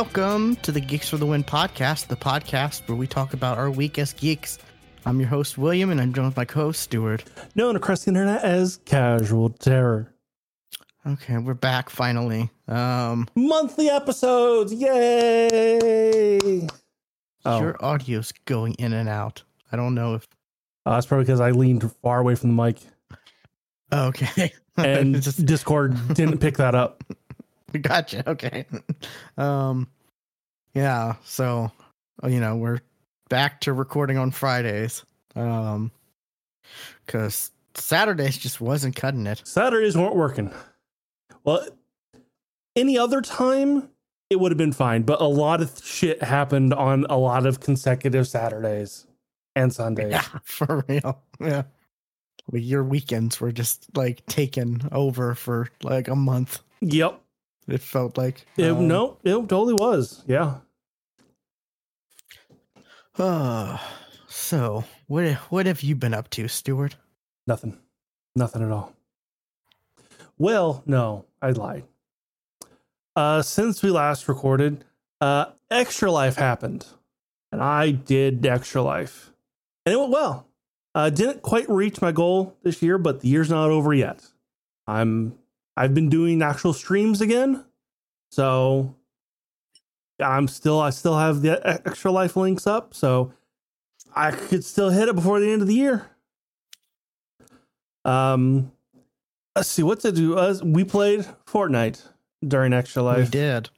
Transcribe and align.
Welcome 0.00 0.56
to 0.62 0.72
the 0.72 0.80
Geeks 0.80 1.10
for 1.10 1.18
the 1.18 1.26
Win 1.26 1.44
podcast, 1.44 2.06
the 2.06 2.16
podcast 2.16 2.88
where 2.88 2.96
we 2.96 3.06
talk 3.06 3.34
about 3.34 3.58
our 3.58 3.70
week 3.70 3.98
as 3.98 4.14
geeks. 4.14 4.58
I'm 5.04 5.20
your 5.20 5.28
host, 5.28 5.58
William, 5.58 5.90
and 5.90 6.00
I'm 6.00 6.14
joined 6.14 6.28
with 6.28 6.38
my 6.38 6.46
co 6.46 6.60
host, 6.60 6.80
Stuart. 6.80 7.22
Known 7.54 7.76
across 7.76 8.04
the 8.04 8.08
internet 8.08 8.42
as 8.42 8.78
Casual 8.86 9.50
Terror. 9.50 10.10
Okay, 11.06 11.36
we're 11.36 11.52
back 11.52 11.90
finally. 11.90 12.48
Um, 12.66 13.28
Monthly 13.34 13.90
episodes. 13.90 14.72
Yay. 14.72 16.66
Oh. 17.44 17.60
Your 17.60 17.76
audio's 17.84 18.32
going 18.46 18.76
in 18.76 18.94
and 18.94 19.06
out. 19.06 19.42
I 19.70 19.76
don't 19.76 19.94
know 19.94 20.14
if. 20.14 20.26
Uh, 20.86 20.94
that's 20.94 21.04
probably 21.06 21.26
because 21.26 21.40
I 21.40 21.50
leaned 21.50 21.92
far 22.00 22.20
away 22.20 22.36
from 22.36 22.56
the 22.56 22.62
mic 22.62 22.78
Okay. 23.92 24.54
and 24.78 25.20
Just- 25.20 25.44
Discord 25.44 25.94
didn't 26.14 26.38
pick 26.38 26.56
that 26.56 26.74
up. 26.74 27.04
gotcha. 27.80 28.28
Okay. 28.28 28.66
Um, 29.38 29.88
yeah. 30.74 31.14
So, 31.24 31.72
you 32.28 32.40
know, 32.40 32.56
we're 32.56 32.80
back 33.30 33.60
to 33.62 33.72
recording 33.72 34.18
on 34.18 34.30
Fridays. 34.30 35.04
Um, 35.34 35.90
because 37.06 37.50
Saturdays 37.74 38.36
just 38.36 38.60
wasn't 38.60 38.96
cutting 38.96 39.26
it. 39.26 39.42
Saturdays 39.44 39.96
weren't 39.96 40.16
working. 40.16 40.52
Well, 41.44 41.66
any 42.76 42.98
other 42.98 43.20
time 43.20 43.88
it 44.28 44.38
would 44.38 44.52
have 44.52 44.58
been 44.58 44.72
fine, 44.72 45.02
but 45.02 45.20
a 45.20 45.26
lot 45.26 45.60
of 45.60 45.80
shit 45.82 46.22
happened 46.22 46.72
on 46.72 47.04
a 47.10 47.18
lot 47.18 47.46
of 47.46 47.60
consecutive 47.60 48.28
Saturdays 48.28 49.06
and 49.56 49.72
Sundays. 49.72 50.10
Yeah, 50.12 50.24
for 50.44 50.84
real. 50.88 51.20
Yeah. 51.40 51.62
Your 52.52 52.84
weekends 52.84 53.40
were 53.40 53.52
just 53.52 53.86
like 53.96 54.24
taken 54.26 54.88
over 54.92 55.34
for 55.34 55.68
like 55.82 56.08
a 56.08 56.16
month. 56.16 56.60
Yep. 56.80 57.20
It 57.72 57.80
felt 57.80 58.18
like. 58.18 58.46
It, 58.56 58.70
Um, 58.70 58.88
no, 58.88 59.18
it 59.24 59.32
totally 59.32 59.74
was. 59.74 60.22
Yeah. 60.26 60.56
Uh, 63.18 63.78
so 64.28 64.84
what 65.06 65.32
what 65.50 65.66
have 65.66 65.82
you 65.82 65.94
been 65.94 66.14
up 66.14 66.30
to, 66.30 66.48
Stuart? 66.48 66.96
Nothing. 67.46 67.78
Nothing 68.36 68.62
at 68.62 68.70
all. 68.70 68.92
Well, 70.38 70.82
no, 70.86 71.26
I 71.42 71.50
lied. 71.50 71.84
Uh, 73.16 73.42
since 73.42 73.82
we 73.82 73.90
last 73.90 74.28
recorded, 74.28 74.84
uh, 75.20 75.46
Extra 75.70 76.10
Life 76.10 76.36
happened, 76.36 76.86
and 77.52 77.60
I 77.60 77.90
did 77.90 78.46
Extra 78.46 78.82
Life, 78.82 79.32
and 79.84 79.92
it 79.92 79.98
went 79.98 80.12
well. 80.12 80.46
Uh, 80.94 81.10
didn't 81.10 81.42
quite 81.42 81.68
reach 81.68 82.00
my 82.00 82.10
goal 82.12 82.56
this 82.62 82.82
year, 82.82 82.98
but 82.98 83.20
the 83.20 83.28
year's 83.28 83.50
not 83.50 83.70
over 83.70 83.92
yet. 83.92 84.24
I'm 84.86 85.34
I've 85.76 85.94
been 85.94 86.08
doing 86.08 86.42
actual 86.42 86.72
streams 86.72 87.20
again, 87.20 87.64
so 88.30 88.94
I'm 90.18 90.48
still 90.48 90.80
I 90.80 90.90
still 90.90 91.18
have 91.18 91.42
the 91.42 91.60
Extra 91.66 92.10
Life 92.10 92.36
links 92.36 92.66
up, 92.66 92.94
so 92.94 93.32
I 94.14 94.30
could 94.32 94.64
still 94.64 94.90
hit 94.90 95.08
it 95.08 95.14
before 95.14 95.40
the 95.40 95.50
end 95.50 95.62
of 95.62 95.68
the 95.68 95.74
year. 95.74 96.06
Um, 98.04 98.72
let's 99.56 99.68
see 99.68 99.82
what 99.82 100.00
to 100.00 100.12
do. 100.12 100.36
Uh, 100.36 100.58
we 100.62 100.84
played 100.84 101.26
Fortnite 101.46 102.02
during 102.46 102.72
Extra 102.72 103.02
life. 103.02 103.26
We 103.26 103.30
did. 103.30 103.70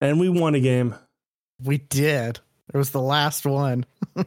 and 0.00 0.20
we 0.20 0.28
won 0.28 0.54
a 0.54 0.60
game. 0.60 0.94
We 1.62 1.78
did. 1.78 2.40
It 2.72 2.76
was 2.76 2.90
the 2.90 3.00
last 3.00 3.46
one. 3.46 3.86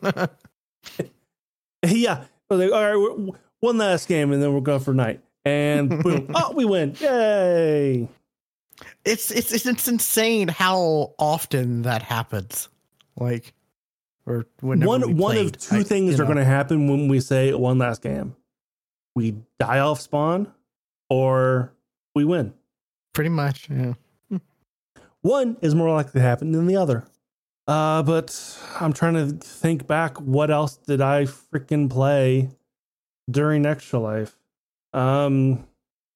yeah, 1.85 2.25
like, 2.49 2.71
all 2.71 2.95
right, 2.95 3.33
one 3.59 3.77
last 3.77 4.07
game, 4.07 4.31
and 4.31 4.41
then 4.41 4.53
we're 4.53 4.61
going 4.61 4.79
for 4.79 4.93
night. 4.93 5.21
And 5.45 5.89
boom, 6.03 6.31
oh, 6.35 6.53
we 6.53 6.65
win! 6.65 6.95
Yay! 6.99 8.07
it's 9.05 9.31
it's 9.31 9.51
it's 9.51 9.65
it's 9.65 9.87
insane 9.87 10.47
how 10.47 11.13
often 11.17 11.83
that 11.83 12.01
happens. 12.01 12.69
Like, 13.17 13.53
or 14.25 14.45
one 14.61 14.81
one 15.17 15.37
of 15.37 15.57
two 15.57 15.77
I- 15.77 15.83
things 15.83 16.19
are 16.19 16.25
going 16.25 16.37
to 16.37 16.45
happen 16.45 16.87
when 16.87 17.07
we 17.07 17.19
say 17.19 17.53
one 17.53 17.77
last 17.77 18.01
game: 18.01 18.35
we 19.15 19.35
die 19.59 19.79
off 19.79 20.01
spawn, 20.01 20.51
or 21.09 21.73
we 22.15 22.25
win. 22.25 22.53
pretty 23.13 23.29
much. 23.29 23.69
Yeah. 23.69 23.93
One 25.21 25.57
is 25.61 25.75
more 25.75 25.89
likely 25.91 26.13
to 26.13 26.21
happen 26.21 26.53
than 26.53 26.65
the 26.65 26.77
other. 26.77 27.05
Uh, 27.67 28.01
but 28.03 28.57
I'm 28.79 28.93
trying 28.93 29.15
to 29.15 29.27
think 29.45 29.85
back. 29.85 30.17
What 30.19 30.49
else 30.49 30.77
did 30.77 31.01
I 31.01 31.25
freaking 31.25 31.89
play 31.89 32.49
during 33.29 33.65
Extra 33.65 33.99
Life? 33.99 34.38
Um, 34.93 35.67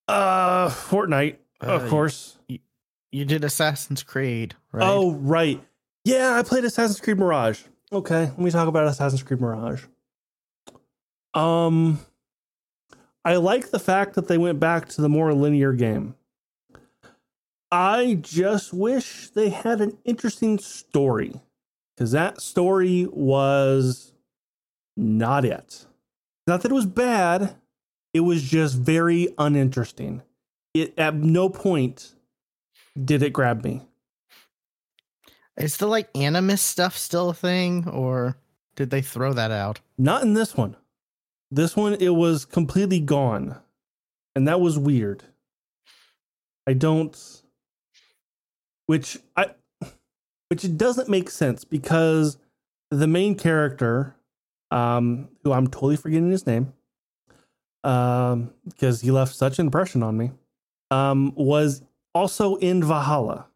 uh, 0.08 0.68
Fortnite, 0.68 1.36
Uh, 1.62 1.66
of 1.66 1.88
course. 1.88 2.38
You 3.12 3.24
did 3.24 3.44
Assassin's 3.44 4.02
Creed, 4.02 4.54
right? 4.72 4.82
Oh, 4.88 5.12
right. 5.12 5.62
Yeah, 6.04 6.36
I 6.36 6.42
played 6.42 6.64
Assassin's 6.64 7.00
Creed 7.00 7.18
Mirage. 7.18 7.62
Okay, 7.92 8.22
let 8.24 8.38
me 8.38 8.50
talk 8.50 8.66
about 8.66 8.86
Assassin's 8.88 9.22
Creed 9.22 9.40
Mirage. 9.40 9.84
Um, 11.32 12.00
I 13.24 13.36
like 13.36 13.70
the 13.70 13.78
fact 13.78 14.14
that 14.14 14.28
they 14.28 14.36
went 14.38 14.58
back 14.60 14.88
to 14.90 15.00
the 15.00 15.08
more 15.08 15.32
linear 15.32 15.72
game. 15.72 16.16
I 17.70 18.18
just 18.20 18.72
wish 18.72 19.30
they 19.30 19.48
had 19.50 19.80
an 19.80 19.96
interesting 20.04 20.58
story 20.58 21.40
because 21.96 22.12
that 22.12 22.40
story 22.40 23.08
was 23.10 24.12
not 24.96 25.44
it. 25.44 25.86
Not 26.46 26.62
that 26.62 26.70
it 26.70 26.74
was 26.74 26.86
bad, 26.86 27.56
it 28.14 28.20
was 28.20 28.42
just 28.42 28.76
very 28.76 29.34
uninteresting. 29.36 30.22
It 30.72 30.94
at 30.96 31.14
no 31.14 31.48
point 31.48 32.14
did 33.02 33.22
it 33.22 33.32
grab 33.32 33.64
me. 33.64 33.82
Is 35.56 35.76
the 35.76 35.86
like 35.86 36.08
animus 36.16 36.62
stuff 36.62 36.96
still 36.96 37.30
a 37.30 37.34
thing, 37.34 37.88
or 37.88 38.36
did 38.76 38.90
they 38.90 39.02
throw 39.02 39.32
that 39.34 39.50
out? 39.50 39.80
Not 39.98 40.22
in 40.22 40.34
this 40.34 40.56
one. 40.56 40.76
This 41.50 41.76
one, 41.76 41.94
it 41.94 42.10
was 42.10 42.44
completely 42.44 43.00
gone. 43.00 43.60
And 44.34 44.48
that 44.48 44.60
was 44.60 44.78
weird. 44.78 45.22
I 46.66 46.72
don't. 46.72 47.16
Which 48.86 49.18
I. 49.36 49.50
Which 50.48 50.64
it 50.64 50.76
doesn't 50.76 51.08
make 51.08 51.30
sense 51.30 51.64
because 51.64 52.36
the 52.90 53.06
main 53.06 53.34
character, 53.34 54.14
um, 54.70 55.28
who 55.42 55.52
I'm 55.52 55.68
totally 55.68 55.96
forgetting 55.96 56.30
his 56.30 56.46
name, 56.46 56.72
um, 57.84 58.52
because 58.66 59.00
he 59.00 59.10
left 59.10 59.34
such 59.34 59.58
an 59.58 59.66
impression 59.66 60.02
on 60.02 60.16
me, 60.16 60.32
um, 60.90 61.32
was 61.36 61.82
also 62.14 62.56
in 62.56 62.82
Valhalla. 62.82 63.46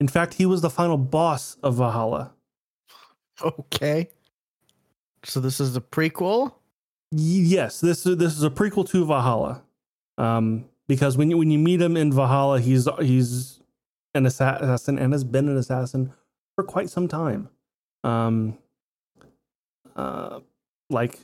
In 0.00 0.08
fact, 0.08 0.34
he 0.34 0.46
was 0.46 0.62
the 0.62 0.70
final 0.70 0.96
boss 0.96 1.56
of 1.62 1.76
Valhalla. 1.76 2.32
Okay. 3.42 4.08
So 5.24 5.40
this 5.40 5.60
is 5.60 5.76
a 5.76 5.80
prequel. 5.80 6.54
Yes, 7.10 7.80
this 7.80 8.06
is 8.06 8.16
this 8.16 8.36
is 8.36 8.42
a 8.42 8.50
prequel 8.50 8.88
to 8.90 9.04
Valhalla. 9.04 9.62
Um, 10.18 10.66
because 10.88 11.16
when 11.16 11.30
you 11.30 11.38
when 11.38 11.50
you 11.50 11.58
meet 11.58 11.80
him 11.80 11.96
in 11.96 12.12
Valhalla, 12.12 12.60
he's 12.60 12.88
he's 13.00 13.60
an 14.14 14.26
assassin 14.26 14.98
and 14.98 15.12
has 15.12 15.24
been 15.24 15.48
an 15.48 15.56
assassin 15.56 16.12
for 16.54 16.64
quite 16.64 16.90
some 16.90 17.08
time. 17.08 17.48
Um, 18.04 18.58
uh, 19.96 20.40
like 20.90 21.14
a 21.14 21.18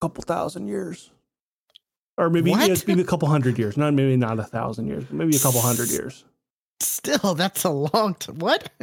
couple 0.00 0.22
thousand 0.22 0.68
years, 0.68 1.10
or 2.18 2.30
maybe 2.30 2.50
What? 2.50 2.68
yeah, 2.68 2.76
maybe 2.86 3.00
a 3.02 3.04
couple 3.04 3.28
hundred 3.28 3.58
years. 3.58 3.76
Not 3.76 3.94
maybe 3.94 4.16
not 4.16 4.38
a 4.38 4.44
thousand 4.44 4.86
years, 4.88 5.04
maybe 5.10 5.36
a 5.36 5.40
couple 5.40 5.60
hundred 5.60 5.90
years. 5.90 6.24
Still, 6.80 7.34
that's 7.34 7.64
a 7.64 7.70
long. 7.70 8.14
time. 8.14 8.38
what? 8.38 8.70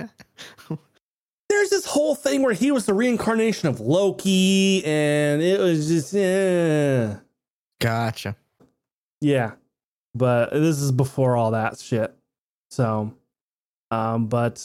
There's 1.50 1.70
this 1.72 1.86
whole 1.86 2.14
thing 2.16 2.44
where 2.44 2.54
he 2.54 2.72
was 2.72 2.86
the 2.86 2.94
reincarnation 2.94 3.68
of 3.70 3.80
Loki, 3.80 4.84
and 4.86 5.42
it 5.42 5.60
was 5.60 5.88
just 5.88 6.14
eh. 6.16 7.16
Gotcha. 7.82 8.36
Yeah. 9.22 9.54
But 10.14 10.52
this 10.52 10.80
is 10.80 10.92
before 10.92 11.36
all 11.38 11.52
that 11.52 11.80
shit. 11.80 12.14
So 12.72 13.14
um 13.92 14.28
but 14.28 14.64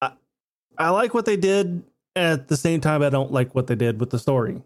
I 0.00 0.12
I 0.78 0.90
like 0.90 1.12
what 1.14 1.24
they 1.24 1.36
did 1.36 1.82
at 2.14 2.46
the 2.48 2.56
same 2.56 2.80
time 2.80 3.02
I 3.02 3.08
don't 3.10 3.32
like 3.32 3.54
what 3.54 3.66
they 3.66 3.74
did 3.74 3.98
with 3.98 4.10
the 4.10 4.18
story 4.18 4.62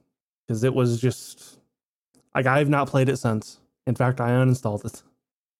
cuz 0.48 0.62
it 0.64 0.74
was 0.74 1.00
just 1.00 1.58
like 2.34 2.46
I've 2.46 2.68
not 2.68 2.88
played 2.88 3.08
it 3.08 3.16
since. 3.18 3.58
In 3.86 3.94
fact, 3.94 4.20
I 4.20 4.30
uninstalled 4.30 4.84
it 4.84 5.02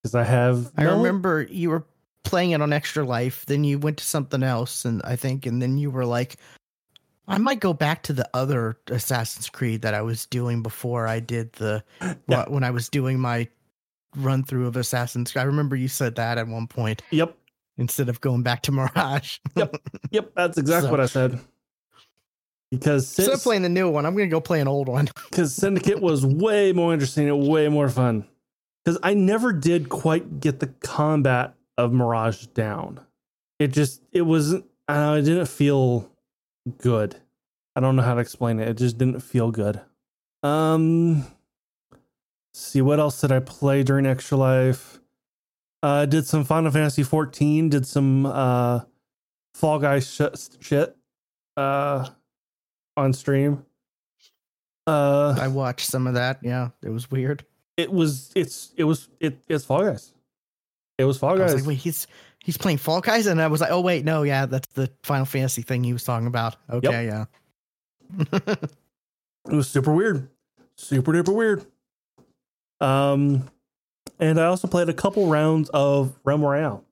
cuz 0.05 0.14
I 0.14 0.25
have 0.25 0.70
I 0.76 0.84
no- 0.84 0.96
remember 0.99 1.43
you 1.43 1.70
were 1.70 1.84
playing 2.25 2.50
it 2.52 2.61
on 2.62 2.72
Extra 2.72 3.05
Life, 3.05 3.46
then 3.46 3.64
you 3.64 3.78
went 3.78 3.96
to 3.99 4.05
something 4.05 4.43
else, 4.43 4.84
and 4.84 5.00
I 5.05 5.17
think, 5.17 5.46
and 5.46 5.61
then 5.61 5.78
you 5.78 5.90
were 5.90 6.05
like, 6.05 6.37
I 7.26 7.38
might 7.38 7.61
go 7.61 7.72
back 7.72 8.02
to 8.05 8.12
the 8.12 8.28
other 8.34 8.76
Assassin's 8.88 9.49
Creed 9.49 9.82
that 9.82 9.94
I 9.94 10.02
was 10.02 10.26
doing 10.26 10.62
before 10.62 11.06
I 11.06 11.20
did 11.20 11.52
the 11.55 11.82
Yeah. 12.28 12.44
when 12.49 12.62
I 12.64 12.70
was 12.70 12.88
doing 12.88 13.19
my 13.19 13.49
run 14.16 14.43
through 14.43 14.66
of 14.66 14.76
Assassin's. 14.76 15.34
I 15.37 15.43
remember 15.44 15.76
you 15.76 15.88
said 15.88 16.16
that 16.16 16.37
at 16.38 16.46
one 16.49 16.66
point 16.66 17.02
Yep. 17.11 17.37
instead 17.78 18.08
of 18.08 18.20
going 18.20 18.43
back 18.43 18.62
to 18.62 18.73
Mirage. 18.73 19.38
Yep. 19.56 19.76
Yep, 20.11 20.32
that's 20.37 20.58
exactly 20.62 20.88
So- 20.88 20.90
what 20.90 21.00
I 21.00 21.06
said. 21.06 21.38
Because 22.70 23.19
Instead 23.19 23.34
of 23.34 23.43
playing 23.43 23.62
the 23.62 23.69
new 23.69 23.90
one, 23.90 24.06
I'm 24.06 24.14
gonna 24.14 24.28
go 24.28 24.40
play 24.40 24.61
an 24.61 24.69
old 24.69 24.88
one. 24.88 25.08
because 25.31 25.55
Syndicate 25.55 26.00
was 26.00 26.25
way 26.25 26.72
more 26.72 26.93
interesting 26.93 27.28
and 27.28 27.49
way 27.49 27.69
more 27.69 27.88
fun. 27.88 28.26
Because 28.84 28.99
I 29.02 29.14
never 29.14 29.52
did 29.52 29.88
quite 29.88 30.40
get 30.40 30.61
the 30.61 30.69
combat 30.69 31.55
of 31.76 31.93
Mirage 31.93 32.46
down. 32.46 33.00
It 33.58 33.69
just 33.69 34.02
it 34.12 34.22
wasn't 34.22 34.64
uh, 34.88 35.17
it 35.19 35.22
didn't 35.22 35.46
feel 35.46 36.11
good. 36.78 37.17
I 37.75 37.81
don't 37.81 37.96
know 37.96 38.02
how 38.02 38.14
to 38.14 38.20
explain 38.20 38.61
it. 38.61 38.69
It 38.69 38.76
just 38.76 38.99
didn't 38.99 39.20
feel 39.20 39.50
good. 39.50 39.81
Um, 40.43 41.26
see 42.55 42.81
what 42.82 43.00
else 43.00 43.20
did 43.20 43.32
I 43.32 43.40
play 43.40 43.82
during 43.82 44.06
Extra 44.06 44.38
Life? 44.38 45.00
Uh, 45.82 46.06
did 46.06 46.26
some 46.26 46.44
Final 46.44 46.70
Fantasy 46.70 47.02
14. 47.02 47.69
Did 47.70 47.87
some 47.87 48.26
uh, 48.26 48.81
Fall 49.55 49.78
Guys 49.78 50.11
sh- 50.12 50.56
shit 50.61 50.96
uh, 51.56 52.08
on 53.00 53.12
stream. 53.12 53.64
Uh, 54.87 55.37
I 55.38 55.49
watched 55.49 55.87
some 55.87 56.06
of 56.06 56.14
that. 56.14 56.38
Yeah, 56.43 56.70
it 56.82 56.88
was 56.91 57.11
weird. 57.11 57.44
it 57.76 57.93
was 57.93 58.32
it's 58.35 58.73
it 58.76 58.85
was 58.85 59.08
it 59.20 59.38
it's 59.49 59.64
Fall 59.64 59.82
Guys. 59.82 60.12
It 60.99 61.05
was 61.05 61.19
Fall 61.19 61.31
I 61.31 61.32
was 61.44 61.52
Guys. 61.52 61.55
like, 61.62 61.69
wait, 61.69 61.79
he's 61.79 62.06
he's 62.44 62.56
playing 62.58 62.79
Fall 62.79 63.00
Guys, 63.00 63.26
and 63.26 63.41
I 63.41 63.47
was 63.47 63.61
like, 63.61 63.70
oh 63.70 63.81
wait, 63.81 64.05
no, 64.05 64.23
yeah, 64.23 64.47
that's 64.47 64.69
the 64.75 64.91
Final 65.02 65.26
Fantasy 65.26 65.62
thing 65.62 65.85
he 65.85 65.93
was 65.93 66.05
talking 66.05 66.26
about. 66.26 66.56
Okay, 66.70 67.06
yeah. 67.06 67.25
It 69.49 69.55
was 69.55 69.69
super 69.69 69.93
weird. 69.93 70.29
Super 70.76 71.12
duper 71.12 71.35
weird. 71.35 71.64
Um 72.81 73.49
and 74.19 74.38
I 74.38 74.47
also 74.47 74.69
played 74.69 74.88
a 74.88 74.94
couple 74.94 75.26
rounds 75.29 75.70
of 75.70 76.19
Realm 76.25 76.43
Royale. 76.43 76.85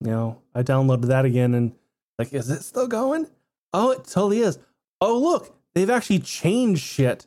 You 0.00 0.10
know, 0.10 0.42
I 0.54 0.62
downloaded 0.62 1.06
that 1.06 1.24
again 1.24 1.54
and 1.54 1.72
like, 2.18 2.32
is 2.32 2.50
it 2.50 2.62
still 2.62 2.86
going? 2.88 3.26
Oh, 3.72 3.90
it 3.92 4.04
totally 4.04 4.40
is. 4.40 4.58
Oh, 5.00 5.18
look, 5.18 5.56
they've 5.74 5.90
actually 5.90 6.20
changed 6.20 6.82
shit. 6.82 7.26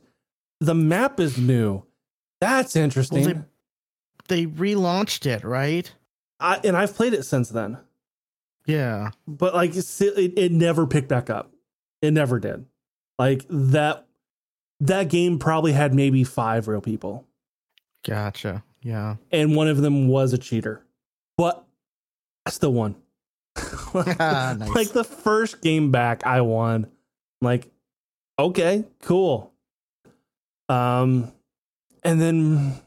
The 0.59 0.73
map 0.75 1.19
is 1.19 1.37
new. 1.37 1.83
That's 2.41 2.75
interesting. 2.75 3.45
they 4.27 4.45
relaunched 4.45 5.25
it, 5.25 5.43
right? 5.43 5.91
I, 6.39 6.59
and 6.63 6.75
I've 6.77 6.93
played 6.95 7.13
it 7.13 7.23
since 7.23 7.49
then, 7.49 7.77
Yeah. 8.65 9.09
but 9.27 9.53
like 9.55 9.75
it, 9.75 9.85
it 10.37 10.51
never 10.51 10.85
picked 10.85 11.07
back 11.07 11.29
up. 11.29 11.51
It 12.01 12.11
never 12.11 12.39
did. 12.39 12.65
Like 13.17 13.45
that 13.49 14.05
that 14.79 15.09
game 15.09 15.39
probably 15.39 15.71
had 15.73 15.93
maybe 15.95 16.23
five 16.23 16.67
real 16.67 16.81
people. 16.81 17.25
Gotcha. 18.05 18.63
Yeah. 18.83 19.15
and 19.31 19.55
one 19.55 19.67
of 19.67 19.77
them 19.77 20.07
was 20.07 20.33
a 20.33 20.37
cheater. 20.37 20.85
But 21.37 21.63
I 22.45 22.51
still 22.51 22.73
won. 22.73 22.95
like, 23.93 24.19
Nice. 24.19 24.69
like 24.75 24.89
the 24.89 25.03
first 25.03 25.61
game 25.61 25.91
back, 25.91 26.25
I 26.25 26.41
won. 26.41 26.87
Like, 27.41 27.69
okay, 28.39 28.85
cool. 29.01 29.51
Um, 30.69 31.31
and 32.03 32.21
then 32.21 32.79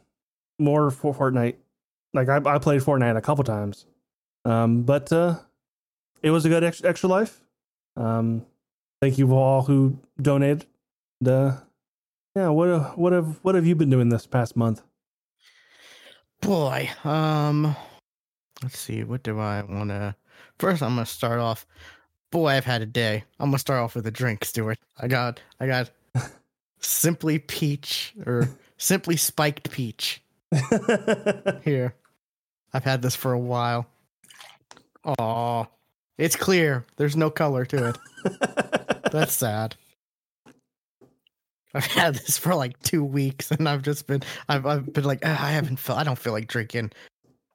more 0.58 0.90
for 0.90 1.14
Fortnite. 1.14 1.56
Like 2.12 2.28
I, 2.28 2.40
I 2.44 2.58
played 2.58 2.82
Fortnite 2.82 3.16
a 3.16 3.20
couple 3.20 3.44
times. 3.44 3.86
Um, 4.44 4.82
but 4.82 5.12
uh, 5.12 5.36
it 6.22 6.30
was 6.30 6.44
a 6.44 6.48
good 6.48 6.64
extra, 6.64 6.88
extra 6.88 7.08
life. 7.08 7.40
Um, 7.96 8.46
thank 9.00 9.18
you 9.18 9.34
all 9.34 9.62
who 9.62 9.98
donated. 10.20 10.66
The 11.20 11.58
yeah, 12.34 12.48
what 12.48 12.96
what 12.98 13.12
have 13.12 13.38
what 13.42 13.54
have 13.54 13.66
you 13.66 13.74
been 13.74 13.90
doing 13.90 14.08
this 14.08 14.26
past 14.26 14.56
month? 14.56 14.82
Boy, 16.40 16.88
um, 17.04 17.76
let's 18.62 18.78
see. 18.78 19.04
What 19.04 19.22
do 19.22 19.38
I 19.38 19.62
want 19.62 19.90
to? 19.90 20.14
First, 20.58 20.82
I'm 20.82 20.94
gonna 20.94 21.06
start 21.06 21.38
off. 21.38 21.66
Boy, 22.30 22.48
I've 22.48 22.64
had 22.64 22.82
a 22.82 22.86
day. 22.86 23.24
I'm 23.38 23.50
gonna 23.50 23.58
start 23.58 23.80
off 23.80 23.94
with 23.94 24.06
a 24.06 24.10
drink, 24.10 24.44
Stuart. 24.44 24.78
I 24.98 25.08
got, 25.08 25.40
I 25.58 25.66
got, 25.66 25.90
simply 26.80 27.38
peach 27.38 28.14
or 28.24 28.48
simply 28.78 29.16
spiked 29.16 29.70
peach 29.70 30.22
here. 31.62 31.94
I've 32.72 32.84
had 32.84 33.02
this 33.02 33.16
for 33.16 33.32
a 33.32 33.38
while. 33.38 33.86
Aw, 35.04 35.64
it's 36.18 36.36
clear. 36.36 36.84
There's 36.96 37.16
no 37.16 37.30
color 37.30 37.64
to 37.64 37.88
it. 37.88 37.98
That's 39.10 39.32
sad. 39.32 39.74
I've 41.74 41.86
had 41.86 42.14
this 42.14 42.36
for 42.36 42.54
like 42.54 42.80
two 42.82 43.04
weeks, 43.04 43.50
and 43.50 43.68
I've 43.68 43.82
just 43.82 44.06
been, 44.06 44.22
I've, 44.48 44.66
I've 44.66 44.92
been 44.92 45.04
like, 45.04 45.20
"Ah, 45.24 45.46
I 45.46 45.52
haven't 45.52 45.76
felt, 45.76 45.98
I 45.98 46.04
don't 46.04 46.18
feel 46.18 46.32
like 46.32 46.48
drinking, 46.48 46.90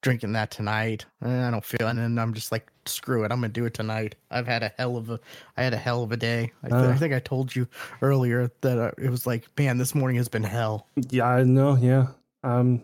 drinking 0.05 0.33
that 0.33 0.51
tonight. 0.51 1.03
Eh, 1.23 1.47
I 1.47 1.49
don't 1.49 1.65
feel, 1.65 1.87
and 1.87 1.97
then 1.97 2.19
I'm 2.19 2.35
just 2.35 2.51
like, 2.51 2.71
screw 2.85 3.23
it, 3.23 3.31
I'm 3.31 3.39
gonna 3.39 3.49
do 3.49 3.65
it 3.65 3.73
tonight. 3.73 4.13
I've 4.29 4.45
had 4.45 4.61
a 4.61 4.71
hell 4.77 4.97
of 4.97 5.09
a, 5.09 5.19
I 5.57 5.63
had 5.63 5.73
a 5.73 5.77
hell 5.77 6.03
of 6.03 6.11
a 6.11 6.17
day. 6.17 6.51
I, 6.61 6.67
th- 6.69 6.79
I 6.83 6.93
Uh. 6.93 6.97
think 6.97 7.11
I 7.11 7.17
told 7.19 7.55
you 7.55 7.67
earlier 8.03 8.51
that 8.61 8.77
uh, 8.77 8.91
it 8.99 9.09
was 9.09 9.25
like, 9.25 9.47
man, 9.57 9.79
this 9.79 9.95
morning 9.95 10.17
has 10.17 10.27
been 10.27 10.43
hell. 10.43 10.87
Yeah, 11.09 11.25
I 11.25 11.43
know. 11.43 11.75
Yeah. 11.75 12.09
Um, 12.43 12.83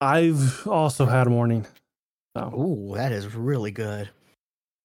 I've 0.00 0.66
also 0.66 1.04
had 1.04 1.26
a 1.26 1.30
morning. 1.30 1.66
So 2.34 2.50
Ooh, 2.54 2.94
that 2.96 3.12
is 3.12 3.34
really 3.34 3.70
good. 3.70 4.08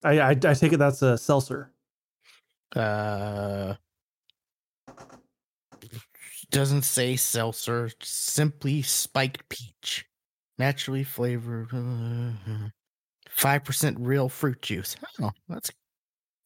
I, 0.04 0.20
I 0.20 0.30
I 0.32 0.34
take 0.34 0.74
it 0.74 0.78
that's 0.78 1.00
a 1.00 1.16
seltzer. 1.16 1.70
Uh, 2.76 3.74
doesn't 6.50 6.82
say 6.82 7.16
seltzer, 7.16 7.90
simply 8.02 8.82
spiked 8.82 9.48
peach, 9.48 10.04
naturally 10.60 11.02
flavored, 11.02 11.68
five 13.28 13.64
percent 13.64 13.96
real 13.98 14.28
fruit 14.28 14.62
juice. 14.62 14.94
Oh, 15.20 15.32
that's 15.48 15.70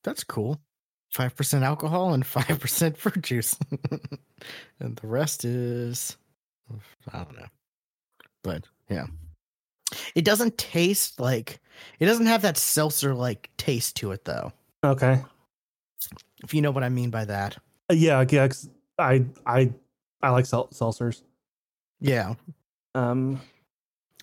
that's 0.02 0.24
cool. 0.24 0.58
Five 1.12 1.36
percent 1.36 1.64
alcohol 1.64 2.14
and 2.14 2.24
five 2.38 2.58
percent 2.60 2.96
fruit 2.96 3.20
juice, 3.22 3.56
and 4.80 4.96
the 4.96 5.06
rest 5.06 5.44
is 5.44 6.16
I 7.12 7.18
don't 7.24 7.36
know, 7.36 7.46
but 8.42 8.64
yeah, 8.88 9.06
it 10.14 10.24
doesn't 10.24 10.56
taste 10.56 11.20
like 11.20 11.60
it 11.98 12.06
doesn't 12.06 12.26
have 12.26 12.42
that 12.42 12.56
seltzer 12.56 13.14
like 13.14 13.50
taste 13.58 13.96
to 13.96 14.12
it 14.12 14.24
though. 14.24 14.52
Okay. 14.82 15.20
If 16.42 16.52
you 16.54 16.60
know 16.62 16.70
what 16.70 16.84
I 16.84 16.88
mean 16.90 17.10
by 17.10 17.24
that. 17.24 17.56
Uh, 17.90 17.94
Yeah. 17.94 18.24
Yeah. 18.28 18.48
I 18.98 19.24
I 19.46 19.72
I 20.22 20.30
like 20.30 20.46
sel- 20.46 20.68
seltzers. 20.68 21.22
Yeah, 22.00 22.34
Um. 22.94 23.40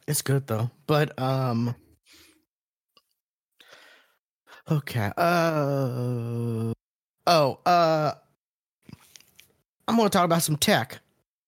It's 0.08 0.22
good 0.22 0.48
though. 0.48 0.70
But 0.88 1.18
um 1.20 1.76
Okay. 4.70 5.12
Uh 5.18 6.74
Oh, 7.28 7.60
uh 7.66 8.14
I'm 9.88 9.98
to 9.98 10.10
talk 10.10 10.26
about 10.26 10.44
some 10.44 10.58
tech. 10.58 11.00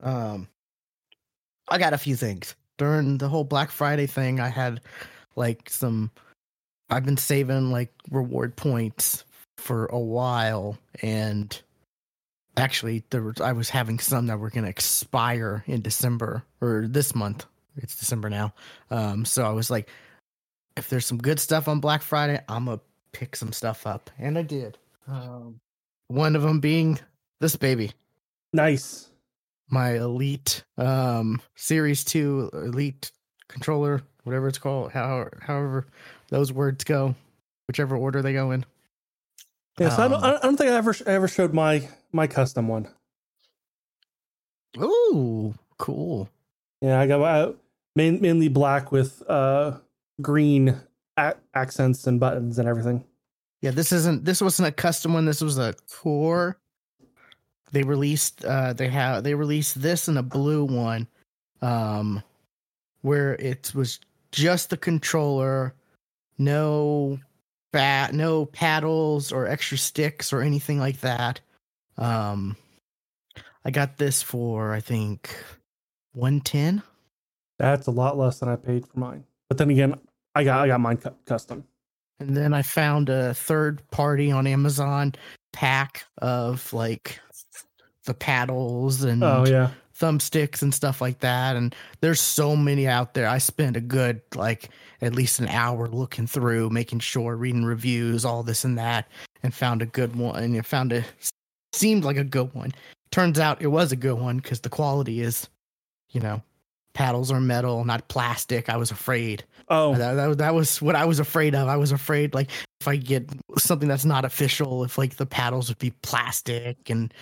Um 0.01 0.47
I 1.69 1.77
got 1.77 1.93
a 1.93 1.97
few 1.97 2.15
things. 2.15 2.55
During 2.77 3.17
the 3.17 3.29
whole 3.29 3.43
Black 3.43 3.71
Friday 3.71 4.07
thing, 4.07 4.39
I 4.39 4.49
had 4.49 4.81
like 5.35 5.69
some 5.69 6.11
I've 6.89 7.05
been 7.05 7.17
saving 7.17 7.71
like 7.71 7.93
reward 8.11 8.55
points 8.55 9.23
for 9.57 9.85
a 9.87 9.99
while 9.99 10.77
and 11.01 11.59
actually 12.57 13.03
there 13.09 13.23
was 13.23 13.39
I 13.41 13.53
was 13.53 13.69
having 13.69 13.99
some 13.99 14.27
that 14.27 14.39
were 14.39 14.49
going 14.49 14.65
to 14.65 14.69
expire 14.69 15.63
in 15.67 15.81
December 15.81 16.43
or 16.61 16.85
this 16.87 17.15
month. 17.15 17.45
It's 17.77 17.95
December 17.95 18.29
now. 18.29 18.53
Um 18.91 19.25
so 19.25 19.45
I 19.45 19.51
was 19.51 19.69
like 19.69 19.89
if 20.75 20.89
there's 20.89 21.05
some 21.05 21.17
good 21.19 21.39
stuff 21.39 21.67
on 21.67 21.79
Black 21.79 22.01
Friday, 22.01 22.41
I'm 22.49 22.65
to 22.65 22.79
pick 23.11 23.35
some 23.35 23.53
stuff 23.53 23.85
up 23.85 24.09
and 24.17 24.37
I 24.37 24.41
did. 24.43 24.77
Um 25.07 25.59
one 26.07 26.35
of 26.35 26.41
them 26.41 26.59
being 26.59 26.99
this 27.39 27.55
baby 27.55 27.91
Nice. 28.53 29.09
my 29.69 29.95
elite 29.97 30.63
um 30.77 31.41
series 31.55 32.03
2 32.03 32.49
elite 32.53 33.11
controller 33.47 34.01
whatever 34.23 34.47
it's 34.47 34.57
called 34.57 34.91
how 34.91 35.27
however 35.41 35.87
those 36.29 36.51
words 36.53 36.83
go 36.83 37.15
whichever 37.67 37.95
order 37.95 38.21
they 38.21 38.33
go 38.33 38.51
in 38.51 38.65
Yes. 39.79 39.97
I 39.97 40.07
don't. 40.07 40.23
Um, 40.23 40.35
I 40.35 40.39
don't 40.43 40.55
think 40.55 40.69
I 40.69 40.75
ever 40.75 40.95
ever 41.07 41.27
showed 41.27 41.51
my 41.53 41.87
my 42.11 42.27
custom 42.27 42.67
one. 42.67 42.87
ooh 44.77 45.53
cool 45.79 46.29
Yeah. 46.81 46.99
I 46.99 47.07
got 47.07 47.55
main, 47.95 48.21
mainly 48.21 48.47
black 48.47 48.91
with 48.91 49.21
uh 49.29 49.77
green 50.21 50.79
a- 51.17 51.35
accents 51.53 52.07
and 52.07 52.19
buttons 52.19 52.59
and 52.59 52.67
everything. 52.67 53.03
yeah 53.61 53.71
this 53.71 53.91
isn't 53.91 54.25
this 54.25 54.41
wasn't 54.41 54.67
a 54.67 54.71
custom 54.71 55.13
one. 55.13 55.25
This 55.25 55.41
was 55.41 55.57
a 55.57 55.73
core. 55.91 56.57
They 57.71 57.83
released 57.83 58.45
uh 58.45 58.73
they 58.73 58.89
have 58.89 59.23
they 59.23 59.33
released 59.35 59.81
this 59.81 60.07
and 60.07 60.17
a 60.17 60.23
blue 60.23 60.65
one 60.65 61.07
um 61.61 62.21
where 63.01 63.33
it 63.35 63.71
was 63.73 63.99
just 64.31 64.69
the 64.69 64.77
controller 64.77 65.73
no 66.37 67.19
bat 67.71 68.13
no 68.13 68.45
paddles 68.45 69.31
or 69.31 69.47
extra 69.47 69.77
sticks 69.77 70.31
or 70.33 70.41
anything 70.41 70.79
like 70.79 70.99
that. 71.01 71.39
Um 71.97 72.55
i 73.65 73.71
got 73.71 73.97
this 73.97 74.21
for 74.21 74.73
i 74.73 74.79
think 74.81 75.29
110 76.13 76.83
That's 77.59 77.87
a 77.87 77.91
lot 77.91 78.17
less 78.17 78.39
than 78.39 78.49
I 78.49 78.55
paid 78.55 78.85
for 78.87 78.99
mine. 78.99 79.23
But 79.49 79.57
then 79.57 79.69
again, 79.69 79.95
I 80.35 80.43
got 80.43 80.63
I 80.63 80.67
got 80.67 80.79
mine 80.81 80.97
cu- 80.97 81.11
custom. 81.25 81.63
And 82.19 82.35
then 82.35 82.53
I 82.53 82.61
found 82.61 83.09
a 83.09 83.33
third 83.33 83.81
party 83.91 84.31
on 84.31 84.47
Amazon 84.47 85.13
pack 85.51 86.05
of 86.19 86.71
like 86.73 87.19
the 88.05 88.13
paddles 88.13 89.03
and 89.03 89.23
Oh 89.23 89.45
yeah. 89.47 89.69
thumbsticks 89.97 90.61
and 90.61 90.73
stuff 90.73 91.01
like 91.01 91.19
that. 91.19 91.55
And 91.55 91.75
there's 92.01 92.19
so 92.21 92.55
many 92.55 92.87
out 92.87 93.13
there. 93.13 93.27
I 93.27 93.37
spend 93.37 93.77
a 93.77 93.81
good 93.81 94.21
like 94.35 94.69
at 95.01 95.13
least 95.15 95.39
an 95.39 95.47
hour 95.49 95.87
looking 95.87 96.27
through, 96.27 96.69
making 96.69 96.99
sure, 96.99 97.35
reading 97.35 97.65
reviews, 97.65 98.25
all 98.25 98.41
this 98.43 98.63
and 98.63 98.77
that. 98.77 99.07
and 99.43 99.53
found 99.53 99.81
a 99.81 99.85
good 99.85 100.15
one 100.15 100.41
and 100.41 100.65
found 100.65 100.93
a 100.93 101.03
seemed 101.73 102.03
like 102.05 102.17
a 102.17 102.23
good 102.23 102.53
one. 102.53 102.71
Turns 103.11 103.39
out 103.39 103.61
it 103.61 103.67
was 103.67 103.91
a 103.91 103.95
good 103.97 104.15
one 104.19 104.37
because 104.37 104.61
the 104.61 104.69
quality 104.69 105.21
is, 105.21 105.49
you 106.11 106.21
know, 106.21 106.41
paddles 106.93 107.31
are 107.31 107.39
metal, 107.41 107.83
not 107.85 108.07
plastic. 108.07 108.69
I 108.69 108.77
was 108.77 108.91
afraid. 108.91 109.43
Oh, 109.69 109.95
That, 109.95 110.13
that, 110.15 110.37
that 110.39 110.53
was 110.53 110.81
what 110.81 110.95
I 110.95 111.05
was 111.05 111.19
afraid 111.19 111.55
of. 111.55 111.67
I 111.67 111.77
was 111.77 111.91
afraid 111.91 112.33
like 112.33 112.49
if 112.81 112.87
I 112.87 112.95
get 112.97 113.29
something 113.57 113.87
that's 113.87 114.05
not 114.05 114.25
official, 114.25 114.83
if 114.83 114.97
like 114.97 115.15
the 115.15 115.25
paddles 115.25 115.69
would 115.69 115.79
be 115.79 115.91
plastic 116.01 116.89
and 116.89 117.13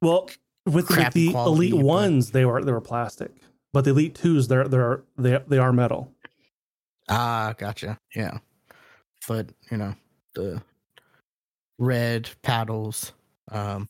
well, 0.00 0.28
with 0.66 0.88
the, 0.88 1.10
the 1.12 1.30
quality, 1.32 1.68
elite 1.68 1.72
but- 1.72 1.84
ones, 1.84 2.30
they 2.30 2.44
were 2.44 2.62
they 2.64 2.72
were 2.72 2.80
plastic, 2.80 3.30
but 3.72 3.84
the 3.84 3.90
elite 3.90 4.14
twos, 4.14 4.48
they're 4.48 4.66
they're 4.68 5.02
they 5.18 5.38
they 5.46 5.58
are 5.58 5.72
metal. 5.72 6.12
ah, 7.08 7.54
gotcha. 7.58 7.98
Yeah, 8.14 8.38
but 9.28 9.50
you 9.70 9.76
know 9.76 9.94
the 10.34 10.62
red 11.78 12.30
paddles, 12.42 13.12
um, 13.50 13.88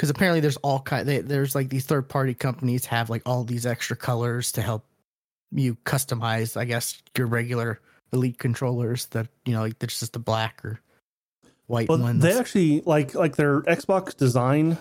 because 0.00 0.08
apparently 0.08 0.40
there's 0.40 0.56
all 0.58 0.80
kind. 0.80 1.06
They, 1.06 1.18
there's 1.18 1.54
like 1.54 1.68
these 1.68 1.84
third 1.84 2.08
party 2.08 2.32
companies 2.32 2.86
have 2.86 3.10
like 3.10 3.20
all 3.26 3.44
these 3.44 3.66
extra 3.66 3.94
colors 3.94 4.52
to 4.52 4.62
help 4.62 4.86
you 5.52 5.74
customize. 5.84 6.56
I 6.56 6.64
guess 6.64 7.02
your 7.18 7.26
regular 7.26 7.80
elite 8.10 8.38
controllers 8.38 9.04
that 9.08 9.28
you 9.44 9.52
know 9.52 9.60
like 9.60 9.78
there's 9.78 10.00
just 10.00 10.14
the 10.14 10.18
black 10.18 10.64
or 10.64 10.80
white 11.66 11.90
Well, 11.90 11.98
ones. 11.98 12.22
they 12.22 12.32
actually 12.32 12.80
like 12.86 13.14
like 13.14 13.36
their 13.36 13.60
Xbox 13.60 14.16
design, 14.16 14.78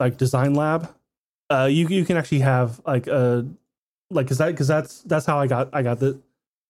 like 0.00 0.16
design 0.16 0.54
lab. 0.54 0.92
Uh, 1.48 1.68
you 1.70 1.86
you 1.86 2.04
can 2.04 2.16
actually 2.16 2.40
have 2.40 2.80
like 2.84 3.06
a 3.06 3.46
like 4.10 4.28
is 4.28 4.38
that 4.38 4.48
because 4.48 4.66
that's 4.66 5.02
that's 5.02 5.24
how 5.24 5.38
I 5.38 5.46
got 5.46 5.68
I 5.72 5.82
got 5.82 6.00
the 6.00 6.20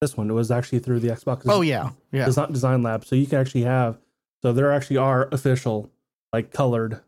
this 0.02 0.14
one. 0.14 0.29
It 0.29 0.35
was 0.35 0.50
actually 0.50 0.81
through 0.81 1.00
the 1.00 1.09
Xbox. 1.09 1.45
oh 1.47 1.62
yeah, 1.62 1.88
yeah. 2.11 2.26
design, 2.26 2.52
design 2.52 2.83
lab. 2.83 3.07
So 3.07 3.17
you 3.17 3.26
can 3.26 3.38
actually 3.38 3.62
have 3.62 3.99
so 4.43 4.52
there 4.52 4.71
actually 4.73 4.99
are 4.99 5.31
official 5.33 5.91
like 6.35 6.52
colored. 6.52 7.00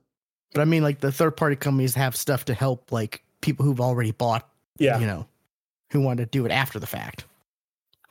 But 0.54 0.62
I 0.62 0.64
mean, 0.64 0.82
like 0.82 1.00
the 1.00 1.12
third 1.12 1.32
party 1.36 1.56
companies 1.56 1.94
have 1.96 2.16
stuff 2.16 2.46
to 2.46 2.54
help 2.54 2.90
like 2.90 3.22
people 3.42 3.66
who've 3.66 3.80
already 3.80 4.12
bought, 4.12 4.48
Yeah. 4.78 4.98
you 4.98 5.06
know, 5.06 5.26
who 5.90 6.00
want 6.00 6.18
to 6.20 6.26
do 6.26 6.46
it 6.46 6.52
after 6.52 6.78
the 6.78 6.86
fact. 6.86 7.26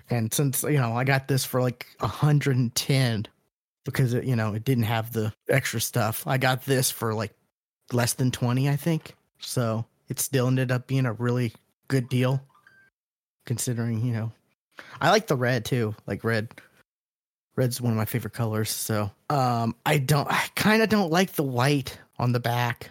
And 0.09 0.31
since 0.31 0.61
you 0.63 0.77
know, 0.77 0.95
I 0.95 1.05
got 1.05 1.27
this 1.27 1.43
for 1.45 1.61
like 1.61 1.87
a 2.01 2.07
hundred 2.07 2.57
and 2.57 2.75
ten 2.75 3.25
because 3.85 4.13
it, 4.13 4.25
you 4.25 4.35
know, 4.35 4.53
it 4.53 4.63
didn't 4.65 4.83
have 4.83 5.11
the 5.13 5.33
extra 5.49 5.81
stuff. 5.81 6.27
I 6.27 6.37
got 6.37 6.65
this 6.65 6.91
for 6.91 7.13
like 7.13 7.33
less 7.91 8.13
than 8.13 8.29
twenty, 8.29 8.69
I 8.69 8.75
think. 8.75 9.15
So 9.39 9.85
it 10.09 10.19
still 10.19 10.47
ended 10.47 10.71
up 10.71 10.85
being 10.87 11.05
a 11.05 11.13
really 11.13 11.53
good 11.87 12.09
deal, 12.09 12.41
considering 13.45 14.05
you 14.05 14.13
know, 14.13 14.31
I 15.01 15.09
like 15.11 15.27
the 15.27 15.35
red 15.37 15.63
too. 15.65 15.95
Like 16.05 16.23
red, 16.25 16.49
red's 17.55 17.79
one 17.81 17.93
of 17.93 17.97
my 17.97 18.05
favorite 18.05 18.33
colors. 18.33 18.69
So 18.69 19.09
um, 19.29 19.75
I 19.85 19.97
don't, 19.97 20.29
I 20.29 20.43
kind 20.55 20.81
of 20.83 20.89
don't 20.89 21.11
like 21.11 21.33
the 21.33 21.43
white 21.43 21.97
on 22.23 22.31
the 22.31 22.39
back. 22.39 22.89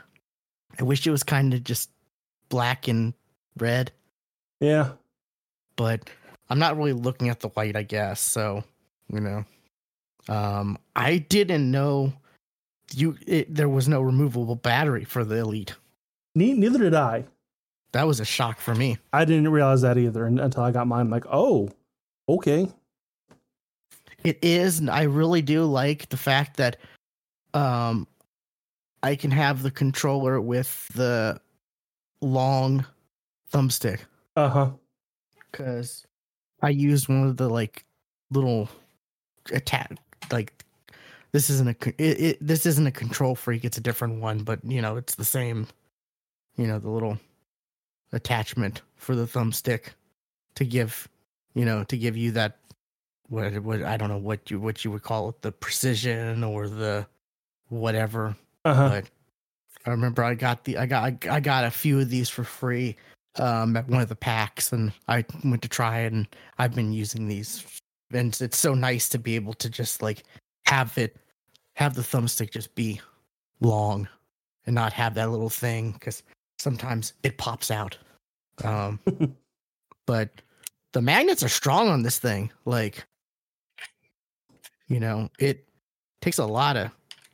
I 0.78 0.84
wish 0.84 1.06
it 1.06 1.10
was 1.10 1.22
kind 1.22 1.54
of 1.54 1.64
just 1.64 1.90
black 2.50 2.86
and 2.86 3.14
red, 3.58 3.90
Yeah. 4.60 4.92
but 5.76 6.08
I'm 6.50 6.58
not 6.58 6.76
really 6.76 6.92
looking 6.92 7.28
at 7.30 7.40
the 7.40 7.48
white, 7.48 7.76
I 7.76 7.82
guess. 7.82 8.20
So, 8.20 8.62
you 9.12 9.20
know, 9.20 9.44
um, 10.28 10.78
I 10.94 11.16
didn't 11.18 11.70
know 11.70 12.12
you 12.94 13.16
it, 13.26 13.52
there 13.54 13.70
was 13.70 13.88
no 13.88 14.02
removable 14.02 14.54
battery 14.54 15.04
for 15.04 15.24
the 15.24 15.36
Elite. 15.36 15.74
Ne- 16.34 16.52
neither 16.52 16.78
did 16.78 16.94
I. 16.94 17.24
That 17.92 18.06
was 18.06 18.20
a 18.20 18.24
shock 18.24 18.58
for 18.60 18.74
me. 18.74 18.98
I 19.12 19.24
didn't 19.24 19.48
realize 19.50 19.80
that 19.82 19.96
either 19.98 20.26
until 20.26 20.62
I 20.62 20.72
got 20.72 20.86
mine. 20.86 21.00
I'm 21.02 21.10
like, 21.10 21.26
oh, 21.30 21.70
okay. 22.28 22.68
It 24.24 24.38
is. 24.42 24.78
and 24.78 24.90
I 24.90 25.02
really 25.04 25.42
do 25.42 25.64
like 25.64 26.08
the 26.10 26.16
fact 26.16 26.58
that 26.58 26.76
um 27.54 28.06
I 29.02 29.16
can 29.16 29.30
have 29.30 29.62
the 29.62 29.70
controller 29.70 30.40
with 30.40 30.88
the 30.94 31.40
long 32.20 32.84
thumbstick 33.52 34.00
Uh 34.36 34.48
huh. 34.48 34.70
because 35.50 36.06
I 36.62 36.68
used 36.70 37.08
one 37.08 37.26
of 37.26 37.36
the 37.36 37.48
like 37.48 37.84
little 38.30 38.68
attack 39.52 39.92
like 40.30 40.64
this 41.32 41.50
isn't 41.50 41.68
a 41.68 41.88
it, 42.02 42.20
it 42.20 42.38
this 42.40 42.64
isn't 42.66 42.86
a 42.86 42.90
KontrolFreek 42.92 43.64
it's 43.64 43.76
a 43.76 43.80
different 43.80 44.20
one 44.20 44.38
but 44.44 44.60
you 44.64 44.80
know 44.80 44.96
it's 44.96 45.16
the 45.16 45.24
same 45.24 45.66
you 46.56 46.66
know 46.66 46.78
the 46.78 46.90
little 46.90 47.18
attachment 48.12 48.82
for 48.96 49.16
the 49.16 49.24
thumbstick 49.26 49.88
to 50.54 50.64
give 50.64 51.08
you 51.54 51.64
know 51.64 51.82
to 51.84 51.96
give 51.96 52.16
you 52.16 52.30
that 52.32 52.58
what 53.28 53.58
what 53.62 53.82
I 53.82 53.96
don't 53.96 54.08
know 54.10 54.18
what 54.18 54.50
you 54.50 54.60
what 54.60 54.84
you 54.84 54.90
would 54.92 55.02
call 55.02 55.30
it 55.30 55.42
the 55.42 55.50
precision 55.52 56.44
or 56.44 56.68
the 56.68 57.06
whatever 57.68 58.36
Uh 58.64 58.74
huh. 58.74 58.88
but 58.88 59.04
I 59.86 59.90
remember 59.90 60.22
I 60.22 60.34
got 60.34 60.64
the 60.64 60.78
I 60.78 60.86
got 60.86 61.04
I, 61.04 61.36
I 61.36 61.40
got 61.40 61.64
a 61.64 61.70
few 61.70 62.00
of 62.00 62.10
these 62.10 62.28
for 62.28 62.44
free 62.44 62.96
um 63.36 63.76
at 63.76 63.88
one 63.88 64.02
of 64.02 64.08
the 64.08 64.16
packs 64.16 64.72
and 64.72 64.92
I 65.08 65.24
went 65.44 65.62
to 65.62 65.68
try 65.68 66.00
it 66.00 66.12
and 66.12 66.26
I've 66.58 66.74
been 66.74 66.92
using 66.92 67.28
these 67.28 67.64
and 68.12 68.38
it's, 68.40 68.58
so 68.58 68.74
nice 68.74 69.08
to 69.08 69.18
be 69.18 69.36
able 69.36 69.54
to 69.54 69.70
just 69.70 70.02
like 70.02 70.24
have 70.66 70.96
it 70.98 71.16
have 71.76 71.94
the 71.94 72.02
thumbstick 72.02 72.50
just 72.50 72.74
be 72.74 73.00
long 73.60 74.06
and 74.66 74.74
not 74.74 74.92
have 74.92 75.14
that 75.14 75.30
little 75.30 75.50
thing 75.50 75.94
cuz 75.94 76.22
sometimes 76.58 77.14
it 77.22 77.38
pops 77.38 77.70
out 77.70 77.96
um 78.64 79.00
but 80.06 80.30
the 80.92 81.02
magnets 81.02 81.42
are 81.42 81.48
strong 81.48 81.88
on 81.88 82.02
this 82.02 82.18
thing 82.18 82.52
like 82.66 83.04
you 84.88 85.00
know 85.00 85.28
it 85.38 85.66
takes 86.20 86.38
a 86.38 86.46
lot 86.46 86.76
of 86.76 86.90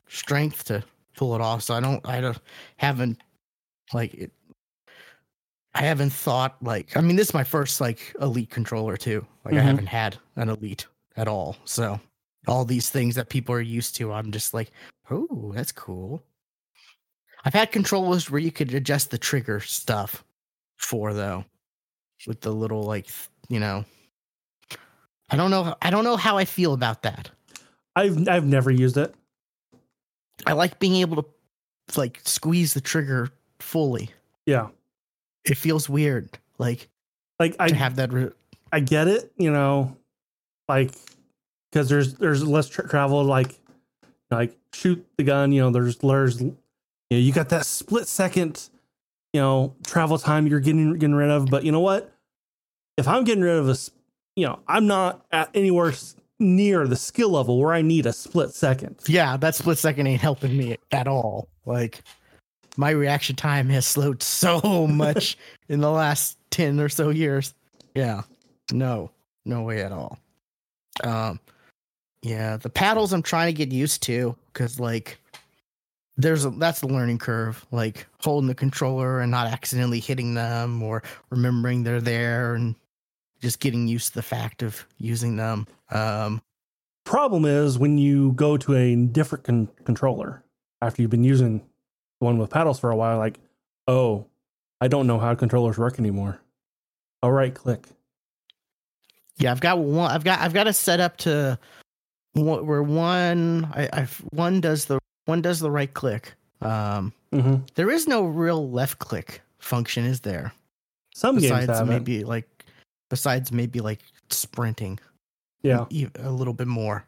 strength 0.06 0.64
to 0.64 0.82
pull 1.18 1.34
it 1.34 1.40
off 1.40 1.62
so 1.62 1.74
i 1.74 1.80
don't 1.80 2.06
i 2.08 2.20
don't 2.20 2.38
haven't 2.76 3.20
like 3.92 4.14
it 4.14 4.30
i 5.74 5.82
haven't 5.82 6.10
thought 6.12 6.56
like 6.62 6.96
i 6.96 7.00
mean 7.00 7.16
this 7.16 7.28
is 7.28 7.34
my 7.34 7.42
first 7.44 7.80
like 7.80 8.14
elite 8.20 8.50
controller 8.50 8.96
too 8.96 9.26
like 9.44 9.54
Mhm. 9.54 9.58
i 9.58 9.62
haven't 9.62 9.86
had 9.86 10.16
an 10.36 10.48
elite 10.48 10.86
at 11.16 11.26
all 11.26 11.56
so 11.64 11.98
all 12.46 12.64
these 12.64 12.88
things 12.88 13.16
that 13.16 13.28
people 13.28 13.52
are 13.54 13.60
used 13.60 13.96
to 13.96 14.12
i'm 14.12 14.30
just 14.30 14.54
like 14.54 14.70
oh 15.10 15.52
that's 15.54 15.72
cool 15.72 16.22
i've 17.44 17.52
had 17.54 17.72
controllers 17.72 18.30
where 18.30 18.40
you 18.40 18.52
could 18.52 18.72
adjust 18.72 19.10
the 19.10 19.18
trigger 19.18 19.58
stuff 19.60 20.24
for 20.76 21.12
though 21.12 21.44
with 22.28 22.40
the 22.42 22.52
little 22.52 22.84
like 22.84 23.08
you 23.48 23.58
know 23.58 23.84
i 25.30 25.36
don't 25.36 25.50
know 25.50 25.74
i 25.82 25.90
don't 25.90 26.04
know 26.04 26.16
how 26.16 26.38
i 26.38 26.44
feel 26.44 26.72
about 26.74 27.02
that 27.02 27.30
I've 27.96 28.28
I've 28.28 28.44
never 28.44 28.70
used 28.70 28.96
it. 28.96 29.12
I 30.46 30.52
like 30.52 30.78
being 30.78 30.96
able 30.96 31.22
to 31.22 31.28
like 32.00 32.20
squeeze 32.24 32.74
the 32.74 32.80
trigger 32.80 33.30
fully. 33.58 34.10
Yeah. 34.46 34.68
It 35.44 35.56
feels 35.56 35.88
weird, 35.88 36.38
like 36.58 36.88
Like 37.38 37.56
I 37.58 37.68
to 37.68 37.74
have 37.74 37.96
that. 37.96 38.12
Re- 38.12 38.30
I 38.72 38.80
get 38.80 39.08
it, 39.08 39.32
you 39.36 39.50
know, 39.50 39.96
like 40.68 40.92
because 41.70 41.88
there's 41.88 42.14
there's 42.14 42.44
less 42.46 42.68
tra- 42.68 42.88
travel. 42.88 43.24
Like 43.24 43.58
like 44.30 44.56
shoot 44.74 45.04
the 45.16 45.24
gun, 45.24 45.52
you 45.52 45.62
know. 45.62 45.70
There's 45.70 45.96
there's 45.98 46.40
you 46.42 46.56
know 47.10 47.16
you 47.16 47.32
got 47.32 47.48
that 47.48 47.64
split 47.64 48.06
second, 48.08 48.68
you 49.32 49.40
know, 49.40 49.74
travel 49.86 50.18
time 50.18 50.46
you're 50.46 50.60
getting 50.60 50.92
getting 50.94 51.14
rid 51.14 51.30
of. 51.30 51.46
But 51.46 51.64
you 51.64 51.72
know 51.72 51.80
what? 51.80 52.12
If 52.98 53.08
I'm 53.08 53.24
getting 53.24 53.42
rid 53.44 53.56
of 53.56 53.68
a 53.68 53.76
you 54.36 54.46
know, 54.46 54.60
I'm 54.68 54.86
not 54.86 55.24
at 55.32 55.48
anywhere 55.54 55.88
s- 55.90 56.14
near 56.40 56.86
the 56.86 56.96
skill 56.96 57.30
level 57.30 57.58
where 57.58 57.74
I 57.74 57.82
need 57.82 58.06
a 58.06 58.12
split 58.12 58.54
second. 58.54 58.96
yeah, 59.06 59.36
that 59.36 59.54
split 59.54 59.78
second 59.78 60.06
ain't 60.06 60.20
helping 60.20 60.56
me 60.56 60.76
at 60.92 61.08
all. 61.08 61.48
Like 61.66 62.02
my 62.76 62.90
reaction 62.90 63.36
time 63.36 63.68
has 63.70 63.86
slowed 63.86 64.22
so 64.22 64.86
much 64.90 65.36
in 65.68 65.80
the 65.80 65.90
last 65.90 66.38
ten 66.50 66.78
or 66.80 66.88
so 66.88 67.10
years. 67.10 67.54
Yeah, 67.94 68.22
no, 68.72 69.10
no 69.44 69.62
way 69.62 69.82
at 69.82 69.92
all. 69.92 70.18
Um, 71.02 71.40
yeah, 72.22 72.56
the 72.56 72.70
paddles 72.70 73.12
I'm 73.12 73.22
trying 73.22 73.46
to 73.46 73.56
get 73.56 73.72
used 73.72 74.02
to 74.04 74.36
because 74.52 74.80
like 74.80 75.18
there's 76.16 76.44
a, 76.44 76.50
that's 76.50 76.80
the 76.80 76.88
learning 76.88 77.18
curve 77.18 77.64
like 77.70 78.06
holding 78.20 78.48
the 78.48 78.54
controller 78.54 79.20
and 79.20 79.30
not 79.30 79.46
accidentally 79.46 80.00
hitting 80.00 80.34
them 80.34 80.82
or 80.82 81.02
remembering 81.30 81.84
they're 81.84 82.00
there 82.00 82.54
and 82.54 82.74
just 83.40 83.60
getting 83.60 83.86
used 83.86 84.08
to 84.08 84.14
the 84.14 84.22
fact 84.22 84.64
of 84.64 84.84
using 84.98 85.36
them 85.36 85.64
um 85.90 86.42
Problem 87.04 87.46
is 87.46 87.78
when 87.78 87.96
you 87.96 88.32
go 88.32 88.58
to 88.58 88.74
a 88.76 88.94
different 88.94 89.42
con- 89.44 89.68
controller 89.84 90.42
after 90.82 91.00
you've 91.00 91.10
been 91.10 91.24
using 91.24 91.60
the 92.20 92.24
one 92.26 92.36
with 92.36 92.50
paddles 92.50 92.78
for 92.78 92.90
a 92.90 92.96
while, 92.96 93.16
like, 93.16 93.40
oh, 93.86 94.26
I 94.82 94.88
don't 94.88 95.06
know 95.06 95.18
how 95.18 95.34
controllers 95.34 95.78
work 95.78 95.98
anymore. 95.98 96.38
All 97.22 97.32
right, 97.32 97.54
click. 97.54 97.86
yeah 99.38 99.50
i've 99.52 99.60
got 99.60 99.78
one 99.78 100.10
i've 100.10 100.22
got 100.24 100.40
i've 100.40 100.52
got 100.52 100.66
it 100.66 100.74
set 100.74 101.00
up 101.00 101.16
to 101.18 101.58
where 102.34 102.82
one 102.82 103.64
i 103.74 103.88
i've 103.92 104.16
one 104.30 104.60
does 104.60 104.84
the 104.84 104.98
one 105.24 105.40
does 105.40 105.60
the 105.60 105.70
right 105.70 105.94
click 105.94 106.34
um 106.60 107.12
Mm-hmm. 107.32 107.56
there 107.74 107.90
is 107.90 108.06
no 108.08 108.24
real 108.24 108.70
left 108.70 108.98
click 108.98 109.40
function 109.58 110.04
is 110.04 110.20
there 110.20 110.52
Some 111.14 111.38
games 111.38 111.66
besides 111.66 111.88
maybe 111.88 112.24
like 112.24 112.48
besides 113.10 113.50
maybe 113.52 113.80
like 113.80 114.00
sprinting 114.30 114.98
Yeah. 115.62 115.86
a 116.16 116.30
little 116.30 116.54
bit 116.54 116.68
more. 116.68 117.04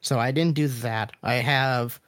So 0.00 0.18
I 0.18 0.30
didn't 0.30 0.54
do 0.54 0.68
that. 0.68 1.12
I 1.22 1.34
have, 1.34 2.00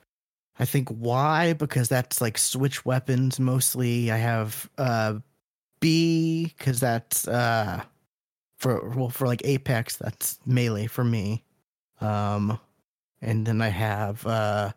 I 0.58 0.64
think 0.64 0.88
Y 0.90 1.54
because 1.54 1.88
that's 1.88 2.20
like 2.20 2.38
switch 2.38 2.84
weapons 2.84 3.40
mostly. 3.40 4.10
I 4.10 4.16
have 4.16 4.68
uh 4.78 5.14
B 5.80 6.52
because 6.56 6.80
that's 6.80 7.26
uh 7.26 7.82
for 8.58 8.88
well 8.90 9.08
for 9.08 9.26
like 9.26 9.42
Apex 9.44 9.96
that's 9.96 10.38
melee 10.46 10.86
for 10.86 11.04
me. 11.04 11.42
Um, 12.00 12.58
and 13.22 13.46
then 13.46 13.60
I 13.60 13.68
have 13.68 14.26
uh 14.26 14.72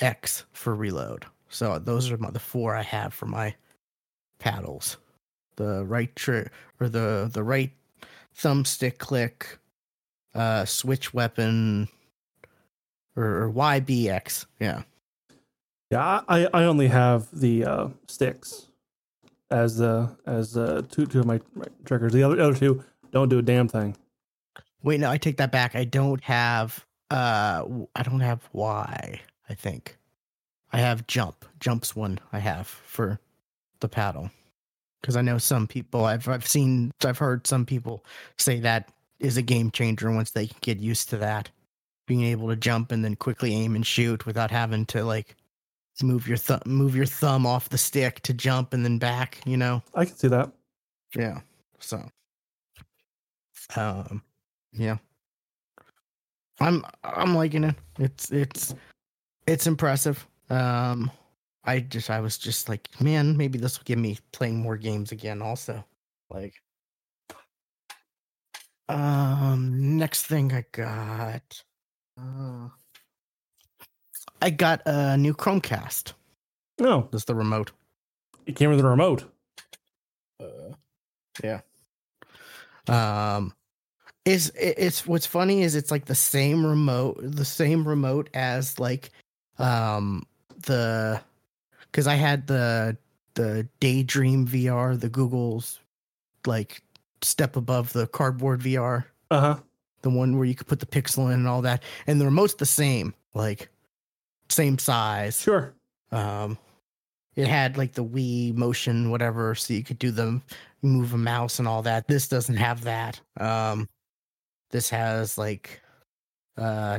X 0.00 0.44
for 0.52 0.74
reload. 0.74 1.26
So 1.48 1.78
those 1.78 2.10
are 2.10 2.16
my, 2.16 2.30
the 2.30 2.38
four 2.38 2.74
I 2.74 2.82
have 2.82 3.12
for 3.12 3.26
my 3.26 3.54
paddles. 4.38 4.96
The 5.56 5.84
right 5.84 6.14
tri- 6.16 6.48
or 6.80 6.88
the 6.88 7.30
the 7.32 7.42
right 7.42 7.70
thumbstick 8.36 8.98
click, 8.98 9.58
uh, 10.34 10.64
switch 10.64 11.12
weapon, 11.12 11.88
or, 13.16 13.44
or 13.44 13.52
YBX. 13.52 14.46
Yeah. 14.58 14.82
Yeah, 15.90 16.20
I, 16.28 16.46
I 16.54 16.64
only 16.64 16.86
have 16.86 17.28
the 17.32 17.64
uh, 17.64 17.88
sticks 18.06 18.68
as 19.50 19.78
the 19.78 20.16
as 20.26 20.56
uh, 20.56 20.82
two 20.88 21.06
two 21.06 21.20
of 21.20 21.26
my, 21.26 21.40
my 21.54 21.66
triggers. 21.84 22.12
The 22.12 22.22
other 22.22 22.40
other 22.40 22.54
two 22.54 22.84
don't 23.10 23.28
do 23.28 23.38
a 23.38 23.42
damn 23.42 23.68
thing. 23.68 23.96
Wait, 24.82 25.00
no, 25.00 25.10
I 25.10 25.18
take 25.18 25.36
that 25.38 25.52
back. 25.52 25.74
I 25.74 25.84
don't 25.84 26.22
have 26.24 26.84
uh 27.10 27.64
I 27.96 28.02
don't 28.02 28.20
have 28.20 28.48
Y, 28.52 29.20
I 29.48 29.54
think. 29.54 29.98
I 30.72 30.78
have 30.78 31.06
jump. 31.08 31.44
Jump's 31.58 31.96
one 31.96 32.20
I 32.32 32.38
have 32.38 32.68
for 32.68 33.18
the 33.80 33.88
paddle. 33.88 34.30
Cuz 35.02 35.16
I 35.16 35.22
know 35.22 35.38
some 35.38 35.66
people 35.66 36.04
I've 36.04 36.28
I've 36.28 36.46
seen 36.46 36.92
I've 37.04 37.18
heard 37.18 37.46
some 37.46 37.66
people 37.66 38.04
say 38.38 38.60
that 38.60 38.92
is 39.20 39.36
a 39.36 39.42
game 39.42 39.70
changer 39.70 40.10
once 40.10 40.30
they 40.30 40.46
get 40.60 40.78
used 40.78 41.10
to 41.10 41.16
that. 41.18 41.50
Being 42.06 42.24
able 42.24 42.48
to 42.48 42.56
jump 42.56 42.90
and 42.90 43.04
then 43.04 43.14
quickly 43.14 43.54
aim 43.54 43.76
and 43.76 43.86
shoot 43.86 44.26
without 44.26 44.50
having 44.50 44.86
to 44.86 45.04
like 45.04 45.36
move 46.02 46.26
your 46.26 46.36
thumb 46.36 46.62
move 46.64 46.96
your 46.96 47.06
thumb 47.06 47.46
off 47.46 47.68
the 47.68 47.78
stick 47.78 48.20
to 48.20 48.32
jump 48.32 48.72
and 48.72 48.84
then 48.84 48.98
back, 48.98 49.38
you 49.44 49.56
know. 49.56 49.82
I 49.94 50.06
can 50.06 50.16
see 50.16 50.28
that. 50.28 50.50
Yeah. 51.14 51.40
So 51.78 52.02
um 53.76 54.22
yeah. 54.72 54.96
I'm 56.58 56.84
I'm 57.04 57.34
liking 57.34 57.64
it. 57.64 57.76
It's 57.98 58.32
it's 58.32 58.74
it's 59.46 59.66
impressive. 59.66 60.26
Um 60.48 61.10
I 61.64 61.80
just 61.80 62.10
I 62.10 62.20
was 62.20 62.38
just 62.38 62.68
like, 62.68 62.88
man, 63.00 63.36
maybe 63.36 63.58
this 63.58 63.78
will 63.78 63.84
give 63.84 63.98
me 63.98 64.18
playing 64.32 64.58
more 64.60 64.76
games 64.76 65.12
again 65.12 65.42
also. 65.42 65.84
Like 66.30 66.54
um 68.90 69.96
next 69.98 70.24
thing 70.26 70.52
I 70.52 70.64
got 70.72 71.62
uh 72.20 72.68
I 74.42 74.50
got 74.50 74.80
a 74.86 75.16
new 75.16 75.34
Chromecast. 75.34 76.12
No, 76.78 77.08
That's 77.12 77.24
the 77.26 77.34
remote. 77.34 77.72
it 78.46 78.56
came 78.56 78.70
with 78.70 78.80
a 78.80 78.84
remote. 78.86 79.24
Uh, 80.40 80.72
yeah. 81.44 81.60
Um, 82.88 83.52
is 84.24 84.48
it- 84.58 84.76
it's 84.78 85.06
what's 85.06 85.26
funny 85.26 85.62
is 85.62 85.74
it's 85.74 85.90
like 85.90 86.06
the 86.06 86.14
same 86.14 86.64
remote, 86.64 87.18
the 87.22 87.44
same 87.44 87.86
remote 87.86 88.30
as 88.32 88.78
like, 88.80 89.10
um, 89.58 90.24
the, 90.66 91.20
because 91.82 92.06
I 92.06 92.14
had 92.14 92.46
the 92.46 92.96
the 93.34 93.68
Daydream 93.78 94.46
VR, 94.46 94.98
the 94.98 95.08
Google's 95.10 95.78
like 96.46 96.82
step 97.22 97.56
above 97.56 97.92
the 97.92 98.06
cardboard 98.08 98.60
VR, 98.60 99.04
Uh 99.30 99.40
huh. 99.40 99.56
the 100.02 100.10
one 100.10 100.36
where 100.36 100.46
you 100.46 100.54
could 100.54 100.66
put 100.66 100.80
the 100.80 100.86
pixel 100.86 101.26
in 101.26 101.32
and 101.40 101.48
all 101.48 101.62
that, 101.62 101.82
and 102.06 102.20
the 102.20 102.24
remote's 102.24 102.54
the 102.54 102.66
same, 102.66 103.14
like 103.34 103.68
same 104.48 104.78
size. 104.78 105.40
Sure. 105.40 105.74
Um, 106.12 106.58
it 107.36 107.46
had 107.46 107.76
like 107.78 107.92
the 107.92 108.04
Wii 108.04 108.54
motion, 108.54 109.10
whatever, 109.10 109.54
so 109.54 109.72
you 109.74 109.84
could 109.84 109.98
do 109.98 110.10
the 110.10 110.40
move 110.82 111.12
a 111.14 111.18
mouse 111.18 111.58
and 111.58 111.68
all 111.68 111.82
that. 111.82 112.08
This 112.08 112.26
doesn't 112.28 112.56
have 112.56 112.82
that. 112.84 113.20
Um, 113.38 113.88
this 114.70 114.90
has 114.90 115.38
like, 115.38 115.80
uh, 116.56 116.98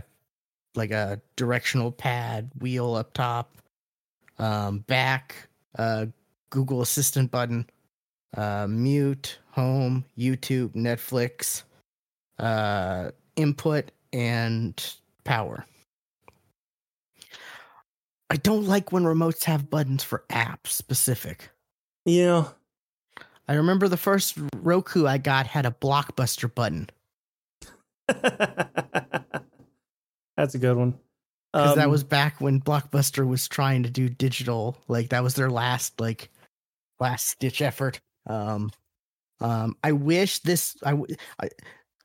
like 0.75 0.91
a 0.91 1.19
directional 1.35 1.91
pad 1.91 2.49
wheel 2.59 2.95
up 2.95 3.11
top, 3.13 3.51
um, 4.39 4.79
back, 4.79 5.35
uh, 5.77 6.05
Google 6.49 6.81
Assistant 6.81 7.29
button, 7.31 7.65
uh, 8.35 8.67
mute, 8.69 9.39
home, 9.51 10.05
YouTube, 10.17 10.69
Netflix, 10.73 11.63
uh, 12.39 13.11
input, 13.35 13.91
and 14.13 14.95
power. 15.23 15.65
I 18.29 18.37
don't 18.37 18.65
like 18.65 18.91
when 18.91 19.03
remotes 19.03 19.43
have 19.43 19.69
buttons 19.69 20.03
for 20.03 20.23
apps 20.29 20.67
specific. 20.67 21.49
Yeah. 22.05 22.45
I 23.47 23.53
remember 23.55 23.87
the 23.89 23.97
first 23.97 24.37
Roku 24.57 25.05
I 25.05 25.17
got 25.17 25.45
had 25.47 25.65
a 25.65 25.71
blockbuster 25.81 26.53
button 26.53 26.89
That's 30.37 30.55
a 30.55 30.57
good 30.59 30.77
one. 30.77 30.97
because 31.53 31.75
that 31.75 31.85
Um, 31.85 31.91
was 31.91 32.03
back 32.03 32.39
when 32.41 32.61
Blockbuster 32.61 33.27
was 33.27 33.47
trying 33.47 33.83
to 33.83 33.89
do 33.89 34.09
digital. 34.09 34.77
Like 34.87 35.09
that 35.09 35.23
was 35.23 35.35
their 35.35 35.49
last 35.49 35.99
like 35.99 36.29
last 36.99 37.39
ditch 37.39 37.61
effort. 37.61 37.99
Um, 38.27 38.71
um, 39.39 39.75
I 39.83 39.91
wish 39.93 40.39
this 40.39 40.75
I. 40.85 40.93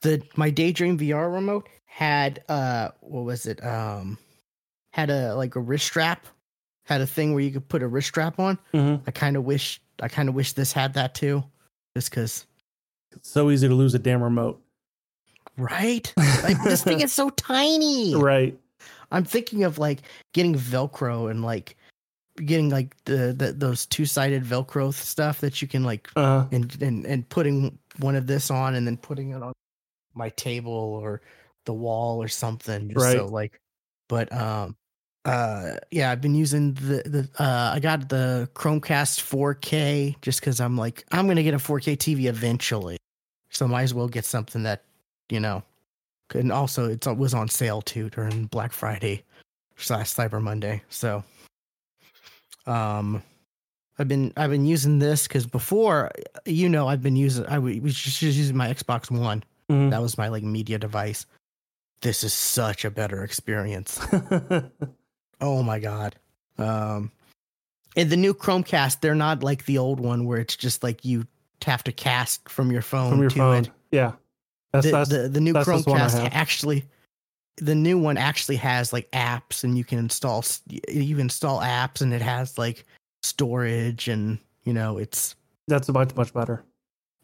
the 0.03 0.23
my 0.37 0.51
Daydream 0.51 0.99
VR 0.99 1.33
remote 1.33 1.69
had 1.85 2.43
uh 2.49 2.91
what 3.01 3.25
was 3.25 3.47
it 3.47 3.65
um 3.65 4.19
had 4.93 5.09
a 5.11 5.35
like 5.35 5.57
a 5.57 5.61
wrist 5.61 5.87
strap 5.87 6.27
had 6.85 7.01
a 7.01 7.07
thing 7.07 7.33
where 7.35 7.43
you 7.43 7.51
could 7.51 7.69
put 7.69 7.83
a 7.83 7.89
wrist 7.89 8.09
strap 8.09 8.39
on. 8.39 8.59
mhm. 8.73 9.01
I 9.07 9.11
kind 9.11 9.37
of 9.37 9.45
wish 9.45 9.81
I 10.01 10.09
kind 10.09 10.29
of 10.29 10.35
wish 10.35 10.53
this 10.53 10.73
had 10.73 10.95
that 10.95 11.15
too, 11.15 11.43
just 11.97 12.11
because 12.11 12.47
It's 13.13 13.31
so 13.31 13.51
easy 13.51 13.67
to 13.69 13.75
lose 13.75 13.95
a 13.95 13.99
damn 13.99 14.23
remote. 14.23 14.63
right. 15.57 16.13
Like 16.43 16.63
this 16.63 16.85
thing 16.85 17.01
is 17.01 17.13
so 17.13 17.31
tiny. 17.31 18.15
right. 18.15 18.57
I'm 19.11 19.25
thinking 19.25 19.65
of 19.65 19.79
like 19.79 20.03
getting 20.33 20.55
Velcro 20.55 21.31
and 21.31 21.43
like 21.43 21.76
getting 22.37 22.71
like 22.71 22.97
the, 23.05 23.35
the 23.37 23.53
those 23.53 23.87
two 23.87 24.05
sided 24.05 24.45
Velcro 24.45 24.93
stuff 24.93 25.41
that 25.41 25.61
you 25.63 25.69
can 25.69 25.85
like 25.85 26.09
Uh, 26.17 26.47
and, 26.53 26.81
and 26.83 27.07
and 27.07 27.29
putting 27.29 27.79
one 27.99 28.17
of 28.17 28.27
this 28.27 28.51
on 28.51 28.75
and 28.75 28.87
then 28.87 28.97
putting 28.97 29.31
it 29.31 29.43
on 29.43 29.53
my 30.15 30.29
table 30.31 30.73
or 30.73 31.21
the 31.65 31.75
wall 31.75 32.23
or 32.23 32.29
something. 32.29 32.89
Just 32.89 33.01
So 33.13 33.27
like, 33.27 33.61
but 34.09 34.33
um, 34.33 34.77
uh, 35.25 35.77
yeah, 35.91 36.11
I've 36.11 36.21
been 36.21 36.35
using 36.35 36.75
the 36.75 37.03
the 37.05 37.29
uh, 37.43 37.73
I 37.75 37.81
got 37.81 38.09
the 38.09 38.49
Chromecast 38.55 39.21
4K 39.21 40.17
just 40.23 40.41
because 40.41 40.61
I'm 40.61 40.77
like 40.77 41.05
I'm 41.11 41.27
gonna 41.27 41.43
get 41.43 41.55
a 41.55 41.59
4K 41.59 41.97
TV 41.97 42.27
eventually, 42.27 42.97
so 43.51 43.67
might 43.67 43.83
as 43.83 43.95
well 43.95 44.09
get 44.09 44.25
something 44.25 44.63
that 44.63 44.85
you 45.29 45.41
know. 45.41 45.63
And 46.35 46.51
also, 46.51 46.89
it's, 46.89 47.07
it 47.07 47.17
was 47.17 47.35
on 47.35 47.49
sale 47.49 47.83
too 47.83 48.11
during 48.11 48.47
Black 48.47 48.73
Friday 48.73 49.23
slash 49.77 50.13
Cyber 50.13 50.43
Monday. 50.43 50.83
So, 50.89 51.23
um, 52.67 53.23
I've 53.99 54.09
been 54.09 54.33
I've 54.37 54.51
been 54.51 54.67
using 54.67 54.99
this 54.99 55.27
because 55.27 55.47
before, 55.47 56.11
you 56.45 56.69
know, 56.69 56.87
I've 56.89 57.03
been 57.03 57.17
using 57.17 57.47
I 57.47 57.59
was 57.59 57.95
just 57.95 58.21
using 58.23 58.57
my 58.57 58.73
Xbox 58.73 59.11
One. 59.11 59.43
mhm. 59.71 59.91
That 59.91 60.03
was 60.03 60.19
my 60.19 60.29
like 60.29 60.43
media 60.43 60.79
device. 60.79 61.27
This 62.03 62.23
is 62.25 62.33
such 62.35 62.85
a 62.85 62.91
better 62.91 63.25
experience. 63.25 63.99
Oh 65.41 65.63
my 65.63 65.79
god. 65.81 66.17
Um, 66.57 67.13
and 67.95 68.09
the 68.09 68.17
new 68.17 68.33
Chromecast, 68.33 69.01
they're 69.01 69.15
not 69.15 69.43
like 69.43 69.67
the 69.67 69.77
old 69.77 70.01
one 70.01 70.25
where 70.25 70.39
it's 70.39 70.57
just 70.57 70.83
like 70.83 71.05
you 71.05 71.27
have 71.65 71.85
to 71.85 71.93
cast 71.93 72.49
from 72.49 72.73
your 72.73 72.81
phone 72.81 73.11
From 73.11 73.21
your 73.21 73.29
to 73.31 73.37
phone. 73.37 73.65
it. 73.65 73.71
Yeah. 73.93 74.13
That's 74.73 74.87
The, 74.87 74.93
that's 74.93 75.11
the, 75.11 75.29
the 75.29 75.41
new 75.43 75.53
Chromecast 75.53 76.31
actually, 76.33 76.87
the 77.57 77.75
new 77.75 77.99
one 77.99 78.17
actually 78.19 78.57
has 78.57 78.93
like 78.93 79.11
apps, 79.13 79.65
and 79.65 79.77
you 79.79 79.85
can 79.85 79.99
install 79.99 80.45
you 80.89 81.19
install 81.19 81.61
apps, 81.61 82.01
and 82.01 82.13
it 82.13 82.23
has 82.23 82.59
like 82.59 82.85
storage, 83.23 84.09
and 84.09 84.39
you 84.65 84.73
know 84.73 84.99
it's 84.99 85.35
that's 85.69 85.89
much 85.89 86.15
much 86.17 86.33
better. 86.33 86.65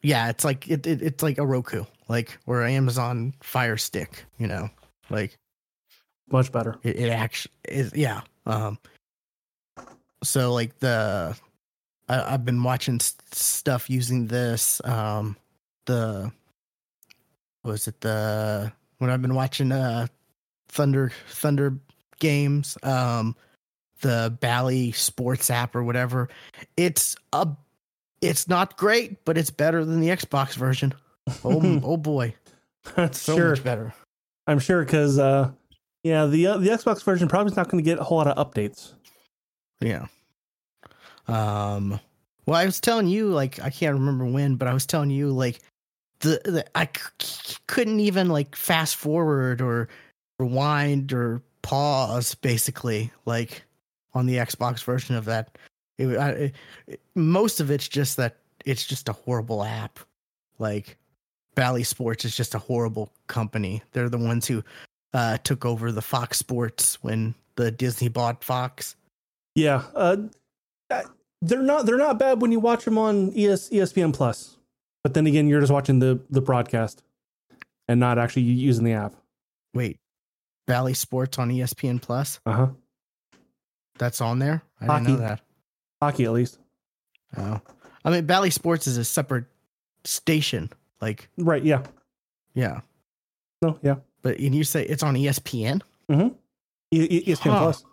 yeah, 0.02 0.28
it's 0.28 0.44
like 0.44 0.68
it, 0.68 0.86
it 0.86 1.02
it's 1.02 1.22
like 1.22 1.38
a 1.38 1.46
Roku, 1.46 1.84
like 2.08 2.38
or 2.46 2.62
Amazon 2.64 3.34
Fire 3.42 3.76
Stick, 3.76 4.24
you 4.38 4.46
know, 4.46 4.68
like 5.10 5.36
Much 6.30 6.50
better. 6.50 6.76
it, 6.82 6.96
it 6.96 7.10
actually 7.10 7.52
is 7.68 7.92
yeah 7.94 8.22
um 8.46 8.78
so 10.24 10.52
like 10.52 10.78
the 10.78 11.36
I, 12.08 12.34
i've 12.34 12.44
been 12.44 12.62
watching 12.62 12.96
s- 12.96 13.16
stuff 13.32 13.90
using 13.90 14.26
this 14.28 14.80
um 14.84 15.36
the 15.86 16.32
what 17.62 17.72
was 17.72 17.86
it 17.86 18.00
the 18.00 18.72
when 18.98 19.10
i've 19.10 19.22
been 19.22 19.34
watching 19.34 19.70
uh 19.72 20.06
thunder 20.72 21.12
thunder 21.28 21.78
games 22.18 22.76
um 22.82 23.36
the 24.00 24.36
bally 24.40 24.90
sports 24.92 25.50
app 25.50 25.76
or 25.76 25.84
whatever 25.84 26.28
it's 26.76 27.14
a 27.32 27.46
it's 28.20 28.48
not 28.48 28.76
great 28.76 29.24
but 29.24 29.38
it's 29.38 29.50
better 29.50 29.84
than 29.84 30.00
the 30.00 30.08
xbox 30.08 30.54
version 30.54 30.92
oh 31.44 31.80
oh 31.84 31.96
boy 31.96 32.34
that's 32.96 33.20
so 33.20 33.36
sure. 33.36 33.50
much 33.50 33.62
better 33.62 33.94
I'm 34.46 34.58
sure 34.58 34.84
because 34.84 35.18
uh, 35.18 35.50
Yeah, 36.02 36.26
the 36.26 36.46
uh, 36.48 36.56
the 36.58 36.70
Xbox 36.70 37.02
version 37.04 37.28
probably 37.28 37.52
is 37.52 37.56
not 37.56 37.68
going 37.68 37.82
to 37.82 37.88
get 37.88 37.98
a 37.98 38.02
whole 38.04 38.18
lot 38.18 38.26
of 38.26 38.36
updates. 38.36 38.92
Yeah. 39.80 40.06
Um. 41.28 42.00
Well, 42.44 42.56
I 42.56 42.64
was 42.64 42.80
telling 42.80 43.06
you, 43.06 43.28
like, 43.28 43.60
I 43.60 43.70
can't 43.70 43.94
remember 43.94 44.24
when, 44.24 44.56
but 44.56 44.66
I 44.66 44.74
was 44.74 44.84
telling 44.84 45.10
you, 45.10 45.30
like, 45.30 45.60
the, 46.20 46.40
the 46.44 46.64
I 46.74 46.86
c- 46.86 47.56
couldn't 47.68 48.00
even 48.00 48.28
like 48.28 48.56
fast 48.56 48.96
forward 48.96 49.60
or 49.60 49.88
rewind 50.42 51.12
or 51.12 51.42
pause, 51.62 52.34
basically, 52.34 53.10
like 53.24 53.62
on 54.14 54.26
the 54.26 54.36
Xbox 54.36 54.82
version 54.84 55.16
of 55.16 55.24
that. 55.26 55.56
It, 55.98 56.16
I, 56.18 56.52
it, 56.86 57.00
most 57.14 57.60
of 57.60 57.70
it's 57.70 57.88
just 57.88 58.16
that 58.16 58.36
it's 58.64 58.86
just 58.86 59.08
a 59.08 59.12
horrible 59.12 59.62
app. 59.62 59.98
Like, 60.58 60.96
Bally 61.54 61.82
Sports 61.82 62.24
is 62.24 62.36
just 62.36 62.54
a 62.54 62.58
horrible 62.58 63.12
company. 63.26 63.82
They're 63.92 64.08
the 64.08 64.18
ones 64.18 64.46
who 64.46 64.62
uh, 65.14 65.38
took 65.38 65.64
over 65.64 65.92
the 65.92 66.02
Fox 66.02 66.38
Sports 66.38 67.02
when 67.02 67.34
the 67.56 67.70
Disney 67.70 68.08
bought 68.08 68.42
Fox. 68.42 68.96
Yeah, 69.54 69.82
uh, 69.94 70.16
they're 71.42 71.62
not 71.62 71.84
they're 71.84 71.98
not 71.98 72.18
bad 72.18 72.40
when 72.40 72.52
you 72.52 72.60
watch 72.60 72.84
them 72.84 72.96
on 72.96 73.32
ES, 73.36 73.68
ESPN 73.68 74.14
Plus, 74.14 74.56
but 75.02 75.12
then 75.12 75.26
again, 75.26 75.46
you're 75.46 75.60
just 75.60 75.72
watching 75.72 75.98
the 75.98 76.20
the 76.30 76.40
broadcast 76.40 77.02
and 77.88 78.00
not 78.00 78.18
actually 78.18 78.42
using 78.42 78.84
the 78.84 78.92
app. 78.92 79.14
Wait, 79.74 79.98
Bally 80.66 80.94
Sports 80.94 81.38
on 81.38 81.50
ESPN 81.50 82.00
Plus? 82.00 82.40
Uh 82.46 82.52
huh. 82.52 82.66
That's 83.98 84.20
on 84.20 84.38
there. 84.38 84.62
I 84.80 84.86
Hockey. 84.86 85.04
didn't 85.06 85.20
know 85.20 85.26
that. 85.28 85.40
Hockey, 86.00 86.24
at 86.24 86.32
least. 86.32 86.58
Oh, 87.36 87.60
I 88.04 88.10
mean, 88.10 88.26
Bally 88.26 88.50
Sports 88.50 88.86
is 88.86 88.96
a 88.96 89.04
separate 89.04 89.44
station. 90.04 90.70
Like, 91.00 91.28
Right? 91.38 91.62
Yeah. 91.64 91.82
yeah, 92.54 92.80
No. 93.60 93.78
Yeah. 93.82 93.96
but 94.22 94.38
and 94.38 94.54
you 94.54 94.64
say 94.64 94.84
it's 94.84 95.02
on 95.02 95.14
ESPN? 95.14 95.82
E- 96.10 96.30
E- 96.92 97.24
ESPN 97.32 97.52
Huh. 97.52 97.58
Plus. 97.60 97.84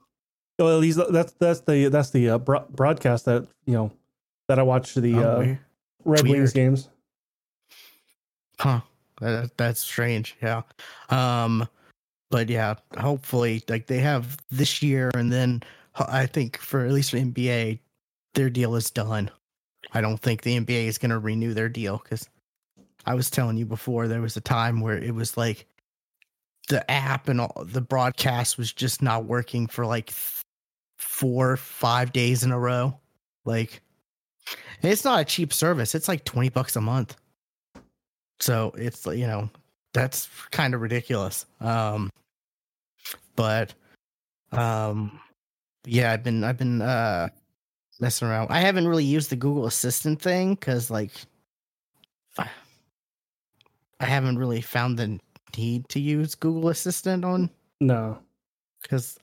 Well, 0.58 0.70
at 0.76 0.80
least 0.82 1.00
that's 1.12 1.32
that's 1.34 1.62
the 1.62 1.88
that's 1.88 2.10
the 2.10 2.30
uh, 2.32 2.38
bro- 2.38 2.66
broadcast 2.70 3.26
that 3.26 3.48
you 3.66 3.74
know 3.74 3.92
that 4.48 4.60
I 4.60 4.64
watch 4.64 4.94
the 4.96 5.16
Oh, 5.16 5.22
uh. 5.42 5.56
Red 6.06 6.24
weird. 6.24 6.38
Wings 6.38 6.54
games. 6.54 6.90
Huh. 8.60 8.82
That, 9.22 9.52
that's 9.58 9.80
strange. 9.82 10.36
Yeah. 10.42 10.62
Um, 11.10 11.68
but 12.30 12.50
yeah, 12.50 12.76
hopefully, 12.98 13.64
like 13.68 13.88
they 13.88 14.00
have 14.00 14.38
this 14.52 14.82
year, 14.82 15.12
and 15.16 15.32
then 15.32 15.64
I 15.96 16.26
think 16.26 16.58
for 16.58 16.86
at 16.86 16.92
least 16.92 17.12
for 17.12 17.18
NBA, 17.18 17.80
their 18.34 18.50
deal 18.50 18.76
is 18.76 18.92
done. 18.92 19.30
I 19.94 20.02
don't 20.02 20.20
think 20.20 20.42
the 20.42 20.60
NBA 20.60 20.86
is 20.86 20.98
going 20.98 21.10
to 21.10 21.20
renew 21.20 21.54
their 21.54 21.70
deal 21.70 22.00
because 22.04 22.30
I 23.06 23.16
was 23.16 23.30
telling 23.30 23.58
you 23.58 23.66
before 23.66 24.08
there 24.08 24.22
was 24.22 24.38
a 24.38 24.42
time 24.42 24.82
where 24.82 24.98
it 24.98 25.16
was 25.16 25.36
like 25.36 25.66
the 26.68 26.90
app 26.90 27.28
and 27.28 27.42
all 27.42 27.64
the 27.66 27.82
broadcast 27.82 28.58
was 28.58 28.72
just 28.72 29.02
not 29.02 29.26
working 29.26 29.66
for 29.66 29.86
like 29.86 30.12
four, 30.98 31.58
five 31.58 32.14
days 32.14 32.44
in 32.44 32.52
a 32.52 32.60
row. 32.60 32.98
Like, 33.46 33.82
it's 34.84 35.04
not 35.04 35.22
a 35.22 35.26
cheap 35.26 35.52
service. 35.52 35.96
It's 35.96 36.08
like 36.08 36.24
20 36.26 36.50
bucks 36.50 36.76
a 36.76 36.82
month. 36.82 37.16
So 38.40 38.74
it's 38.78 39.06
you 39.06 39.28
know, 39.28 39.50
that's 39.94 40.30
kind 40.52 40.74
of 40.74 40.82
ridiculous. 40.82 41.46
Um, 41.60 42.10
but, 43.40 43.74
um, 44.52 45.18
yeah, 45.86 46.12
I've 46.12 46.24
been, 46.24 46.44
I've 46.44 46.58
been, 46.58 46.82
uh, 46.82 47.30
messing 48.02 48.28
around. 48.28 48.50
I 48.52 48.60
haven't 48.60 48.88
really 48.88 49.06
used 49.06 49.30
the 49.30 49.36
Google 49.38 49.66
Assistant 49.66 50.22
thing 50.22 50.56
because, 50.56 50.92
like, 50.92 51.12
I, 52.38 54.06
haven't 54.06 54.38
really 54.38 54.62
found 54.62 54.98
the 54.98 55.20
need 55.58 55.88
to 55.90 56.00
use 56.00 56.36
Google 56.36 56.70
Assistant 56.70 57.26
on 57.26 57.50
No. 57.82 58.18
because 58.82 59.18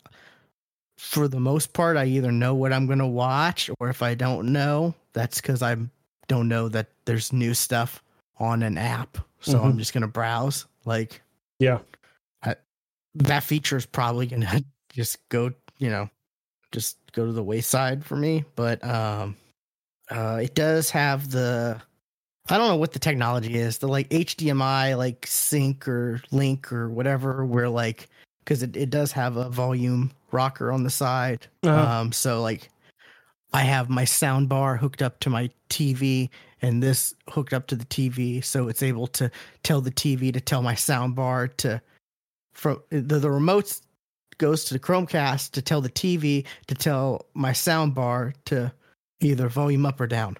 for 0.99 1.29
the 1.29 1.41
most 1.41 1.73
part, 1.73 1.97
I 1.97 2.07
either 2.07 2.33
know 2.33 2.55
what 2.55 2.73
I'm 2.73 2.87
going 2.87 2.99
to 2.99 3.07
watch, 3.07 3.71
or 3.81 3.89
if 3.91 4.03
I 4.03 4.15
don't 4.15 4.53
know, 4.53 4.95
that's 5.13 5.41
because 5.41 5.63
I 5.63 5.77
don't 6.29 6.49
know 6.49 6.69
that 6.71 6.89
there's 7.05 7.33
new 7.33 7.55
stuff 7.55 8.03
on 8.39 8.63
an 8.63 8.77
app. 8.79 9.19
So 9.41 9.63
I'm 9.63 9.79
just 9.79 9.93
going 9.93 10.03
to 10.03 10.09
browse. 10.09 10.67
Like 10.85 11.23
Yeah. 11.59 11.79
That 13.17 13.43
feature 13.43 13.77
is 13.77 13.87
probably 13.87 14.27
to 14.29 14.65
just 14.93 15.29
go, 15.29 15.53
you 15.79 15.91
know, 15.91 16.09
just 16.73 16.99
go 17.13 17.27
to 17.27 17.33
the 17.33 17.43
wayside 17.43 18.05
for 18.05 18.17
me. 18.17 18.45
But 18.55 18.85
um, 18.85 19.37
uh, 20.11 20.41
it 20.43 20.55
does 20.55 20.91
have 20.91 21.31
the. 21.31 21.81
I 22.49 22.59
don't 22.59 22.69
know 22.69 22.77
what 22.77 22.93
the 22.93 23.01
technology 23.01 23.57
is. 23.57 23.79
The 23.79 23.89
like 23.89 24.09
HDMI 24.11 24.97
like 24.97 25.27
sync 25.27 25.89
or 25.89 26.23
link 26.31 26.73
or 26.73 26.89
whatever 26.89 27.45
where 27.45 27.69
like 27.69 28.09
because 28.45 28.63
it, 28.63 28.77
it 28.77 28.91
does 28.91 29.11
have 29.11 29.37
a 29.37 29.49
volume 29.49 30.13
rocker 30.31 30.71
on 30.71 30.85
the 30.85 30.91
side. 30.91 31.49
Uh-huh. 31.65 32.01
Um 32.03 32.13
so 32.13 32.41
like 32.43 32.71
I 33.53 33.63
have 33.63 33.89
my 33.89 34.05
sound 34.05 34.49
bar 34.49 34.77
hooked 34.77 35.03
up 35.03 35.19
to 35.21 35.31
my 35.31 35.51
TV 35.71 36.29
and 36.63 36.81
this 36.81 37.17
hooked 37.29 37.53
up 37.53 37.67
to 37.67 37.75
the 37.75 37.85
TV 37.87 38.45
so 38.45 38.69
it's 38.69 38.83
able 38.83 39.09
to 39.09 39.29
tell 39.65 39.81
the 39.81 39.91
TV 39.91 40.33
to 40.33 40.41
tell 40.41 40.63
my 40.63 40.77
sound 40.77 41.17
bar 41.17 41.49
to 41.49 41.83
from 42.57 42.83
the, 42.91 43.19
the 43.19 43.31
remote 43.31 43.81
goes 44.39 44.65
to 44.67 44.75
the 44.75 44.81
Chromecast 44.81 45.53
to 45.53 45.63
tell 45.63 45.81
the 45.81 45.91
TV 45.91 46.45
to 46.67 46.75
tell 46.75 47.27
my 47.35 47.53
sound 47.53 47.95
bar 47.95 48.35
to 48.47 48.73
either 49.21 49.49
volume 49.49 49.87
up 49.87 50.01
or 50.01 50.07
down. 50.07 50.37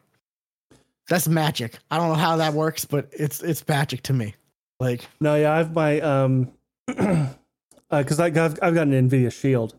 That's 1.09 1.29
magic. 1.29 1.79
I 1.91 1.99
don't 1.99 2.09
know 2.09 2.15
how 2.15 2.37
that 2.39 2.53
works, 2.53 2.85
but 2.85 3.09
it's 3.13 3.43
it's 3.43 3.67
magic 3.69 4.03
to 4.05 4.13
me. 4.13 4.35
Like 4.81 5.07
No, 5.21 5.37
yeah, 5.37 5.53
I've 5.55 5.75
my 5.75 6.01
um, 6.01 6.53
because 6.87 8.19
I 8.19 8.31
got 8.31 8.63
I've 8.63 8.75
got 8.75 8.89
an 8.89 9.09
Nvidia 9.09 9.33
Shield, 9.33 9.75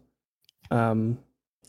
um, 0.72 1.20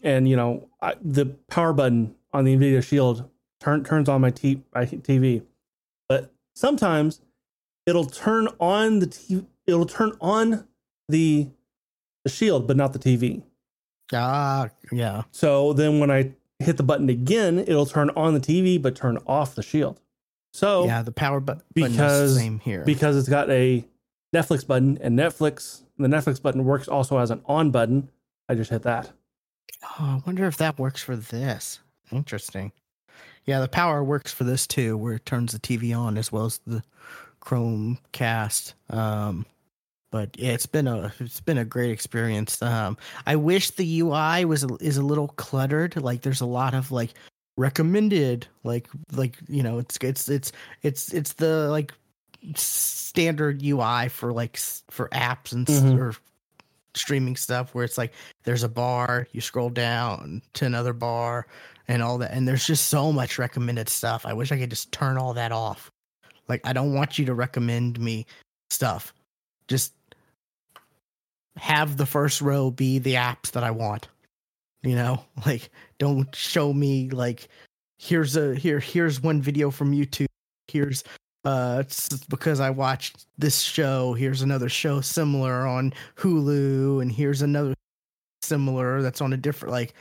and 0.02 0.28
you 0.28 0.36
know 0.36 0.68
I, 0.80 0.94
the 1.02 1.26
power 1.48 1.72
button 1.72 2.14
on 2.32 2.44
the 2.44 2.56
Nvidia 2.56 2.84
Shield 2.84 3.28
turn 3.60 3.84
turns 3.84 4.08
on 4.08 4.20
my, 4.20 4.30
t- 4.30 4.62
my 4.74 4.84
TV, 4.84 5.42
but 6.08 6.30
sometimes 6.54 7.20
it'll 7.86 8.06
turn 8.06 8.48
on 8.60 9.00
the 9.00 9.06
t- 9.08 9.44
it'll 9.68 9.86
turn 9.86 10.12
on 10.20 10.66
the 11.08 11.48
the 12.24 12.30
Shield, 12.30 12.66
but 12.66 12.76
not 12.76 12.92
the 12.92 12.98
TV. 12.98 13.42
ah 14.12 14.68
yeah. 14.90 15.22
So 15.30 15.72
then 15.72 16.00
when 16.00 16.10
I 16.10 16.32
hit 16.58 16.76
the 16.76 16.82
button 16.82 17.08
again, 17.08 17.60
it'll 17.60 17.86
turn 17.86 18.10
on 18.16 18.34
the 18.34 18.40
TV 18.40 18.80
but 18.82 18.96
turn 18.96 19.18
off 19.26 19.54
the 19.54 19.62
Shield. 19.62 20.00
So 20.52 20.86
yeah, 20.86 21.02
the 21.02 21.12
power 21.12 21.38
bu- 21.40 21.54
button 21.54 21.62
is 21.76 21.92
because- 21.92 22.34
the 22.34 22.40
same 22.40 22.58
here. 22.58 22.82
because 22.84 23.16
it's 23.16 23.28
got 23.28 23.48
a 23.50 23.84
Netflix 24.34 24.66
button 24.66 24.98
and 25.00 25.16
Netflix 25.18 25.82
the 25.98 26.08
Netflix 26.08 26.40
button 26.42 26.64
works 26.64 26.88
also 26.88 27.18
as 27.18 27.30
an 27.30 27.40
on 27.46 27.70
button. 27.70 28.08
I 28.48 28.54
just 28.54 28.70
hit 28.70 28.82
that. 28.82 29.10
oh, 29.84 29.94
I 29.98 30.22
wonder 30.26 30.46
if 30.46 30.56
that 30.58 30.78
works 30.78 31.02
for 31.02 31.16
this. 31.16 31.80
Interesting. 32.10 32.72
Yeah, 33.44 33.60
the 33.60 33.68
power 33.68 34.02
works 34.04 34.32
for 34.32 34.44
this 34.44 34.66
too, 34.66 34.96
where 34.96 35.14
it 35.14 35.26
turns 35.26 35.52
the 35.52 35.58
TV 35.58 35.96
on 35.96 36.16
as 36.18 36.30
well 36.32 36.44
as 36.46 36.58
the 36.66 36.82
Chromecast. 37.40 38.74
Um, 38.90 39.46
but 40.10 40.38
yeah, 40.38 40.52
it's 40.52 40.66
been 40.66 40.86
a 40.86 41.12
it's 41.20 41.40
been 41.40 41.58
a 41.58 41.64
great 41.64 41.90
experience. 41.90 42.60
Um, 42.62 42.96
I 43.26 43.36
wish 43.36 43.70
the 43.72 44.00
UI 44.00 44.44
was 44.44 44.64
a, 44.64 44.68
is 44.80 44.96
a 44.96 45.02
little 45.02 45.28
cluttered. 45.28 45.96
Like 45.96 46.22
there's 46.22 46.40
a 46.40 46.46
lot 46.46 46.74
of 46.74 46.90
like 46.90 47.14
recommended, 47.56 48.46
like 48.64 48.88
like 49.12 49.36
you 49.48 49.62
know, 49.62 49.78
it's 49.78 49.96
it's 50.00 50.28
it's 50.28 50.52
it's 50.82 51.12
it's 51.12 51.34
the 51.34 51.68
like 51.68 51.92
standard 52.54 53.62
UI 53.62 54.08
for 54.08 54.32
like 54.32 54.56
for 54.90 55.08
apps 55.10 55.52
and 55.52 55.68
s 55.68 55.80
Mhm. 55.80 55.98
or 55.98 56.14
streaming 56.94 57.36
stuff 57.36 57.74
where 57.74 57.84
it's 57.84 57.98
like 57.98 58.12
there's 58.44 58.62
a 58.64 58.68
bar, 58.68 59.26
you 59.32 59.40
scroll 59.40 59.70
down 59.70 60.42
to 60.54 60.64
another 60.64 60.92
bar 60.92 61.46
and 61.86 62.02
all 62.02 62.18
that, 62.18 62.32
and 62.32 62.46
there's 62.46 62.66
just 62.66 62.88
so 62.88 63.12
much 63.12 63.38
recommended 63.38 63.88
stuff. 63.88 64.26
I 64.26 64.32
wish 64.32 64.52
I 64.52 64.58
could 64.58 64.70
just 64.70 64.90
turn 64.92 65.16
all 65.18 65.34
that 65.34 65.52
off. 65.52 65.90
Like 66.48 66.60
I 66.64 66.72
don't 66.72 66.94
want 66.94 67.18
you 67.18 67.26
to 67.26 67.34
recommend 67.34 67.98
me 68.00 68.26
stuff. 68.70 69.12
Just 69.68 69.92
have 71.58 71.96
the 71.96 72.06
first 72.06 72.40
row 72.40 72.70
be 72.70 72.98
the 72.98 73.14
apps 73.14 73.50
that 73.52 73.64
I 73.64 73.70
want. 73.70 74.08
You 74.82 74.94
know, 74.96 75.24
like 75.46 75.70
don't 75.98 76.34
show 76.34 76.72
me 76.72 77.10
like 77.10 77.48
here's 77.98 78.36
a 78.36 78.54
here 78.54 78.78
here's 78.80 79.22
one 79.22 79.42
video 79.42 79.70
from 79.70 79.92
YouTube. 79.92 80.26
Here's 80.68 81.04
uh 81.44 81.82
because 82.28 82.60
I 82.60 82.70
watched 82.70 83.26
this 83.38 83.60
show. 83.60 84.14
Here's 84.14 84.42
another 84.42 84.68
show 84.68 85.00
similar 85.00 85.66
on 85.66 85.92
Hulu 86.16 87.02
and 87.02 87.10
here's 87.10 87.42
another 87.42 87.74
similar 88.42 89.02
that's 89.02 89.20
on 89.20 89.32
a 89.32 89.36
different 89.36 89.72
like 89.72 89.94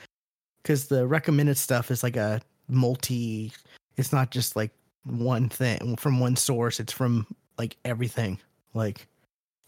cuz 0.64 0.88
the 0.88 1.08
recommended 1.08 1.58
stuff 1.58 1.92
is 1.92 2.04
like 2.04 2.16
a 2.16 2.40
multi 2.70 3.52
it's 3.98 4.14
not 4.14 4.30
just 4.30 4.56
like 4.56 4.72
one 5.04 5.50
thing 5.50 5.96
from 5.96 6.20
one 6.20 6.36
source. 6.36 6.80
It's 6.80 6.94
from 6.94 7.26
like 7.58 7.78
everything. 7.86 8.40
Like 8.74 9.08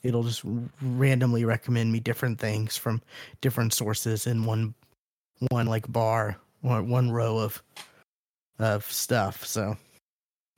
it'll 0.03 0.23
just 0.23 0.43
randomly 0.81 1.45
recommend 1.45 1.91
me 1.91 1.99
different 1.99 2.39
things 2.39 2.77
from 2.77 3.01
different 3.41 3.73
sources 3.73 4.27
in 4.27 4.45
one 4.45 4.73
one 5.49 5.67
like 5.67 5.89
bar 5.91 6.37
one, 6.61 6.89
one 6.89 7.11
row 7.11 7.37
of 7.37 7.61
of 8.59 8.89
stuff 8.91 9.45
so 9.45 9.77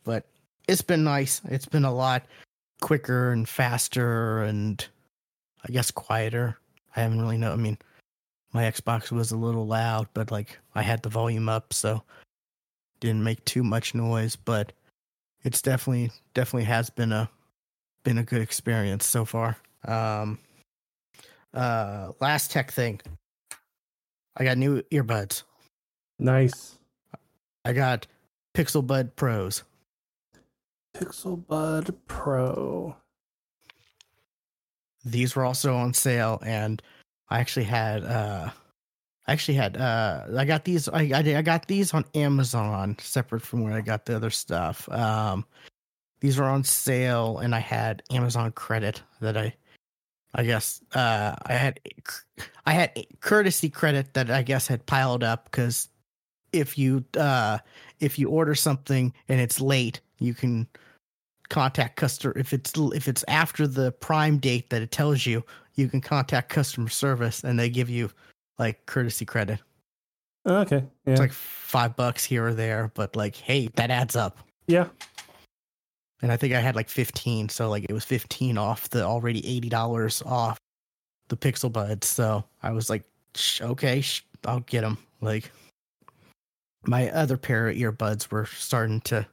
but 0.04 0.26
it's 0.68 0.82
been 0.82 1.04
nice 1.04 1.42
it's 1.50 1.68
been 1.68 1.86
a 1.86 1.94
lot 1.94 2.24
quicker 2.82 3.32
and 3.32 3.48
faster 3.48 4.42
and 4.44 4.88
I 5.64 5.72
guess 5.72 5.92
quieter. 5.92 6.58
I 6.96 7.02
haven't 7.02 7.22
really 7.22 7.38
know. 7.38 7.54
I 7.54 7.56
mean, 7.56 7.78
my 8.52 8.64
Xbox 8.64 9.12
was 9.12 9.32
a 9.32 9.38
little 9.38 9.66
loud, 9.66 10.08
but 10.14 10.32
like 10.32 10.58
I 10.76 10.82
had 10.82 11.04
the 11.04 11.10
volume 11.10 11.48
up, 11.48 11.72
so 11.72 12.04
didn't 13.00 13.24
make 13.24 13.44
too 13.46 13.64
much 13.64 13.96
noise. 13.96 14.36
But 14.36 14.74
it's 15.44 15.62
definitely 15.62 16.12
definitely 16.34 16.66
has 16.66 16.90
been 16.90 17.14
a 17.14 17.30
been 18.04 18.18
a 18.18 18.24
good 18.24 18.42
experience 18.42 19.06
so 19.06 19.26
far. 19.26 19.58
Um, 19.86 20.40
uh, 21.54 22.12
last 22.20 22.52
tech 22.52 22.72
thing. 22.72 23.02
I 24.38 24.44
got 24.44 24.58
new 24.58 24.82
earbuds. 24.92 25.44
Nice. 26.20 26.78
I 27.66 27.74
got 27.74 28.08
Pixel 28.56 28.86
Bud 28.86 29.16
Pros. 29.16 29.64
Pixel 30.96 31.46
Bud 31.48 31.96
Pro. 32.08 32.96
These 35.04 35.36
were 35.36 35.46
also 35.46 35.76
on 35.76 35.94
sale, 35.94 36.40
and 36.46 36.82
I 37.30 37.40
actually 37.40 37.66
had 37.66 38.04
uh, 38.04 38.50
I 39.28 39.32
actually 39.32 39.56
had 39.56 39.78
uh, 39.78 40.26
I 40.36 40.46
got 40.46 40.64
these 40.64 40.88
I, 40.90 41.12
I 41.14 41.38
I 41.38 41.42
got 41.42 41.68
these 41.68 41.94
on 41.94 42.06
Amazon, 42.14 42.98
separate 43.00 43.42
from 43.42 43.64
where 43.64 43.74
I 43.74 43.82
got 43.82 44.06
the 44.06 44.16
other 44.16 44.30
stuff. 44.30 44.88
Um, 44.92 45.46
these 46.22 46.38
were 46.38 46.46
on 46.46 46.64
sale, 46.64 47.40
and 47.40 47.54
I 47.54 47.60
had 47.60 48.04
Amazon 48.12 48.52
credit 48.54 49.02
that 49.20 49.36
I 49.36 49.54
I 50.34 50.44
guess 50.44 50.82
uh, 50.94 51.36
I 51.46 51.54
had 51.54 51.80
I 52.66 52.72
had 52.72 53.06
courtesy 53.20 53.70
credit 53.70 54.14
that 54.14 54.32
I 54.32 54.44
guess 54.44 54.68
had 54.68 54.86
piled 54.86 55.24
up 55.24 55.46
because 55.46 55.90
if 56.54 56.78
you 56.78 57.04
uh, 57.18 57.58
if 58.00 58.18
you 58.18 58.30
order 58.30 58.56
something 58.56 59.14
and 59.28 59.42
it's 59.42 59.60
late, 59.60 60.00
you 60.20 60.34
can 60.34 60.68
contact 61.50 61.98
customer 61.98 62.34
if 62.38 62.54
it's 62.54 62.72
if 62.78 63.08
it's 63.10 63.26
after 63.28 63.68
the 63.68 63.92
prime 63.92 64.38
date 64.38 64.70
that 64.70 64.82
it 64.82 64.92
tells 64.92 65.26
you, 65.26 65.44
you 65.76 65.90
can 65.90 66.00
contact 66.00 66.50
customer 66.50 66.88
service 66.90 67.44
and 67.44 67.60
they 67.60 67.70
give 67.70 67.90
you 67.90 68.10
like 68.58 68.86
courtesy 68.86 69.26
credit. 69.26 69.60
Okay, 70.48 70.84
yeah, 71.06 71.12
It's 71.12 71.20
like 71.20 71.34
five 71.34 71.96
bucks 71.96 72.24
here 72.24 72.48
or 72.48 72.54
there, 72.54 72.92
but 72.94 73.16
like 73.16 73.36
hey, 73.36 73.68
that 73.76 73.92
adds 73.92 74.16
up. 74.16 74.38
yeah. 74.68 74.88
And 76.22 76.32
I 76.32 76.38
think 76.38 76.54
I 76.54 76.60
had 76.60 76.76
like 76.76 76.90
15, 76.90 77.50
so 77.50 77.70
like 77.70 77.86
it 77.90 77.94
was 77.94 78.06
15 78.06 78.58
off 78.58 78.90
the 78.90 79.04
already 79.04 79.42
$80 79.62 80.26
off 80.26 80.58
the 81.30 81.38
Pixel 81.38 81.72
Buds. 81.72 82.08
So 82.08 82.44
I 82.62 82.72
was 82.72 82.90
like, 82.90 83.04
"Sh- 83.36 83.62
okay, 83.62 84.02
sh- 84.02 84.26
I'll 84.46 84.60
get 84.62 84.82
them. 84.82 84.98
Like 85.22 85.52
my 86.86 87.10
other 87.12 87.38
pair 87.38 87.70
of 87.70 87.76
earbuds 87.76 88.32
were 88.32 88.46
starting 88.46 89.02
to, 89.02 89.26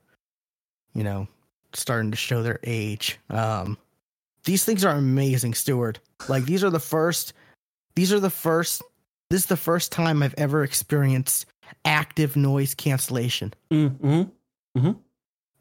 you 0.95 1.03
know, 1.03 1.29
starting 1.73 2.11
to 2.11 2.17
show 2.17 2.43
their 2.43 2.61
age. 2.65 3.19
Um, 3.31 3.77
these 4.45 4.65
things 4.65 4.85
are 4.85 4.97
amazing, 4.97 5.55
Stuart. 5.55 6.01
Like 6.29 6.45
these 6.45 6.65
are 6.65 6.71
the 6.71 6.81
first, 6.81 7.33
these 7.95 8.13
are 8.13 8.21
the 8.21 8.31
first, 8.31 8.83
this 9.31 9.43
is 9.43 9.47
the 9.47 9.57
first 9.57 9.93
time 9.93 10.23
I've 10.23 10.35
ever 10.39 10.63
experienced 10.63 11.47
active 11.85 12.35
noise 12.37 12.75
cancellation 12.75 13.53
Mm-hmm. 14.77 14.93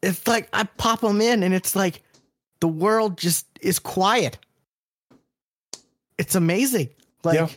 It's 0.02 0.26
like 0.26 0.48
I 0.52 0.64
pop 0.64 1.00
them 1.00 1.20
in 1.20 1.42
and 1.42 1.54
it's 1.54 1.74
like 1.76 2.02
the 2.60 2.68
world 2.68 3.18
just 3.18 3.46
is 3.60 3.78
quiet. 3.78 4.38
It's 6.18 6.34
amazing. 6.34 6.90
Like 7.24 7.36
Yeah. 7.36 7.48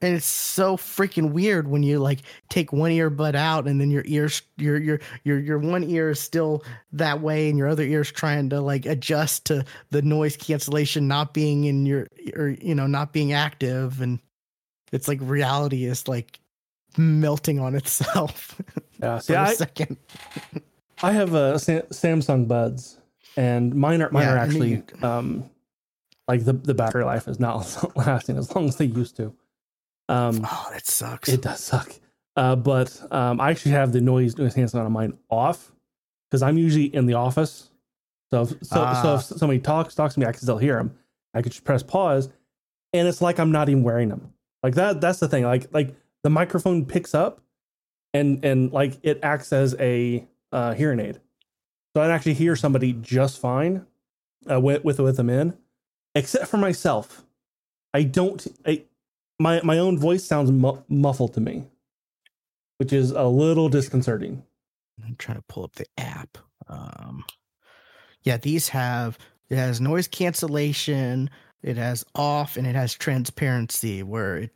and 0.00 0.14
it's 0.14 0.26
so 0.26 0.76
freaking 0.76 1.32
weird 1.32 1.68
when 1.68 1.82
you 1.82 1.98
like 1.98 2.20
take 2.48 2.72
one 2.72 2.90
earbud 2.92 3.34
out 3.34 3.66
and 3.66 3.80
then 3.80 3.90
your 3.90 4.04
ears 4.06 4.42
your 4.56 4.78
your 4.78 5.00
your 5.24 5.38
your 5.38 5.58
one 5.58 5.82
ear 5.84 6.10
is 6.10 6.20
still 6.20 6.62
that 6.92 7.20
way 7.20 7.48
and 7.48 7.58
your 7.58 7.68
other 7.68 7.82
ear 7.82 8.00
is 8.02 8.10
trying 8.12 8.48
to 8.50 8.60
like 8.60 8.86
adjust 8.86 9.44
to 9.46 9.64
the 9.90 10.02
noise 10.02 10.36
cancellation 10.36 11.08
not 11.08 11.34
being 11.34 11.64
in 11.64 11.86
your 11.86 12.06
or 12.36 12.50
you 12.60 12.74
know 12.74 12.86
not 12.86 13.12
being 13.12 13.32
active 13.32 14.00
and 14.00 14.18
it's 14.92 15.08
like 15.08 15.18
reality 15.22 15.84
is 15.84 16.06
like 16.08 16.38
melting 16.96 17.58
on 17.60 17.74
itself 17.74 18.60
Yeah. 19.02 19.18
for 19.18 19.22
See, 19.22 19.34
a 19.34 19.40
I, 19.40 19.54
second. 19.54 19.96
I 21.02 21.12
have 21.12 21.34
a 21.34 21.58
Sa- 21.58 21.82
Samsung 21.90 22.48
Buds, 22.48 22.98
and 23.36 23.74
mine 23.74 24.02
are 24.02 24.10
mine 24.10 24.24
Yeah, 24.26 24.34
are 24.34 24.38
actually 24.38 24.82
um, 25.02 25.48
like 26.26 26.44
the 26.44 26.52
the 26.54 26.74
battery 26.74 27.04
life 27.04 27.28
is 27.28 27.38
not 27.40 27.76
lasting 27.96 28.36
as 28.36 28.54
long 28.54 28.68
as 28.68 28.76
they 28.76 28.86
used 28.86 29.16
to. 29.16 29.34
Um, 30.08 30.40
Oh, 30.50 30.68
that 30.72 30.86
sucks. 30.86 31.28
it 31.28 31.42
does 31.42 31.60
suck. 31.60 31.92
Uh, 32.36 32.56
but 32.56 33.00
um, 33.12 33.40
I 33.40 33.50
actually 33.50 33.72
have 33.72 33.92
the 33.92 34.00
noise 34.00 34.36
noise 34.38 34.54
canceling 34.54 34.84
on 34.86 34.92
mine 34.92 35.18
off 35.30 35.72
because 36.30 36.42
I'm 36.42 36.56
usually 36.58 36.86
in 36.94 37.06
the 37.06 37.14
office. 37.14 37.70
So 38.30 38.42
if, 38.42 38.48
so, 38.50 38.56
so 38.62 38.80
Ah. 38.84 39.14
if 39.16 39.22
somebody 39.24 39.58
talks 39.60 39.94
talks 39.94 40.14
to 40.14 40.20
me, 40.20 40.26
I 40.26 40.32
can 40.32 40.40
still 40.40 40.58
hear 40.58 40.76
them. 40.76 40.96
I 41.34 41.42
could 41.42 41.52
just 41.52 41.64
press 41.64 41.82
pause, 41.82 42.28
and 42.92 43.06
it's 43.08 43.20
like 43.20 43.38
I'm 43.38 43.52
not 43.52 43.68
even 43.68 43.82
wearing 43.82 44.08
them. 44.08 44.32
Like 44.62 44.74
that. 44.76 45.00
That's 45.00 45.18
the 45.20 45.28
thing. 45.28 45.44
Like 45.44 45.66
like 45.72 45.94
the 46.24 46.30
microphone 46.30 46.84
picks 46.86 47.14
up, 47.14 47.40
and 48.14 48.44
and 48.44 48.72
like 48.72 48.98
it 49.02 49.20
acts 49.22 49.52
as 49.52 49.74
a 49.78 50.26
uh, 50.52 50.74
hearing 50.74 51.00
aid. 51.00 51.20
So 51.94 52.02
I'd 52.02 52.10
actually 52.10 52.34
hear 52.34 52.56
somebody 52.56 52.92
just 52.92 53.40
fine 53.40 53.86
uh, 54.50 54.60
with 54.60 54.84
with 54.84 55.00
with 55.00 55.16
them 55.16 55.30
in, 55.30 55.56
except 56.14 56.48
for 56.48 56.58
myself. 56.58 57.24
I 57.94 58.02
don't. 58.02 58.46
I, 58.66 58.84
my 59.38 59.60
my 59.62 59.78
own 59.78 59.98
voice 59.98 60.24
sounds 60.24 60.50
mu- 60.50 60.82
muffled 60.88 61.34
to 61.34 61.40
me, 61.40 61.64
which 62.78 62.92
is 62.92 63.10
a 63.10 63.24
little 63.24 63.68
disconcerting. 63.68 64.42
I'm 65.04 65.16
trying 65.16 65.38
to 65.38 65.44
pull 65.48 65.64
up 65.64 65.74
the 65.76 65.86
app. 65.96 66.38
Um, 66.68 67.24
yeah, 68.22 68.36
these 68.36 68.68
have 68.68 69.18
it 69.48 69.56
has 69.56 69.80
noise 69.80 70.08
cancellation, 70.08 71.30
it 71.62 71.76
has 71.76 72.04
off, 72.14 72.56
and 72.56 72.66
it 72.66 72.74
has 72.74 72.94
transparency 72.94 74.02
where 74.02 74.36
it 74.36 74.50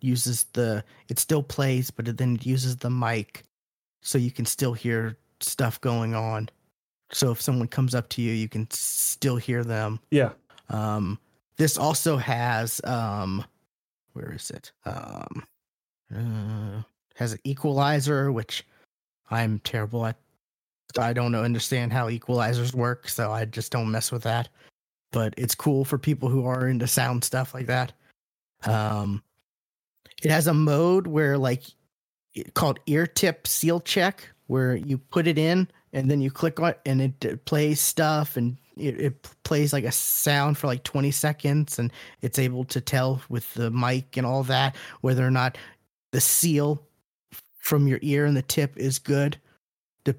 uses 0.00 0.44
the 0.52 0.84
it 1.08 1.18
still 1.18 1.42
plays, 1.42 1.90
but 1.90 2.08
it 2.08 2.16
then 2.16 2.38
uses 2.42 2.76
the 2.76 2.90
mic 2.90 3.42
so 4.00 4.18
you 4.18 4.30
can 4.30 4.46
still 4.46 4.72
hear 4.72 5.16
stuff 5.44 5.80
going 5.80 6.14
on. 6.14 6.48
So 7.12 7.30
if 7.30 7.40
someone 7.40 7.68
comes 7.68 7.94
up 7.94 8.08
to 8.10 8.22
you, 8.22 8.32
you 8.32 8.48
can 8.48 8.66
still 8.70 9.36
hear 9.36 9.64
them. 9.64 10.00
Yeah. 10.10 10.32
Um, 10.70 11.18
this 11.56 11.76
also 11.76 12.16
has 12.16 12.80
um, 12.84 13.44
where 14.12 14.32
is 14.32 14.50
it? 14.50 14.72
Um, 14.84 15.46
uh, 16.14 16.82
has 17.14 17.32
an 17.32 17.38
equalizer, 17.44 18.32
which 18.32 18.64
I'm 19.30 19.58
terrible 19.60 20.06
at. 20.06 20.16
I 20.98 21.14
don't 21.14 21.34
understand 21.34 21.92
how 21.92 22.08
equalizers 22.08 22.74
work, 22.74 23.08
so 23.08 23.32
I 23.32 23.46
just 23.46 23.72
don't 23.72 23.90
mess 23.90 24.12
with 24.12 24.22
that. 24.24 24.48
But 25.10 25.34
it's 25.38 25.54
cool 25.54 25.84
for 25.84 25.98
people 25.98 26.28
who 26.28 26.44
are 26.46 26.68
into 26.68 26.86
sound 26.86 27.24
stuff 27.24 27.54
like 27.54 27.66
that. 27.66 27.92
Um, 28.64 29.22
it 30.22 30.30
has 30.30 30.46
a 30.46 30.54
mode 30.54 31.06
where 31.06 31.38
like 31.38 31.64
it- 32.34 32.54
called 32.54 32.78
ear 32.86 33.06
tip 33.06 33.46
seal 33.46 33.80
check, 33.80 34.28
where 34.52 34.76
you 34.76 34.98
put 34.98 35.26
it 35.26 35.38
in 35.38 35.66
and 35.94 36.10
then 36.10 36.20
you 36.20 36.30
click 36.30 36.60
on 36.60 36.68
it 36.68 36.80
and 36.84 37.00
it, 37.00 37.44
plays 37.46 37.80
stuff 37.80 38.36
and 38.36 38.58
it, 38.76 39.00
it 39.00 39.28
plays 39.44 39.72
like 39.72 39.84
a 39.84 39.90
sound 39.92 40.58
for 40.58 40.66
like 40.66 40.82
20 40.84 41.10
seconds 41.10 41.78
and 41.78 41.90
it's 42.20 42.38
able 42.38 42.64
to 42.64 42.78
tell 42.78 43.22
with 43.30 43.52
the 43.54 43.70
mic 43.70 44.18
and 44.18 44.26
all 44.26 44.42
that 44.42 44.76
whether 45.00 45.26
or 45.26 45.30
not 45.30 45.56
the 46.12 46.20
seal 46.20 46.86
from 47.56 47.88
your 47.88 47.98
ear 48.02 48.26
and 48.26 48.36
the 48.36 48.42
tip 48.42 48.76
is 48.76 48.98
good. 48.98 49.38
Eh, 50.06 50.12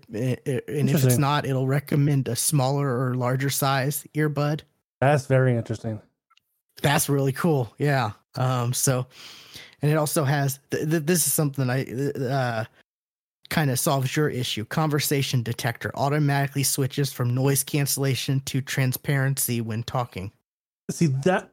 eh, 0.47 0.59
And 0.67 0.89
if 0.89 1.03
it's 1.03 1.17
not, 1.19 1.45
it'll 1.45 1.67
recommend 1.67 2.27
a 2.27 2.35
smaller 2.35 2.87
or 2.87 3.13
larger 3.13 3.51
size 3.51 4.07
earbud. 4.15 4.61
That's 4.99 5.27
very 5.27 5.55
interesting. 5.55 6.01
That's 6.81 7.07
really 7.07 7.33
cool. 7.33 7.71
Yeah. 7.77 8.11
Um. 8.35 8.73
So, 8.73 9.05
and 9.81 9.91
it 9.91 9.95
also 9.95 10.23
has 10.23 10.59
th- 10.71 10.89
th- 10.89 11.03
this 11.03 11.27
is 11.27 11.33
something 11.33 11.69
I 11.69 11.85
uh 12.17 12.63
kind 13.49 13.69
of 13.69 13.77
solves 13.79 14.15
your 14.15 14.29
issue. 14.29 14.65
Conversation 14.65 15.43
detector 15.43 15.91
automatically 15.95 16.63
switches 16.63 17.11
from 17.13 17.33
noise 17.35 17.63
cancellation 17.63 18.39
to 18.41 18.61
transparency 18.61 19.61
when 19.61 19.83
talking. 19.83 20.31
See, 20.91 21.07
that 21.23 21.49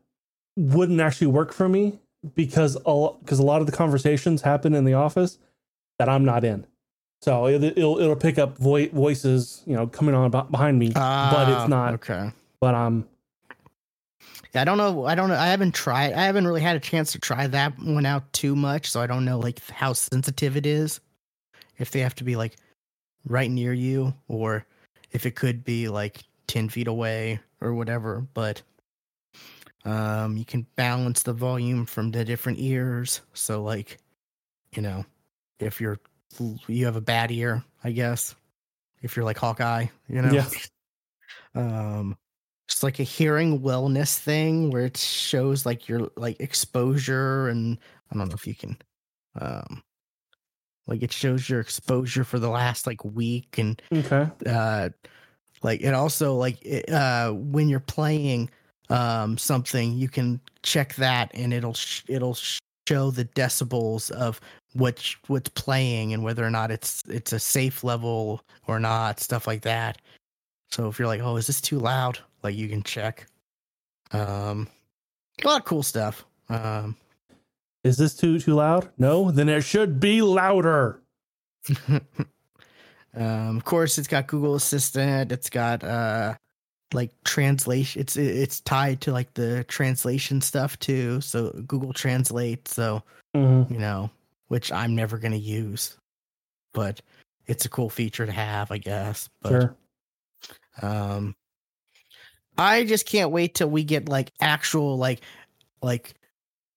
wouldn't 0.56 1.00
actually 1.00 1.28
work 1.28 1.52
for 1.52 1.68
me 1.68 1.98
because 2.34 2.76
a 2.86 3.08
because 3.22 3.38
a 3.38 3.42
lot 3.42 3.60
of 3.60 3.66
the 3.66 3.72
conversations 3.72 4.42
happen 4.42 4.74
in 4.74 4.84
the 4.84 4.94
office 4.94 5.38
that 5.98 6.08
I'm 6.08 6.24
not 6.24 6.44
in. 6.44 6.66
So 7.22 7.46
it, 7.46 7.62
it'll 7.62 7.98
it'll 7.98 8.16
pick 8.16 8.38
up 8.38 8.56
vo- 8.58 8.88
voices, 8.88 9.62
you 9.66 9.74
know, 9.76 9.86
coming 9.86 10.14
on 10.14 10.30
behind 10.50 10.78
me, 10.78 10.88
but 10.88 11.00
Ah, 11.02 11.62
it's 11.62 11.68
not. 11.68 11.94
okay. 11.94 12.30
But 12.60 12.74
um, 12.74 13.06
I 14.54 14.64
don't 14.64 14.78
know. 14.78 15.04
I 15.06 15.14
don't 15.14 15.28
know. 15.28 15.36
I 15.36 15.46
haven't 15.48 15.74
tried. 15.74 16.12
I 16.12 16.22
haven't 16.24 16.46
really 16.46 16.60
had 16.60 16.76
a 16.76 16.80
chance 16.80 17.12
to 17.12 17.18
try 17.18 17.46
that 17.46 17.78
one 17.78 18.04
out 18.06 18.30
too 18.32 18.56
much, 18.56 18.90
so 18.90 19.00
I 19.00 19.06
don't 19.06 19.24
know 19.24 19.38
like 19.38 19.60
how 19.70 19.92
sensitive 19.92 20.56
it 20.56 20.66
is. 20.66 21.00
If 21.80 21.90
they 21.90 22.00
have 22.00 22.14
to 22.16 22.24
be 22.24 22.36
like 22.36 22.56
right 23.26 23.50
near 23.50 23.72
you, 23.72 24.14
or 24.28 24.64
if 25.10 25.26
it 25.26 25.34
could 25.34 25.64
be 25.64 25.88
like 25.88 26.22
ten 26.46 26.68
feet 26.68 26.86
away 26.86 27.40
or 27.60 27.74
whatever. 27.74 28.24
But 28.34 28.62
um, 29.84 30.36
you 30.36 30.44
can 30.44 30.66
balance 30.76 31.22
the 31.24 31.32
volume 31.32 31.86
from 31.86 32.10
the 32.12 32.24
different 32.24 32.60
ears. 32.60 33.22
So 33.32 33.62
like, 33.62 33.98
you 34.76 34.82
know, 34.82 35.04
if 35.58 35.80
you're 35.80 35.98
you 36.68 36.84
have 36.84 36.96
a 36.96 37.00
bad 37.00 37.32
ear, 37.32 37.64
I 37.82 37.90
guess. 37.90 38.36
If 39.02 39.16
you're 39.16 39.24
like 39.24 39.38
Hawkeye, 39.38 39.86
you 40.08 40.22
know. 40.22 40.32
Yeah. 40.32 40.48
Um. 41.54 42.16
it's 42.68 42.82
like 42.84 43.00
a 43.00 43.04
hearing 43.04 43.60
wellness 43.60 44.16
thing 44.16 44.70
where 44.70 44.84
it 44.84 44.96
shows 44.96 45.66
like 45.66 45.88
your 45.88 46.08
like 46.16 46.40
exposure 46.40 47.48
and 47.48 47.76
I 48.10 48.16
don't 48.16 48.28
know 48.28 48.34
if 48.34 48.46
you 48.46 48.54
can 48.54 48.76
um 49.40 49.82
like 50.86 51.02
it 51.02 51.12
shows 51.12 51.48
your 51.48 51.60
exposure 51.60 52.24
for 52.24 52.38
the 52.38 52.48
last 52.48 52.86
like 52.86 53.04
week 53.04 53.58
and 53.58 53.80
Okay. 53.92 54.28
uh 54.46 54.88
like 55.62 55.80
it 55.82 55.94
also 55.94 56.34
like 56.34 56.60
it, 56.64 56.88
uh 56.90 57.32
when 57.32 57.68
you're 57.68 57.80
playing 57.80 58.50
um 58.88 59.38
something 59.38 59.92
you 59.92 60.08
can 60.08 60.40
check 60.62 60.94
that 60.96 61.30
and 61.34 61.52
it'll 61.52 61.74
sh- 61.74 62.02
it'll 62.08 62.36
show 62.88 63.10
the 63.10 63.24
decibels 63.26 64.10
of 64.10 64.40
what 64.72 65.04
what's 65.28 65.50
playing 65.50 66.12
and 66.12 66.24
whether 66.24 66.44
or 66.44 66.50
not 66.50 66.70
it's 66.70 67.02
it's 67.08 67.32
a 67.32 67.38
safe 67.38 67.84
level 67.84 68.42
or 68.66 68.80
not 68.80 69.20
stuff 69.20 69.46
like 69.46 69.62
that. 69.62 69.98
So 70.70 70.88
if 70.88 70.98
you're 70.98 71.08
like 71.08 71.20
oh 71.20 71.36
is 71.36 71.46
this 71.46 71.60
too 71.60 71.78
loud? 71.78 72.18
Like 72.42 72.56
you 72.56 72.68
can 72.68 72.82
check. 72.82 73.26
Um 74.12 74.66
a 75.42 75.46
lot 75.46 75.60
of 75.60 75.64
cool 75.66 75.82
stuff. 75.82 76.24
Um 76.48 76.96
Is 77.84 77.96
this 77.96 78.14
too 78.14 78.38
too 78.38 78.54
loud? 78.54 78.90
No, 78.98 79.30
then 79.30 79.48
it 79.48 79.62
should 79.62 80.00
be 80.00 80.20
louder. 80.22 81.02
um, 81.88 83.56
of 83.56 83.64
course, 83.64 83.96
it's 83.98 84.08
got 84.08 84.26
Google 84.26 84.54
Assistant. 84.54 85.32
It's 85.32 85.48
got 85.48 85.82
uh, 85.82 86.34
like 86.92 87.10
translation. 87.24 88.00
It's 88.00 88.16
it's 88.16 88.60
tied 88.60 89.00
to 89.02 89.12
like 89.12 89.32
the 89.34 89.64
translation 89.64 90.40
stuff 90.40 90.78
too. 90.78 91.20
So 91.20 91.50
Google 91.66 91.92
Translate. 91.92 92.68
So 92.68 93.02
Mhm. 93.34 93.70
you 93.70 93.78
know, 93.78 94.10
which 94.48 94.70
I'm 94.72 94.94
never 94.94 95.16
gonna 95.18 95.36
use, 95.36 95.96
but 96.74 97.00
it's 97.46 97.64
a 97.64 97.70
cool 97.70 97.88
feature 97.90 98.26
to 98.26 98.32
have, 98.32 98.70
I 98.70 98.78
guess. 98.78 99.28
But 99.40 99.50
Sure. 99.50 99.76
um, 100.82 101.34
I 102.58 102.84
just 102.84 103.06
can't 103.06 103.30
wait 103.30 103.54
till 103.54 103.70
we 103.70 103.84
get 103.84 104.08
like 104.08 104.32
actual 104.40 104.98
like 104.98 105.22
like 105.82 106.14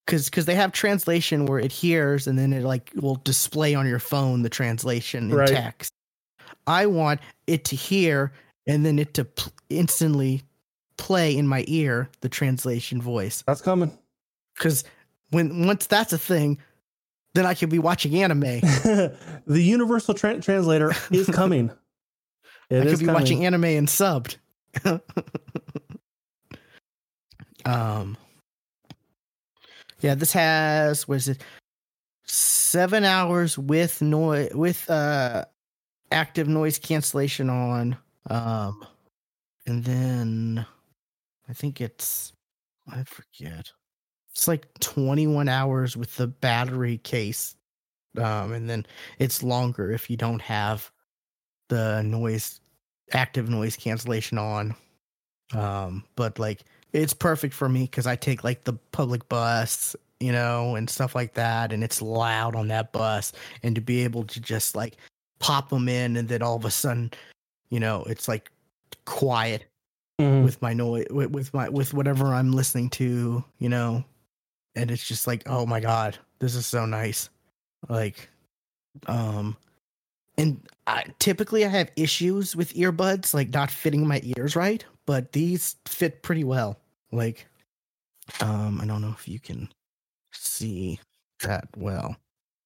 because 0.06 0.26
because 0.30 0.46
they 0.46 0.56
have 0.56 0.72
translation 0.72 1.46
where 1.46 1.60
it 1.60 1.72
hears 1.72 2.28
and 2.28 2.38
then 2.38 2.54
it 2.54 2.64
like 2.64 2.92
will 2.96 3.16
display 3.24 3.74
on 3.76 3.88
your 3.88 4.00
phone 4.00 4.42
the 4.42 4.50
translation 4.50 5.32
in 5.32 5.38
Right. 5.38 5.48
text. 5.48 5.92
I 6.68 6.86
want 6.86 7.20
it 7.48 7.66
to 7.66 7.76
hear 7.76 8.32
and 8.68 8.86
then 8.86 9.00
it 9.00 9.14
to 9.16 9.26
pl- 9.26 9.52
instantly 9.70 10.44
play 10.98 11.36
in 11.36 11.48
my 11.48 11.64
ear 11.68 12.10
the 12.22 12.30
translation 12.30 13.02
voice. 13.02 13.44
That's 13.46 13.62
coming. 13.62 13.92
Because 14.56 14.84
when 15.32 15.66
once 15.66 15.88
that's 15.88 16.14
a 16.14 16.18
thing, 16.18 16.60
then 17.34 17.46
I 17.46 17.54
could 17.56 17.70
be 17.70 17.80
watching 17.80 18.16
anime. 18.22 18.40
the 18.42 19.12
universal 19.48 20.14
tra- 20.14 20.40
translator 20.42 20.94
is 21.12 21.28
coming. 21.28 21.72
It 22.70 22.82
I 22.82 22.86
could 22.90 23.00
be 23.00 23.06
coming. 23.06 23.22
watching 23.22 23.46
anime 23.46 23.66
and 23.66 23.88
subbed. 23.88 24.38
um, 27.66 28.18
yeah, 30.04 30.16
this 30.16 30.34
has 30.34 31.08
what 31.08 31.16
is 31.16 31.30
it? 31.30 31.42
Seven 32.26 33.06
hours 33.06 33.58
with 33.58 34.02
noise 34.02 34.54
with 34.54 34.90
uh 34.90 35.46
active 36.12 36.48
noise 36.48 36.78
cancellation 36.78 37.50
on. 37.50 37.98
Um, 38.30 38.86
and 39.66 39.84
then 39.84 40.66
I 41.50 41.54
think 41.54 41.82
it's 41.82 42.34
I 42.92 43.04
forget. 43.04 43.72
It's 44.32 44.48
like 44.48 44.68
21 44.80 45.48
hours 45.48 45.96
with 45.96 46.16
the 46.18 46.28
battery 46.28 46.98
case. 46.98 47.56
Um, 48.18 48.52
and 48.52 48.70
then 48.70 48.86
it's 49.20 49.44
longer 49.44 49.92
if 49.92 50.10
you 50.10 50.18
don't 50.18 50.42
have 50.42 50.92
the 51.70 52.02
noise 52.02 52.60
active 53.14 53.50
noise 53.50 53.78
cancellation 53.78 54.38
on. 54.38 54.76
Um, 55.54 56.04
but 56.16 56.40
like 56.40 56.64
it's 56.94 57.14
perfect 57.14 57.54
for 57.54 57.68
me 57.68 57.82
because 57.84 58.08
I 58.08 58.16
take 58.16 58.44
like 58.44 58.64
the 58.64 58.74
public 58.92 59.28
bus, 59.28 59.96
you 60.20 60.32
know, 60.32 60.76
and 60.76 60.90
stuff 60.90 61.16
like 61.16 61.34
that, 61.34 61.74
and 61.74 61.84
it's 61.84 62.02
loud 62.02 62.56
on 62.56 62.68
that 62.70 62.92
bus, 62.94 63.34
and 63.64 63.76
to 63.76 63.82
be 63.82 64.04
able 64.04 64.24
to 64.26 64.40
just 64.40 64.76
like 64.76 64.98
pop 65.40 65.70
them 65.70 65.90
in, 65.90 66.16
and 66.16 66.30
then 66.30 66.42
all 66.42 66.56
of 66.56 66.66
a 66.66 66.72
sudden, 66.72 67.12
you 67.70 67.80
know, 67.80 68.04
it's 68.04 68.28
like 68.28 68.52
quiet 69.06 69.66
Mhm. 70.22 70.44
with 70.44 70.62
my 70.62 70.74
noise 70.74 71.08
with, 71.10 71.32
with 71.32 71.54
my 71.56 71.68
with 71.70 71.94
whatever 71.94 72.28
I'm 72.28 72.52
listening 72.52 72.90
to, 72.92 73.44
you 73.58 73.70
know, 73.70 74.04
and 74.76 74.92
it's 74.92 75.06
just 75.06 75.26
like, 75.28 75.44
oh 75.48 75.66
my 75.66 75.80
god, 75.80 76.18
this 76.40 76.56
is 76.56 76.68
so 76.68 76.86
nice. 76.86 77.30
Like, 77.90 78.30
um, 79.08 79.58
and 80.38 80.62
I 80.86 81.06
typically 81.20 81.66
I 81.66 81.70
have 81.70 81.92
issues 81.96 82.56
with 82.56 82.74
earbuds 82.76 83.34
like 83.34 83.50
not 83.50 83.72
fitting 83.72 84.08
my 84.08 84.22
ears 84.38 84.56
right, 84.56 84.86
but 85.08 85.32
these 85.32 85.76
fit 85.86 86.22
pretty 86.22 86.44
well. 86.44 86.80
Like, 87.14 87.48
um, 88.42 88.82
I 88.82 88.86
don't 88.86 89.02
know 89.02 89.14
if 89.18 89.28
you 89.28 89.40
can 89.40 89.70
see 90.32 91.00
that 91.42 91.68
well. 91.78 92.16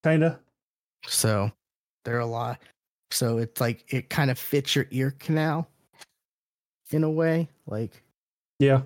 Kinda. 0.04 0.40
So 1.08 1.52
they're 2.06 2.20
a 2.20 2.26
lot. 2.26 2.60
So 3.12 3.38
it's 3.38 3.60
like 3.62 3.94
it 3.94 4.10
kind 4.10 4.32
of 4.32 4.40
fits 4.40 4.76
your 4.76 4.88
ear 4.92 5.12
canal 5.12 5.68
in 6.92 7.04
a 7.04 7.10
way. 7.10 7.50
Like 7.66 8.02
Yeah. 8.60 8.82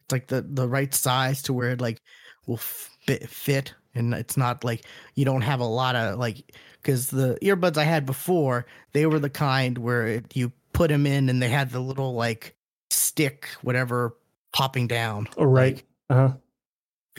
it's 0.00 0.12
like 0.12 0.26
the 0.26 0.42
the 0.42 0.68
right 0.68 0.92
size 0.92 1.42
to 1.42 1.52
where 1.52 1.70
it 1.70 1.80
like 1.80 2.00
will 2.46 2.56
fit 2.56 3.28
fit 3.28 3.74
and 3.94 4.14
it's 4.14 4.36
not 4.36 4.64
like 4.64 4.84
you 5.14 5.24
don't 5.24 5.42
have 5.42 5.60
a 5.60 5.64
lot 5.64 5.96
of 5.96 6.18
like 6.18 6.54
because 6.82 7.10
the 7.10 7.36
earbuds 7.42 7.76
i 7.76 7.82
had 7.82 8.06
before 8.06 8.66
they 8.92 9.06
were 9.06 9.18
the 9.18 9.30
kind 9.30 9.78
where 9.78 10.06
it, 10.06 10.36
you 10.36 10.52
put 10.72 10.88
them 10.88 11.06
in 11.06 11.28
and 11.28 11.42
they 11.42 11.48
had 11.48 11.70
the 11.70 11.80
little 11.80 12.14
like 12.14 12.54
stick 12.90 13.48
whatever 13.62 14.14
popping 14.52 14.86
down 14.86 15.28
Oh, 15.36 15.44
right. 15.44 15.76
Like, 15.76 15.84
Uh 16.10 16.14
huh. 16.28 16.36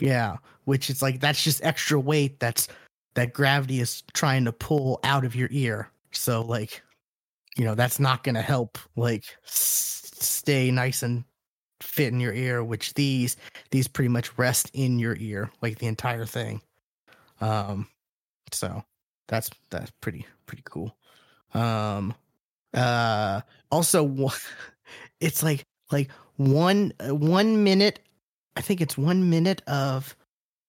yeah 0.00 0.36
which 0.64 0.90
is 0.90 1.02
like 1.02 1.20
that's 1.20 1.42
just 1.42 1.64
extra 1.64 1.98
weight 1.98 2.38
that's 2.40 2.68
that 3.14 3.32
gravity 3.32 3.80
is 3.80 4.02
trying 4.12 4.44
to 4.44 4.52
pull 4.52 5.00
out 5.04 5.24
of 5.24 5.34
your 5.34 5.48
ear 5.50 5.90
so 6.12 6.40
like 6.42 6.82
you 7.56 7.64
know 7.64 7.74
that's 7.74 7.98
not 7.98 8.22
gonna 8.22 8.42
help 8.42 8.78
like 8.96 9.24
s- 9.44 10.10
stay 10.20 10.70
nice 10.70 11.02
and 11.02 11.24
fit 11.80 12.12
in 12.12 12.20
your 12.20 12.32
ear 12.32 12.62
which 12.64 12.94
these 12.94 13.36
these 13.70 13.86
pretty 13.88 14.08
much 14.08 14.36
rest 14.38 14.70
in 14.74 14.98
your 14.98 15.16
ear 15.16 15.50
like 15.62 15.78
the 15.78 15.86
entire 15.86 16.26
thing 16.26 16.60
um 17.40 17.86
so 18.52 18.82
that's 19.28 19.50
that's 19.70 19.90
pretty 20.00 20.26
pretty 20.46 20.62
cool 20.64 20.96
um 21.54 22.14
uh 22.74 23.40
also 23.70 24.30
it's 25.20 25.42
like 25.42 25.64
like 25.90 26.10
one 26.38 26.92
uh, 27.00 27.14
one 27.14 27.62
minute 27.62 28.00
i 28.56 28.60
think 28.60 28.80
it's 28.80 28.96
one 28.96 29.28
minute 29.28 29.62
of 29.66 30.16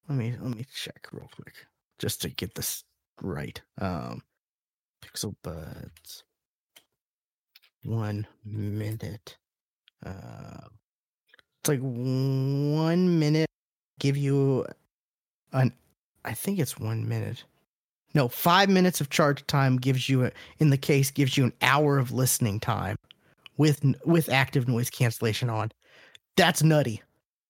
let 0.09 0.17
me 0.17 0.35
let 0.41 0.55
me 0.55 0.65
check 0.73 1.07
real 1.11 1.29
quick 1.33 1.53
just 1.99 2.21
to 2.23 2.29
get 2.29 2.55
this 2.55 2.83
right. 3.21 3.61
Um 3.79 4.23
pixel 5.03 5.35
buds. 5.43 6.23
One 7.83 8.25
minute 8.43 9.37
uh 10.05 10.67
it's 11.61 11.69
like 11.69 11.79
one 11.79 13.19
minute 13.19 13.49
give 13.99 14.15
you 14.15 14.65
an 15.51 15.73
i 16.25 16.33
think 16.33 16.59
it's 16.59 16.79
one 16.79 17.07
minute. 17.07 17.43
No 18.15 18.27
five 18.27 18.69
minutes 18.69 18.99
of 19.01 19.11
charge 19.11 19.45
time 19.45 19.77
gives 19.77 20.09
you 20.09 20.25
a, 20.25 20.31
in 20.57 20.71
the 20.71 20.77
case 20.77 21.11
gives 21.11 21.37
you 21.37 21.43
an 21.43 21.53
hour 21.61 21.99
of 21.99 22.11
listening 22.11 22.59
time 22.59 22.95
with 23.59 23.83
with 24.05 24.29
active 24.29 24.67
noise 24.67 24.89
cancellation 24.89 25.49
on 25.51 25.71
that's 26.35 26.63
nutty 26.63 27.03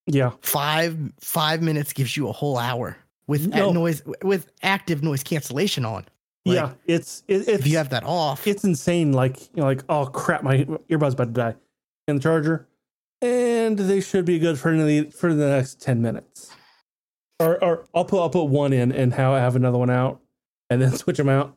Yeah. 0.07 0.31
five 0.41 0.97
five 1.21 1.61
minutes 1.61 1.93
gives 1.93 2.17
you 2.17 2.27
a 2.27 2.31
whole 2.33 2.57
hour 2.57 2.97
with 3.27 3.47
No. 3.47 3.71
noise 3.71 4.01
with 4.23 4.51
active 4.63 5.03
noise 5.03 5.23
cancellation 5.23 5.85
on 5.85 6.05
Like, 6.45 6.55
yeah. 6.55 6.71
It's 6.87 7.23
it, 7.27 7.35
it's 7.41 7.47
if 7.47 7.67
you 7.67 7.77
have 7.77 7.89
that 7.89 8.03
off 8.03 8.45
it's 8.47 8.63
insane. 8.63 9.13
Like 9.13 9.39
you 9.53 9.61
know, 9.61 9.65
like 9.65 9.83
oh 9.87 10.07
crap, 10.07 10.43
my 10.43 10.67
earbud's 10.89 11.13
about 11.13 11.27
to 11.27 11.33
die 11.33 11.55
in 12.07 12.15
the 12.15 12.21
charger, 12.21 12.67
and 13.21 13.77
they 13.77 14.01
should 14.01 14.25
be 14.25 14.39
good 14.39 14.57
for 14.57 14.75
the 14.75 15.11
for 15.11 15.33
the 15.33 15.47
next 15.49 15.79
ten 15.79 16.01
minutes. 16.01 16.51
Or 17.39 17.63
or 17.63 17.85
I'll 17.93 18.03
put 18.05 18.19
I'll 18.21 18.29
put 18.31 18.45
one 18.45 18.73
in 18.73 18.91
and 18.91 19.13
how 19.13 19.33
I 19.33 19.39
have 19.39 19.55
another 19.55 19.77
one 19.77 19.91
out, 19.91 20.19
and 20.71 20.81
then 20.81 20.91
switch 20.97 21.17
them 21.17 21.29
out. 21.29 21.55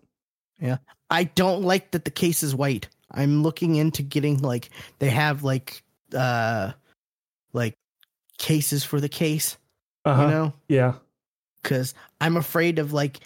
Yeah, 0.60 0.76
I 1.08 1.24
don't 1.24 1.62
like 1.62 1.92
that 1.92 2.04
the 2.04 2.10
case 2.10 2.42
is 2.42 2.54
white. 2.54 2.88
I'm 3.12 3.42
looking 3.42 3.76
into 3.76 4.02
getting 4.02 4.38
like 4.42 4.70
they 4.98 5.10
have 5.10 5.42
like 5.44 5.82
uh 6.14 6.72
like 7.52 7.74
cases 8.38 8.84
for 8.84 9.00
the 9.00 9.08
case, 9.08 9.56
Uh 10.04 10.14
huh. 10.14 10.22
you 10.22 10.28
know? 10.28 10.52
Yeah. 10.68 10.94
Cuz 11.62 11.94
I'm 12.20 12.36
afraid 12.36 12.78
of 12.78 12.92
like 12.92 13.20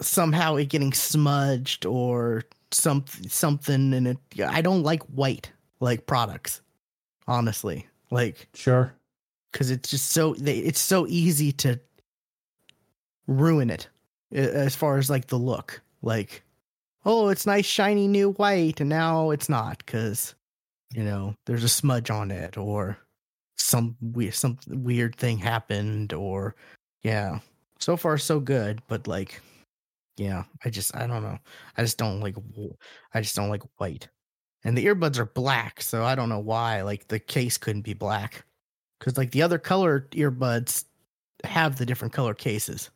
somehow 0.00 0.56
it 0.56 0.68
getting 0.68 0.92
smudged 0.92 1.86
or 1.86 2.42
some 2.70 3.04
something 3.28 3.92
and 3.94 4.06
it 4.08 4.18
I 4.40 4.60
don't 4.60 4.82
like 4.82 5.02
white 5.04 5.52
like 5.80 6.06
products. 6.06 6.60
Honestly. 7.26 7.86
Like 8.10 8.48
Sure. 8.54 8.92
cuz 9.52 9.70
it's 9.70 9.90
just 9.90 10.10
so 10.10 10.34
they, 10.34 10.58
it's 10.58 10.80
so 10.80 11.06
easy 11.08 11.52
to 11.52 11.80
ruin 13.26 13.70
it 13.70 13.88
as 14.32 14.74
far 14.74 14.98
as 14.98 15.08
like 15.10 15.26
the 15.28 15.38
look. 15.38 15.80
Like 16.02 16.42
oh, 17.04 17.28
it's 17.28 17.46
nice 17.46 17.66
shiny 17.66 18.08
new 18.08 18.32
white 18.32 18.80
and 18.80 18.88
now 18.88 19.30
it's 19.30 19.48
not 19.48 19.84
cuz 19.86 20.34
you 20.94 21.02
know, 21.02 21.34
there's 21.46 21.64
a 21.64 21.68
smudge 21.68 22.08
on 22.10 22.30
it 22.30 22.56
or 22.56 22.96
some 23.56 23.96
weird 24.00 24.34
some 24.34 24.58
weird 24.68 25.16
thing 25.16 25.38
happened 25.38 26.12
or 26.12 26.54
yeah. 27.02 27.40
So 27.80 27.96
far 27.96 28.16
so 28.18 28.40
good, 28.40 28.80
but 28.88 29.06
like 29.06 29.40
yeah, 30.16 30.44
I 30.64 30.70
just 30.70 30.94
I 30.96 31.06
don't 31.06 31.22
know. 31.22 31.38
I 31.76 31.82
just 31.82 31.98
don't 31.98 32.20
like 32.20 32.36
I 33.12 33.20
just 33.20 33.36
don't 33.36 33.50
like 33.50 33.62
white. 33.78 34.08
And 34.64 34.78
the 34.78 34.86
earbuds 34.86 35.18
are 35.18 35.26
black, 35.26 35.82
so 35.82 36.04
I 36.04 36.14
don't 36.14 36.28
know 36.28 36.38
why 36.38 36.82
like 36.82 37.08
the 37.08 37.18
case 37.18 37.58
couldn't 37.58 37.82
be 37.82 37.94
black. 37.94 38.44
Cuz 39.00 39.16
like 39.18 39.32
the 39.32 39.42
other 39.42 39.58
color 39.58 40.08
earbuds 40.12 40.84
have 41.44 41.76
the 41.76 41.86
different 41.86 42.14
color 42.14 42.34
cases, 42.34 42.90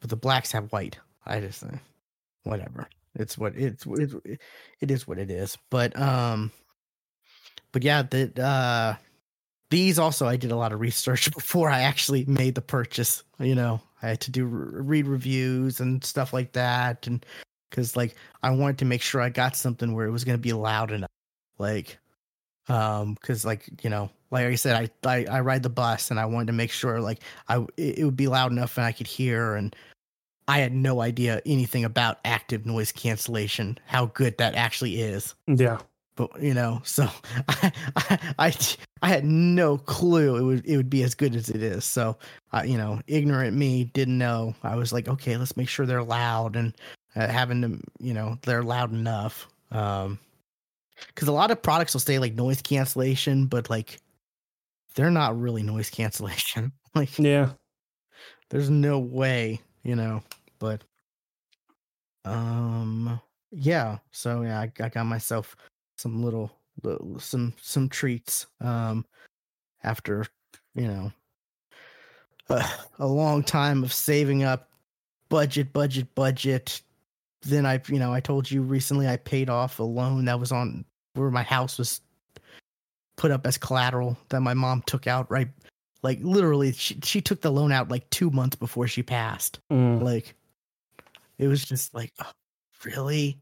but 0.00 0.10
the 0.10 0.16
blacks 0.16 0.52
have 0.52 0.72
white. 0.72 0.98
I 1.26 1.40
just 1.40 1.64
uh, 1.64 1.68
whatever. 2.44 2.88
It's 3.14 3.36
what 3.36 3.56
it's 3.56 3.84
it's 3.86 4.14
it 4.80 4.90
is 4.90 5.06
what 5.06 5.18
it 5.18 5.30
is. 5.30 5.56
But 5.70 5.98
um 5.98 6.52
but 7.72 7.82
yeah, 7.82 8.02
that 8.02 8.38
uh 8.38 8.96
these 9.70 9.98
also 9.98 10.26
I 10.26 10.36
did 10.36 10.50
a 10.50 10.56
lot 10.56 10.72
of 10.72 10.80
research 10.80 11.32
before 11.34 11.70
I 11.70 11.80
actually 11.80 12.24
made 12.24 12.54
the 12.54 12.62
purchase, 12.62 13.22
you 13.38 13.54
know. 13.54 13.80
I 14.02 14.08
had 14.08 14.20
to 14.22 14.30
do 14.30 14.44
read 14.44 15.08
reviews 15.08 15.80
and 15.80 16.04
stuff 16.04 16.32
like 16.32 16.52
that 16.52 17.08
and 17.08 17.24
cuz 17.72 17.96
like 17.96 18.14
I 18.42 18.50
wanted 18.50 18.78
to 18.78 18.84
make 18.84 19.02
sure 19.02 19.20
I 19.20 19.28
got 19.28 19.56
something 19.56 19.92
where 19.92 20.06
it 20.06 20.12
was 20.12 20.24
going 20.24 20.38
to 20.38 20.42
be 20.42 20.52
loud 20.52 20.92
enough. 20.92 21.10
Like 21.58 21.98
um 22.68 23.16
cuz 23.16 23.44
like, 23.44 23.68
you 23.82 23.90
know, 23.90 24.10
like 24.30 24.46
I 24.46 24.54
said 24.54 24.90
I, 25.04 25.08
I 25.08 25.24
I 25.24 25.40
ride 25.40 25.64
the 25.64 25.70
bus 25.70 26.10
and 26.10 26.20
I 26.20 26.26
wanted 26.26 26.48
to 26.48 26.52
make 26.52 26.70
sure 26.70 27.00
like 27.00 27.22
I 27.48 27.66
it 27.76 28.04
would 28.04 28.16
be 28.16 28.28
loud 28.28 28.52
enough 28.52 28.76
and 28.76 28.86
I 28.86 28.92
could 28.92 29.08
hear 29.08 29.54
and 29.56 29.74
I 30.48 30.60
had 30.60 30.72
no 30.72 31.02
idea 31.02 31.42
anything 31.44 31.84
about 31.84 32.18
active 32.24 32.64
noise 32.64 32.90
cancellation, 32.90 33.78
how 33.84 34.06
good 34.06 34.38
that 34.38 34.54
actually 34.54 35.02
is. 35.02 35.34
Yeah. 35.46 35.78
But 36.16 36.42
you 36.42 36.54
know, 36.54 36.80
so 36.84 37.06
I, 37.48 37.72
I, 37.94 38.18
I, 38.38 38.54
I 39.02 39.08
had 39.08 39.26
no 39.26 39.76
clue 39.76 40.36
it 40.36 40.42
would 40.42 40.66
it 40.66 40.76
would 40.78 40.90
be 40.90 41.02
as 41.02 41.14
good 41.14 41.36
as 41.36 41.50
it 41.50 41.62
is. 41.62 41.84
So, 41.84 42.16
uh, 42.52 42.62
you 42.64 42.78
know, 42.78 43.00
ignorant 43.06 43.56
me 43.56 43.84
didn't 43.84 44.16
know. 44.16 44.54
I 44.62 44.74
was 44.76 44.90
like, 44.90 45.06
okay, 45.06 45.36
let's 45.36 45.56
make 45.56 45.68
sure 45.68 45.84
they're 45.84 46.02
loud 46.02 46.56
and 46.56 46.74
uh, 47.14 47.28
having 47.28 47.60
them, 47.60 47.84
you 48.00 48.14
know, 48.14 48.38
they're 48.42 48.62
loud 48.62 48.90
enough. 48.90 49.46
Um, 49.70 50.18
because 51.08 51.28
a 51.28 51.32
lot 51.32 51.50
of 51.50 51.62
products 51.62 51.92
will 51.92 52.00
say 52.00 52.18
like 52.18 52.34
noise 52.34 52.62
cancellation, 52.62 53.46
but 53.46 53.68
like 53.68 54.00
they're 54.94 55.10
not 55.10 55.38
really 55.38 55.62
noise 55.62 55.90
cancellation. 55.90 56.72
like, 56.94 57.16
yeah, 57.18 57.50
there's 58.48 58.70
no 58.70 58.98
way, 58.98 59.60
you 59.84 59.94
know 59.94 60.22
but 60.58 60.82
um 62.24 63.20
yeah 63.50 63.98
so 64.10 64.42
yeah 64.42 64.60
I, 64.60 64.72
I 64.82 64.88
got 64.88 65.04
myself 65.06 65.56
some 65.96 66.22
little, 66.22 66.50
little 66.82 67.18
some 67.18 67.54
some 67.60 67.88
treats 67.88 68.46
um 68.60 69.04
after 69.82 70.26
you 70.74 70.86
know 70.86 71.12
a, 72.50 72.64
a 72.98 73.06
long 73.06 73.42
time 73.42 73.82
of 73.82 73.92
saving 73.92 74.42
up 74.42 74.68
budget 75.28 75.72
budget 75.72 76.14
budget 76.14 76.82
then 77.42 77.64
i 77.66 77.80
you 77.88 77.98
know 77.98 78.12
i 78.12 78.20
told 78.20 78.50
you 78.50 78.62
recently 78.62 79.08
i 79.08 79.16
paid 79.16 79.48
off 79.48 79.78
a 79.78 79.82
loan 79.82 80.24
that 80.26 80.40
was 80.40 80.52
on 80.52 80.84
where 81.14 81.30
my 81.30 81.42
house 81.42 81.78
was 81.78 82.00
put 83.16 83.30
up 83.30 83.46
as 83.46 83.58
collateral 83.58 84.16
that 84.28 84.40
my 84.40 84.54
mom 84.54 84.82
took 84.86 85.06
out 85.06 85.30
right 85.30 85.48
like 86.02 86.18
literally 86.22 86.72
she, 86.72 86.96
she 87.02 87.20
took 87.20 87.40
the 87.40 87.50
loan 87.50 87.72
out 87.72 87.88
like 87.90 88.08
two 88.10 88.30
months 88.30 88.56
before 88.56 88.86
she 88.86 89.02
passed 89.02 89.58
Mm. 89.70 90.02
like 90.02 90.34
it 91.38 91.48
was 91.48 91.64
just 91.64 91.94
like, 91.94 92.12
oh, 92.20 92.30
really? 92.84 93.38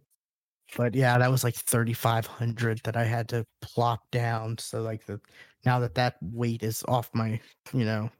But 0.76 0.94
yeah, 0.94 1.18
that 1.18 1.30
was 1.30 1.44
like 1.44 1.55
3500 1.55 2.80
that 2.84 2.97
I 2.97 3.05
had 3.05 3.28
to 3.30 3.47
plop 3.61 4.11
down. 4.11 4.59
So 4.59 4.82
like 4.82 5.07
the 5.07 5.20
now 5.64 5.78
that 5.80 5.94
that 5.94 6.16
weight 6.22 6.62
is 6.62 6.84
off 6.88 7.11
my, 7.14 7.40
you 7.72 7.84
know, 7.84 8.11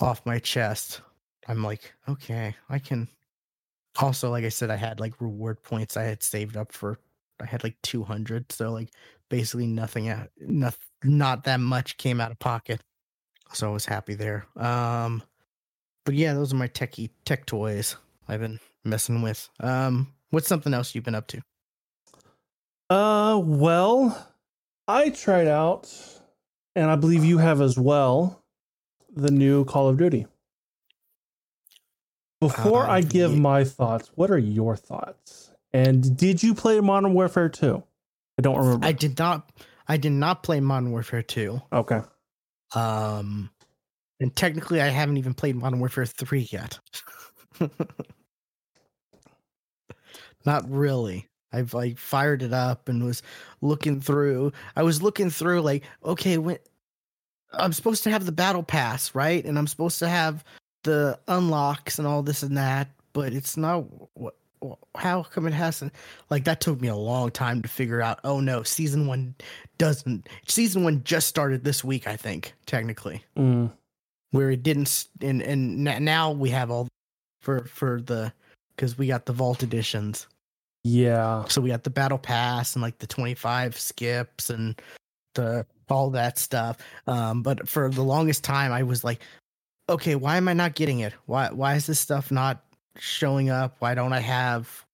off 0.00 0.24
my 0.26 0.38
chest, 0.38 1.00
I'm 1.48 1.62
like, 1.62 1.92
okay, 2.08 2.54
I 2.68 2.78
can 2.78 3.08
also 4.00 4.30
like 4.30 4.44
I 4.44 4.48
said 4.48 4.70
I 4.70 4.76
had 4.76 5.00
like 5.00 5.20
reward 5.20 5.62
points 5.62 5.96
I 5.96 6.04
had 6.04 6.22
saved 6.22 6.56
up 6.56 6.72
for 6.72 6.98
I 7.40 7.46
had 7.46 7.64
like 7.64 7.76
200, 7.82 8.50
so 8.52 8.70
like 8.72 8.90
basically 9.28 9.66
nothing 9.66 10.08
out 10.08 10.28
not 10.40 10.76
not 11.04 11.44
that 11.44 11.60
much 11.60 11.96
came 11.98 12.20
out 12.20 12.30
of 12.30 12.38
pocket. 12.38 12.80
So 13.52 13.68
I 13.68 13.72
was 13.72 13.84
happy 13.84 14.14
there. 14.14 14.46
Um 14.56 15.22
but 16.04 16.14
yeah, 16.14 16.34
those 16.34 16.52
are 16.52 16.56
my 16.56 16.68
techie 16.68 17.10
tech 17.24 17.46
toys 17.46 17.96
I've 18.28 18.40
been 18.40 18.60
messing 18.84 19.22
with. 19.22 19.48
Um, 19.60 20.12
what's 20.30 20.48
something 20.48 20.74
else 20.74 20.94
you've 20.94 21.04
been 21.04 21.14
up 21.14 21.26
to? 21.28 21.42
Uh, 22.90 23.38
well, 23.42 24.28
I 24.88 25.10
tried 25.10 25.46
out, 25.48 25.92
and 26.74 26.90
I 26.90 26.96
believe 26.96 27.24
you 27.24 27.38
have 27.38 27.60
as 27.60 27.78
well, 27.78 28.42
the 29.14 29.30
new 29.30 29.64
Call 29.64 29.88
of 29.88 29.96
Duty. 29.98 30.26
Before 32.40 32.84
Uh, 32.84 32.90
I 32.94 33.00
give 33.02 33.32
ye- 33.32 33.38
my 33.40 33.64
thoughts, 33.64 34.10
what 34.14 34.30
are 34.30 34.38
your 34.38 34.76
thoughts? 34.76 35.50
And 35.72 36.16
did 36.16 36.42
you 36.42 36.54
play 36.54 36.80
Modern 36.80 37.14
Warfare 37.14 37.48
2? 37.48 37.82
I 38.38 38.42
don't 38.42 38.58
remember. 38.58 38.86
I 38.86 38.92
did 38.92 39.18
not. 39.18 39.50
I 39.88 39.96
did 39.96 40.12
not 40.12 40.42
play 40.42 40.60
Modern 40.60 40.90
Warfare 40.90 41.22
2. 41.22 41.60
okay. 41.72 42.00
Um, 42.74 43.50
and 44.20 44.34
technically, 44.34 44.80
I 44.80 44.88
haven't 44.88 45.16
even 45.18 45.34
played 45.34 45.56
Modern 45.56 45.78
Warfare 45.78 46.06
3 46.06 46.48
yet. 46.50 46.78
not 50.46 50.68
really. 50.70 51.26
I've 51.52 51.74
like 51.74 51.98
fired 51.98 52.42
it 52.42 52.52
up 52.52 52.88
and 52.88 53.04
was 53.04 53.22
looking 53.60 54.00
through. 54.00 54.52
I 54.74 54.82
was 54.82 55.02
looking 55.02 55.28
through 55.30 55.60
like, 55.60 55.84
okay, 56.04 56.38
when 56.38 56.58
I'm 57.52 57.72
supposed 57.72 58.04
to 58.04 58.10
have 58.10 58.24
the 58.24 58.32
battle 58.32 58.62
pass, 58.62 59.14
right? 59.14 59.44
And 59.44 59.58
I'm 59.58 59.66
supposed 59.66 59.98
to 59.98 60.08
have 60.08 60.42
the 60.84 61.18
unlocks 61.28 61.98
and 61.98 62.08
all 62.08 62.22
this 62.22 62.42
and 62.42 62.56
that, 62.56 62.88
but 63.12 63.32
it's 63.32 63.56
not 63.56 63.84
what 64.18 64.34
how 64.96 65.24
come 65.24 65.46
it 65.48 65.52
hasn't 65.52 65.92
like 66.30 66.44
that 66.44 66.60
took 66.60 66.80
me 66.80 66.86
a 66.86 66.94
long 66.94 67.32
time 67.32 67.62
to 67.62 67.68
figure 67.68 68.00
out 68.00 68.20
oh 68.22 68.38
no 68.38 68.62
season 68.62 69.08
one 69.08 69.34
doesn't 69.76 70.28
season 70.46 70.84
one 70.84 71.02
just 71.02 71.26
started 71.26 71.64
this 71.64 71.82
week 71.82 72.06
i 72.06 72.16
think 72.16 72.54
technically 72.64 73.24
Mm. 73.36 73.72
where 74.30 74.52
it 74.52 74.62
didn't 74.62 75.08
and 75.20 75.42
and 75.42 75.82
now 75.82 76.30
we 76.30 76.50
have 76.50 76.70
all 76.70 76.86
for 77.40 77.64
for 77.64 78.00
the 78.00 78.32
because 78.76 78.96
we 78.96 79.08
got 79.08 79.26
the 79.26 79.32
vault 79.32 79.64
editions 79.64 80.28
Yeah. 80.84 81.44
so 81.46 81.60
we 81.60 81.70
got 81.70 81.84
the 81.84 81.90
battle 81.90 82.18
pass 82.18 82.74
and 82.74 82.82
like 82.82 82.98
the 82.98 83.06
25 83.06 83.78
skips 83.78 84.50
and 84.50 84.80
the 85.34 85.64
all 85.88 86.10
that 86.10 86.38
stuff. 86.38 86.78
Um 87.06 87.42
but 87.42 87.68
for 87.68 87.88
the 87.90 88.02
longest 88.02 88.44
time 88.44 88.72
i 88.72 88.82
was 88.82 89.04
like 89.04 89.20
okay 89.88 90.14
why 90.14 90.36
am 90.36 90.48
i 90.48 90.52
not 90.52 90.74
getting 90.74 91.00
it? 91.00 91.12
Why 91.26 91.50
why 91.50 91.74
is 91.74 91.86
this 91.86 92.00
stuff 92.00 92.30
not 92.30 92.64
showing 92.98 93.50
up? 93.50 93.76
Why 93.80 93.94
don't 93.94 94.12
i 94.12 94.20
have 94.20 94.84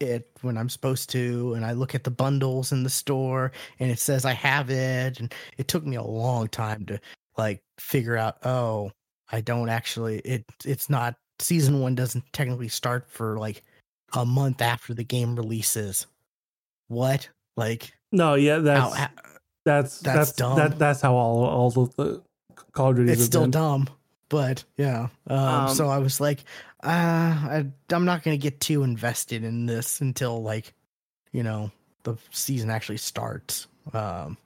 it 0.00 0.30
when 0.42 0.56
i'm 0.56 0.68
supposed 0.68 1.10
to? 1.10 1.54
And 1.54 1.64
i 1.64 1.72
look 1.72 1.94
at 1.94 2.04
the 2.04 2.10
bundles 2.10 2.72
in 2.72 2.82
the 2.82 2.90
store 2.90 3.52
and 3.80 3.90
it 3.90 3.98
says 3.98 4.24
i 4.24 4.32
have 4.32 4.70
it. 4.70 5.20
And 5.20 5.32
it 5.58 5.68
took 5.68 5.84
me 5.84 5.96
a 5.96 6.02
long 6.02 6.48
time 6.48 6.86
to 6.86 7.00
like 7.36 7.62
figure 7.78 8.16
out 8.16 8.36
oh 8.46 8.90
i 9.32 9.40
don't 9.40 9.68
actually 9.68 10.18
it 10.20 10.44
it's 10.64 10.88
not 10.88 11.16
season 11.40 11.80
1 11.80 11.94
doesn't 11.96 12.24
technically 12.32 12.68
start 12.68 13.10
for 13.10 13.38
like 13.38 13.62
a 14.16 14.24
month 14.24 14.62
after 14.62 14.94
the 14.94 15.04
game 15.04 15.36
releases. 15.36 16.06
What? 16.88 17.28
Like 17.56 17.92
No, 18.12 18.34
yeah, 18.34 18.58
that's 18.58 18.96
how, 18.96 19.08
that's 19.64 20.00
that's 20.00 20.00
that's 20.00 20.32
dumb. 20.32 20.56
That, 20.56 20.78
that's 20.78 21.00
how 21.00 21.14
all 21.14 21.44
all 21.44 21.68
of 21.68 21.94
the 21.96 22.22
Call 22.72 22.90
of 22.90 22.96
Duty 22.96 23.12
it's 23.12 23.24
still 23.24 23.46
dumb 23.46 23.88
but 24.28 24.64
yeah 24.76 25.08
um, 25.28 25.38
Um, 25.38 25.74
so 25.74 25.88
i 25.88 25.98
was 25.98 26.20
like 26.20 26.40
uh 26.82 26.88
I, 26.88 27.66
i'm 27.90 28.04
not 28.04 28.22
gonna 28.22 28.36
get 28.36 28.58
too 28.58 28.82
invested 28.82 29.44
in 29.44 29.66
this 29.66 30.00
until 30.00 30.42
like 30.42 30.72
you 31.32 31.42
know 31.42 31.70
the 32.04 32.16
season 32.30 32.70
actually 32.70 32.96
starts. 32.98 33.66
Um 33.92 34.36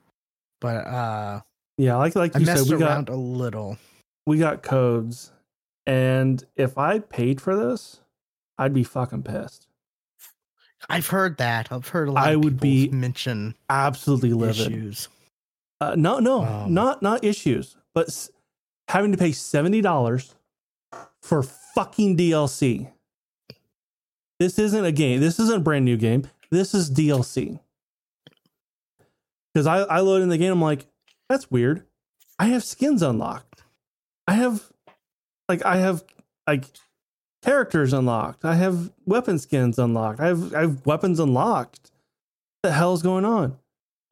but 0.59 0.85
uh 0.85 1.41
Yeah, 1.77 1.95
like 1.95 2.15
like 2.15 2.35
you 2.37 2.45
said, 2.45 2.67
we 2.69 2.77
got 2.77 2.89
around 2.89 3.09
a 3.09 3.15
little. 3.15 3.77
we 4.25 4.37
got 4.37 4.63
codes, 4.63 5.31
and 5.85 6.43
if 6.55 6.77
I 6.77 6.99
paid 6.99 7.39
for 7.41 7.55
this, 7.55 8.01
I'd 8.59 8.73
be 8.73 8.83
fucking 8.83 9.23
pissed. 9.23 9.65
i've 10.89 11.07
heard 11.07 11.37
that 11.37 11.71
i've 11.71 11.87
heard 11.87 12.07
a 12.07 12.11
lot 12.11 12.27
I 12.27 12.31
of 12.33 12.43
would 12.43 12.59
be 12.59 12.89
mention 13.05 13.55
Absolutely 13.69 14.33
livid. 14.33 14.67
issues 14.71 15.07
Uh, 15.81 15.95
no, 15.97 16.19
no, 16.19 16.43
Um, 16.43 16.73
not 16.73 17.01
not 17.01 17.23
issues, 17.23 17.77
but 17.95 18.07
s- 18.09 18.29
having 18.89 19.11
to 19.13 19.17
pay 19.17 19.31
seventy 19.31 19.79
dollars 19.81 20.35
for 21.21 21.41
fucking 21.41 22.17
DLC. 22.17 22.91
This 24.39 24.59
isn't 24.59 24.83
a 24.85 24.91
game. 24.91 25.19
This 25.21 25.39
isn't 25.39 25.57
a 25.61 25.63
brand 25.63 25.85
new 25.85 25.95
game. 25.97 26.27
This 26.51 26.73
is 26.73 26.89
DLC. 26.91 27.59
Because 29.53 29.67
I, 29.67 29.79
I 29.79 29.99
load 29.99 30.21
in 30.21 30.29
the 30.29 30.37
game, 30.37 30.51
I'm 30.53 30.61
like, 30.61 30.85
that's 31.29 31.49
weird. 31.49 31.83
I 32.37 32.45
have 32.47 32.63
skins 32.63 33.01
unlocked. 33.01 33.63
I 34.27 34.33
have, 34.33 34.63
like, 35.49 35.65
I 35.65 35.77
have 35.77 36.03
like 36.47 36.65
characters 37.43 37.93
unlocked. 37.93 38.43
I 38.45 38.55
have 38.55 38.91
weapon 39.05 39.39
skins 39.39 39.79
unlocked. 39.79 40.19
I 40.19 40.27
have 40.27 40.53
I 40.53 40.61
have 40.61 40.85
weapons 40.85 41.19
unlocked. 41.19 41.91
What 42.61 42.69
the 42.69 42.71
hell's 42.73 43.01
going 43.01 43.25
on? 43.25 43.57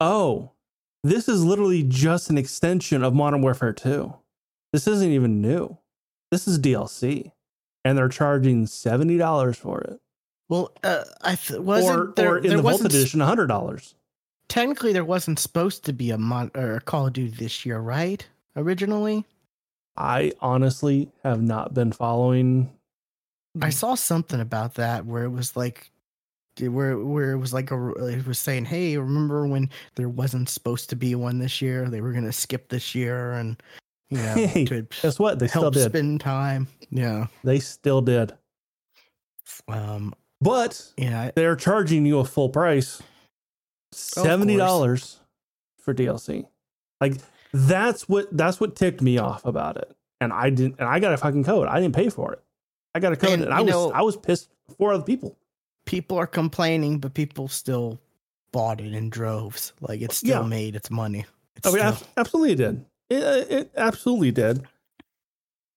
Oh, 0.00 0.52
This 1.04 1.28
is 1.28 1.44
literally 1.44 1.82
just 1.82 2.30
an 2.30 2.38
extension 2.38 3.02
of 3.04 3.14
Modern 3.14 3.42
Warfare 3.42 3.72
2. 3.72 4.14
This 4.72 4.86
isn't 4.86 5.10
even 5.10 5.40
new. 5.40 5.78
This 6.30 6.46
is 6.46 6.58
DLC, 6.58 7.32
and 7.84 7.96
they're 7.96 8.08
charging 8.08 8.66
seventy 8.66 9.16
dollars 9.16 9.56
for 9.56 9.80
it. 9.80 9.98
Well, 10.50 10.72
uh, 10.84 11.04
I 11.22 11.34
th- 11.36 11.60
wasn't 11.60 11.98
or, 11.98 12.12
there, 12.16 12.32
or 12.34 12.38
in 12.38 12.48
there 12.48 12.56
the 12.58 12.62
Vault 12.62 12.84
edition, 12.84 13.20
hundred 13.20 13.46
dollars. 13.46 13.94
Technically, 14.48 14.92
there 14.92 15.04
wasn't 15.04 15.38
supposed 15.38 15.84
to 15.86 15.92
be 15.92 16.10
a 16.10 16.18
mon- 16.18 16.50
or 16.54 16.74
a 16.76 16.80
Call 16.80 17.06
of 17.06 17.12
Duty 17.14 17.34
this 17.36 17.64
year, 17.66 17.78
right? 17.78 18.26
Originally, 18.56 19.24
I 19.96 20.32
honestly 20.40 21.10
have 21.22 21.40
not 21.42 21.72
been 21.74 21.92
following. 21.92 22.70
I 23.62 23.70
saw 23.70 23.94
something 23.94 24.40
about 24.40 24.74
that 24.74 25.04
where 25.06 25.24
it 25.24 25.30
was 25.30 25.56
like, 25.56 25.90
where 26.60 26.98
where 26.98 27.32
it 27.32 27.38
was 27.38 27.52
like 27.52 27.70
a 27.70 27.90
it 28.06 28.26
was 28.26 28.38
saying, 28.38 28.64
hey, 28.64 28.96
remember 28.96 29.46
when 29.46 29.70
there 29.94 30.08
wasn't 30.08 30.48
supposed 30.48 30.90
to 30.90 30.96
be 30.96 31.14
one 31.14 31.38
this 31.38 31.62
year? 31.62 31.88
They 31.88 32.00
were 32.00 32.12
gonna 32.12 32.32
skip 32.32 32.68
this 32.68 32.94
year, 32.94 33.32
and 33.32 33.62
you 34.10 34.18
know, 34.18 34.34
Hey, 34.46 34.64
to 34.64 34.82
Guess 35.02 35.18
what? 35.18 35.38
They 35.38 35.46
still 35.48 35.62
help 35.62 35.74
did. 35.74 35.84
spend 35.90 36.20
time. 36.20 36.66
Yeah. 36.90 37.26
They 37.44 37.58
still 37.60 38.00
did. 38.00 38.32
Um. 39.68 40.14
But 40.40 40.92
Yeah. 40.96 41.30
they're 41.34 41.56
charging 41.56 42.06
you 42.06 42.18
a 42.20 42.24
full 42.24 42.48
price, 42.48 43.02
seventy 43.92 44.56
dollars 44.56 45.20
for 45.80 45.92
DLC. 45.94 46.46
Like 47.00 47.14
that's 47.52 48.08
what 48.08 48.34
that's 48.36 48.60
what 48.60 48.76
ticked 48.76 49.00
me 49.02 49.18
off 49.18 49.44
about 49.44 49.76
it. 49.78 49.94
And 50.20 50.32
I 50.32 50.50
didn't. 50.50 50.76
And 50.78 50.88
I 50.88 50.98
got 51.00 51.12
a 51.12 51.16
fucking 51.16 51.44
code. 51.44 51.68
I 51.68 51.80
didn't 51.80 51.94
pay 51.94 52.08
for 52.08 52.32
it. 52.32 52.42
I 52.98 53.00
got 53.00 53.12
a 53.12 53.16
code, 53.16 53.30
And, 53.34 53.44
and, 53.44 53.54
I 53.54 53.60
was 53.62 53.70
know- 53.70 53.92
I 53.92 54.02
was 54.02 54.16
pissed 54.16 54.48
for 54.76 54.92
other 54.92 55.04
people. 55.04 55.36
People 55.86 56.18
are 56.18 56.26
complaining, 56.26 56.98
but 56.98 57.14
people 57.14 57.46
still 57.48 57.98
bought 58.52 58.80
it 58.80 58.92
in 58.92 59.08
droves. 59.08 59.72
Like 59.80 60.00
it 60.02 60.12
still 60.12 60.42
Yeah. 60.42 60.48
made 60.48 60.74
its 60.76 60.90
money. 60.90 61.24
It's 61.56 61.66
Oh, 61.66 61.74
yeah, 61.76 61.92
still- 61.92 62.08
ab- 62.08 62.18
absolutely 62.18 62.54
did. 62.56 62.84
It, 63.10 63.50
it 63.50 63.70
absolutely 63.76 64.32
did. 64.32 64.66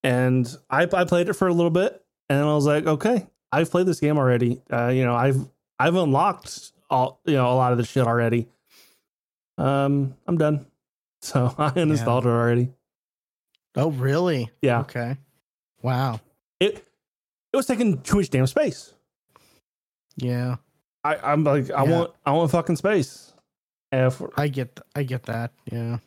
And 0.03 0.53
I, 0.69 0.83
I 0.91 1.03
played 1.05 1.29
it 1.29 1.33
for 1.33 1.47
a 1.47 1.53
little 1.53 1.69
bit, 1.71 2.03
and 2.29 2.39
I 2.39 2.53
was 2.55 2.65
like, 2.65 2.87
okay, 2.87 3.27
I've 3.51 3.69
played 3.69 3.85
this 3.85 3.99
game 3.99 4.17
already. 4.17 4.61
Uh, 4.71 4.87
you 4.87 5.05
know, 5.05 5.15
I've 5.15 5.37
I've 5.79 5.95
unlocked 5.95 6.71
all 6.89 7.19
you 7.25 7.35
know 7.35 7.51
a 7.51 7.55
lot 7.55 7.71
of 7.71 7.77
the 7.77 7.85
shit 7.85 8.05
already. 8.07 8.47
Um, 9.57 10.15
I'm 10.27 10.37
done. 10.37 10.65
So 11.23 11.53
I 11.55 11.69
uninstalled 11.69 12.23
it 12.23 12.29
already. 12.29 12.71
Oh, 13.75 13.91
really? 13.91 14.49
Yeah, 14.63 14.79
Okay. 14.79 15.17
Wow. 15.83 16.19
it 16.59 16.83
it 17.53 17.57
was 17.57 17.65
taking 17.65 18.01
too 18.01 18.17
much 18.17 18.29
damn 18.29 18.47
space. 18.47 18.93
Yeah, 20.17 20.57
I, 21.03 21.15
I'm 21.17 21.43
like, 21.43 21.71
I 21.71 21.83
Yeah. 21.83 21.91
want 21.91 22.11
I 22.25 22.31
want 22.31 22.51
fucking 22.51 22.75
space. 22.77 23.33
I 23.91 24.47
get 24.47 24.75
th- 24.75 24.85
I 24.95 25.03
get 25.03 25.23
that. 25.23 25.51
Yeah. 25.71 25.97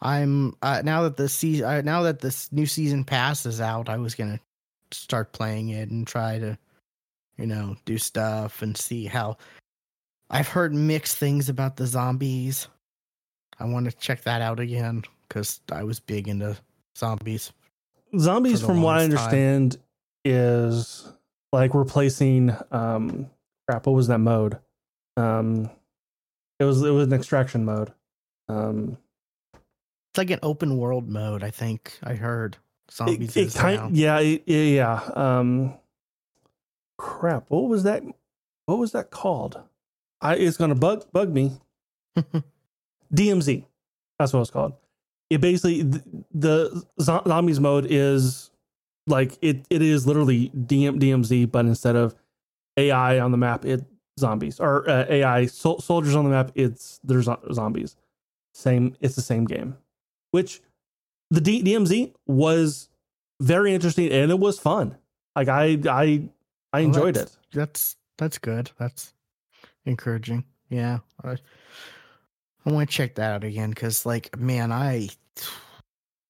I'm 0.00 0.54
uh, 0.62 0.82
now 0.84 1.02
that 1.02 1.16
the 1.16 1.28
season 1.28 1.66
uh, 1.66 1.80
now 1.82 2.02
that 2.02 2.20
this 2.20 2.50
new 2.52 2.66
season 2.66 3.04
pass 3.04 3.46
is 3.46 3.60
out, 3.60 3.88
I 3.88 3.96
was 3.96 4.14
gonna 4.14 4.40
start 4.90 5.32
playing 5.32 5.70
it 5.70 5.90
and 5.90 6.06
try 6.06 6.38
to, 6.38 6.58
you 7.36 7.46
know, 7.46 7.76
do 7.84 7.98
stuff 7.98 8.62
and 8.62 8.76
see 8.76 9.06
how. 9.06 9.36
I've 10.30 10.48
heard 10.48 10.74
mixed 10.74 11.18
things 11.18 11.48
about 11.48 11.76
the 11.76 11.86
zombies. 11.86 12.66
I 13.60 13.66
want 13.66 13.84
to 13.90 13.92
check 13.96 14.22
that 14.22 14.40
out 14.40 14.58
again 14.58 15.04
because 15.28 15.60
I 15.70 15.84
was 15.84 16.00
big 16.00 16.28
into 16.28 16.56
zombies. 16.96 17.52
zombies 18.18 18.60
from 18.62 18.82
what 18.82 18.96
i 18.98 19.04
understand, 19.04 19.72
time. 19.72 19.80
Is 20.24 21.08
like 21.52 21.74
replacing 21.74 22.54
um 22.70 23.30
crap 23.68 23.86
what 23.86 23.92
was 23.94 24.08
that 24.08 24.18
mode 24.18 24.58
um 25.16 25.70
it 26.58 26.64
was 26.64 26.82
it 26.82 26.90
was 26.90 27.06
an 27.06 27.12
extraction 27.12 27.64
mode 27.64 27.92
um 28.48 28.96
It's 30.12 30.18
like 30.18 30.30
an 30.30 30.40
open 30.42 30.76
world 30.78 31.08
mode. 31.08 31.42
I 31.44 31.50
think 31.50 31.98
I 32.02 32.14
heard 32.14 32.56
zombies. 32.90 33.36
it, 33.36 33.48
it 33.48 33.54
kind 33.54 33.96
yeah 33.96 34.18
it, 34.20 34.42
yeah 34.46 34.62
yeah 34.62 35.10
um 35.14 35.74
crap 36.98 37.44
what 37.48 37.68
was 37.68 37.82
that 37.84 38.02
what 38.66 38.78
was 38.78 38.92
that 38.92 39.10
called 39.10 39.60
i 40.20 40.34
it's 40.36 40.56
gonna 40.56 40.74
bug 40.74 41.04
bug 41.12 41.32
me 41.32 41.52
DMZ. 43.14 43.64
That's 44.18 44.32
what 44.32 44.40
it's 44.40 44.50
called. 44.50 44.72
It 45.30 45.40
basically 45.40 45.82
the, 45.82 46.02
the 46.32 46.84
zombies 47.00 47.60
mode 47.60 47.86
is 47.88 48.50
like 49.06 49.38
it. 49.42 49.66
It 49.70 49.82
is 49.82 50.06
literally 50.06 50.50
DM, 50.50 50.98
DMZ, 51.00 51.50
but 51.50 51.66
instead 51.66 51.96
of 51.96 52.14
AI 52.76 53.18
on 53.20 53.30
the 53.30 53.36
map, 53.38 53.64
it 53.64 53.84
zombies 54.18 54.60
or 54.60 54.88
uh, 54.88 55.04
AI 55.08 55.46
sol- 55.46 55.80
soldiers 55.80 56.14
on 56.14 56.24
the 56.24 56.30
map. 56.30 56.52
It's 56.54 57.00
there's 57.04 57.28
zombies. 57.52 57.96
Same. 58.54 58.96
It's 59.00 59.16
the 59.16 59.22
same 59.22 59.44
game. 59.44 59.76
Which 60.30 60.60
the 61.30 61.40
D- 61.40 61.62
DMZ 61.62 62.14
was 62.26 62.88
very 63.40 63.74
interesting 63.74 64.10
and 64.12 64.30
it 64.30 64.38
was 64.38 64.58
fun. 64.58 64.96
Like 65.36 65.48
I 65.48 65.78
I 65.88 66.28
I 66.72 66.80
Well, 66.80 66.84
enjoyed 66.84 67.14
that's- 67.14 67.34
it. 67.34 67.38
That's 67.52 67.96
that's 68.18 68.38
good. 68.38 68.70
That's 68.78 69.12
encouraging. 69.86 70.44
Yeah, 70.70 70.98
I, 71.22 71.36
I 72.66 72.72
want 72.72 72.88
to 72.88 72.96
check 72.96 73.16
that 73.16 73.30
out 73.32 73.44
again 73.44 73.70
because, 73.70 74.06
like, 74.06 74.36
man, 74.38 74.72
I 74.72 75.08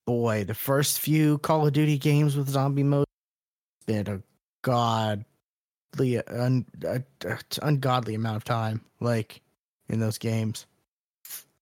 boy, 0.06 0.44
the 0.44 0.54
first 0.54 1.00
few 1.00 1.38
Call 1.38 1.66
of 1.66 1.72
Duty 1.72 1.98
games 1.98 2.36
with 2.36 2.48
zombie 2.48 2.82
mode 2.82 3.06
been 3.86 4.06
a 4.08 4.22
godly, 4.62 6.18
un, 6.28 6.64
a, 6.84 7.02
a 7.26 7.38
ungodly 7.62 8.14
amount 8.14 8.36
of 8.36 8.44
time, 8.44 8.80
like 9.00 9.40
in 9.88 10.00
those 10.00 10.18
games. 10.18 10.66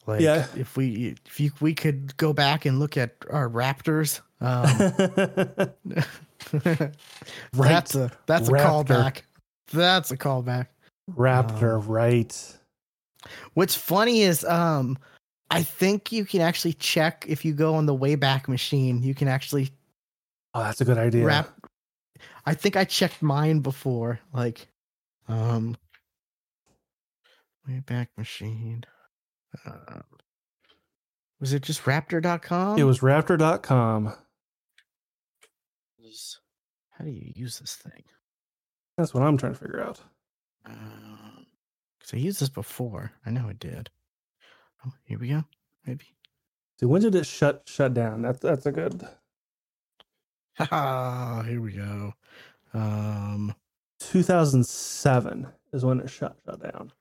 Like, 0.07 0.21
Yeah. 0.21 0.47
if 0.57 0.77
we 0.77 1.17
if 1.27 1.39
you, 1.41 1.51
we 1.61 1.75
could 1.75 2.17
go 2.17 2.33
back 2.33 2.65
and 2.65 2.79
look 2.81 2.97
at 2.97 3.15
our 3.31 3.49
Raptrs, 3.49 4.21
um, 4.41 4.67
that's 7.53 7.95
a 7.95 8.11
that's 8.27 8.49
a 8.49 8.53
Raptr. 8.53 8.87
callback. 8.87 9.23
That's 9.73 10.11
a 10.11 10.17
callback. 10.17 10.67
Raptr, 11.13 11.79
Um, 11.81 11.87
right? 11.89 12.57
What's 13.55 13.75
funny 13.77 14.23
is 14.23 14.45
um 14.45 14.99
I 15.53 15.63
think 15.63 16.13
you 16.13 16.25
can 16.25 16.41
actually 16.41 16.73
check 16.75 17.25
if 17.29 17.45
you 17.45 17.53
go 17.53 17.75
on 17.75 17.87
the 17.87 17.97
Wayback 17.97 18.49
Machine, 18.49 19.03
you 19.03 19.15
can 19.15 19.29
actually 19.29 19.71
Oh, 20.55 20.63
that's 20.63 20.81
a 20.81 20.85
good 20.85 20.99
idea. 20.99 21.25
wrap 21.25 21.49
I 22.45 22.55
think 22.55 22.77
I 22.77 22.85
checked 22.85 23.23
mine 23.23 23.61
before, 23.61 24.21
like 24.33 24.69
um 25.29 25.77
Wayback 27.69 28.09
Machine. 28.17 28.85
Um, 29.67 30.03
was 31.41 31.53
it 31.53 31.63
just 31.63 31.83
raptr.com? 31.83 32.79
It 32.79 32.85
was 32.85 33.01
raptr.com. 33.01 34.15
How 36.91 37.05
do 37.05 37.11
you 37.11 37.33
use 37.35 37.59
this 37.59 37.75
thing? 37.75 38.05
That's 38.97 39.15
what 39.15 39.23
I'm 39.23 39.37
trying 39.37 39.55
to 39.55 39.59
figure 39.59 39.83
out. 39.83 40.01
Um, 40.65 41.47
cuz 42.01 42.15
I 42.15 42.17
used 42.19 42.41
this 42.41 42.49
before. 42.49 43.13
I 43.27 43.31
know 43.31 43.49
I 43.49 43.55
did. 43.55 43.91
Oh, 44.87 44.93
here 45.05 45.19
we 45.19 45.29
go. 45.29 45.45
Maybe. 45.87 46.05
See, 46.79 46.87
when 46.87 47.03
did 47.03 47.15
it 47.15 47.27
shut 47.27 47.63
shut 47.67 47.95
down? 47.95 48.23
That's 48.23 48.41
that's 48.41 48.67
a 48.67 48.73
good 48.73 49.07
Ah, 50.59 51.43
here 51.47 51.61
we 51.61 51.73
go. 51.73 52.15
Um 52.75 53.55
2007 54.01 55.47
is 55.73 55.85
when 55.85 56.01
it 56.01 56.11
shut 56.11 56.37
shut 56.45 56.63
down. 56.63 56.93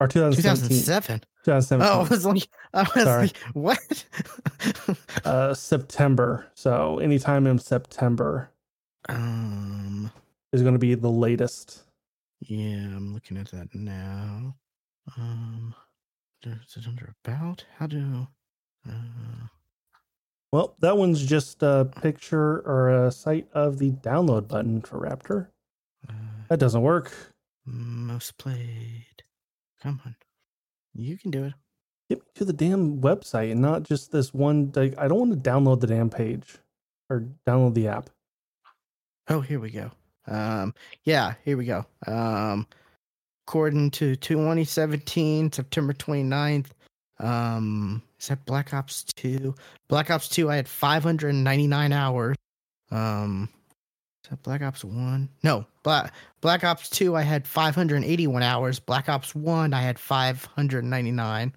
Or 0.00 0.06
2017. 0.06 0.68
2007. 0.84 1.20
2017. 1.44 1.88
Oh, 1.88 2.04
I 2.04 2.08
was 2.08 2.24
like, 2.26 2.48
I 2.74 2.82
was 2.94 3.04
Sorry. 3.04 3.22
like, 3.22 3.36
what? 3.54 4.04
uh 5.24 5.54
September. 5.54 6.46
So 6.54 6.98
anytime 6.98 7.46
in 7.46 7.58
September 7.58 8.50
um, 9.08 10.10
is 10.52 10.62
going 10.62 10.74
to 10.74 10.78
be 10.78 10.94
the 10.94 11.10
latest. 11.10 11.82
yeah, 12.40 12.76
I'm 12.94 13.14
looking 13.14 13.36
at 13.36 13.50
that 13.52 13.74
now. 13.74 14.54
Um, 15.16 15.74
is 16.44 16.76
it 16.76 16.86
under 16.88 17.14
about? 17.24 17.64
How 17.78 17.86
do? 17.86 18.28
Uh, 18.88 19.48
Well, 20.52 20.76
that 20.80 20.96
one's 20.96 21.24
just 21.24 21.62
a 21.62 21.90
picture 22.00 22.60
or 22.60 23.06
a 23.06 23.10
site 23.12 23.48
of 23.52 23.78
the 23.78 23.90
download 23.92 24.48
button 24.48 24.80
for 24.82 24.98
Raptr. 25.00 25.48
uh, 26.08 26.12
That 26.48 26.58
doesn't 26.58 26.82
work. 26.82 27.12
most 27.66 28.38
played. 28.38 29.22
Come 29.82 30.00
on, 30.06 30.16
you 30.94 31.18
can 31.18 31.30
do 31.30 31.44
it. 31.44 31.52
Get 32.08 32.20
me 32.20 32.24
to 32.36 32.44
the 32.46 32.52
damn 32.54 33.00
website 33.02 33.52
and 33.52 33.60
not 33.60 33.82
just 33.82 34.10
this 34.10 34.32
one. 34.32 34.72
Like, 34.74 34.96
I 34.98 35.06
don't 35.08 35.18
want 35.28 35.32
to 35.44 35.50
download 35.50 35.80
the 35.80 35.86
damn 35.86 36.08
page 36.08 36.56
or 37.10 37.26
download 37.46 37.74
the 37.74 37.88
app. 37.88 38.08
Oh, 39.28 39.40
here 39.42 39.60
we 39.60 39.70
go. 39.70 39.90
Um, 40.26 40.74
yeah, 41.04 41.34
here 41.44 41.56
we 41.58 41.66
go. 41.66 41.84
Um, 42.06 42.66
according 43.48 43.90
to 43.90 44.14
2017, 44.14 45.50
September 45.50 45.94
29th, 45.94 46.66
um, 47.18 48.02
is 48.20 48.28
that 48.28 48.44
Black 48.44 48.74
Ops 48.74 49.04
2? 49.16 49.54
Black 49.88 50.10
Ops 50.10 50.28
2, 50.28 50.50
I 50.50 50.56
had 50.56 50.68
599 50.68 51.92
hours. 51.94 52.36
Um, 52.90 53.48
is 54.22 54.28
that 54.28 54.42
Black 54.42 54.60
Ops 54.60 54.84
1? 54.84 55.30
No, 55.42 55.64
Black 55.82 56.12
Black 56.42 56.62
Ops 56.62 56.90
2, 56.90 57.16
I 57.16 57.22
had 57.22 57.46
581 57.46 58.42
hours. 58.42 58.80
Black 58.80 59.08
Ops 59.08 59.34
1, 59.34 59.72
I 59.72 59.80
had 59.80 59.98
599. 59.98 61.54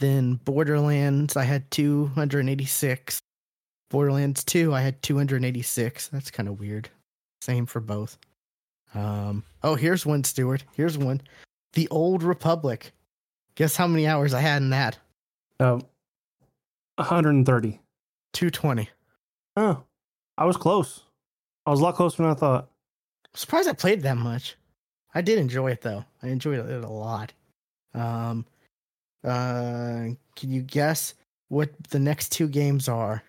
Then 0.00 0.34
Borderlands, 0.44 1.34
I 1.34 1.44
had 1.44 1.70
286. 1.70 3.22
Borderlands 3.88 4.44
2, 4.44 4.74
I 4.74 4.82
had 4.82 5.02
286. 5.02 6.08
That's 6.08 6.30
kind 6.30 6.46
of 6.46 6.60
weird. 6.60 6.90
Same 7.40 7.64
for 7.64 7.80
both. 7.80 8.18
Um, 8.94 9.42
oh, 9.62 9.74
here's 9.74 10.06
one, 10.06 10.24
Stuart. 10.24 10.64
Here's 10.76 10.96
one. 10.96 11.20
The 11.72 11.88
Old 11.88 12.22
Republic. 12.22 12.92
Guess 13.56 13.76
how 13.76 13.86
many 13.86 14.06
hours 14.06 14.34
I 14.34 14.40
had 14.40 14.62
in 14.62 14.70
that? 14.70 14.98
Um, 15.60 15.82
130. 16.96 17.80
220. 18.32 18.88
Oh, 19.56 19.82
I 20.36 20.44
was 20.44 20.56
close. 20.56 21.02
I 21.66 21.70
was 21.70 21.80
a 21.80 21.82
lot 21.82 21.94
closer 21.94 22.22
than 22.22 22.30
I 22.30 22.34
thought. 22.34 22.68
I'm 23.26 23.38
surprised 23.38 23.68
I 23.68 23.72
played 23.72 24.02
that 24.02 24.16
much. 24.16 24.56
I 25.14 25.20
did 25.20 25.38
enjoy 25.38 25.70
it 25.70 25.80
though. 25.80 26.04
I 26.22 26.28
enjoyed 26.28 26.58
it 26.58 26.84
a 26.84 26.88
lot. 26.88 27.32
Um, 27.94 28.44
uh, 29.22 30.08
can 30.36 30.50
you 30.50 30.62
guess 30.62 31.14
what 31.48 31.70
the 31.90 32.00
next 32.00 32.32
two 32.32 32.48
games 32.48 32.88
are? 32.88 33.22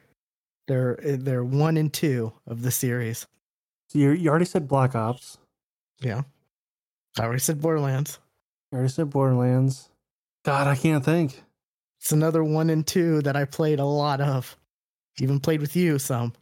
They're 0.67 0.97
they're 1.03 1.43
one 1.43 1.77
and 1.77 1.93
two 1.93 2.33
of 2.47 2.63
the 2.63 2.71
series. 2.71 3.27
So 3.89 3.99
you 3.99 4.11
you 4.11 4.29
already 4.29 4.45
said 4.45 4.67
Black 4.67 4.95
Ops. 4.95 5.37
Yeah, 6.01 6.23
I 7.17 7.23
already 7.23 7.39
said 7.39 7.61
Borderlands. 7.61 8.19
I 8.71 8.77
already 8.77 8.91
said 8.91 9.09
Borderlands. 9.09 9.89
God, 10.43 10.67
I 10.67 10.75
can't 10.75 11.03
think. 11.03 11.41
It's 11.99 12.11
another 12.11 12.43
one 12.43 12.69
and 12.69 12.85
two 12.85 13.21
that 13.23 13.35
I 13.35 13.45
played 13.45 13.79
a 13.79 13.85
lot 13.85 14.21
of. 14.21 14.55
Even 15.19 15.39
played 15.39 15.61
with 15.61 15.75
you 15.75 15.97
some. 15.97 16.33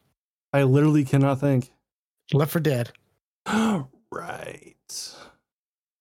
I 0.51 0.63
literally 0.63 1.05
cannot 1.05 1.39
think. 1.39 1.71
Left 2.33 2.51
4 2.51 2.61
Dead. 2.61 2.91
right. 4.11 4.75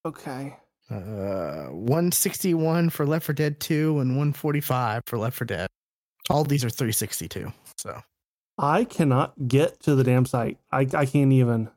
Okay. 0.05 0.57
Uh, 0.91 1.69
161 1.71 2.91
for 2.91 3.07
Left 3.07 3.27
4 3.27 3.35
Dead 3.35 3.61
2 3.61 4.01
and 4.01 4.11
145 4.11 5.03
for 5.07 5.19
Left 5.19 5.37
4 5.37 5.47
Dead. 5.47 5.67
All 6.29 6.45
these 6.45 6.65
are 6.65 6.71
362. 6.71 7.53
So 7.77 8.01
I 8.59 8.85
cannot 8.85 9.49
get 9.49 9.81
to 9.81 9.95
the 9.95 10.05
damn 10.05 10.27
site. 10.27 10.59
I 10.71 10.87
I 10.95 11.07
can't 11.07 11.33
even. 11.33 11.71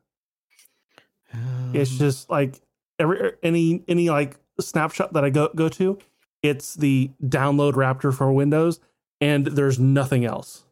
It's 1.74 1.92
um, 1.92 1.98
just 1.98 2.30
like 2.30 2.62
every 3.00 3.34
any 3.44 3.84
any 3.88 4.10
like 4.10 4.38
snapshot 4.60 5.14
that 5.14 5.24
I 5.24 5.30
go 5.30 5.50
go 5.56 5.70
to, 5.70 5.98
it's 6.42 6.76
the 6.76 7.12
download 7.24 7.74
Raptr 7.74 8.14
for 8.14 8.32
Windows, 8.32 8.80
and 9.22 9.46
there's 9.46 9.80
nothing 9.80 10.26
else. 10.26 10.64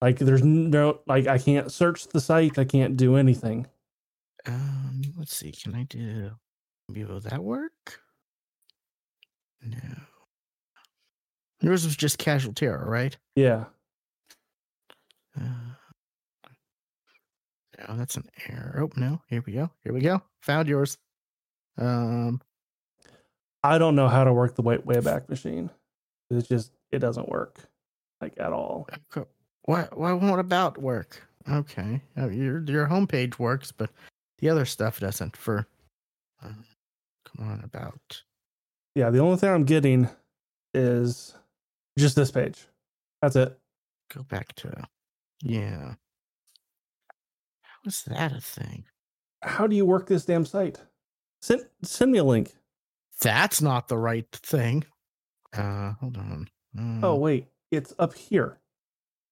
Like 0.00 0.18
there's 0.18 0.42
no 0.42 1.00
like 1.06 1.26
I 1.26 1.38
can't 1.38 1.70
search 1.72 2.08
the 2.08 2.20
site. 2.20 2.58
I 2.58 2.64
can't 2.64 2.96
do 2.96 3.16
anything. 3.16 3.66
Um, 4.46 5.02
let's 5.18 5.34
see. 5.36 5.52
Can 5.52 5.74
I 5.74 5.84
do? 5.84 6.32
Maybe 6.88 7.04
will 7.04 7.20
that 7.20 7.42
work? 7.42 8.00
No. 9.62 9.78
Yours 11.60 11.84
was 11.84 11.96
just 11.96 12.18
casual 12.18 12.52
terror, 12.52 12.84
right? 12.88 13.16
Yeah. 13.34 13.64
Uh, 15.38 15.75
no, 17.78 17.96
that's 17.96 18.16
an 18.16 18.28
error. 18.48 18.78
Oh 18.80 18.90
no, 19.00 19.20
here 19.28 19.42
we 19.46 19.52
go. 19.52 19.70
Here 19.84 19.92
we 19.92 20.00
go. 20.00 20.22
Found 20.42 20.68
yours. 20.68 20.98
Um, 21.78 22.40
I 23.62 23.78
don't 23.78 23.96
know 23.96 24.08
how 24.08 24.24
to 24.24 24.32
work 24.32 24.54
the 24.54 24.62
way 24.62 24.78
Wayback 24.78 25.28
Machine. 25.28 25.70
It's 26.30 26.48
just 26.48 26.72
it 26.90 26.98
doesn't 27.00 27.28
work 27.28 27.58
like 28.20 28.34
at 28.38 28.52
all. 28.52 28.88
co- 29.10 29.28
what? 29.62 29.96
What? 29.96 30.20
What 30.20 30.38
about 30.38 30.78
work? 30.78 31.26
Okay, 31.50 32.00
oh, 32.16 32.28
your 32.28 32.62
your 32.64 32.86
homepage 32.86 33.38
works, 33.38 33.70
but 33.72 33.90
the 34.38 34.48
other 34.48 34.64
stuff 34.64 35.00
doesn't. 35.00 35.36
For 35.36 35.66
uh, 36.42 36.48
come 37.24 37.48
on, 37.48 37.60
about 37.62 38.22
Yeah, 38.94 39.10
the 39.10 39.20
only 39.20 39.36
thing 39.36 39.50
I'm 39.50 39.64
getting 39.64 40.08
is 40.74 41.34
just 41.98 42.16
this 42.16 42.30
page. 42.30 42.66
That's 43.22 43.36
it. 43.36 43.58
go 44.14 44.22
back 44.24 44.54
to 44.56 44.86
yeah. 45.42 45.94
Is 47.86 48.02
that 48.04 48.32
a 48.32 48.40
thing? 48.40 48.84
How 49.42 49.66
do 49.66 49.76
you 49.76 49.86
work 49.86 50.06
this 50.08 50.24
damn 50.24 50.44
site? 50.44 50.80
Send 51.40 51.66
send 51.82 52.10
me 52.12 52.18
a 52.18 52.24
link. 52.24 52.54
That's 53.20 53.62
not 53.62 53.88
the 53.88 53.96
right 53.98 54.26
thing. 54.32 54.84
Uh, 55.56 55.92
hold 56.00 56.16
on. 56.16 56.48
Uh, 56.76 57.06
Oh 57.06 57.14
wait, 57.16 57.46
it's 57.70 57.94
up 57.98 58.14
here. 58.14 58.58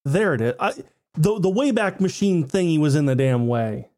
There 0.04 0.34
it 0.34 0.40
is. 0.40 0.54
I 0.60 0.72
the 1.14 1.38
the 1.40 1.50
Wayback 1.50 2.00
Machine 2.00 2.46
thingy 2.46 2.78
was 2.78 2.94
in 2.94 3.06
the 3.06 3.14
damn 3.16 3.46
way. 3.48 3.88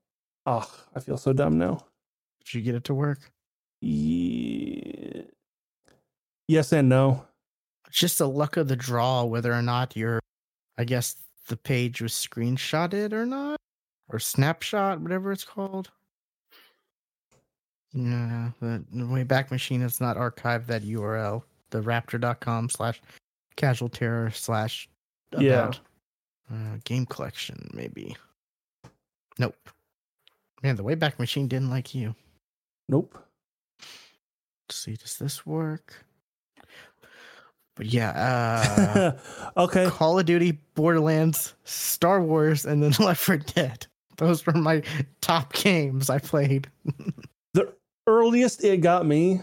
Oh, 0.46 0.70
I 0.94 1.00
feel 1.00 1.16
so 1.18 1.32
dumb 1.32 1.58
now. 1.58 1.84
did 2.44 2.54
you 2.54 2.62
get 2.62 2.74
it 2.76 2.84
to 2.84 2.94
work? 2.94 3.18
Ye- 3.80 5.24
Yes 6.48 6.72
and 6.72 6.88
no. 6.88 7.26
It's 7.88 7.98
just 7.98 8.18
the 8.18 8.28
luck 8.28 8.56
of 8.56 8.68
the 8.68 8.76
draw 8.76 9.24
whether 9.24 9.52
or 9.52 9.62
not 9.62 9.96
your, 9.96 10.20
I 10.78 10.84
guess 10.84 11.16
the 11.48 11.56
page 11.56 12.00
was 12.00 12.12
screenshotted 12.12 13.12
or 13.12 13.26
not, 13.26 13.55
or 14.08 14.18
snapshot, 14.18 15.00
whatever 15.00 15.32
it's 15.32 15.44
called. 15.44 15.90
Yeah, 17.92 18.50
the, 18.60 18.84
the 18.92 19.04
Wayback 19.04 19.50
Machine 19.50 19.80
has 19.80 20.00
not 20.00 20.16
archived 20.16 20.66
that 20.66 20.82
URL. 20.82 21.42
The 21.70 21.80
raptr.com 21.80 22.68
slash 22.68 23.00
casual 23.56 23.88
terror 23.88 24.30
slash 24.30 24.88
Yeah. 25.38 25.72
Uh, 26.52 26.76
game 26.84 27.06
collection, 27.06 27.68
maybe. 27.72 28.16
Nope. 29.38 29.56
Man, 30.62 30.76
the 30.76 30.84
Wayback 30.84 31.18
Machine 31.18 31.48
didn't 31.48 31.70
like 31.70 31.94
you. 31.94 32.14
Nope. 32.88 33.18
Let's 34.68 34.78
see, 34.78 34.94
does 34.94 35.16
this 35.18 35.44
work? 35.44 36.04
But 37.76 37.86
yeah, 37.86 39.16
uh, 39.56 39.56
okay. 39.64 39.86
Call 39.90 40.18
of 40.18 40.24
Duty, 40.26 40.52
Borderlands, 40.74 41.54
Star 41.64 42.22
Wars, 42.22 42.64
and 42.64 42.82
then 42.82 42.92
Left 43.04 43.20
4 43.22 43.36
Dead. 43.38 43.86
Those 44.16 44.46
were 44.46 44.52
my 44.54 44.82
top 45.20 45.52
games 45.52 46.10
I 46.10 46.18
played. 46.18 46.68
The 47.54 47.72
earliest 48.06 48.62
it 48.64 48.82
got 48.82 49.06
me 49.06 49.40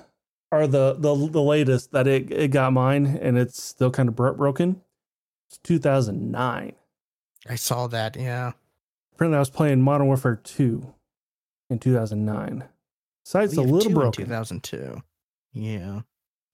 are 0.51 0.67
the 0.67 0.93
the 0.93 1.15
the 1.15 1.41
latest 1.41 1.93
that 1.93 2.05
it 2.05 2.31
it 2.31 2.51
got 2.51 2.71
mine, 2.71 3.07
and 3.19 3.39
it's 3.39 3.61
still 3.63 3.89
kind 3.89 4.07
of 4.07 4.15
broken. 4.15 4.81
It's 5.49 5.57
2009. 5.63 6.73
I 7.49 7.55
saw 7.55 7.87
that, 7.87 8.15
yeah. 8.15 8.51
Apparently, 9.13 9.35
I 9.35 9.39
was 9.39 9.49
playing 9.49 9.81
Modern 9.81 10.07
Warfare 10.07 10.35
2 10.35 10.93
in 11.69 11.79
2009. 11.79 12.63
Site's 13.25 13.57
a 13.57 13.61
little 13.61 13.91
broken. 13.91 14.25
2002. 14.25 15.01
Yeah. 15.53 16.01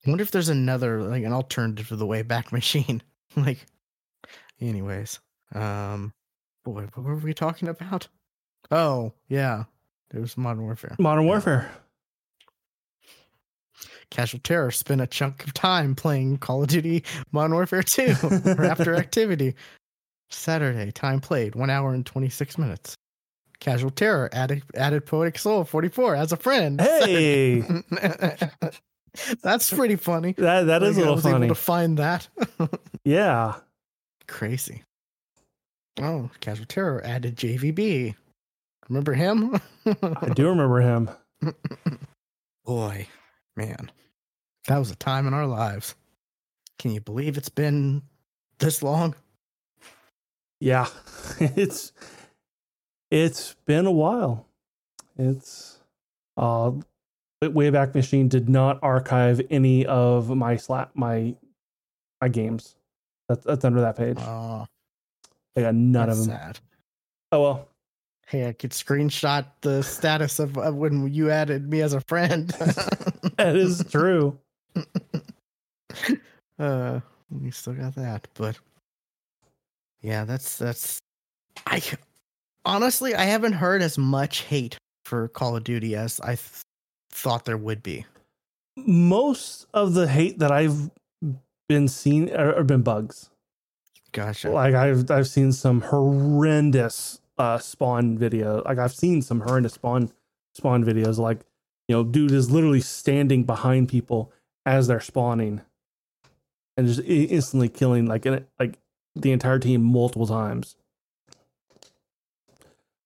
I 0.05 0.09
wonder 0.09 0.21
if 0.21 0.31
there's 0.31 0.49
another, 0.49 1.03
like 1.03 1.23
an 1.23 1.33
alternative 1.33 1.89
to 1.89 1.95
the 1.95 2.07
Wayback 2.07 2.51
Machine. 2.51 3.01
like, 3.35 3.65
anyways. 4.59 5.19
Um, 5.53 6.13
boy, 6.73 6.87
what 6.93 7.03
were 7.05 7.15
we 7.15 7.33
talking 7.33 7.67
about? 7.67 8.07
Oh, 8.71 9.13
yeah. 9.27 9.65
It 10.13 10.19
was 10.19 10.37
Modern 10.37 10.63
Warfare. 10.63 10.95
Modern 10.99 11.25
Warfare. 11.25 11.69
Casual 14.09 14.39
Terror 14.39 14.71
spent 14.71 15.01
a 15.01 15.07
chunk 15.07 15.43
of 15.43 15.53
time 15.53 15.93
playing 15.95 16.37
Call 16.39 16.63
of 16.63 16.67
Duty 16.69 17.03
Modern 17.31 17.53
Warfare 17.53 17.83
2 17.83 18.15
or 18.57 18.63
after 18.65 18.95
activity. 18.97 19.55
Saturday, 20.31 20.91
time 20.91 21.19
played, 21.21 21.55
one 21.55 21.69
hour 21.69 21.93
and 21.93 22.05
26 22.05 22.57
minutes. 22.57 22.95
Casual 23.59 23.91
Terror 23.91 24.29
added, 24.31 24.63
added 24.75 25.05
Poetic 25.05 25.37
Soul 25.37 25.63
44 25.63 26.15
as 26.15 26.31
a 26.31 26.37
friend. 26.37 26.79
Hey, 26.81 27.61
That's 29.41 29.73
pretty 29.73 29.95
funny. 29.95 30.33
that 30.33 30.67
that 30.67 30.83
is 30.83 30.95
a 30.97 30.99
I 30.99 31.01
little 31.01 31.15
was 31.15 31.23
funny. 31.23 31.45
able 31.45 31.55
to 31.55 31.59
find 31.61 31.97
that. 31.97 32.27
Yeah. 33.03 33.55
Crazy. 34.27 34.83
Oh, 36.01 36.29
Casual 36.39 36.65
Terror 36.65 37.01
added 37.05 37.35
JVB. 37.35 38.15
Remember 38.87 39.13
him? 39.13 39.59
I 39.85 40.29
do 40.33 40.47
remember 40.47 40.81
him. 40.81 41.09
Boy, 42.65 43.07
man, 43.55 43.91
that 44.67 44.77
was 44.77 44.91
a 44.91 44.95
time 44.95 45.27
in 45.27 45.33
our 45.33 45.47
lives. 45.47 45.95
Can 46.77 46.91
you 46.91 47.01
believe 47.01 47.37
it's 47.37 47.49
been 47.49 48.01
this 48.59 48.81
long? 48.83 49.15
Yeah. 50.59 50.87
It's 51.39 51.93
it's 53.11 53.55
been 53.65 53.85
a 53.85 53.91
while. 53.91 54.45
It's 55.17 55.79
uh 56.37 56.71
Wayback 57.43 57.95
Machine 57.95 58.27
did 58.27 58.49
not 58.49 58.79
archive 58.81 59.41
any 59.49 59.85
of 59.85 60.29
my 60.35 60.57
slap 60.57 60.91
my 60.95 61.35
my 62.21 62.27
games. 62.27 62.75
That's 63.29 63.45
that's 63.45 63.63
under 63.63 63.81
that 63.81 63.95
page. 63.97 64.17
Oh, 64.19 64.67
I 65.55 65.61
got 65.61 65.75
none 65.75 66.07
that's 66.07 66.19
of 66.19 66.27
them. 66.27 66.35
sad. 66.37 66.59
Oh 67.31 67.41
well. 67.41 67.67
Hey, 68.27 68.47
I 68.47 68.53
could 68.53 68.71
screenshot 68.71 69.45
the 69.61 69.81
status 69.81 70.37
of, 70.37 70.55
of 70.57 70.75
when 70.75 71.11
you 71.11 71.31
added 71.31 71.67
me 71.67 71.81
as 71.81 71.93
a 71.93 72.01
friend. 72.01 72.53
That 73.37 73.55
is 73.55 73.83
true. 73.89 74.37
uh, 76.59 76.99
we 77.31 77.51
still 77.51 77.73
got 77.73 77.95
that, 77.95 78.27
but 78.33 78.59
yeah, 80.01 80.25
that's 80.25 80.57
that's. 80.57 80.99
I 81.65 81.81
honestly, 82.65 83.15
I 83.15 83.23
haven't 83.23 83.53
heard 83.53 83.81
as 83.81 83.97
much 83.97 84.41
hate 84.41 84.77
for 85.05 85.29
Call 85.29 85.55
of 85.55 85.63
Duty 85.63 85.95
as 85.95 86.19
I 86.19 86.35
th- 86.35 86.63
thought 87.11 87.45
there 87.45 87.57
would 87.57 87.81
be. 87.81 88.05
Most 88.75 89.67
of 89.73 89.93
the 89.93 90.07
hate 90.07 90.39
that 90.39 90.51
I've 90.51 90.89
been 91.69 91.87
seen 91.87 92.29
or, 92.35 92.53
or 92.53 92.63
been 92.65 92.81
bugs. 92.81 93.29
Gotcha. 94.11 94.49
Like 94.49 94.73
I've 94.73 95.09
I've 95.11 95.27
seen 95.27 95.51
some 95.51 95.81
horrendous 95.81 97.21
uh 97.37 97.57
spawn 97.59 98.17
video. 98.17 98.63
Like 98.65 98.77
I've 98.77 98.93
seen 98.93 99.21
some 99.21 99.41
horrendous 99.41 99.73
spawn 99.73 100.11
spawn 100.53 100.83
videos. 100.83 101.17
Like 101.17 101.41
you 101.87 101.95
know, 101.95 102.03
dude 102.03 102.31
is 102.31 102.51
literally 102.51 102.81
standing 102.81 103.43
behind 103.43 103.89
people 103.89 104.31
as 104.65 104.87
they're 104.87 104.99
spawning, 104.99 105.61
and 106.77 106.87
just 106.87 107.01
instantly 107.01 107.69
killing 107.69 108.05
like 108.05 108.25
an, 108.25 108.45
like 108.59 108.77
the 109.15 109.31
entire 109.31 109.59
team 109.59 109.83
multiple 109.83 110.27
times. 110.27 110.75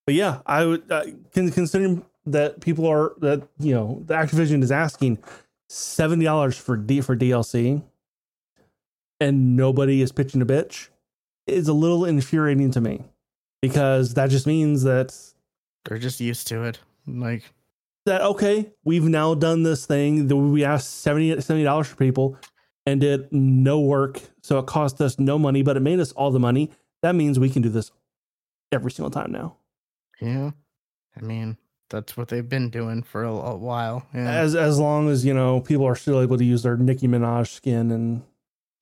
But 0.06 0.16
yeah, 0.16 0.42
I 0.46 0.66
would 0.66 0.92
uh, 0.92 1.06
considering 1.34 2.06
that 2.26 2.62
people 2.62 2.88
are 2.88 3.14
that 3.20 3.48
you 3.60 3.74
know 3.74 4.04
the 4.06 4.14
Activision 4.14 4.64
is 4.64 4.72
asking 4.72 5.20
seventy 5.70 6.26
dollars 6.26 6.58
for 6.58 6.76
D 6.76 7.02
for 7.02 7.16
DLC, 7.16 7.82
and 9.20 9.56
nobody 9.56 10.02
is 10.02 10.12
pitching 10.12 10.42
a 10.42 10.46
bitch, 10.46 10.90
is 11.48 11.68
a 11.68 11.74
little 11.74 12.06
infuriating 12.06 12.72
to 12.72 12.82
me 12.82 13.04
because 13.62 14.14
that 14.16 14.30
just 14.30 14.48
means 14.48 14.84
that 14.84 15.16
They're 15.86 15.98
just 15.98 16.20
used 16.20 16.48
to 16.50 16.64
it. 16.64 16.80
Like, 17.08 17.44
that 18.06 18.22
okay, 18.22 18.72
we've 18.84 19.04
now 19.04 19.34
done 19.34 19.64
this 19.64 19.86
thing 19.86 20.28
that 20.28 20.36
we 20.36 20.64
asked 20.64 21.02
70 21.02 21.64
dollars 21.64 21.88
for 21.88 21.96
people 21.96 22.38
and 22.86 23.00
did 23.00 23.32
no 23.32 23.80
work, 23.80 24.20
so 24.42 24.60
it 24.60 24.66
cost 24.66 25.00
us 25.02 25.18
no 25.20 25.40
money, 25.40 25.62
but 25.64 25.78
it 25.78 25.82
made 25.82 26.00
us 26.00 26.12
all 26.14 26.32
the 26.32 26.40
money. 26.40 26.70
That 27.02 27.16
means 27.16 27.40
we 27.40 27.50
can 27.50 27.62
do 27.62 27.70
this 27.70 27.92
every 28.72 28.92
single 28.92 29.12
time 29.12 29.32
now. 29.32 29.56
yeah. 30.22 30.52
I 31.16 31.22
mean, 31.22 31.58
that's 31.90 32.18
what 32.18 32.30
they've 32.30 32.48
been 32.50 32.72
doing 32.72 33.04
for 33.04 33.24
a, 33.24 33.32
a 33.32 33.56
while. 33.56 34.08
Yeah. 34.16 34.32
As 34.32 34.56
as 34.56 34.80
long 34.80 35.10
as 35.10 35.24
you 35.24 35.34
know 35.34 35.62
people 35.62 35.86
are 35.86 35.96
still 35.96 36.22
able 36.22 36.38
to 36.40 36.44
use 36.44 36.64
their 36.64 36.76
Nicki 36.76 37.08
Minaj 37.08 37.48
skin 37.50 37.92
and 37.92 38.24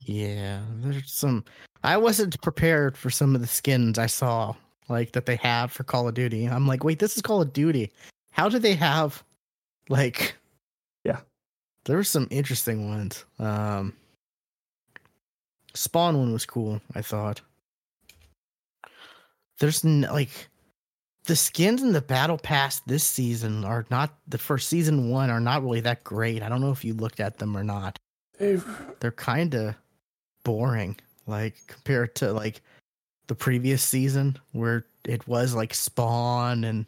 Yeah, 0.06 0.62
there's 0.78 1.12
some. 1.12 1.43
I 1.84 1.97
wasn't 1.97 2.39
prepared 2.41 2.97
for 2.97 3.10
some 3.10 3.36
of 3.36 3.41
the 3.41 3.47
skins 3.47 3.97
I 3.97 4.06
saw, 4.08 4.54
like 4.89 5.12
that 5.14 5.26
they 5.26 5.36
have 5.38 5.72
for 5.72 5.84
Call 5.84 6.08
of 6.08 6.14
Duty. 6.14 6.45
I'm 6.45 6.68
like, 6.68 6.84
wait, 6.84 6.99
this 6.99 7.16
is 7.16 7.22
Call 7.22 7.41
of 7.41 7.54
Duty. 7.54 7.91
How 8.32 8.49
do 8.49 8.60
they 8.60 8.74
have, 8.76 9.24
like, 9.89 10.36
Yeah. 11.04 11.20
There 11.86 11.97
were 11.97 12.04
some 12.04 12.28
interesting 12.30 12.89
ones. 12.89 13.26
Um, 13.39 13.93
Spawn 15.74 16.18
one 16.18 16.32
was 16.34 16.45
cool. 16.45 16.80
I 16.95 17.02
thought. 17.02 17.41
There's 19.60 19.84
n- 19.86 20.02
like, 20.02 20.30
the 21.26 21.36
skins 21.36 21.82
in 21.82 21.93
the 21.93 22.02
Battle 22.02 22.38
Pass 22.38 22.80
this 22.82 23.04
season 23.04 23.64
are 23.66 23.86
not 23.89 24.16
the 24.28 24.38
first 24.38 24.68
season 24.70 25.10
one 25.10 25.30
are 25.30 25.39
not 25.39 25.64
really 25.64 25.82
that 25.82 26.04
great. 26.04 26.41
I 26.41 26.49
don't 26.49 26.62
know 26.62 26.72
if 26.72 26.84
you 26.86 26.93
looked 26.93 27.20
at 27.20 27.38
them 27.38 27.56
or 27.56 27.64
not 27.64 27.97
they're 28.99 29.12
kind 29.12 29.54
of 29.54 29.76
boring 30.44 30.98
like 31.28 31.56
compared 31.68 32.16
to 32.16 32.32
like 32.32 32.62
the 33.28 33.36
previous 33.36 33.84
season 33.84 34.38
where 34.52 34.86
it 35.06 35.26
was 35.28 35.56
like 35.56 35.74
spawn 35.74 36.64
and 36.64 36.86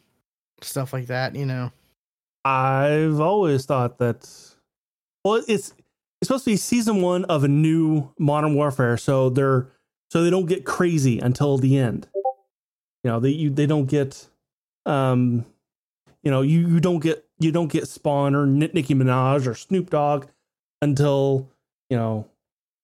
stuff 0.61 0.93
like 0.93 1.07
that 1.07 1.35
you 1.35 1.45
know 1.45 1.71
I've 2.45 3.19
always 3.19 3.65
thought 3.65 3.97
that 3.99 4.29
well 5.23 5.43
it's 5.47 5.73
it's 6.21 6.27
supposed 6.27 6.45
to 6.45 6.51
be 6.51 6.57
season 6.57 7.01
1 7.01 7.25
of 7.25 7.43
a 7.43 7.47
new 7.47 8.09
modern 8.17 8.55
warfare 8.55 8.97
so 8.97 9.29
they're 9.29 9.67
so 10.13 10.23
they 10.23 10.29
don't 10.29 10.45
get 10.45 10.63
crazy 10.63 11.17
until 11.17 11.57
the 11.57 11.75
end. 11.75 12.07
You 13.03 13.09
know, 13.09 13.19
they 13.19 13.31
you, 13.31 13.49
they 13.49 13.65
don't 13.65 13.87
get 13.87 14.27
um 14.85 15.43
you 16.21 16.29
know, 16.29 16.43
you, 16.43 16.67
you 16.67 16.79
don't 16.79 16.99
get 16.99 17.25
you 17.39 17.51
don't 17.51 17.71
get 17.71 17.87
Spawn 17.87 18.35
or 18.35 18.45
Nicki 18.45 18.93
Minaj 18.93 19.47
or 19.47 19.55
Snoop 19.55 19.89
Dogg 19.89 20.27
until, 20.83 21.49
you 21.89 21.97
know, 21.97 22.27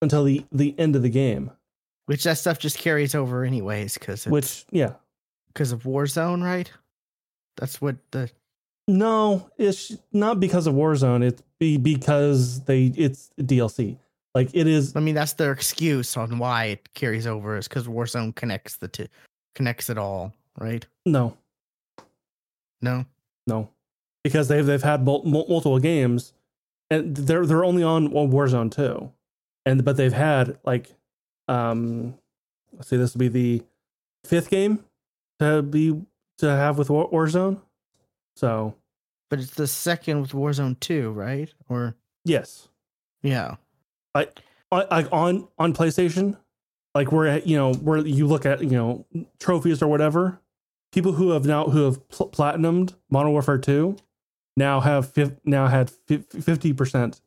until 0.02 0.24
the 0.24 0.44
the 0.52 0.74
end 0.78 0.96
of 0.96 1.02
the 1.02 1.10
game. 1.10 1.50
which 2.06 2.24
that 2.24 2.38
stuff 2.38 2.58
just 2.58 2.78
carries 2.78 3.14
over 3.14 3.44
anyways 3.44 3.94
because 3.98 4.26
Which 4.26 4.64
yeah. 4.70 4.94
because 5.48 5.72
of 5.72 5.82
warzone 5.84 6.42
right 6.42 6.70
that's 7.56 7.80
what 7.80 7.96
the 8.12 8.30
No, 8.88 9.50
it's 9.58 9.96
not 10.12 10.40
because 10.40 10.66
of 10.66 10.74
Warzone. 10.74 11.22
It's 11.22 11.42
be 11.58 11.76
because 11.76 12.64
they 12.64 12.86
it's 12.96 13.30
DLC. 13.38 13.98
Like 14.34 14.50
it 14.54 14.66
is 14.66 14.96
i 14.96 15.00
mean 15.00 15.14
that's 15.14 15.34
their 15.34 15.52
excuse 15.52 16.16
on 16.16 16.38
why 16.38 16.64
it 16.66 16.94
carries 16.94 17.26
over 17.26 17.56
is 17.56 17.68
because 17.68 17.86
warzone 17.86 18.34
connects 18.34 18.76
the 18.76 18.88
two 18.88 19.06
connects 19.54 19.90
it 19.90 19.98
all 19.98 20.32
right 20.58 20.86
no, 21.04 21.36
no 22.80 23.04
no, 23.46 23.68
because 24.22 24.46
they've 24.48 24.64
they've 24.64 24.82
had 24.82 25.04
mul- 25.04 25.24
mul- 25.24 25.46
multiple 25.48 25.78
games, 25.80 26.32
and 26.90 27.16
they're 27.16 27.44
they're 27.44 27.64
only 27.64 27.82
on 27.82 28.06
on 28.16 28.30
Warzone 28.30 28.70
too, 28.70 29.10
and 29.66 29.84
but 29.84 29.96
they've 29.96 30.12
had 30.12 30.58
like, 30.64 30.90
um, 31.48 32.14
let's 32.72 32.88
see, 32.88 32.96
this 32.96 33.14
will 33.14 33.20
be 33.20 33.28
the 33.28 33.62
fifth 34.24 34.50
game 34.50 34.84
to 35.38 35.62
be 35.62 36.00
to 36.38 36.46
have 36.48 36.78
with 36.78 36.90
War- 36.90 37.10
Warzone. 37.10 37.60
So 38.36 38.74
but 39.28 39.38
it's 39.38 39.54
the 39.54 39.66
second 39.66 40.20
with 40.20 40.32
warzone 40.32 40.78
2 40.80 41.12
right 41.12 41.52
or 41.68 41.94
yes, 42.24 42.68
yeah 43.22 43.56
like 44.14 44.38
like 44.72 45.08
on 45.12 45.48
on 45.58 45.72
PlayStation, 45.72 46.36
like 46.94 47.12
where 47.12 47.38
you 47.40 47.56
know 47.56 47.74
where 47.74 47.98
you 47.98 48.26
look 48.26 48.46
at 48.46 48.62
you 48.62 48.70
know 48.70 49.06
trophies 49.38 49.82
or 49.82 49.88
whatever. 49.88 50.40
People 50.92 51.12
who 51.12 51.30
have 51.30 51.44
now 51.44 51.64
who 51.66 51.84
have 51.84 52.08
pl- 52.08 52.28
platinumed 52.30 52.94
Modern 53.10 53.32
Warfare 53.32 53.58
Two 53.58 53.96
now 54.56 54.80
have 54.80 55.08
fif- 55.10 55.38
now 55.44 55.68
had 55.68 55.90
fifty 55.90 56.72
percent 56.72 57.20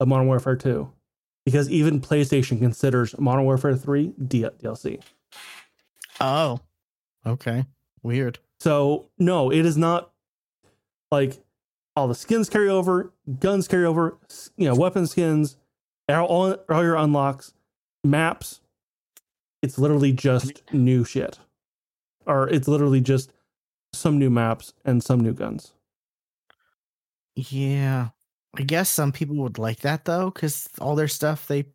of 0.00 0.08
Modern 0.08 0.26
Warfare 0.26 0.56
Two 0.56 0.92
because 1.48 1.70
even 1.70 1.98
PlayStation 2.00 2.58
considers 2.58 3.18
Modern 3.18 3.44
Warfare 3.44 3.74
Three 3.74 4.12
D- 4.26 4.42
DLC. 4.62 5.02
oh 6.20 6.60
okay 7.24 7.64
weird 8.02 8.38
So 8.60 9.08
no, 9.18 9.50
it 9.50 9.64
is 9.64 9.76
not 9.78 10.10
like 11.10 11.38
all 11.96 12.06
the 12.06 12.14
skins 12.14 12.48
carry 12.50 12.68
over, 12.68 13.12
guns 13.40 13.66
carry 13.66 13.84
over, 13.84 14.18
you 14.56 14.66
know, 14.68 14.74
weapon 14.74 15.06
skins, 15.06 15.56
all 16.08 16.52
all 16.52 16.82
your 16.84 16.96
unlocks, 16.96 17.54
maps. 18.04 18.60
It's 19.62 19.78
literally 19.78 20.12
just 20.12 20.62
new 20.72 21.02
shit, 21.04 21.38
or 22.26 22.48
it's 22.48 22.68
literally 22.68 23.00
just 23.00 23.32
some 23.92 24.18
new 24.18 24.30
maps 24.30 24.74
and 24.84 25.02
some 25.02 25.20
new 25.20 25.32
guns. 25.32 25.72
Yeah. 27.34 28.10
I 28.58 28.62
guess 28.64 28.90
some 28.90 29.12
people 29.12 29.36
would 29.36 29.58
like 29.58 29.80
that 29.80 30.04
though, 30.04 30.30
because 30.30 30.68
all 30.80 30.96
their 30.96 31.08
stuff 31.08 31.46
they 31.46 31.66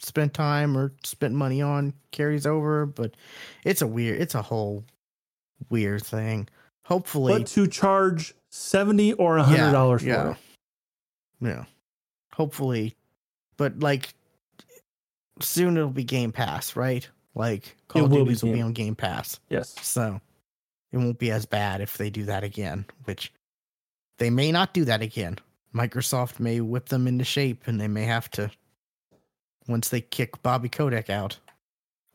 spent 0.00 0.34
time 0.34 0.76
or 0.76 0.92
spent 1.04 1.34
money 1.34 1.62
on 1.62 1.94
carries 2.10 2.44
over, 2.46 2.86
but 2.86 3.14
it's 3.64 3.82
a 3.82 3.86
weird 3.86 4.20
it's 4.20 4.34
a 4.34 4.42
whole 4.42 4.84
weird 5.70 6.04
thing. 6.04 6.48
Hopefully 6.84 7.38
But 7.38 7.46
to 7.48 7.68
charge 7.68 8.34
seventy 8.50 9.12
or 9.12 9.38
a 9.38 9.44
hundred 9.44 9.72
dollars 9.72 10.04
yeah, 10.04 10.22
for 10.22 10.30
it, 10.30 10.36
Yeah. 11.40 11.64
Hopefully. 12.34 12.96
But 13.56 13.78
like 13.78 14.12
soon 15.40 15.76
it'll 15.76 15.90
be 15.90 16.04
Game 16.04 16.32
Pass, 16.32 16.74
right? 16.74 17.08
Like 17.36 17.76
Call 17.86 18.06
of 18.06 18.10
will 18.10 18.24
be 18.24 18.34
will 18.42 18.52
be 18.52 18.60
on 18.60 18.72
Game 18.72 18.96
Pass. 18.96 19.38
yes, 19.48 19.76
So 19.82 20.20
it 20.90 20.96
won't 20.96 21.18
be 21.18 21.30
as 21.30 21.46
bad 21.46 21.80
if 21.80 21.96
they 21.96 22.10
do 22.10 22.24
that 22.24 22.42
again, 22.42 22.86
which 23.04 23.32
they 24.18 24.30
may 24.30 24.50
not 24.50 24.74
do 24.74 24.84
that 24.86 25.02
again. 25.02 25.38
Microsoft 25.78 26.40
may 26.40 26.60
whip 26.60 26.88
them 26.88 27.06
into 27.06 27.24
shape 27.24 27.62
and 27.66 27.80
they 27.80 27.88
may 27.88 28.04
have 28.04 28.30
to 28.32 28.50
once 29.68 29.88
they 29.88 30.00
kick 30.00 30.42
Bobby 30.42 30.68
Kotick 30.68 31.08
out. 31.08 31.38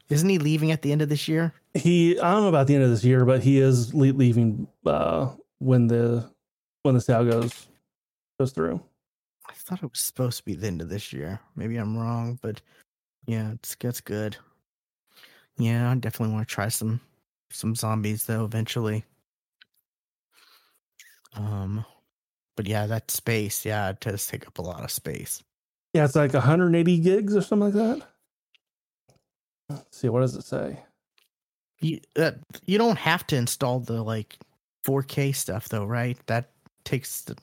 Isn't 0.10 0.30
he 0.30 0.38
leaving 0.38 0.72
at 0.72 0.82
the 0.82 0.92
end 0.92 1.02
of 1.02 1.10
this 1.10 1.28
year? 1.28 1.54
he. 1.74 2.20
I 2.20 2.32
don't 2.32 2.44
know 2.44 2.50
about 2.50 2.68
the 2.68 2.76
end 2.76 2.84
of 2.84 2.90
this 2.90 3.04
year, 3.04 3.26
but 3.26 3.42
he 3.42 3.60
is 3.60 3.94
le- 3.94 4.14
leaving 4.14 4.68
uh, 4.86 5.30
when 5.60 5.88
the 5.88 6.30
when 6.84 6.94
the 6.94 7.02
sale 7.02 7.26
goes 7.26 7.68
goes 8.40 8.52
through. 8.52 8.82
I 9.50 9.54
thought 9.54 9.84
it 9.84 9.90
was 9.90 10.00
supposed 10.00 10.38
to 10.38 10.46
be 10.46 10.56
the 10.56 10.68
end 10.68 10.82
of 10.82 10.90
this 10.90 11.14
year. 11.14 11.40
Maybe 11.56 11.78
I'm 11.78 11.98
wrong, 11.98 12.38
but 12.42 12.62
yeah, 13.26 13.52
it's 13.54 13.76
that's 13.76 14.02
good. 14.02 14.36
Yeah, 15.58 15.90
I 15.90 15.96
definitely 15.96 16.34
want 16.34 16.48
to 16.48 16.54
try 16.54 16.68
some 16.68 17.00
some 17.50 17.76
zombies 17.76 18.26
though 18.26 18.44
eventually. 18.44 19.06
Um 21.36 21.86
but 22.56 22.68
yeah, 22.68 22.86
that 22.88 23.12
space, 23.12 23.66
yeah, 23.66 23.90
it 23.90 24.00
does 24.00 24.26
take 24.28 24.48
up 24.48 24.58
a 24.58 24.62
lot 24.62 24.84
of 24.84 24.92
space. 24.92 25.44
Yeah, 25.94 26.06
it's 26.06 26.16
like 26.16 26.34
180 26.34 26.98
gigs 27.00 27.36
or 27.36 27.42
something 27.42 27.74
like 27.74 28.00
that. 28.00 28.08
Let's 29.70 29.98
see, 29.98 30.10
what 30.10 30.22
does 30.22 30.36
it 30.36 30.44
say? 30.44 30.80
You 31.80 32.00
uh, 32.18 32.32
you 32.66 32.78
don't 32.78 32.98
have 32.98 33.28
to 33.28 33.36
install 33.36 33.80
the 33.80 34.02
like 34.02 34.38
4K 34.86 35.36
stuff 35.36 35.70
though, 35.70 35.86
right? 35.86 36.18
That 36.28 36.52
takes 36.86 37.22
the, 37.22 37.36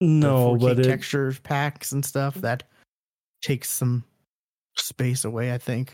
the 0.00 0.06
4K 0.06 0.60
but 0.60 0.78
it, 0.78 0.84
texture 0.84 1.34
packs 1.42 1.92
and 1.92 2.04
stuff. 2.04 2.34
That 2.36 2.64
takes 3.42 3.70
some 3.70 4.04
space 4.76 5.24
away, 5.24 5.52
I 5.52 5.58
think. 5.58 5.92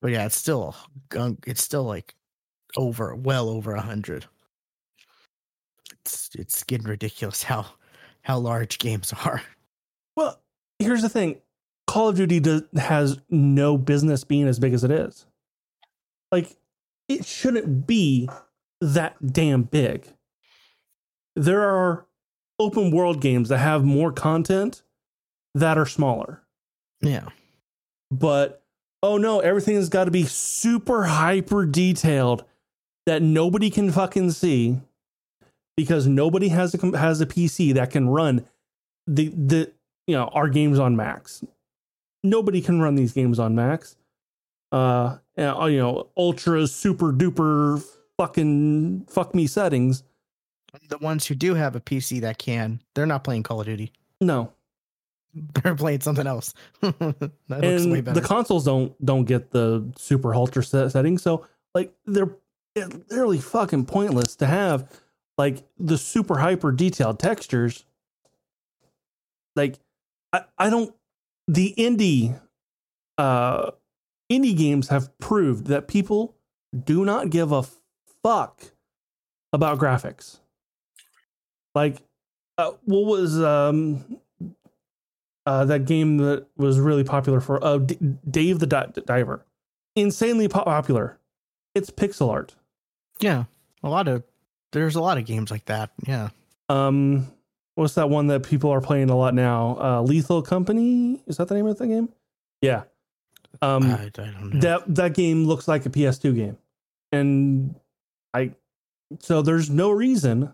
But 0.00 0.12
yeah, 0.12 0.26
it's 0.26 0.36
still 0.36 0.76
gunk. 1.08 1.44
It's 1.46 1.62
still 1.62 1.84
like 1.84 2.14
over, 2.76 3.14
well 3.14 3.48
over 3.48 3.74
a 3.74 3.80
hundred. 3.80 4.26
It's 6.00 6.30
it's 6.34 6.62
getting 6.64 6.86
ridiculous 6.86 7.42
how 7.44 7.66
how 8.26 8.38
large 8.38 8.78
games 8.80 9.12
are. 9.24 9.40
well, 10.16 10.40
here's 10.80 11.02
the 11.02 11.08
thing. 11.08 11.40
Call 11.86 12.08
of 12.08 12.16
Duty 12.16 12.40
does, 12.40 12.62
has 12.76 13.18
no 13.30 13.78
business 13.78 14.24
being 14.24 14.48
as 14.48 14.58
big 14.58 14.74
as 14.74 14.82
it 14.82 14.90
is. 14.90 15.26
Like, 16.32 16.56
it 17.08 17.24
shouldn't 17.24 17.86
be 17.86 18.28
that 18.80 19.14
damn 19.32 19.62
big. 19.62 20.08
There 21.36 21.62
are 21.62 22.06
open 22.58 22.90
world 22.90 23.20
games 23.20 23.48
that 23.50 23.58
have 23.58 23.84
more 23.84 24.10
content 24.10 24.82
that 25.54 25.78
are 25.78 25.86
smaller. 25.86 26.42
Yeah. 27.00 27.28
But 28.10 28.64
oh 29.04 29.18
no, 29.18 29.38
everything 29.38 29.76
has 29.76 29.88
got 29.88 30.06
to 30.06 30.10
be 30.10 30.24
super 30.24 31.04
hyper 31.04 31.64
detailed 31.64 32.44
that 33.04 33.22
nobody 33.22 33.70
can 33.70 33.92
fucking 33.92 34.32
see 34.32 34.80
because 35.76 36.06
nobody 36.06 36.48
has 36.48 36.74
a 36.74 36.98
has 36.98 37.20
a 37.20 37.26
PC 37.26 37.74
that 37.74 37.90
can 37.90 38.08
run 38.08 38.46
the 39.06 39.28
the 39.28 39.72
you 40.06 40.14
know 40.14 40.24
our 40.28 40.48
games 40.48 40.78
on 40.78 40.96
max. 40.96 41.44
Nobody 42.22 42.60
can 42.60 42.80
run 42.80 42.94
these 42.94 43.12
games 43.12 43.38
on 43.38 43.54
max. 43.54 43.96
Uh, 44.72 45.18
you 45.36 45.44
know, 45.44 46.08
ultra 46.16 46.66
super 46.66 47.12
duper 47.12 47.82
fucking 48.16 49.06
fuck 49.08 49.34
me 49.34 49.46
settings. 49.46 50.02
The 50.88 50.98
ones 50.98 51.26
who 51.26 51.34
do 51.34 51.54
have 51.54 51.76
a 51.76 51.80
PC 51.80 52.20
that 52.20 52.38
can, 52.38 52.82
they're 52.94 53.06
not 53.06 53.24
playing 53.24 53.44
Call 53.44 53.60
of 53.60 53.66
Duty. 53.66 53.92
No, 54.20 54.52
they're 55.34 55.76
playing 55.76 56.00
something 56.00 56.26
else. 56.26 56.52
and 56.82 56.92
the 57.48 58.22
consoles 58.24 58.64
don't 58.64 59.04
don't 59.04 59.24
get 59.24 59.50
the 59.50 59.86
super 59.96 60.34
ultra 60.34 60.64
set 60.64 60.90
settings, 60.90 61.22
so 61.22 61.46
like 61.74 61.92
they're 62.06 62.34
literally 62.74 63.38
fucking 63.38 63.86
pointless 63.86 64.36
to 64.36 64.46
have 64.46 64.90
like 65.38 65.64
the 65.78 65.98
super 65.98 66.38
hyper 66.38 66.72
detailed 66.72 67.18
textures. 67.18 67.84
Like 69.54 69.78
I, 70.32 70.44
I 70.58 70.70
don't 70.70 70.94
the 71.48 71.74
indie 71.78 72.40
uh 73.18 73.70
indie 74.30 74.56
games 74.56 74.88
have 74.88 75.16
proved 75.18 75.66
that 75.66 75.88
people 75.88 76.34
do 76.84 77.04
not 77.04 77.30
give 77.30 77.52
a 77.52 77.64
fuck 78.22 78.72
about 79.52 79.78
graphics. 79.78 80.38
Like 81.74 82.02
uh, 82.58 82.72
what 82.84 83.04
was 83.04 83.40
um 83.40 84.18
uh, 85.46 85.64
that 85.64 85.84
game 85.84 86.16
that 86.18 86.46
was 86.56 86.80
really 86.80 87.04
popular 87.04 87.40
for 87.40 87.62
uh, 87.64 87.78
D- 87.78 87.98
Dave 88.28 88.58
the 88.58 88.66
Di- 88.66 88.88
Diver, 89.06 89.46
insanely 89.94 90.48
popular. 90.48 91.18
It's 91.74 91.88
pixel 91.90 92.30
art. 92.30 92.56
Yeah, 93.20 93.44
a 93.82 93.88
lot 93.88 94.08
of 94.08 94.24
there's 94.72 94.96
a 94.96 95.00
lot 95.00 95.18
of 95.18 95.24
games 95.24 95.50
like 95.50 95.64
that. 95.66 95.90
Yeah. 96.06 96.30
Um, 96.68 97.28
what's 97.74 97.94
that 97.94 98.10
one 98.10 98.26
that 98.28 98.42
people 98.42 98.70
are 98.70 98.80
playing 98.80 99.10
a 99.10 99.16
lot 99.16 99.34
now? 99.34 99.78
Uh, 99.80 100.02
Lethal 100.02 100.42
Company 100.42 101.22
is 101.26 101.36
that 101.36 101.48
the 101.48 101.54
name 101.54 101.66
of 101.66 101.78
the 101.78 101.86
game? 101.86 102.08
Yeah. 102.60 102.84
Um, 103.62 103.90
I, 103.90 104.04
I 104.04 104.08
don't 104.08 104.54
know. 104.54 104.60
That 104.60 104.94
that 104.94 105.14
game 105.14 105.46
looks 105.46 105.66
like 105.66 105.86
a 105.86 105.88
PS2 105.88 106.34
game, 106.34 106.58
and 107.10 107.74
I 108.34 108.52
so 109.20 109.40
there's 109.40 109.70
no 109.70 109.90
reason 109.90 110.52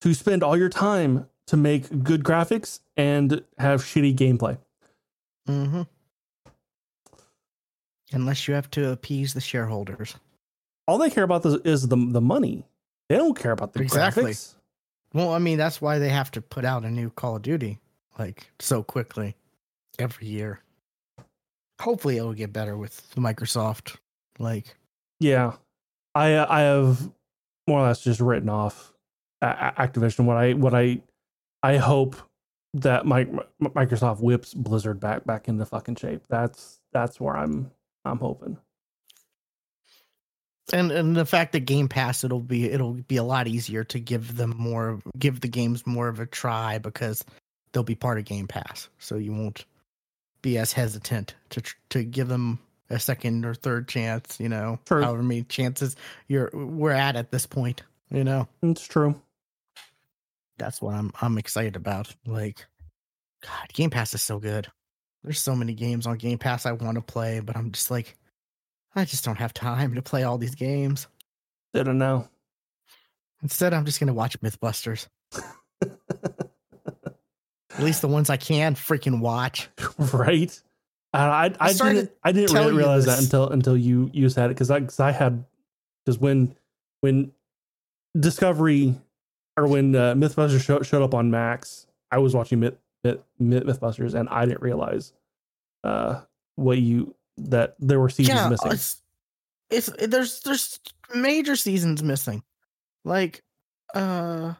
to 0.00 0.14
spend 0.14 0.42
all 0.42 0.56
your 0.56 0.68
time 0.68 1.28
to 1.48 1.56
make 1.56 2.02
good 2.02 2.22
graphics 2.22 2.80
and 2.96 3.42
have 3.58 3.82
shitty 3.82 4.14
gameplay. 4.16 4.58
Mm-hmm. 5.48 5.82
Unless 8.12 8.48
you 8.48 8.54
have 8.54 8.70
to 8.70 8.90
appease 8.90 9.34
the 9.34 9.40
shareholders. 9.40 10.14
All 10.86 10.96
they 10.96 11.10
care 11.10 11.24
about 11.24 11.44
is 11.44 11.88
the 11.88 11.96
the 11.96 12.20
money. 12.20 12.64
They 13.08 13.16
don't 13.16 13.38
care 13.38 13.52
about 13.52 13.72
the 13.72 13.82
exactly. 13.82 14.32
graphics. 14.32 14.54
Well, 15.14 15.32
I 15.32 15.38
mean, 15.38 15.56
that's 15.56 15.80
why 15.80 15.98
they 15.98 16.10
have 16.10 16.30
to 16.32 16.42
put 16.42 16.64
out 16.64 16.84
a 16.84 16.90
new 16.90 17.10
Call 17.10 17.36
of 17.36 17.42
Duty 17.42 17.78
like 18.18 18.50
so 18.58 18.82
quickly 18.82 19.36
every 19.98 20.26
year. 20.26 20.60
Hopefully, 21.80 22.18
it'll 22.18 22.34
get 22.34 22.52
better 22.52 22.76
with 22.76 23.14
Microsoft. 23.14 23.96
Like, 24.38 24.76
yeah, 25.20 25.52
I 26.14 26.34
uh, 26.34 26.46
I 26.48 26.60
have 26.60 27.10
more 27.66 27.80
or 27.80 27.86
less 27.86 28.02
just 28.02 28.20
written 28.20 28.48
off 28.48 28.92
Activision. 29.42 30.24
What 30.24 30.36
I 30.36 30.52
what 30.52 30.74
I 30.74 31.00
I 31.62 31.76
hope 31.76 32.16
that 32.74 33.06
my, 33.06 33.24
Microsoft 33.62 34.20
whips 34.20 34.54
Blizzard 34.54 35.00
back 35.00 35.24
back 35.24 35.48
into 35.48 35.64
fucking 35.64 35.96
shape. 35.96 36.22
That's 36.28 36.80
that's 36.92 37.20
where 37.20 37.36
I'm 37.36 37.70
I'm 38.04 38.18
hoping. 38.18 38.58
And 40.72 40.90
and 40.90 41.16
the 41.16 41.26
fact 41.26 41.52
that 41.52 41.60
Game 41.60 41.88
Pass 41.88 42.24
it'll 42.24 42.40
be 42.40 42.70
it'll 42.70 42.94
be 42.94 43.16
a 43.16 43.22
lot 43.22 43.48
easier 43.48 43.84
to 43.84 44.00
give 44.00 44.36
them 44.36 44.54
more 44.56 45.00
give 45.18 45.40
the 45.40 45.48
games 45.48 45.86
more 45.86 46.08
of 46.08 46.20
a 46.20 46.26
try 46.26 46.78
because 46.78 47.24
they'll 47.72 47.82
be 47.82 47.94
part 47.94 48.18
of 48.18 48.24
Game 48.24 48.46
Pass. 48.46 48.88
So 48.98 49.16
you 49.16 49.32
won't 49.32 49.64
be 50.42 50.58
as 50.58 50.72
hesitant 50.72 51.34
to 51.50 51.62
to 51.90 52.04
give 52.04 52.28
them 52.28 52.58
a 52.90 52.98
second 52.98 53.44
or 53.44 53.54
third 53.54 53.88
chance, 53.88 54.38
you 54.40 54.48
know. 54.48 54.78
True. 54.86 55.02
However 55.02 55.22
many 55.22 55.42
chances 55.44 55.96
you're 56.26 56.50
we're 56.52 56.92
at 56.92 57.16
at 57.16 57.30
this 57.30 57.46
point, 57.46 57.82
you 58.10 58.24
know. 58.24 58.48
It's 58.62 58.86
true 58.86 59.20
that's 60.58 60.82
what 60.82 60.94
I'm 60.94 61.12
I'm 61.20 61.38
excited 61.38 61.76
about. 61.76 62.14
Like, 62.26 62.66
God, 63.42 63.72
Game 63.72 63.90
Pass 63.90 64.12
is 64.14 64.22
so 64.22 64.38
good. 64.38 64.66
There's 65.22 65.40
so 65.40 65.56
many 65.56 65.74
games 65.74 66.06
on 66.06 66.18
Game 66.18 66.38
Pass 66.38 66.66
I 66.66 66.72
want 66.72 66.96
to 66.96 67.00
play, 67.00 67.40
but 67.40 67.56
I'm 67.56 67.72
just 67.72 67.90
like, 67.90 68.16
I 68.98 69.04
just 69.04 69.24
don't 69.24 69.36
have 69.36 69.54
time 69.54 69.94
to 69.94 70.02
play 70.02 70.24
all 70.24 70.38
these 70.38 70.54
games. 70.54 71.06
I 71.74 71.82
don't 71.82 71.98
know. 71.98 72.28
Instead, 73.42 73.72
I'm 73.72 73.84
just 73.84 74.00
gonna 74.00 74.14
watch 74.14 74.40
MythBusters. 74.40 75.06
At 75.82 77.84
least 77.84 78.00
the 78.00 78.08
ones 78.08 78.28
I 78.28 78.36
can 78.36 78.74
freaking 78.74 79.20
watch. 79.20 79.68
Right. 80.12 80.60
I 81.12 81.20
I, 81.20 81.54
I 81.60 81.72
didn't 81.72 82.10
I 82.22 82.32
didn't 82.32 82.54
really 82.54 82.74
realize 82.74 83.06
that 83.06 83.20
until 83.20 83.48
until 83.48 83.76
you 83.76 84.10
you 84.12 84.28
said 84.28 84.46
it 84.46 84.54
because 84.54 84.70
I 84.70 84.80
because 84.80 85.00
I 85.00 85.12
had 85.12 85.44
because 86.04 86.18
when 86.18 86.54
when 87.00 87.32
Discovery 88.18 88.94
or 89.56 89.66
when 89.66 89.94
uh, 89.94 90.14
MythBusters 90.14 90.62
show, 90.62 90.82
showed 90.82 91.02
up 91.02 91.14
on 91.14 91.30
Max, 91.30 91.86
I 92.10 92.18
was 92.18 92.34
watching 92.34 92.60
Myth, 92.60 92.76
Myth, 93.04 93.20
MythBusters 93.40 94.14
and 94.14 94.28
I 94.28 94.44
didn't 94.44 94.60
realize 94.60 95.12
uh, 95.84 96.20
what 96.56 96.78
you 96.78 97.14
that 97.38 97.76
there 97.78 98.00
were 98.00 98.08
seasons 98.08 98.38
yeah, 98.38 98.48
missing. 98.48 98.72
It's, 98.72 99.02
it's 99.70 99.90
there's 100.06 100.40
there's 100.40 100.80
major 101.14 101.56
seasons 101.56 102.02
missing. 102.02 102.42
Like, 103.04 103.42
uh, 103.94 104.54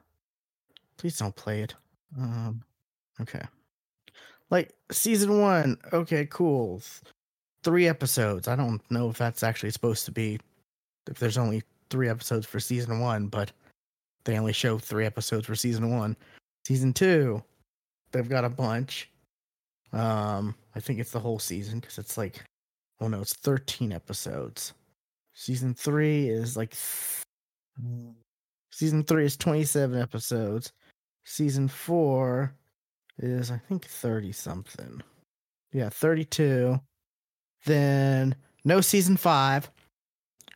please 0.96 1.18
don't 1.18 1.34
play 1.36 1.62
it. 1.62 1.74
Um, 2.18 2.62
okay. 3.20 3.42
Like 4.50 4.74
season 4.90 5.40
one, 5.40 5.78
okay, 5.92 6.26
cool. 6.30 6.82
Three 7.62 7.88
episodes. 7.88 8.48
I 8.48 8.56
don't 8.56 8.80
know 8.90 9.10
if 9.10 9.18
that's 9.18 9.42
actually 9.42 9.70
supposed 9.70 10.04
to 10.06 10.12
be 10.12 10.38
if 11.10 11.18
there's 11.18 11.38
only 11.38 11.62
three 11.90 12.08
episodes 12.08 12.46
for 12.46 12.60
season 12.60 13.00
one, 13.00 13.26
but 13.26 13.52
they 14.24 14.38
only 14.38 14.52
show 14.52 14.78
three 14.78 15.06
episodes 15.06 15.46
for 15.46 15.54
season 15.54 15.90
one. 15.90 16.16
Season 16.66 16.92
two, 16.92 17.42
they've 18.12 18.28
got 18.28 18.44
a 18.44 18.50
bunch. 18.50 19.10
Um, 19.92 20.54
I 20.74 20.80
think 20.80 20.98
it's 20.98 21.12
the 21.12 21.20
whole 21.20 21.38
season 21.38 21.80
because 21.80 21.98
it's 21.98 22.18
like, 22.18 22.44
oh 23.00 23.08
no, 23.08 23.20
it's 23.20 23.34
13 23.34 23.92
episodes. 23.92 24.74
Season 25.34 25.74
three 25.74 26.28
is 26.28 26.56
like, 26.56 26.74
season 28.72 29.04
three 29.04 29.24
is 29.24 29.36
27 29.36 30.00
episodes. 30.00 30.72
Season 31.24 31.68
four 31.68 32.54
is, 33.18 33.50
I 33.50 33.58
think, 33.58 33.86
30 33.86 34.32
something. 34.32 35.02
Yeah, 35.72 35.90
32. 35.90 36.80
Then 37.64 38.34
no 38.64 38.80
season 38.80 39.16
five. 39.16 39.70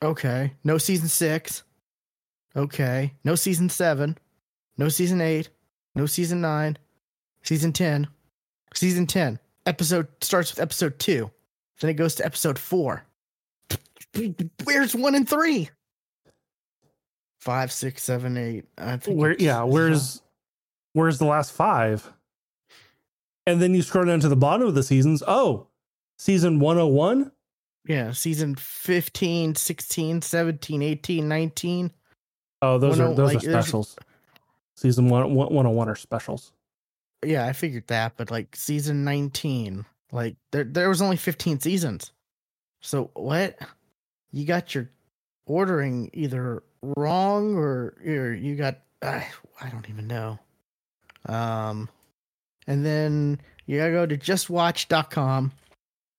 Okay. 0.02 0.52
No 0.64 0.78
season 0.78 1.08
six. 1.08 1.62
Okay. 2.56 3.12
No 3.24 3.34
season 3.34 3.68
seven. 3.68 4.18
No 4.78 4.88
season 4.88 5.20
eight. 5.20 5.50
No 5.94 6.06
season 6.06 6.40
nine. 6.40 6.78
Season 7.42 7.72
10. 7.72 8.06
Season 8.74 9.06
10. 9.06 9.38
Episode 9.66 10.08
starts 10.20 10.52
with 10.52 10.60
episode 10.60 10.98
two. 10.98 11.30
Then 11.82 11.90
it 11.90 11.94
goes 11.94 12.14
to 12.14 12.24
episode 12.24 12.60
four. 12.60 13.04
Where's 14.62 14.94
one 14.94 15.16
and 15.16 15.28
three? 15.28 15.68
Five, 17.40 17.72
six, 17.72 18.04
seven, 18.04 18.36
eight. 18.36 18.66
I 18.78 18.98
think 18.98 19.18
Where 19.18 19.34
yeah, 19.36 19.64
where's 19.64 20.22
where's 20.92 21.18
the 21.18 21.24
last 21.24 21.52
five? 21.52 22.10
And 23.48 23.60
then 23.60 23.74
you 23.74 23.82
scroll 23.82 24.04
down 24.04 24.20
to 24.20 24.28
the 24.28 24.36
bottom 24.36 24.68
of 24.68 24.76
the 24.76 24.84
seasons. 24.84 25.24
Oh, 25.26 25.66
season 26.20 26.60
101? 26.60 27.32
Yeah, 27.88 28.12
season 28.12 28.54
15, 28.54 29.56
16, 29.56 30.22
17, 30.22 30.82
18, 30.82 31.28
19. 31.28 31.90
Oh, 32.62 32.78
those 32.78 33.00
are 33.00 33.12
those 33.12 33.18
oh, 33.18 33.24
like, 33.24 33.36
are 33.38 33.40
specials. 33.40 33.96
Season 34.76 35.08
one, 35.08 35.34
101 35.34 35.88
are 35.88 35.96
specials. 35.96 36.52
Yeah, 37.24 37.44
I 37.44 37.52
figured 37.52 37.88
that, 37.88 38.12
but 38.16 38.30
like 38.30 38.54
season 38.54 39.02
19, 39.02 39.84
like 40.12 40.36
there 40.50 40.64
there 40.64 40.88
was 40.88 41.02
only 41.02 41.16
15 41.16 41.60
seasons. 41.60 42.12
So 42.80 43.10
what? 43.14 43.58
You 44.30 44.44
got 44.46 44.74
your 44.74 44.90
ordering 45.46 46.10
either 46.12 46.62
wrong 46.96 47.56
or, 47.56 47.94
or 48.06 48.32
you 48.32 48.54
got 48.54 48.78
I, 49.02 49.26
I 49.60 49.68
don't 49.70 49.88
even 49.88 50.06
know. 50.06 50.38
Um 51.26 51.88
and 52.66 52.86
then 52.86 53.40
you 53.66 53.78
gotta 53.78 53.92
go 53.92 54.06
to 54.06 54.16
justwatch.com 54.16 55.52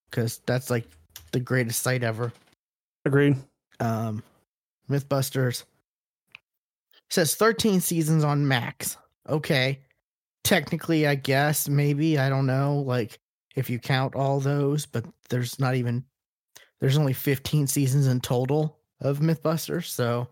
because 0.10 0.42
that's 0.46 0.70
like 0.70 0.88
the 1.32 1.40
greatest 1.40 1.82
site 1.82 2.04
ever. 2.04 2.32
Agreed. 3.06 3.36
Um, 3.80 4.24
Mythbusters 4.90 5.64
says 7.10 7.36
13 7.36 7.82
seasons 7.82 8.24
on 8.24 8.48
Max. 8.48 8.98
Okay, 9.28 9.80
technically, 10.44 11.08
I 11.08 11.16
guess 11.16 11.68
maybe 11.68 12.18
I 12.18 12.30
don't 12.30 12.46
know. 12.46 12.84
Like 12.86 13.20
if 13.56 13.70
you 13.70 13.80
count 13.80 14.16
all 14.16 14.40
those, 14.40 14.86
but 14.86 15.06
there's 15.30 15.60
not 15.60 15.76
even 15.76 16.04
there's 16.80 16.98
only 16.98 17.14
15 17.14 17.68
seasons 17.68 18.08
in 18.08 18.20
total 18.20 18.78
of 19.00 19.20
Mythbusters. 19.20 19.86
So 19.86 20.28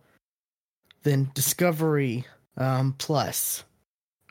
then 1.04 1.32
Discovery 1.34 2.26
um, 2.58 2.94
Plus, 2.98 3.64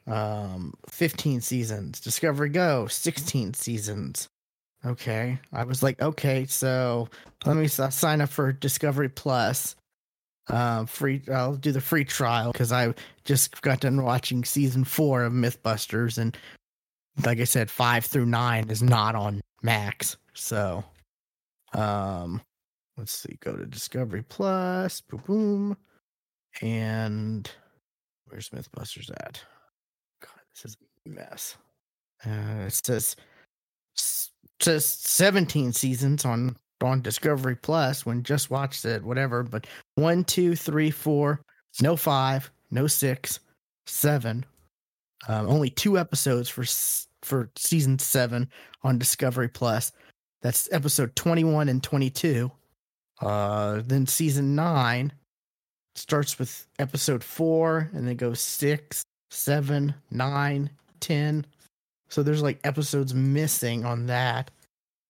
um, 0.06 0.74
15 0.88 1.40
seasons. 1.40 2.00
Discovery 2.00 2.50
Go, 2.50 2.86
16 2.86 3.54
seasons. 3.54 4.28
Okay. 4.84 5.38
I 5.52 5.64
was 5.64 5.82
like, 5.82 6.00
okay, 6.00 6.46
so 6.46 7.08
let 7.44 7.56
me 7.56 7.68
sign 7.68 8.20
up 8.20 8.28
for 8.28 8.52
Discovery 8.52 9.08
Plus. 9.08 9.76
Uh, 10.48 10.84
free. 10.84 11.22
I'll 11.32 11.54
do 11.54 11.70
the 11.70 11.80
free 11.80 12.04
trial 12.04 12.50
because 12.50 12.72
I 12.72 12.92
just 13.24 13.62
got 13.62 13.80
done 13.80 14.02
watching 14.02 14.44
season 14.44 14.82
four 14.82 15.22
of 15.22 15.32
MythBusters, 15.32 16.18
and 16.18 16.36
like 17.24 17.40
I 17.40 17.44
said, 17.44 17.70
five 17.70 18.04
through 18.04 18.26
nine 18.26 18.70
is 18.70 18.82
not 18.82 19.14
on 19.14 19.40
Max. 19.62 20.16
So, 20.34 20.84
um, 21.72 22.40
let's 22.96 23.12
see. 23.12 23.36
Go 23.40 23.56
to 23.56 23.66
Discovery 23.66 24.24
Plus. 24.28 25.00
Boom, 25.00 25.22
boom, 25.26 25.76
and 26.60 27.50
where's 28.26 28.50
MythBusters 28.50 29.10
at? 29.10 29.42
God, 30.22 30.40
this 30.54 30.64
is 30.64 30.76
a 31.06 31.08
mess. 31.08 31.56
Uh, 32.24 32.66
it 32.66 32.80
says 32.84 33.16
says 34.60 34.84
17 34.84 35.72
seasons 35.72 36.24
on 36.24 36.56
on 36.82 37.02
Discovery 37.02 37.56
Plus 37.56 38.06
when 38.06 38.22
just 38.22 38.50
watched 38.50 38.84
it, 38.84 39.04
whatever. 39.04 39.42
But 39.42 39.66
one, 39.96 40.24
two, 40.24 40.56
three, 40.56 40.90
four, 40.90 41.42
no 41.80 41.96
five, 41.96 42.50
no 42.70 42.86
six, 42.86 43.40
seven. 43.86 44.46
Um, 45.28 45.48
only 45.48 45.70
two 45.70 45.98
episodes 45.98 46.48
for 46.48 46.64
for 47.22 47.50
season 47.56 47.98
seven 47.98 48.48
on 48.82 48.98
Discovery 48.98 49.48
Plus. 49.48 49.92
That's 50.42 50.72
episode 50.72 51.14
21 51.16 51.68
and 51.68 51.82
22. 51.82 52.50
Uh, 53.20 53.82
then 53.84 54.06
season 54.06 54.54
nine 54.54 55.12
starts 55.94 56.38
with 56.38 56.66
episode 56.78 57.22
four 57.22 57.90
and 57.92 58.08
then 58.08 58.16
goes 58.16 58.40
six, 58.40 59.04
seven, 59.30 59.94
nine, 60.10 60.70
ten. 61.00 61.44
So 62.08 62.22
there's 62.22 62.42
like 62.42 62.58
episodes 62.64 63.14
missing 63.14 63.84
on 63.84 64.06
that. 64.06 64.50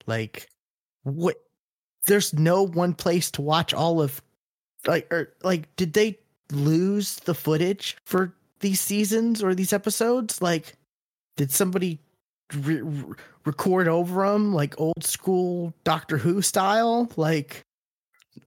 Like, 0.06 0.48
what? 1.04 1.36
There's 2.06 2.34
no 2.34 2.66
one 2.66 2.94
place 2.94 3.30
to 3.32 3.42
watch 3.42 3.74
all 3.74 4.00
of, 4.02 4.20
like, 4.86 5.12
or 5.12 5.34
like, 5.42 5.74
did 5.76 5.92
they 5.92 6.18
lose 6.50 7.16
the 7.16 7.34
footage 7.34 7.96
for 8.04 8.34
these 8.60 8.80
seasons 8.80 9.42
or 9.42 9.54
these 9.54 9.72
episodes? 9.72 10.40
Like, 10.40 10.74
did 11.36 11.50
somebody 11.50 11.98
re- 12.54 12.82
re- 12.82 13.14
record 13.44 13.88
over 13.88 14.28
them 14.28 14.52
like 14.54 14.78
old 14.80 15.04
school 15.04 15.74
Doctor 15.84 16.16
Who 16.18 16.42
style? 16.42 17.10
Like, 17.16 17.62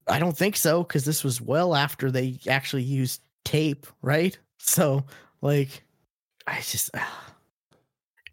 I 0.08 0.20
don't 0.20 0.38
think 0.38 0.56
so 0.56 0.84
because 0.84 1.06
this 1.06 1.24
was 1.24 1.42
well 1.42 1.76
after 1.76 2.12
they 2.12 2.40
actually 2.48 2.84
used 2.84 3.22
tape, 3.44 3.88
right? 4.02 4.38
So, 4.60 5.04
like, 5.42 5.84
I 6.48 6.62
just, 6.62 6.90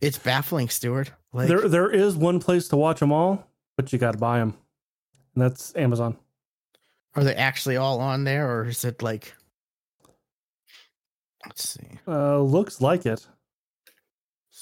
it's 0.01 0.19
baffling, 0.19 0.69
Stuart. 0.69 1.13
Like, 1.33 1.49
there, 1.49 1.69
there 1.69 1.91
is 1.91 2.17
one 2.17 2.41
place 2.41 2.69
to 2.69 2.77
watch 2.77 3.01
them 3.01 3.13
all, 3.13 3.47
but 3.77 3.93
you 3.93 3.99
got 3.99 4.13
to 4.13 4.19
buy 4.19 4.39
them, 4.39 4.55
and 5.35 5.43
that's 5.43 5.75
Amazon. 5.77 6.17
are 7.15 7.25
they 7.25 7.35
actually 7.35 7.77
all 7.77 8.01
on 8.01 8.25
there, 8.25 8.51
or 8.51 8.67
is 8.67 8.85
it 8.85 9.03
like? 9.03 9.35
Let's 11.47 11.69
see. 11.71 11.99
Uh, 12.07 12.39
looks 12.41 12.81
like 12.81 13.07
it. 13.07 13.27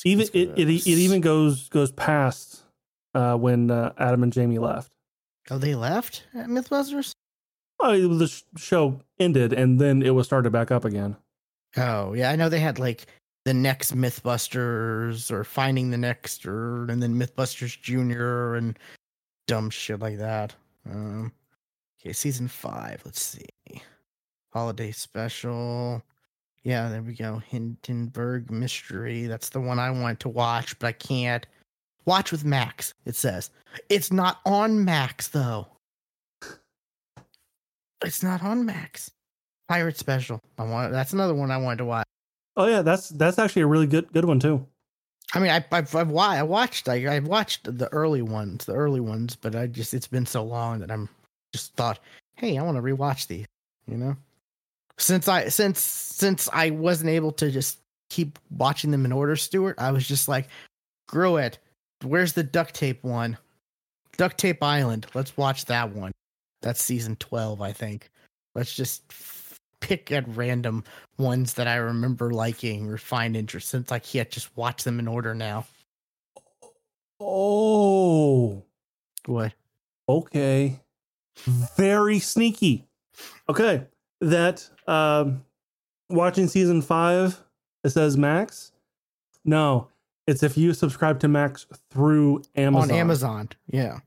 Even 0.05 0.26
it, 0.33 0.51
it, 0.57 0.68
it 0.68 0.87
even 0.87 1.20
goes 1.20 1.68
goes 1.70 1.91
past 1.91 2.62
uh, 3.14 3.35
when 3.37 3.70
uh, 3.70 3.93
Adam 3.99 4.22
and 4.22 4.33
Jamie 4.33 4.59
left. 4.59 4.93
Oh, 5.51 5.59
they 5.59 5.74
left 5.74 6.24
at 6.35 6.47
MythBusters. 6.47 7.12
Oh, 7.81 7.97
the 8.16 8.29
sh- 8.29 8.43
show 8.57 9.01
ended, 9.18 9.53
and 9.53 9.81
then 9.81 10.03
it 10.03 10.11
was 10.11 10.26
started 10.26 10.51
back 10.51 10.70
up 10.70 10.85
again. 10.85 11.16
Oh, 11.76 12.12
yeah, 12.12 12.31
I 12.31 12.37
know 12.37 12.49
they 12.49 12.61
had 12.61 12.79
like 12.79 13.07
the 13.45 13.55
next 13.55 13.95
MythBusters 13.95 15.31
or 15.31 15.43
Finding 15.43 15.91
the 15.91 15.99
Next, 15.99 16.47
or 16.47 16.85
and 16.85 17.03
then 17.03 17.14
MythBusters 17.14 17.81
Junior 17.81 18.55
and 18.55 18.79
dumb 19.47 19.70
shit 19.70 20.01
like 20.01 20.18
that. 20.18 20.55
Um, 20.89 21.33
okay, 22.01 22.12
season 22.12 22.47
five. 22.47 23.03
Let's 23.05 23.22
see, 23.22 23.83
holiday 24.53 24.93
special. 24.93 26.03
Yeah, 26.62 26.88
there 26.88 27.02
we 27.02 27.14
go. 27.14 27.40
Hindenburg 27.46 28.50
Mystery. 28.50 29.26
That's 29.26 29.48
the 29.48 29.61
one 29.61 29.78
I 29.78 29.90
wanted 29.90 30.20
to 30.20 30.28
watch, 30.28 30.78
but 30.78 30.88
I 30.88 30.92
can't. 30.92 31.46
Watch 32.04 32.32
with 32.32 32.44
Max. 32.44 32.94
It 33.04 33.16
says 33.16 33.50
it's 33.88 34.11
not 34.11 34.40
on 34.46 34.84
Max 34.84 35.28
though. 35.28 35.66
It's 38.02 38.22
not 38.22 38.42
on 38.42 38.64
Max. 38.64 39.11
Pirate 39.68 39.98
Special. 39.98 40.40
I 40.56 40.64
want. 40.64 40.92
That's 40.92 41.12
another 41.12 41.34
one 41.34 41.50
I 41.50 41.59
wanted 41.59 41.78
to 41.78 41.84
watch. 41.84 42.06
Oh 42.56 42.66
yeah, 42.66 42.82
that's 42.82 43.11
that's 43.11 43.38
actually 43.38 43.62
a 43.62 43.66
really 43.66 43.86
good 43.86 44.12
good 44.12 44.24
one 44.24 44.40
too. 44.40 44.66
I 45.34 45.40
mean, 45.40 45.50
I 45.50 45.64
I've, 45.70 45.94
I've 45.94 46.16
I 46.16 46.42
watched 46.42 46.88
I 46.88 47.16
I 47.16 47.18
watched 47.18 47.76
the 47.78 47.92
early 47.92 48.22
ones, 48.22 48.64
the 48.64 48.72
early 48.72 49.00
ones, 49.00 49.36
but 49.36 49.54
I 49.54 49.66
just 49.66 49.92
it's 49.92 50.06
been 50.06 50.26
so 50.26 50.42
long 50.42 50.80
that 50.80 50.90
I'm 50.90 51.09
just 51.52 51.74
thought, 51.74 52.00
hey, 52.36 52.56
I 52.56 52.62
want 52.62 52.76
to 52.76 52.82
rewatch 52.82 53.26
these. 53.26 53.46
You 53.86 53.96
know, 53.96 54.16
since 54.99 55.28
I 55.28 55.49
since 55.49 55.80
since 55.80 56.49
I 56.53 56.70
wasn't 56.70 57.11
able 57.11 57.32
to 57.32 57.51
just 57.51 57.78
keep 58.11 58.38
watching 58.51 58.90
them 58.90 59.05
in 59.05 59.12
order, 59.12 59.36
Stuart, 59.36 59.76
I 59.78 59.90
was 59.92 60.07
just 60.07 60.28
like, 60.28 60.49
screw 61.09 61.36
it. 61.36 61.59
Where's 62.03 62.32
the 62.32 62.42
duct 62.42 62.74
tape 62.74 63.03
one? 63.05 63.36
Duct 64.16 64.36
Tape 64.38 64.62
Island. 64.62 65.07
Let's 65.14 65.36
watch 65.36 65.66
that 65.66 65.94
one. 65.94 66.11
That's 66.62 66.82
season 66.82 67.14
twelve, 67.16 67.61
I 67.61 67.72
think. 67.72 68.11
Let's 68.57 68.74
just 68.74 69.03
f- 69.11 69.61
pick 69.80 70.11
at 70.11 70.26
random 70.36 70.82
ones 71.18 71.55
that 71.55 71.68
I 71.68 71.76
remember 71.76 72.32
liking 72.32 72.88
or 72.88 72.99
find 72.99 73.36
interest 73.36 73.68
since 73.68 73.92
I 73.92 74.01
can't 74.01 74.28
just 74.30 74.57
watch 74.57 74.82
them 74.82 74.99
in 74.99 75.07
order 75.07 75.34
now. 75.36 75.66
Oh, 77.20 78.64
What? 79.26 79.53
okay, 80.09 80.80
very 81.76 82.18
sneaky. 82.18 82.86
Okay, 83.49 83.86
that 84.21 84.69
um, 84.87 85.45
watching 86.09 86.49
season 86.49 86.83
five. 86.83 87.43
It 87.85 87.91
says 87.91 88.16
Max. 88.16 88.73
No, 89.45 89.89
it's 90.27 90.43
if 90.43 90.59
you 90.59 90.75
subscribe 90.75 91.21
to 91.21 91.29
Max 91.29 91.66
through 91.91 92.43
Amazon, 92.57 92.91
On 92.91 92.97
Amazon. 92.97 93.49
Yeah. 93.66 94.01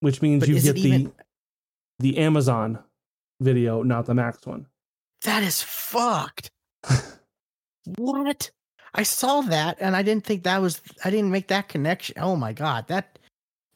which 0.00 0.22
means 0.22 0.40
But 0.40 0.48
you 0.48 0.60
get 0.60 0.74
the 0.74 0.80
even 0.80 1.12
the 1.98 2.18
Amazon 2.18 2.78
video, 3.40 3.82
not 3.82 4.06
the 4.06 4.14
Max 4.14 4.46
one. 4.46 4.66
that 5.22 5.42
is 5.42 5.62
fucked. 5.62 6.50
what? 7.96 8.50
I 8.94 9.02
saw 9.02 9.40
that 9.42 9.78
and 9.80 9.96
I 9.96 10.02
didn't 10.02 10.24
think 10.24 10.42
that 10.44 10.60
was 10.60 10.80
I 11.04 11.10
didn't 11.10 11.30
make 11.30 11.48
that 11.48 11.68
connection. 11.68 12.16
Oh 12.18 12.36
my 12.36 12.52
god. 12.52 12.86
That 12.88 13.18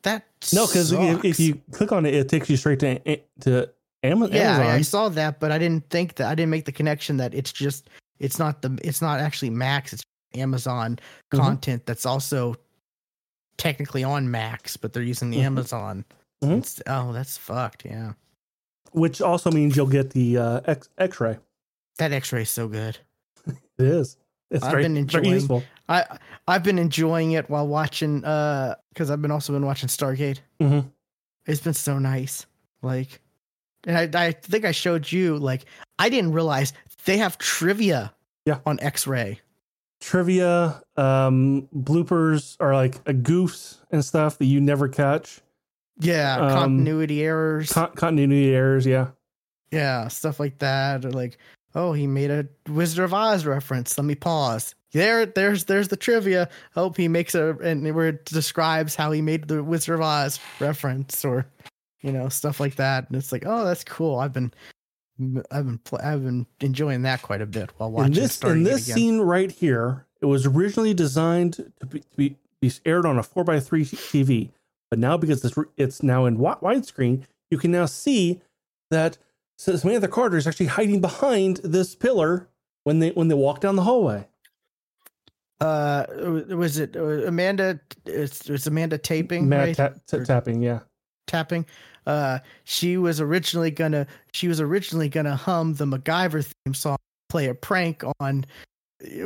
that 0.02 0.26
No, 0.52 0.66
because 0.66 0.92
if, 0.92 1.24
if 1.24 1.40
you 1.40 1.60
click 1.72 1.92
on 1.92 2.04
it, 2.06 2.14
it 2.14 2.28
takes 2.28 2.50
you 2.50 2.56
straight 2.56 2.80
to 2.80 3.20
to 3.40 3.70
Ama- 4.04 4.28
Yeah, 4.28 4.54
Amazon. 4.56 4.66
I, 4.66 4.74
I 4.76 4.82
saw 4.82 5.08
that, 5.10 5.40
but 5.40 5.50
I 5.50 5.58
didn't 5.58 5.88
think 5.90 6.14
that 6.16 6.28
I 6.30 6.34
didn't 6.34 6.50
make 6.50 6.64
the 6.66 6.72
connection 6.72 7.16
that 7.16 7.34
it's 7.34 7.52
just 7.52 7.88
it's 8.20 8.38
not 8.38 8.62
the 8.62 8.78
it's 8.84 9.00
not 9.02 9.18
actually 9.20 9.50
Max, 9.50 9.92
it's 9.92 10.02
Amazon 10.34 10.98
Mhm. 11.32 11.38
content 11.38 11.86
that's 11.86 12.06
also 12.06 12.54
technically 13.56 14.04
on 14.04 14.30
Max, 14.30 14.76
but 14.76 14.92
they're 14.92 15.02
using 15.02 15.30
the 15.30 15.38
Mhm. 15.38 15.44
Amazon. 15.46 16.04
Mhm. 16.42 16.58
It's- 16.58 16.82
oh, 16.86 17.12
that's 17.12 17.36
fucked. 17.38 17.84
Yeah, 17.84 18.12
which 18.92 19.20
also 19.20 19.50
means 19.50 19.76
you'll 19.76 19.86
get 19.86 20.10
the 20.10 20.38
uh, 20.38 20.60
X 20.66 20.88
X-ray. 20.98 21.38
that 21.98 22.12
X-ray 22.12 22.42
is 22.42 22.50
so 22.50 22.68
good. 22.68 22.98
It 23.78 23.86
is. 23.86 24.16
It's 24.50 24.62
I've 24.64 24.70
very, 24.70 24.82
been 24.84 24.92
very 24.94 25.00
enjoying- 25.00 25.24
useful. 25.34 25.62
I 25.88 26.18
I've 26.46 26.62
been 26.62 26.78
enjoying 26.78 27.32
it 27.32 27.48
while 27.50 27.66
watching 27.66 28.24
uh 28.24 28.74
because 28.90 29.10
I've 29.10 29.20
been 29.22 29.30
also 29.32 29.52
been 29.52 29.64
watching 29.66 29.88
Stargate. 29.88 30.38
Mhm. 30.60 30.90
It's 31.46 31.60
been 31.60 31.74
so 31.74 31.98
nice. 31.98 32.46
Like 32.82 33.20
and 33.86 33.96
I 34.16 34.26
I 34.26 34.32
think 34.32 34.64
I 34.64 34.72
showed 34.72 35.10
you 35.10 35.36
like 35.38 35.64
I 35.98 36.08
didn't 36.08 36.32
realize 36.32 36.72
they 37.04 37.18
have 37.18 37.38
trivia 37.38 38.12
Yeah. 38.46 38.58
on 38.66 38.78
X-ray. 38.80 39.40
Trivia, 40.00 40.82
um, 40.96 41.68
bloopers 41.74 42.56
are 42.60 42.74
like 42.74 42.96
a 43.06 43.14
goofs 43.14 43.78
and 43.90 44.04
stuff 44.04 44.38
that 44.38 44.44
you 44.46 44.60
never 44.60 44.88
catch. 44.88 45.40
Yeah, 46.00 46.36
Um, 46.36 46.50
continuity 46.50 47.22
errors. 47.22 47.72
Con- 47.72 47.92
continuity 47.94 48.54
errors, 48.54 48.84
yeah. 48.84 49.08
yeah, 49.70 50.08
stuff 50.08 50.38
like 50.40 50.58
that 50.58 51.04
or 51.04 51.10
like 51.12 51.38
oh, 51.76 51.92
he 51.92 52.06
made 52.06 52.30
a 52.30 52.46
Wizard 52.68 53.04
of 53.04 53.12
Oz 53.14 53.44
reference. 53.46 53.98
Let 53.98 54.04
me 54.04 54.14
pause. 54.14 54.74
there, 54.92 55.26
there's 55.26 55.64
there's 55.64 55.88
the 55.88 55.96
trivia. 55.96 56.48
Hope 56.74 56.96
he 56.96 57.08
makes 57.08 57.34
a 57.34 57.56
and 57.62 57.82
where 57.94 58.08
it 58.08 58.24
describes 58.26 58.94
how 58.94 59.10
he 59.10 59.22
made 59.22 59.48
the 59.48 59.62
Wizard 59.64 59.96
of 59.96 60.00
Oz 60.02 60.38
reference 60.60 61.24
or 61.24 61.46
you 62.04 62.12
know 62.12 62.28
stuff 62.28 62.60
like 62.60 62.76
that. 62.76 63.08
And 63.08 63.16
it's 63.16 63.32
like, 63.32 63.44
oh, 63.46 63.64
that's 63.64 63.82
cool. 63.82 64.18
I've 64.18 64.32
been 64.32 64.52
I've 65.50 65.66
been 65.66 65.78
pl- 65.78 66.00
I've 66.02 66.22
been 66.22 66.46
enjoying 66.60 67.02
that 67.02 67.22
quite 67.22 67.40
a 67.40 67.46
bit 67.46 67.70
while 67.78 67.90
watching. 67.90 68.12
In 68.14 68.20
this 68.20 68.42
in 68.42 68.62
this 68.62 68.84
scene 68.84 69.20
right 69.20 69.50
here, 69.50 70.06
it 70.20 70.26
was 70.26 70.44
originally 70.44 70.92
designed 70.92 71.54
to 71.80 71.86
be, 71.86 72.00
to 72.00 72.16
be, 72.16 72.36
be 72.60 72.72
aired 72.84 73.06
on 73.06 73.18
a 73.18 73.22
four 73.22 73.50
x 73.50 73.66
three 73.66 73.84
TV, 73.84 74.50
but 74.90 74.98
now 74.98 75.16
because 75.16 75.44
it's 75.44 75.56
it's 75.76 76.02
now 76.02 76.26
in 76.26 76.36
widescreen, 76.38 77.22
you 77.50 77.58
can 77.58 77.70
now 77.70 77.86
see 77.86 78.42
that 78.90 79.16
Samantha 79.56 80.08
Carter 80.08 80.36
is 80.36 80.46
actually 80.46 80.66
hiding 80.66 81.00
behind 81.00 81.58
this 81.58 81.94
pillar 81.94 82.48
when 82.82 82.98
they 82.98 83.10
when 83.10 83.28
they 83.28 83.34
walk 83.34 83.60
down 83.60 83.76
the 83.76 83.82
hallway. 83.82 84.26
Uh, 85.60 86.04
was 86.48 86.78
it 86.78 86.96
uh, 86.96 87.26
Amanda? 87.26 87.80
It's 88.04 88.48
was 88.48 88.66
Amanda 88.66 88.98
Tapping, 88.98 89.48
Matt 89.48 89.78
right? 89.78 89.94
ta- 90.06 90.18
tapping, 90.24 90.60
yeah, 90.60 90.80
tapping. 91.26 91.64
Uh, 92.06 92.38
she 92.64 92.96
was 92.96 93.20
originally 93.20 93.70
gonna 93.70 94.06
she 94.32 94.48
was 94.48 94.60
originally 94.60 95.08
gonna 95.08 95.36
hum 95.36 95.74
the 95.74 95.86
MacGyver 95.86 96.44
theme 96.44 96.74
song, 96.74 96.98
play 97.28 97.46
a 97.46 97.54
prank 97.54 98.02
on, 98.20 98.44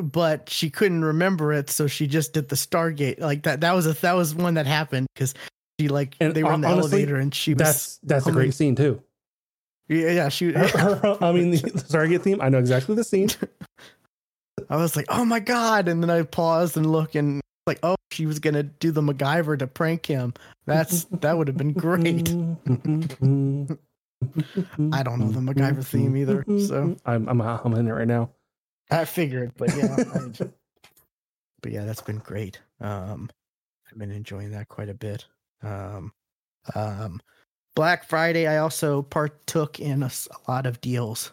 but 0.03 0.49
she 0.49 0.71
couldn't 0.71 1.05
remember 1.05 1.53
it, 1.53 1.71
so 1.71 1.87
she 1.87 2.07
just 2.07 2.33
did 2.33 2.49
the 2.49 2.57
Stargate 2.57 3.21
like 3.21 3.43
that. 3.45 3.61
That 3.61 3.73
was 3.73 3.87
a 3.87 3.95
that 3.95 4.15
was 4.15 4.35
one 4.35 4.55
that 4.55 4.67
happened 4.67 5.09
because 5.15 5.35
she 5.81 5.89
like 5.89 6.17
and 6.21 6.35
they 6.35 6.45
were 6.45 6.53
in 6.53 6.61
the 6.61 6.69
honestly, 6.69 7.03
elevator 7.03 7.17
and 7.17 7.35
she 7.35 7.55
was 7.55 7.59
that's 7.59 7.99
that's 8.03 8.25
humming. 8.25 8.39
a 8.39 8.43
great 8.43 8.55
scene 8.55 8.77
too. 8.77 9.03
Yeah, 9.89 10.11
yeah, 10.11 10.29
she. 10.29 10.49
I 10.57 11.33
mean, 11.33 11.53
the 11.53 11.59
Stargate 11.89 12.23
theme. 12.23 12.41
I 12.41 12.51
know 12.51 12.59
exactly 12.59 12.95
the 12.95 13.05
scene. 13.05 13.31
I 14.71 14.77
was 14.77 14.97
like, 14.97 15.07
oh 15.09 15.25
my 15.25 15.41
god, 15.41 15.89
and 15.89 16.03
then 16.03 16.11
I 16.11 16.23
paused 16.23 16.77
and 16.77 16.91
look 16.91 17.15
and 17.15 17.41
like, 17.69 17.79
oh, 17.85 17.95
she 18.11 18.27
was 18.27 18.41
gonna 18.41 18.65
do 18.65 18.91
the 18.91 19.01
MacGyver 19.01 19.57
to 19.61 19.69
prank 19.69 20.07
him. 20.07 20.35
That's 20.67 21.05
that 21.05 21.39
would 21.39 21.47
have 21.47 21.57
been 21.57 21.73
great. 21.73 22.29
I 24.93 25.03
don't 25.05 25.21
know 25.21 25.31
the 25.31 25.41
MacGyver 25.41 25.87
theme 25.87 26.17
either, 26.17 26.45
so 26.67 26.97
I'm 27.07 27.29
I'm 27.29 27.39
humming 27.39 27.87
it 27.87 27.93
right 27.93 28.09
now. 28.09 28.31
I 28.91 29.05
figured, 29.05 29.53
but 29.57 29.77
yeah, 29.77 29.97
I, 30.15 30.31
but 31.63 31.71
yeah, 31.71 31.85
that's 31.85 32.01
been 32.01 32.19
great. 32.19 32.59
Um, 32.81 33.31
I've 33.89 33.99
been 33.99 34.11
enjoying 34.11 34.51
that 34.53 34.69
quite 34.69 34.89
a 34.89 34.95
bit. 34.95 35.27
Um, 35.63 36.13
um, 36.75 37.21
Black 37.77 38.09
Friday, 38.09 38.49
I 38.49 38.57
also 38.59 39.03
partook 39.03 39.79
in 39.79 40.03
a, 40.03 40.11
a 40.31 40.51
lot 40.51 40.67
of 40.67 40.81
deals 40.81 41.33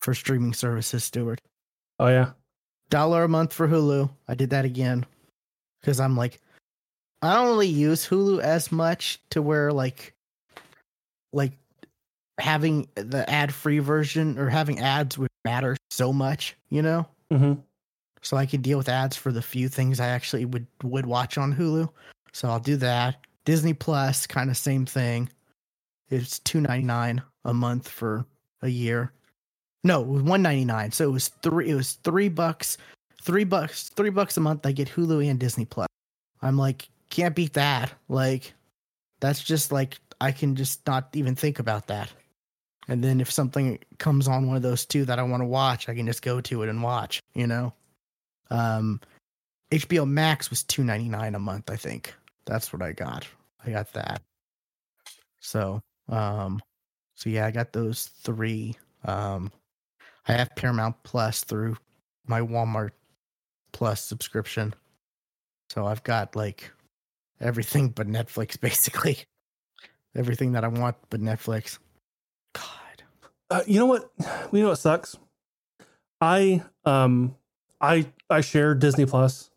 for 0.00 0.14
streaming 0.14 0.52
services, 0.52 1.02
Stuart. 1.02 1.40
Oh 1.98 2.08
yeah, 2.08 2.32
dollar 2.90 3.24
a 3.24 3.28
month 3.28 3.52
for 3.52 3.66
Hulu. 3.66 4.10
I 4.28 4.34
did 4.34 4.50
that 4.50 4.64
again 4.64 5.06
because 5.84 6.00
I'm 6.00 6.16
like, 6.16 6.40
I 7.20 7.34
don't 7.34 7.48
really 7.48 7.68
use 7.68 8.08
Hulu 8.08 8.40
as 8.40 8.72
much 8.72 9.20
to 9.30 9.42
where 9.42 9.70
like, 9.70 10.14
like 11.34 11.52
having 12.38 12.88
the 12.94 13.28
ad 13.28 13.52
free 13.52 13.80
version 13.80 14.38
or 14.38 14.48
having 14.48 14.80
ads 14.80 15.18
would 15.18 15.28
matter 15.44 15.76
so 15.90 16.10
much, 16.10 16.56
you 16.70 16.80
know. 16.80 17.06
Mm-hmm. 17.30 17.60
So 18.22 18.38
I 18.38 18.46
can 18.46 18.62
deal 18.62 18.78
with 18.78 18.88
ads 18.88 19.14
for 19.14 19.30
the 19.30 19.42
few 19.42 19.68
things 19.68 20.00
I 20.00 20.08
actually 20.08 20.46
would 20.46 20.66
would 20.82 21.04
watch 21.04 21.36
on 21.36 21.54
Hulu. 21.54 21.90
So 22.32 22.48
I'll 22.48 22.60
do 22.60 22.76
that. 22.76 23.16
Disney 23.44 23.74
Plus, 23.74 24.26
kind 24.26 24.48
of 24.48 24.56
same 24.56 24.86
thing. 24.86 25.28
It's 26.08 26.38
two 26.38 26.62
ninety 26.62 26.86
nine 26.86 27.20
a 27.44 27.52
month 27.52 27.86
for 27.86 28.24
a 28.62 28.68
year. 28.68 29.12
No, 29.82 30.00
it 30.00 30.06
was 30.06 30.22
one 30.22 30.40
ninety 30.40 30.64
nine. 30.64 30.92
So 30.92 31.04
it 31.04 31.12
was 31.12 31.28
three. 31.42 31.68
It 31.68 31.74
was 31.74 31.92
three 32.04 32.30
bucks, 32.30 32.78
three 33.24 33.44
bucks, 33.44 33.88
three 33.90 34.10
bucks 34.10 34.36
a 34.36 34.40
month. 34.40 34.66
I 34.66 34.72
get 34.72 34.88
Hulu 34.88 35.28
and 35.28 35.40
Disney 35.40 35.64
Plus. 35.64 35.88
I'm 36.42 36.58
like, 36.58 36.88
can't 37.10 37.34
beat 37.34 37.54
that. 37.54 37.92
Like, 38.08 38.52
that's 39.20 39.42
just 39.42 39.72
like 39.72 39.98
I 40.20 40.30
can 40.30 40.54
just 40.54 40.86
not 40.86 41.08
even 41.14 41.34
think 41.34 41.58
about 41.58 41.86
that. 41.88 42.12
And 42.86 43.02
then 43.02 43.20
if 43.20 43.30
something 43.30 43.78
comes 43.98 44.28
on 44.28 44.46
one 44.46 44.56
of 44.56 44.62
those 44.62 44.84
two 44.84 45.06
that 45.06 45.18
I 45.18 45.22
want 45.22 45.40
to 45.40 45.46
watch, 45.46 45.88
I 45.88 45.94
can 45.94 46.06
just 46.06 46.22
go 46.22 46.40
to 46.42 46.62
it 46.62 46.68
and 46.68 46.82
watch. 46.82 47.20
You 47.34 47.46
know, 47.46 47.72
um, 48.50 49.00
HBO 49.70 50.06
Max 50.06 50.50
was 50.50 50.62
two 50.62 50.84
ninety 50.84 51.08
nine 51.08 51.34
a 51.34 51.38
month. 51.38 51.70
I 51.70 51.76
think 51.76 52.14
that's 52.44 52.72
what 52.72 52.82
I 52.82 52.92
got. 52.92 53.26
I 53.64 53.70
got 53.70 53.90
that. 53.94 54.20
So, 55.40 55.80
um, 56.10 56.60
so 57.14 57.30
yeah, 57.30 57.46
I 57.46 57.50
got 57.50 57.72
those 57.72 58.06
three. 58.22 58.76
Um, 59.04 59.50
I 60.28 60.32
have 60.32 60.54
Paramount 60.56 60.96
Plus 61.02 61.42
through 61.44 61.76
my 62.26 62.40
Walmart 62.40 62.90
Plus 63.74 64.02
subscription. 64.02 64.72
So 65.68 65.84
I've 65.84 66.02
got 66.04 66.36
like 66.36 66.70
everything 67.40 67.88
but 67.88 68.06
Netflix 68.06 68.58
basically. 68.68 69.18
Everything 70.16 70.52
that 70.52 70.64
I 70.64 70.68
want 70.68 70.96
but 71.10 71.20
Netflix. 71.20 71.78
God. 72.54 73.02
Uh, 73.50 73.62
you 73.66 73.78
know 73.78 73.86
what? 73.86 74.10
You 74.52 74.62
know 74.62 74.68
what 74.68 74.78
sucks? 74.78 75.18
I 76.20 76.62
um 76.84 77.34
I 77.80 78.06
I 78.30 78.40
share 78.40 78.74
Disney 78.76 79.04
Plus 79.04 79.50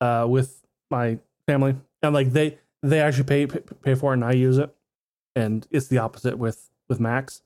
uh 0.00 0.26
with 0.26 0.64
my 0.90 1.18
family 1.46 1.76
and 2.02 2.14
like 2.14 2.32
they 2.32 2.58
they 2.82 3.00
actually 3.00 3.24
pay 3.24 3.46
pay 3.46 3.94
for 3.94 4.12
it 4.12 4.14
and 4.14 4.24
I 4.24 4.32
use 4.32 4.56
it. 4.56 4.74
And 5.36 5.66
it's 5.70 5.88
the 5.88 5.98
opposite 5.98 6.38
with 6.38 6.70
with 6.88 6.98
Max. 6.98 7.42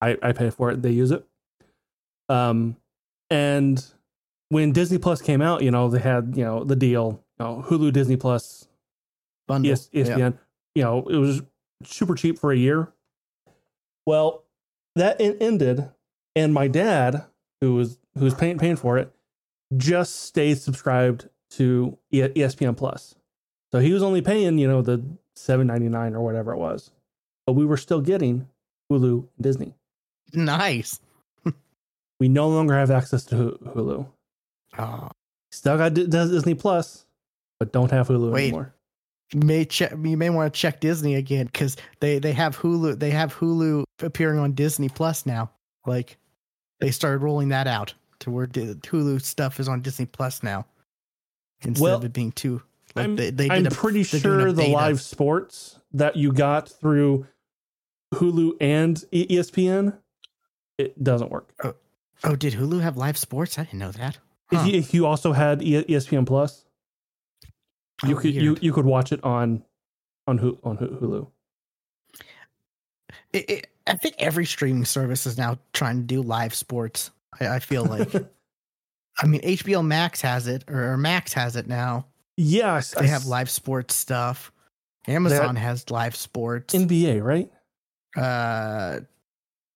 I 0.00 0.16
I 0.22 0.30
pay 0.32 0.50
for 0.50 0.70
it, 0.70 0.82
they 0.82 0.92
use 0.92 1.10
it. 1.10 1.26
Um, 2.28 2.76
and 3.28 3.84
when 4.48 4.72
Disney 4.72 4.98
Plus 4.98 5.20
came 5.20 5.42
out, 5.42 5.62
you 5.62 5.70
know, 5.70 5.88
they 5.88 5.98
had, 5.98 6.34
you 6.36 6.44
know, 6.44 6.64
the 6.64 6.76
deal, 6.76 7.22
you 7.38 7.44
know, 7.44 7.64
Hulu, 7.66 7.92
Disney 7.92 8.16
Plus, 8.16 8.68
Bundle. 9.48 9.72
ES- 9.72 9.88
ESPN, 9.88 10.18
yeah. 10.18 10.30
you 10.74 10.82
know, 10.82 11.06
it 11.08 11.16
was 11.16 11.42
super 11.84 12.14
cheap 12.14 12.38
for 12.38 12.52
a 12.52 12.56
year. 12.56 12.92
Well, 14.06 14.44
that 14.94 15.16
ended, 15.20 15.88
and 16.34 16.54
my 16.54 16.68
dad, 16.68 17.24
who 17.60 17.74
was 17.74 17.98
who 18.16 18.24
was 18.24 18.34
paying 18.34 18.58
paying 18.58 18.76
for 18.76 18.98
it, 18.98 19.12
just 19.76 20.22
stayed 20.22 20.58
subscribed 20.58 21.28
to 21.50 21.98
ESPN 22.12 22.76
Plus. 22.76 23.14
So 23.72 23.80
he 23.80 23.92
was 23.92 24.02
only 24.02 24.22
paying, 24.22 24.58
you 24.58 24.68
know, 24.68 24.80
the 24.80 25.04
seven 25.34 25.66
ninety 25.66 25.88
nine 25.88 26.14
or 26.14 26.22
whatever 26.22 26.52
it 26.52 26.58
was, 26.58 26.92
but 27.46 27.54
we 27.54 27.66
were 27.66 27.76
still 27.76 28.00
getting 28.00 28.48
Hulu 28.90 29.20
and 29.20 29.28
Disney. 29.40 29.74
Nice. 30.32 31.00
We 32.18 32.30
no 32.30 32.48
longer 32.48 32.74
have 32.74 32.90
access 32.90 33.24
to 33.26 33.58
Hulu. 33.62 34.06
Oh. 34.78 35.08
Still 35.50 35.78
got 35.78 35.94
Disney 35.94 36.54
Plus, 36.54 37.06
but 37.58 37.72
don't 37.72 37.90
have 37.90 38.08
Hulu 38.08 38.32
Wait, 38.32 38.44
anymore. 38.44 38.74
You 39.32 39.40
may 39.40 39.64
check. 39.64 39.92
You 39.92 40.16
may 40.16 40.30
want 40.30 40.52
to 40.52 40.58
check 40.58 40.80
Disney 40.80 41.14
again 41.14 41.46
because 41.46 41.76
they 42.00 42.18
they 42.18 42.32
have 42.32 42.58
Hulu. 42.58 42.98
They 42.98 43.10
have 43.10 43.34
Hulu 43.34 43.84
appearing 44.00 44.38
on 44.38 44.52
Disney 44.52 44.88
Plus 44.88 45.24
now. 45.24 45.50
Like 45.86 46.18
they 46.80 46.90
started 46.90 47.18
rolling 47.18 47.48
that 47.48 47.66
out 47.66 47.94
to 48.20 48.30
where 48.30 48.46
Hulu 48.46 49.22
stuff 49.22 49.58
is 49.60 49.68
on 49.68 49.80
Disney 49.80 50.06
Plus 50.06 50.42
now 50.42 50.66
instead 51.62 51.82
well, 51.82 51.96
of 51.96 52.04
it 52.04 52.12
being 52.12 52.32
too. 52.32 52.62
Like 52.94 53.04
I'm, 53.04 53.16
they, 53.16 53.30
they 53.30 53.50
I'm 53.50 53.66
a, 53.66 53.70
pretty 53.70 54.02
sure 54.02 54.52
the 54.52 54.68
live 54.68 55.00
sports 55.00 55.78
that 55.92 56.16
you 56.16 56.32
got 56.32 56.68
through 56.68 57.26
Hulu 58.14 58.56
and 58.60 58.96
ESPN 59.12 59.96
it 60.78 61.02
doesn't 61.02 61.30
work. 61.30 61.52
Oh, 61.64 61.74
Oh, 62.24 62.36
did 62.36 62.54
Hulu 62.54 62.80
have 62.80 62.96
live 62.96 63.18
sports? 63.18 63.58
I 63.58 63.64
didn't 63.64 63.78
know 63.78 63.92
that. 63.92 64.18
Huh. 64.50 64.60
If, 64.60 64.66
you, 64.66 64.78
if, 64.78 64.94
you, 64.94 65.06
also 65.06 65.32
had 65.32 65.60
ESPN 65.60 66.26
Plus, 66.26 66.64
you 68.04 68.16
oh, 68.16 68.20
could 68.20 68.34
you, 68.34 68.56
you 68.60 68.72
could 68.72 68.84
watch 68.84 69.10
it 69.10 69.22
on 69.24 69.64
on 70.26 70.38
on 70.62 70.78
Hulu. 70.78 71.26
It, 73.32 73.50
it, 73.50 73.66
I 73.86 73.94
think 73.96 74.16
every 74.18 74.46
streaming 74.46 74.84
service 74.84 75.26
is 75.26 75.36
now 75.36 75.58
trying 75.72 75.96
to 75.96 76.02
do 76.04 76.22
live 76.22 76.54
sports. 76.54 77.10
I, 77.40 77.48
I 77.48 77.58
feel 77.58 77.84
like. 77.84 78.08
I 79.18 79.26
mean, 79.26 79.40
HBO 79.40 79.84
Max 79.84 80.20
has 80.20 80.46
it, 80.46 80.68
or 80.68 80.96
Max 80.96 81.32
has 81.32 81.56
it 81.56 81.66
now. 81.66 82.06
Yes, 82.36 82.92
they 82.92 83.06
I, 83.06 83.08
have 83.08 83.24
live 83.24 83.48
sports 83.48 83.94
stuff. 83.94 84.52
Amazon 85.08 85.56
has 85.56 85.90
live 85.90 86.14
sports. 86.14 86.74
NBA, 86.74 87.22
right? 87.22 87.50
Uh, 88.14 89.00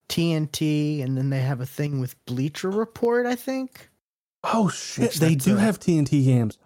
TNT, 0.09 1.03
and 1.03 1.17
then 1.17 1.31
they 1.31 1.41
have 1.41 1.61
a 1.61 1.67
thing 1.67 2.01
with 2.01 2.23
Bleacher 2.27 2.71
Report, 2.71 3.27
I 3.27 3.35
think. 3.35 3.89
Oh 4.43 4.69
shit, 4.69 5.13
they 5.15 5.35
do 5.35 5.57
have 5.57 5.79
TNT 5.79 6.25
games. 6.25 6.59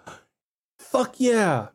Fuck 0.78 1.16
yeah, 1.18 1.68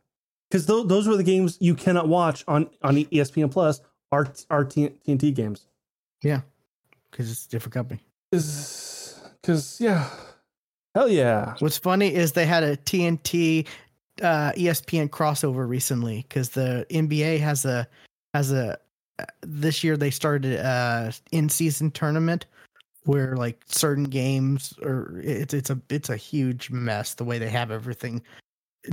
because 0.49 0.65
th- 0.65 0.87
those 0.87 1.07
were 1.07 1.17
the 1.17 1.23
games 1.23 1.57
you 1.59 1.75
cannot 1.75 2.07
watch 2.07 2.43
on 2.47 2.69
on 2.81 2.95
ESPN 2.95 3.51
Plus. 3.51 3.81
Are 4.11 4.27
are 4.49 4.65
TNT 4.65 5.33
games? 5.33 5.67
Yeah, 6.23 6.41
because 7.11 7.31
it's 7.31 7.45
a 7.45 7.49
different 7.49 7.73
company. 7.73 8.01
Is 8.31 9.19
because 9.41 9.79
yeah, 9.81 10.09
hell 10.95 11.09
yeah. 11.09 11.55
What's 11.59 11.77
funny 11.77 12.13
is 12.13 12.31
they 12.31 12.45
had 12.45 12.63
a 12.63 12.77
TNT 12.77 13.67
uh, 14.21 14.51
ESPN 14.53 15.09
crossover 15.09 15.67
recently 15.67 16.25
because 16.27 16.49
the 16.49 16.85
NBA 16.89 17.39
has 17.39 17.65
a 17.65 17.87
has 18.33 18.51
a 18.51 18.77
this 19.41 19.83
year 19.83 19.97
they 19.97 20.11
started 20.11 20.53
a 20.53 21.13
in 21.31 21.49
season 21.49 21.91
tournament 21.91 22.45
where 23.05 23.35
like 23.35 23.63
certain 23.67 24.03
games 24.03 24.73
or 24.81 25.19
it's 25.23 25.53
it's 25.53 25.69
a 25.69 25.79
it's 25.89 26.09
a 26.09 26.17
huge 26.17 26.69
mess 26.69 27.13
the 27.13 27.23
way 27.23 27.39
they 27.39 27.49
have 27.49 27.71
everything 27.71 28.21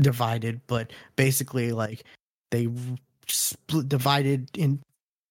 divided 0.01 0.61
but 0.67 0.93
basically 1.17 1.73
like 1.73 2.05
they 2.51 2.69
split 3.27 3.89
divided 3.89 4.49
in 4.57 4.81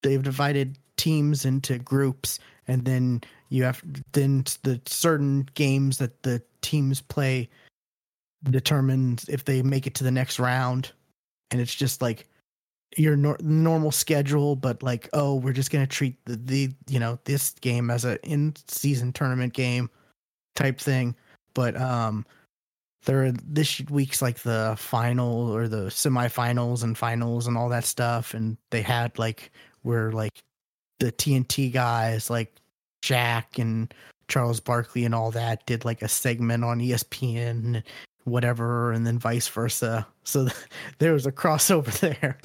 they've 0.03 0.23
divided 0.23 0.77
teams 0.97 1.45
into 1.45 1.77
groups 1.79 2.39
and 2.67 2.85
then 2.85 3.21
you 3.49 3.63
have 3.63 3.81
then 4.11 4.43
the 4.63 4.79
certain 4.85 5.47
games 5.53 5.97
that 5.97 6.23
the 6.23 6.41
teams 6.61 7.01
play 7.01 7.49
determines 8.43 9.27
if 9.29 9.45
they 9.45 9.61
make 9.61 9.87
it 9.87 9.95
to 9.95 10.03
the 10.03 10.11
next 10.11 10.39
round 10.39 10.91
and 11.51 11.61
it's 11.61 11.75
just 11.75 12.01
like 12.01 12.27
your 12.97 13.15
nor- 13.15 13.37
normal 13.41 13.91
schedule 13.91 14.55
but 14.55 14.81
like 14.81 15.09
oh 15.13 15.35
we're 15.35 15.53
just 15.53 15.71
to 15.71 15.87
treat 15.87 16.15
the, 16.25 16.35
the 16.37 16.71
you 16.87 16.99
know 16.99 17.19
this 17.25 17.51
game 17.61 17.89
as 17.89 18.05
a 18.05 18.21
in 18.25 18.53
season 18.67 19.11
tournament 19.11 19.53
game 19.53 19.89
type 20.55 20.79
thing. 20.79 21.15
But 21.53 21.79
um 21.79 22.25
there 23.05 23.31
this 23.31 23.81
week's 23.89 24.21
like 24.21 24.39
the 24.39 24.75
final 24.77 25.51
or 25.51 25.67
the 25.67 25.85
semifinals 25.85 26.83
and 26.83 26.97
finals 26.97 27.47
and 27.47 27.57
all 27.57 27.69
that 27.69 27.85
stuff 27.85 28.33
and 28.33 28.57
they 28.71 28.81
had 28.81 29.17
like 29.19 29.51
where 29.83 30.11
like 30.11 30.41
the 30.99 31.11
TNT 31.11 31.71
guys 31.71 32.29
like 32.29 32.55
Shaq 33.03 33.59
and 33.59 33.93
Charles 34.27 34.59
Barkley 34.59 35.05
and 35.05 35.13
all 35.13 35.29
that 35.31 35.65
did 35.67 35.85
like 35.85 36.01
a 36.01 36.07
segment 36.07 36.63
on 36.63 36.79
ESPN 36.79 37.83
whatever 38.23 38.91
and 38.91 39.05
then 39.05 39.19
vice 39.19 39.47
versa. 39.47 40.07
So 40.23 40.47
there 40.97 41.13
was 41.13 41.25
a 41.25 41.31
crossover 41.31 41.97
there 42.21 42.39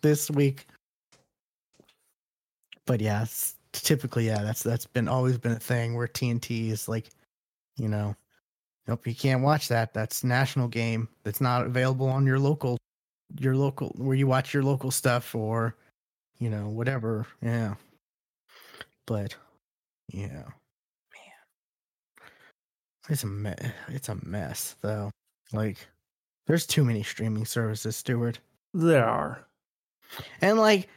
this 0.00 0.30
week 0.30 0.66
but 2.86 3.00
yeah 3.00 3.24
typically 3.72 4.26
yeah 4.26 4.42
that's 4.42 4.62
that's 4.62 4.86
been 4.86 5.08
always 5.08 5.38
been 5.38 5.52
a 5.52 5.58
thing 5.58 5.94
where 5.94 6.06
TNT 6.06 6.70
is 6.70 6.88
like 6.88 7.10
you 7.76 7.88
know 7.88 8.14
Nope, 8.88 9.06
you 9.06 9.14
can't 9.14 9.42
watch 9.42 9.68
that. 9.68 9.92
That's 9.92 10.22
national 10.22 10.68
game. 10.68 11.08
That's 11.24 11.40
not 11.40 11.66
available 11.66 12.08
on 12.08 12.24
your 12.24 12.38
local, 12.38 12.78
your 13.38 13.56
local 13.56 13.88
where 13.96 14.16
you 14.16 14.26
watch 14.26 14.54
your 14.54 14.62
local 14.62 14.90
stuff 14.90 15.34
or, 15.34 15.74
you 16.38 16.48
know, 16.48 16.68
whatever. 16.68 17.26
Yeah. 17.42 17.74
But, 19.06 19.34
yeah, 20.12 20.28
man, 20.44 21.34
it's 23.08 23.24
a 23.24 23.26
me- 23.26 23.72
it's 23.88 24.08
a 24.08 24.24
mess 24.24 24.76
though. 24.80 25.10
Like, 25.52 25.78
there's 26.46 26.66
too 26.66 26.84
many 26.84 27.02
streaming 27.02 27.44
services, 27.44 27.96
Stuart. 27.96 28.38
There 28.72 29.04
are, 29.04 29.45
and 30.40 30.58
like, 30.58 30.88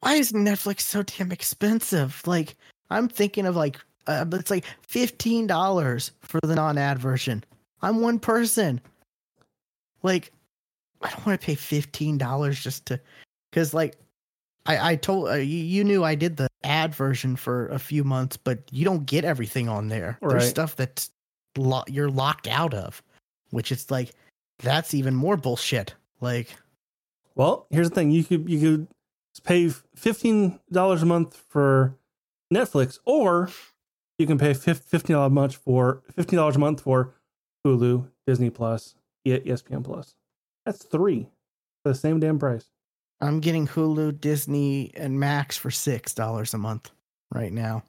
why 0.00 0.14
is 0.14 0.32
Netflix 0.32 0.82
so 0.82 1.02
damn 1.02 1.32
expensive? 1.32 2.22
Like, 2.26 2.56
I'm 2.90 3.08
thinking 3.08 3.46
of 3.46 3.56
like 3.56 3.78
uh, 4.06 4.24
it's 4.32 4.50
like 4.50 4.64
fifteen 4.82 5.46
dollars 5.46 6.12
for 6.20 6.40
the 6.42 6.54
non-ad 6.54 6.98
version. 6.98 7.44
I'm 7.82 8.00
one 8.00 8.18
person. 8.18 8.80
Like, 10.02 10.32
I 11.02 11.10
don't 11.10 11.26
want 11.26 11.40
to 11.40 11.44
pay 11.44 11.54
fifteen 11.54 12.18
dollars 12.18 12.62
just 12.62 12.86
to, 12.86 13.00
because 13.50 13.74
like, 13.74 13.96
I 14.66 14.92
I 14.92 14.96
told 14.96 15.28
uh, 15.28 15.34
you, 15.34 15.58
you 15.58 15.84
knew 15.84 16.04
I 16.04 16.14
did 16.14 16.36
the 16.36 16.48
ad 16.64 16.94
version 16.94 17.36
for 17.36 17.68
a 17.68 17.78
few 17.78 18.04
months, 18.04 18.36
but 18.36 18.60
you 18.70 18.84
don't 18.84 19.06
get 19.06 19.24
everything 19.24 19.68
on 19.68 19.88
there. 19.88 20.18
Right. 20.20 20.38
There's 20.38 20.48
stuff 20.48 20.76
that's 20.76 21.10
lo- 21.56 21.84
you're 21.88 22.10
locked 22.10 22.46
out 22.46 22.74
of, 22.74 23.02
which 23.50 23.72
is 23.72 23.90
like 23.90 24.12
that's 24.58 24.94
even 24.94 25.14
more 25.14 25.36
bullshit. 25.36 25.94
Like, 26.20 26.56
well, 27.38 27.66
here's 27.70 27.88
the 27.88 27.94
thing: 27.94 28.10
you 28.10 28.24
could 28.24 28.50
you 28.50 28.58
could 28.58 28.88
pay 29.44 29.70
fifteen 29.94 30.58
dollars 30.70 31.02
a 31.02 31.06
month 31.06 31.42
for 31.48 31.96
Netflix, 32.52 32.98
or 33.06 33.48
you 34.18 34.26
can 34.26 34.36
pay 34.38 34.52
fifteen 34.52 35.14
dollars 35.14 35.28
a 35.28 35.34
month 35.34 35.54
for 35.54 36.02
fifteen 36.14 36.36
dollars 36.36 36.56
a 36.56 36.58
month 36.58 36.80
for 36.82 37.14
Hulu, 37.64 38.08
Disney 38.26 38.50
Plus, 38.50 38.96
ESPN 39.24 39.84
Plus. 39.84 40.16
That's 40.66 40.84
three 40.84 41.28
for 41.82 41.92
the 41.92 41.94
same 41.94 42.18
damn 42.18 42.40
price. 42.40 42.68
I'm 43.20 43.40
getting 43.40 43.68
Hulu, 43.68 44.20
Disney, 44.20 44.90
and 44.94 45.18
Max 45.18 45.56
for 45.56 45.70
six 45.70 46.14
dollars 46.14 46.54
a 46.54 46.58
month 46.58 46.90
right 47.32 47.52
now. 47.52 47.84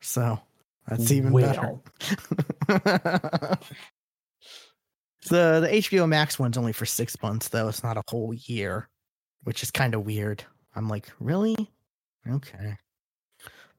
So 0.00 0.40
that's 0.88 1.12
even 1.12 1.32
well. 1.32 1.82
better. 2.66 3.58
the 5.28 5.60
the 5.60 5.68
HBO 5.68 6.08
Max 6.08 6.38
one's 6.38 6.56
only 6.56 6.72
for 6.72 6.86
six 6.86 7.20
months 7.22 7.48
though. 7.48 7.68
It's 7.68 7.82
not 7.82 7.96
a 7.96 8.02
whole 8.08 8.34
year, 8.34 8.88
which 9.44 9.62
is 9.62 9.70
kind 9.70 9.94
of 9.94 10.06
weird. 10.06 10.44
I'm 10.74 10.88
like, 10.88 11.08
really? 11.20 11.56
Okay. 12.28 12.76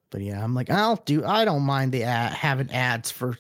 But 0.10 0.22
yeah, 0.22 0.44
I'm 0.44 0.54
like, 0.54 0.70
I'll 0.70 0.98
do. 0.98 1.26
I 1.26 1.46
don't 1.46 1.64
mind 1.64 1.94
the 1.94 2.04
ad, 2.04 2.34
having 2.34 2.70
ads 2.72 3.10
for 3.10 3.38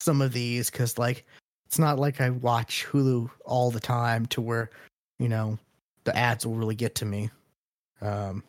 some 0.00 0.22
of 0.22 0.32
these 0.32 0.70
because 0.70 0.98
like 0.98 1.24
it's 1.66 1.78
not 1.78 1.98
like 1.98 2.20
I 2.20 2.30
watch 2.30 2.86
Hulu 2.90 3.30
all 3.44 3.70
the 3.70 3.80
time 3.80 4.26
to 4.26 4.40
where 4.40 4.70
you 5.18 5.28
know 5.28 5.58
the 6.04 6.16
ads 6.16 6.46
will 6.46 6.54
really 6.54 6.74
get 6.74 6.94
to 6.96 7.04
me. 7.04 7.30
Um, 8.00 8.42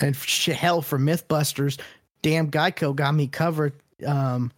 and 0.00 0.16
hell 0.16 0.82
for 0.82 0.98
MythBusters, 0.98 1.78
damn 2.22 2.50
Geico 2.50 2.94
got 2.94 3.14
me 3.14 3.26
covered. 3.26 3.74
Um, 4.06 4.52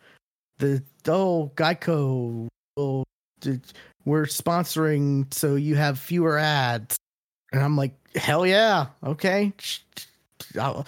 the 0.59 0.83
oh 1.07 1.51
Geico, 1.57 2.49
oh, 2.77 3.05
we're 4.05 4.27
sponsoring 4.27 5.33
so 5.33 5.55
you 5.57 5.77
have 5.77 5.99
fewer 5.99 6.39
ads, 6.39 6.97
and 7.53 7.63
I'm 7.63 7.77
like, 7.77 7.95
hell 8.17 8.47
yeah, 8.47 8.87
okay. 9.05 9.53
I'll, 10.61 10.87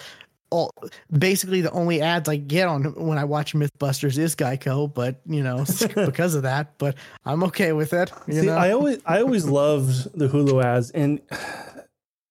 all 0.53 0.71
basically 1.17 1.61
the 1.61 1.71
only 1.71 1.99
ads 1.99 2.29
I 2.29 2.35
get 2.35 2.67
on 2.67 2.83
when 2.93 3.17
I 3.17 3.23
watch 3.23 3.55
MythBusters 3.55 4.19
is 4.19 4.35
Geico, 4.35 4.93
but 4.93 5.19
you 5.25 5.41
know 5.41 5.65
because 6.05 6.35
of 6.35 6.43
that. 6.43 6.77
But 6.77 6.95
I'm 7.25 7.43
okay 7.45 7.73
with 7.73 7.91
it. 7.91 8.11
You 8.27 8.41
See, 8.41 8.45
know? 8.45 8.55
I 8.55 8.71
always 8.71 8.99
I 9.05 9.21
always 9.21 9.45
loved 9.45 10.17
the 10.17 10.27
Hulu 10.27 10.63
ads, 10.63 10.91
and 10.91 11.19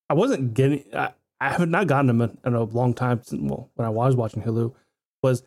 I 0.08 0.14
wasn't 0.14 0.54
getting. 0.54 0.84
I, 0.94 1.12
I 1.40 1.50
have 1.50 1.68
not 1.68 1.88
gotten 1.88 2.06
them 2.06 2.20
in, 2.20 2.38
in, 2.46 2.54
a 2.54 2.62
long 2.62 2.94
time. 2.94 3.20
Since, 3.24 3.42
well, 3.50 3.68
when 3.74 3.84
I 3.84 3.90
was 3.90 4.14
watching 4.14 4.42
Hulu, 4.42 4.72
was 5.24 5.42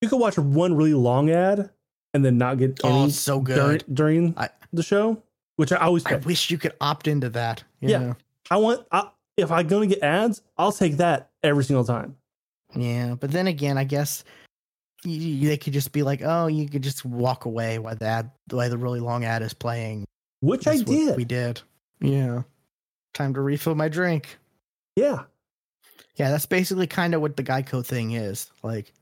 you 0.00 0.08
could 0.08 0.18
watch 0.18 0.36
one 0.36 0.74
really 0.74 0.94
long 0.94 1.30
ad 1.30 1.70
and 2.18 2.24
then 2.24 2.36
not 2.36 2.58
get 2.58 2.80
oh, 2.82 3.02
any 3.02 3.10
so 3.10 3.40
good 3.40 3.84
during, 3.92 4.32
during 4.32 4.34
I, 4.36 4.48
the 4.72 4.82
show, 4.82 5.22
which 5.54 5.70
I 5.70 5.76
always. 5.76 6.04
I 6.04 6.16
wish 6.16 6.50
you 6.50 6.58
could 6.58 6.72
opt 6.80 7.06
into 7.06 7.28
that. 7.30 7.62
yeah, 7.80 7.98
know? 7.98 8.16
I 8.50 8.56
want. 8.56 8.86
I, 8.90 9.08
if 9.36 9.52
I'm 9.52 9.68
going 9.68 9.88
to 9.88 9.94
get 9.94 10.04
ads, 10.04 10.42
I'll 10.56 10.72
take 10.72 10.96
that 10.96 11.30
every 11.44 11.62
single 11.62 11.84
time. 11.84 12.16
Yeah, 12.74 13.14
but 13.14 13.30
then 13.30 13.46
again, 13.46 13.78
I 13.78 13.84
guess 13.84 14.24
you, 15.04 15.48
they 15.48 15.56
could 15.56 15.72
just 15.72 15.92
be 15.92 16.02
like, 16.02 16.22
"Oh, 16.24 16.48
you 16.48 16.68
could 16.68 16.82
just 16.82 17.04
walk 17.04 17.44
away 17.44 17.78
while 17.78 17.94
the 17.94 18.06
ad, 18.06 18.30
while 18.50 18.68
the 18.68 18.76
really 18.76 19.00
long 19.00 19.24
ad 19.24 19.42
is 19.42 19.54
playing," 19.54 20.04
which 20.40 20.64
That's 20.64 20.80
I 20.80 20.84
did. 20.84 21.16
We 21.16 21.24
did. 21.24 21.62
Yeah. 22.00 22.42
Time 23.14 23.32
to 23.34 23.40
refill 23.40 23.74
my 23.74 23.88
drink. 23.88 24.38
Yeah. 24.96 25.22
Yeah, 26.16 26.30
that's 26.30 26.46
basically 26.46 26.88
kind 26.88 27.14
of 27.14 27.20
what 27.20 27.36
the 27.36 27.44
Geico 27.44 27.84
thing 27.86 28.12
is. 28.12 28.50
Like, 28.64 28.92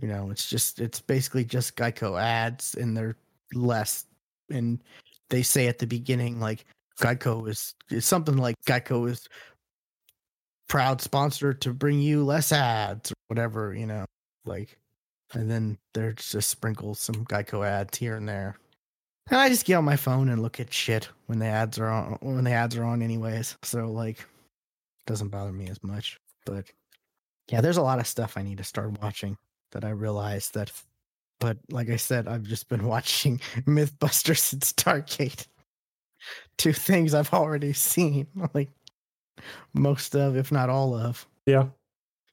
you 0.00 0.08
know, 0.08 0.30
it's 0.30 0.48
just 0.48 0.80
it's 0.80 1.00
basically 1.00 1.44
just 1.44 1.76
Geico 1.76 2.20
ads, 2.20 2.74
and 2.74 2.96
they're 2.96 3.16
less. 3.54 4.06
And 4.50 4.82
they 5.30 5.42
say 5.42 5.68
at 5.68 5.78
the 5.78 5.86
beginning, 5.86 6.40
like 6.40 6.64
Geico 7.00 7.48
is, 7.48 7.74
is 7.90 8.04
something 8.04 8.36
like 8.36 8.56
Geico 8.66 9.08
is 9.08 9.28
proud 10.68 11.00
sponsor 11.00 11.54
to 11.54 11.72
bring 11.72 12.00
you 12.00 12.24
less 12.24 12.52
ads 12.52 13.10
or 13.10 13.14
whatever, 13.28 13.74
you 13.74 13.86
know, 13.86 14.04
like, 14.44 14.78
and 15.32 15.50
then 15.50 15.78
there's 15.92 16.30
just 16.30 16.50
sprinkle 16.50 16.94
some 16.94 17.24
Geico 17.26 17.66
ads 17.66 17.98
here 17.98 18.16
and 18.16 18.28
there. 18.28 18.56
And 19.30 19.40
I 19.40 19.48
just 19.48 19.64
get 19.64 19.76
on 19.76 19.84
my 19.84 19.96
phone 19.96 20.28
and 20.28 20.42
look 20.42 20.60
at 20.60 20.72
shit 20.72 21.08
when 21.26 21.38
the 21.38 21.46
ads 21.46 21.78
are 21.78 21.88
on, 21.88 22.18
when 22.20 22.44
the 22.44 22.52
ads 22.52 22.76
are 22.76 22.84
on 22.84 23.02
anyways. 23.02 23.56
So 23.62 23.86
like, 23.86 24.24
doesn't 25.06 25.28
bother 25.28 25.52
me 25.52 25.68
as 25.68 25.82
much, 25.82 26.18
but 26.44 26.66
yeah, 27.50 27.60
there's 27.60 27.76
a 27.76 27.82
lot 27.82 27.98
of 27.98 28.06
stuff 28.06 28.36
I 28.36 28.42
need 28.42 28.58
to 28.58 28.64
start 28.64 29.00
watching 29.02 29.36
that 29.74 29.84
I 29.84 29.90
realized 29.90 30.54
that, 30.54 30.72
but 31.40 31.58
like 31.70 31.90
I 31.90 31.96
said, 31.96 32.26
I've 32.26 32.44
just 32.44 32.68
been 32.68 32.86
watching 32.86 33.38
Mythbusters 33.66 34.52
and 34.52 34.62
Stargate. 34.62 35.46
Two 36.56 36.72
things 36.72 37.12
I've 37.12 37.34
already 37.34 37.74
seen. 37.74 38.26
Like, 38.54 38.70
most 39.74 40.14
of, 40.14 40.36
if 40.36 40.50
not 40.50 40.70
all 40.70 40.94
of. 40.94 41.26
Yeah. 41.44 41.66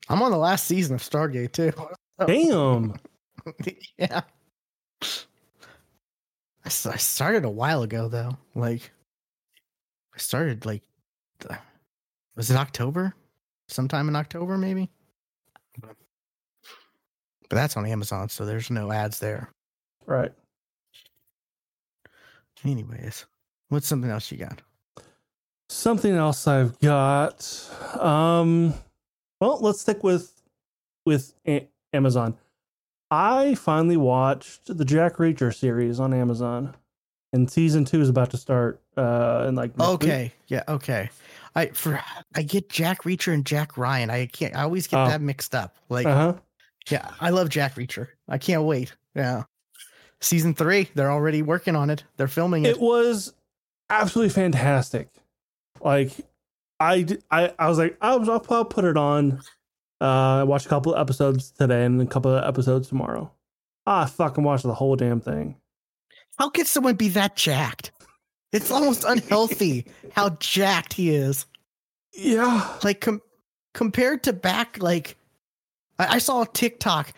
I'm 0.08 0.22
on 0.22 0.32
the 0.32 0.38
last 0.38 0.66
season 0.66 0.96
of 0.96 1.02
Stargate 1.02 1.52
too. 1.52 1.74
Damn. 2.26 2.96
yeah. 3.98 4.22
I, 6.64 6.68
I 6.68 6.70
started 6.70 7.44
a 7.44 7.50
while 7.50 7.82
ago 7.82 8.08
though. 8.08 8.38
Like, 8.56 8.92
I 10.14 10.18
started 10.20 10.66
like, 10.66 10.84
was 12.36 12.52
it 12.52 12.56
October? 12.56 13.14
Sometime 13.68 14.08
in 14.08 14.16
October, 14.16 14.58
maybe. 14.58 14.90
But 17.52 17.58
that's 17.58 17.76
on 17.76 17.86
Amazon, 17.86 18.30
so 18.30 18.46
there's 18.46 18.72
no 18.72 18.94
ads 18.94 19.20
there. 19.20 19.50
Right. 20.06 20.32
Anyways, 22.64 23.26
what's 23.68 23.88
something 23.88 24.10
else 24.10 24.32
you 24.32 24.38
got? 24.38 24.62
Something 25.68 26.14
else 26.14 26.48
I've 26.48 26.80
got. 26.80 27.44
Um, 28.00 28.74
well, 29.42 29.60
let's 29.60 29.82
stick 29.82 30.02
with 30.02 30.32
with 31.06 31.34
a- 31.46 31.68
Amazon. 31.92 32.38
I 33.10 33.56
finally 33.56 33.98
watched 33.98 34.66
the 34.78 34.86
Jack 34.86 35.18
Reacher 35.18 35.54
series 35.54 36.00
on 36.00 36.14
Amazon, 36.14 36.74
and 37.34 37.52
season 37.52 37.84
two 37.84 38.00
is 38.00 38.08
about 38.08 38.30
to 38.32 38.38
start. 38.38 38.80
Uh, 38.96 39.46
in 39.50 39.56
like 39.56 39.78
next 39.78 39.90
week. 39.90 40.04
Okay. 40.04 40.34
Yeah. 40.48 40.64
Okay. 40.70 41.10
I 41.56 41.68
for 41.68 42.02
I 42.34 42.44
get 42.44 42.70
Jack 42.70 43.04
Reacher 43.04 43.34
and 43.34 43.46
Jack 43.46 43.78
Ryan. 43.78 44.10
I 44.10 44.28
can't. 44.28 44.56
I 44.56 44.62
always 44.64 44.88
get 44.88 45.00
Oh. 45.02 45.08
that 45.10 45.20
mixed 45.20 45.54
up. 45.54 45.76
Like, 45.90 46.06
Uh 46.06 46.16
huh. 46.16 46.34
Yeah, 46.90 47.12
I 47.20 47.30
love 47.30 47.50
Jack 47.50 47.76
Reacher. 47.76 48.08
I 48.28 48.38
can't 48.38 48.64
wait. 48.64 48.94
Yeah. 49.16 49.44
Season 50.20 50.54
three. 50.54 50.90
They're 50.96 51.12
already 51.12 51.42
working 51.42 51.76
on 51.76 51.90
it. 51.90 52.04
They're 52.18 52.28
filming 52.28 52.66
it. 52.66 52.72
It 52.72 52.80
was 52.80 53.34
absolutely 53.90 54.34
fantastic. 54.34 55.10
Like, 55.80 56.12
I, 56.80 57.06
I, 57.30 57.54
I 57.58 57.70
was 57.70 57.78
like, 57.78 57.98
I'll, 58.02 58.30
I'll, 58.30 58.66
put 58.66 58.86
it 58.86 58.98
on. 58.98 59.42
Uh, 60.00 60.46
watch 60.48 60.66
a 60.66 60.70
couple 60.70 60.94
of 60.94 61.02
episodes 61.02 61.52
today 61.52 61.86
and 61.86 62.02
a 62.02 62.06
couple 62.06 62.34
of 62.34 62.44
episodes 62.44 62.88
tomorrow. 62.88 63.32
Ah, 63.86 64.04
I 64.04 64.06
fucking 64.08 64.44
watched 64.44 64.64
the 64.64 64.74
whole 64.74 64.96
damn 64.96 65.22
thing. 65.22 65.58
How 66.38 66.50
could 66.50 66.68
someone 66.68 66.96
be 66.96 67.10
that 67.10 67.36
jacked? 67.36 67.92
It's 68.52 68.72
almost 68.72 69.04
unhealthy 69.04 69.86
how 70.14 70.32
jacked 70.40 70.94
he 70.94 71.12
is. 71.12 71.46
Yeah. 72.14 72.68
Like 72.84 73.02
com- 73.02 73.22
compared 73.74 74.24
to 74.24 74.34
back, 74.34 74.82
like 74.82 75.18
I, 76.00 76.16
I 76.16 76.18
saw 76.20 76.42
a 76.44 76.48
TikTok 76.48 77.14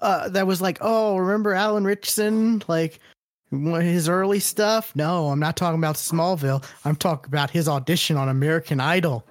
uh, 0.00 0.28
that 0.30 0.46
was 0.46 0.60
like, 0.60 0.78
"Oh, 0.80 1.16
remember 1.16 1.54
Alan 1.54 1.84
Ritchson? 1.84 2.62
Like 2.68 2.98
his 3.50 4.08
early 4.08 4.40
stuff." 4.40 4.94
No, 4.96 5.28
I'm 5.28 5.40
not 5.40 5.56
talking 5.56 5.78
about 5.78 5.96
Smallville. 5.96 6.64
I'm 6.84 6.96
talking 6.96 7.28
about 7.28 7.50
his 7.50 7.68
audition 7.68 8.16
on 8.16 8.28
American 8.28 8.80
Idol. 8.80 9.26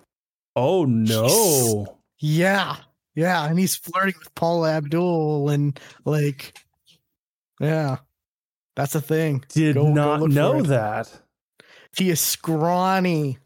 Oh 0.56 0.86
no. 0.86 1.98
Yeah, 2.20 2.76
yeah, 3.16 3.46
and 3.46 3.58
he's 3.58 3.76
flirting 3.76 4.16
with 4.20 4.34
Paula 4.36 4.72
Abdul, 4.74 5.50
and 5.50 5.80
like, 6.06 6.58
yeah, 7.60 7.98
that's 8.76 8.94
a 8.96 9.02
thing. 9.02 9.44
Did 9.50 9.76
Go- 9.76 9.86
go 9.86 9.94
not 9.94 10.20
for 10.22 10.28
know 10.28 10.62
that. 10.62 11.12
he 11.98 12.10
is 12.12 12.22
scrawny 12.22 13.38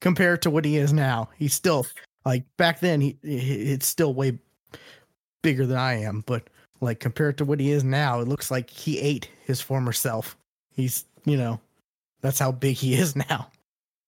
compared 0.00 0.42
to 0.42 0.50
what 0.50 0.64
he 0.64 0.76
is 0.76 0.92
now. 0.92 1.28
He's 1.38 1.54
still 1.54 1.86
like 2.24 2.44
back 2.56 2.80
then. 2.80 3.00
He, 3.00 3.16
he 3.22 3.72
it's 3.72 3.86
still 3.86 4.14
way 4.14 4.38
bigger 5.42 5.66
than 5.66 5.78
I 5.78 6.02
am, 6.02 6.22
but 6.26 6.48
like 6.80 7.00
compared 7.00 7.38
to 7.38 7.44
what 7.44 7.60
he 7.60 7.70
is 7.70 7.84
now, 7.84 8.20
it 8.20 8.28
looks 8.28 8.50
like 8.50 8.70
he 8.70 8.98
ate 8.98 9.28
his 9.44 9.60
former 9.60 9.92
self. 9.92 10.36
He's 10.74 11.04
you 11.24 11.36
know 11.36 11.60
that's 12.20 12.38
how 12.38 12.52
big 12.52 12.76
he 12.76 12.94
is 12.94 13.16
now. 13.30 13.48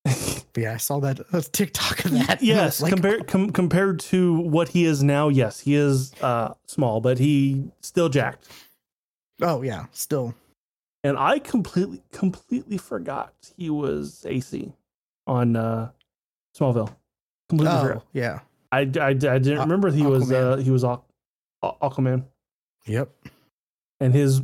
But 0.05 0.61
yeah, 0.65 0.75
I 0.75 0.77
saw 0.77 1.01
that 1.01 1.21
uh, 1.33 1.41
TikTok 1.53 2.05
of 2.05 2.11
that. 2.11 2.21
and 2.21 2.29
I 2.31 2.35
was 2.35 2.43
yes, 2.43 2.83
like, 2.83 2.93
compared 2.93 3.27
com- 3.29 3.51
compared 3.51 4.01
to 4.01 4.35
what 4.41 4.69
he 4.69 4.85
is 4.85 5.03
now, 5.03 5.29
yes, 5.29 5.61
he 5.61 5.75
is 5.75 6.13
uh 6.21 6.53
small, 6.67 7.01
but 7.01 7.19
he 7.19 7.65
still 7.81 8.09
jacked. 8.11 8.49
oh 9.41 9.63
yeah, 9.63 9.87
still 9.93 10.35
And 11.05 11.17
I 11.17 11.39
completely 11.39 12.03
completely 12.13 12.77
forgot 12.79 13.33
he 13.57 13.71
was 13.71 14.27
AC 14.29 14.73
on 15.27 15.57
uh 15.57 15.91
Smallville. 16.55 16.95
Completely 17.53 17.77
oh 17.77 17.83
forgot. 17.83 18.07
yeah, 18.15 18.41
I, 18.70 18.79
I, 18.81 19.09
I 19.09 19.12
didn't 19.15 19.59
remember 19.61 19.91
he 19.91 20.03
was 20.03 20.31
Aquaman. 20.31 20.53
uh 20.53 20.57
he 20.57 20.70
was 20.70 20.85
Aqu- 20.85 21.03
Aqu- 21.62 21.79
Aquaman 21.81 22.24
yep. 22.87 23.11
and 24.01 24.15
his 24.15 24.41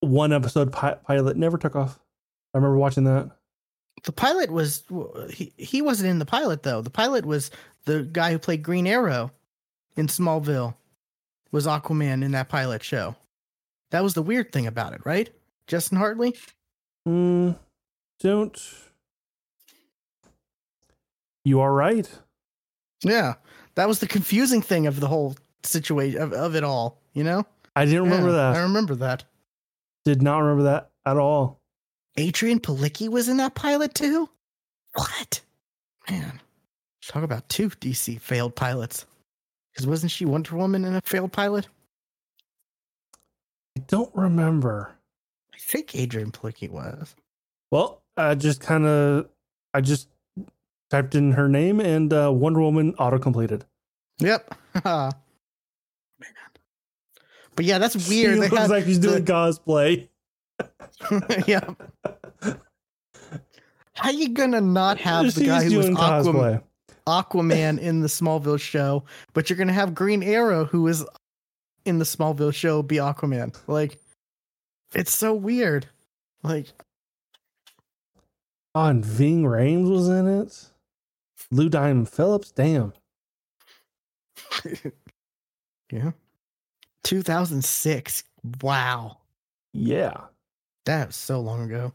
one 0.00 0.32
episode 0.32 0.70
pi- 0.72 0.94
pilot 1.06 1.36
never 1.38 1.56
took 1.56 1.74
off. 1.76 1.98
I 2.52 2.58
remember 2.58 2.76
watching 2.76 3.04
that. 3.04 3.30
The 4.04 4.12
pilot 4.12 4.50
was 4.50 4.84
he, 5.30 5.52
he 5.56 5.80
wasn't 5.80 6.10
in 6.10 6.18
the 6.18 6.26
pilot 6.26 6.62
though. 6.62 6.82
The 6.82 6.90
pilot 6.90 7.24
was 7.24 7.50
the 7.86 8.02
guy 8.02 8.32
who 8.32 8.38
played 8.38 8.62
Green 8.62 8.86
Arrow 8.86 9.30
in 9.96 10.06
Smallville 10.06 10.74
was 11.50 11.66
Aquaman 11.66 12.22
in 12.22 12.32
that 12.32 12.48
pilot 12.50 12.82
show. 12.84 13.16
That 13.90 14.02
was 14.02 14.12
the 14.14 14.22
weird 14.22 14.52
thing 14.52 14.66
about 14.66 14.92
it, 14.92 15.00
right? 15.04 15.30
Justin 15.66 15.96
Hartley? 15.98 16.36
Mm, 17.08 17.56
don't. 18.20 18.74
You 21.44 21.60
are 21.60 21.72
right. 21.72 22.08
Yeah. 23.02 23.34
That 23.74 23.88
was 23.88 24.00
the 24.00 24.06
confusing 24.06 24.62
thing 24.62 24.86
of 24.86 25.00
the 25.00 25.08
whole 25.08 25.36
situation 25.62 26.20
of, 26.20 26.32
of 26.32 26.54
it 26.54 26.64
all, 26.64 27.00
you 27.12 27.24
know? 27.24 27.46
I 27.76 27.84
didn't 27.84 28.04
remember 28.04 28.32
Yeah, 28.32 28.50
I 28.50 28.62
remember 28.62 28.94
that. 28.96 29.24
Did 30.04 30.22
not 30.22 30.38
remember 30.38 30.64
that 30.64 30.90
at 31.06 31.16
all. 31.16 31.60
Adrianne 32.18 32.60
Palicki 32.60 33.08
was 33.08 33.28
in 33.28 33.36
that 33.38 33.54
pilot 33.54 33.94
too? 33.94 34.28
What? 34.94 35.40
Man. 36.10 36.40
Talk 37.06 37.22
about 37.22 37.48
two 37.48 37.70
DC 37.70 38.20
failed 38.20 38.54
pilots. 38.54 39.06
Because 39.72 39.86
wasn't 39.86 40.12
she 40.12 40.24
Wonder 40.24 40.56
Woman 40.56 40.84
in 40.84 40.94
a 40.94 41.00
failed 41.00 41.32
pilot? 41.32 41.68
I 43.76 43.82
don't 43.86 44.14
remember. 44.14 44.92
I 45.54 45.58
think 45.58 45.90
Adrianne 45.90 46.32
Palicki 46.32 46.68
was. 46.68 47.14
Well, 47.70 48.02
I 48.16 48.34
just 48.34 48.60
kind 48.60 48.86
of, 48.86 49.28
I 49.74 49.80
just 49.80 50.08
typed 50.90 51.14
in 51.14 51.32
her 51.32 51.48
name 51.48 51.80
and 51.80 52.12
uh, 52.12 52.30
Wonder 52.32 52.60
Woman 52.60 52.94
auto 52.98 53.18
completed. 53.18 53.64
Yep. 54.18 54.54
Man. 54.84 55.12
But 57.56 57.64
yeah, 57.64 57.78
that's 57.78 57.94
weird. 58.08 58.34
She 58.34 58.40
They 58.40 58.48
looks 58.48 58.68
like 58.68 58.84
she's 58.84 58.98
doing 58.98 59.24
cosplay. 59.24 60.08
yeah. 61.46 61.60
How 63.94 64.08
are 64.08 64.12
you 64.12 64.30
gonna 64.30 64.60
not 64.60 64.98
have 64.98 65.26
the 65.26 65.30
She's 65.32 65.46
guy 65.46 65.64
who 65.64 65.76
was 65.78 65.88
Aquaman, 65.88 66.62
Aquaman 67.06 67.78
in 67.78 68.00
the 68.00 68.08
Smallville 68.08 68.60
show, 68.60 69.04
but 69.32 69.48
you're 69.48 69.56
gonna 69.56 69.72
have 69.72 69.94
Green 69.94 70.22
Arrow 70.22 70.64
who 70.64 70.86
is 70.88 71.04
in 71.84 71.98
the 71.98 72.04
Smallville 72.04 72.54
show 72.54 72.82
be 72.82 72.96
Aquaman? 72.96 73.56
Like, 73.66 73.98
it's 74.94 75.16
so 75.16 75.34
weird. 75.34 75.86
Like, 76.42 76.66
Oh, 78.74 78.84
and 78.84 79.04
Ving 79.04 79.42
Rhames 79.42 79.90
was 79.90 80.08
in 80.08 80.28
it. 80.28 80.69
Lou 81.50 81.68
Diamond 81.68 82.08
Phillips. 82.08 82.50
Damn. 82.52 82.92
yeah. 85.92 86.12
2006. 87.04 88.24
Wow. 88.62 89.18
Yeah. 89.72 90.14
That 90.86 91.08
was 91.08 91.16
so 91.16 91.40
long 91.40 91.62
ago. 91.62 91.92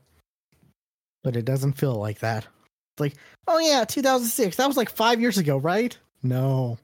But 1.24 1.36
it 1.36 1.46
doesn't 1.46 1.74
feel 1.74 1.96
like 1.96 2.20
that. 2.20 2.44
It's 2.44 3.00
like, 3.00 3.16
oh 3.48 3.60
yeah, 3.60 3.84
2006. 3.84 4.56
That 4.58 4.68
was 4.68 4.78
like 4.78 4.90
five 4.90 5.20
years 5.20 5.38
ago, 5.38 5.58
right? 5.58 5.98
No. 6.24 6.78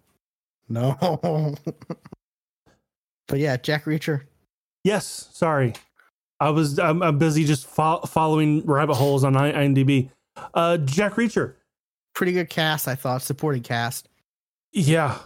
No. 0.67 1.55
but 3.27 3.39
yeah, 3.39 3.57
Jack 3.57 3.85
Reacher. 3.85 4.23
Yes. 4.83 5.29
Sorry. 5.31 5.73
I 6.39 6.49
was 6.49 6.79
I'm, 6.79 7.03
I'm 7.03 7.19
busy 7.19 7.45
just 7.45 7.67
fo- 7.67 8.01
following 8.01 8.65
rabbit 8.65 8.95
holes 8.95 9.23
on 9.23 9.33
IMDb. 9.33 10.09
Uh, 10.53 10.77
Jack 10.77 11.13
Reacher. 11.13 11.53
Pretty 12.13 12.31
good 12.33 12.49
cast, 12.49 12.87
I 12.87 12.95
thought. 12.95 13.21
Supporting 13.21 13.63
cast. 13.63 14.09
Yeah. 14.71 15.17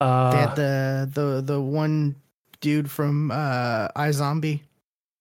Uh, 0.00 0.30
They 0.30 0.38
had 0.38 0.56
the 0.56 1.10
the 1.12 1.40
the 1.42 1.60
one 1.60 2.16
dude 2.60 2.90
from 2.90 3.30
uh 3.30 3.88
iZombie, 3.96 4.60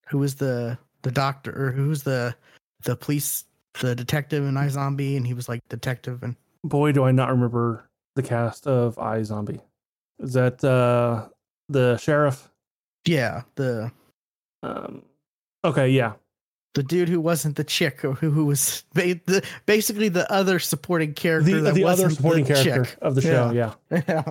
who 0.07 0.17
was 0.19 0.35
the 0.35 0.77
the 1.01 1.11
doctor 1.11 1.51
or 1.51 1.71
who's 1.71 2.03
the 2.03 2.35
the 2.83 2.95
police 2.95 3.45
the 3.79 3.95
detective 3.95 4.43
in 4.45 4.55
iZombie, 4.55 5.17
and 5.17 5.25
he 5.25 5.33
was 5.33 5.49
like 5.49 5.61
detective 5.69 6.23
and 6.23 6.35
boy, 6.63 6.91
do 6.91 7.03
I 7.03 7.11
not 7.11 7.29
remember 7.29 7.89
the 8.15 8.23
cast 8.23 8.67
of 8.67 8.95
iZombie. 8.95 9.61
Is 10.19 10.33
that 10.33 10.63
uh, 10.63 11.29
the 11.69 11.97
sheriff? 11.97 12.49
yeah, 13.05 13.43
the 13.55 13.91
Um, 14.63 15.03
okay, 15.63 15.89
yeah. 15.89 16.13
The 16.77 16.83
dude 16.83 17.09
who 17.09 17.19
wasn't 17.19 17.55
the 17.55 17.63
chick 17.63 18.05
or 18.05 18.13
who, 18.13 18.29
who 18.29 18.45
was 18.45 18.83
ba- 18.93 19.19
the, 19.25 19.43
basically 19.65 20.09
the 20.09 20.31
other 20.31 20.59
supporting 20.59 21.11
character 21.13 21.55
The, 21.55 21.61
that 21.61 21.73
the 21.73 21.83
other 21.85 22.03
wasn't 22.03 22.13
supporting 22.17 22.43
the 22.45 22.53
character 22.53 22.85
chick. 22.85 22.97
of 23.01 23.15
the 23.15 23.21
show. 23.21 23.51
Yeah. 23.51 23.73
yeah 23.91 24.23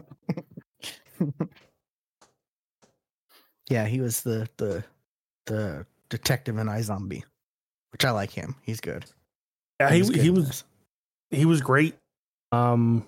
yeah 3.69 3.87
he 3.87 4.01
was 4.01 4.23
the 4.23 4.49
the 4.59 4.85
the 5.47 5.87
detective 6.09 6.57
in 6.59 6.67
iZombie 6.69 7.23
which 7.93 8.05
I 8.05 8.11
like 8.11 8.31
him 8.31 8.55
he's 8.63 8.81
good 8.81 9.05
Yeah. 9.81 9.91
He, 9.93 10.03
good 10.03 10.17
he 10.17 10.31
was 10.31 10.65
he 11.31 11.45
was 11.45 11.61
great. 11.61 11.97
Um, 12.53 13.05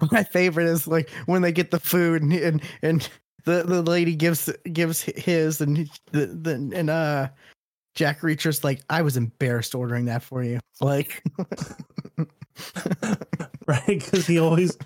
my 0.10 0.24
favorite 0.24 0.66
is 0.68 0.86
like 0.88 1.10
when 1.26 1.42
they 1.42 1.52
get 1.52 1.70
the 1.70 1.78
food 1.78 2.22
and 2.22 2.32
and, 2.32 2.62
and 2.80 3.08
the, 3.44 3.62
the 3.64 3.82
lady 3.82 4.14
gives 4.16 4.48
gives 4.72 5.02
his 5.02 5.60
and 5.60 5.88
the, 6.12 6.26
the 6.26 6.72
and 6.74 6.88
uh 6.88 7.28
Jack 7.94 8.22
Reacher's 8.22 8.62
like 8.64 8.80
I 8.88 9.02
was 9.02 9.16
embarrassed 9.16 9.74
ordering 9.74 10.06
that 10.06 10.22
for 10.22 10.42
you 10.42 10.60
like 10.80 11.22
right? 13.66 13.86
Because 13.86 14.26
he 14.26 14.38
always 14.38 14.76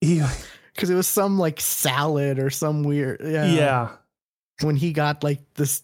he 0.00 0.22
because 0.74 0.90
it 0.90 0.94
was 0.94 1.06
some 1.06 1.38
like 1.38 1.60
salad 1.60 2.38
or 2.38 2.50
some 2.50 2.82
weird 2.82 3.20
yeah 3.22 3.46
yeah. 3.46 3.90
when 4.62 4.76
he 4.76 4.92
got 4.92 5.24
like 5.24 5.40
this 5.54 5.82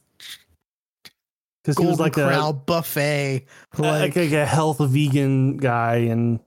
Because 1.62 1.78
he 1.78 1.86
was 1.86 2.00
like 2.00 2.14
corral 2.14 2.50
a 2.50 2.54
buffet 2.54 3.46
like, 3.78 4.14
like, 4.14 4.16
like 4.16 4.32
a 4.32 4.46
health 4.46 4.78
vegan 4.78 5.56
guy, 5.56 5.96
and 5.96 6.40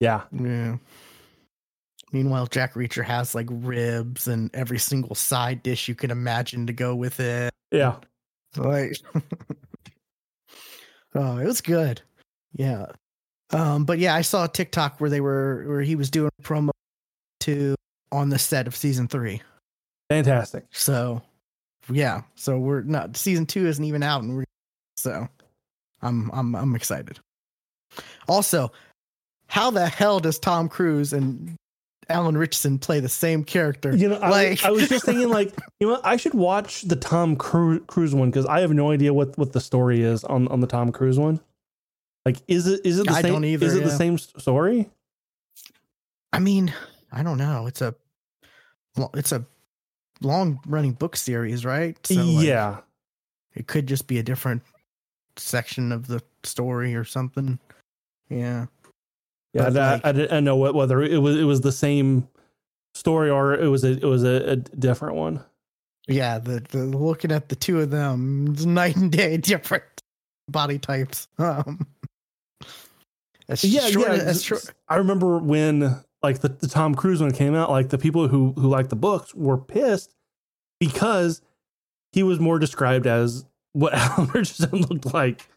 yeah, 0.00 0.22
yeah 0.32 0.76
Meanwhile, 2.12 2.46
Jack 2.46 2.74
Reacher 2.74 3.04
has 3.04 3.34
like 3.34 3.46
ribs 3.50 4.28
and 4.28 4.50
every 4.54 4.78
single 4.78 5.14
side 5.14 5.62
dish 5.62 5.88
you 5.88 5.94
can 5.94 6.10
imagine 6.10 6.66
to 6.66 6.72
go 6.72 6.94
with 6.94 7.20
it. 7.20 7.52
Yeah. 7.70 7.96
Like, 8.56 8.96
oh, 11.14 11.38
it 11.38 11.46
was 11.46 11.60
good. 11.60 12.02
Yeah. 12.52 12.86
Um, 13.50 13.84
but 13.84 13.98
yeah, 13.98 14.14
I 14.14 14.22
saw 14.22 14.44
a 14.44 14.48
TikTok 14.48 15.00
where 15.00 15.10
they 15.10 15.20
were 15.20 15.64
where 15.66 15.80
he 15.80 15.96
was 15.96 16.10
doing 16.10 16.30
promo 16.42 16.70
to 17.40 17.74
on 18.12 18.28
the 18.28 18.38
set 18.38 18.66
of 18.66 18.76
season 18.76 19.08
three. 19.08 19.42
Fantastic. 20.10 20.66
So 20.70 21.22
yeah, 21.90 22.22
so 22.34 22.58
we're 22.58 22.82
not 22.82 23.16
season 23.16 23.46
two 23.46 23.66
isn't 23.66 23.84
even 23.84 24.02
out, 24.02 24.22
and 24.22 24.36
we're 24.36 24.44
so 24.96 25.28
I'm 26.02 26.30
I'm 26.32 26.54
I'm 26.54 26.74
excited. 26.74 27.18
Also, 28.28 28.70
how 29.46 29.70
the 29.70 29.88
hell 29.88 30.20
does 30.20 30.38
Tom 30.38 30.68
Cruise 30.68 31.12
and 31.12 31.56
Alan 32.08 32.36
Ritchson 32.36 32.78
play 32.78 33.00
the 33.00 33.08
same 33.08 33.44
character? 33.44 33.94
You 33.94 34.08
know, 34.10 34.18
I, 34.18 34.28
like 34.28 34.64
I 34.64 34.70
was 34.70 34.88
just 34.88 35.04
thinking, 35.04 35.28
like, 35.28 35.54
you 35.80 35.88
know. 35.88 36.00
I 36.02 36.16
should 36.16 36.34
watch 36.34 36.82
the 36.82 36.96
Tom 36.96 37.36
Cruise 37.36 38.14
one 38.14 38.30
because 38.30 38.46
I 38.46 38.60
have 38.60 38.72
no 38.72 38.90
idea 38.90 39.12
what 39.12 39.36
what 39.38 39.52
the 39.52 39.60
story 39.60 40.02
is 40.02 40.24
on 40.24 40.48
on 40.48 40.60
the 40.60 40.66
Tom 40.66 40.92
Cruise 40.92 41.18
one. 41.18 41.40
Like, 42.24 42.38
is 42.48 42.66
it 42.66 42.80
is 42.84 42.98
it 42.98 43.06
the 43.06 43.12
I 43.12 43.22
same? 43.22 43.44
either, 43.44 43.66
is 43.66 43.74
it 43.74 43.84
the 43.84 43.90
same 43.90 44.18
story? 44.18 44.88
I 46.32 46.40
mean, 46.40 46.72
I 47.12 47.22
don't 47.22 47.38
know. 47.38 47.66
It's 47.66 47.80
a 47.80 47.94
it's 49.14 49.32
a 49.32 49.44
long 50.20 50.60
running 50.66 50.92
book 50.92 51.16
series, 51.16 51.64
right? 51.64 51.96
like, 52.10 52.44
yeah, 52.44 52.78
it 53.54 53.66
could 53.66 53.86
just 53.86 54.06
be 54.06 54.18
a 54.18 54.22
different 54.22 54.62
section 55.36 55.92
of 55.92 56.06
the 56.06 56.22
story 56.42 56.94
or 56.94 57.04
something. 57.04 57.58
Yeah. 58.28 58.66
Yeah. 59.54 59.70
that, 59.70 59.92
like- 59.92 60.06
I 60.06 60.12
didn't 60.12 60.44
know 60.44 60.56
what 60.56 60.74
whether 60.74 61.02
it 61.02 61.18
was 61.18 61.36
it 61.36 61.44
was 61.44 61.60
the 61.62 61.72
same 61.72 62.28
story 62.94 63.30
or 63.30 63.54
it 63.54 63.68
was 63.68 63.84
a 63.84 63.92
it 63.92 64.04
was 64.04 64.24
a, 64.24 64.50
a 64.52 64.56
different 64.56 65.16
one. 65.16 65.42
Yeah, 66.08 66.38
the, 66.38 66.60
the 66.60 66.78
looking 66.84 67.30
at 67.32 67.48
the 67.50 67.56
two 67.56 67.80
of 67.80 67.90
them, 67.90 68.48
it's 68.52 68.64
night 68.64 68.96
and 68.96 69.12
day 69.12 69.36
different 69.38 69.84
body 70.48 70.78
types. 70.78 71.28
Um, 71.38 71.86
as 73.48 73.64
yeah, 73.64 73.88
short 73.88 74.08
yeah. 74.08 74.22
as- 74.24 74.42
short, 74.42 74.64
I 74.88 74.96
remember 74.96 75.38
when 75.38 76.02
like 76.22 76.40
the, 76.40 76.48
the 76.48 76.68
Tom 76.68 76.94
Cruise 76.94 77.20
one 77.20 77.32
came 77.32 77.54
out, 77.54 77.70
like 77.70 77.88
the 77.88 77.98
people 77.98 78.28
who 78.28 78.52
who 78.52 78.68
liked 78.68 78.90
the 78.90 78.96
books 78.96 79.34
were 79.34 79.56
pissed 79.58 80.14
because 80.80 81.40
he 82.12 82.22
was 82.22 82.38
more 82.40 82.58
described 82.58 83.06
as 83.06 83.44
what 83.72 83.94
Alan 83.94 84.28
Ritchson 84.28 84.70
looked 84.82 85.12
like. 85.14 85.48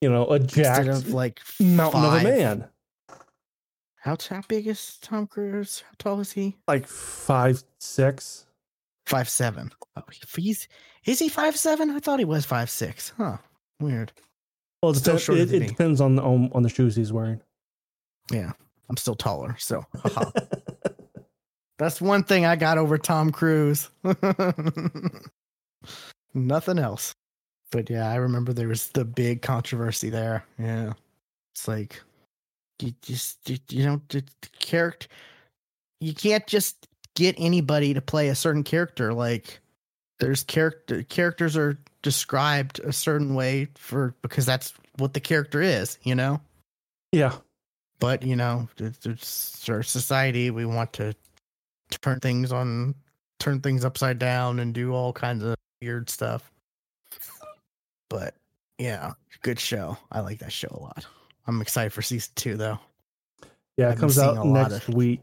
You 0.00 0.08
know, 0.10 0.26
a 0.28 0.38
jacked 0.38 0.88
of 0.88 1.08
like 1.12 1.40
mountain 1.60 2.00
five. 2.02 2.24
of 2.24 2.32
a 2.32 2.36
man, 2.36 2.68
How, 4.08 4.16
how 4.30 4.40
big 4.48 4.66
is 4.66 4.96
Tom 5.02 5.26
Cruise? 5.26 5.84
How 5.86 5.92
tall 5.98 6.20
is 6.20 6.32
he? 6.32 6.56
like 6.66 6.86
five 6.86 7.62
six. 7.78 8.46
Five 9.04 9.28
seven. 9.28 9.70
Oh, 9.96 10.02
he's 10.34 10.66
is 11.04 11.18
he 11.18 11.28
five 11.28 11.58
seven? 11.58 11.90
I 11.90 11.98
thought 11.98 12.18
he 12.18 12.24
was 12.24 12.46
five 12.46 12.70
six. 12.70 13.12
Huh. 13.18 13.36
Weird. 13.80 14.12
Well, 14.82 14.92
it, 14.92 15.04
depends, 15.04 15.28
it, 15.28 15.52
it 15.52 15.68
depends 15.68 16.00
on, 16.00 16.18
on 16.20 16.50
on 16.54 16.62
the 16.62 16.70
shoes 16.70 16.96
he's 16.96 17.12
wearing. 17.12 17.42
Yeah, 18.32 18.52
I'm 18.88 18.96
still 18.96 19.14
taller, 19.14 19.56
so 19.58 19.84
that's 21.78 22.00
one 22.00 22.24
thing 22.24 22.46
I 22.46 22.56
got 22.56 22.78
over 22.78 22.96
Tom 22.96 23.30
Cruise. 23.30 23.90
Nothing 26.32 26.78
else. 26.78 27.12
But 27.70 27.90
yeah, 27.90 28.10
I 28.10 28.14
remember 28.14 28.54
there 28.54 28.68
was 28.68 28.86
the 28.88 29.04
big 29.04 29.42
controversy 29.42 30.08
there. 30.08 30.46
Yeah, 30.58 30.94
it's 31.54 31.68
like 31.68 32.00
you 32.80 32.94
just 33.02 33.48
you, 33.48 33.84
know 33.84 34.00
the, 34.08 34.24
the 34.40 34.48
character. 34.58 35.08
You 36.00 36.14
can't 36.14 36.46
just 36.46 36.86
get 37.14 37.34
anybody 37.38 37.94
to 37.94 38.00
play 38.00 38.28
a 38.28 38.34
certain 38.34 38.62
character. 38.62 39.12
Like 39.12 39.60
there's 40.20 40.44
character 40.44 41.02
characters 41.02 41.56
are 41.56 41.78
described 42.02 42.80
a 42.80 42.92
certain 42.92 43.34
way 43.34 43.68
for 43.76 44.14
because 44.22 44.46
that's 44.46 44.72
what 44.98 45.14
the 45.14 45.20
character 45.20 45.60
is. 45.60 45.98
You 46.02 46.14
know 46.14 46.40
yeah, 47.12 47.36
but 48.00 48.22
you 48.22 48.36
know 48.36 48.68
it's, 48.78 49.06
it's 49.06 49.68
our 49.68 49.82
society 49.82 50.50
we 50.50 50.66
want 50.66 50.92
to 50.94 51.14
turn 52.02 52.20
things 52.20 52.52
on 52.52 52.94
turn 53.38 53.60
things 53.60 53.84
upside 53.84 54.18
down 54.18 54.58
and 54.58 54.74
do 54.74 54.92
all 54.92 55.12
kinds 55.12 55.42
of 55.42 55.54
weird 55.80 56.10
stuff 56.10 56.50
but 58.10 58.34
yeah 58.78 59.12
good 59.42 59.60
show 59.60 59.96
i 60.10 60.20
like 60.20 60.40
that 60.40 60.52
show 60.52 60.68
a 60.72 60.80
lot 60.80 61.06
i'm 61.48 61.60
excited 61.60 61.92
for 61.92 62.02
season 62.02 62.30
two 62.36 62.56
though 62.56 62.78
yeah. 63.76 63.92
It 63.92 63.98
comes 63.98 64.18
out 64.18 64.44
next 64.44 64.88
of- 64.88 64.94
week, 64.94 65.22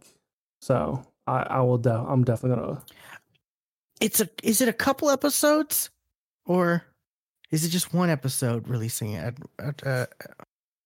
so 0.61 1.05
I 1.27 1.39
I 1.39 1.59
will. 1.59 1.77
De- 1.77 1.91
I'm 1.91 2.23
definitely 2.23 2.55
gonna. 2.63 2.81
it's 3.99 4.21
a 4.21 4.29
is 4.43 4.61
it 4.61 4.69
a 4.69 4.73
couple 4.73 5.09
episodes 5.09 5.89
or 6.45 6.85
is 7.51 7.65
it 7.65 7.69
just 7.69 7.93
one 7.93 8.09
episode 8.09 8.69
releasing 8.69 9.15
at, 9.15 9.35
at 9.59 9.85
uh, 9.85 10.05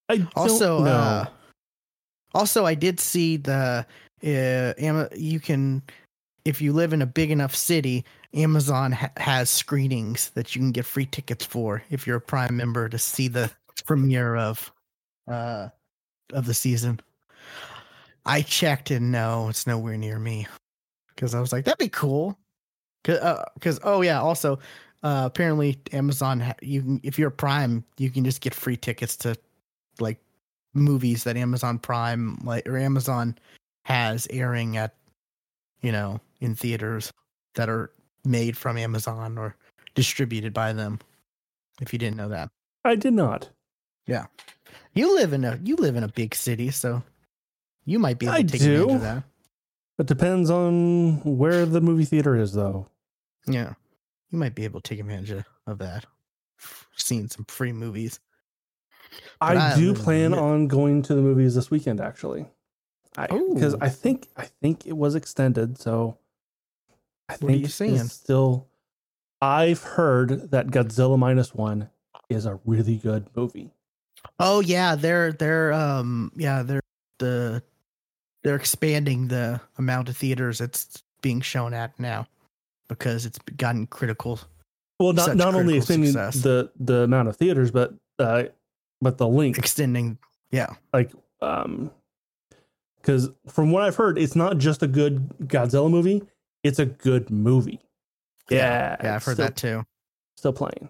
I 0.10 0.28
also 0.36 0.84
uh 0.84 1.26
also 2.34 2.66
i 2.66 2.74
did 2.74 3.00
see 3.00 3.38
the 3.38 3.86
uh 4.24 5.06
you 5.16 5.40
can 5.40 5.84
if 6.46 6.62
you 6.62 6.74
live 6.74 6.92
in 6.94 7.02
a 7.04 7.06
big 7.06 7.30
enough 7.30 7.56
city 7.56 8.04
amazon 8.34 8.92
ha- 8.94 9.12
has 9.18 9.50
screenings 9.50 10.30
that 10.32 10.56
you 10.56 10.60
can 10.62 10.72
get 10.72 10.86
free 10.86 11.06
tickets 11.06 11.46
for 11.46 11.84
if 11.92 12.08
you're 12.08 12.18
a 12.18 12.22
prime 12.22 12.58
member 12.58 12.90
to 12.90 12.98
see 12.98 13.28
the 13.28 13.52
premiere 13.86 14.36
of 14.36 14.72
uh 15.30 15.70
of 16.34 16.46
the 16.46 16.54
season 16.54 17.00
i 18.26 18.42
checked 18.42 18.92
and 18.92 19.12
no 19.12 19.48
it's 19.50 19.66
nowhere 19.66 19.98
near 19.98 20.20
me 20.20 20.48
because 21.16 21.34
i 21.34 21.40
was 21.40 21.52
like 21.52 21.66
that'd 21.66 21.78
be 21.78 21.90
cool 21.90 22.38
because 23.04 23.80
oh 23.84 24.02
yeah 24.02 24.20
also 24.20 24.60
uh 25.04 25.24
apparently 25.26 25.80
amazon 25.94 26.54
you 26.62 26.82
can 26.82 27.00
if 27.04 27.18
you're 27.18 27.30
prime 27.30 27.84
you 27.98 28.10
can 28.10 28.24
just 28.24 28.42
get 28.42 28.54
free 28.54 28.78
tickets 28.78 29.16
to 29.16 29.36
like 30.00 30.20
movies 30.74 31.24
that 31.24 31.38
Amazon 31.38 31.80
Prime 31.80 32.38
like 32.44 32.68
or 32.68 32.78
Amazon 32.78 33.38
has 33.84 34.28
airing 34.30 34.78
at 34.78 34.96
you 35.82 35.92
know 35.92 36.20
in 36.42 36.56
theaters 36.56 37.12
that 37.56 37.70
are 37.70 37.92
made 38.26 38.56
from 38.58 38.78
Amazon 38.78 39.38
or 39.38 39.56
distributed 39.96 40.54
by 40.54 40.74
them. 40.74 41.00
If 41.82 41.94
you 41.94 42.00
didn't 42.00 42.18
know 42.18 42.30
that. 42.30 42.50
I 42.84 42.96
did 42.96 43.14
not. 43.14 43.50
You 44.94 45.16
live 45.16 45.34
in 45.34 45.46
a 45.46 45.60
you 45.64 45.76
live 45.76 45.96
in 45.96 46.04
a 46.04 46.08
big 46.08 46.36
city, 46.36 46.72
so 46.72 47.04
you 47.86 48.00
might 48.00 48.20
be 48.20 48.26
able 48.26 48.36
I 48.36 48.42
to 48.44 48.48
take 48.48 48.62
advantage 48.62 48.96
of 48.96 49.02
that. 49.02 49.24
It 50.00 50.08
depends 50.08 50.50
on 50.50 51.22
where 51.24 51.66
the 51.66 51.82
movie 51.82 52.06
theater 52.06 52.36
is, 52.36 52.54
though. 52.54 52.88
Yeah. 53.46 53.74
You 54.30 54.38
might 54.38 54.56
be 54.56 54.64
able 54.64 54.80
to 54.80 54.90
take 54.90 55.00
advantage 55.00 55.44
of, 55.68 55.78
that. 55.80 56.06
Seeing 56.96 57.28
some 57.28 57.46
free 57.46 57.74
movies. 57.74 58.20
I 59.42 59.56
I 59.58 59.76
do 59.76 59.94
plan 59.94 60.34
on 60.34 60.68
going 60.68 61.02
to 61.04 61.16
the 61.16 61.22
movies 61.22 61.56
this 61.56 61.70
weekend, 61.70 62.00
actually. 62.00 62.46
Because 63.16 63.74
Ooh. 63.74 63.80
I, 63.82 63.90
think 63.90 64.28
I 64.38 64.46
think 64.62 64.86
it 64.86 64.96
was 64.96 65.16
extended, 65.16 65.78
so 65.80 66.18
I 67.28 67.34
What 67.34 67.44
are 67.44 67.48
think 67.48 67.80
you 67.80 67.96
it's? 67.96 68.14
Still, 68.14 68.68
I've 69.42 69.84
heard 69.84 70.52
that 70.52 70.68
Godzilla 70.68 71.18
minus 71.18 71.54
one 71.54 71.90
is 72.30 72.46
a 72.46 72.60
really 72.66 72.98
good 72.98 73.28
movie. 73.36 73.74
Oh 74.40 74.60
yeah, 74.62 74.96
they're 74.96 75.32
they're 75.34 75.74
um 75.74 76.32
yeah, 76.36 76.64
they're 76.64 76.82
the 77.20 77.62
they're 78.44 78.56
expanding 78.56 79.28
the 79.28 79.60
amount 79.78 80.10
of 80.10 80.18
theaters 80.18 80.62
it's 80.62 81.04
being 81.22 81.42
shown 81.42 81.74
at 81.74 81.98
now 82.00 82.28
because 82.88 83.26
it's 83.26 83.38
gotten 83.58 83.88
critical. 83.88 84.40
Well, 85.00 85.14
not 85.14 85.36
not 85.36 85.56
only 85.56 85.78
extending 85.78 86.12
success. 86.12 86.42
the 86.44 86.72
the 86.80 87.02
amount 87.04 87.28
of 87.28 87.36
theaters, 87.38 87.72
but 87.72 87.94
uh, 88.18 88.44
but 89.02 89.18
the 89.18 89.28
length. 89.28 89.60
Extending 89.60 90.18
yeah. 90.52 90.74
like 90.94 91.12
um 91.42 91.92
because 93.02 93.30
from 93.48 93.72
what 93.72 93.84
i've 93.84 93.96
heard 93.96 94.18
it's 94.18 94.36
not 94.36 94.58
just 94.58 94.84
a 94.84 94.88
good 94.88 95.30
godzilla 95.44 95.90
movie 95.90 96.22
it's 96.64 96.80
a 96.80 96.86
good 96.86 97.30
movie 97.30 97.80
yeah 98.50 98.98
Yeah, 99.02 99.16
I've 99.16 99.24
heard 99.24 99.36
still, 99.36 99.46
that 99.46 99.56
too. 99.56 99.86
still 100.36 100.52
playing 100.52 100.90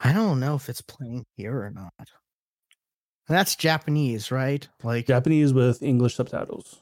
I 0.00 0.12
don't 0.12 0.40
know 0.40 0.54
if 0.54 0.68
it's 0.68 0.80
playing 0.80 1.24
here 1.36 1.62
or 1.62 1.70
not. 1.70 1.92
And 1.98 3.36
that's 3.36 3.56
Japanese, 3.56 4.30
right? 4.30 4.66
Like 4.82 5.06
japanese 5.06 5.52
with 5.52 5.82
english 5.82 6.14
subtitles 6.14 6.80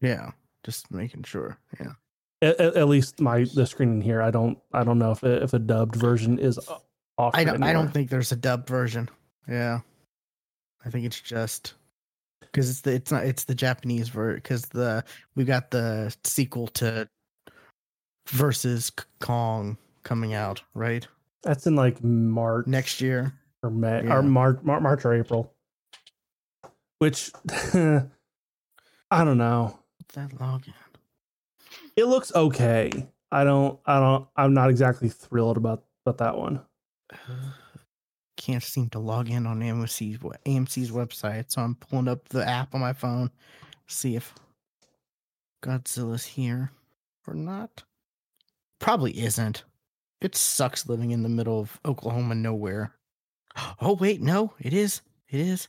yeah, 0.00 0.30
just 0.64 0.90
making 0.90 1.24
sure. 1.24 1.58
Yeah. 1.80 1.92
at, 2.42 2.60
at, 2.60 2.76
at 2.76 2.88
least 2.88 3.20
my 3.20 3.44
the 3.54 3.66
screening 3.66 4.00
here 4.00 4.22
i 4.22 4.30
don't 4.30 4.58
i 4.72 4.84
don't 4.84 4.98
know 4.98 5.10
if 5.10 5.24
a, 5.24 5.42
if 5.42 5.54
a 5.54 5.58
dubbed 5.58 5.96
version 5.96 6.38
is 6.38 6.58
off 7.18 7.34
I 7.34 7.44
don't 7.44 7.62
I 7.62 7.72
don't 7.72 7.92
think 7.92 8.10
there's 8.10 8.30
a 8.30 8.36
dub 8.36 8.68
version. 8.68 9.08
Yeah. 9.48 9.80
I 10.86 10.90
think 10.90 11.04
it's 11.04 11.20
just 11.20 11.74
because 12.40 12.70
it's 12.70 12.80
the 12.82 12.92
it's 12.92 13.10
not 13.10 13.24
it's 13.24 13.44
the 13.44 13.56
Japanese 13.56 14.08
version 14.08 14.36
because 14.36 14.62
the 14.66 15.04
we 15.34 15.44
got 15.44 15.72
the 15.72 16.14
sequel 16.22 16.68
to 16.68 17.08
versus 18.28 18.92
Kong 19.18 19.76
coming 20.04 20.32
out 20.32 20.62
right 20.74 21.06
that's 21.42 21.66
in 21.66 21.76
like 21.76 22.02
march 22.02 22.66
next 22.66 23.00
year. 23.00 23.32
or 23.62 23.70
may 23.70 24.04
Yeah. 24.04 24.16
or 24.16 24.22
march 24.22 24.58
march 24.62 25.04
or 25.04 25.14
april 25.14 25.52
which 26.98 27.30
i 27.74 29.24
don't 29.24 29.38
know 29.38 29.78
that 30.14 30.30
login. 30.30 30.72
It 31.96 32.04
looks 32.06 32.32
okay. 32.34 32.90
I 33.30 33.44
don't. 33.44 33.78
I 33.84 33.98
don't. 34.00 34.26
I'm 34.36 34.54
not 34.54 34.70
exactly 34.70 35.08
thrilled 35.10 35.56
about 35.58 35.84
about 36.06 36.18
that 36.18 36.38
one. 36.38 36.60
Uh, 37.12 37.50
can't 38.38 38.62
seem 38.62 38.88
to 38.90 38.98
log 39.00 39.28
in 39.28 39.46
on 39.46 39.60
AMC's 39.60 40.18
AMC's 40.46 40.90
website, 40.90 41.50
so 41.50 41.60
I'm 41.60 41.74
pulling 41.74 42.08
up 42.08 42.28
the 42.30 42.48
app 42.48 42.74
on 42.74 42.80
my 42.80 42.92
phone, 42.94 43.30
see 43.86 44.16
if 44.16 44.32
Godzilla's 45.62 46.24
here 46.24 46.70
or 47.26 47.34
not. 47.34 47.82
Probably 48.78 49.18
isn't. 49.20 49.64
It 50.20 50.34
sucks 50.34 50.88
living 50.88 51.12
in 51.12 51.22
the 51.22 51.28
middle 51.28 51.60
of 51.60 51.78
Oklahoma 51.84 52.34
nowhere. 52.34 52.94
Oh 53.80 53.94
wait, 53.94 54.20
no, 54.20 54.52
it 54.60 54.72
is. 54.72 55.02
It 55.28 55.40
is. 55.40 55.68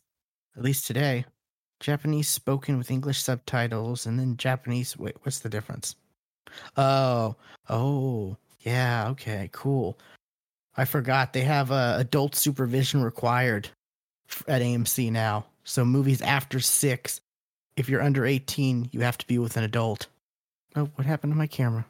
At 0.55 0.63
least 0.63 0.87
today. 0.87 1.25
Japanese 1.79 2.27
spoken 2.27 2.77
with 2.77 2.91
English 2.91 3.21
subtitles 3.21 4.05
and 4.05 4.19
then 4.19 4.37
Japanese 4.37 4.97
wait, 4.97 5.15
what's 5.21 5.39
the 5.39 5.49
difference? 5.49 5.95
Oh, 6.75 7.35
oh, 7.69 8.37
yeah, 8.61 9.07
okay, 9.09 9.49
cool. 9.51 9.97
I 10.75 10.85
forgot 10.85 11.33
they 11.33 11.41
have 11.41 11.71
uh, 11.71 11.95
adult 11.97 12.35
supervision 12.35 13.01
required 13.03 13.69
at 14.47 14.61
AMC 14.61 15.11
now. 15.11 15.45
So 15.63 15.85
movies 15.85 16.21
after 16.21 16.59
6, 16.59 17.21
if 17.77 17.87
you're 17.87 18.01
under 18.01 18.25
18, 18.25 18.89
you 18.91 19.01
have 19.01 19.17
to 19.17 19.27
be 19.27 19.37
with 19.37 19.57
an 19.57 19.63
adult. 19.63 20.07
Oh, 20.75 20.89
what 20.95 21.05
happened 21.05 21.33
to 21.33 21.37
my 21.37 21.47
camera? 21.47 21.85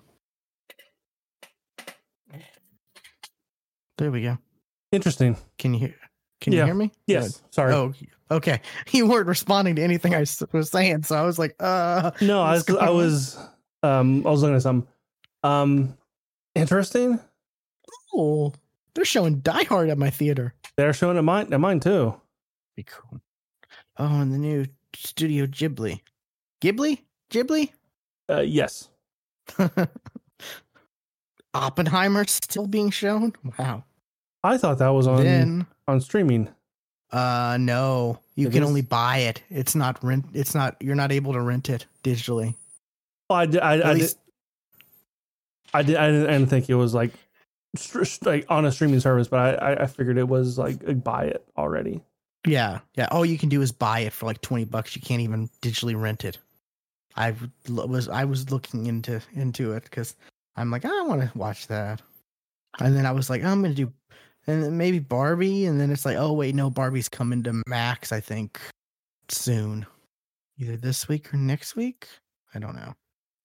There 3.99 4.09
we 4.11 4.21
go. 4.23 4.37
Interesting. 4.93 5.35
Can 5.59 5.73
you 5.73 5.79
hear? 5.81 5.95
Can 6.41 6.53
Yeah. 6.53 6.59
you 6.61 6.65
hear 6.67 6.73
me? 6.73 6.91
Yes. 7.05 7.37
Good. 7.41 7.53
Sorry. 7.53 7.73
Oh, 7.73 7.93
okay. 8.31 8.61
You 8.91 9.07
weren't 9.07 9.27
responding 9.27 9.75
to 9.75 9.83
anything 9.83 10.15
I 10.15 10.25
was 10.53 10.69
saying, 10.71 11.03
so 11.03 11.15
I 11.15 11.21
was 11.23 11.37
like, 11.37 11.53
uh. 11.59 12.11
no, 12.21 12.41
I 12.41 12.53
was. 12.53 12.69
I 12.69 12.89
was. 12.89 13.37
Um. 13.83 14.25
I 14.25 14.29
was 14.31 14.41
looking 14.41 14.55
at 14.55 14.61
some. 14.63 14.87
Um. 15.43 15.97
Interesting. 16.55 17.19
Oh, 18.15 18.53
They're 18.95 19.03
showing 19.05 19.39
Die 19.41 19.63
Hard 19.65 19.89
at 19.89 19.97
my 19.97 20.09
theater. 20.09 20.53
They're 20.77 20.93
showing 20.93 21.17
at 21.17 21.23
mine. 21.25 21.51
At 21.53 21.59
mine 21.59 21.79
too. 21.81 22.15
Be 22.77 22.83
cool. 22.83 23.19
Oh, 23.97 24.21
and 24.21 24.33
the 24.33 24.37
new 24.37 24.65
Studio 24.95 25.45
Ghibli. 25.45 25.99
Ghibli? 26.61 26.99
Ghibli? 27.31 27.71
Uh. 28.29 28.39
Yes. 28.41 28.87
Oppenheimer 31.53 32.25
still 32.25 32.67
being 32.67 32.91
shown? 32.91 33.33
Wow. 33.57 33.83
I 34.43 34.57
thought 34.57 34.77
that 34.79 34.89
was 34.89 35.07
on 35.07 35.23
then 35.23 35.65
on 35.87 36.01
streaming. 36.01 36.49
uh 37.11 37.57
no. 37.59 38.19
You 38.35 38.47
It 38.47 38.53
can 38.53 38.63
is? 38.63 38.69
only 38.69 38.81
buy 38.81 39.17
it. 39.19 39.43
It's 39.49 39.75
not 39.75 40.01
rent 40.03 40.25
it's 40.33 40.55
not 40.55 40.77
you're 40.79 40.95
not 40.95 41.11
able 41.11 41.33
to 41.33 41.41
rent 41.41 41.69
it 41.69 41.85
digitally. 42.03 42.55
Oh, 43.29 43.35
I 43.35 43.45
did. 43.45 43.61
I, 43.61 43.73
I, 43.91 43.93
did, 43.95 44.15
I 45.73 45.83
did. 45.83 45.95
I 45.97 46.07
didn't, 46.11 46.27
I 46.29 46.31
didn't 46.33 46.47
think 46.47 46.67
it 46.69 46.75
was 46.75 46.95
like, 46.95 47.11
like 48.25 48.45
on 48.49 48.65
a 48.65 48.71
streaming 48.71 48.99
service, 48.99 49.27
but 49.27 49.61
I, 49.61 49.73
I, 49.73 49.83
I 49.83 49.85
figured 49.87 50.17
it 50.17 50.27
was 50.27 50.57
like 50.57 51.03
buy 51.03 51.25
it 51.25 51.45
already. 51.57 52.01
Yeah, 52.47 52.79
yeah. 52.95 53.07
All 53.11 53.25
you 53.25 53.37
can 53.37 53.49
do 53.49 53.61
is 53.61 53.71
buy 53.71 53.99
it 53.99 54.13
for 54.13 54.25
like 54.25 54.41
twenty 54.41 54.65
bucks. 54.65 54.95
You 54.95 55.01
can't 55.01 55.21
even 55.21 55.49
digitally 55.61 55.99
rent 55.99 56.25
it. 56.25 56.39
I 57.15 57.35
was 57.67 58.07
I 58.09 58.25
was 58.25 58.49
looking 58.49 58.87
into 58.87 59.21
into 59.33 59.73
it 59.73 59.83
because 59.83 60.15
I'm 60.55 60.71
like 60.71 60.85
I 60.85 61.01
want 61.01 61.21
to 61.21 61.37
watch 61.37 61.67
that, 61.67 62.01
and 62.79 62.95
then 62.95 63.05
I 63.05 63.11
was 63.11 63.29
like 63.29 63.43
I'm 63.43 63.61
gonna 63.61 63.75
do, 63.75 63.91
and 64.49 64.63
then 64.63 64.77
maybe 64.77 64.99
Barbie, 64.99 65.65
and 65.65 65.79
then 65.79 65.91
it's 65.91 66.05
like 66.05 66.17
oh 66.17 66.33
wait 66.33 66.55
no 66.55 66.69
Barbie's 66.69 67.09
coming 67.09 67.43
to 67.43 67.61
Max 67.67 68.11
I 68.11 68.19
think 68.19 68.59
soon, 69.29 69.85
either 70.57 70.77
this 70.77 71.07
week 71.07 71.33
or 71.33 71.37
next 71.37 71.75
week. 71.75 72.07
I 72.53 72.59
don't 72.59 72.75
know, 72.75 72.93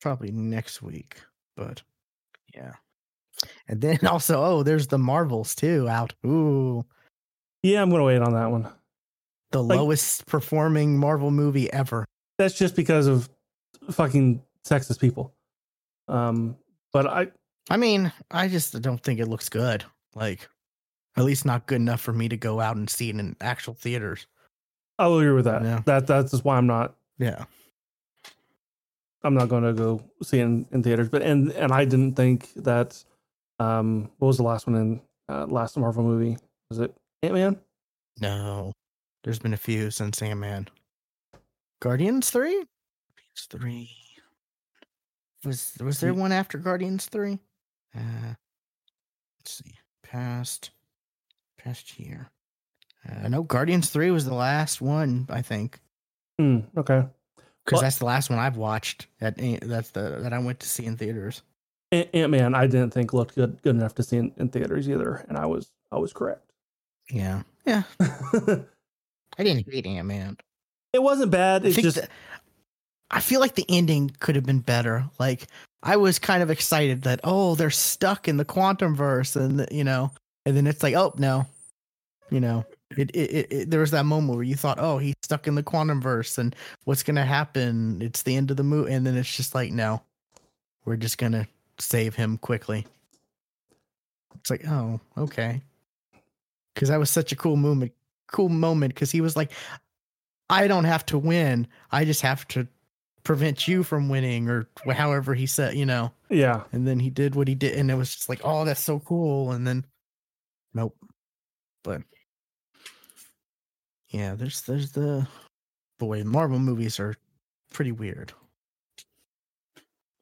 probably 0.00 0.30
next 0.32 0.82
week, 0.82 1.16
but 1.56 1.82
yeah. 2.54 2.72
And 3.68 3.80
then 3.80 3.98
also 4.06 4.42
oh 4.42 4.62
there's 4.62 4.86
the 4.86 4.98
Marvels 4.98 5.54
too 5.54 5.88
out. 5.88 6.14
Ooh. 6.26 6.84
Yeah, 7.62 7.80
I'm 7.82 7.90
gonna 7.90 8.04
wait 8.04 8.20
on 8.20 8.34
that 8.34 8.50
one. 8.50 8.68
the 9.52 9.62
Like- 9.62 9.78
lowest 9.78 10.26
performing 10.26 10.98
Marvel 10.98 11.30
movie 11.30 11.72
ever. 11.72 12.04
That's 12.38 12.58
just 12.58 12.74
because 12.76 13.06
of 13.06 13.28
fucking 13.90 14.42
sexist 14.66 15.00
people. 15.00 15.32
Um, 16.08 16.56
but 16.92 17.06
I, 17.06 17.28
I 17.70 17.76
mean, 17.78 18.12
I 18.30 18.48
just 18.48 18.80
don't 18.82 19.02
think 19.02 19.20
it 19.20 19.28
looks 19.28 19.48
good. 19.48 19.84
Like, 20.14 20.48
at 21.16 21.24
least 21.24 21.44
not 21.44 21.66
good 21.66 21.76
enough 21.80 22.00
for 22.00 22.12
me 22.12 22.28
to 22.28 22.36
go 22.36 22.60
out 22.60 22.76
and 22.76 22.88
see 22.88 23.10
it 23.10 23.16
in 23.16 23.36
actual 23.40 23.74
theaters. 23.74 24.26
I 24.98 25.06
will 25.06 25.20
agree 25.20 25.32
with 25.32 25.44
that. 25.44 25.62
Yeah. 25.62 25.82
That 25.86 26.06
that's 26.06 26.30
just 26.30 26.44
why 26.44 26.56
I'm 26.56 26.66
not. 26.66 26.94
Yeah. 27.18 27.44
I'm 29.22 29.34
not 29.34 29.48
going 29.48 29.64
to 29.64 29.72
go 29.72 30.02
see 30.22 30.40
it 30.40 30.44
in, 30.44 30.66
in 30.72 30.82
theaters. 30.82 31.08
But 31.08 31.22
and 31.22 31.50
and 31.52 31.72
I 31.72 31.84
didn't 31.84 32.14
think 32.14 32.52
that. 32.54 33.02
Um, 33.60 34.10
what 34.18 34.26
was 34.26 34.36
the 34.36 34.42
last 34.42 34.66
one 34.66 34.76
in 34.76 35.00
uh, 35.28 35.46
last 35.46 35.76
Marvel 35.76 36.02
movie? 36.02 36.36
Was 36.70 36.80
it 36.80 36.94
Ant 37.22 37.34
Man? 37.34 37.60
No. 38.20 38.72
There's 39.22 39.38
been 39.38 39.54
a 39.54 39.58
few 39.58 39.90
since 39.90 40.20
Ant 40.20 40.40
Man. 40.40 40.68
Guardians 41.80 42.30
3? 42.30 42.50
Guardians 42.50 43.46
3. 43.50 43.90
Was 45.44 45.72
was 45.82 46.00
there 46.00 46.14
one 46.14 46.32
after 46.32 46.58
Guardians 46.58 47.06
3? 47.06 47.38
Uh 47.94 48.00
let's 49.38 49.52
see. 49.52 49.74
Past 50.02 50.70
past 51.64 51.98
year. 51.98 52.30
Uh, 53.08 53.28
no, 53.28 53.42
Guardians 53.42 53.90
3 53.90 54.10
was 54.10 54.24
the 54.24 54.34
last 54.34 54.80
one, 54.80 55.26
I 55.28 55.42
think. 55.42 55.80
Hmm. 56.38 56.60
Okay. 56.76 57.04
Because 57.64 57.72
Well- 57.78 57.82
that's 57.82 57.98
the 57.98 58.06
last 58.06 58.30
one 58.30 58.38
I've 58.38 58.56
watched. 58.56 59.06
That 59.20 59.36
that's 59.62 59.90
the 59.90 60.18
that 60.22 60.32
I 60.32 60.38
went 60.38 60.60
to 60.60 60.68
see 60.68 60.84
in 60.86 60.96
theaters. 60.96 61.42
Ant 61.92 62.30
Man, 62.30 62.54
I 62.54 62.66
didn't 62.66 62.90
think 62.90 63.12
looked 63.12 63.36
good 63.36 63.62
good 63.62 63.76
enough 63.76 63.94
to 63.96 64.02
see 64.02 64.16
in, 64.16 64.32
in 64.36 64.48
theaters 64.48 64.88
either, 64.88 65.24
and 65.28 65.38
I 65.38 65.46
was 65.46 65.70
I 65.92 65.98
was 65.98 66.12
correct. 66.12 66.50
Yeah, 67.10 67.42
yeah. 67.64 67.84
I 69.38 69.42
didn't 69.42 69.70
hate 69.70 69.86
Ant 69.86 70.06
Man. 70.08 70.36
It 70.92 71.02
wasn't 71.02 71.30
bad. 71.30 71.64
It's 71.64 71.76
think 71.76 71.84
just 71.84 71.96
that- 72.00 72.10
I 73.10 73.20
feel 73.20 73.40
like 73.40 73.54
the 73.54 73.66
ending 73.68 74.10
could 74.18 74.34
have 74.34 74.44
been 74.46 74.60
better. 74.60 75.04
Like 75.18 75.46
I 75.82 75.96
was 75.96 76.18
kind 76.18 76.42
of 76.42 76.50
excited 76.50 77.02
that 77.02 77.20
oh 77.24 77.54
they're 77.54 77.70
stuck 77.70 78.26
in 78.28 78.36
the 78.38 78.44
quantum 78.44 78.94
verse 78.96 79.36
and 79.36 79.66
you 79.70 79.84
know, 79.84 80.10
and 80.46 80.56
then 80.56 80.66
it's 80.66 80.82
like 80.82 80.94
oh 80.94 81.14
no, 81.16 81.46
you 82.30 82.40
know. 82.40 82.64
It, 82.96 83.10
it, 83.14 83.52
it, 83.52 83.70
there 83.70 83.80
was 83.80 83.90
that 83.90 84.04
moment 84.04 84.36
where 84.36 84.44
you 84.44 84.54
thought, 84.54 84.78
oh, 84.78 84.98
he's 84.98 85.14
stuck 85.22 85.48
in 85.48 85.56
the 85.56 85.62
quantum 85.62 86.00
verse, 86.00 86.38
and 86.38 86.54
what's 86.84 87.02
gonna 87.02 87.24
happen? 87.24 88.00
It's 88.02 88.22
the 88.22 88.36
end 88.36 88.50
of 88.50 88.56
the 88.56 88.62
movie, 88.62 88.92
and 88.92 89.06
then 89.06 89.16
it's 89.16 89.36
just 89.36 89.54
like, 89.54 89.72
no, 89.72 90.02
we're 90.84 90.96
just 90.96 91.18
gonna 91.18 91.48
save 91.78 92.14
him 92.14 92.38
quickly. 92.38 92.86
It's 94.36 94.50
like, 94.50 94.66
oh, 94.68 95.00
okay, 95.16 95.62
because 96.74 96.88
that 96.88 96.98
was 96.98 97.10
such 97.10 97.32
a 97.32 97.36
cool 97.36 97.56
moment, 97.56 97.92
cool 98.30 98.48
moment, 98.48 98.94
because 98.94 99.10
he 99.10 99.20
was 99.20 99.36
like, 99.36 99.50
I 100.50 100.68
don't 100.68 100.84
have 100.84 101.06
to 101.06 101.18
win, 101.18 101.66
I 101.90 102.04
just 102.04 102.20
have 102.22 102.46
to 102.48 102.68
prevent 103.24 103.66
you 103.66 103.82
from 103.82 104.08
winning, 104.08 104.48
or 104.48 104.68
however 104.92 105.34
he 105.34 105.46
said, 105.46 105.74
you 105.74 105.86
know. 105.86 106.12
yeah. 106.28 106.62
And 106.72 106.86
then 106.86 107.00
he 107.00 107.10
did 107.10 107.34
what 107.34 107.48
he 107.48 107.54
did, 107.54 107.74
and 107.74 107.90
it 107.90 107.94
was 107.94 108.14
just 108.14 108.28
like, 108.28 108.40
oh, 108.44 108.64
that's 108.64 108.82
so 108.82 109.00
cool. 109.00 109.52
And 109.52 109.66
then, 109.66 109.84
nope. 110.74 110.94
But 111.82 112.02
yeah, 114.14 114.36
there's 114.36 114.62
there's 114.62 114.92
the 114.92 115.26
boy 115.98 116.22
Marvel 116.22 116.60
movies 116.60 117.00
are 117.00 117.16
pretty 117.72 117.90
weird, 117.90 118.32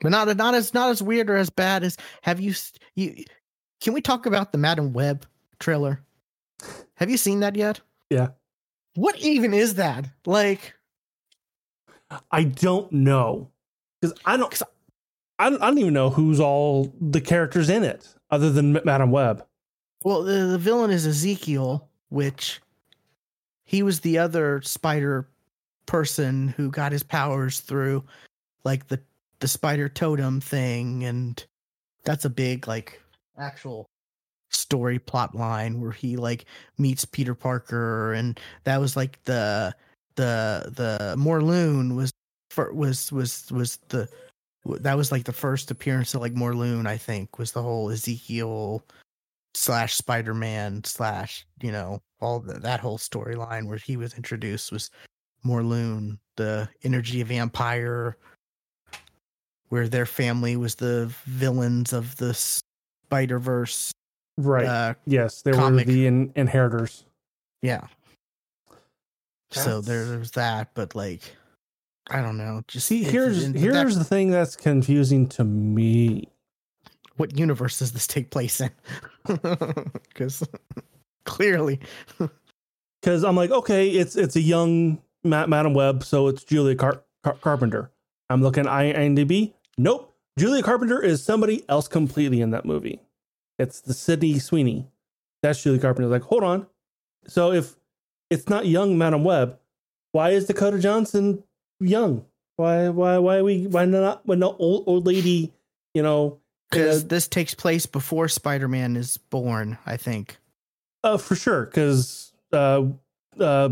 but 0.01 0.09
not 0.09 0.35
not 0.37 0.55
as 0.55 0.73
not 0.73 0.89
as 0.89 1.03
weird 1.03 1.29
or 1.29 1.37
as 1.37 1.51
bad 1.51 1.85
as 1.85 1.99
have 2.23 2.41
you 2.41 2.55
you? 2.95 3.25
Can 3.83 3.93
we 3.93 4.01
talk 4.01 4.25
about 4.25 4.51
the 4.51 4.57
Madame 4.59 4.95
Web 4.95 5.27
trailer? 5.61 6.01
Have 6.95 7.11
you 7.11 7.19
seen 7.19 7.41
that 7.41 7.55
yet? 7.55 7.81
Yeah. 8.09 8.29
What 8.95 9.19
even 9.19 9.53
is 9.53 9.75
that? 9.75 10.09
Like, 10.25 10.73
I 12.31 12.45
don't 12.45 12.91
know 12.93 13.51
because 14.01 14.19
I 14.25 14.39
don't. 14.39 14.51
'Cause 14.51 14.63
I 15.39 15.51
don't, 15.51 15.63
I 15.63 15.67
don't 15.67 15.79
even 15.79 15.93
know 15.95 16.09
who's 16.09 16.41
all 16.41 16.95
the 17.01 17.21
characters 17.21 17.69
in 17.69 17.83
it 17.85 18.15
other 18.31 18.51
than 18.51 18.73
Madame 18.85 19.11
Web. 19.11 19.45
Well, 20.05 20.23
the, 20.23 20.47
the 20.47 20.59
villain 20.59 20.91
is 20.91 21.07
Ezekiel, 21.07 21.89
which 22.11 22.61
he 23.73 23.83
was 23.83 24.01
the 24.01 24.19
other 24.19 24.61
spider 24.63 25.27
person 25.87 26.49
who 26.49 26.71
got 26.71 26.93
his 26.93 27.03
powers 27.03 27.59
through 27.59 28.05
like 28.65 28.87
the 28.87 29.01
the 29.41 29.49
spider 29.49 29.89
totem 29.89 30.41
thing 30.41 31.03
and 31.03 31.45
that's 32.05 32.25
a 32.25 32.31
big 32.31 32.69
like 32.69 33.01
actual 33.39 33.87
story 34.51 34.99
plot 34.99 35.35
line 35.35 35.81
where 35.81 35.91
he 35.91 36.17
like 36.17 36.45
meets 36.79 37.05
Peter 37.05 37.35
Parker 37.35 38.13
and 38.13 38.39
that 38.65 38.79
was 38.79 38.95
like 38.95 39.23
the 39.25 39.75
the 40.15 40.71
the 40.77 41.15
Morlun 41.19 41.97
was 41.97 42.13
was 42.73 43.11
was 43.11 43.51
was 43.51 43.79
the 43.89 44.09
that 44.67 44.97
was 44.97 45.11
like 45.11 45.25
the 45.25 45.33
first 45.33 45.71
appearance 45.71 46.15
of 46.15 46.21
like 46.21 46.35
Morlun 46.35 46.87
I 46.87 46.99
think 46.99 47.39
was 47.39 47.53
the 47.53 47.63
whole 47.63 47.91
Ezekiel 47.91 48.85
slash 49.55 49.95
Spider-Man 49.97 50.83
slash 50.85 51.47
you 51.61 51.73
know 51.73 52.01
all 52.21 52.41
the, 52.41 52.55
that 52.55 52.81
whole 52.81 52.99
storyline 52.99 53.67
where 53.67 53.79
he 53.79 53.97
was 53.97 54.15
introduced 54.15 54.73
was 54.73 54.91
Morlun, 55.45 56.19
the 56.37 56.69
energy 56.85 57.23
vampire 57.23 58.17
where 59.69 59.89
their 59.89 60.07
family 60.07 60.57
was 60.57 60.75
the 60.75 61.13
villains 61.25 61.93
of 61.93 62.15
the 62.17 62.33
Spider 62.35 63.39
Verse. 63.39 63.91
Right. 64.39 64.67
Uh, 64.67 64.95
yes, 65.07 65.43
they 65.43 65.53
comic. 65.53 65.87
were 65.87 65.93
the 65.93 66.07
in- 66.07 66.33
inheritors. 66.37 67.05
yeah. 67.63 67.87
So 69.51 69.83
there, 69.83 70.07
there's 70.07 70.31
that, 70.33 70.71
but 70.75 70.95
like, 70.95 71.21
I 72.11 72.23
don't 72.23 72.39
know. 72.39 72.63
Just 72.69 72.87
See, 72.87 73.03
here's 73.03 73.45
it- 73.45 73.53
that- 73.53 73.59
here's 73.59 73.97
the 73.97 74.05
thing 74.05 74.31
that's 74.31 74.57
confusing 74.57 75.29
to 75.31 75.45
me. 75.45 76.29
What 77.17 77.37
universe 77.39 77.79
does 77.79 77.93
this 77.93 78.07
take 78.07 78.31
place 78.31 78.61
in? 78.61 78.71
Because 80.09 80.43
clearly, 81.25 81.81
because 83.01 83.25
I'm 83.25 83.37
like, 83.37 83.51
okay, 83.51 83.89
it's 83.91 84.17
it's 84.17 84.37
a 84.37 84.41
young 84.41 85.01
Ma- 85.25 85.47
Madame 85.47 85.75
Web, 85.75 86.05
so 86.05 86.29
it's 86.29 86.43
Julia 86.45 86.75
Car- 86.75 87.03
Car- 87.23 87.39
Carpenter. 87.41 87.91
I'm 88.29 88.43
looking 88.43 88.65
IMDb. 88.65 89.53
Nope, 89.79 90.15
Julia 90.39 90.63
Carpenter 90.63 91.01
is 91.03 91.23
somebody 91.23 91.65
else 91.69 91.89
completely 91.89 92.41
in 92.41 92.51
that 92.51 92.65
movie. 92.65 93.01
It's 93.59 93.81
the 93.81 93.95
Sydney 93.95 94.39
Sweeney. 94.39 94.89
That's 95.43 95.63
Julia 95.63 95.81
Carpenter. 95.81 96.09
Like, 96.09 96.23
hold 96.23 96.43
on. 96.45 96.67
So 97.27 97.53
if 97.53 97.77
it's 98.31 98.49
not 98.49 98.67
young 98.67 98.99
Madame 98.99 99.25
Web, 99.25 99.59
why 100.13 100.31
is 100.31 100.47
Dakota 100.47 100.79
Johnson 100.79 101.43
young? 101.81 102.25
Why 102.57 102.89
why 102.89 103.19
why 103.19 103.37
are 103.39 103.45
we 103.45 103.67
why 103.67 103.85
not 103.87 104.27
when 104.27 104.41
the 104.41 104.49
old 104.51 104.85
old 104.87 105.07
lady? 105.07 105.53
You 105.95 106.03
know, 106.03 106.41
because 106.73 107.07
this 107.07 107.29
takes 107.29 107.55
place 107.55 107.87
before 107.87 108.29
Spider-Man 108.29 108.97
is 108.97 109.17
born. 109.17 109.79
I 109.87 109.97
think. 109.97 110.39
Uh, 111.05 111.19
for 111.19 111.35
sure, 111.35 111.67
because 111.67 112.33
uh, 112.53 112.85
uh, 113.41 113.69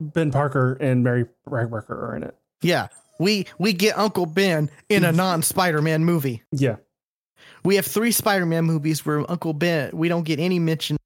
Ben 0.00 0.30
Parker 0.30 0.74
and 0.74 1.04
Mary 1.04 1.26
Bragbarker 1.48 1.90
are 1.90 2.16
in 2.16 2.22
it. 2.24 2.36
Yeah, 2.62 2.88
we 3.18 3.46
we 3.58 3.72
get 3.72 3.96
Uncle 3.98 4.26
Ben 4.26 4.70
in 4.88 5.04
a 5.04 5.12
non-Spider-Man 5.24 6.04
movie. 6.04 6.42
Yeah, 6.52 6.76
We 7.64 7.76
have 7.76 7.86
three 7.86 8.12
Spider-Man 8.12 8.64
movies 8.64 9.04
where 9.06 9.28
Uncle 9.30 9.52
Ben. 9.52 9.90
We 9.92 10.08
don't 10.08 10.24
get 10.24 10.40
any 10.40 10.58
mention 10.58 10.96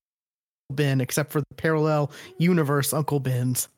of 0.70 0.76
Ben 0.76 1.00
except 1.00 1.30
for 1.32 1.40
the 1.40 1.54
parallel 1.56 2.10
universe 2.38 2.92
Uncle 2.92 3.20
Ben's, 3.20 3.68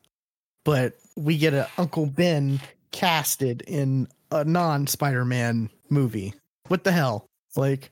but 0.63 0.93
we 1.17 1.37
get 1.37 1.53
a 1.53 1.67
Uncle 1.77 2.05
Ben 2.05 2.61
casted 2.91 3.61
in 3.63 4.07
a 4.31 4.45
non-Spider-Man 4.45 5.69
movie. 5.89 6.33
What 6.67 6.83
the 6.83 6.91
hell? 6.91 7.27
Like, 7.55 7.91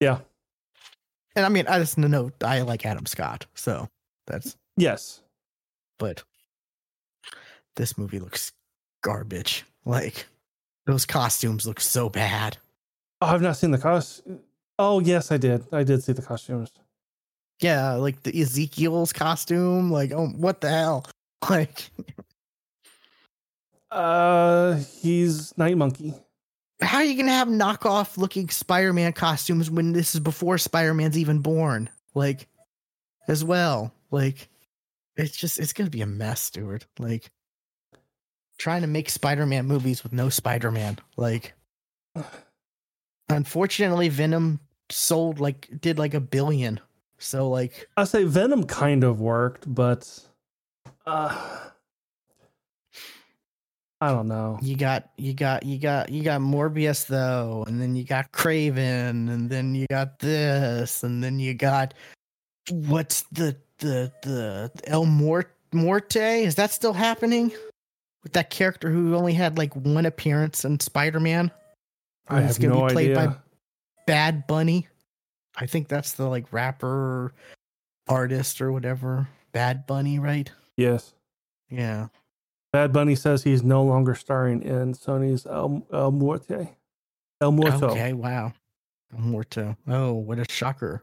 yeah, 0.00 0.18
and 1.34 1.44
I 1.44 1.48
mean, 1.48 1.66
I 1.68 1.78
just 1.78 1.98
know 1.98 2.30
I 2.42 2.62
like 2.62 2.86
Adam 2.86 3.06
Scott, 3.06 3.46
so 3.54 3.88
that's. 4.26 4.56
yes. 4.76 5.22
But 5.98 6.22
this 7.76 7.96
movie 7.96 8.18
looks 8.18 8.52
garbage. 9.02 9.64
Like, 9.84 10.26
those 10.86 11.06
costumes 11.06 11.66
look 11.66 11.80
so 11.80 12.08
bad. 12.10 12.58
Oh, 13.22 13.28
I've 13.28 13.40
not 13.42 13.56
seen 13.56 13.70
the 13.70 13.78
cost. 13.78 14.22
Oh, 14.78 15.00
yes, 15.00 15.32
I 15.32 15.38
did. 15.38 15.64
I 15.72 15.84
did 15.84 16.02
see 16.02 16.12
the 16.12 16.20
costumes. 16.22 16.70
Yeah, 17.60 17.92
like 17.94 18.22
the 18.22 18.38
Ezekiel's 18.38 19.12
costume. 19.14 19.90
Like, 19.90 20.12
oh, 20.12 20.26
what 20.28 20.60
the 20.60 20.68
hell? 20.70 21.06
Like, 21.50 21.90
Uh, 23.90 24.74
he's 25.00 25.56
Night 25.56 25.76
Monkey. 25.76 26.12
How 26.80 26.98
are 26.98 27.04
you 27.04 27.16
gonna 27.16 27.32
have 27.32 27.48
knockoff 27.48 28.18
looking 28.18 28.48
Spider-Man 28.48 29.12
costumes 29.12 29.70
when 29.70 29.92
this 29.92 30.14
is 30.14 30.20
before 30.20 30.58
Spider-Man's 30.58 31.18
even 31.18 31.38
born? 31.38 31.88
Like, 32.14 32.48
as 33.28 33.44
well. 33.44 33.92
Like, 34.10 34.48
it's 35.16 35.36
just 35.36 35.58
it's 35.58 35.72
gonna 35.72 35.90
be 35.90 36.02
a 36.02 36.06
mess, 36.06 36.42
Stuart. 36.42 36.86
Like, 36.98 37.30
trying 38.58 38.82
to 38.82 38.88
make 38.88 39.08
Spider-Man 39.10 39.66
movies 39.66 40.02
with 40.02 40.12
no 40.12 40.28
Spider-Man. 40.28 40.98
Like, 41.16 41.54
unfortunately, 43.28 44.08
Venom 44.08 44.60
sold 44.90 45.40
like 45.40 45.68
did 45.80 45.98
like 45.98 46.14
a 46.14 46.20
billion. 46.20 46.80
So 47.18 47.48
like, 47.48 47.88
I 47.96 48.04
say 48.04 48.24
Venom 48.24 48.64
kind 48.64 49.02
of 49.02 49.20
worked, 49.20 49.72
but 49.72 50.08
uh, 51.06 51.58
I 54.00 54.12
don't 54.12 54.28
know. 54.28 54.58
you 54.60 54.76
got 54.76 55.10
you 55.16 55.32
got 55.32 55.62
you 55.64 55.78
got 55.78 56.10
you 56.10 56.22
got 56.22 56.40
Morbius 56.40 57.06
though, 57.06 57.64
and 57.66 57.80
then 57.80 57.96
you 57.96 58.04
got 58.04 58.30
Kraven, 58.32 59.30
and 59.30 59.48
then 59.48 59.74
you 59.74 59.86
got 59.88 60.18
this, 60.18 61.02
and 61.02 61.24
then 61.24 61.38
you 61.38 61.54
got 61.54 61.94
what's 62.70 63.22
the 63.32 63.56
the 63.78 64.12
the 64.22 64.70
El 64.86 65.06
Mort 65.06 65.54
Morte? 65.72 66.16
Is 66.44 66.56
that 66.56 66.72
still 66.72 66.92
happening? 66.92 67.52
With 68.22 68.32
that 68.32 68.50
character 68.50 68.90
who 68.90 69.14
only 69.14 69.32
had 69.34 69.56
like 69.56 69.74
one 69.76 70.04
appearance 70.04 70.64
in 70.64 70.80
Spider-Man? 70.80 71.50
I 72.28 72.42
It's 72.42 72.56
have 72.56 72.60
gonna 72.60 72.80
no 72.80 72.86
be 72.88 72.92
played 72.92 73.14
by 73.14 73.22
idea. 73.22 73.42
Bad 74.06 74.46
Bunny. 74.46 74.88
I 75.56 75.66
think 75.66 75.88
that's 75.88 76.12
the 76.12 76.26
like 76.28 76.52
rapper 76.52 77.32
artist 78.08 78.60
or 78.60 78.72
whatever. 78.72 79.28
Bad 79.52 79.86
Bunny, 79.86 80.18
right? 80.18 80.50
Yes, 80.76 81.14
Yeah. 81.70 82.08
Bad 82.76 82.92
Bunny 82.92 83.14
says 83.14 83.42
he's 83.42 83.62
no 83.62 83.82
longer 83.82 84.14
starring 84.14 84.60
in 84.60 84.92
Sony's 84.92 85.46
El, 85.46 85.86
El 85.90 86.12
Muerte. 86.12 86.76
El 87.40 87.52
Muerto. 87.52 87.86
Okay, 87.88 88.12
wow. 88.12 88.52
El 89.14 89.20
Muerto. 89.20 89.78
Oh, 89.88 90.12
what 90.12 90.38
a 90.38 90.44
shocker. 90.50 91.02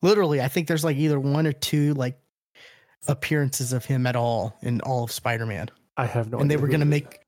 Literally, 0.00 0.40
I 0.40 0.46
think 0.46 0.68
there's 0.68 0.84
like 0.84 0.96
either 0.96 1.18
one 1.18 1.44
or 1.44 1.52
two 1.52 1.94
like 1.94 2.20
appearances 3.08 3.72
of 3.72 3.84
him 3.84 4.06
at 4.06 4.14
all 4.14 4.56
in 4.62 4.80
all 4.82 5.02
of 5.02 5.10
Spider-Man. 5.10 5.70
I 5.96 6.06
have 6.06 6.30
no 6.30 6.38
and 6.38 6.48
they 6.48 6.56
were 6.56 6.68
going 6.68 6.78
to 6.78 6.86
make 6.86 7.18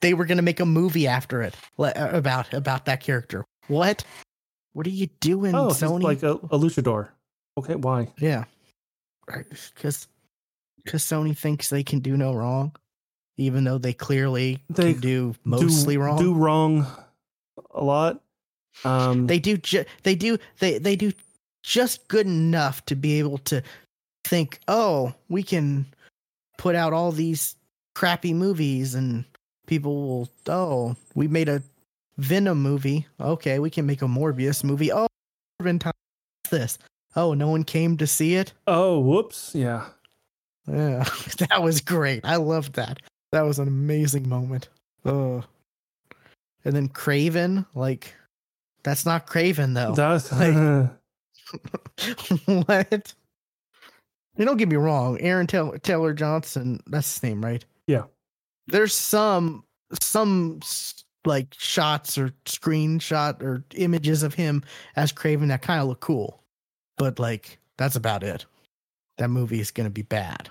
they 0.00 0.12
were 0.12 0.24
going 0.26 0.38
to 0.38 0.42
make 0.42 0.58
a 0.58 0.66
movie 0.66 1.06
after 1.06 1.42
it 1.42 1.54
about 1.78 2.52
about 2.54 2.86
that 2.86 2.98
character. 3.00 3.44
What? 3.68 4.02
What 4.72 4.84
are 4.84 4.90
you 4.90 5.06
doing, 5.20 5.54
Oh, 5.54 5.68
Sony? 5.68 6.02
like 6.02 6.24
a, 6.24 6.32
a 6.32 6.58
luchador. 6.58 7.10
Okay, 7.56 7.76
why? 7.76 8.12
yeah. 8.18 8.46
Right, 9.28 9.46
cuz 9.76 10.08
cuz 10.84 11.04
Sony 11.04 11.38
thinks 11.38 11.70
they 11.70 11.84
can 11.84 12.00
do 12.00 12.16
no 12.16 12.34
wrong 12.34 12.74
even 13.36 13.64
though 13.64 13.78
they 13.78 13.92
clearly 13.92 14.62
They 14.70 14.94
do 14.94 15.34
mostly 15.44 15.94
do, 15.94 16.00
wrong. 16.00 16.18
Do 16.18 16.34
wrong 16.34 16.86
a 17.74 17.82
lot. 17.84 18.20
Um, 18.84 19.26
they 19.26 19.38
do 19.38 19.56
ju- 19.56 19.84
they 20.02 20.14
do 20.14 20.38
they 20.58 20.78
they 20.78 20.96
do 20.96 21.12
just 21.62 22.06
good 22.08 22.26
enough 22.26 22.84
to 22.86 22.94
be 22.94 23.18
able 23.18 23.38
to 23.38 23.62
think 24.24 24.60
oh 24.68 25.14
we 25.28 25.42
can 25.42 25.86
put 26.58 26.74
out 26.74 26.92
all 26.92 27.12
these 27.12 27.56
crappy 27.94 28.34
movies 28.34 28.94
and 28.94 29.24
people 29.66 30.06
will 30.06 30.28
oh 30.48 30.94
we 31.14 31.26
made 31.26 31.48
a 31.48 31.62
venom 32.18 32.62
movie 32.62 33.06
okay 33.20 33.58
we 33.58 33.70
can 33.70 33.86
make 33.86 34.02
a 34.02 34.06
morbius 34.06 34.62
movie 34.62 34.92
oh 34.92 35.06
this 36.50 36.78
oh 37.16 37.34
no 37.34 37.48
one 37.48 37.64
came 37.64 37.96
to 37.96 38.06
see 38.06 38.36
it 38.36 38.52
oh, 38.66 38.98
whoops. 39.00 39.52
Yeah. 39.54 39.86
yeah 40.68 41.04
that 41.38 41.62
was 41.62 41.80
great 41.80 42.20
i 42.24 42.36
loved 42.36 42.74
that 42.74 43.00
that 43.32 43.42
was 43.42 43.58
an 43.58 43.68
amazing 43.68 44.28
moment 44.28 44.68
oh 45.04 45.42
and 46.64 46.74
then 46.74 46.88
kraven 46.88 47.66
like 47.74 48.14
that's 48.82 49.04
not 49.04 49.26
kraven 49.26 49.74
though 49.74 49.94
That's 49.94 50.32
like- 50.32 50.90
what? 52.66 53.14
You 54.36 54.44
don't 54.44 54.56
get 54.56 54.68
me 54.68 54.76
wrong, 54.76 55.18
Aaron 55.20 55.46
Taylor, 55.46 55.78
Taylor 55.78 56.12
Johnson. 56.12 56.80
That's 56.86 57.14
his 57.14 57.22
name, 57.22 57.44
right? 57.44 57.64
Yeah. 57.86 58.04
There's 58.66 58.92
some 58.94 59.64
some 60.00 60.60
like 61.24 61.54
shots 61.56 62.18
or 62.18 62.30
screenshot 62.44 63.42
or 63.42 63.64
images 63.74 64.22
of 64.22 64.34
him 64.34 64.62
as 64.96 65.12
Kraven 65.12 65.48
that 65.48 65.62
kind 65.62 65.80
of 65.80 65.88
look 65.88 66.00
cool, 66.00 66.42
but 66.98 67.18
like 67.18 67.58
that's 67.76 67.96
about 67.96 68.22
it. 68.22 68.44
That 69.18 69.28
movie 69.30 69.60
is 69.60 69.70
gonna 69.70 69.90
be 69.90 70.02
bad. 70.02 70.50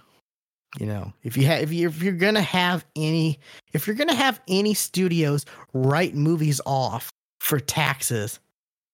You 0.80 0.86
know, 0.88 1.14
if 1.24 1.38
you 1.38 1.46
have 1.46 1.62
if 1.64 1.72
you 1.72 1.88
if 1.88 2.02
you're 2.02 2.14
gonna 2.14 2.42
have 2.42 2.86
any 2.96 3.40
if 3.74 3.88
you're 3.88 3.96
gonna 3.96 4.16
have 4.16 4.42
any 4.48 4.74
studios 4.74 5.46
write 5.74 6.16
movies 6.16 6.60
off 6.66 7.10
for 7.40 7.60
taxes, 7.60 8.40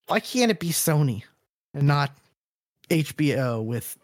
why 0.07 0.19
can't 0.19 0.51
it 0.51 0.59
be 0.59 0.69
Sony 0.69 1.23
and 1.73 1.87
not 1.87 2.11
HBO 2.89 3.63
with 3.63 3.97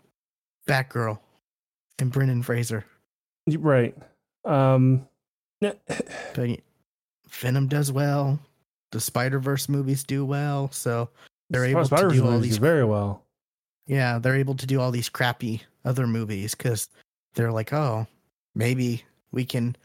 Batgirl 0.67 1.19
and 1.99 2.11
Brendan 2.11 2.43
Fraser? 2.43 2.85
right. 3.59 3.95
Um, 4.45 5.07
But 5.61 6.59
Venom 7.29 7.67
does 7.67 7.91
well. 7.91 8.39
The 8.91 9.01
Spider 9.01 9.39
Verse 9.39 9.67
movies 9.67 10.03
do 10.03 10.25
well, 10.25 10.71
so 10.71 11.09
they're 11.49 11.65
able 11.65 11.81
to 11.81 11.87
Spider-Verse 11.87 12.13
do 12.13 12.27
all 12.27 12.39
these. 12.39 12.57
very 12.57 12.85
well. 12.85 13.23
Yeah, 13.85 14.19
they're 14.19 14.35
able 14.35 14.55
to 14.55 14.65
do 14.65 14.79
all 14.79 14.91
these 14.91 15.09
crappy 15.09 15.61
other 15.85 16.07
movies 16.07 16.55
because 16.55 16.89
they're 17.37 17.51
like, 17.51 17.71
oh, 17.71 18.05
maybe 18.55 19.03
we 19.31 19.45
can 19.45 19.75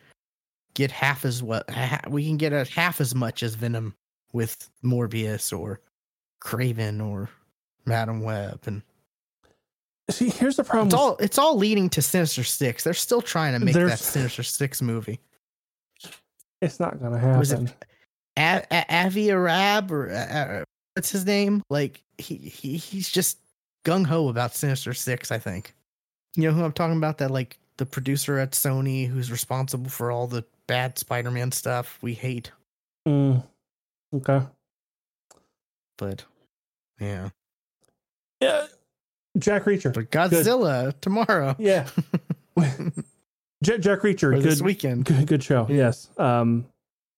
get 0.74 0.90
half 0.90 1.24
as 1.24 1.42
what 1.42 1.68
ha- 1.70 2.00
we 2.08 2.26
can 2.26 2.38
get 2.38 2.52
a 2.52 2.64
half 2.64 3.00
as 3.00 3.14
much 3.14 3.42
as 3.42 3.54
Venom 3.54 3.94
with 4.32 4.70
Morbius 4.82 5.56
or 5.56 5.80
Kraven 6.42 7.06
or 7.06 7.28
Madame 7.84 8.22
Web, 8.22 8.60
and 8.66 8.82
See, 10.10 10.30
here's 10.30 10.56
the 10.56 10.64
problem. 10.64 10.88
it's 10.88 10.94
all 10.94 11.16
it's 11.18 11.38
all 11.38 11.56
leading 11.56 11.88
to 11.90 12.02
Sinister 12.02 12.42
Six. 12.42 12.82
They're 12.84 12.92
still 12.94 13.22
trying 13.22 13.52
to 13.58 13.64
make 13.64 13.74
that 13.74 13.98
Sinister 13.98 14.42
Six 14.42 14.82
movie. 14.82 15.20
it's 16.60 16.80
not 16.80 17.00
gonna 17.00 17.38
Was 17.38 17.52
it- 17.52 17.58
happen. 17.60 17.72
A- 18.38 18.66
A- 18.70 19.06
Avi 19.06 19.30
Arad 19.30 19.90
or 19.90 20.10
uh, 20.10 20.14
uh, 20.14 20.64
what's 20.94 21.10
his 21.10 21.26
name? 21.26 21.62
Like 21.70 22.02
he, 22.18 22.36
he 22.36 22.76
he's 22.78 23.10
just 23.10 23.38
gung 23.84 24.06
ho 24.06 24.28
about 24.28 24.54
Sinister 24.54 24.92
Six. 24.94 25.30
I 25.30 25.38
think. 25.38 25.74
You 26.36 26.48
know 26.48 26.52
who 26.54 26.64
I'm 26.64 26.72
talking 26.72 26.96
about? 26.96 27.18
That 27.18 27.30
like 27.30 27.58
the 27.76 27.86
producer 27.86 28.38
at 28.38 28.52
Sony 28.52 29.06
who's 29.08 29.30
responsible 29.30 29.90
for 29.90 30.10
all 30.10 30.26
the 30.26 30.44
bad 30.66 30.98
Spider-Man 30.98 31.52
stuff 31.52 31.98
we 32.02 32.14
hate. 32.14 32.50
Mm, 33.06 33.42
okay. 34.14 34.42
But 35.98 36.24
yeah, 37.00 37.30
Yeah. 38.40 38.66
Jack 39.38 39.64
Reacher. 39.64 39.92
but 39.92 40.10
Godzilla 40.10 40.92
tomorrow 41.00 41.56
Yeah. 41.58 41.88
Jack, 43.62 43.80
Jack 43.80 44.00
Reacher. 44.00 44.32
Good, 44.34 44.42
this 44.42 44.60
weekend. 44.62 45.04
good. 45.04 45.26
Good 45.26 45.42
show. 45.42 45.66
Yes. 45.70 46.08
Um. 46.18 46.66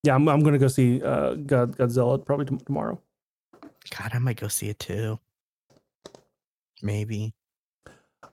Yeah, 0.03 0.15
I'm. 0.15 0.28
I'm 0.28 0.41
gonna 0.41 0.59
go 0.59 0.69
see 0.69 1.03
uh 1.03 1.35
God, 1.35 1.77
Godzilla 1.78 2.23
probably 2.24 2.45
tom- 2.47 2.59
tomorrow. 2.61 3.01
God, 3.99 4.11
I 4.12 4.19
might 4.19 4.36
go 4.39 4.49
see 4.49 4.69
it 4.69 4.78
too. 4.78 5.19
Maybe. 6.82 7.32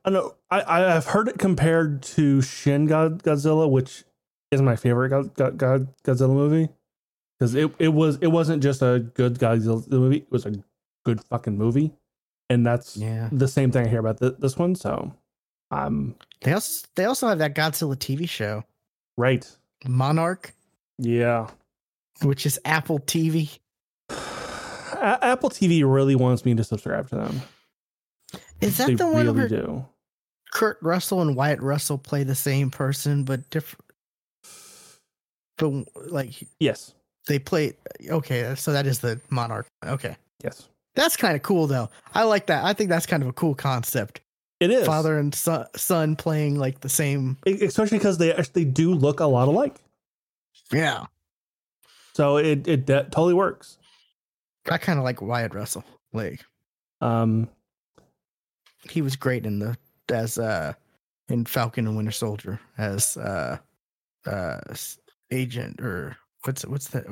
I 0.03 0.09
know. 0.09 0.35
I 0.49 0.95
I've 0.95 1.05
heard 1.05 1.27
it 1.27 1.37
compared 1.37 2.01
to 2.03 2.41
Shin 2.41 2.87
God, 2.87 3.23
Godzilla, 3.23 3.69
which 3.69 4.03
is 4.51 4.61
my 4.61 4.75
favorite 4.75 5.09
God, 5.09 5.33
God, 5.35 5.57
God, 5.57 5.87
Godzilla 6.03 6.33
movie 6.33 6.69
because 7.39 7.55
it, 7.55 7.71
it 7.79 7.89
was 7.89 8.17
it 8.21 8.27
wasn't 8.27 8.61
just 8.63 8.81
a 8.81 8.99
good 9.13 9.35
Godzilla 9.35 9.87
movie. 9.89 10.17
It 10.17 10.31
was 10.31 10.45
a 10.45 10.53
good 11.05 11.23
fucking 11.25 11.57
movie, 11.57 11.91
and 12.49 12.65
that's 12.65 12.97
Yeah. 12.97 13.29
the 13.31 13.47
same 13.47 13.71
thing 13.71 13.85
I 13.85 13.89
hear 13.89 13.99
about 13.99 14.19
th- 14.19 14.35
this 14.39 14.57
one. 14.57 14.75
So, 14.75 15.13
I'm 15.69 16.15
They 16.41 16.53
also 16.53 16.87
they 16.95 17.05
also 17.05 17.27
have 17.27 17.37
that 17.39 17.55
Godzilla 17.55 17.95
TV 17.95 18.27
show, 18.27 18.63
right. 19.17 19.47
Monarch, 19.87 20.53
Yeah. 20.97 21.47
which 22.23 22.45
is 22.47 22.59
Apple 22.65 22.99
TV. 22.99 23.59
A- 24.09 25.19
Apple 25.25 25.49
TV 25.49 25.83
really 25.85 26.15
wants 26.15 26.43
me 26.45 26.53
to 26.55 26.63
subscribe 26.63 27.07
to 27.09 27.15
them. 27.15 27.41
Is 28.59 28.77
that 28.77 28.87
they 28.87 28.93
the 28.95 29.07
one 29.07 29.25
really 29.25 29.31
where 29.39 29.47
do. 29.47 29.85
Kurt 30.51 30.77
Russell 30.81 31.21
and 31.21 31.35
Wyatt 31.35 31.61
Russell 31.61 31.97
play 31.97 32.23
the 32.23 32.35
same 32.35 32.69
person 32.69 33.23
but 33.23 33.49
different? 33.49 33.85
But 35.57 35.71
like 36.11 36.33
Yes. 36.59 36.93
they 37.27 37.39
play. 37.39 37.73
Okay, 38.07 38.53
so 38.55 38.73
that 38.73 38.85
is 38.87 38.99
the 38.99 39.19
Monarch. 39.29 39.67
Okay, 39.85 40.15
Yes. 40.43 40.67
that's 40.95 41.15
kind 41.15 41.35
of 41.35 41.41
cool 41.43 41.67
though. 41.67 41.89
I 42.13 42.23
like 42.23 42.47
that. 42.47 42.63
I 42.65 42.73
think 42.73 42.89
that's 42.89 43.05
kind 43.05 43.23
of 43.23 43.29
a 43.29 43.33
cool 43.33 43.55
concept. 43.55 44.21
It 44.59 44.69
is. 44.71 44.85
Father 44.85 45.17
and 45.17 45.33
son, 45.33 45.65
son 45.75 46.15
playing 46.15 46.59
like 46.59 46.81
the 46.81 46.89
same. 46.89 47.37
Especially 47.47 47.97
because 47.97 48.17
they 48.19 48.33
actually 48.33 48.65
do 48.65 48.93
look 48.93 49.19
a 49.19 49.25
lot 49.25 49.47
alike. 49.47 49.75
Yeah, 50.71 51.05
So 52.13 52.37
it 52.37 52.67
it 52.67 52.87
totally 52.87 53.33
works. 53.33 53.77
I 54.69 54.77
kind 54.77 54.99
of 54.99 55.03
like 55.05 55.21
Wyatt 55.21 55.53
Russell. 55.53 55.83
Like 56.13 56.43
Um, 57.01 57.49
he 58.89 59.01
was 59.01 59.15
great 59.15 59.45
in 59.45 59.59
the 59.59 59.77
as 60.11 60.37
uh 60.37 60.73
in 61.29 61.45
Falcon 61.45 61.87
and 61.87 61.95
Winter 61.95 62.11
Soldier 62.11 62.59
as 62.77 63.17
uh 63.17 63.57
uh 64.25 64.59
agent 65.31 65.81
or 65.81 66.17
what's 66.43 66.65
what's 66.65 66.87
that? 66.89 67.05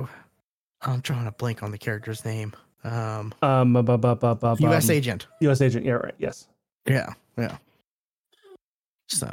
I'm 0.82 1.00
drawing 1.02 1.28
a 1.28 1.32
blank 1.32 1.64
on 1.64 1.72
the 1.72 1.78
character's 1.78 2.24
name. 2.24 2.54
Um, 2.84 3.34
um, 3.42 3.74
bu- 3.74 3.84
bu- 3.98 4.16
bu- 4.16 4.56
U.S. 4.60 4.86
um, 4.90 4.96
agent. 4.96 5.28
U.S. 5.42 5.60
agent. 5.60 5.86
Yeah, 5.86 5.94
right. 5.94 6.14
Yes. 6.18 6.48
Yeah, 6.86 7.14
yeah. 7.38 7.58
So 9.08 9.30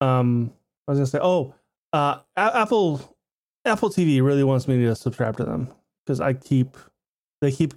Um, 0.00 0.52
I 0.86 0.92
was 0.92 0.98
gonna 0.98 1.06
say, 1.06 1.18
oh, 1.20 1.54
uh, 1.92 2.18
Apple 2.36 3.00
Apple 3.64 3.90
TV 3.90 4.22
really 4.22 4.44
wants 4.44 4.68
me 4.68 4.78
to 4.84 4.94
subscribe 4.94 5.36
to 5.38 5.44
them 5.44 5.68
because 6.04 6.20
I 6.20 6.34
keep 6.34 6.76
they 7.40 7.50
keep 7.50 7.74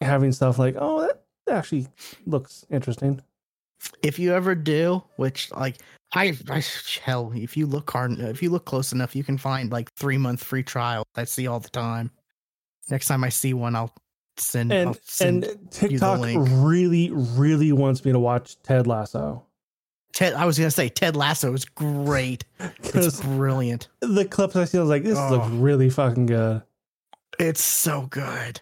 having 0.00 0.32
stuff 0.32 0.58
like, 0.58 0.76
oh, 0.78 1.00
that 1.46 1.54
actually 1.54 1.86
looks 2.26 2.64
interesting. 2.70 3.20
If 4.02 4.18
you 4.18 4.32
ever 4.34 4.54
do, 4.54 5.02
which 5.16 5.50
like 5.52 5.76
I, 6.14 6.36
I 6.48 6.62
hell, 7.02 7.32
if 7.34 7.56
you 7.56 7.66
look 7.66 7.90
hard, 7.90 8.18
if 8.20 8.42
you 8.42 8.50
look 8.50 8.64
close 8.64 8.92
enough, 8.92 9.14
you 9.16 9.24
can 9.24 9.38
find 9.38 9.70
like 9.72 9.92
three 9.94 10.18
month 10.18 10.42
free 10.42 10.62
trial. 10.62 11.04
I 11.16 11.24
see 11.24 11.46
all 11.46 11.60
the 11.60 11.68
time. 11.70 12.10
Next 12.90 13.06
time 13.08 13.24
I 13.24 13.28
see 13.28 13.52
one, 13.54 13.74
I'll 13.74 13.92
send. 14.36 14.72
I'll 14.72 14.88
And 14.88 14.98
send 15.02 15.44
and 15.44 15.70
TikTok 15.72 16.20
link. 16.20 16.46
really 16.50 17.10
really 17.10 17.72
wants 17.72 18.04
me 18.04 18.12
to 18.12 18.18
watch 18.18 18.60
Ted 18.62 18.86
Lasso 18.86 19.44
Ted. 20.12 20.34
I 20.34 20.46
was 20.46 20.56
gonna 20.58 20.70
say 20.70 20.88
Ted 20.88 21.16
Lasso 21.16 21.52
is 21.52 21.64
great. 21.64 22.44
It's 22.82 23.20
brilliant. 23.20 23.88
the 24.00 24.24
clips 24.24 24.56
I 24.56 24.64
see, 24.64 24.78
I 24.78 24.80
was 24.80 24.90
like, 24.90 25.02
this 25.02 25.18
Oh. 25.18 25.30
looks 25.30 25.48
really 25.48 25.90
fucking 25.90 26.26
good. 26.26 26.62
It's 27.38 27.62
so 27.62 28.02
good. 28.02 28.60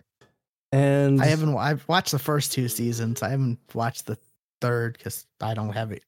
And 0.72 1.22
I 1.22 1.26
haven't. 1.26 1.56
I've 1.56 1.86
watched 1.88 2.10
the 2.10 2.18
first 2.18 2.52
two 2.52 2.66
seasons. 2.68 3.22
I 3.22 3.28
haven't 3.28 3.60
watched 3.74 4.06
the 4.06 4.18
third 4.64 4.96
because 4.98 5.26
I 5.40 5.54
don't 5.54 5.72
have 5.72 5.92
it. 5.92 6.02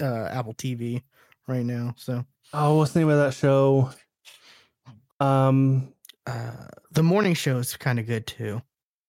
Uh, 0.00 0.26
Apple 0.30 0.54
TV 0.54 1.02
right 1.48 1.64
now. 1.64 1.94
So 1.96 2.24
oh, 2.52 2.78
what's 2.78 2.92
the 2.92 3.00
name 3.00 3.08
of 3.08 3.18
that 3.18 3.34
show? 3.34 3.90
Um, 5.20 5.92
uh, 6.26 6.68
the 6.92 7.02
morning 7.02 7.34
show 7.34 7.58
is 7.58 7.76
kind 7.76 7.98
of 7.98 8.06
good 8.06 8.26
too. 8.26 8.62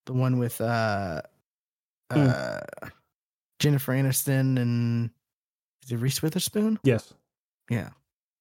The 0.06 0.12
one 0.12 0.38
with 0.38 0.60
uh, 0.60 1.22
Hmm. 2.12 2.26
uh, 2.28 2.60
Jennifer 3.58 3.92
Aniston 3.94 4.58
and 4.60 5.10
is 5.84 5.92
it 5.92 5.96
Reese 5.96 6.22
Witherspoon? 6.22 6.78
yes. 6.82 7.14
Yeah, 7.70 7.90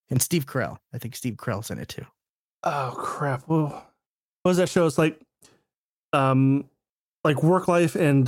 and 0.09 0.21
Steve 0.21 0.45
Carell. 0.45 0.79
I 0.93 0.97
think 0.97 1.15
Steve 1.15 1.35
Carell's 1.35 1.71
in 1.71 1.79
it 1.79 1.87
too. 1.87 2.05
Oh 2.63 2.93
crap! 2.97 3.43
Whoa. 3.43 3.67
What 3.67 3.83
was 4.49 4.57
that 4.57 4.67
show? 4.67 4.85
It's 4.85 4.97
like, 4.97 5.21
um, 6.11 6.69
like 7.23 7.41
work 7.41 7.69
life 7.69 7.95
and 7.95 8.27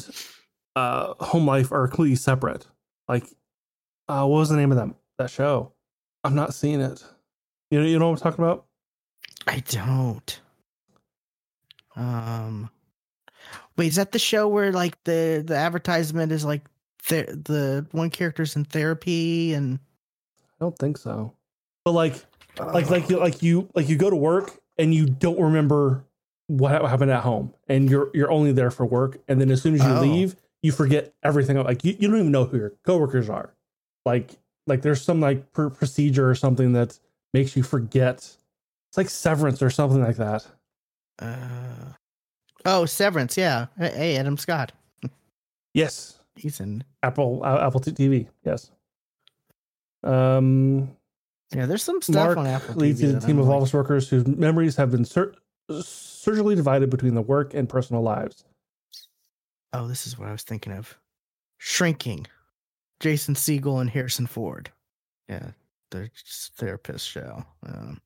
uh 0.76 1.14
home 1.24 1.46
life 1.46 1.72
are 1.72 1.88
completely 1.88 2.16
separate. 2.16 2.68
Like, 3.08 3.26
uh, 4.08 4.26
what 4.26 4.40
was 4.40 4.50
the 4.50 4.58
name 4.58 4.72
of 4.72 4.78
that 4.78 4.94
that 5.18 5.30
show? 5.30 5.72
I'm 6.24 6.36
not 6.36 6.54
seeing 6.54 6.82
it. 6.82 7.04
You 7.72 7.80
know, 7.80 7.86
you 7.86 8.00
know 8.00 8.10
what 8.10 8.20
I'm 8.22 8.32
talking 8.32 8.44
about? 8.44 8.66
I 9.48 9.60
don't. 9.68 10.40
Um, 11.96 12.70
wait, 13.78 13.88
is 13.88 13.96
that 13.96 14.12
the 14.12 14.20
show 14.20 14.48
where 14.48 14.72
like 14.72 15.02
the 15.04 15.44
the 15.46 15.56
advertisement 15.56 16.32
is 16.32 16.44
like 16.46 16.64
the 17.08 17.24
the 17.46 17.88
one 17.92 18.10
character's 18.10 18.56
in 18.56 18.66
therapy 18.66 19.54
and 19.54 19.80
I 20.60 20.66
don't 20.66 20.78
think 20.78 20.98
so. 20.98 21.34
But 21.84 21.92
like, 21.92 22.16
like, 22.58 22.90
like, 22.90 23.10
you, 23.10 23.20
like 23.20 23.44
you, 23.44 23.70
like 23.76 23.88
you 23.90 23.96
go 23.98 24.10
to 24.10 24.16
work 24.16 24.60
and 24.78 24.94
you 24.94 25.06
don't 25.06 25.40
remember 25.40 26.04
what 26.48 26.72
happened 26.72 27.12
at 27.12 27.22
home, 27.24 27.54
and 27.68 27.90
you're 27.90 28.10
you're 28.14 28.32
only 28.32 28.52
there 28.52 28.72
for 28.72 28.86
work, 28.86 29.20
and 29.28 29.40
then 29.40 29.50
as 29.52 29.62
soon 29.62 29.76
as 29.76 29.82
you 29.84 29.90
Oh. 29.90 30.02
leave, 30.02 30.36
you 30.66 30.72
forget 30.72 31.14
everything. 31.24 31.58
Like 31.58 31.84
you, 31.84 31.96
you 32.00 32.08
don't 32.10 32.18
even 32.20 32.32
know 32.32 32.46
who 32.46 32.58
your 32.58 32.74
coworkers 32.86 33.30
are. 33.30 33.54
Like, 34.06 34.32
like 34.68 34.82
there's 34.82 35.02
some 35.02 35.22
like 35.22 35.52
pr- 35.54 35.68
procedure 35.68 36.28
or 36.30 36.34
something 36.36 36.74
that 36.74 36.98
makes 37.34 37.56
you 37.56 37.62
forget. 37.64 38.18
It's 38.18 38.98
like 38.98 39.10
severance 39.10 39.62
or 39.62 39.70
something 39.70 40.02
like 40.04 40.16
that. 40.18 40.46
Uh, 41.20 41.94
oh, 42.66 42.86
Severance. 42.86 43.38
Yeah. 43.38 43.68
Hey, 43.78 44.18
Adam 44.18 44.38
Scott. 44.38 44.72
Yes, 45.74 46.20
He's 46.38 46.62
in. 46.62 46.84
Apple 47.04 47.42
uh, 47.44 47.68
Apple 47.68 47.82
TV. 47.82 48.28
Yes. 48.46 48.72
Um, 50.04 50.90
Yeah, 51.54 51.66
there's 51.66 51.84
some 51.84 52.02
stuff 52.02 52.16
Mark 52.16 52.38
on 52.38 52.48
Apple 52.48 52.76
leads 52.76 53.02
TV 53.02 53.10
a 53.10 53.12
that 53.14 53.24
team 53.28 53.40
of 53.40 53.48
like- 53.48 53.58
office 53.58 53.74
workers 53.74 54.10
whose 54.10 54.26
memories 54.26 54.76
have 54.78 54.90
been 54.92 55.06
sur- 55.06 55.34
surgically 55.82 56.56
divided 56.56 56.90
between 56.90 57.14
the 57.14 57.22
work 57.22 57.54
and 57.54 57.68
personal 57.68 58.02
lives. 58.02 58.46
Oh, 59.78 59.88
this 59.88 60.08
is 60.08 60.18
what 60.18 60.28
I 60.28 60.32
was 60.32 60.44
thinking 60.44 60.74
of. 60.74 60.98
Shrinking. 61.58 62.28
Jason 63.00 63.36
Segel 63.36 63.82
and 63.82 63.90
Harrison 63.90 64.26
Ford. 64.28 64.72
Yeah, 65.28 65.52
the 65.92 66.10
therapist 66.56 67.08
show. 67.08 67.44
Um, 67.66 68.00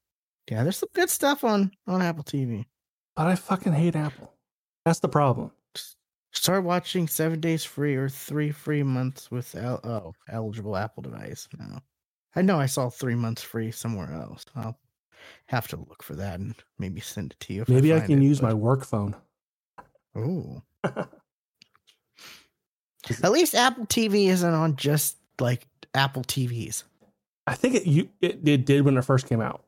yeah, 0.49 0.63
there's 0.63 0.77
some 0.77 0.89
good 0.93 1.09
stuff 1.09 1.43
on 1.43 1.71
on 1.87 2.01
Apple 2.01 2.23
TV. 2.23 2.65
But 3.15 3.27
I 3.27 3.35
fucking 3.35 3.73
hate 3.73 3.95
Apple. 3.95 4.33
That's 4.85 4.99
the 4.99 5.09
problem. 5.09 5.51
Start 6.31 6.63
watching 6.63 7.07
Seven 7.07 7.39
Days 7.39 7.63
Free 7.63 7.95
or 7.95 8.07
three 8.09 8.51
free 8.51 8.83
months 8.83 9.29
with 9.29 9.53
el- 9.55 9.81
oh 9.83 10.13
eligible 10.29 10.77
Apple 10.77 11.03
device. 11.03 11.47
No, 11.57 11.79
I 12.35 12.41
know 12.41 12.59
I 12.59 12.65
saw 12.67 12.89
three 12.89 13.15
months 13.15 13.41
free 13.43 13.71
somewhere 13.71 14.11
else. 14.13 14.45
I'll 14.55 14.77
have 15.47 15.67
to 15.69 15.75
look 15.77 16.01
for 16.01 16.15
that 16.15 16.39
and 16.39 16.55
maybe 16.77 17.01
send 17.01 17.33
it 17.33 17.39
to 17.41 17.53
you. 17.53 17.61
If 17.63 17.69
Maybe 17.69 17.93
I, 17.93 17.97
find 17.99 18.09
can 18.09 18.21
it, 18.21 18.25
use 18.25 18.39
but- 18.39 18.47
my 18.47 18.53
work 18.53 18.85
phone. 18.85 19.15
Oh. 20.15 20.61
At 23.23 23.31
least 23.31 23.55
Apple 23.55 23.85
TV 23.85 24.27
isn't 24.27 24.53
on 24.53 24.75
just 24.75 25.17
like 25.39 25.65
Apple 25.93 26.23
TVs. 26.23 26.83
I 27.47 27.55
think 27.55 27.75
it 27.75 27.87
you 27.87 28.09
it, 28.21 28.39
it 28.47 28.65
did 28.65 28.83
when 28.85 28.97
it 28.97 29.01
first 29.03 29.27
came 29.27 29.41
out. 29.41 29.63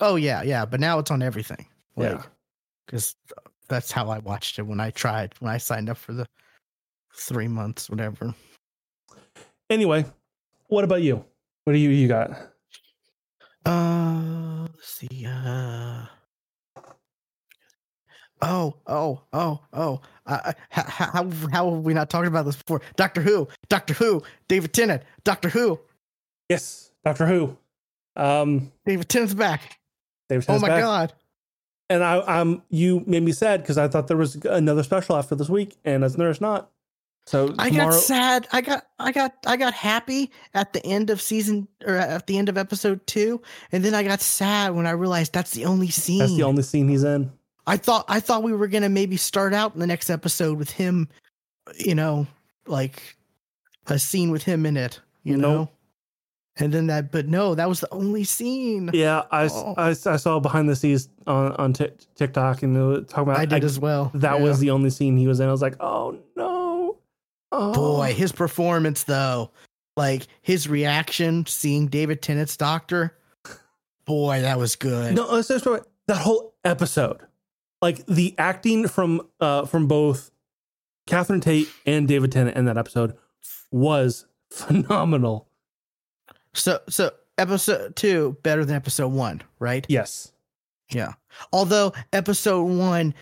Oh 0.00 0.16
yeah, 0.16 0.42
yeah, 0.42 0.64
but 0.64 0.78
now 0.80 0.98
it's 0.98 1.10
on 1.10 1.22
everything. 1.22 1.66
Like, 1.96 2.10
Yeah. 2.12 2.22
because 2.86 3.16
that's 3.68 3.90
how 3.90 4.08
I 4.10 4.18
watched 4.18 4.58
it 4.58 4.62
when 4.62 4.80
I 4.80 4.90
tried 4.90 5.34
when 5.40 5.50
I 5.50 5.58
signed 5.58 5.88
up 5.90 5.96
for 5.96 6.12
the 6.12 6.26
three 7.16 7.48
months, 7.48 7.90
whatever. 7.90 8.34
Anyway, 9.70 10.04
what 10.68 10.84
about 10.84 11.02
you? 11.02 11.24
What 11.64 11.72
do 11.72 11.78
you 11.78 11.90
you 11.90 12.06
got? 12.08 12.30
Uh, 13.66 14.66
let's 14.74 14.88
see. 14.88 15.26
Uh, 15.26 16.06
Oh, 18.40 18.76
oh, 18.86 19.22
oh, 19.32 19.60
oh. 19.72 20.00
Uh, 20.26 20.52
how, 20.70 20.82
how, 20.84 21.30
how 21.50 21.70
have 21.70 21.80
we 21.80 21.94
not 21.94 22.10
talked 22.10 22.26
about 22.26 22.44
this 22.44 22.56
before? 22.56 22.80
Doctor 22.96 23.20
Who, 23.20 23.48
Doctor 23.68 23.94
Who, 23.94 24.22
David 24.48 24.72
Tennant, 24.72 25.02
Doctor 25.24 25.48
Who. 25.48 25.80
Yes, 26.48 26.90
Doctor 27.04 27.26
Who. 27.26 27.56
Um, 28.16 28.72
David 28.84 29.08
Tennant's 29.08 29.34
back. 29.34 29.78
David 30.28 30.44
Tennant's 30.44 30.64
Oh 30.64 30.66
my 30.66 30.74
back. 30.74 30.82
God. 30.82 31.12
And 31.90 32.04
I, 32.04 32.20
I'm 32.40 32.62
you 32.68 33.02
made 33.06 33.22
me 33.22 33.32
sad 33.32 33.62
because 33.62 33.78
I 33.78 33.88
thought 33.88 34.08
there 34.08 34.16
was 34.16 34.34
another 34.36 34.82
special 34.82 35.16
after 35.16 35.34
this 35.34 35.48
week, 35.48 35.76
and 35.84 36.04
as 36.04 36.16
there's 36.16 36.40
not. 36.40 36.70
So 37.26 37.54
I 37.58 37.70
tomorrow, 37.70 37.90
got 37.92 38.00
sad. 38.00 38.48
I 38.52 38.60
got, 38.62 38.86
I 38.98 39.12
got, 39.12 39.34
I 39.46 39.56
got 39.56 39.74
happy 39.74 40.30
at 40.54 40.72
the 40.72 40.84
end 40.84 41.10
of 41.10 41.20
season 41.20 41.68
or 41.84 41.94
at 41.94 42.26
the 42.26 42.38
end 42.38 42.48
of 42.48 42.56
episode 42.56 43.06
two, 43.06 43.42
and 43.72 43.84
then 43.84 43.94
I 43.94 44.02
got 44.02 44.20
sad 44.20 44.74
when 44.74 44.86
I 44.86 44.92
realized 44.92 45.32
that's 45.34 45.50
the 45.50 45.64
only 45.66 45.88
scene. 45.88 46.18
that's 46.20 46.36
the 46.36 46.42
only 46.44 46.62
scene 46.62 46.88
he's 46.88 47.04
in. 47.04 47.30
I 47.68 47.76
thought 47.76 48.04
I 48.08 48.18
thought 48.20 48.42
we 48.42 48.52
were 48.52 48.66
gonna 48.68 48.88
maybe 48.88 49.16
start 49.16 49.52
out 49.54 49.74
in 49.74 49.80
the 49.80 49.86
next 49.86 50.10
episode 50.10 50.58
with 50.58 50.70
him, 50.70 51.08
you 51.78 51.94
know, 51.94 52.26
like 52.66 53.16
a 53.86 53.98
scene 53.98 54.30
with 54.30 54.42
him 54.42 54.66
in 54.66 54.76
it, 54.76 55.00
you 55.22 55.36
Nope. 55.36 55.42
know. 55.42 55.70
And 56.60 56.72
then 56.74 56.88
that, 56.88 57.12
but 57.12 57.28
no, 57.28 57.54
that 57.54 57.68
was 57.68 57.80
the 57.80 57.88
only 57.92 58.24
scene. 58.24 58.90
Yeah, 58.92 59.22
I, 59.30 59.44
Oh. 59.52 59.74
I, 59.76 59.90
I 59.90 59.92
saw 60.16 60.40
behind 60.40 60.68
the 60.68 60.74
scenes 60.74 61.08
on 61.26 61.52
on 61.52 61.72
Tik 61.72 61.96
TikTok 62.16 62.62
and 62.64 63.06
talking 63.08 63.22
about 63.24 63.38
I 63.38 63.44
did 63.44 63.62
I- 63.62 63.66
as 63.66 63.78
well. 63.78 64.10
that 64.14 64.38
Yeah. 64.38 64.42
was 64.42 64.58
the 64.58 64.70
only 64.70 64.90
scene 64.90 65.16
he 65.16 65.26
was 65.28 65.38
in. 65.38 65.48
I 65.48 65.52
was 65.52 65.62
like, 65.62 65.76
oh 65.80 66.18
no, 66.36 66.96
oh. 67.52 67.72
boy, 67.74 68.12
his 68.14 68.32
performance 68.32 69.04
though, 69.04 69.50
like 69.96 70.26
his 70.42 70.68
reaction 70.68 71.46
seeing 71.46 71.86
David 71.86 72.22
Tennant's 72.22 72.56
doctor. 72.56 73.14
Boy, 74.04 74.40
that 74.40 74.58
was 74.58 74.74
good. 74.74 75.14
No, 75.16 75.40
just 75.42 75.64
that 75.64 76.16
whole 76.16 76.54
episode. 76.64 77.20
Like 77.80 78.04
the 78.06 78.34
acting 78.38 78.88
from 78.88 79.22
uh 79.40 79.66
from 79.66 79.86
both 79.86 80.30
Catherine 81.06 81.40
Tate 81.40 81.68
and 81.86 82.06
David 82.06 82.32
Tennant 82.32 82.56
in 82.56 82.66
that 82.66 82.76
episode 82.76 83.16
was 83.70 84.26
phenomenal. 84.50 85.48
So, 86.54 86.80
so 86.88 87.10
episode 87.38 87.96
two 87.96 88.36
better 88.42 88.64
than 88.64 88.76
episode 88.76 89.08
one, 89.08 89.42
right? 89.58 89.86
Yes. 89.88 90.32
Yeah. 90.90 91.12
Although 91.52 91.92
episode 92.12 92.64
one, 92.64 93.14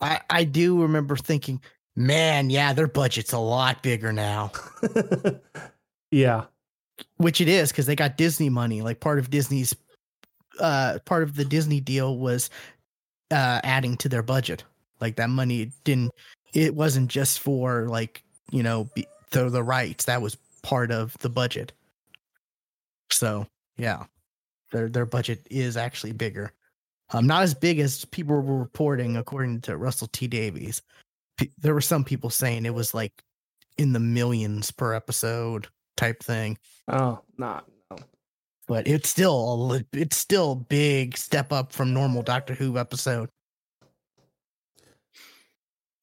I 0.00 0.20
I 0.30 0.44
do 0.44 0.80
remember 0.80 1.16
thinking, 1.16 1.60
man, 1.96 2.50
yeah, 2.50 2.72
their 2.72 2.86
budget's 2.86 3.32
a 3.32 3.38
lot 3.38 3.82
bigger 3.82 4.12
now. 4.12 4.52
yeah. 6.10 6.44
Which 7.16 7.40
it 7.40 7.48
is 7.48 7.70
because 7.72 7.86
they 7.86 7.96
got 7.96 8.16
Disney 8.16 8.50
money. 8.50 8.82
Like 8.82 9.00
part 9.00 9.18
of 9.18 9.30
Disney's, 9.30 9.74
uh, 10.60 10.98
part 11.04 11.22
of 11.22 11.34
the 11.34 11.44
Disney 11.44 11.80
deal 11.80 12.18
was, 12.18 12.50
uh, 13.30 13.60
adding 13.64 13.96
to 13.98 14.08
their 14.08 14.22
budget. 14.22 14.64
Like 15.00 15.16
that 15.16 15.30
money 15.30 15.70
didn't. 15.84 16.12
It 16.54 16.74
wasn't 16.74 17.10
just 17.10 17.40
for 17.40 17.86
like 17.88 18.22
you 18.50 18.62
know 18.62 18.88
be, 18.94 19.06
the 19.30 19.48
the 19.50 19.62
rights. 19.62 20.04
That 20.06 20.22
was 20.22 20.36
part 20.62 20.90
of 20.90 21.16
the 21.18 21.28
budget. 21.28 21.72
So 23.10 23.46
yeah, 23.76 24.04
their 24.72 24.88
their 24.88 25.06
budget 25.06 25.46
is 25.50 25.76
actually 25.76 26.12
bigger. 26.12 26.52
Um, 27.10 27.26
not 27.26 27.42
as 27.42 27.54
big 27.54 27.78
as 27.78 28.04
people 28.06 28.34
were 28.34 28.58
reporting, 28.58 29.16
according 29.16 29.60
to 29.62 29.76
Russell 29.76 30.08
T 30.08 30.26
Davies. 30.26 30.82
P- 31.36 31.52
there 31.58 31.74
were 31.74 31.80
some 31.80 32.02
people 32.02 32.30
saying 32.30 32.64
it 32.64 32.74
was 32.74 32.94
like 32.94 33.22
in 33.78 33.92
the 33.92 34.00
millions 34.00 34.70
per 34.70 34.94
episode 34.94 35.68
type 35.96 36.22
thing, 36.22 36.58
Oh, 36.88 37.20
not 37.38 37.66
no. 37.68 37.75
But 38.66 38.86
it's 38.86 39.08
still 39.08 39.72
a 39.72 39.84
it's 39.92 40.16
still 40.16 40.52
a 40.52 40.56
big 40.56 41.16
step 41.16 41.52
up 41.52 41.72
from 41.72 41.92
normal 41.92 42.22
Doctor 42.22 42.54
Who 42.54 42.78
episode. 42.78 43.28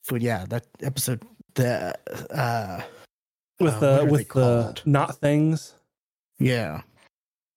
But 0.10 0.22
yeah, 0.22 0.46
that 0.50 0.66
episode 0.82 1.24
the 1.56 1.96
uh 2.32 2.82
with 3.60 3.82
Uh, 3.82 4.06
with 4.10 4.28
the 4.30 4.82
not 4.86 5.18
things 5.20 5.76
yeah 6.40 6.82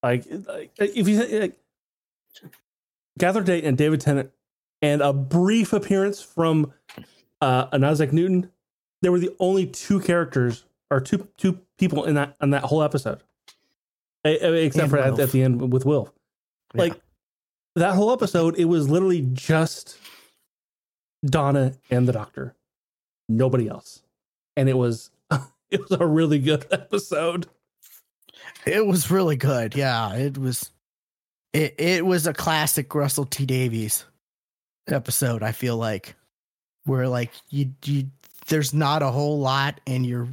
like, 0.03 0.23
like 0.53 0.71
if 0.77 1.07
you 1.07 1.39
like 1.39 1.57
Catherine 3.19 3.45
Tate 3.45 3.63
and 3.63 3.77
David 3.77 3.99
Tennant 3.99 4.31
and 4.81 5.01
a 5.01 5.11
brief 5.11 5.73
appearance 5.73 6.21
from 6.21 6.71
uh 7.41 7.67
an 7.71 7.83
Isaac 7.83 8.13
Newton, 8.13 8.51
they 9.01 9.09
were 9.09 9.19
the 9.19 9.35
only 9.39 9.65
two 9.65 9.99
characters 9.99 10.65
or 10.91 11.01
two 11.01 11.27
two 11.37 11.59
people 11.79 12.05
in 12.05 12.15
that 12.15 12.35
in 12.41 12.51
that 12.51 12.63
whole 12.63 12.83
episode. 12.83 13.21
Except 14.33 14.83
And 14.83 14.89
for 14.91 14.97
at, 14.97 15.19
at 15.19 15.31
the 15.31 15.41
end 15.43 15.71
with 15.71 15.85
Will. 15.85 16.13
Yeah. 16.73 16.81
Like 16.81 17.01
that 17.75 17.95
whole 17.95 18.11
episode, 18.11 18.57
it 18.57 18.65
was 18.65 18.89
literally 18.89 19.27
just 19.33 19.97
Donna 21.25 21.73
and 21.89 22.07
the 22.07 22.13
doctor. 22.13 22.55
Nobody 23.29 23.67
else. 23.67 24.01
And 24.55 24.69
it 24.69 24.77
was 24.77 25.11
it 25.71 25.81
was 25.81 25.99
a 25.99 26.05
really 26.05 26.39
good 26.39 26.65
episode. 26.71 27.47
It 28.65 28.85
was 28.85 29.11
really 29.11 29.35
good. 29.35 29.75
Yeah, 29.75 30.13
it 30.15 30.37
was. 30.37 30.71
It 31.53 31.75
it 31.77 32.05
was 32.05 32.27
a 32.27 32.33
classic 32.33 32.93
Russell 32.93 33.25
T 33.25 33.45
Davies 33.45 34.05
episode. 34.87 35.43
I 35.43 35.51
feel 35.51 35.77
like 35.77 36.15
where 36.85 37.07
like 37.07 37.31
you 37.49 37.73
you 37.85 38.09
there's 38.47 38.73
not 38.73 39.01
a 39.01 39.11
whole 39.11 39.39
lot, 39.39 39.79
and 39.87 40.05
you're 40.05 40.27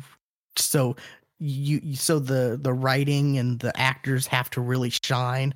so 0.57 0.97
you 1.45 1.95
so 1.95 2.19
the 2.19 2.59
the 2.61 2.73
writing 2.73 3.39
and 3.39 3.59
the 3.61 3.79
actors 3.79 4.27
have 4.27 4.49
to 4.51 4.61
really 4.61 4.91
shine 4.91 5.53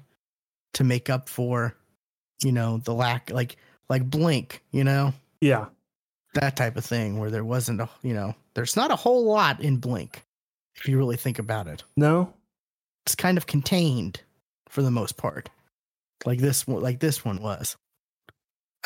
to 0.75 0.85
make 0.85 1.09
up 1.09 1.29
for 1.29 1.75
you 2.43 2.53
know 2.53 2.79
the 2.85 2.93
lack 2.93 3.31
like 3.31 3.57
like 3.89 4.09
Blink, 4.09 4.63
you 4.71 4.85
know? 4.85 5.15
Yeah. 5.41 5.67
that 6.35 6.57
type 6.57 6.77
of 6.77 6.85
thing 6.85 7.19
where 7.19 7.31
there 7.31 7.45
wasn't 7.45 7.81
a 7.81 7.89
you 8.03 8.13
know 8.13 8.35
there's 8.55 8.77
not 8.77 8.91
a 8.91 8.97
whole 8.97 9.25
lot 9.25 9.61
in 9.61 9.77
Blink 9.79 10.25
if 10.77 10.87
you 10.87 10.99
really 10.99 11.17
think 11.17 11.39
about 11.39 11.67
it. 11.67 11.85
No? 11.97 12.35
it's 13.07 13.15
kind 13.15 13.39
of 13.39 13.47
contained 13.47 14.21
for 14.69 14.83
the 14.83 14.91
most 14.91 15.17
part 15.17 15.49
like 16.27 16.39
this 16.39 16.67
one 16.67 16.83
like 16.83 17.01
this 17.01 17.25
one 17.25 17.41
was. 17.41 17.77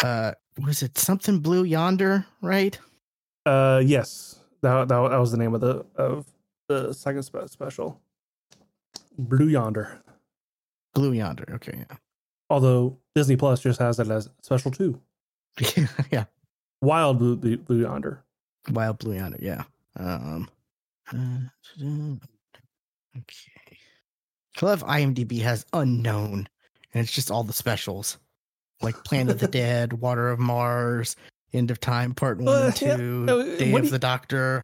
Uh 0.01 0.33
was 0.65 0.83
it 0.83 0.99
something 0.99 1.41
blue 1.41 1.65
yonder 1.65 2.27
right? 2.41 2.79
Uh, 3.45 3.83
yes, 3.85 4.39
that, 4.61 4.87
that 4.87 5.09
that 5.11 5.19
was 5.19 5.33
the 5.33 5.39
name 5.39 5.53
of 5.53 5.61
the 5.61 5.85
of 5.97 6.25
the 6.73 6.93
second 6.95 7.23
spe- 7.23 7.47
special, 7.49 8.01
Blue 9.19 9.49
Yonder. 9.49 10.01
blue 10.95 11.13
yonder 11.13 11.47
okay 11.55 11.85
Yeah. 11.89 11.97
Although 12.51 12.99
Disney 13.15 13.37
Plus 13.37 13.61
just 13.61 13.81
has 13.81 13.99
it 13.99 14.11
as 14.11 14.29
special 14.43 14.71
two, 14.71 15.01
yeah 15.59 15.87
yeah 16.11 16.25
Wild 16.81 17.19
Blue, 17.19 17.37
Blue, 17.37 17.57
Blue 17.57 17.83
Yonder. 17.83 18.23
wild 18.71 18.99
blue 18.99 19.15
yonder 19.17 19.39
yeah 19.41 19.65
um 19.99 20.49
uh, 21.13 22.15
okay 23.19 23.79
i 24.63 24.65
love 24.67 24.85
imdb 24.85 25.41
has 25.43 25.67
unknown 25.73 26.49
and 26.95 27.03
it's 27.03 27.11
just 27.13 27.31
all 27.31 27.43
the 27.43 27.53
specials 27.53 28.19
like 28.83 29.03
planet 29.05 29.35
of 29.35 29.41
the 29.41 29.49
dead 29.63 29.93
water 29.95 30.31
of 30.31 30.39
mars 30.39 31.17
end 31.53 31.71
of 31.73 31.81
time 31.81 32.15
part 32.15 32.39
one 32.39 32.49
Uh, 32.55 32.67
and 32.67 32.77
two 32.77 33.27
Uh, 33.29 33.57
day 33.59 33.73
what 33.73 33.81
of 33.81 33.87
you- 33.87 33.91
the 33.91 33.99
doctor 33.99 34.63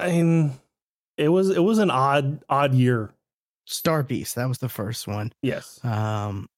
I 0.00 0.08
mean, 0.12 0.58
it 1.20 1.28
was 1.28 1.50
it 1.50 1.62
was 1.62 1.78
an 1.78 1.90
odd 1.90 2.42
odd 2.48 2.74
year. 2.74 3.10
star 3.66 4.02
beast 4.02 4.34
that 4.34 4.48
was 4.48 4.58
the 4.58 4.68
first 4.68 5.06
one 5.06 5.32
Yes. 5.42 5.78
Um, 5.84 6.48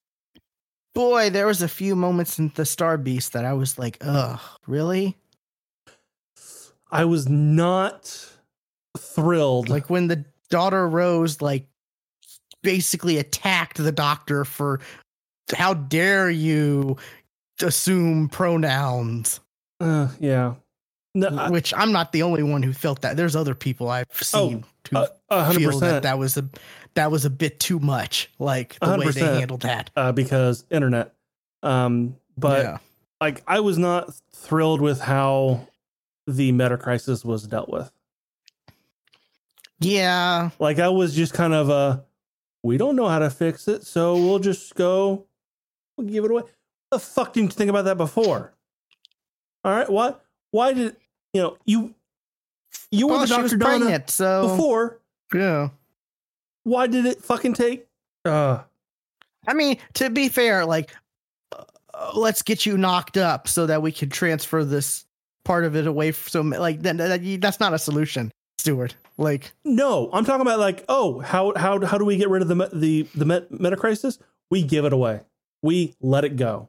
boy, 0.95 1.31
there 1.31 1.47
was 1.47 1.63
a 1.63 1.69
few 1.69 1.97
moments 1.97 2.39
in 2.39 2.53
the 2.55 2.65
Star 2.65 2.99
Beast 2.99 3.33
that 3.33 3.45
I 3.45 3.53
was 3.53 3.79
like, 3.79 3.99
"Ugh, 4.01 4.41
really?" 4.67 5.17
I 6.91 7.05
was 7.05 7.29
not 7.29 8.33
thrilled. 8.99 9.69
Like 9.69 9.89
when 9.89 10.09
the 10.09 10.25
daughter 10.51 10.87
Rose, 10.89 11.41
like, 11.41 11.67
basically 12.63 13.19
attacked 13.19 13.79
the 13.79 13.93
Doctor 13.93 14.45
for, 14.45 14.81
"How 15.55 15.75
dare 15.75 16.31
you 16.31 16.97
assume 17.63 18.29
pronouns?" 18.29 19.41
uh, 19.81 20.09
yeah. 20.21 20.55
No, 21.15 21.29
I- 21.29 21.51
Which 21.51 21.75
I'm 21.77 21.93
not 21.93 22.13
the 22.13 22.23
only 22.23 22.43
one 22.43 22.63
who 22.63 22.73
felt 22.73 23.03
that. 23.03 23.17
There's 23.17 23.37
other 23.37 23.55
people 23.55 23.91
I've 23.91 24.07
seen 24.13 24.65
who 24.91 24.97
uh, 25.29 25.53
feel 25.53 25.79
that 25.81 26.05
that 26.05 26.19
was 26.19 26.37
a 26.39 26.49
that 26.95 27.11
was 27.11 27.25
a 27.25 27.31
bit 27.31 27.61
too 27.61 27.79
much. 27.79 28.31
Like 28.39 28.79
the 28.81 28.97
way 28.99 29.11
they 29.11 29.21
handled 29.21 29.63
that. 29.63 29.91
Uh, 29.95 30.13
because 30.13 30.65
internet. 30.71 31.15
Um, 31.63 32.17
but 32.37 32.65
yeah. 32.65 32.79
like 33.21 33.43
I 33.47 33.61
was 33.61 33.79
not 33.79 34.15
thrilled 34.35 34.81
with 34.81 35.01
how 35.01 35.69
the 36.27 36.51
meta 36.53 36.79
crisis 36.79 37.25
was 37.25 37.47
dealt 37.47 37.69
with. 37.69 37.91
yeah, 39.81 40.51
Like 40.59 40.79
I 40.79 40.89
was 40.89 41.15
just 41.15 41.35
kind 41.35 41.53
of 41.53 41.69
a 41.69 42.05
we 42.63 42.79
don't 42.79 42.97
know 42.97 43.09
how 43.09 43.19
to 43.19 43.29
fix 43.31 43.69
it, 43.69 43.85
so 43.85 44.15
we'll 44.15 44.39
just 44.39 44.75
go 44.77 45.27
we'll 45.97 46.07
give 46.07 46.25
it 46.25 46.31
away. 46.31 46.43
The 46.91 46.99
fuck 46.99 47.33
didn't 47.33 47.53
you 47.53 47.57
think 47.57 47.71
about 47.71 47.85
that 47.87 47.97
before? 47.99 48.55
All 49.65 49.73
right, 49.75 49.89
what? 49.91 50.25
Why 50.51 50.73
did 50.73 50.97
you 51.33 51.43
know 51.43 51.57
you 51.65 51.95
you 52.91 53.07
were 53.07 53.13
well, 53.15 53.21
the 53.23 53.27
she 53.27 53.35
Dr. 53.35 53.57
Donna 53.57 53.79
pregnant, 53.79 54.11
so 54.11 54.49
before? 54.49 55.01
yeah. 55.35 55.69
Why 56.65 56.87
did 56.87 57.07
it 57.07 57.23
fucking 57.25 57.55
take? 57.55 57.87
Uh, 58.25 58.61
I 59.49 59.55
mean, 59.55 59.79
to 59.95 60.11
be 60.11 60.29
fair, 60.29 60.65
like, 60.65 60.95
uh, 61.53 61.65
let's 62.15 62.43
get 62.43 62.65
you 62.67 62.79
knocked 62.79 63.17
up 63.17 63.49
so 63.49 63.67
that 63.67 63.83
we 63.83 63.91
can 63.91 64.11
transfer 64.11 64.65
this 64.65 65.05
part 65.45 65.65
of 65.65 65.75
it 65.75 65.87
away. 65.89 66.11
f- 66.11 66.29
So 66.29 66.41
like 66.43 66.83
that, 66.83 66.97
that 66.99 67.41
that's 67.41 67.59
not 67.59 67.75
a 67.75 67.79
solution, 67.79 68.31
Stuart. 68.59 68.95
Like 69.19 69.53
No, 69.65 70.09
I'm 70.13 70.25
talking 70.25 70.43
about 70.43 70.59
like, 70.61 70.85
oh, 70.89 71.19
how 71.21 71.53
how 71.57 71.85
how 71.85 71.99
do 71.99 72.05
we 72.05 72.17
get 72.17 72.29
rid 72.29 72.43
of 72.43 72.49
the 72.49 72.55
me- 72.57 72.69
the 72.73 73.03
the 73.15 73.25
met- 73.25 73.51
meta 73.51 73.77
crisis? 73.77 74.19
We 74.51 74.63
give 74.63 74.85
it 74.85 74.93
away. 74.93 75.21
We 75.63 75.95
let 76.01 76.25
it 76.25 76.37
go. 76.37 76.69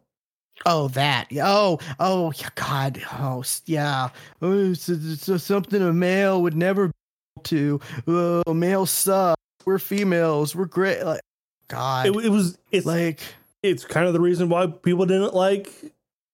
Oh 0.66 0.88
that 0.90 1.28
oh 1.42 1.80
oh 2.00 2.32
God 2.56 3.02
oh 3.14 3.44
yeah 3.66 4.10
oh, 4.42 4.72
it's 4.72 5.44
something 5.44 5.82
a 5.82 5.92
male 5.94 6.42
would 6.42 6.56
never 6.56 6.88
be 6.88 6.94
able 7.38 7.44
to. 7.44 7.82
Oh, 8.08 8.54
males 8.54 8.92
suck. 8.92 9.38
We're 9.66 9.80
females. 9.80 10.56
We're 10.56 10.66
great. 10.66 11.04
Like 11.04 11.22
God, 11.68 12.08
It, 12.08 12.26
it 12.26 12.30
was 12.30 12.58
it's 12.72 12.86
like 12.86 13.22
it's 13.62 13.86
kind 13.86 14.08
of 14.08 14.14
the 14.14 14.22
reason 14.22 14.50
why 14.50 14.68
people 14.68 15.06
didn't 15.06 15.34
like 15.34 15.72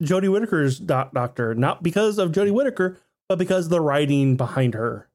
Jodie 0.03 0.31
Whittaker's 0.31 0.79
doc- 0.79 1.13
doctor, 1.13 1.53
not 1.55 1.83
because 1.83 2.17
of 2.17 2.31
Jodie 2.31 2.51
Whittaker, 2.51 2.97
but 3.27 3.37
because 3.37 3.65
of 3.65 3.69
the 3.71 3.81
writing 3.81 4.35
behind 4.37 4.73
her. 4.73 5.07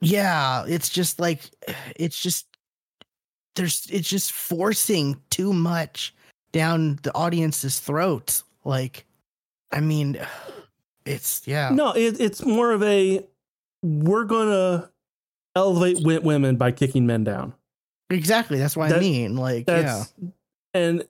yeah 0.00 0.64
it's 0.66 0.88
just 0.88 1.20
like 1.20 1.42
it's 1.96 2.18
just 2.20 2.46
there's 3.56 3.86
it's 3.92 4.08
just 4.08 4.32
forcing 4.32 5.20
too 5.28 5.52
much 5.52 6.14
down 6.52 6.98
the 7.02 7.14
audience's 7.14 7.78
throats 7.80 8.44
like 8.64 9.04
i 9.72 9.80
mean 9.80 10.18
it's 11.06 11.42
yeah 11.46 11.70
No, 11.70 11.92
it, 11.92 12.20
it's 12.20 12.44
more 12.44 12.72
of 12.72 12.82
a 12.82 13.24
we're 13.82 14.24
gonna 14.24 14.90
elevate 15.56 16.04
women 16.04 16.56
by 16.56 16.70
kicking 16.72 17.06
men 17.06 17.24
down. 17.24 17.54
exactly 18.10 18.58
that's 18.58 18.76
what 18.76 18.92
i 18.92 18.98
mean 19.00 19.36
like 19.36 19.64
yeah 19.68 20.04
and 20.74 21.04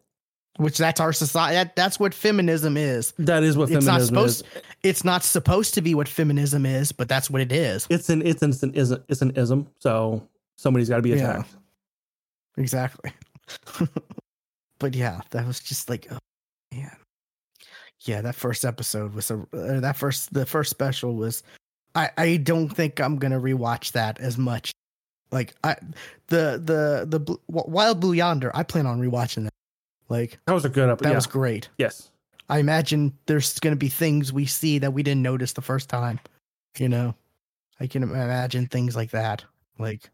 which 0.56 0.76
that's 0.78 1.00
our 1.00 1.12
society 1.12 1.54
that, 1.54 1.74
that's 1.76 1.98
what 1.98 2.12
feminism 2.14 2.76
is 2.76 3.12
that 3.18 3.42
is 3.42 3.56
what 3.56 3.70
It's 3.70 3.84
not 3.86 4.00
feminism 4.00 4.14
supposed- 4.14 4.46
is. 4.56 4.62
it's 4.82 5.04
not 5.04 5.22
supposed 5.24 5.74
to 5.74 5.80
be 5.82 5.94
what 5.94 6.08
feminism 6.08 6.64
is 6.66 6.92
but 6.92 7.08
that's 7.08 7.30
what 7.30 7.40
it 7.42 7.50
is 7.52 7.86
It's 7.90 8.08
an 8.10 8.22
it's 8.26 8.42
an 8.42 8.50
it's 8.50 8.62
an 8.62 8.74
ism, 8.74 9.04
it's 9.08 9.22
an 9.22 9.30
ism. 9.36 9.66
So 9.78 10.26
somebody's 10.56 10.88
got 10.88 10.96
to 10.96 11.02
be 11.02 11.10
Yeah. 11.10 11.16
attacked. 11.40 11.56
exactly 12.58 13.12
but 14.80 14.96
yeah 14.96 15.20
that 15.30 15.46
was 15.46 15.60
just 15.60 15.88
like 15.88 16.08
oh 16.10 16.18
man 16.72 16.90
yeah 18.00 18.20
that 18.20 18.34
first 18.34 18.64
episode 18.64 19.14
was 19.14 19.30
a 19.30 19.46
that 19.52 19.96
first 19.96 20.32
the 20.34 20.44
first 20.44 20.70
special 20.70 21.14
was 21.14 21.44
i 21.94 22.10
i 22.18 22.36
don't 22.36 22.70
think 22.70 22.98
i'm 23.00 23.16
gonna 23.16 23.38
rewatch 23.38 23.92
that 23.92 24.18
as 24.18 24.36
much 24.36 24.72
like 25.30 25.54
i 25.62 25.76
the 26.28 26.60
the 26.64 27.04
the 27.06 27.20
Bl- 27.20 27.34
wild 27.48 28.00
blue 28.00 28.14
yonder 28.14 28.50
i 28.54 28.62
plan 28.64 28.86
on 28.86 29.00
rewatching 29.00 29.44
that 29.44 29.52
like 30.08 30.38
That 30.46 30.54
was 30.54 30.64
a 30.64 30.68
good 30.68 30.88
episode. 30.88 31.04
that 31.04 31.10
yeah. 31.10 31.16
was 31.16 31.26
great 31.26 31.68
yes. 31.78 32.10
i 32.48 32.58
imagine 32.58 33.16
there's 33.26 33.58
gonna 33.60 33.76
be 33.76 33.88
things 33.88 34.32
we 34.32 34.46
see 34.46 34.78
that 34.78 34.92
we 34.92 35.02
didn't 35.04 35.22
notice 35.22 35.52
the 35.52 35.62
first 35.62 35.88
time 35.88 36.18
you 36.78 36.88
know 36.88 37.14
i 37.78 37.86
can 37.86 38.02
imagine 38.02 38.66
things 38.66 38.96
like 38.96 39.10
that 39.10 39.44
like 39.78 40.10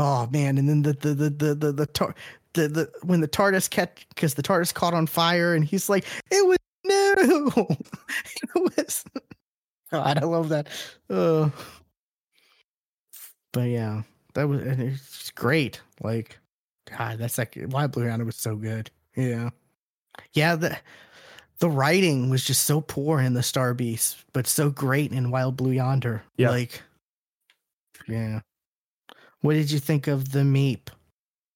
oh 0.00 0.26
man. 0.32 0.58
And 0.58 0.68
then 0.68 0.82
the 0.82 0.94
the 0.94 1.14
the 1.14 1.30
the 1.30 1.54
the, 1.54 1.72
the, 1.72 1.86
tar- 1.86 2.14
the, 2.54 2.68
the 2.68 2.90
when 3.02 3.20
the 3.20 3.28
TARDIS 3.28 3.68
catch 3.68 4.06
because 4.08 4.34
the 4.34 4.42
TARDIS 4.42 4.72
caught 4.72 4.94
on 4.94 5.06
fire 5.06 5.54
and 5.54 5.64
he's 5.64 5.88
like 5.88 6.06
it 6.30 6.46
was 6.46 6.56
no 6.84 7.66
it 8.56 8.76
was 8.76 9.04
God 9.92 10.18
I 10.18 10.24
love 10.24 10.48
that. 10.48 10.68
Uh 11.08 11.50
but 13.52 13.68
yeah 13.68 14.02
that 14.34 14.48
was 14.48 14.62
and 14.62 14.80
it's 14.80 15.30
great. 15.32 15.80
Like 16.00 16.38
God 16.96 17.18
that's 17.18 17.38
like 17.38 17.56
Wild 17.68 17.92
Blue 17.92 18.06
Yonder 18.06 18.24
was 18.24 18.36
so 18.36 18.56
good. 18.56 18.90
Yeah. 19.14 19.50
Yeah 20.32 20.56
the 20.56 20.78
the 21.58 21.68
writing 21.68 22.30
was 22.30 22.42
just 22.42 22.62
so 22.62 22.80
poor 22.80 23.20
in 23.20 23.34
the 23.34 23.42
Star 23.42 23.74
Beast 23.74 24.24
but 24.32 24.46
so 24.46 24.70
great 24.70 25.12
in 25.12 25.30
Wild 25.30 25.56
Blue 25.58 25.72
Yonder. 25.72 26.22
Yeah. 26.38 26.50
like 26.50 26.82
yeah 28.08 28.40
what 29.42 29.54
did 29.54 29.70
you 29.70 29.78
think 29.78 30.06
of 30.06 30.32
the 30.32 30.40
Meep 30.40 30.88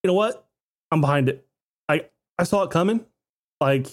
You 0.02 0.08
know 0.08 0.14
what? 0.14 0.46
I'm 0.90 1.00
behind 1.00 1.28
it. 1.28 1.46
I 1.88 2.06
I 2.38 2.44
saw 2.44 2.62
it 2.62 2.70
coming. 2.70 3.04
Like 3.60 3.86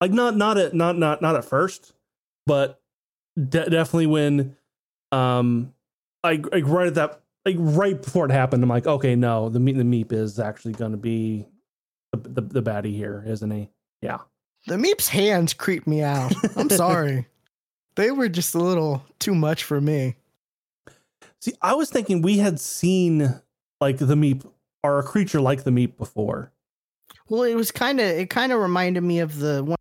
like 0.00 0.10
not 0.12 0.36
not 0.36 0.58
at 0.58 0.74
not 0.74 0.96
not 0.98 1.22
not 1.22 1.36
at 1.36 1.44
first, 1.44 1.92
but 2.46 2.80
de- 3.36 3.70
definitely 3.70 4.06
when 4.06 4.56
um 5.12 5.72
like 6.24 6.50
like 6.52 6.66
right 6.66 6.88
at 6.88 6.94
that 6.94 7.20
like 7.44 7.56
right 7.58 8.00
before 8.00 8.24
it 8.26 8.30
happened, 8.30 8.62
I'm 8.62 8.68
like, 8.68 8.86
okay, 8.86 9.14
no, 9.16 9.48
the 9.48 9.60
meat 9.60 9.76
the 9.76 9.82
meep 9.82 10.12
is 10.12 10.38
actually 10.38 10.74
going 10.74 10.92
to 10.92 10.96
be 10.96 11.46
the, 12.12 12.28
the 12.28 12.40
the 12.40 12.62
baddie 12.62 12.94
here, 12.96 13.24
isn't 13.26 13.50
he? 13.50 13.68
Yeah. 14.00 14.18
The 14.66 14.76
Meep's 14.76 15.08
hands 15.08 15.54
creep 15.54 15.88
me 15.88 16.02
out. 16.02 16.32
I'm 16.56 16.70
sorry. 16.70 17.26
they 17.96 18.12
were 18.12 18.28
just 18.28 18.54
a 18.54 18.58
little 18.58 19.02
too 19.18 19.34
much 19.34 19.64
for 19.64 19.80
me. 19.80 20.14
See, 21.42 21.54
I 21.60 21.74
was 21.74 21.90
thinking 21.90 22.22
we 22.22 22.38
had 22.38 22.58
seen 22.60 23.40
like 23.80 23.98
the 23.98 24.14
meep 24.14 24.48
or 24.84 25.00
a 25.00 25.02
creature 25.02 25.40
like 25.40 25.64
the 25.64 25.70
meep 25.72 25.96
before. 25.98 26.52
Well, 27.28 27.42
it 27.42 27.54
was 27.56 27.70
kind 27.72 28.00
of 28.00 28.06
it 28.06 28.30
kind 28.30 28.52
of 28.52 28.60
reminded 28.60 29.02
me 29.02 29.18
of 29.18 29.38
the 29.38 29.64
one 29.64 29.76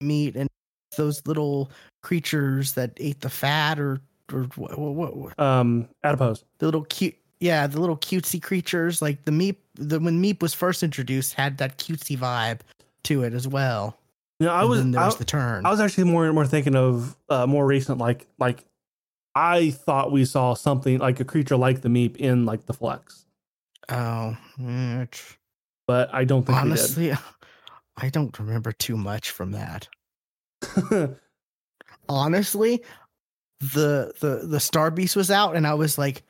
meat 0.00 0.34
and 0.36 0.48
those 0.96 1.22
little 1.26 1.70
creatures 2.02 2.72
that 2.72 2.92
ate 2.98 3.20
the 3.20 3.30
fat 3.30 3.78
or 3.78 4.00
or 4.32 4.42
what, 4.56 4.76
what, 4.78 5.16
what 5.16 5.38
Um, 5.40 5.88
adipose. 6.02 6.44
the 6.58 6.66
little 6.66 6.84
cute 6.84 7.14
yeah 7.40 7.66
the 7.66 7.80
little 7.80 7.96
cutesy 7.96 8.40
creatures 8.42 9.02
like 9.02 9.24
the 9.24 9.30
meep 9.32 9.56
the 9.74 10.00
when 10.00 10.22
meep 10.22 10.40
was 10.40 10.54
first 10.54 10.82
introduced 10.82 11.34
had 11.34 11.58
that 11.58 11.78
cutesy 11.78 12.16
vibe 12.18 12.60
to 13.04 13.22
it 13.22 13.34
as 13.34 13.46
well. 13.46 13.98
Know, 14.40 14.50
I 14.52 14.64
was 14.64 14.84
was 14.84 14.96
I- 15.14 15.18
the 15.18 15.24
turn. 15.24 15.64
I 15.64 15.70
was 15.70 15.78
actually 15.80 16.04
more 16.04 16.32
more 16.32 16.46
thinking 16.46 16.74
of 16.74 17.16
uh, 17.28 17.46
more 17.46 17.64
recent, 17.66 17.98
like 17.98 18.26
like 18.38 18.64
I 19.34 19.70
thought 19.70 20.12
we 20.12 20.24
saw 20.24 20.54
something 20.54 20.98
like 20.98 21.20
a 21.20 21.24
creature 21.24 21.56
like 21.56 21.80
the 21.80 21.88
Meep 21.88 22.16
in 22.16 22.44
like 22.44 22.66
the 22.66 22.74
Flux, 22.74 23.26
oh, 23.88 24.36
mm, 24.58 25.36
but 25.86 26.14
I 26.14 26.24
don't 26.24 26.44
think 26.44 26.58
honestly, 26.58 27.12
I 27.96 28.08
don't 28.08 28.38
remember 28.38 28.72
too 28.72 28.96
much 28.96 29.30
from 29.30 29.52
that. 29.52 29.88
honestly, 32.08 32.82
the 33.60 34.12
the 34.20 34.46
the 34.46 34.60
Star 34.60 34.90
Beast 34.90 35.16
was 35.16 35.30
out, 35.30 35.56
and 35.56 35.66
I 35.66 35.74
was 35.74 35.98
like, 35.98 36.22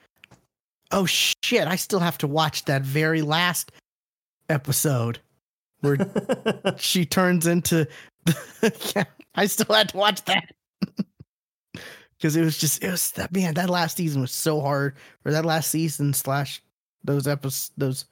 "Oh 0.91 1.07
shit! 1.07 1.67
I 1.67 1.77
still 1.77 2.01
have 2.01 2.19
to 2.19 2.27
watch 2.27 2.65
that 2.65 2.83
very 2.83 3.23
last 3.23 3.73
episode 4.49 5.19
where 5.81 5.99
she 6.79 7.05
turns 7.05 7.47
into." 7.47 7.87
yeah, 8.95 9.05
I 9.35 9.47
still 9.47 9.75
had 9.75 9.91
to 9.91 9.97
watch 9.97 10.25
that 10.25 10.55
because 12.17 12.37
it 12.37 12.43
was 12.43 12.57
just 12.59 12.83
it 12.83 12.91
was 12.91 13.11
that 13.13 13.33
man. 13.33 13.55
That 13.55 13.71
last 13.71 13.97
season 13.97 14.21
was 14.23 14.33
so 14.33 14.61
hard, 14.61 14.95
or 15.25 15.33
that 15.33 15.45
last 15.45 15.71
season 15.71 16.13
slash 16.15 16.63
those 17.05 17.27
episodes 17.27 17.71
those 17.77 18.05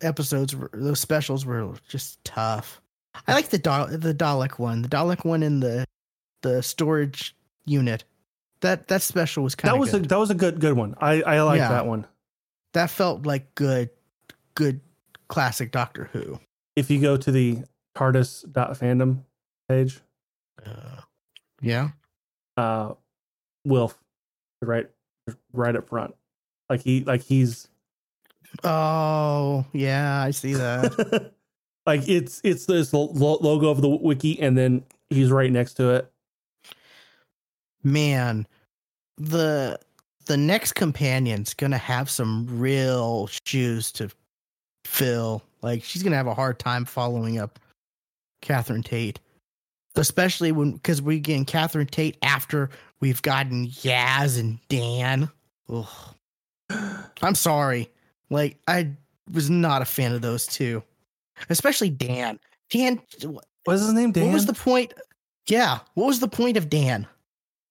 episodes 0.00 0.54
were- 0.54 0.70
those 0.72 1.00
specials 1.00 1.44
were 1.44 1.74
just 1.88 2.22
tough. 2.24 2.80
I 3.26 3.34
like 3.34 3.48
the 3.48 3.58
Dal- 3.58 3.88
the 3.88 4.14
Dalek 4.14 4.58
one, 4.58 4.82
the 4.82 4.88
Dalek 4.88 5.24
one 5.24 5.42
in 5.42 5.60
the 5.60 5.84
the 6.42 6.62
storage 6.62 7.34
unit. 7.64 8.04
That 8.60 8.88
that 8.88 9.02
special 9.02 9.42
was 9.44 9.54
kind 9.54 9.74
that 9.74 9.78
was 9.80 9.90
good. 9.90 10.04
a 10.04 10.08
that 10.08 10.18
was 10.18 10.30
a 10.30 10.34
good 10.34 10.60
good 10.60 10.74
one. 10.74 10.94
I 11.00 11.22
I 11.22 11.40
like 11.42 11.58
Yeah. 11.58 11.68
that 11.70 11.86
one. 11.86 12.06
that 12.74 12.90
felt 12.90 13.24
like 13.26 13.54
good 13.54 13.90
good 14.54 14.80
classic 15.28 15.72
Doctor 15.72 16.10
Who. 16.12 16.38
If 16.76 16.90
you 16.90 17.00
go 17.00 17.16
to 17.16 17.30
the 17.32 17.62
TARDIS.fandom 17.96 19.22
page, 19.68 20.00
Uh, 20.64 21.00
yeah. 21.60 21.90
Uh, 22.58 22.94
Wilf, 23.64 23.98
right, 24.62 24.88
right 25.52 25.76
up 25.76 25.88
front, 25.88 26.14
like 26.68 26.82
he 26.82 27.04
like 27.04 27.22
he's 27.22 27.68
Oh, 28.64 29.64
yeah, 29.72 30.22
I 30.22 30.30
see 30.30 30.54
that. 30.54 31.32
like 31.86 32.08
it's 32.08 32.40
it's 32.44 32.66
this 32.66 32.92
lo- 32.92 33.38
logo 33.40 33.68
of 33.68 33.80
the 33.80 33.88
wiki, 33.88 34.40
and 34.40 34.56
then 34.56 34.84
he's 35.10 35.30
right 35.30 35.50
next 35.50 35.74
to 35.74 35.90
it. 35.90 36.12
Man, 37.82 38.46
the 39.16 39.78
the 40.26 40.36
next 40.36 40.72
companion's 40.72 41.54
gonna 41.54 41.78
have 41.78 42.10
some 42.10 42.46
real 42.58 43.28
shoes 43.46 43.92
to 43.92 44.10
fill. 44.84 45.42
Like 45.62 45.84
she's 45.84 46.02
gonna 46.02 46.16
have 46.16 46.26
a 46.26 46.34
hard 46.34 46.58
time 46.58 46.84
following 46.84 47.38
up 47.38 47.58
Catherine 48.42 48.82
Tate, 48.82 49.20
especially 49.98 50.52
when 50.52 50.72
because 50.72 51.02
we're 51.02 51.18
getting 51.18 51.44
Catherine 51.44 51.86
Tate 51.86 52.16
after 52.22 52.70
we've 53.00 53.22
gotten 53.22 53.68
Yaz 53.68 54.38
and 54.38 54.58
Dan. 54.68 55.28
Ugh. 55.68 55.86
I'm 57.22 57.34
sorry. 57.34 57.90
Like 58.30 58.58
I 58.66 58.92
was 59.32 59.50
not 59.50 59.82
a 59.82 59.86
fan 59.86 60.12
of 60.12 60.22
those 60.22 60.46
two, 60.46 60.82
especially 61.50 61.90
Dan. 61.90 62.38
Dan, 62.70 63.00
was 63.66 63.80
his 63.80 63.92
name? 63.92 64.12
Dan. 64.12 64.26
what 64.26 64.34
was 64.34 64.46
the 64.46 64.54
point? 64.54 64.92
Yeah, 65.46 65.78
what 65.94 66.06
was 66.06 66.20
the 66.20 66.28
point 66.28 66.56
of 66.56 66.68
Dan? 66.68 67.06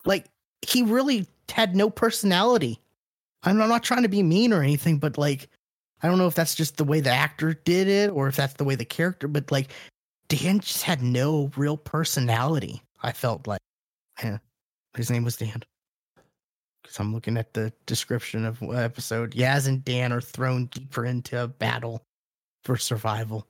Like 0.06 0.26
he 0.62 0.84
really 0.84 1.28
had 1.50 1.76
no 1.76 1.90
personality. 1.90 2.80
I'm 3.44 3.62
I'm 3.62 3.70
not 3.70 3.84
trying 3.84 4.04
to 4.04 4.10
be 4.10 4.24
mean 4.24 4.52
or 4.52 4.64
anything, 4.64 4.98
but 4.98 5.18
like 5.18 5.50
I 6.02 6.08
don't 6.08 6.18
know 6.18 6.28
if 6.28 6.36
that's 6.36 6.56
just 6.56 6.78
the 6.78 6.84
way 6.84 7.00
the 7.00 7.12
actor 7.12 7.54
did 7.54 7.88
it 7.88 8.10
or 8.12 8.28
if 8.28 8.36
that's 8.36 8.54
the 8.54 8.64
way 8.64 8.76
the 8.76 8.86
character, 8.86 9.28
but 9.28 9.52
like 9.52 9.72
Dan 10.30 10.60
just 10.60 10.84
had 10.84 11.02
no 11.02 11.52
real 11.56 11.78
personality. 11.78 12.82
I 13.02 13.12
felt 13.12 13.48
like, 13.48 13.62
yeah, 14.24 14.40
his 14.96 15.10
name 15.10 15.24
was 15.24 15.38
Dan. 15.38 15.64
Because 16.82 17.00
I'm 17.00 17.14
looking 17.14 17.38
at 17.38 17.54
the 17.54 17.72
description 17.86 18.46
of 18.46 18.60
the 18.60 18.70
episode. 18.70 19.34
Yaz 19.34 19.68
and 19.68 19.84
Dan 19.84 20.12
are 20.12 20.22
thrown 20.22 20.66
deeper 20.66 21.06
into 21.06 21.44
a 21.44 21.48
battle 21.48 22.04
for 22.64 22.78
survival. 22.78 23.48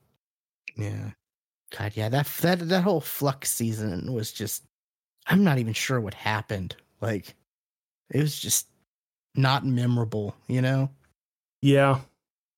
Yeah, 0.76 1.10
God, 1.76 1.92
yeah, 1.94 2.08
that 2.08 2.26
that 2.40 2.68
that 2.68 2.82
whole 2.82 3.00
flux 3.00 3.50
season 3.50 4.12
was 4.12 4.32
just. 4.32 4.64
I'm 5.26 5.44
not 5.44 5.58
even 5.58 5.74
sure 5.74 6.00
what 6.00 6.14
happened. 6.14 6.74
Like, 7.02 7.34
it 8.10 8.20
was 8.20 8.38
just 8.40 8.66
not 9.34 9.66
memorable, 9.66 10.34
you 10.46 10.62
know. 10.62 10.90
Yeah. 11.60 12.00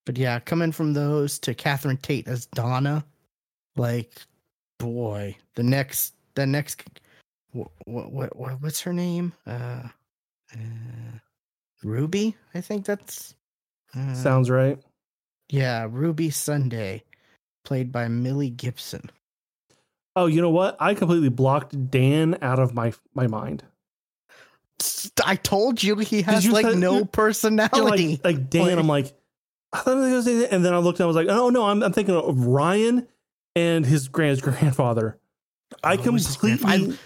But 0.07 0.17
yeah, 0.17 0.39
coming 0.41 0.73
from 0.73 0.93
those 0.93 1.39
to 1.41 1.55
Catherine 1.55 1.97
Tate 1.97 2.29
as 2.29 2.47
Donna, 2.47 3.05
like, 3.77 4.13
boy, 4.79 5.37
the 5.55 5.63
next, 5.63 6.15
the 6.35 6.47
next, 6.47 6.83
what, 7.53 7.71
what, 7.85 8.37
what 8.37 8.61
what's 8.61 8.81
her 8.81 8.93
name? 8.93 9.33
Uh, 9.47 9.83
uh 10.55 11.19
Ruby, 11.83 12.37
I 12.55 12.61
think 12.61 12.85
that's 12.85 13.35
uh, 13.97 14.15
Sounds 14.15 14.51
right. 14.51 14.79
Yeah, 15.49 15.89
Ruby 15.91 16.31
Sunday, 16.31 17.03
played 17.65 17.91
by 17.91 18.07
Millie 18.09 18.51
Gibson. 18.51 19.11
Oh, 20.15 20.27
you 20.27 20.41
know 20.41 20.51
what? 20.51 20.77
I 20.81 20.95
completely 20.95 21.29
blocked 21.29 21.91
Dan 21.91 22.39
out 22.43 22.59
of 22.59 22.75
my 22.75 22.93
my 23.15 23.27
mind. 23.27 23.65
I 25.25 25.37
told 25.37 25.83
you 25.83 25.97
he 25.97 26.23
has 26.23 26.45
you 26.45 26.53
like 26.53 26.67
say- 26.67 26.75
no 26.75 27.05
personality. 27.05 28.21
like, 28.25 28.37
like 28.37 28.51
Dan, 28.51 28.79
I'm 28.79 28.87
like, 28.87 29.13
I 29.73 29.81
thought 29.81 29.97
it 29.97 30.01
was, 30.01 30.11
gonna 30.11 30.23
say 30.23 30.35
that 30.41 30.55
and 30.55 30.65
then 30.65 30.73
I 30.75 30.79
looked 30.79 31.01
and 31.01 31.05
I 31.05 31.07
was 31.07 31.17
like, 31.17 31.29
oh 31.29 31.51
no, 31.51 31.65
I'm, 31.67 31.83
I'm 31.83 31.93
thinking 31.93 32.15
of 32.15 32.47
Ryan 32.47 33.07
and 33.57 33.85
his 33.87 34.09
grand 34.09 34.41
grandfather. 34.43 35.19
I 35.85 35.95
Oh, 35.97 36.11
what's 36.13 36.27
his 36.27 36.37
completely, 36.37 36.93
I- 36.95 36.99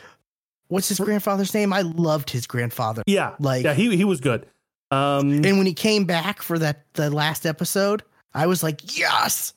What's 0.69 0.89
his 0.89 0.99
grandfather's 0.99 1.53
name? 1.53 1.73
I 1.75 1.83
loved 1.83 2.31
his 2.31 2.47
grandfather. 2.47 3.03
yeah, 3.07 3.35
Like, 3.39 3.65
yeah, 3.65 3.75
he 3.75 3.95
he 3.97 4.05
was 4.05 4.21
good. 4.21 4.47
Um, 4.91 5.31
and 5.45 5.59
when 5.59 5.67
he 5.67 5.75
came 5.75 6.05
back 6.07 6.41
for 6.41 6.59
that 6.59 6.85
the 6.95 7.11
last 7.11 7.45
episode, 7.47 8.03
I 8.33 8.47
was 8.47 8.63
like, 8.63 8.97
yes, 8.99 9.53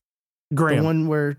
Graham, 0.53 0.79
the 0.79 0.83
one 0.83 1.07
where 1.07 1.37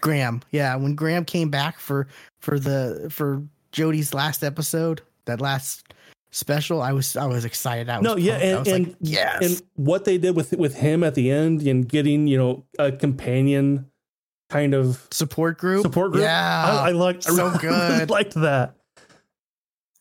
Graham, 0.00 0.42
yeah, 0.50 0.76
when 0.76 0.94
Graham 0.94 1.24
came 1.24 1.48
back 1.50 1.78
for 1.80 2.06
for 2.40 2.58
the 2.60 3.08
for 3.10 3.42
Jodie's 3.72 4.12
last 4.12 4.44
episode, 4.44 5.00
that 5.24 5.40
last 5.40 5.84
special, 6.30 6.82
I 6.82 6.92
was 6.92 7.16
I 7.16 7.26
was 7.26 7.44
excited. 7.46 7.88
I 7.88 7.98
was 7.98 8.04
No, 8.04 8.16
yeah, 8.16 8.38
pumped. 8.38 8.44
I 8.44 8.48
and- 8.48 8.58
was 8.58 8.68
and- 8.74 8.86
like, 8.88 8.96
yes, 9.00 9.42
and 9.42 9.62
what 9.76 10.04
they 10.04 10.18
did 10.18 10.36
with 10.36 10.52
with 10.52 10.74
him 10.76 11.02
at 11.02 11.14
the 11.14 11.30
end 11.30 11.62
and 11.62 11.88
getting 11.88 12.26
you 12.26 12.36
know 12.36 12.64
a 12.78 12.92
companion 12.92 13.86
kind 14.48 14.74
of 14.74 15.06
support 15.10 15.58
group, 15.58 15.82
support 15.82 16.12
group. 16.12 16.22
Yeah, 16.24 16.64
I, 16.82 16.88
I 16.88 16.92
liked 16.92 17.26
I 17.28 17.32
so 17.32 17.46
really 17.46 17.58
good. 17.58 18.10
liked 18.10 18.34
that. 18.34 18.74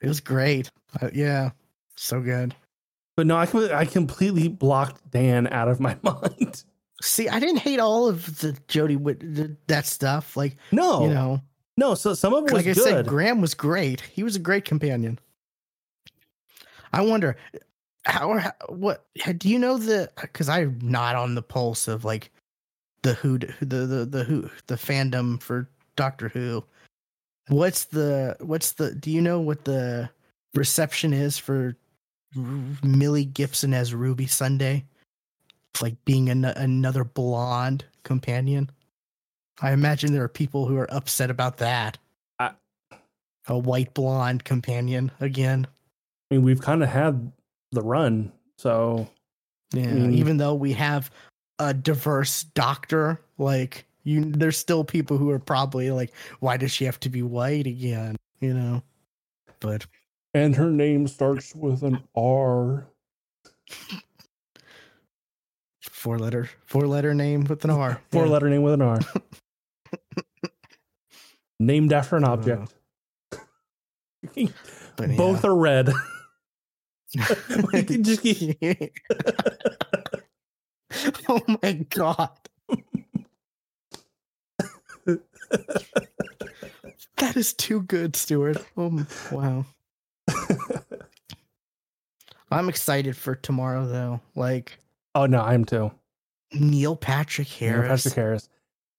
it 0.01 0.07
was 0.07 0.21
great. 0.21 0.71
Uh, 1.01 1.09
yeah, 1.13 1.51
so 1.95 2.21
good. 2.21 2.55
But 3.15 3.27
no, 3.27 3.35
I 3.35 3.47
I 3.75 3.85
completely 3.85 4.47
blocked 4.47 5.09
Dan 5.11 5.47
out 5.47 5.67
of 5.67 5.79
my 5.79 5.97
mind. 6.03 6.63
See, 7.01 7.29
I 7.29 7.39
didn't 7.39 7.57
hate 7.57 7.79
all 7.79 8.07
of 8.07 8.39
the 8.39 8.53
Jodie 8.67 8.97
Whit 8.97 9.67
that 9.67 9.85
stuff. 9.85 10.35
Like 10.37 10.57
No, 10.71 11.03
you 11.03 11.13
know, 11.13 11.41
no. 11.77 11.95
So 11.95 12.13
some 12.13 12.33
of 12.33 12.39
it 12.39 12.43
was 12.45 12.53
like 12.53 12.67
I 12.67 12.73
good. 12.73 12.83
said, 12.83 13.07
Graham 13.07 13.41
was 13.41 13.53
great. 13.53 14.01
He 14.01 14.23
was 14.23 14.35
a 14.35 14.39
great 14.39 14.65
companion. 14.65 15.19
I 16.93 17.01
wonder 17.01 17.35
how, 18.05 18.37
how 18.37 18.53
what 18.69 19.05
do 19.37 19.49
you 19.49 19.59
know 19.59 19.77
the 19.77 20.09
because 20.21 20.47
I'm 20.49 20.79
not 20.81 21.15
on 21.15 21.35
the 21.35 21.41
pulse 21.41 21.87
of 21.87 22.05
like 22.05 22.31
the 23.03 23.13
who 23.15 23.37
the 23.37 23.53
the 23.61 24.05
the 24.09 24.23
who 24.23 24.49
the 24.67 24.75
fandom 24.75 25.41
for 25.41 25.69
Doctor 25.95 26.29
Who. 26.29 26.63
What's 27.47 27.85
the 27.85 28.35
what's 28.39 28.73
the 28.73 28.93
do 28.93 29.09
you 29.11 29.21
know 29.21 29.39
what 29.39 29.63
the 29.65 30.09
reception 30.53 31.13
is 31.13 31.37
for 31.37 31.75
Millie 32.83 33.25
Gibson 33.25 33.73
as 33.73 33.93
Ruby 33.93 34.27
Sunday? 34.27 34.85
Like 35.81 35.95
being 36.05 36.29
an, 36.29 36.43
another 36.45 37.03
blonde 37.03 37.85
companion. 38.03 38.69
I 39.61 39.71
imagine 39.71 40.11
there 40.13 40.23
are 40.23 40.27
people 40.27 40.65
who 40.65 40.77
are 40.77 40.91
upset 40.93 41.29
about 41.29 41.57
that. 41.57 41.97
I- 42.39 42.51
a 43.47 43.57
white 43.57 43.93
blonde 43.93 44.43
companion 44.43 45.11
again. 45.21 45.67
I 46.29 46.35
mean, 46.35 46.43
we've 46.43 46.61
kind 46.61 46.83
of 46.83 46.89
had 46.89 47.31
the 47.71 47.81
run, 47.81 48.31
so 48.57 49.07
Yeah, 49.73 49.85
Mm. 49.85 50.13
even 50.13 50.37
though 50.37 50.55
we 50.55 50.73
have 50.73 51.11
a 51.59 51.73
diverse 51.73 52.43
doctor, 52.43 53.19
like 53.38 53.85
you, 54.03 54.25
there's 54.25 54.57
still 54.57 54.84
people 54.84 55.17
who 55.17 55.29
are 55.31 55.39
probably 55.39 55.91
like, 55.91 56.13
"Why 56.39 56.57
does 56.57 56.71
she 56.71 56.85
have 56.85 56.99
to 57.01 57.09
be 57.09 57.21
white 57.23 57.67
again?" 57.67 58.15
You 58.39 58.53
know. 58.53 58.84
But 59.59 59.85
and 60.34 60.55
her 60.55 60.69
name 60.69 61.07
starts 61.07 61.55
with 61.55 61.84
an 61.84 62.01
R. 62.15 62.88
four 65.81 66.19
letter, 66.19 66.49
four 66.65 66.85
letter 66.88 67.13
name 67.13 67.43
with 67.45 67.63
an 67.63 67.71
R. 67.71 68.01
Four 68.11 68.25
Yeah. 68.25 68.31
letter 68.31 68.49
name 68.49 68.61
with 68.61 68.73
an 68.75 68.81
R. 68.81 68.99
Named 71.59 71.91
after 71.91 72.15
an 72.17 72.23
object. 72.23 72.73
Both 74.95 75.43
yeah. 75.43 75.49
are 75.49 75.55
red. 75.55 75.89
We 77.73 77.84
can 77.84 78.03
just 78.03 78.21
keep- 78.21 78.59
oh 81.29 81.41
my 81.63 81.73
god. 81.89 82.29
that 87.17 87.35
is 87.35 87.53
too 87.53 87.81
good, 87.81 88.15
Stuart. 88.15 88.57
Oh 88.75 89.05
wow. 89.31 89.65
I'm 92.51 92.69
excited 92.69 93.17
for 93.17 93.35
tomorrow 93.35 93.85
though. 93.87 94.21
Like 94.35 94.79
oh 95.15 95.25
no, 95.25 95.41
I 95.41 95.53
am 95.53 95.65
too. 95.65 95.91
Neil 96.53 96.95
Patrick 96.95 97.47
Harris. 97.47 97.81
Neil 97.81 97.97
Patrick 97.97 98.13
Harris. 98.13 98.49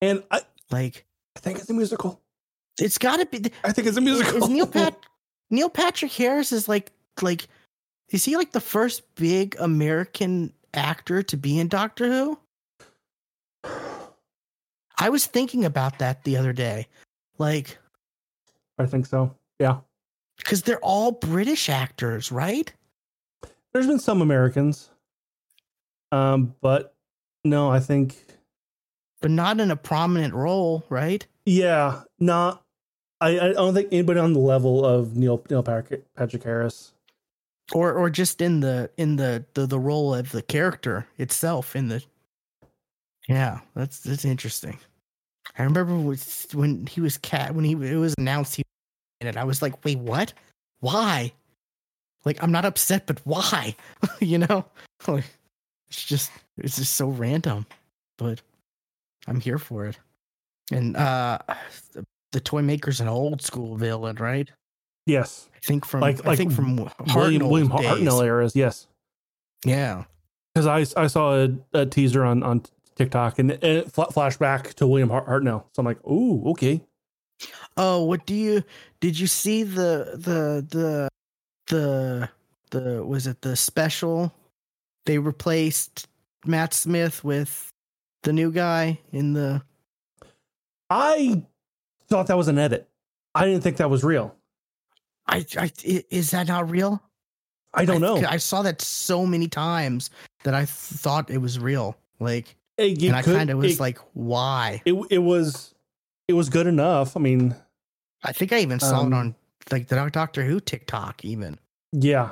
And 0.00 0.22
I, 0.30 0.40
Like 0.70 1.06
I 1.36 1.40
think 1.40 1.58
it's 1.58 1.70
a 1.70 1.74
musical. 1.74 2.20
it's 2.78 2.98
got 2.98 3.16
to 3.18 3.26
be 3.26 3.50
I 3.64 3.72
think 3.72 3.88
it's 3.88 3.96
a 3.96 4.02
musical. 4.02 4.42
Is 4.44 4.48
Neil 4.48 4.66
Pat 4.68 4.96
Neil 5.50 5.70
Patrick 5.70 6.12
Harris 6.12 6.52
is 6.52 6.68
like 6.68 6.92
like 7.22 7.48
is 8.10 8.24
he 8.24 8.36
like 8.36 8.52
the 8.52 8.60
first 8.60 9.02
big 9.16 9.56
American 9.58 10.52
actor 10.74 11.22
to 11.22 11.36
be 11.36 11.58
in 11.58 11.68
Doctor 11.68 12.06
Who? 12.08 12.38
I 14.98 15.08
was 15.10 15.26
thinking 15.26 15.64
about 15.64 15.98
that 16.00 16.24
the 16.24 16.36
other 16.36 16.52
day. 16.52 16.86
Like 17.38 17.78
I 18.78 18.86
think 18.86 19.06
so. 19.06 19.34
Yeah. 19.58 19.78
cuz 20.44 20.62
they're 20.62 20.80
all 20.80 21.12
British 21.12 21.68
actors, 21.68 22.30
right? 22.32 22.72
There's 23.72 23.86
been 23.86 23.98
some 24.00 24.22
Americans. 24.22 24.90
Um, 26.10 26.54
but 26.60 26.94
no, 27.44 27.70
I 27.70 27.80
think 27.80 28.24
But 29.20 29.30
not 29.30 29.60
in 29.60 29.70
a 29.70 29.76
prominent 29.76 30.34
role, 30.34 30.84
right? 30.88 31.26
yeah, 31.44 32.02
not 32.18 32.62
I, 33.20 33.38
I 33.40 33.52
don't 33.52 33.74
think 33.74 33.88
anybody 33.90 34.20
on 34.20 34.32
the 34.32 34.38
level 34.38 34.84
of 34.84 35.16
Neil 35.16 35.42
Neil 35.50 35.62
Patrick, 35.62 36.04
Patrick 36.14 36.42
Harris. 36.44 36.92
Or 37.74 37.92
or 37.92 38.10
just 38.10 38.40
in 38.40 38.60
the 38.60 38.90
in 38.96 39.16
the 39.16 39.44
the, 39.54 39.66
the 39.66 39.78
role 39.78 40.14
of 40.14 40.32
the 40.32 40.42
character 40.42 41.06
itself 41.18 41.76
in 41.76 41.88
the 41.88 42.02
Yeah, 43.28 43.60
that's 43.74 44.00
that's 44.00 44.24
interesting. 44.24 44.78
I 45.58 45.64
remember 45.64 45.98
when 46.54 46.86
he 46.86 47.00
was 47.00 47.18
cat 47.18 47.54
when 47.54 47.64
he 47.64 47.72
it 47.72 47.96
was 47.96 48.14
announced 48.18 48.56
he 48.56 48.64
it. 49.20 49.36
I 49.36 49.44
was 49.44 49.62
like, 49.62 49.84
wait, 49.84 49.98
what? 49.98 50.32
Why? 50.80 51.32
Like, 52.24 52.42
I'm 52.42 52.52
not 52.52 52.64
upset, 52.64 53.06
but 53.06 53.20
why? 53.24 53.76
you 54.20 54.38
know, 54.38 54.64
like 55.06 55.24
it's 55.88 56.04
just 56.04 56.32
it's 56.58 56.76
just 56.76 56.94
so 56.94 57.08
random, 57.08 57.66
but 58.18 58.42
I'm 59.26 59.40
here 59.40 59.58
for 59.58 59.86
it. 59.86 59.98
And 60.72 60.96
uh, 60.96 61.38
the 62.32 62.40
toy 62.40 62.62
maker's 62.62 63.00
an 63.00 63.08
old 63.08 63.42
school 63.42 63.76
villain, 63.76 64.16
right? 64.16 64.50
Yes. 65.08 65.48
I 65.54 65.58
think 65.60 65.84
from 65.86 66.00
Like- 66.00 66.24
I 66.24 66.28
like 66.28 66.38
think 66.38 66.52
from 66.52 66.76
William 66.76 67.48
William. 67.48 67.68
Hartnell 67.70 68.24
eras, 68.24 68.54
yes. 68.54 68.86
Yeah. 69.64 70.04
Because 70.54 70.66
I, 70.96 71.02
I 71.02 71.06
saw 71.06 71.44
a, 71.44 71.48
a 71.72 71.86
teaser 71.86 72.24
on, 72.24 72.42
on 72.42 72.62
TikTok 72.94 73.38
and 73.38 73.50
it, 73.52 73.64
it 73.64 73.92
fla- 73.92 74.08
flashback 74.08 74.74
to 74.74 74.86
William 74.86 75.08
Hartnell. 75.08 75.64
So 75.72 75.80
I'm 75.80 75.86
like, 75.86 76.04
ooh, 76.06 76.50
okay. 76.50 76.82
Oh, 77.76 78.04
what 78.04 78.26
do 78.26 78.34
you 78.34 78.64
did 79.00 79.18
you 79.18 79.26
see 79.28 79.62
the 79.62 80.12
the 80.16 80.66
the 80.68 81.08
the 81.68 82.28
the 82.70 83.04
was 83.04 83.26
it 83.28 83.40
the 83.42 83.54
special? 83.56 84.32
They 85.06 85.18
replaced 85.18 86.08
Matt 86.44 86.74
Smith 86.74 87.22
with 87.22 87.72
the 88.24 88.32
new 88.32 88.50
guy 88.50 88.98
in 89.12 89.32
the 89.34 89.62
I 90.90 91.42
thought 92.08 92.26
that 92.26 92.36
was 92.36 92.48
an 92.48 92.58
edit. 92.58 92.88
I 93.34 93.44
didn't 93.44 93.62
think 93.62 93.76
that 93.76 93.90
was 93.90 94.02
real. 94.02 94.34
I, 95.28 95.44
I 95.58 95.70
i- 95.86 96.04
is 96.10 96.30
that 96.32 96.48
not 96.48 96.70
real? 96.70 97.02
I 97.74 97.84
don't 97.84 98.00
know. 98.00 98.16
I, 98.26 98.38
saw 98.38 98.62
that 98.62 98.80
so 98.80 99.26
many 99.26 99.46
times 99.46 100.10
that 100.42 100.54
I 100.54 100.64
thought 100.64 101.30
it 101.30 101.38
was 101.38 101.58
real. 101.60 101.96
Like, 102.18 102.56
It, 102.78 103.02
it 103.02 103.06
and 103.08 103.16
I 103.16 103.22
kind 103.22 103.50
of 103.50 103.58
was 103.58 103.74
it- 103.74 103.80
like, 103.80 103.98
why? 104.14 104.82
it, 104.86 104.94
it 105.10 105.18
was 105.18 105.74
it 106.28 106.32
was 106.32 106.48
good 106.48 106.66
enough. 106.66 107.16
I 107.16 107.20
mean, 107.20 107.54
I 108.24 108.32
think 108.32 108.52
I 108.52 108.58
even 108.60 108.80
saw 108.80 109.00
Um, 109.02 109.12
it 109.12 109.16
on 109.16 109.34
like 109.70 109.88
the 109.88 110.08
Doctor 110.10 110.44
Who 110.44 110.60
TikTok 110.60 111.24
even. 111.24 111.58
yeah, 111.92 112.30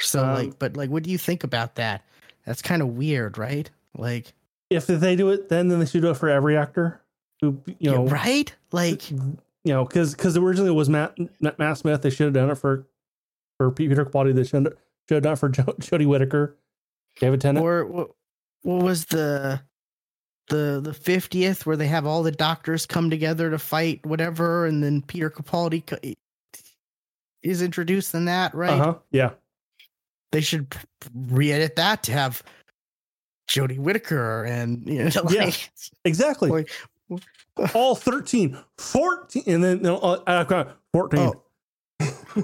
So 0.00 0.24
Um, 0.24 0.34
like, 0.34 0.58
but 0.58 0.76
like, 0.76 0.90
what 0.90 1.02
do 1.02 1.10
you 1.10 1.18
think 1.18 1.44
about 1.44 1.76
that? 1.76 2.02
That's 2.46 2.62
kind 2.62 2.82
of 2.82 2.88
weird, 2.88 3.38
right? 3.38 3.70
Like, 3.96 4.32
if 4.70 4.86
they 4.86 5.16
do 5.16 5.30
it, 5.30 5.48
then 5.50 5.68
then 5.68 5.78
they 5.80 5.86
should 5.86 6.00
do 6.02 6.10
it 6.10 6.16
for 6.16 6.28
every 6.30 6.56
actor 6.56 7.00
who 7.40 7.60
you 7.78 7.90
know 7.90 8.06
right? 8.06 8.52
Like, 8.72 9.02
you 9.64 9.72
know 9.72 9.84
because 9.84 10.14
because 10.14 10.36
originally 10.36 10.70
it 10.70 10.74
was 10.74 10.88
Matt 10.88 11.16
Matt 11.58 11.78
Smith. 11.78 12.02
They 12.02 12.10
should 12.10 12.24
have 12.26 12.34
done 12.34 12.50
it 12.50 12.56
for 12.56 12.86
for 13.58 13.70
Peter 13.70 14.04
Capaldi. 14.04 14.34
They 14.34 14.44
should 14.44 14.64
should 15.08 15.14
have 15.16 15.22
done 15.22 15.32
it 15.34 15.38
for 15.38 15.48
jo- 15.48 15.74
Jodie 15.80 16.06
Whittaker, 16.06 16.56
David 17.20 17.40
Tennant. 17.40 17.64
or 17.64 17.84
what, 17.86 18.10
what 18.62 18.82
was 18.82 19.04
the 19.06 19.60
the 20.48 20.80
the 20.82 20.92
fiftieth 20.94 21.64
where 21.66 21.76
they 21.76 21.86
have 21.86 22.06
all 22.06 22.22
the 22.22 22.32
doctors 22.32 22.86
come 22.86 23.08
together 23.10 23.50
to 23.50 23.58
fight 23.58 24.04
whatever, 24.04 24.66
and 24.66 24.82
then 24.82 25.02
Peter 25.02 25.30
Capaldi 25.30 25.86
co- 25.86 25.98
is 27.42 27.62
introduced 27.62 28.14
in 28.14 28.24
that, 28.26 28.54
right? 28.54 28.70
Uh 28.70 28.76
huh. 28.84 28.94
Yeah. 29.10 29.30
They 30.32 30.40
should 30.40 30.74
re-edit 31.14 31.76
that 31.76 32.04
to 32.04 32.12
have 32.12 32.42
Jodie 33.48 33.78
Whittaker 33.78 34.44
and 34.44 34.86
you 34.86 35.04
know, 35.04 35.10
Yeah. 35.30 35.50
Exactly. 36.04 36.50
Like- 36.50 36.70
All 37.74 37.94
13, 37.94 38.58
14, 38.78 39.42
and 39.46 39.62
then 39.64 39.82
no, 39.82 39.98
uh, 39.98 40.22
I've 40.26 40.48
got 40.48 40.78
14. 40.92 41.20
Oh. 41.20 41.44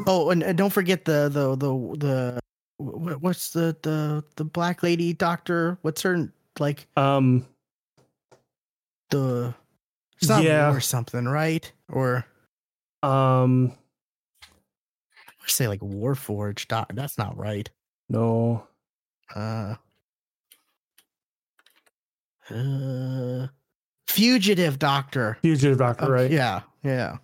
oh, 0.06 0.30
and, 0.30 0.42
and 0.42 0.56
don't 0.58 0.72
forget 0.72 1.04
the 1.04 1.28
the 1.28 1.56
the 1.56 1.96
the 1.98 2.40
what's 3.18 3.50
the 3.50 3.76
the 3.82 4.22
the 4.36 4.44
black 4.44 4.82
lady 4.82 5.12
doctor? 5.12 5.78
What's 5.82 6.02
her 6.02 6.32
like 6.58 6.86
Um, 6.96 7.46
the 9.10 9.54
not 10.26 10.42
Yeah. 10.42 10.70
or 10.70 10.80
something, 10.80 11.24
right? 11.24 11.70
Or 11.90 12.26
um, 13.02 13.72
say 15.46 15.68
like 15.68 15.80
Warforged. 15.80 16.68
Doc, 16.68 16.90
that's 16.94 17.16
not 17.18 17.36
right. 17.36 17.68
no, 18.08 18.66
Uh, 19.34 19.74
uh, 22.50 23.46
fugitive 24.18 24.78
doctor. 24.78 25.38
Fugitive 25.42 25.78
Doctor, 25.78 26.04
Uh, 26.06 26.10
right? 26.10 26.30
Yeah, 26.30 26.62
yeah. 26.82 27.18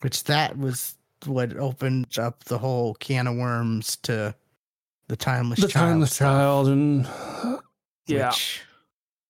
Which 0.00 0.24
that 0.24 0.56
was 0.58 0.94
what 1.26 1.56
opened 1.56 2.18
up 2.18 2.44
the 2.44 2.58
whole 2.58 2.94
can 2.94 3.26
of 3.26 3.36
worms 3.36 3.96
to 4.02 4.34
the 5.08 5.16
timeless 5.16 5.60
The 5.60 5.68
child. 5.68 5.86
Timeless 5.92 6.14
stuff, 6.14 6.26
Child, 6.36 6.68
and 6.68 7.08
yeah, 8.06 8.28
which- 8.28 8.62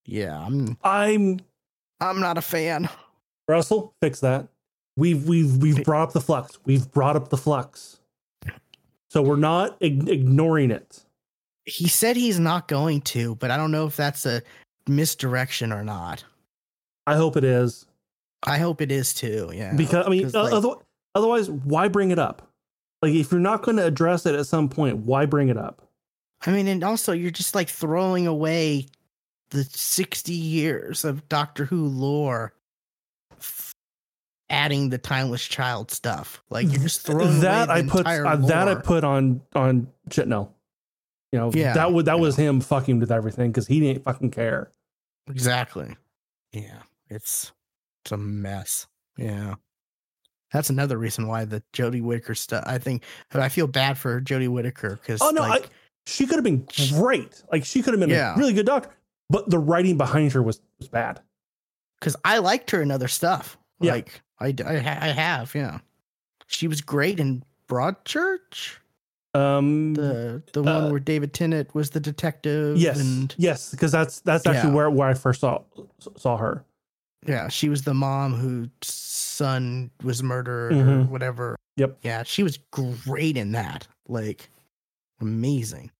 yeah. 0.04 0.38
I'm 0.38 0.76
I'm 0.84 1.40
I'm 2.00 2.20
not 2.20 2.36
a 2.38 2.42
fan. 2.42 2.88
Russell. 3.46 3.94
Fix 4.02 4.20
that. 4.20 4.48
We've 4.96 5.26
we've 5.26 5.56
we've 5.58 5.82
brought 5.84 6.08
up 6.08 6.12
the 6.12 6.20
flux. 6.20 6.58
We've 6.64 6.90
brought 6.90 7.16
up 7.16 7.28
the 7.30 7.36
flux. 7.36 8.00
So 9.10 9.22
we're 9.22 9.36
not 9.36 9.76
ig- 9.80 10.08
ignoring 10.08 10.70
it. 10.70 11.04
He 11.64 11.88
said 11.88 12.16
he's 12.16 12.38
not 12.38 12.68
going 12.68 13.00
to, 13.02 13.34
but 13.36 13.50
I 13.50 13.56
don't 13.56 13.70
know 13.70 13.86
if 13.86 13.96
that's 13.96 14.26
a 14.26 14.42
misdirection 14.86 15.72
or 15.72 15.82
not. 15.84 16.24
I 17.08 17.16
hope 17.16 17.36
it 17.36 17.44
is 17.44 17.86
I 18.46 18.58
hope 18.58 18.80
it 18.80 18.92
is 18.92 19.12
too. 19.14 19.50
Yeah, 19.54 19.74
because 19.74 20.06
I 20.06 20.10
mean, 20.10 20.30
like- 20.30 20.52
other- 20.52 20.76
otherwise, 21.14 21.50
why 21.50 21.88
bring 21.88 22.10
it 22.12 22.18
up? 22.18 22.42
Like, 23.02 23.14
if 23.14 23.30
you're 23.30 23.40
not 23.40 23.62
going 23.62 23.76
to 23.78 23.84
address 23.84 24.26
it 24.26 24.34
at 24.34 24.46
some 24.46 24.68
point, 24.68 24.98
why 24.98 25.24
bring 25.26 25.48
it 25.48 25.56
up? 25.56 25.82
I 26.46 26.50
mean, 26.52 26.66
and 26.68 26.82
also 26.84 27.12
you're 27.12 27.30
just 27.32 27.54
like 27.54 27.68
throwing 27.68 28.26
away 28.26 28.86
the 29.50 29.64
60 29.64 30.32
years 30.32 31.04
of 31.04 31.28
Doctor 31.28 31.64
Who 31.64 31.86
lore, 31.86 32.52
f- 33.38 33.72
adding 34.50 34.90
the 34.90 34.98
timeless 34.98 35.44
child 35.44 35.90
stuff. 35.90 36.42
Like 36.50 36.68
you're 36.70 36.82
just 36.82 37.02
throwing 37.06 37.40
that 37.40 37.70
I 37.70 37.82
put 37.82 38.06
uh, 38.06 38.36
that 38.36 38.68
I 38.68 38.74
put 38.76 39.02
on 39.04 39.40
on 39.54 39.88
Chibnall. 40.10 40.50
You 41.32 41.38
know, 41.40 41.50
Yeah, 41.52 41.74
that 41.74 41.92
would 41.92 42.06
that 42.06 42.16
yeah. 42.16 42.20
was 42.20 42.36
him 42.36 42.60
fucking 42.60 43.00
with 43.00 43.10
everything 43.12 43.50
because 43.50 43.66
he 43.66 43.80
didn't 43.80 44.04
fucking 44.04 44.30
care. 44.30 44.70
exactly. 45.28 45.94
Yeah, 46.52 46.78
it's 47.08 47.52
it's 48.04 48.12
a 48.12 48.16
mess. 48.16 48.86
Yeah. 49.16 49.54
That's 50.52 50.70
another 50.70 50.96
reason 50.96 51.26
why 51.28 51.44
the 51.44 51.62
Jodie 51.74 52.00
Whittaker 52.02 52.34
stuff. 52.34 52.64
I 52.66 52.78
think 52.78 53.02
I 53.34 53.48
feel 53.48 53.66
bad 53.66 53.98
for 53.98 54.20
Jodie 54.20 54.48
Whittaker 54.48 54.98
because 55.02 55.20
Oh 55.22 55.30
no, 55.30 55.42
like, 55.42 55.66
I, 55.66 55.68
she 56.06 56.26
could 56.26 56.36
have 56.36 56.44
been 56.44 56.66
great. 56.94 57.42
Like 57.52 57.64
she 57.64 57.82
could 57.82 57.92
have 57.92 58.00
been 58.00 58.08
Yeah. 58.10 58.34
a 58.34 58.38
really 58.38 58.54
good 58.54 58.64
doctor, 58.66 58.90
but 59.28 59.50
the 59.50 59.58
writing 59.58 59.96
behind 59.98 60.32
her 60.32 60.42
was 60.42 60.60
was 60.78 60.88
bad. 60.88 61.20
because 62.00 62.16
I 62.24 62.38
liked 62.38 62.70
her 62.70 62.80
in 62.80 62.90
other 62.90 63.08
stuff. 63.08 63.58
Yeah. 63.80 63.92
Like 63.92 64.22
I, 64.40 64.54
I, 64.64 64.74
I 64.76 65.08
have, 65.08 65.54
yeah. 65.54 65.78
She 66.46 66.68
was 66.68 66.80
great 66.80 67.18
in 67.20 67.42
Broadchurch, 67.68 68.76
Um, 69.34 69.92
the 69.94 70.42
the 70.54 70.60
Uh, 70.60 70.80
one 70.80 70.90
where 70.92 71.00
David 71.00 71.34
Tennant 71.34 71.74
was 71.74 71.90
the 71.90 72.00
detective. 72.00 72.76
yes, 72.78 72.98
and 73.00 73.34
yes, 73.36 73.70
because 73.70 73.92
that's 73.92 74.20
that's 74.20 74.46
actually 74.46 74.70
Yeah. 74.70 74.74
where 74.76 74.90
where 74.90 75.08
I 75.08 75.14
first 75.14 75.40
saw 75.40 75.62
saw 76.16 76.36
her. 76.38 76.64
Yeah, 77.26 77.48
she 77.48 77.68
was 77.68 77.82
the 77.82 77.94
mom 77.94 78.34
whose 78.34 78.68
son 78.82 79.90
was 80.02 80.22
murdered 80.22 80.72
or 80.72 80.76
Mhm. 80.76 81.08
whatever. 81.08 81.56
Yep. 81.76 81.98
Yeah, 82.02 82.22
she 82.24 82.42
was 82.42 82.58
great 82.70 83.36
in 83.36 83.52
that. 83.52 83.86
Like 84.08 84.50
amazing. 85.20 85.90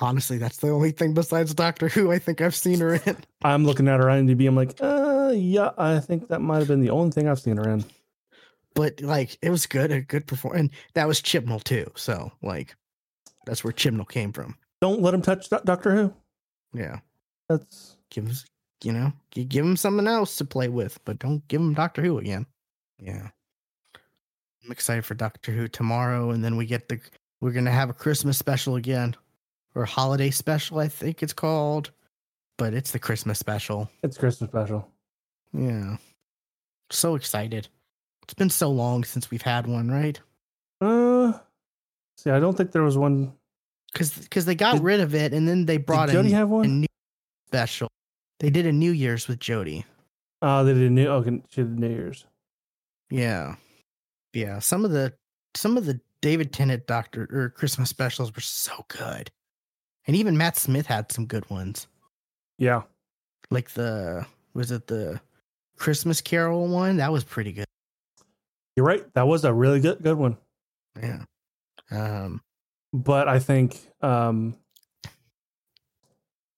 Honestly, 0.00 0.38
that's 0.38 0.58
the 0.58 0.70
only 0.70 0.92
thing 0.92 1.12
besides 1.12 1.52
Doctor 1.54 1.88
Who 1.88 2.12
I 2.12 2.18
think 2.20 2.40
I've 2.40 2.54
seen 2.54 2.78
her 2.80 2.94
in. 2.94 3.16
I'm 3.42 3.64
looking 3.64 3.88
at 3.88 3.98
her 3.98 4.06
IMDb. 4.06 4.46
I'm 4.46 4.54
like, 4.54 4.76
uh, 4.80 5.32
yeah, 5.34 5.70
I 5.76 5.98
think 5.98 6.28
that 6.28 6.40
might 6.40 6.58
have 6.58 6.68
been 6.68 6.80
the 6.80 6.90
only 6.90 7.10
thing 7.10 7.28
I've 7.28 7.40
seen 7.40 7.56
her 7.56 7.68
in. 7.68 7.84
But 8.74 9.00
like, 9.00 9.36
it 9.42 9.50
was 9.50 9.66
good, 9.66 9.90
a 9.90 10.00
good 10.00 10.26
performance, 10.28 10.60
and 10.60 10.70
that 10.94 11.08
was 11.08 11.20
Chibnall 11.20 11.64
too. 11.64 11.90
So 11.96 12.30
like, 12.42 12.76
that's 13.44 13.64
where 13.64 13.72
Chibnall 13.72 14.08
came 14.08 14.32
from. 14.32 14.56
Don't 14.80 15.02
let 15.02 15.14
him 15.14 15.22
touch 15.22 15.48
Doc- 15.50 15.64
Doctor 15.64 15.94
Who. 15.96 16.14
Yeah. 16.72 17.00
That's 17.48 17.96
give 18.10 18.28
us, 18.30 18.44
you 18.82 18.92
know, 18.92 19.12
you 19.34 19.44
give 19.44 19.64
him 19.64 19.76
something 19.76 20.06
else 20.06 20.36
to 20.36 20.44
play 20.44 20.68
with, 20.68 20.98
but 21.04 21.18
don't 21.18 21.46
give 21.48 21.60
him 21.60 21.74
Doctor 21.74 22.02
Who 22.02 22.18
again. 22.18 22.46
Yeah. 23.00 23.28
I'm 24.64 24.72
excited 24.72 25.04
for 25.04 25.14
Doctor 25.14 25.52
Who 25.52 25.68
tomorrow, 25.68 26.30
and 26.30 26.44
then 26.44 26.56
we 26.56 26.66
get 26.66 26.88
the 26.88 27.00
we're 27.40 27.52
gonna 27.52 27.70
have 27.70 27.90
a 27.90 27.94
Christmas 27.94 28.36
special 28.38 28.76
again, 28.76 29.14
or 29.74 29.84
holiday 29.84 30.30
special, 30.30 30.78
I 30.80 30.88
think 30.88 31.22
it's 31.22 31.32
called, 31.32 31.90
but 32.56 32.74
it's 32.74 32.90
the 32.90 32.98
Christmas 32.98 33.38
special. 33.38 33.88
it's 34.02 34.18
Christmas 34.18 34.50
special. 34.50 34.88
Yeah. 35.52 35.96
So 36.90 37.14
excited. 37.14 37.68
It's 38.24 38.34
been 38.34 38.50
so 38.50 38.70
long 38.70 39.04
since 39.04 39.30
we've 39.30 39.42
had 39.42 39.66
one, 39.66 39.90
right? 39.90 40.20
Uh, 40.80 41.32
see, 42.16 42.30
I 42.30 42.40
don't 42.40 42.56
think 42.56 42.72
there 42.72 42.82
was 42.82 42.98
one. 42.98 43.32
Because 43.92 44.12
because 44.12 44.44
they 44.44 44.54
got 44.54 44.74
Did- 44.74 44.82
rid 44.84 45.00
of 45.00 45.14
it, 45.14 45.32
and 45.32 45.48
then 45.48 45.64
they 45.64 45.78
brought 45.78 46.08
Did 46.08 46.16
Jodie 46.16 46.24
in 46.26 46.32
have 46.34 46.52
a 46.52 46.66
new 46.66 46.86
special. 47.46 47.88
They 48.40 48.50
did 48.50 48.66
a 48.66 48.72
New 48.72 48.92
Year's 48.92 49.26
with 49.28 49.38
Jodie. 49.40 49.84
Oh, 50.42 50.64
they 50.64 50.74
did 50.74 50.84
a 50.84 50.90
New. 50.90 51.08
Okay, 51.08 51.42
she 51.50 51.62
did 51.62 51.78
New 51.78 51.88
Year's. 51.88 52.24
Yeah. 53.10 53.56
Yeah. 54.32 54.58
Some 54.60 54.84
of 54.84 54.90
the 54.92 55.12
some 55.54 55.76
of 55.76 55.86
the 55.86 56.00
David 56.20 56.52
Tennant 56.52 56.86
Doctor 56.86 57.28
or 57.32 57.48
Christmas 57.50 57.88
specials 57.90 58.34
were 58.34 58.40
so 58.42 58.84
good. 58.88 59.30
And 60.06 60.16
even 60.16 60.36
Matt 60.36 60.56
Smith 60.56 60.86
had 60.86 61.10
some 61.12 61.26
good 61.26 61.48
ones. 61.50 61.86
Yeah, 62.58 62.82
Like 63.50 63.70
the 63.70 64.26
was 64.54 64.70
it 64.72 64.86
the 64.88 65.20
Christmas 65.76 66.20
Carol 66.20 66.66
one? 66.68 66.96
That 66.96 67.12
was 67.12 67.22
pretty 67.24 67.52
good. 67.52 67.66
you're 68.76 68.86
right. 68.86 69.04
That 69.14 69.26
was 69.28 69.44
a 69.44 69.52
really 69.52 69.80
good 69.80 70.02
good 70.02 70.16
one. 70.18 70.36
Yeah. 71.00 71.24
Um 71.90 72.40
But 72.92 73.28
I 73.28 73.38
think 73.38 73.78
um, 74.02 74.56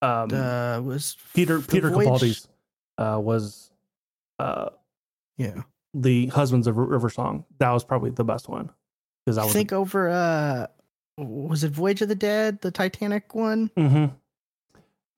um, 0.03 0.31
uh 0.33 0.81
was 0.81 1.17
Peter 1.35 1.61
Peter 1.61 1.91
Voyage- 1.91 2.09
Capaldi's 2.09 2.49
uh, 2.99 3.19
was 3.21 3.71
uh, 4.39 4.71
Yeah. 5.39 5.63
the 5.95 6.27
Husbands 6.27 6.67
of 6.67 6.77
River 6.77 7.09
Song. 7.11 7.45
That 7.59 7.71
was 7.71 7.85
probably 7.85 8.11
the 8.11 8.25
best 8.25 8.49
one 8.49 8.71
because 9.25 9.39
I 9.39 9.45
was 9.45 9.53
think 9.53 9.73
over 9.73 10.09
uh 10.11 10.67
was 11.19 11.65
it 11.65 11.73
Voyage 11.73 12.01
of 12.03 12.09
the 12.09 12.15
Dead, 12.15 12.61
the 12.63 12.71
Titanic 12.71 13.35
one? 13.35 13.71
hmm 13.77 14.07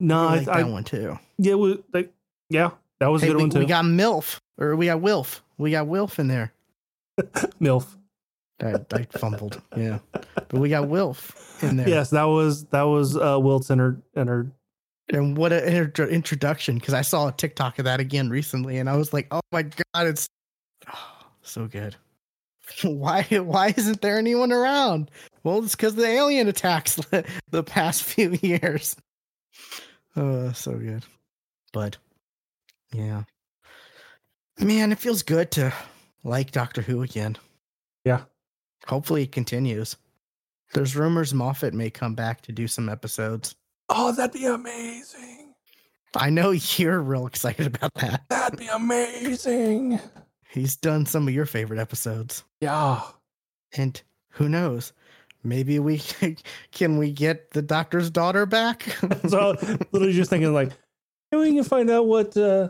No, 0.00 0.18
I 0.18 0.22
I, 0.34 0.36
like 0.38 0.48
I, 0.48 0.62
that 0.62 0.68
one 0.70 0.84
too. 0.84 1.18
yeah, 1.38 1.54
we, 1.54 1.82
like, 1.92 2.12
yeah, 2.50 2.70
that 2.98 3.06
was 3.06 3.22
a 3.22 3.26
good 3.26 3.36
we, 3.36 3.42
one 3.42 3.50
too. 3.50 3.58
we 3.60 3.66
got 3.66 3.84
MILF 3.84 4.38
or 4.58 4.74
we 4.76 4.86
got 4.86 5.00
Wilf. 5.00 5.42
We 5.58 5.70
got 5.70 5.86
Wilf 5.86 6.18
in 6.18 6.26
there. 6.28 6.52
Milf. 7.60 7.86
I, 8.60 8.76
I 8.92 9.04
fumbled. 9.18 9.60
Yeah. 9.76 9.98
But 10.12 10.52
we 10.54 10.68
got 10.68 10.88
Wilf 10.88 11.62
in 11.62 11.76
there. 11.76 11.88
Yes, 11.88 12.10
that 12.10 12.24
was 12.24 12.64
that 12.66 12.82
was 12.82 13.16
uh, 13.16 13.38
Wilf's 13.40 13.70
and 13.70 13.80
her 13.80 14.00
and 14.14 14.28
her. 14.28 14.50
And 15.12 15.36
what 15.36 15.52
an 15.52 15.64
intro- 15.64 16.08
introduction! 16.08 16.76
Because 16.76 16.94
I 16.94 17.02
saw 17.02 17.28
a 17.28 17.32
TikTok 17.32 17.78
of 17.78 17.84
that 17.84 18.00
again 18.00 18.30
recently, 18.30 18.78
and 18.78 18.88
I 18.88 18.96
was 18.96 19.12
like, 19.12 19.28
"Oh 19.30 19.42
my 19.52 19.62
god, 19.62 20.06
it's 20.06 20.26
oh, 20.92 21.26
so 21.42 21.66
good." 21.66 21.96
why? 22.82 23.22
Why 23.22 23.74
isn't 23.76 24.00
there 24.00 24.18
anyone 24.18 24.52
around? 24.52 25.10
Well, 25.44 25.62
it's 25.62 25.76
because 25.76 25.94
the 25.94 26.06
alien 26.06 26.48
attacks 26.48 26.96
the 27.50 27.62
past 27.62 28.02
few 28.02 28.30
years. 28.42 28.96
Oh, 30.14 30.52
so 30.52 30.72
good. 30.72 31.06
But 31.72 31.96
yeah, 32.92 33.22
Man, 34.58 34.92
it 34.92 34.98
feels 34.98 35.22
good 35.22 35.50
to 35.52 35.72
like 36.22 36.52
Doctor 36.52 36.82
Who 36.82 37.02
again. 37.02 37.36
Yeah. 38.04 38.22
Hopefully 38.86 39.22
it 39.22 39.32
continues. 39.32 39.96
There's 40.74 40.96
rumors 40.96 41.34
Moffat 41.34 41.74
may 41.74 41.90
come 41.90 42.14
back 42.14 42.42
to 42.42 42.52
do 42.52 42.68
some 42.68 42.88
episodes. 42.88 43.54
Oh, 43.94 44.12
that'd 44.12 44.32
be 44.32 44.46
amazing. 44.46 45.54
I 46.16 46.30
know 46.30 46.50
you're 46.50 47.00
real 47.00 47.26
excited 47.26 47.66
about 47.66 47.94
that. 47.94 48.22
That'd 48.28 48.58
be 48.58 48.66
amazing. 48.66 50.00
He's 50.48 50.76
done 50.76 51.06
some 51.06 51.26
of 51.28 51.34
your 51.34 51.46
favorite 51.46 51.78
episodes. 51.80 52.44
Yeah. 52.60 53.00
And 53.74 54.00
who 54.30 54.48
knows? 54.48 54.92
Maybe 55.44 55.78
we 55.78 56.00
can 56.72 56.98
we 56.98 57.12
get 57.12 57.50
the 57.50 57.62
doctor's 57.62 58.10
daughter 58.10 58.46
back? 58.46 58.82
so 59.28 59.56
literally 59.92 60.12
just 60.12 60.30
thinking 60.30 60.52
like 60.52 60.72
maybe 61.30 61.50
we 61.50 61.54
can 61.54 61.64
find 61.64 61.90
out 61.90 62.06
what 62.06 62.36
uh 62.36 62.68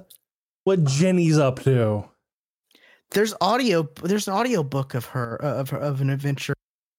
what 0.64 0.84
Jenny's 0.84 1.38
up 1.38 1.60
to. 1.62 2.04
there's 3.10 3.34
audio 3.40 3.88
there's 4.02 4.28
an 4.28 4.34
audio 4.34 4.62
book 4.62 4.94
of 4.94 5.04
her 5.06 5.36
of 5.36 5.70
her, 5.70 5.78
of 5.78 6.00
an 6.00 6.10
adventure 6.10 6.54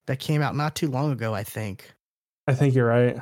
that 0.08 0.20
came 0.20 0.42
out 0.42 0.56
not 0.56 0.76
too 0.76 0.90
long 0.90 1.12
ago, 1.12 1.34
I 1.34 1.44
think. 1.44 1.94
I 2.48 2.54
think 2.54 2.76
you're 2.76 2.86
right. 2.88 3.18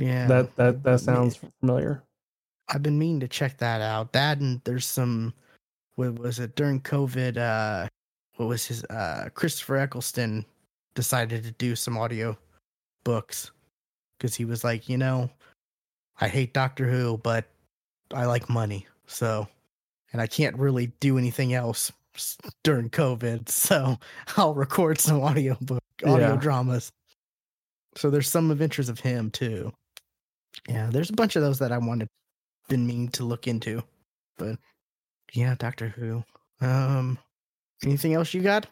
Yeah. 0.00 0.26
That 0.26 0.56
that 0.56 0.82
that 0.82 1.00
sounds 1.00 1.38
familiar. 1.60 2.02
I've 2.68 2.82
been 2.82 2.98
meaning 2.98 3.20
to 3.20 3.28
check 3.28 3.58
that 3.58 3.80
out. 3.80 4.12
That 4.12 4.38
and 4.38 4.60
there's 4.64 4.86
some 4.86 5.34
what 5.96 6.18
was 6.18 6.38
it 6.38 6.56
during 6.56 6.80
COVID 6.80 7.36
uh 7.36 7.88
what 8.36 8.48
was 8.48 8.66
his 8.66 8.84
uh 8.84 9.28
Christopher 9.34 9.76
Eccleston 9.76 10.44
decided 10.94 11.44
to 11.44 11.50
do 11.52 11.76
some 11.76 11.98
audio 11.98 12.36
books 13.04 13.50
cuz 14.18 14.34
he 14.34 14.44
was 14.44 14.64
like, 14.64 14.88
you 14.88 14.96
know, 14.98 15.30
I 16.20 16.28
hate 16.28 16.54
Doctor 16.54 16.88
Who, 16.88 17.18
but 17.18 17.46
I 18.14 18.24
like 18.26 18.48
money. 18.48 18.86
So 19.06 19.46
and 20.12 20.20
I 20.22 20.26
can't 20.26 20.56
really 20.56 20.86
do 21.00 21.18
anything 21.18 21.52
else 21.54 21.92
during 22.64 22.90
COVID, 22.90 23.48
so 23.50 23.98
I'll 24.36 24.54
record 24.54 24.98
some 25.00 25.20
audio 25.22 25.56
book 25.60 25.82
audio 26.04 26.34
Yeah. 26.34 26.36
dramas. 26.36 26.90
So 27.96 28.08
there's 28.10 28.28
some 28.30 28.50
adventures 28.50 28.88
of 28.88 29.00
him 29.00 29.30
too. 29.30 29.72
Yeah, 30.68 30.88
there's 30.90 31.10
a 31.10 31.14
bunch 31.14 31.36
of 31.36 31.42
those 31.42 31.58
that 31.58 31.72
I 31.72 31.78
wanted 31.78 32.08
been 32.68 32.86
meaning 32.86 33.08
to 33.08 33.24
look 33.24 33.46
into. 33.46 33.82
But 34.38 34.58
yeah, 35.34 35.54
Doctor 35.58 35.88
Who. 35.88 36.24
Um 36.60 37.18
anything 37.84 38.14
else 38.14 38.32
you 38.32 38.40
got? 38.40 38.66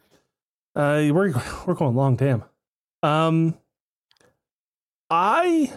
Uh 0.75 1.09
we're 1.13 1.33
we're 1.67 1.75
going 1.75 1.95
long, 1.95 2.17
damn. 2.17 2.45
Um 3.03 3.55
I 5.11 5.73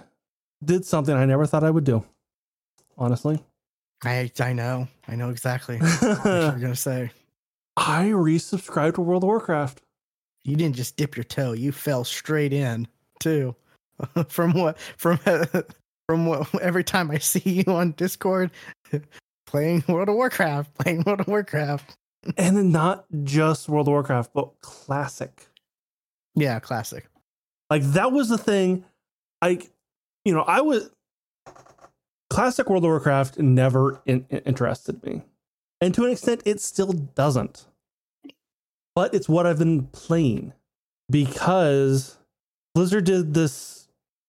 did 0.63 0.85
something 0.85 1.15
I 1.15 1.25
never 1.25 1.45
thought 1.45 1.63
I 1.63 1.71
would 1.71 1.83
do. 1.83 2.05
Honestly. 2.97 3.43
I 4.03 4.31
I 4.39 4.53
know. 4.53 4.87
I 5.07 5.15
know 5.15 5.29
exactly 5.29 5.77
what 5.99 6.25
you're 6.25 6.59
gonna 6.59 6.75
say. 6.75 7.11
I 7.77 8.05
resubscribed 8.05 8.95
to 8.95 9.01
World 9.01 9.23
of 9.23 9.27
Warcraft. 9.27 9.81
You 10.43 10.55
didn't 10.55 10.75
just 10.75 10.97
dip 10.97 11.15
your 11.15 11.23
toe, 11.23 11.53
you 11.53 11.71
fell 11.71 12.03
straight 12.03 12.53
in 12.53 12.87
too. 13.19 13.55
from 14.27 14.53
what 14.53 14.79
from 14.97 15.19
from 16.11 16.25
what 16.25 16.53
every 16.61 16.83
time 16.83 17.09
I 17.09 17.19
see 17.19 17.63
you 17.65 17.73
on 17.73 17.93
Discord 17.93 18.51
playing 19.47 19.85
World 19.87 20.09
of 20.09 20.15
Warcraft, 20.15 20.73
playing 20.77 21.03
World 21.05 21.21
of 21.21 21.27
Warcraft. 21.29 21.95
And 22.35 22.73
not 22.73 23.05
just 23.23 23.69
World 23.69 23.87
of 23.87 23.93
Warcraft, 23.93 24.31
but 24.33 24.59
classic. 24.59 25.47
Yeah, 26.35 26.59
classic. 26.59 27.07
Like 27.69 27.83
that 27.93 28.11
was 28.11 28.27
the 28.27 28.37
thing. 28.37 28.83
I, 29.41 29.61
you 30.25 30.33
know, 30.33 30.41
I 30.41 30.59
was 30.59 30.89
classic 32.29 32.69
World 32.69 32.83
of 32.83 32.89
Warcraft 32.89 33.39
never 33.39 34.01
in, 34.05 34.25
in- 34.29 34.39
interested 34.39 35.01
me, 35.05 35.21
and 35.79 35.93
to 35.93 36.03
an 36.03 36.11
extent, 36.11 36.41
it 36.43 36.59
still 36.59 36.91
doesn't. 36.91 37.65
But 38.97 39.13
it's 39.13 39.29
what 39.29 39.47
I've 39.47 39.59
been 39.59 39.87
playing 39.87 40.51
because 41.09 42.17
Blizzard 42.75 43.05
did 43.05 43.33
this 43.33 43.87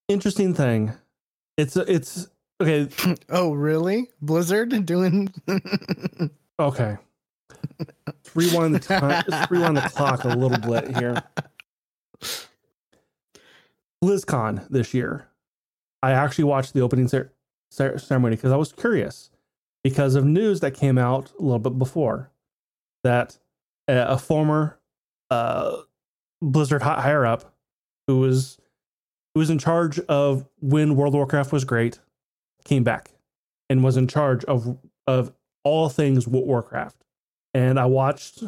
interesting 0.09 0.55
thing. 0.55 0.93
It's 1.57 1.77
it's 1.77 2.29
okay. 2.61 2.89
Oh, 3.29 3.53
really? 3.53 4.11
Blizzard 4.21 4.87
doing 4.87 5.33
Okay. 6.59 6.97
Let's 8.07 8.37
rewind 8.37 8.75
the 8.75 8.79
time. 8.81 9.25
Let's 9.29 9.51
rewind 9.51 9.77
the 9.77 9.83
clock 9.83 10.25
a 10.25 10.29
little 10.29 10.59
bit 10.59 10.97
here. 10.97 11.23
BlizzCon 14.03 14.69
this 14.69 14.95
year. 14.95 15.29
I 16.03 16.13
actually 16.13 16.45
watched 16.45 16.73
the 16.75 16.81
opening 16.81 17.09
cer- 17.09 17.33
cer- 17.71 17.99
ceremony 17.99 18.37
because 18.37 18.53
I 18.53 18.57
was 18.57 18.73
curious 18.73 19.31
because 19.85 20.15
of 20.15 20.25
news 20.25 20.61
that 20.61 20.73
came 20.73 20.99
out 20.99 21.31
a 21.39 21.43
little 21.43 21.59
bit 21.59 21.79
before 21.79 22.31
that 23.05 23.39
a, 23.89 23.97
a 24.13 24.19
former 24.19 24.79
uh, 25.31 25.77
Blizzard 26.41 26.83
hi- 26.83 27.01
higher 27.01 27.25
up 27.25 27.55
who 28.07 28.19
was 28.21 28.59
who 29.35 29.41
was 29.41 29.51
in 29.51 29.59
charge 29.59 29.99
of 30.01 30.47
when 30.61 30.97
World 30.97 31.15
of 31.15 31.19
Warcraft 31.19 31.53
was 31.53 31.65
great 31.65 31.99
came 32.65 32.85
back 32.85 33.11
and 33.69 33.83
was 33.83 33.97
in 33.97 34.07
charge 34.07 34.45
of 34.45 34.79
of 35.07 35.33
all 35.65 35.89
things 35.89 36.27
Warcraft. 36.47 37.05
And 37.55 37.79
I 37.79 37.87
watched 37.87 38.43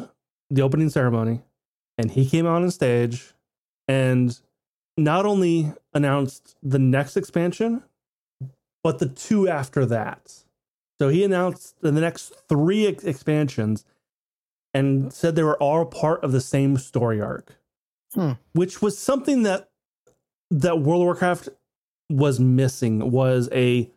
the 0.49 0.61
opening 0.61 0.89
ceremony 0.89 1.41
and 1.97 2.11
he 2.11 2.27
came 2.29 2.45
out 2.45 2.61
on 2.61 2.71
stage 2.71 3.33
and 3.87 4.37
not 4.97 5.25
only 5.25 5.73
announced 5.93 6.55
the 6.63 6.79
next 6.79 7.17
expansion, 7.17 7.83
but 8.83 8.99
the 8.99 9.07
two 9.09 9.47
after 9.49 9.85
that. 9.87 10.43
So 10.99 11.09
he 11.09 11.23
announced 11.23 11.75
the 11.81 11.91
next 11.91 12.33
three 12.47 12.87
ex- 12.87 13.03
expansions 13.03 13.85
and 14.73 15.11
said 15.11 15.35
they 15.35 15.43
were 15.43 15.61
all 15.61 15.85
part 15.85 16.23
of 16.23 16.31
the 16.31 16.41
same 16.41 16.77
story 16.77 17.19
arc, 17.21 17.57
Hmm. 18.13 18.33
which 18.53 18.81
was 18.81 18.97
something 18.97 19.43
that 19.43 19.69
that 20.51 20.79
World 20.79 21.01
of 21.01 21.05
Warcraft 21.05 21.49
was 22.09 22.39
missing 22.39 23.11
was 23.11 23.49
a 23.51 23.89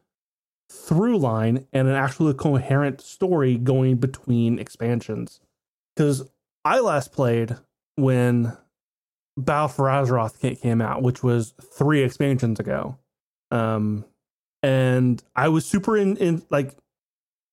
through 0.71 1.19
line 1.19 1.67
and 1.73 1.89
an 1.89 1.95
actually 1.95 2.35
coherent 2.35 3.01
story 3.01 3.57
going 3.57 3.97
between 3.97 4.59
expansions. 4.59 5.41
Because 5.95 6.29
I 6.65 6.81
last 6.81 7.13
played 7.13 7.57
when 7.97 8.57
Battle 9.37 9.69
for 9.69 9.87
Azeroth 9.87 10.61
came 10.61 10.81
out, 10.81 11.03
which 11.03 11.23
was 11.23 11.55
three 11.63 12.03
expansions 12.03 12.61
ago. 12.61 12.99
Um, 13.51 14.05
and 14.63 15.23
I 15.35 15.49
was 15.49 15.65
super 15.65 15.97
in, 15.97 16.17
in 16.17 16.43
like, 16.51 16.77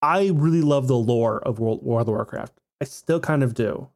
I 0.02 0.32
really 0.34 0.62
love 0.62 0.88
the 0.88 0.98
lore 0.98 1.40
of 1.40 1.60
World, 1.60 1.84
World 1.84 2.08
of 2.08 2.14
Warcraft. 2.14 2.54
I 2.82 2.86
still 2.86 3.20
kind 3.20 3.44
of 3.44 3.54
do, 3.54 3.90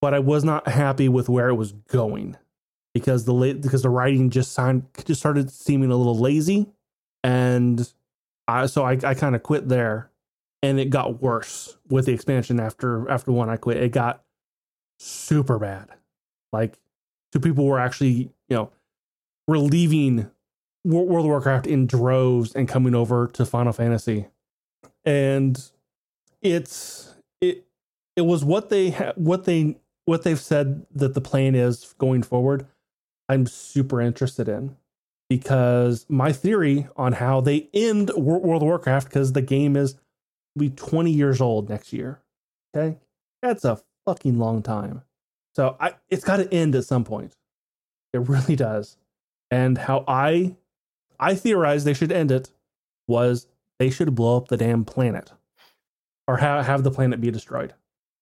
but 0.00 0.14
I 0.14 0.18
was 0.18 0.44
not 0.44 0.68
happy 0.68 1.08
with 1.08 1.28
where 1.28 1.48
it 1.48 1.54
was 1.54 1.72
going 1.72 2.36
because 2.94 3.24
the 3.24 3.58
because 3.60 3.82
the 3.82 3.90
writing 3.90 4.30
just 4.30 4.52
signed 4.52 4.86
just 5.04 5.20
started 5.20 5.50
seeming 5.50 5.90
a 5.90 5.96
little 5.96 6.18
lazy, 6.18 6.66
and 7.22 7.92
I 8.48 8.66
so 8.66 8.84
I, 8.84 8.92
I 9.04 9.14
kind 9.14 9.34
of 9.34 9.42
quit 9.42 9.68
there, 9.68 10.10
and 10.62 10.78
it 10.80 10.90
got 10.90 11.20
worse 11.20 11.76
with 11.88 12.06
the 12.06 12.12
expansion 12.12 12.60
after 12.60 13.10
after 13.10 13.32
one 13.32 13.50
I 13.50 13.56
quit. 13.56 13.78
It 13.78 13.90
got 13.90 14.22
super 14.98 15.58
bad, 15.58 15.88
like 16.52 16.78
two 17.32 17.40
people 17.40 17.66
were 17.66 17.80
actually 17.80 18.30
you 18.48 18.56
know 18.56 18.70
were 19.48 19.58
leaving 19.58 20.30
World 20.84 21.10
of 21.10 21.24
Warcraft 21.24 21.66
in 21.66 21.86
droves 21.86 22.54
and 22.54 22.68
coming 22.68 22.94
over 22.94 23.26
to 23.28 23.44
Final 23.44 23.72
Fantasy, 23.72 24.28
and 25.04 25.60
it's 26.42 27.12
it 27.40 27.66
it 28.14 28.22
was 28.22 28.44
what 28.44 28.68
they 28.68 28.90
ha- 28.90 29.14
what 29.16 29.44
they 29.44 29.76
what 30.04 30.22
they've 30.22 30.40
said 30.40 30.86
that 30.94 31.14
the 31.14 31.20
plan 31.20 31.56
is 31.56 31.94
going 31.98 32.22
forward. 32.22 32.66
I'm 33.28 33.46
super 33.46 34.00
interested 34.00 34.48
in 34.48 34.76
because 35.30 36.06
my 36.08 36.32
theory 36.32 36.88
on 36.96 37.14
how 37.14 37.40
they 37.40 37.68
end 37.72 38.10
World 38.10 38.62
of 38.62 38.66
Warcraft 38.66 39.08
because 39.08 39.32
the 39.32 39.42
game 39.42 39.76
is 39.76 39.96
be 40.56 40.70
20 40.70 41.10
years 41.10 41.40
old 41.40 41.68
next 41.68 41.92
year. 41.92 42.20
Okay, 42.76 42.98
that's 43.42 43.64
a 43.64 43.80
fucking 44.06 44.38
long 44.38 44.62
time. 44.62 45.02
So 45.56 45.76
I 45.80 45.94
it's 46.08 46.24
got 46.24 46.38
to 46.38 46.52
end 46.52 46.74
at 46.74 46.84
some 46.84 47.04
point. 47.04 47.36
It 48.12 48.28
really 48.28 48.56
does. 48.56 48.96
And 49.50 49.78
how 49.78 50.04
I 50.06 50.56
I 51.18 51.34
theorized 51.34 51.86
they 51.86 51.94
should 51.94 52.12
end 52.12 52.30
it 52.30 52.50
was 53.06 53.46
they 53.78 53.90
should 53.90 54.14
blow 54.14 54.36
up 54.36 54.48
the 54.48 54.56
damn 54.56 54.84
planet 54.84 55.32
or 56.26 56.38
have 56.38 56.66
have 56.66 56.82
the 56.82 56.90
planet 56.90 57.20
be 57.20 57.30
destroyed. 57.30 57.74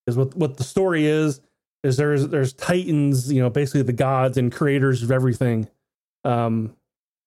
Because 0.04 0.16
what 0.16 0.34
what 0.36 0.56
the 0.56 0.64
story 0.64 1.06
is 1.06 1.40
is 1.82 1.96
there's 1.96 2.28
there's 2.28 2.52
titans, 2.52 3.32
you 3.32 3.42
know, 3.42 3.50
basically 3.50 3.82
the 3.82 3.92
gods 3.92 4.36
and 4.36 4.52
creators 4.52 5.02
of 5.02 5.10
everything, 5.10 5.68
um, 6.24 6.76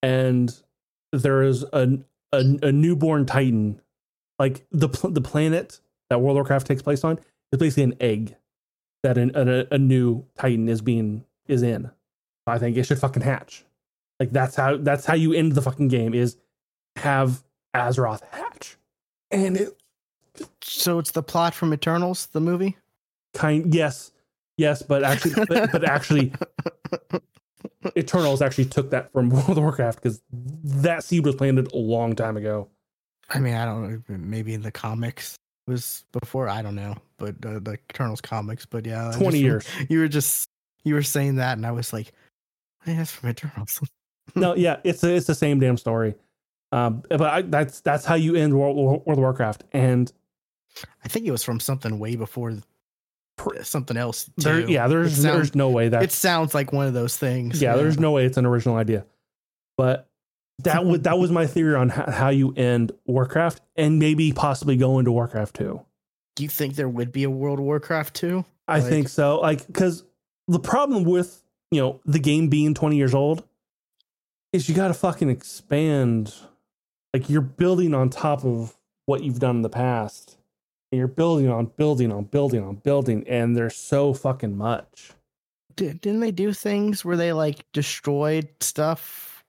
and 0.02 0.54
there 1.12 1.42
is 1.42 1.62
a, 1.72 1.98
a 2.32 2.58
a 2.62 2.72
newborn 2.72 3.26
titan, 3.26 3.80
like 4.38 4.66
the 4.70 4.88
pl- 4.88 5.10
the 5.10 5.20
planet 5.20 5.80
that 6.10 6.20
World 6.20 6.36
of 6.36 6.42
Warcraft 6.42 6.66
takes 6.66 6.82
place 6.82 7.04
on 7.04 7.18
is 7.52 7.58
basically 7.58 7.82
an 7.84 7.96
egg 8.00 8.36
that 9.02 9.18
an, 9.18 9.30
a, 9.34 9.66
a 9.70 9.78
new 9.78 10.24
titan 10.38 10.68
is 10.68 10.80
being 10.80 11.24
is 11.46 11.62
in. 11.62 11.90
I 12.46 12.58
think 12.58 12.76
it 12.76 12.84
should 12.84 12.98
fucking 12.98 13.22
hatch. 13.22 13.64
Like 14.18 14.30
that's 14.30 14.56
how 14.56 14.78
that's 14.78 15.04
how 15.04 15.14
you 15.14 15.32
end 15.32 15.52
the 15.52 15.62
fucking 15.62 15.88
game 15.88 16.14
is 16.14 16.36
have 16.96 17.44
Azeroth 17.74 18.22
hatch, 18.30 18.78
and 19.30 19.56
it 19.56 19.76
So 20.62 20.98
it's 20.98 21.10
the 21.10 21.22
plot 21.22 21.54
from 21.54 21.74
Eternals, 21.74 22.26
the 22.26 22.40
movie. 22.40 22.76
Kind 23.34 23.74
yes, 23.74 24.12
yes, 24.56 24.82
but 24.82 25.04
actually, 25.04 25.44
but, 25.48 25.72
but 25.72 25.84
actually, 25.84 26.32
Eternals 27.96 28.42
actually 28.42 28.66
took 28.66 28.90
that 28.90 29.12
from 29.12 29.30
World 29.30 29.50
of 29.50 29.58
Warcraft 29.58 30.02
because 30.02 30.20
that 30.32 31.04
seed 31.04 31.24
was 31.24 31.34
planted 31.34 31.72
a 31.72 31.76
long 31.76 32.14
time 32.14 32.36
ago. 32.36 32.68
I 33.30 33.38
mean, 33.40 33.54
I 33.54 33.64
don't 33.64 33.90
know. 33.90 34.02
Maybe 34.08 34.54
in 34.54 34.62
the 34.62 34.70
comics 34.70 35.36
was 35.66 36.04
before. 36.12 36.48
I 36.48 36.62
don't 36.62 36.74
know, 36.76 36.96
but 37.18 37.34
uh, 37.44 37.58
the 37.60 37.78
Eternals 37.90 38.20
comics. 38.20 38.66
But 38.66 38.86
yeah, 38.86 39.04
I 39.04 39.06
just- 39.08 39.18
Twenty 39.20 39.40
years. 39.40 39.66
You 39.88 40.00
were 40.00 40.08
just 40.08 40.48
you 40.84 40.94
were 40.94 41.02
saying 41.02 41.36
that, 41.36 41.56
and 41.56 41.66
I 41.66 41.72
was 41.72 41.92
like, 41.92 42.12
hey, 42.84 42.94
that's 42.94 43.10
from 43.10 43.30
Eternals. 43.30 43.80
no, 44.34 44.54
yeah, 44.54 44.76
it's 44.84 45.02
a, 45.02 45.14
it's 45.14 45.26
the 45.26 45.34
same 45.34 45.58
damn 45.58 45.76
story. 45.76 46.14
Um, 46.72 47.02
but 47.08 47.22
I, 47.22 47.42
that's 47.42 47.80
that's 47.80 48.04
how 48.04 48.14
you 48.16 48.34
end 48.36 48.56
World, 48.58 48.76
World 48.76 49.02
of 49.06 49.18
Warcraft, 49.18 49.64
and 49.72 50.12
I 51.04 51.08
think 51.08 51.26
it 51.26 51.30
was 51.30 51.42
from 51.44 51.60
something 51.60 51.98
way 51.98 52.16
before 52.16 52.54
something 53.62 53.96
else. 53.96 54.30
there, 54.36 54.62
too. 54.66 54.72
yeah, 54.72 54.88
there's 54.88 55.12
sounds- 55.14 55.22
there's 55.24 55.54
no 55.54 55.70
way 55.70 55.88
that 55.88 56.02
it 56.02 56.12
sounds 56.12 56.54
like 56.54 56.72
one 56.72 56.86
of 56.86 56.94
those 56.94 57.16
things. 57.16 57.60
yeah, 57.60 57.76
there's 57.76 57.98
no 57.98 58.12
way 58.12 58.24
it's 58.26 58.36
an 58.36 58.46
original 58.46 58.76
idea. 58.76 59.04
But 59.76 60.08
that 60.60 60.84
was 60.86 61.00
that 61.02 61.18
was 61.18 61.30
my 61.30 61.46
theory 61.46 61.74
on 61.74 61.90
how, 61.90 62.10
how 62.10 62.28
you 62.30 62.52
end 62.56 62.92
Warcraft, 63.06 63.60
and 63.76 63.98
maybe 63.98 64.32
possibly 64.32 64.76
go 64.76 64.98
into 64.98 65.12
Warcraft 65.12 65.54
two. 65.56 65.80
Do 66.34 66.42
you 66.42 66.48
think 66.48 66.74
there 66.76 66.88
would 66.88 67.12
be 67.12 67.24
a 67.24 67.30
World 67.30 67.60
Warcraft 67.60 68.14
too? 68.14 68.44
I 68.68 68.80
Like- 68.80 68.88
think 68.88 69.08
so. 69.08 69.38
Like, 69.40 69.66
because 69.66 70.02
the 70.48 70.58
problem 70.58 71.04
with 71.04 71.42
you 71.70 71.80
know 71.80 72.00
the 72.06 72.18
game 72.18 72.48
being 72.48 72.72
20 72.74 72.96
years 72.96 73.14
old 73.14 73.44
is 74.52 74.68
you 74.68 74.74
got 74.74 74.88
to 74.88 74.94
fucking 74.94 75.28
expand. 75.28 76.32
Like 77.12 77.28
you're 77.30 77.40
building 77.42 77.94
on 77.94 78.10
top 78.10 78.44
of 78.44 78.76
what 79.06 79.22
you've 79.22 79.38
done 79.38 79.56
in 79.56 79.62
the 79.62 79.68
past, 79.68 80.36
you're 80.92 81.08
building 81.08 81.48
on 81.48 81.66
building 81.76 82.12
on 82.12 82.24
building 82.24 82.62
on 82.62 82.76
building, 82.76 83.26
and 83.28 83.56
there's 83.56 83.76
so 83.76 84.14
fucking 84.14 84.56
much. 84.56 85.12
Did, 85.74 86.00
didn't 86.00 86.20
they 86.20 86.30
do 86.30 86.52
things 86.52 87.04
where 87.04 87.16
they 87.16 87.32
like 87.32 87.64
destroyed 87.72 88.48
stuff 88.60 89.44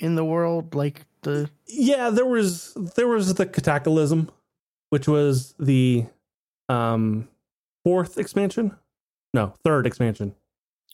in 0.00 0.14
the 0.14 0.24
world, 0.24 0.74
like 0.74 1.02
the 1.22 1.50
Yeah, 1.66 2.10
there 2.10 2.26
was 2.26 2.74
there 2.96 3.08
was 3.08 3.34
the 3.34 3.46
Cataclysm, 3.46 4.30
which 4.90 5.08
was 5.08 5.54
the 5.58 6.06
um 6.68 7.28
fourth 7.84 8.18
expansion. 8.18 8.76
No, 9.32 9.54
third 9.64 9.86
expansion. 9.86 10.34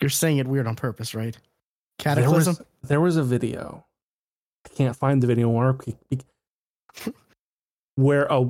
You're 0.00 0.10
saying 0.10 0.38
it 0.38 0.46
weird 0.46 0.66
on 0.66 0.76
purpose, 0.76 1.14
right? 1.14 1.34
There 1.98 2.14
Cataclysm. 2.14 2.56
was, 2.58 2.88
there 2.88 3.00
was 3.00 3.16
a 3.16 3.22
video. 3.22 3.86
I 4.66 4.68
can't 4.68 4.94
find 4.94 5.22
the 5.22 5.26
video 5.26 5.48
anymore. 5.48 5.78
Where 7.96 8.26
a 8.30 8.46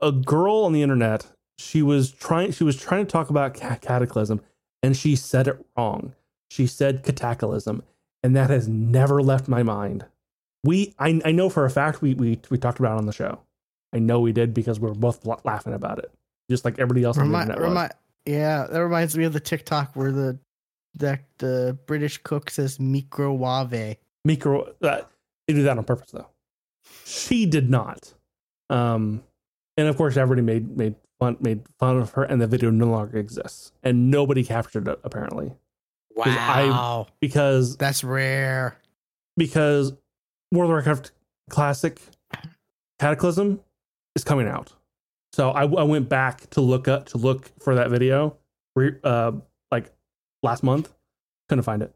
a 0.00 0.12
girl 0.12 0.64
on 0.64 0.72
the 0.72 0.82
internet, 0.82 1.26
she 1.58 1.82
was 1.82 2.10
trying 2.10 2.52
she 2.52 2.64
was 2.64 2.76
trying 2.76 3.06
to 3.06 3.10
talk 3.10 3.30
about 3.30 3.54
cataclysm, 3.54 4.40
and 4.82 4.96
she 4.96 5.16
said 5.16 5.48
it 5.48 5.64
wrong. 5.76 6.14
She 6.50 6.66
said 6.66 7.04
cataclysm, 7.04 7.82
and 8.22 8.34
that 8.36 8.50
has 8.50 8.68
never 8.68 9.22
left 9.22 9.48
my 9.48 9.62
mind. 9.62 10.04
We 10.64 10.94
I 10.98 11.20
I 11.24 11.30
know 11.30 11.48
for 11.48 11.64
a 11.64 11.70
fact 11.70 12.02
we 12.02 12.14
we 12.14 12.40
we 12.50 12.58
talked 12.58 12.80
about 12.80 12.96
it 12.96 12.98
on 12.98 13.06
the 13.06 13.12
show. 13.12 13.40
I 13.92 14.00
know 14.00 14.20
we 14.20 14.32
did 14.32 14.52
because 14.52 14.80
we 14.80 14.88
were 14.88 14.94
both 14.94 15.24
la- 15.24 15.40
laughing 15.44 15.72
about 15.72 15.98
it, 15.98 16.12
just 16.50 16.64
like 16.64 16.78
everybody 16.78 17.04
else 17.04 17.18
on 17.18 17.30
the 17.30 17.38
Remi- 17.56 17.74
was. 17.74 17.90
yeah, 18.26 18.66
that 18.66 18.82
reminds 18.82 19.16
me 19.16 19.24
of 19.24 19.32
the 19.32 19.40
TikTok 19.40 19.94
where 19.94 20.12
the 20.12 20.38
that 20.94 21.20
the 21.38 21.78
British 21.86 22.18
cook 22.18 22.50
says 22.50 22.78
microwave. 22.80 23.96
micro 24.24 24.74
uh, 24.82 25.02
they 25.46 25.54
do 25.54 25.62
that 25.62 25.78
on 25.78 25.84
purpose 25.84 26.10
though 26.10 26.26
she 27.04 27.46
did 27.46 27.70
not 27.70 28.14
um 28.70 29.22
and 29.76 29.88
of 29.88 29.96
course 29.96 30.16
everybody 30.16 30.42
made 30.44 30.76
made 30.76 30.94
fun 31.18 31.36
made 31.40 31.62
fun 31.78 31.96
of 31.98 32.10
her 32.12 32.22
and 32.24 32.40
the 32.40 32.46
video 32.46 32.70
no 32.70 32.86
longer 32.86 33.18
exists. 33.18 33.72
And 33.82 34.10
nobody 34.10 34.44
captured 34.44 34.88
it 34.88 34.98
apparently. 35.04 35.52
I- 36.20 36.66
Wow, 36.68 37.06
because 37.20 37.76
that's 37.76 38.02
rare. 38.04 38.76
because 39.36 39.92
world 40.52 40.70
of 40.70 40.74
warcraft 40.74 41.12
classic 41.50 42.00
cataclysm 42.98 43.60
is 44.16 44.24
coming 44.24 44.48
out. 44.48 44.72
So 45.32 45.50
i, 45.50 45.62
I 45.62 45.82
went 45.84 46.08
back 46.08 46.50
to 46.50 46.60
look 46.60 46.88
up 46.88 47.06
to 47.10 47.18
look 47.18 47.50
for 47.60 47.74
that 47.76 47.90
video 47.90 48.36
re- 48.74 48.96
uh 49.04 49.32
like 49.70 49.92
last 50.42 50.62
month. 50.62 50.92
Couldn't 51.48 51.62
find 51.64 51.82
it. 51.82 51.94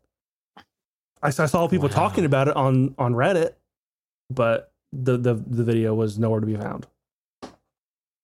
I 1.22 1.30
saw 1.30 1.68
people 1.68 1.88
Wow. 1.88 1.94
talking 1.94 2.24
about 2.24 2.48
it 2.48 2.56
on 2.56 2.94
on 2.98 3.12
reddit 3.14 3.54
but 4.30 4.71
the 4.92 5.16
the 5.16 5.34
the 5.34 5.64
video 5.64 5.94
was 5.94 6.18
nowhere 6.18 6.40
to 6.40 6.46
be 6.46 6.56
found 6.56 6.86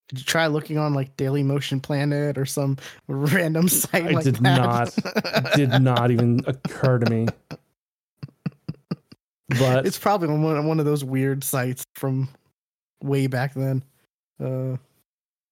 Did 0.08 0.18
you 0.18 0.24
try 0.24 0.46
looking 0.46 0.78
on 0.78 0.94
like 0.94 1.16
Daily 1.16 1.42
Motion 1.42 1.80
Planet 1.80 2.36
or 2.38 2.46
some 2.46 2.76
random 3.08 3.68
site 3.68 4.06
I 4.06 4.10
like 4.10 4.24
did 4.24 4.36
that? 4.36 5.52
did 5.56 5.70
not 5.80 6.10
even 6.10 6.42
occur 6.46 6.98
to 6.98 7.10
me 7.10 7.26
but 9.58 9.86
it's 9.86 9.98
probably 9.98 10.28
on 10.28 10.42
one, 10.42 10.66
one 10.66 10.78
of 10.78 10.84
those 10.84 11.04
weird 11.04 11.42
sites 11.42 11.86
from 11.94 12.28
way 13.02 13.26
back 13.26 13.54
then. 13.54 13.82
Uh, 14.42 14.76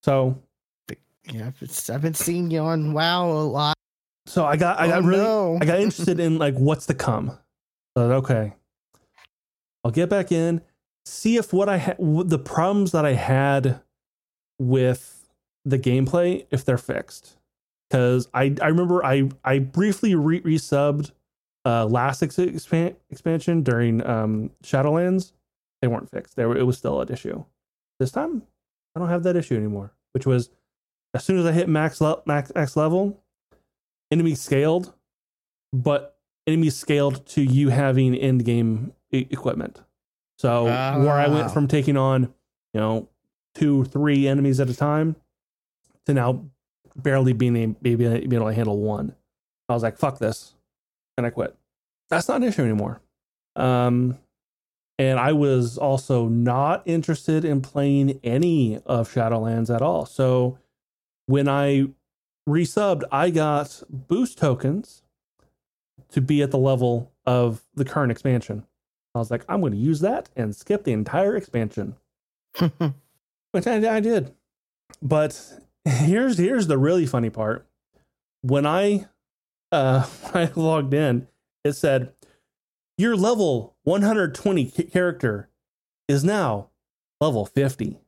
so 0.03 0.37
yeah, 1.31 1.49
I've 1.89 2.01
been 2.01 2.13
seeing 2.13 2.51
you 2.51 2.59
on 2.59 2.93
WoW 2.93 3.31
a 3.31 3.43
lot. 3.43 3.75
so 4.25 4.45
i 4.45 4.55
got 4.55 4.79
i 4.79 4.87
got 4.87 4.99
Oh, 5.03 5.07
really 5.07 5.23
no. 5.23 5.57
I 5.61 5.65
got 5.65 5.79
interested 5.79 6.19
in 6.19 6.37
like 6.37 6.55
what's 6.55 6.85
to 6.87 6.93
come. 6.93 7.37
But 7.95 8.11
okay, 8.11 8.53
I'll 9.83 9.91
get 9.91 10.09
back 10.09 10.31
in, 10.31 10.61
see 11.07 11.37
if 11.37 11.53
what 11.53 11.69
I 11.69 11.77
had, 11.77 11.97
the 11.99 12.39
problems 12.39 12.91
that 12.91 13.05
I 13.05 13.13
had 13.13 13.81
with 14.59 15.29
the 15.65 15.79
gameplay, 15.79 16.45
if 16.51 16.65
they're 16.65 16.77
fixed. 16.77 17.37
Because 17.89 18.27
I 18.33 18.55
I 18.61 18.67
remember 18.67 19.03
I 19.05 19.29
I 19.43 19.59
briefly 19.59 20.13
re- 20.15 20.41
resubbed 20.41 21.11
uh 21.65 21.85
last 21.85 22.21
ex- 22.21 22.35
expan- 22.37 22.95
expansion 23.09 23.63
during 23.63 24.05
um 24.05 24.51
Shadowlands. 24.63 25.31
They 25.81 25.87
weren't 25.87 26.09
fixed. 26.09 26.35
They 26.35 26.45
were, 26.45 26.57
it 26.57 26.63
was 26.63 26.77
still 26.77 27.01
an 27.01 27.11
issue. 27.11 27.45
This 27.99 28.11
time, 28.11 28.41
I 28.95 28.99
don't 28.99 29.09
have 29.09 29.23
that 29.23 29.35
issue 29.35 29.55
anymore. 29.55 29.93
Which 30.13 30.25
was 30.25 30.49
as 31.13 31.23
soon 31.23 31.37
as 31.37 31.45
I 31.45 31.51
hit 31.51 31.69
max 31.69 32.01
le- 32.01 32.21
max 32.25 32.51
max 32.53 32.75
level, 32.75 33.23
enemies 34.11 34.41
scaled, 34.41 34.93
but 35.71 36.17
enemies 36.45 36.75
scaled 36.75 37.25
to 37.27 37.41
you 37.41 37.69
having 37.69 38.15
end 38.15 38.43
game 38.43 38.93
e- 39.11 39.27
equipment. 39.29 39.81
So 40.37 40.65
where 40.65 41.13
I 41.13 41.27
went 41.27 41.45
Ah. 41.45 41.49
from 41.49 41.67
taking 41.67 41.97
on, 41.97 42.23
you 42.73 42.79
know, 42.79 43.09
two, 43.55 43.85
three 43.85 44.27
enemies 44.27 44.59
at 44.59 44.69
a 44.69 44.75
time 44.75 45.15
to 46.05 46.13
now 46.13 46.45
barely 46.95 47.33
being 47.33 47.73
being 47.81 48.01
able 48.01 48.45
to 48.47 48.53
handle 48.53 48.79
one. 48.79 49.15
I 49.69 49.73
was 49.73 49.83
like, 49.83 49.97
fuck 49.97 50.19
this. 50.19 50.53
And 51.17 51.25
I 51.25 51.29
quit. 51.31 51.55
That's 52.09 52.27
not 52.27 52.37
an 52.37 52.43
issue 52.43 52.61
anymore. 52.61 53.01
Um, 53.55 54.17
and 54.99 55.19
I 55.19 55.33
was 55.33 55.77
also 55.77 56.27
not 56.27 56.83
interested 56.85 57.43
in 57.43 57.61
playing 57.61 58.19
any 58.23 58.77
of 58.85 59.11
Shadowlands 59.13 59.73
at 59.73 59.81
all. 59.81 60.05
So 60.05 60.57
when 61.25 61.47
I 61.47 61.87
resubbed, 62.47 63.03
I 63.11 63.29
got 63.31 63.83
boost 63.89 64.37
tokens 64.37 65.01
to 66.09 66.21
be 66.21 66.41
at 66.41 66.51
the 66.51 66.57
level 66.57 67.11
of 67.25 67.63
the 67.75 67.83
current 67.83 68.11
expansion. 68.11 68.65
I 69.17 69.19
was 69.19 69.31
like, 69.31 69.43
I'm 69.49 69.61
going 69.61 69.73
to 69.73 69.77
use 69.77 69.99
that 70.01 70.29
and 70.35 70.55
skip 70.55 70.83
the 70.83 70.93
entire 70.93 71.35
expansion, 71.35 71.95
which 73.51 73.67
I, 73.67 73.95
I 73.95 73.99
did. 73.99 74.33
But 75.01 75.41
here's 75.85 76.37
here's 76.37 76.67
the 76.67 76.77
really 76.77 77.05
funny 77.05 77.29
part. 77.29 77.67
When 78.41 78.65
I 78.65 79.07
uh 79.71 80.03
when 80.31 80.47
I 80.47 80.51
logged 80.55 80.93
in, 80.93 81.27
it 81.63 81.73
said 81.73 82.13
your 82.97 83.15
level 83.15 83.75
120 83.83 84.65
character 84.65 85.49
is 86.07 86.23
now 86.23 86.69
level 87.19 87.45
50. 87.45 87.99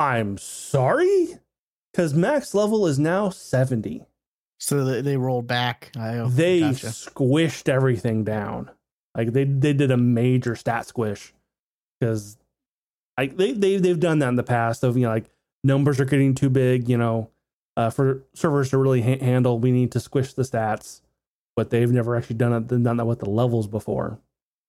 I'm 0.00 0.38
sorry? 0.38 1.38
Cuz 1.94 2.14
max 2.14 2.54
level 2.54 2.86
is 2.86 2.98
now 2.98 3.28
70 3.28 4.06
so 4.62 4.84
they, 4.84 5.00
they 5.00 5.16
rolled 5.16 5.48
back. 5.48 5.90
I 5.96 6.18
oh, 6.18 6.28
they 6.28 6.60
gotcha. 6.60 6.86
squished 6.86 7.68
everything 7.68 8.22
down. 8.22 8.70
Like 9.16 9.32
they 9.32 9.44
they 9.44 9.72
did 9.72 9.90
a 9.90 9.96
major 9.96 10.56
stat 10.56 10.86
squish 10.86 11.32
because 12.00 12.36
like 13.18 13.36
they 13.36 13.52
they 13.52 13.76
they've 13.76 14.00
done 14.00 14.18
that 14.20 14.28
in 14.28 14.36
the 14.36 14.42
past 14.42 14.82
of 14.82 14.96
you 14.96 15.02
know 15.04 15.10
like 15.10 15.26
numbers 15.64 16.00
are 16.00 16.04
getting 16.04 16.34
too 16.34 16.48
big, 16.50 16.88
you 16.88 16.96
know, 16.96 17.30
uh, 17.76 17.90
for 17.90 18.22
servers 18.34 18.70
to 18.70 18.78
really 18.78 19.02
ha- 19.02 19.18
handle. 19.24 19.58
We 19.58 19.70
need 19.70 19.92
to 19.92 20.00
squish 20.00 20.32
the 20.34 20.42
stats, 20.42 21.02
but 21.56 21.70
they've 21.70 21.90
never 21.90 22.16
actually 22.16 22.36
done 22.36 22.52
it 22.52 22.68
done 22.68 22.96
that 22.96 23.06
with 23.06 23.20
the 23.20 23.28
levels 23.30 23.66
before. 23.66 24.18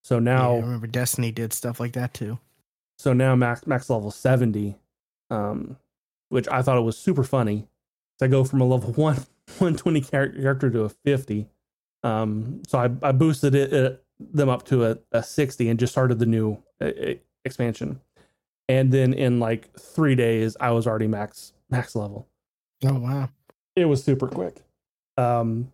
So 0.04 0.16
Yeah, 0.16 0.22
now 0.22 0.56
I 0.58 0.60
remember 0.60 0.88
Destiny 0.88 1.32
did 1.32 1.54
stuff 1.54 1.80
like 1.80 1.94
that 1.94 2.14
too. 2.14 2.40
so 3.00 3.14
now 3.14 3.36
max 3.36 3.66
max 3.66 3.90
level 3.90 4.12
70 4.12 4.76
um 5.32 5.78
which 6.30 6.48
i 6.50 6.62
thought 6.62 6.78
it 6.78 6.82
was 6.82 6.98
super 6.98 7.24
funny 7.24 7.66
so 8.20 8.26
i 8.26 8.30
go 8.30 8.44
from 8.44 8.60
a 8.62 8.66
level 8.66 8.92
1 8.94 9.16
120 9.58 10.02
character 10.02 10.70
to 10.70 10.84
a 10.84 10.90
50 10.90 11.48
um 12.04 12.62
so 12.68 12.78
i, 12.78 12.90
I 13.08 13.12
boosted 13.14 13.56
it, 13.56 13.74
it 13.74 14.03
them 14.20 14.50
up 14.50 14.66
to 14.66 14.86
a, 14.86 14.98
a 15.12 15.24
60 15.24 15.70
and 15.70 15.80
just 15.80 15.94
started 15.94 16.20
the 16.20 16.26
new 16.26 16.62
uh, 16.82 16.86
uh, 16.86 17.14
expansion 17.46 18.00
and 18.70 18.92
then 18.92 19.14
in 19.14 19.40
like 19.40 19.74
three 19.80 20.16
days 20.16 20.56
I 20.60 20.72
was 20.72 20.88
already 20.88 21.08
max 21.08 21.54
max 21.70 21.96
level. 21.96 22.28
Oh 22.86 23.00
wow. 23.00 23.30
It 23.76 23.86
was 23.86 24.04
super 24.04 24.28
quick. 24.28 24.62
Um, 25.18 25.72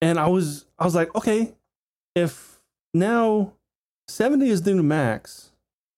and 0.00 0.18
I 0.18 0.26
was 0.26 0.66
I 0.78 0.84
was 0.84 0.94
like, 0.94 1.14
okay, 1.14 1.54
if 2.14 2.60
now 2.92 3.52
seventy 4.08 4.50
is 4.50 4.62
the 4.62 4.74
new 4.74 4.82
max, 4.82 5.52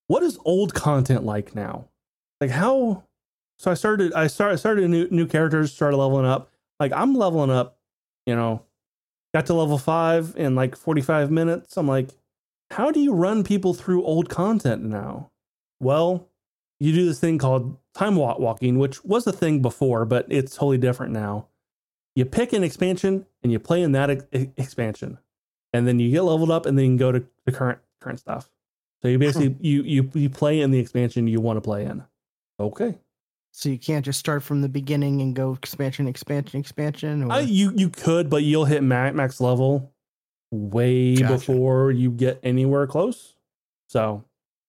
what 0.08 0.22
is 0.22 0.38
old 0.44 0.74
content 0.74 1.24
like 1.24 1.54
now? 1.54 1.88
Like 2.40 2.50
how? 2.50 3.04
So 3.58 3.70
I 3.70 3.74
started 3.74 4.12
I 4.12 4.26
started 4.26 4.58
started 4.58 4.88
new 4.90 5.08
new 5.10 5.26
characters, 5.26 5.72
started 5.72 5.96
leveling 5.96 6.26
up. 6.26 6.50
Like 6.80 6.92
I'm 6.92 7.14
leveling 7.14 7.50
up, 7.50 7.78
you 8.26 8.34
know, 8.34 8.62
got 9.34 9.46
to 9.46 9.54
level 9.54 9.76
five 9.76 10.32
in 10.36 10.54
like 10.54 10.76
forty 10.76 11.02
five 11.02 11.30
minutes. 11.30 11.76
I'm 11.76 11.88
like, 11.88 12.10
how 12.70 12.90
do 12.90 13.00
you 13.00 13.12
run 13.12 13.44
people 13.44 13.74
through 13.74 14.04
old 14.04 14.30
content 14.30 14.82
now? 14.84 15.30
Well, 15.80 16.28
you 16.80 16.92
do 16.92 17.04
this 17.04 17.20
thing 17.20 17.38
called 17.38 17.76
time 17.94 18.16
walking, 18.16 18.78
which 18.78 19.04
was 19.04 19.26
a 19.26 19.32
thing 19.32 19.60
before, 19.60 20.04
but 20.04 20.26
it's 20.30 20.54
totally 20.54 20.78
different 20.78 21.12
now. 21.12 21.48
You 22.14 22.24
pick 22.24 22.52
an 22.52 22.62
expansion 22.62 23.26
and 23.42 23.50
you 23.50 23.58
play 23.58 23.82
in 23.82 23.92
that 23.92 24.10
ex- 24.10 24.24
expansion, 24.56 25.18
and 25.72 25.86
then 25.86 25.98
you 25.98 26.10
get 26.10 26.22
leveled 26.22 26.52
up, 26.52 26.64
and 26.64 26.78
then 26.78 26.84
you 26.84 26.90
can 26.92 26.96
go 26.96 27.12
to 27.12 27.24
the 27.44 27.52
current 27.52 27.80
current 28.00 28.20
stuff. 28.20 28.50
So 29.02 29.08
you 29.08 29.16
hmm. 29.16 29.20
basically 29.20 29.56
you 29.60 29.82
you 29.82 30.10
you 30.14 30.30
play 30.30 30.60
in 30.60 30.70
the 30.70 30.78
expansion 30.78 31.26
you 31.26 31.40
want 31.40 31.56
to 31.56 31.60
play 31.60 31.84
in. 31.84 32.04
Okay. 32.60 32.98
So 33.56 33.68
you 33.68 33.78
can't 33.78 34.04
just 34.04 34.18
start 34.18 34.42
from 34.42 34.62
the 34.62 34.68
beginning 34.68 35.22
and 35.22 35.32
go 35.32 35.52
expansion, 35.52 36.08
expansion, 36.08 36.58
expansion. 36.58 37.30
Uh, 37.30 37.38
you 37.38 37.72
you 37.76 37.88
could, 37.88 38.28
but 38.28 38.42
you'll 38.42 38.64
hit 38.64 38.82
max, 38.82 39.40
level 39.40 39.92
way 40.50 41.14
Gotcha. 41.14 41.34
before 41.34 41.92
you 41.92 42.10
get 42.10 42.40
anywhere 42.42 42.88
close. 42.88 43.36
So, 43.86 44.24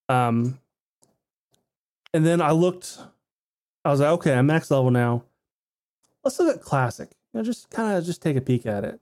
um, 0.08 0.60
and 2.14 2.24
then 2.24 2.42
I 2.42 2.52
looked. 2.52 3.00
I 3.84 3.90
was 3.90 4.02
like, 4.02 4.12
okay, 4.12 4.36
I'm 4.36 4.46
max 4.46 4.70
level 4.70 4.92
now. 4.92 5.24
Let's 6.24 6.40
look 6.40 6.56
at 6.56 6.62
classic. 6.62 7.10
You 7.34 7.40
know, 7.40 7.44
just 7.44 7.72
kind 7.72 7.98
of 7.98 8.06
just 8.06 8.22
take 8.22 8.38
a 8.38 8.42
peek 8.42 8.68
at 8.68 8.84
it. 8.84 9.00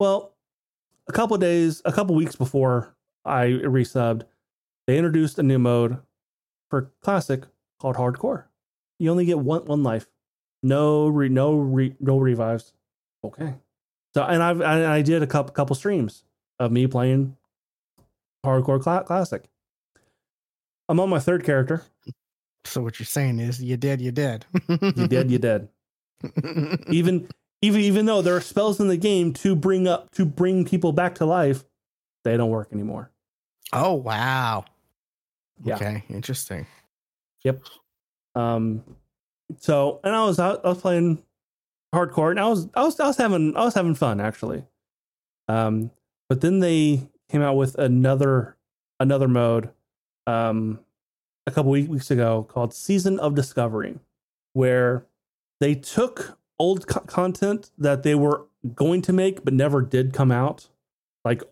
Well, 0.00 0.32
a 1.08 1.12
couple 1.12 1.36
days, 1.36 1.82
a 1.84 1.92
couple 1.92 2.14
weeks 2.14 2.36
before 2.36 2.96
I 3.22 3.48
resubbed, 3.48 4.22
they 4.86 4.96
introduced 4.96 5.38
a 5.38 5.42
new 5.42 5.58
mode 5.58 5.98
for 6.70 6.90
classic 7.02 7.42
called 7.78 7.96
hardcore. 7.96 8.44
You 8.98 9.10
only 9.10 9.24
get 9.26 9.38
one 9.38 9.64
one 9.66 9.82
life, 9.82 10.06
no 10.62 11.08
re, 11.08 11.28
no 11.28 11.54
re, 11.54 11.94
no 12.00 12.18
revives. 12.18 12.72
Okay, 13.24 13.54
so 14.14 14.22
and 14.22 14.42
I've 14.42 14.60
I, 14.60 14.96
I 14.96 15.02
did 15.02 15.22
a 15.22 15.26
couple 15.26 15.52
couple 15.52 15.76
streams 15.76 16.24
of 16.58 16.72
me 16.72 16.86
playing 16.86 17.36
hardcore 18.44 18.80
cla- 18.80 19.04
classic. 19.04 19.44
I'm 20.88 21.00
on 21.00 21.10
my 21.10 21.18
third 21.18 21.44
character. 21.44 21.82
So 22.64 22.82
what 22.82 22.98
you're 22.98 23.06
saying 23.06 23.38
is 23.38 23.62
you 23.62 23.76
dead, 23.76 24.00
you 24.00 24.12
dead. 24.12 24.44
You 24.68 25.06
did, 25.08 25.30
you 25.30 25.38
did. 25.38 25.68
Even 26.88 27.28
even 27.62 27.80
even 27.80 28.06
though 28.06 28.22
there 28.22 28.36
are 28.36 28.40
spells 28.40 28.80
in 28.80 28.88
the 28.88 28.96
game 28.96 29.32
to 29.34 29.54
bring 29.54 29.86
up 29.86 30.10
to 30.12 30.24
bring 30.24 30.64
people 30.64 30.92
back 30.92 31.16
to 31.16 31.26
life, 31.26 31.64
they 32.24 32.36
don't 32.36 32.50
work 32.50 32.68
anymore. 32.72 33.10
oh 33.72 33.94
wow. 33.94 34.64
Yeah. 35.64 35.76
Okay, 35.76 36.04
interesting. 36.08 36.66
Um, 38.36 38.84
so 39.58 40.00
and 40.04 40.14
I 40.14 40.24
was 40.24 40.38
I 40.38 40.56
was 40.62 40.80
playing 40.80 41.22
hardcore, 41.94 42.30
and 42.30 42.38
I 42.38 42.48
was 42.48 42.68
I 42.74 42.84
was 42.84 43.00
I 43.00 43.06
was 43.06 43.16
having 43.16 43.56
I 43.56 43.64
was 43.64 43.74
having 43.74 43.94
fun 43.94 44.20
actually. 44.20 44.64
Um, 45.48 45.90
but 46.28 46.40
then 46.40 46.60
they 46.60 47.08
came 47.30 47.42
out 47.42 47.56
with 47.56 47.74
another 47.76 48.56
another 49.00 49.28
mode, 49.28 49.70
um, 50.26 50.80
a 51.46 51.50
couple 51.50 51.70
week, 51.70 51.88
weeks 51.88 52.10
ago 52.10 52.46
called 52.48 52.74
Season 52.74 53.18
of 53.18 53.34
Discovery, 53.34 53.98
where 54.52 55.06
they 55.60 55.74
took 55.74 56.38
old 56.58 56.86
co- 56.86 57.00
content 57.00 57.70
that 57.78 58.02
they 58.02 58.14
were 58.14 58.46
going 58.74 59.02
to 59.02 59.12
make 59.12 59.44
but 59.44 59.54
never 59.54 59.80
did 59.80 60.12
come 60.12 60.30
out, 60.30 60.68
like 61.24 61.42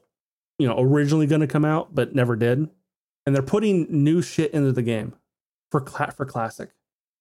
you 0.58 0.66
know 0.66 0.78
originally 0.78 1.26
going 1.26 1.40
to 1.40 1.46
come 1.46 1.64
out 1.64 1.94
but 1.94 2.14
never 2.14 2.36
did, 2.36 2.68
and 3.24 3.34
they're 3.34 3.42
putting 3.42 3.86
new 3.88 4.20
shit 4.20 4.52
into 4.52 4.72
the 4.72 4.82
game 4.82 5.14
for 5.74 5.80
cla- 5.80 6.12
for 6.12 6.24
classic. 6.24 6.70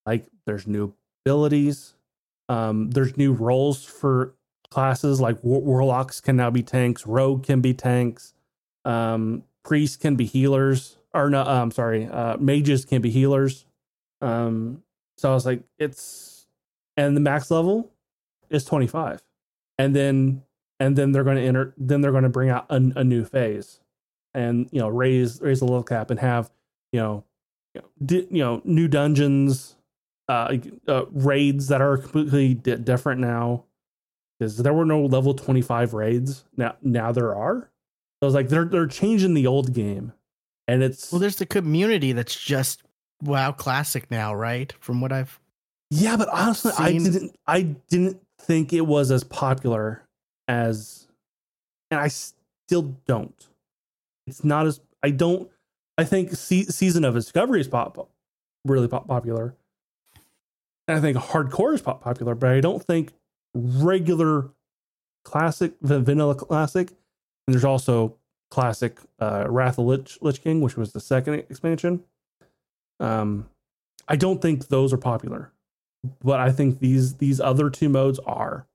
Like 0.05 0.27
there's 0.45 0.67
new 0.67 0.93
abilities, 1.25 1.95
um, 2.49 2.91
there's 2.91 3.17
new 3.17 3.33
roles 3.33 3.83
for 3.83 4.35
classes. 4.69 5.19
Like 5.19 5.43
war- 5.43 5.61
warlocks 5.61 6.21
can 6.21 6.35
now 6.35 6.51
be 6.51 6.61
tanks, 6.61 7.07
rogue 7.07 7.43
can 7.43 7.61
be 7.61 7.73
tanks, 7.73 8.35
um, 8.85 9.43
priests 9.63 9.97
can 9.97 10.15
be 10.15 10.25
healers, 10.25 10.97
or 11.15 11.31
no, 11.31 11.41
I'm 11.41 11.71
sorry, 11.71 12.05
uh, 12.05 12.37
mages 12.37 12.85
can 12.85 13.01
be 13.01 13.09
healers. 13.09 13.65
Um, 14.21 14.83
so 15.17 15.31
I 15.31 15.33
was 15.33 15.47
like, 15.47 15.63
it's 15.79 16.45
and 16.95 17.17
the 17.17 17.21
max 17.21 17.49
level 17.49 17.89
is 18.51 18.65
25, 18.65 19.23
and 19.79 19.95
then 19.95 20.43
and 20.79 20.95
then 20.95 21.11
they're 21.11 21.23
going 21.23 21.37
to 21.37 21.43
enter, 21.43 21.73
then 21.75 22.01
they're 22.01 22.11
going 22.11 22.21
to 22.21 22.29
bring 22.29 22.51
out 22.51 22.67
a, 22.69 22.75
a 22.97 23.03
new 23.03 23.25
phase, 23.25 23.79
and 24.35 24.69
you 24.71 24.79
know 24.79 24.89
raise 24.89 25.41
raise 25.41 25.57
the 25.57 25.65
level 25.65 25.81
cap 25.81 26.11
and 26.11 26.19
have 26.19 26.51
you 26.91 26.99
know 26.99 27.23
you 27.73 27.81
know, 27.81 27.87
di- 28.05 28.27
you 28.29 28.43
know 28.43 28.61
new 28.63 28.87
dungeons 28.87 29.75
uh, 30.29 30.57
uh 30.87 31.05
raids 31.11 31.67
that 31.67 31.81
are 31.81 31.97
completely 31.97 32.53
di- 32.53 32.77
different 32.77 33.21
now. 33.21 33.65
Because 34.39 34.57
there 34.57 34.73
were 34.73 34.85
no 34.85 35.05
level 35.05 35.33
25 35.33 35.93
raids. 35.93 36.45
Now 36.57 36.75
now 36.81 37.11
there 37.11 37.35
are. 37.35 37.69
So 38.21 38.23
i 38.23 38.25
was 38.25 38.33
like 38.33 38.49
they're 38.49 38.65
they're 38.65 38.87
changing 38.87 39.33
the 39.33 39.47
old 39.47 39.73
game. 39.73 40.13
And 40.67 40.81
it's 40.81 41.11
Well, 41.11 41.19
there's 41.19 41.35
the 41.35 41.45
community 41.45 42.13
that's 42.13 42.35
just 42.35 42.83
WoW 43.21 43.51
Classic 43.51 44.09
now, 44.09 44.33
right? 44.33 44.73
From 44.79 45.01
what 45.01 45.11
I've 45.11 45.39
yeah 45.93 46.17
but 46.17 46.27
honestly 46.29 46.71
i 46.79 46.91
didn't 46.91 47.35
i 47.45 47.61
didn't 47.61 48.19
think 48.41 48.73
it 48.73 48.81
was 48.81 49.11
as 49.11 49.23
popular 49.23 50.01
as 50.47 51.07
and 51.91 51.99
i 51.99 52.07
still 52.07 52.97
don't. 53.05 53.47
It's 54.25 54.43
not 54.43 54.65
as 54.65 54.81
i 55.03 55.11
don't 55.11 55.49
i 55.97 56.03
think 56.03 56.31
se- 56.31 56.65
season 56.65 57.03
of 57.03 57.13
discovery 57.13 57.59
is 57.61 57.67
pop 57.67 58.09
really 58.65 58.87
pop- 58.87 59.07
popular. 59.07 59.55
And 60.87 60.97
i 60.97 61.01
think 61.01 61.17
hardcore 61.17 61.73
is 61.73 61.81
pop- 61.81 62.01
popular 62.01 62.35
but 62.35 62.49
i 62.51 62.59
don't 62.59 62.83
think 62.83 63.11
regular 63.53 64.49
classic 65.25 65.73
va- 65.81 65.99
vanilla 65.99 66.35
classic 66.35 66.89
and 67.47 67.53
there's 67.53 67.65
also 67.65 68.15
classic 68.51 68.99
uh 69.19 69.45
wrath 69.49 69.77
of 69.79 69.85
lich, 69.85 70.17
lich 70.21 70.43
king 70.43 70.61
which 70.61 70.77
was 70.77 70.93
the 70.93 70.99
second 70.99 71.35
expansion. 71.35 72.03
Um 72.99 73.49
i 74.07 74.15
don't 74.15 74.41
think 74.41 74.67
those 74.67 74.93
are 74.93 74.97
popular 74.97 75.51
but 76.21 76.39
i 76.39 76.51
think 76.51 76.79
these 76.79 77.15
these 77.15 77.39
other 77.39 77.69
two 77.69 77.89
modes 77.89 78.19
are. 78.19 78.67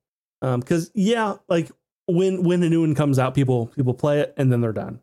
Um 0.43 0.61
because 0.61 0.91
yeah 0.95 1.37
like 1.49 1.71
when 2.07 2.43
when 2.43 2.63
a 2.63 2.69
new 2.71 2.81
one 2.81 2.95
comes 2.95 3.19
out 3.19 3.35
people 3.35 3.67
people 3.69 3.95
play 3.95 4.21
it 4.21 4.35
and 4.37 4.51
then 4.51 4.61
they're 4.61 4.73
done. 4.73 5.01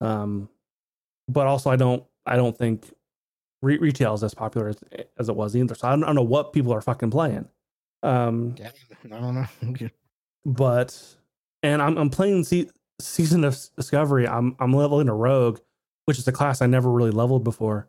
Um 0.00 0.48
but 1.28 1.46
also 1.46 1.70
i 1.70 1.76
don't 1.76 2.04
i 2.26 2.36
don't 2.36 2.56
think 2.56 2.92
re- 3.62 3.78
retail 3.78 4.14
is 4.14 4.22
as 4.24 4.34
popular 4.34 4.68
as, 4.68 4.76
as 5.18 5.28
it 5.28 5.36
was 5.36 5.56
either 5.56 5.74
so 5.74 5.88
I 5.88 5.92
don't, 5.92 6.04
I 6.04 6.06
don't 6.06 6.16
know 6.16 6.22
what 6.22 6.52
people 6.52 6.72
are 6.72 6.80
fucking 6.80 7.10
playing 7.10 7.48
um 8.02 8.54
yeah, 8.58 8.70
I 9.06 9.08
don't 9.20 9.34
know. 9.34 9.46
but 10.44 11.16
and 11.62 11.80
I'm 11.80 11.96
I'm 11.96 12.10
playing 12.10 12.44
se- 12.44 12.68
season 13.00 13.44
of 13.44 13.58
discovery. 13.76 14.28
I'm 14.28 14.56
I'm 14.60 14.72
leveling 14.72 15.08
a 15.08 15.14
rogue, 15.14 15.60
which 16.04 16.18
is 16.18 16.28
a 16.28 16.32
class 16.32 16.60
I 16.62 16.66
never 16.66 16.90
really 16.90 17.10
leveled 17.10 17.44
before. 17.44 17.88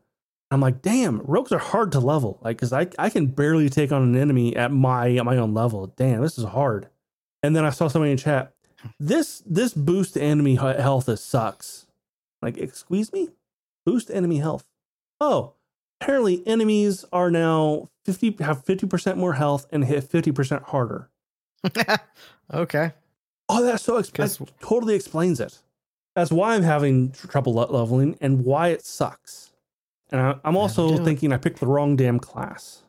I'm 0.51 0.61
like, 0.61 0.81
damn, 0.81 1.19
rogues 1.21 1.51
are 1.51 1.59
hard 1.59 1.91
to 1.93 1.99
level. 1.99 2.39
Like, 2.41 2.57
cause 2.57 2.71
I 2.71 2.87
I 2.97 3.09
can 3.09 3.27
barely 3.27 3.69
take 3.69 3.91
on 3.91 4.03
an 4.03 4.15
enemy 4.15 4.55
at 4.55 4.71
my 4.71 5.15
at 5.15 5.25
my 5.25 5.37
own 5.37 5.53
level. 5.53 5.87
Damn, 5.97 6.21
this 6.21 6.37
is 6.37 6.45
hard. 6.45 6.87
And 7.43 7.55
then 7.55 7.65
I 7.65 7.69
saw 7.69 7.87
somebody 7.89 8.11
in 8.11 8.17
chat. 8.17 8.53
This 8.99 9.43
this 9.45 9.73
boost 9.73 10.13
to 10.13 10.21
enemy 10.21 10.55
health 10.55 11.09
is 11.09 11.21
sucks. 11.21 11.84
Like, 12.41 12.57
excuse 12.57 13.11
me, 13.13 13.29
boost 13.85 14.09
enemy 14.11 14.37
health. 14.37 14.65
Oh, 15.19 15.53
apparently 16.01 16.45
enemies 16.47 17.05
are 17.11 17.31
now 17.31 17.89
fifty 18.03 18.35
have 18.39 18.63
fifty 18.65 18.85
percent 18.87 19.17
more 19.17 19.33
health 19.33 19.65
and 19.71 19.85
hit 19.85 20.03
fifty 20.03 20.31
percent 20.31 20.63
harder. 20.63 21.09
okay. 22.53 22.93
Oh, 23.49 23.63
that's 23.63 23.83
so 23.83 24.01
exp- 24.01 24.13
Guess- 24.13 24.37
that 24.37 24.59
totally 24.61 24.95
explains 24.95 25.39
it. 25.39 25.59
That's 26.15 26.31
why 26.31 26.55
I'm 26.55 26.63
having 26.63 27.11
tr- 27.11 27.27
trouble 27.27 27.53
leveling 27.53 28.17
and 28.21 28.45
why 28.45 28.69
it 28.69 28.85
sucks. 28.85 29.51
And 30.11 30.21
I, 30.21 30.35
I'm 30.45 30.55
also 30.55 31.03
thinking 31.03 31.33
I 31.33 31.37
picked 31.37 31.59
the 31.59 31.67
wrong 31.67 31.95
damn 31.95 32.19
class 32.19 32.83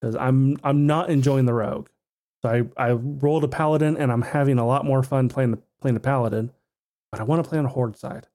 because 0.00 0.14
I'm 0.16 0.58
I'm 0.62 0.86
not 0.86 1.08
enjoying 1.10 1.46
the 1.46 1.54
rogue. 1.54 1.88
So 2.42 2.50
I 2.76 2.88
I 2.88 2.92
rolled 2.92 3.44
a 3.44 3.48
paladin 3.48 3.96
and 3.96 4.12
I'm 4.12 4.22
having 4.22 4.58
a 4.58 4.66
lot 4.66 4.84
more 4.84 5.02
fun 5.02 5.28
playing 5.28 5.52
the 5.52 5.58
playing 5.80 5.94
the 5.94 6.00
paladin, 6.00 6.50
but 7.10 7.20
I 7.20 7.24
want 7.24 7.42
to 7.42 7.48
play 7.48 7.58
on 7.58 7.64
the 7.64 7.70
horde 7.70 7.96
side, 7.96 8.26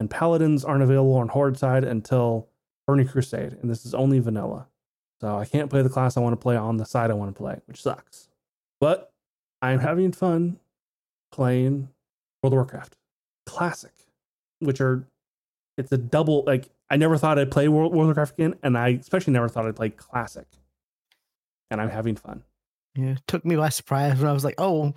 and 0.00 0.10
paladins 0.10 0.64
aren't 0.64 0.82
available 0.82 1.14
on 1.14 1.28
horde 1.28 1.58
side 1.58 1.84
until 1.84 2.48
Burning 2.86 3.08
Crusade, 3.08 3.56
and 3.60 3.70
this 3.70 3.84
is 3.84 3.94
only 3.94 4.18
vanilla. 4.18 4.66
So 5.20 5.36
I 5.36 5.44
can't 5.44 5.70
play 5.70 5.82
the 5.82 5.88
class 5.88 6.16
I 6.16 6.20
want 6.20 6.34
to 6.34 6.42
play 6.42 6.56
on 6.56 6.76
the 6.76 6.84
side 6.84 7.10
I 7.10 7.14
want 7.14 7.34
to 7.34 7.38
play, 7.38 7.60
which 7.66 7.82
sucks. 7.82 8.28
But 8.80 9.12
I'm 9.62 9.80
having 9.80 10.12
fun 10.12 10.58
playing 11.32 11.88
World 12.42 12.52
of 12.52 12.58
Warcraft 12.58 12.96
Classic, 13.46 13.92
which 14.60 14.80
are 14.80 15.06
it's 15.78 15.92
a 15.92 15.98
double 15.98 16.44
like 16.46 16.68
I 16.90 16.96
never 16.96 17.16
thought 17.16 17.38
I'd 17.38 17.50
play 17.50 17.68
World, 17.68 17.92
World 17.92 18.10
of 18.10 18.16
Warcraft 18.16 18.34
again, 18.34 18.54
and 18.62 18.76
I 18.76 18.90
especially 18.90 19.32
never 19.32 19.48
thought 19.48 19.66
I'd 19.66 19.76
play 19.76 19.90
Classic. 19.90 20.46
And 21.70 21.80
I'm 21.80 21.90
having 21.90 22.14
fun. 22.14 22.44
Yeah, 22.94 23.12
it 23.12 23.22
took 23.26 23.44
me 23.44 23.56
by 23.56 23.70
surprise 23.70 24.18
when 24.18 24.28
I 24.28 24.32
was 24.32 24.44
like, 24.44 24.54
"Oh, 24.58 24.94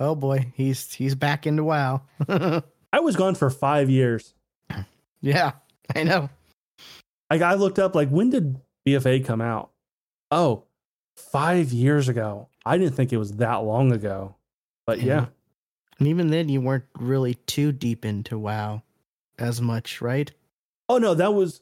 oh 0.00 0.14
boy, 0.14 0.52
he's 0.54 0.92
he's 0.92 1.14
back 1.14 1.46
into 1.46 1.64
WoW." 1.64 2.02
I 2.28 3.00
was 3.00 3.16
gone 3.16 3.34
for 3.34 3.50
five 3.50 3.88
years. 3.88 4.34
Yeah, 5.20 5.52
I 5.94 6.04
know. 6.04 6.30
Like 7.30 7.42
I 7.42 7.54
looked 7.54 7.78
up, 7.78 7.94
like 7.94 8.08
when 8.08 8.30
did 8.30 8.60
BFA 8.86 9.24
come 9.24 9.40
out? 9.40 9.70
Oh, 10.30 10.64
five 11.16 11.72
years 11.72 12.08
ago. 12.08 12.48
I 12.64 12.78
didn't 12.78 12.94
think 12.94 13.12
it 13.12 13.18
was 13.18 13.32
that 13.34 13.56
long 13.56 13.92
ago, 13.92 14.36
but 14.86 15.00
yeah. 15.00 15.26
And 15.98 16.08
even 16.08 16.30
then, 16.30 16.48
you 16.48 16.60
weren't 16.60 16.84
really 16.98 17.34
too 17.34 17.72
deep 17.72 18.04
into 18.04 18.38
WoW 18.38 18.82
as 19.38 19.60
much, 19.60 20.00
right? 20.00 20.30
Oh 20.88 20.98
no, 20.98 21.14
that 21.14 21.34
was 21.34 21.60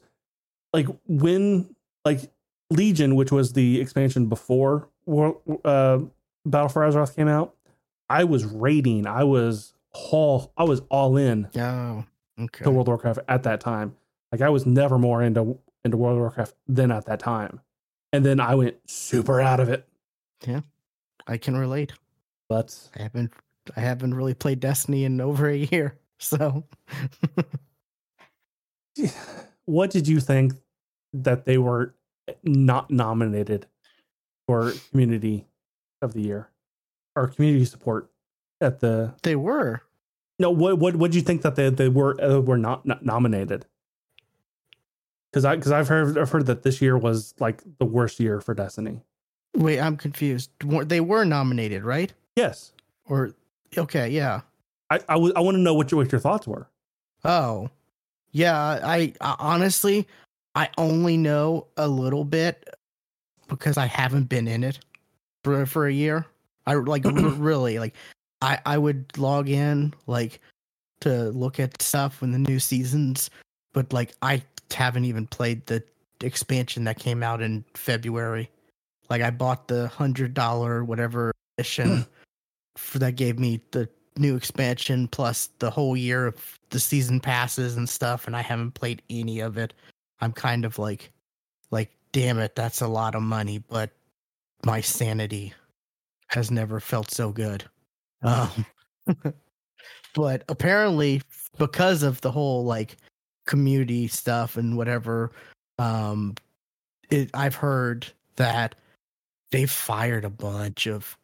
like 0.73 0.87
when 1.07 1.75
like 2.05 2.31
Legion, 2.69 3.15
which 3.15 3.31
was 3.31 3.53
the 3.53 3.79
expansion 3.79 4.27
before 4.27 4.89
uh, 5.65 5.99
Battle 6.45 6.69
for 6.69 6.81
Azeroth 6.81 7.15
came 7.15 7.27
out. 7.27 7.55
I 8.09 8.23
was 8.23 8.45
raiding. 8.45 9.07
I 9.07 9.23
was 9.23 9.73
all 9.93 10.51
I 10.57 10.63
was 10.63 10.81
all 10.89 11.17
in. 11.17 11.47
Oh, 11.57 12.05
okay. 12.39 12.63
To 12.63 12.71
World 12.71 12.87
of 12.87 12.93
Warcraft 12.93 13.19
at 13.27 13.43
that 13.43 13.61
time. 13.61 13.95
Like 14.31 14.41
I 14.41 14.49
was 14.49 14.65
never 14.65 14.97
more 14.97 15.21
into 15.21 15.59
into 15.83 15.97
World 15.97 16.15
of 16.17 16.21
Warcraft 16.21 16.53
than 16.67 16.91
at 16.91 17.05
that 17.05 17.19
time. 17.19 17.61
And 18.13 18.25
then 18.25 18.39
I 18.39 18.55
went 18.55 18.77
super 18.89 19.41
out 19.41 19.59
of 19.59 19.69
it. 19.69 19.87
Yeah. 20.45 20.61
I 21.25 21.37
can 21.37 21.57
relate. 21.57 21.93
But 22.49 22.77
I 22.97 23.03
haven't 23.03 23.33
I 23.75 23.81
haven't 23.81 24.13
really 24.13 24.33
played 24.33 24.59
Destiny 24.59 25.03
in 25.03 25.21
over 25.21 25.49
a 25.49 25.57
year. 25.57 25.97
So 26.19 26.63
what 29.65 29.91
did 29.91 30.07
you 30.07 30.19
think 30.19 30.53
that 31.13 31.45
they 31.45 31.59
were 31.59 31.93
not 32.43 32.89
nominated 32.89 33.67
for 34.47 34.73
community 34.89 35.45
of 36.01 36.13
the 36.13 36.21
year 36.21 36.49
or 37.15 37.27
community 37.27 37.65
support 37.65 38.09
at 38.61 38.79
the 38.79 39.13
They 39.23 39.35
were. 39.35 39.81
No, 40.39 40.51
what 40.51 40.77
what 40.77 40.95
what 40.95 41.11
do 41.11 41.17
you 41.17 41.23
think 41.23 41.41
that 41.41 41.55
they 41.55 41.69
they 41.69 41.89
were 41.89 42.19
uh, 42.21 42.39
were 42.39 42.57
not, 42.57 42.85
not 42.85 43.03
nominated? 43.03 43.65
Cuz 45.33 45.45
I 45.45 45.57
cuz 45.57 45.71
I've 45.71 45.87
heard 45.87 46.17
I've 46.17 46.29
heard 46.29 46.45
that 46.45 46.63
this 46.63 46.81
year 46.81 46.97
was 46.97 47.33
like 47.39 47.63
the 47.79 47.85
worst 47.85 48.19
year 48.19 48.39
for 48.41 48.53
Destiny. 48.53 49.01
Wait, 49.55 49.79
I'm 49.79 49.97
confused. 49.97 50.51
They 50.59 51.01
were 51.01 51.25
nominated, 51.25 51.83
right? 51.83 52.13
Yes. 52.35 52.71
Or 53.05 53.31
okay, 53.77 54.09
yeah. 54.09 54.41
I 54.89 54.95
I, 55.09 55.13
w- 55.13 55.33
I 55.35 55.39
want 55.41 55.55
to 55.55 55.61
know 55.61 55.73
what 55.73 55.91
your 55.91 56.01
what 56.01 56.11
your 56.11 56.21
thoughts 56.21 56.47
were. 56.47 56.67
Oh. 57.25 57.69
Yeah, 58.31 58.55
I, 58.83 59.13
I 59.19 59.35
honestly 59.39 60.07
I 60.53 60.69
only 60.77 61.17
know 61.17 61.67
a 61.77 61.87
little 61.87 62.23
bit 62.23 62.69
because 63.47 63.77
I 63.77 63.87
haven't 63.87 64.25
been 64.25 64.47
in 64.47 64.63
it 64.63 64.79
for 65.43 65.65
for 65.65 65.87
a 65.87 65.93
year. 65.93 66.25
I 66.67 66.75
like 66.75 67.03
really 67.05 67.79
like 67.79 67.95
I 68.41 68.59
I 68.65 68.77
would 68.77 69.17
log 69.17 69.49
in 69.49 69.93
like 70.05 70.39
to 71.01 71.29
look 71.29 71.59
at 71.59 71.81
stuff 71.81 72.21
when 72.21 72.31
the 72.31 72.39
new 72.39 72.59
seasons, 72.59 73.29
but 73.73 73.93
like 73.93 74.13
I 74.21 74.43
haven't 74.73 75.05
even 75.05 75.27
played 75.27 75.65
the 75.67 75.83
expansion 76.21 76.83
that 76.85 76.99
came 76.99 77.23
out 77.23 77.41
in 77.41 77.63
February. 77.73 78.49
Like 79.09 79.21
I 79.21 79.29
bought 79.29 79.67
the 79.67 79.87
hundred 79.87 80.33
dollar 80.33 80.83
whatever 80.83 81.31
edition 81.57 81.97
hmm. 81.97 82.01
for 82.75 82.99
that 82.99 83.15
gave 83.15 83.39
me 83.39 83.61
the 83.71 83.89
new 84.17 84.35
expansion 84.35 85.07
plus 85.07 85.49
the 85.59 85.69
whole 85.69 85.95
year 85.95 86.25
of 86.25 86.59
the 86.69 86.79
season 86.79 87.19
passes 87.19 87.77
and 87.77 87.87
stuff, 87.87 88.27
and 88.27 88.35
I 88.35 88.41
haven't 88.41 88.71
played 88.71 89.01
any 89.09 89.39
of 89.39 89.57
it. 89.57 89.73
I'm 90.19 90.33
kind 90.33 90.65
of 90.65 90.79
like, 90.79 91.11
like, 91.71 91.91
damn 92.11 92.39
it, 92.39 92.55
that's 92.55 92.81
a 92.81 92.87
lot 92.87 93.15
of 93.15 93.21
money, 93.21 93.59
but 93.59 93.91
my 94.65 94.81
sanity 94.81 95.53
has 96.27 96.51
never 96.51 96.79
felt 96.79 97.11
so 97.11 97.31
good. 97.31 97.63
Um, 98.21 98.65
but 100.15 100.43
apparently, 100.49 101.21
because 101.57 102.03
of 102.03 102.21
the 102.21 102.31
whole 102.31 102.65
like 102.65 102.97
community 103.45 104.07
stuff 104.07 104.57
and 104.57 104.77
whatever, 104.77 105.31
um, 105.79 106.35
it, 107.09 107.29
I've 107.33 107.55
heard 107.55 108.07
that 108.35 108.75
they've 109.51 109.69
fired 109.71 110.25
a 110.25 110.29
bunch 110.29 110.87
of 110.87 111.17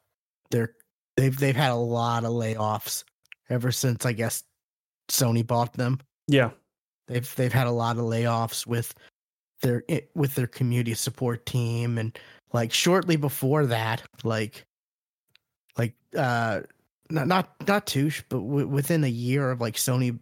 their 0.51 0.75
they've 1.17 1.37
they've 1.37 1.55
had 1.55 1.71
a 1.71 1.75
lot 1.75 2.23
of 2.23 2.31
layoffs 2.31 3.03
ever 3.49 3.71
since 3.71 4.05
I 4.05 4.13
guess 4.13 4.43
Sony 5.09 5.45
bought 5.45 5.73
them. 5.73 5.99
Yeah. 6.27 6.51
They've 7.07 7.35
they've 7.35 7.53
had 7.53 7.67
a 7.67 7.71
lot 7.71 7.97
of 7.97 8.03
layoffs 8.03 8.65
with 8.65 8.93
their 9.61 9.83
with 10.15 10.35
their 10.35 10.47
community 10.47 10.93
support 10.93 11.45
team 11.45 11.97
and 11.97 12.17
like 12.53 12.71
shortly 12.71 13.15
before 13.15 13.65
that 13.65 14.03
like 14.23 14.65
like 15.77 15.95
uh 16.17 16.61
not 17.13 17.27
not 17.27 17.55
not 17.67 17.87
Touche 17.87 18.23
but 18.29 18.39
w- 18.39 18.67
within 18.67 19.03
a 19.03 19.07
year 19.07 19.51
of 19.51 19.61
like 19.61 19.75
Sony 19.75 20.19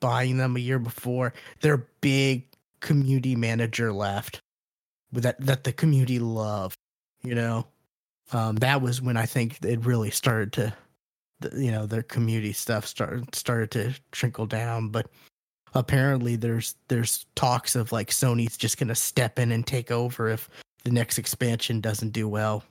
buying 0.00 0.36
them 0.36 0.56
a 0.56 0.60
year 0.60 0.78
before 0.78 1.32
their 1.60 1.88
big 2.00 2.46
community 2.80 3.34
manager 3.34 3.92
left 3.92 4.40
with 5.12 5.24
that 5.24 5.40
that 5.40 5.64
the 5.64 5.72
community 5.72 6.18
loved 6.18 6.76
you 7.22 7.34
know 7.34 7.66
um, 8.32 8.56
that 8.56 8.82
was 8.82 9.00
when 9.00 9.16
I 9.16 9.26
think 9.26 9.64
it 9.64 9.84
really 9.84 10.10
started 10.10 10.52
to, 10.54 10.72
you 11.56 11.70
know, 11.70 11.86
their 11.86 12.02
community 12.02 12.52
stuff 12.52 12.86
started 12.86 13.34
started 13.34 13.70
to 13.72 13.94
trickle 14.10 14.46
down. 14.46 14.88
But 14.88 15.08
apparently, 15.74 16.36
there's 16.36 16.74
there's 16.88 17.26
talks 17.34 17.76
of 17.76 17.92
like 17.92 18.10
Sony's 18.10 18.56
just 18.56 18.78
gonna 18.78 18.94
step 18.94 19.38
in 19.38 19.52
and 19.52 19.66
take 19.66 19.90
over 19.90 20.28
if 20.28 20.48
the 20.84 20.90
next 20.90 21.18
expansion 21.18 21.80
doesn't 21.80 22.10
do 22.10 22.28
well 22.28 22.64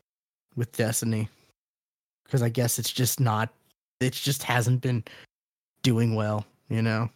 with 0.55 0.75
Destiny, 0.75 1.29
because 2.25 2.41
I 2.41 2.49
guess 2.49 2.77
it's 2.79 2.91
just 2.91 3.19
not, 3.19 3.49
it 3.99 4.13
just 4.13 4.43
hasn't 4.43 4.81
been 4.81 5.03
doing 5.81 6.15
well. 6.15 6.45
You 6.69 6.81
know, 6.81 7.09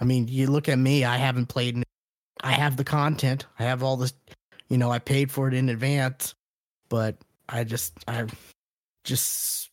I 0.00 0.04
mean, 0.04 0.26
you 0.28 0.46
look 0.46 0.68
at 0.68 0.78
me, 0.78 1.04
I 1.04 1.16
haven't 1.16 1.46
played. 1.46 1.82
I 2.42 2.52
have 2.52 2.76
the 2.76 2.84
content. 2.84 3.46
I 3.58 3.64
have 3.64 3.82
all 3.82 3.96
this, 3.96 4.14
you 4.68 4.78
know, 4.78 4.90
I 4.90 4.98
paid 4.98 5.30
for 5.30 5.48
it 5.48 5.54
in 5.54 5.68
advance, 5.68 6.34
but 6.88 7.16
I 7.48 7.64
just 7.64 7.92
I 8.08 8.24
just 9.04 9.70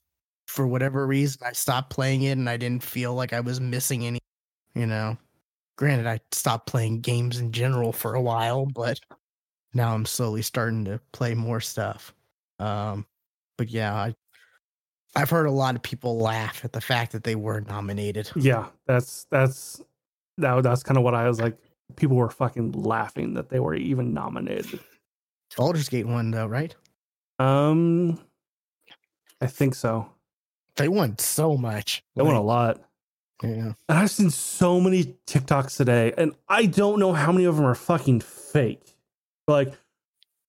for 0.48 0.68
whatever 0.68 1.08
reason 1.08 1.42
I 1.46 1.54
stopped 1.54 1.90
playing 1.90 2.24
it 2.24 2.38
and 2.38 2.50
I 2.50 2.58
didn't 2.58 2.84
feel 2.84 3.14
like 3.14 3.32
I 3.32 3.40
was 3.40 3.62
missing 3.62 4.06
any, 4.06 4.20
you 4.76 4.86
know. 4.86 5.18
Granted, 5.78 6.08
I 6.08 6.20
stopped 6.32 6.66
playing 6.66 7.02
games 7.02 7.40
in 7.40 7.52
general 7.52 7.94
for 7.94 8.16
a 8.16 8.22
while, 8.22 8.66
but 8.66 9.00
now 9.74 9.94
I'm 9.94 10.06
slowly 10.06 10.42
starting 10.42 10.84
to 10.86 11.00
play 11.12 11.36
more 11.36 11.62
stuff. 11.62 12.14
Um, 12.60 13.06
but 13.58 13.70
yeah, 13.70 13.94
I 13.94 14.16
I've 15.18 15.32
heard 15.32 15.48
a 15.48 15.52
lot 15.52 15.76
of 15.76 15.82
people 15.82 16.20
laugh 16.20 16.64
at 16.64 16.74
the 16.74 16.82
fact 16.82 17.12
that 17.14 17.24
they 17.24 17.34
were 17.34 17.62
nominated. 17.62 18.30
Yeah, 18.36 18.68
that's 18.86 19.26
that's 19.32 19.82
that, 20.38 20.62
that's 20.62 20.84
kind 20.84 20.96
of 20.96 21.04
what 21.04 21.16
I 21.16 21.28
was 21.28 21.42
like. 21.42 21.58
People 21.96 22.18
were 22.18 22.30
fucking 22.30 22.74
laughing 22.74 23.34
that 23.34 23.50
they 23.50 23.60
were 23.60 23.74
even 23.74 24.14
nominated. 24.14 24.80
Baldur's 25.56 25.90
Gate 25.90 26.06
one 26.06 26.30
though, 26.30 26.46
right? 26.46 26.76
Um, 27.40 28.20
I 29.42 29.48
think 29.48 29.74
so. 29.74 30.08
They 30.76 30.88
won 30.88 31.18
so 31.18 31.58
much. 31.58 32.04
They 32.16 32.22
like, 32.22 32.34
won 32.34 32.36
a 32.36 32.44
lot. 32.44 32.80
Yeah. 33.42 33.74
And 33.90 33.98
I've 33.98 34.12
seen 34.12 34.30
so 34.30 34.80
many 34.80 35.16
TikToks 35.26 35.78
today, 35.78 36.14
and 36.16 36.36
I 36.48 36.68
don't 36.68 37.00
know 37.00 37.14
how 37.14 37.32
many 37.32 37.46
of 37.46 37.56
them 37.56 37.66
are 37.66 37.74
fucking 37.74 38.20
fake. 38.20 38.96
Like, 39.48 39.74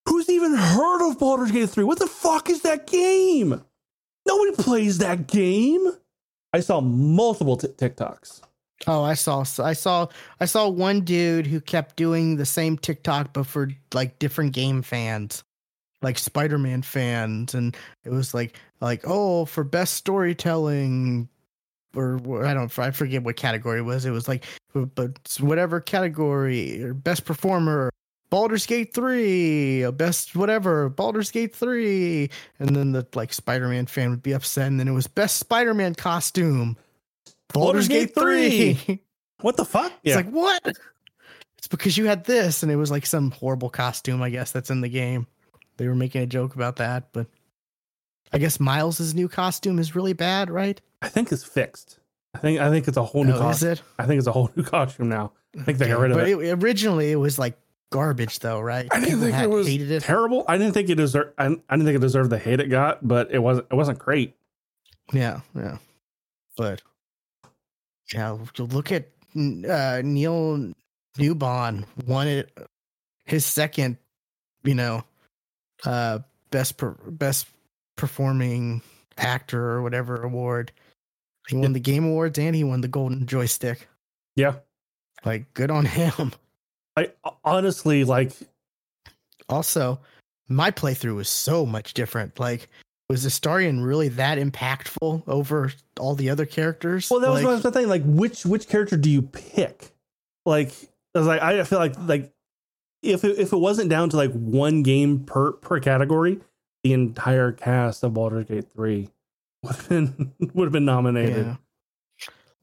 who's 0.07 0.29
even 0.29 0.55
heard 0.55 1.09
of 1.09 1.19
Baldur's 1.19 1.53
Gate 1.53 1.71
3? 1.71 1.85
What 1.85 1.99
the 1.99 2.07
fuck 2.07 2.51
is 2.51 2.63
that 2.63 2.87
game? 2.87 3.63
Nobody 4.29 4.63
plays 4.63 4.99
that 4.99 5.27
game. 5.27 5.85
I 6.53 6.61
saw 6.61 6.81
multiple 6.81 7.57
t- 7.57 7.69
TikToks. 7.69 8.43
Oh, 8.87 9.03
I 9.03 9.15
saw 9.15 9.45
I 9.59 9.73
saw 9.73 10.07
I 10.39 10.45
saw 10.45 10.69
one 10.69 11.01
dude 11.01 11.49
who 11.49 11.61
kept 11.61 11.97
doing 11.97 12.37
the 12.37 12.47
same 12.47 12.79
TikTok 12.79 13.33
but 13.33 13.45
for 13.47 13.71
like 13.93 14.21
different 14.21 14.53
game 14.53 14.83
fans 14.83 15.43
like 16.03 16.19
Spider-Man 16.19 16.83
fans, 16.83 17.55
and 17.55 17.77
it 18.05 18.11
was 18.11 18.35
like 18.35 18.59
like 18.81 19.03
oh 19.05 19.45
for 19.45 19.65
best 19.65 19.95
storytelling 19.95 21.29
or 21.95 22.45
I 22.45 22.55
don't 22.55 22.77
I 22.79 22.91
forget 22.91 23.23
what 23.23 23.37
category 23.37 23.81
it 23.81 23.83
was. 23.83 24.05
It 24.05 24.11
was 24.11 24.29
like 24.29 24.45
but 24.75 25.37
whatever 25.41 25.81
category 25.81 26.83
or 26.83 26.95
best 26.95 27.25
performer. 27.25 27.91
Baldur's 28.31 28.67
Gate 28.67 28.93
3, 28.93 29.91
best 29.93 30.37
whatever, 30.37 30.89
Baldur's 30.89 31.31
Gate 31.31 31.55
3. 31.55 32.31
And 32.59 32.77
then 32.77 32.93
the 32.93 33.07
like 33.15 33.33
Spider-Man 33.33 33.87
fan 33.87 34.11
would 34.11 34.23
be 34.23 34.33
upset 34.33 34.67
and 34.67 34.79
then 34.79 34.89
it 34.89 34.93
was 34.93 35.07
best 35.07 35.39
Spider-Man 35.39 35.95
costume. 35.95 36.77
Baldur's, 37.53 37.89
Baldur's 37.89 37.89
Gate, 37.89 38.15
Gate 38.15 38.21
3. 38.21 38.75
3. 38.75 39.03
What 39.41 39.57
the 39.57 39.65
fuck? 39.65 39.93
It's 40.03 40.15
yeah. 40.15 40.17
like 40.17 40.31
what? 40.31 40.77
It's 41.59 41.69
because 41.69 41.97
you 41.97 42.07
had 42.07 42.25
this 42.25 42.65
and 42.65 42.73
it 42.73 42.77
was 42.77 42.91
like 42.91 43.07
some 43.07 43.31
horrible 43.31 43.71
costume 43.71 44.21
I 44.21 44.31
guess 44.31 44.51
that's 44.51 44.69
in 44.69 44.81
the 44.81 44.89
game. 44.89 45.29
They 45.77 45.87
were 45.87 45.95
making 45.95 46.23
a 46.23 46.27
joke 46.27 46.57
about 46.57 46.77
that, 46.77 47.13
but 47.13 47.29
I 48.33 48.39
guess 48.39 48.59
Miles's 48.59 49.15
new 49.15 49.29
costume 49.29 49.79
is 49.79 49.95
really 49.95 50.13
bad, 50.13 50.51
right? 50.51 50.81
I 51.03 51.09
think 51.09 51.31
it's 51.31 51.45
fixed. 51.45 52.01
I 52.35 52.39
think 52.39 52.61
I 52.61 52.69
think 52.69 52.89
it's 52.89 52.97
a 52.97 53.05
whole 53.05 53.23
new 53.23 53.33
oh, 53.33 53.39
costume. 53.39 53.77
I 53.99 54.07
think 54.07 54.19
it's 54.19 54.27
a 54.27 54.33
whole 54.33 54.51
new 54.57 54.65
costume 54.65 55.09
now. 55.09 55.33
I 55.59 55.63
think 55.63 55.79
they 55.79 55.89
got 55.89 56.01
rid 56.01 56.11
of 56.11 56.17
but 56.17 56.29
it. 56.29 56.39
it, 56.39 56.63
originally 56.63 57.13
it 57.13 57.17
was 57.17 57.39
like 57.39 57.57
garbage, 57.91 58.39
though, 58.41 58.61
right? 58.61 58.89
I 58.91 59.01
didn't 59.01 59.21
People 59.21 59.31
think 59.33 59.43
it 59.43 59.51
was 59.51 59.69
it. 59.69 60.03
terrible. 60.03 60.45
I 60.49 60.59
didn't 60.59 60.75
think 60.75 60.89
it 60.91 60.97
deserved. 60.97 61.35
I, 61.39 61.47
I 61.47 61.49
didn't 61.77 61.85
think 61.85 61.97
it 61.97 62.01
deserved 62.01 62.31
the 62.31 62.39
hate 62.39 62.61
it 62.61 62.69
got, 62.69 63.07
but 63.07 63.31
it 63.31 63.39
wasn't. 63.39 63.67
It 63.71 63.75
wasn't 63.75 63.99
great. 63.99 64.37
Yeah, 65.13 65.41
yeah. 65.55 65.79
But 66.57 66.83
yeah, 68.13 68.37
look 68.59 68.93
at 68.93 69.09
uh, 69.37 70.03
Neil 70.05 70.73
Newbon 71.19 71.85
won 72.07 72.29
it 72.29 72.57
his 73.25 73.45
second, 73.47 73.99
you 74.65 74.75
know, 74.75 75.05
uh, 75.85 76.21
best 76.51 76.77
per, 76.79 76.91
best 77.07 77.47
performing 77.97 78.83
actor 79.17 79.63
or 79.71 79.83
whatever 79.83 80.23
award. 80.23 80.73
He 81.49 81.57
won 81.57 81.73
the 81.73 81.81
Game 81.81 82.05
Awards 82.05 82.39
and 82.39 82.55
he 82.55 82.65
won 82.65 82.81
the 82.83 82.89
Golden 82.89 83.27
Joystick. 83.27 83.89
Yeah, 84.37 84.57
Like, 85.25 85.53
good 85.55 85.71
on 85.71 85.85
him. 85.87 86.33
I 86.99 87.33
honestly 87.45 88.05
like. 88.05 88.33
Also, 89.49 89.99
my 90.49 90.71
playthrough 90.71 91.17
was 91.17 91.29
so 91.29 91.65
much 91.65 91.95
different. 91.95 92.39
Like, 92.39 92.69
was 93.09 93.25
Astarion 93.25 93.85
really 93.85 94.09
that 94.11 94.39
impactful 94.39 95.23
over 95.27 95.73
all 95.99 96.15
the 96.15 96.31
other 96.31 96.45
characters? 96.45 97.11
Well, 97.11 97.21
that 97.21 97.31
was 97.31 97.43
like, 97.43 97.65
my 97.65 97.71
thing. 97.71 97.89
Like, 97.89 98.03
which 98.05 98.45
which 98.45 98.69
character 98.69 98.97
do 98.97 99.11
you 99.11 99.23
pick? 99.23 99.91
Like, 100.45 100.73
I 101.15 101.19
was 101.19 101.27
like, 101.27 101.43
I 101.43 101.65
feel 101.65 101.79
like 101.79 101.95
like 102.07 102.33
if 103.03 103.25
it, 103.25 103.39
if 103.39 103.53
it 103.53 103.57
wasn't 103.57 103.91
down 103.91 104.11
to 104.11 104.17
like 104.17 104.33
one 104.33 104.83
game 104.83 105.25
per 105.25 105.53
per 105.53 105.81
category, 105.81 106.41
the 106.85 106.93
entire 106.93 107.53
cast 107.53 108.03
of 108.03 108.15
Baldur's 108.15 108.47
Gate 108.47 108.71
three 108.73 109.11
would 109.63 109.77
have 109.77 109.89
been 109.89 110.33
would 110.55 110.67
have 110.67 110.73
been 110.73 110.85
nominated. 110.85 111.47
Yeah. 111.47 111.57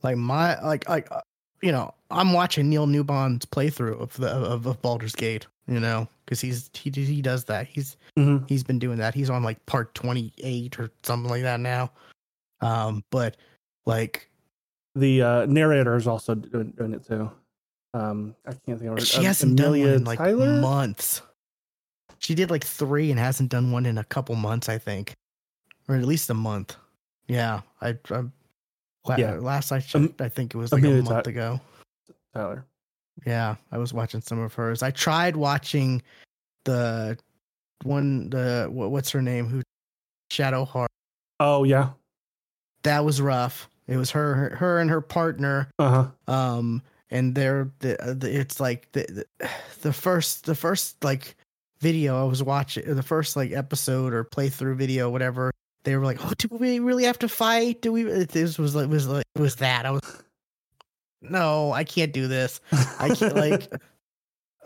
Like 0.04 0.18
my 0.18 0.62
like 0.62 0.88
like 0.88 1.12
uh, 1.12 1.22
you 1.62 1.72
know 1.72 1.94
I'm 2.12 2.34
watching 2.34 2.70
Neil 2.70 2.88
Newbon's 2.88 3.46
playthrough 3.46 4.00
of 4.00 4.14
the 4.18 4.28
of, 4.30 4.66
of 4.66 4.82
Baldur's 4.82 5.16
Gate. 5.16 5.48
You 5.68 5.80
know 5.80 6.08
because 6.26 6.40
he's 6.42 6.70
he 6.74 6.90
he 6.92 7.22
does 7.22 7.46
that. 7.46 7.68
He's 7.68 7.98
Mhm. 8.18 8.48
he's 8.48 8.64
been 8.64 8.80
doing 8.80 8.98
that. 9.00 9.14
He's 9.16 9.30
on 9.30 9.44
like 9.44 9.64
part 9.66 9.94
28 9.96 10.80
or 10.80 10.92
something 11.04 11.30
like 11.30 11.42
that 11.42 11.60
now. 11.60 11.92
Um, 12.62 13.04
but 13.10 13.38
like 13.86 14.30
The 14.96 15.22
uh, 15.22 15.46
narrator 15.48 15.96
is 15.96 16.08
also 16.08 16.36
doing, 16.36 16.72
doing 16.78 16.94
it 16.94 17.06
too. 17.06 17.30
Um, 17.94 18.36
I 18.46 18.52
can't 18.52 18.80
think 18.80 18.92
of 18.92 19.00
her. 19.00 19.06
she 19.06 19.20
um, 19.20 19.24
hasn't 19.26 19.56
done 19.58 19.72
one 19.72 19.90
in 19.90 20.04
like 20.04 20.20
Tyler? 20.20 20.60
months. 20.62 21.22
She 22.20 22.34
did 22.36 22.50
like 22.50 22.64
three 22.64 23.12
and 23.12 23.20
hasn't 23.20 23.50
done 23.50 23.72
one 23.72 23.86
in 23.86 23.98
a 23.98 24.04
couple 24.04 24.36
months, 24.36 24.70
I 24.70 24.78
think, 24.78 25.14
or 25.88 25.96
at 25.96 26.06
least 26.06 26.30
a 26.30 26.34
month. 26.34 26.76
Yeah, 27.28 27.62
I, 27.82 27.98
I 28.12 28.24
Yeah. 29.18 29.34
last 29.36 29.72
I 29.72 29.80
checked, 29.80 29.96
Um, 29.96 30.14
I 30.20 30.30
think 30.30 30.54
it 30.54 30.58
was 30.58 30.72
like 30.72 30.82
Amelia 30.82 31.02
a 31.02 31.04
month 31.04 31.24
Ty- 31.26 31.32
ago. 31.32 31.62
Tyler. 32.34 32.66
Yeah, 33.26 33.56
I 33.72 33.78
was 33.78 33.94
watching 33.94 34.22
some 34.22 34.40
of 34.40 34.54
hers. 34.54 34.84
I 34.84 34.92
tried 34.92 35.36
watching 35.38 36.02
the 36.66 37.18
one 37.84 38.30
the 38.30 38.68
what, 38.70 38.92
what's 38.92 39.12
her 39.12 39.22
name 39.22 39.48
who 39.48 39.62
Shadowheart. 40.32 40.88
Oh 41.40 41.64
yeah. 41.64 41.90
That 42.84 43.06
was 43.06 43.22
rough. 43.22 43.70
It 43.88 43.98
was 43.98 44.12
her 44.12 44.34
her, 44.36 44.56
her 44.56 44.80
and 44.80 44.90
her 44.90 45.02
partner 45.02 45.70
Uh 45.80 46.08
huh. 46.28 46.34
um 46.34 46.82
and 47.12 47.36
they're 47.36 47.72
the, 47.80 48.18
the 48.20 48.40
it's 48.40 48.60
like 48.60 48.92
the, 48.94 49.26
the 49.40 49.50
the 49.82 49.94
first 49.94 50.46
the 50.46 50.56
first 50.56 51.02
like 51.04 51.36
video 51.80 52.20
I 52.20 52.28
was 52.28 52.42
watching 52.42 52.96
the 52.96 53.04
first 53.04 53.36
like 53.36 53.52
episode 53.52 54.12
or 54.14 54.24
playthrough 54.24 54.76
video 54.76 55.10
whatever 55.10 55.52
they 55.86 55.96
were 55.96 56.04
like 56.04 56.18
oh 56.26 56.34
do 56.38 56.50
we 56.52 56.80
really 56.80 57.06
have 57.06 57.20
to 57.20 57.30
fight? 57.30 57.82
Do 57.82 57.92
we 57.94 58.04
this 58.04 58.58
was 58.58 58.76
like 58.76 58.90
was 58.90 59.08
like 59.08 59.26
was 59.38 59.56
that. 59.58 59.86
I 59.86 59.92
was 59.92 60.02
no 61.22 61.72
I 61.72 61.84
can't 61.84 62.12
do 62.12 62.28
this. 62.28 62.60
I 63.00 63.10
can't 63.16 63.36
like 63.36 63.72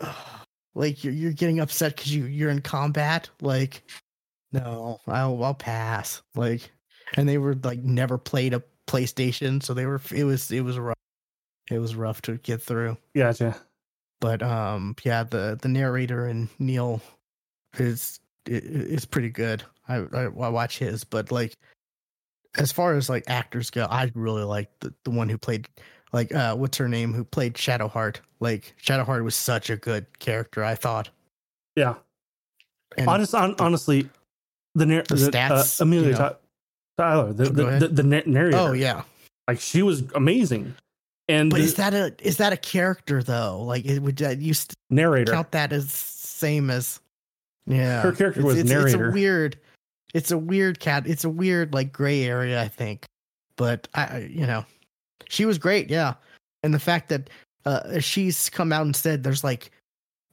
like 0.74 1.04
you're 1.04 1.12
you're 1.12 1.32
getting 1.32 1.60
upset 1.60 1.94
because 1.96 2.14
you 2.14 2.24
you're 2.24 2.50
in 2.50 2.62
combat? 2.62 3.30
Like 3.40 3.82
no 4.52 4.98
I'll 5.06 5.42
I'll 5.44 5.54
pass. 5.54 6.22
Like 6.34 6.70
and 7.16 7.28
they 7.28 7.38
were 7.38 7.54
like 7.62 7.80
never 7.80 8.18
played 8.18 8.54
a 8.54 8.62
PlayStation 8.86 9.62
so 9.62 9.72
they 9.74 9.86
were 9.86 10.00
it 10.12 10.24
was 10.24 10.50
it 10.50 10.62
was 10.62 10.78
rough. 10.78 10.96
It 11.70 11.78
was 11.78 11.94
rough 11.94 12.22
to 12.22 12.38
get 12.38 12.60
through. 12.62 12.96
Gotcha. 13.14 13.56
but 14.20 14.42
um 14.42 14.96
yeah 15.04 15.22
the 15.22 15.58
the 15.60 15.68
narrator 15.68 16.26
and 16.26 16.48
Neil 16.58 17.00
is 17.78 18.18
i- 18.50 18.54
i- 18.54 18.56
is 18.56 19.04
pretty 19.04 19.30
good 19.30 19.62
I, 19.88 19.96
I 20.12 20.22
I 20.24 20.48
watch 20.48 20.78
his 20.78 21.04
but 21.04 21.30
like 21.32 21.54
as 22.58 22.72
far 22.72 22.94
as 22.94 23.08
like 23.08 23.24
actors 23.28 23.70
go 23.70 23.86
I 23.88 24.10
really 24.14 24.42
like 24.44 24.68
the 24.80 24.92
the 25.04 25.10
one 25.10 25.28
who 25.28 25.38
played 25.38 25.68
like 26.12 26.34
uh 26.34 26.54
what's 26.56 26.76
her 26.78 26.88
name 26.88 27.12
who 27.14 27.24
played 27.24 27.54
Shadowheart 27.54 28.16
like 28.40 28.74
Shadowheart 28.82 29.22
was 29.24 29.34
such 29.36 29.70
a 29.70 29.76
good 29.76 30.06
character 30.18 30.64
I 30.64 30.74
thought 30.74 31.10
Yeah. 31.76 31.94
and 32.96 33.08
Honest, 33.08 33.34
on, 33.34 33.54
honestly, 33.60 34.08
the, 34.74 34.86
nar- 34.86 35.04
The 35.08 35.14
the 35.14 35.30
stats, 35.30 35.80
uh, 35.80 35.84
Amelia 35.84 36.08
you 36.10 36.14
know. 36.14 36.36
Tyler, 36.98 37.32
the 37.32 37.44
the, 37.50 37.64
the, 37.78 37.88
the 37.88 38.02
narrator. 38.02 38.56
oh 38.58 38.72
yeah 38.72 39.02
like 39.48 39.60
she 39.60 39.82
was 39.82 40.02
amazing. 40.14 40.74
And 41.28 41.50
but 41.50 41.58
the 41.58 41.62
is 41.64 41.74
that 41.74 41.94
a 41.94 42.12
is 42.20 42.38
that 42.38 42.52
a 42.52 42.56
character 42.56 43.22
though 43.22 43.62
like 43.62 43.84
it 43.84 44.00
would 44.00 44.16
that 44.16 44.38
you 44.38 44.52
st- 44.54 44.74
narrator, 44.90 45.32
count 45.32 45.52
that 45.52 45.72
as 45.72 45.90
same 45.92 46.70
as 46.70 47.00
yeah 47.70 48.02
her 48.02 48.12
character 48.12 48.40
it's, 48.40 48.46
was 48.46 48.58
it's, 48.58 48.68
narrator. 48.68 49.06
It's 49.06 49.08
a 49.08 49.12
weird, 49.12 49.58
it's 50.12 50.30
a 50.30 50.38
weird 50.38 50.80
cat. 50.80 51.06
It's 51.06 51.24
a 51.24 51.30
weird 51.30 51.72
like 51.72 51.92
gray 51.92 52.24
area, 52.24 52.60
I 52.60 52.68
think. 52.68 53.06
But 53.56 53.88
I, 53.94 54.28
you 54.30 54.46
know, 54.46 54.64
she 55.28 55.44
was 55.44 55.58
great, 55.58 55.90
yeah. 55.90 56.14
And 56.62 56.74
the 56.74 56.78
fact 56.78 57.08
that 57.10 57.30
uh, 57.64 58.00
she's 58.00 58.48
come 58.50 58.72
out 58.72 58.82
and 58.82 58.96
said 58.96 59.22
there's 59.22 59.44
like 59.44 59.70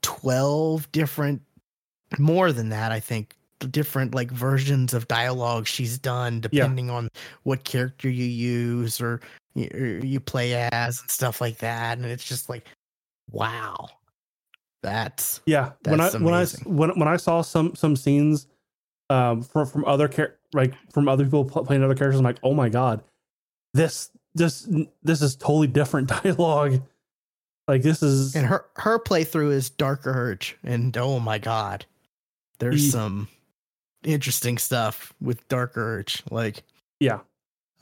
twelve 0.02 0.92
different, 0.92 1.42
more 2.18 2.52
than 2.52 2.70
that, 2.70 2.92
I 2.92 3.00
think, 3.00 3.36
different 3.70 4.16
like 4.16 4.32
versions 4.32 4.94
of 4.94 5.08
dialogue 5.08 5.68
she's 5.68 5.98
done 5.98 6.40
depending 6.40 6.90
on 6.90 7.10
what 7.44 7.64
character 7.64 8.10
you 8.10 8.26
use 8.26 9.02
or 9.02 9.20
you, 9.56 9.70
or 9.74 10.06
you 10.06 10.20
play 10.20 10.54
as 10.54 11.02
and 11.02 11.10
stuff 11.10 11.42
like 11.42 11.58
that. 11.58 11.98
And 11.98 12.06
it's 12.06 12.24
just 12.24 12.50
like, 12.50 12.66
wow, 13.32 13.90
that's 14.88 15.42
yeah, 15.46 15.72
when 15.86 16.00
I 16.00 16.10
That's 16.10 16.20
when 16.20 16.34
I 16.34 16.46
when 16.66 16.90
when 17.00 17.08
I 17.08 17.18
saw 17.18 17.42
some 17.42 17.76
some 17.76 17.96
scenes 17.96 18.48
um 19.10 19.42
from 19.42 19.68
from 19.68 19.86
other 19.86 20.08
char- 20.08 20.36
like 20.54 20.74
from 20.92 21.08
other 21.08 21.26
people 21.26 21.46
playing 21.46 21.84
other 21.84 21.96
characters, 21.96 22.20
I'm 22.20 22.24
like, 22.24 22.40
oh 22.44 22.54
my 22.54 22.70
god, 22.70 23.04
this 23.74 24.10
this 24.34 24.68
this 25.04 25.22
is 25.22 25.36
totally 25.36 25.68
different 25.68 26.08
dialogue. 26.24 26.82
Like 27.68 27.82
this 27.82 28.02
is 28.02 28.36
And 28.36 28.46
her 28.46 28.66
her 28.78 28.98
playthrough 28.98 29.52
is 29.52 29.70
Darker 29.70 30.12
Urge, 30.12 30.58
and 30.64 30.96
oh 30.98 31.20
my 31.20 31.38
god, 31.38 31.86
there's 32.60 32.92
some 32.92 33.28
interesting 34.04 34.58
stuff 34.58 35.14
with 35.20 35.46
Darker 35.50 35.98
Urge. 35.98 36.24
Like, 36.32 36.64
yeah 37.00 37.20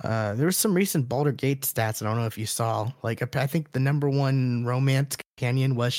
uh, 0.03 0.33
there 0.35 0.45
was 0.45 0.57
some 0.57 0.73
recent 0.73 1.07
Baldur 1.07 1.31
Gate 1.31 1.61
stats. 1.61 2.01
I 2.01 2.05
don't 2.05 2.17
know 2.17 2.25
if 2.25 2.37
you 2.37 2.45
saw. 2.45 2.91
Like, 3.01 3.21
I- 3.35 3.47
think 3.47 3.71
the 3.71 3.79
number 3.79 4.09
one 4.09 4.65
romance 4.65 5.15
companion 5.15 5.75
was 5.75 5.93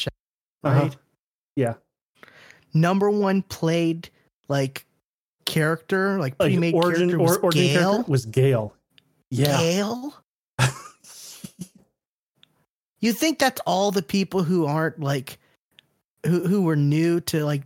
Uh-huh. 0.67 0.81
right. 0.83 0.97
yeah 1.57 1.75
Number 2.75 3.11
one 3.11 3.43
played 3.43 4.11
like 4.49 4.85
character, 5.47 6.19
like 6.19 6.35
like 6.39 6.51
pre-made 6.51 6.75
origin 6.75 7.09
character 7.09 7.19
was 7.19 7.37
or, 7.39 7.41
origin 7.41 7.63
Gale. 7.63 7.93
character 7.93 8.11
was 8.11 8.27
Gale. 8.27 8.75
Yeah, 9.31 9.57
Gale. 9.59 10.15
You 13.01 13.13
think 13.13 13.39
that's 13.39 13.61
all 13.67 13.91
the 13.93 14.03
people 14.03 14.43
who 14.43 14.67
aren't 14.67 15.01
like 15.01 15.39
who 16.25 16.47
who 16.47 16.63
were 16.63 16.77
new 16.77 17.21
to 17.21 17.45
like 17.45 17.63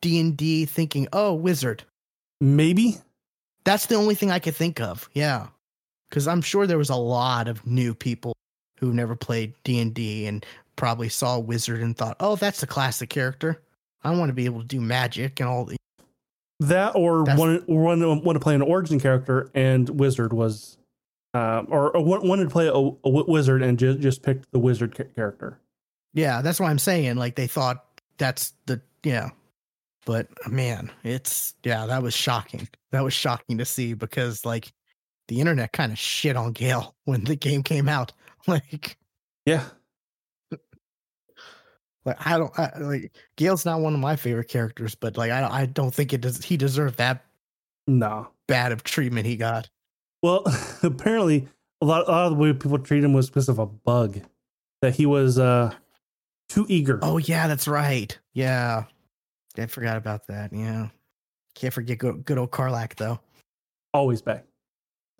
D 0.00 0.18
and 0.20 0.36
D 0.36 0.64
thinking, 0.64 1.08
oh, 1.12 1.34
wizard. 1.34 1.84
maybe 2.40 2.96
That's 3.64 3.86
the 3.86 3.96
only 3.96 4.14
thing 4.14 4.30
I 4.30 4.38
could 4.38 4.56
think 4.56 4.80
of. 4.80 5.08
Yeah, 5.12 5.48
because 6.08 6.26
I'm 6.26 6.42
sure 6.42 6.66
there 6.66 6.78
was 6.78 6.90
a 6.90 6.96
lot 6.96 7.48
of 7.48 7.66
new 7.66 7.92
people 7.94 8.32
who 8.78 8.92
never 8.92 9.14
played 9.14 9.52
D 9.64 9.78
and 9.80 9.92
D 9.92 10.26
and 10.26 10.44
probably 10.76 11.08
saw 11.08 11.38
wizard 11.38 11.80
and 11.82 11.96
thought, 11.96 12.16
oh, 12.20 12.36
that's 12.36 12.62
a 12.62 12.66
classic 12.66 13.10
character. 13.10 13.62
I 14.02 14.10
want 14.16 14.30
to 14.30 14.34
be 14.34 14.46
able 14.46 14.60
to 14.60 14.66
do 14.66 14.80
magic 14.80 15.40
and 15.40 15.48
all. 15.48 15.64
The- 15.66 15.76
that 16.60 16.94
or 16.94 17.24
That's- 17.24 17.38
wanted, 17.38 17.64
wanted 17.66 18.34
to 18.34 18.40
play 18.40 18.54
an 18.54 18.62
origin 18.62 19.00
character 19.00 19.50
and 19.54 19.88
wizard 19.88 20.32
was. 20.32 20.78
Uh, 21.34 21.64
or, 21.68 21.96
or 21.96 22.20
wanted 22.20 22.44
to 22.44 22.50
play 22.50 22.66
a, 22.66 22.72
a 22.74 23.08
wizard 23.24 23.62
and 23.62 23.78
just 23.78 24.00
just 24.00 24.22
picked 24.22 24.52
the 24.52 24.58
wizard 24.58 24.94
ca- 24.94 25.04
character. 25.16 25.58
yeah, 26.12 26.42
that's 26.42 26.60
what 26.60 26.68
I'm 26.68 26.78
saying. 26.78 27.16
Like 27.16 27.36
they 27.36 27.46
thought 27.46 27.86
that's 28.18 28.52
the 28.66 28.82
yeah. 29.02 29.30
But 30.04 30.28
man, 30.46 30.90
it's 31.04 31.54
yeah, 31.64 31.86
that 31.86 32.02
was 32.02 32.12
shocking. 32.12 32.68
That 32.90 33.02
was 33.02 33.14
shocking 33.14 33.56
to 33.56 33.64
see 33.64 33.94
because 33.94 34.44
like 34.44 34.72
the 35.28 35.40
internet 35.40 35.72
kind 35.72 35.90
of 35.90 35.98
shit 35.98 36.36
on 36.36 36.52
Gale 36.52 36.94
when 37.06 37.24
the 37.24 37.34
game 37.36 37.62
came 37.62 37.88
out. 37.88 38.12
Like 38.46 38.98
Yeah, 39.46 39.62
like 42.04 42.26
I 42.26 42.38
don't 42.38 42.58
I, 42.58 42.72
like 42.78 43.12
Gale's 43.36 43.64
not 43.64 43.80
one 43.80 43.94
of 43.94 44.00
my 44.00 44.16
favorite 44.16 44.48
characters, 44.48 44.94
but 44.94 45.16
like 45.16 45.30
I 45.30 45.46
I 45.48 45.66
don't 45.66 45.94
think 45.94 46.12
it 46.12 46.20
does 46.20 46.42
he 46.42 46.56
deserved 46.56 46.98
that 46.98 47.24
no. 47.86 48.28
bad 48.48 48.72
of 48.72 48.84
treatment 48.84 49.26
he 49.26 49.36
got. 49.36 49.68
Well, 50.22 50.44
apparently, 50.82 51.48
a 51.80 51.86
lot, 51.86 52.06
a 52.06 52.10
lot 52.10 52.26
of 52.26 52.32
the 52.32 52.38
way 52.38 52.52
people 52.52 52.78
treat 52.78 53.04
him 53.04 53.12
was 53.12 53.28
because 53.28 53.48
of 53.48 53.58
a 53.58 53.66
bug. 53.66 54.20
that 54.80 54.94
he 54.94 55.06
was 55.06 55.38
uh 55.38 55.72
too 56.48 56.66
eager. 56.68 56.98
Oh 57.02 57.18
yeah, 57.18 57.46
that's 57.46 57.68
right. 57.68 58.16
Yeah, 58.34 58.84
I 59.56 59.66
forgot 59.66 59.96
about 59.96 60.26
that. 60.26 60.52
Yeah, 60.52 60.88
can't 61.54 61.72
forget 61.72 61.98
good, 61.98 62.24
good 62.24 62.38
old 62.38 62.50
Karlach 62.50 62.94
though. 62.96 63.20
Always 63.94 64.22
back. 64.22 64.44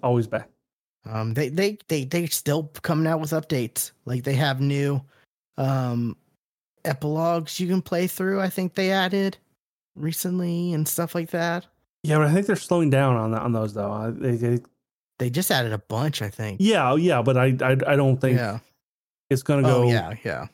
Always 0.03 0.27
back. 0.27 0.49
Um, 1.09 1.35
they 1.35 1.49
they 1.49 1.79
they 1.89 2.05
they 2.05 2.27
still 2.27 2.65
coming 2.83 3.07
out 3.07 3.21
with 3.21 3.31
updates. 3.31 3.93
Like 4.05 4.25
they 4.25 4.35
have 4.35 4.61
new 4.61 5.01
um 5.59 6.17
epilogues 6.85 7.59
you 7.61 7.67
can 7.69 7.83
play 7.83 8.07
through. 8.07 8.41
I 8.41 8.49
think 8.49 8.75
they 8.75 8.91
added 8.91 9.37
recently 9.95 10.73
and 10.73 10.87
stuff 10.87 11.15
like 11.15 11.31
that. 11.31 11.67
Yeah, 12.03 12.19
but 12.19 12.27
I 12.29 12.33
think 12.33 12.47
they're 12.47 12.57
slowing 12.57 12.91
down 12.91 13.17
on 13.17 13.35
on 13.35 13.53
those 13.53 13.75
though. 13.75 13.93
Uh, 13.93 14.11
They, 14.11 14.33
they, 14.37 14.59
They 15.19 15.31
just 15.31 15.51
added 15.51 15.73
a 15.73 15.79
bunch. 15.79 16.23
I 16.23 16.29
think. 16.31 16.59
yeah, 16.61 16.91
oh, 16.91 16.97
yeah, 16.97 17.23
but 17.23 17.37
I 17.37 17.57
I, 17.63 17.73
I 17.87 17.97
don't 17.97 18.21
think 18.21 18.39
Yeah. 18.39 18.59
it's 19.31 19.43
gonna 19.43 19.63
go. 19.63 19.85
Oh 19.85 19.89
yeah, 19.89 20.15
yeah. 20.25 20.47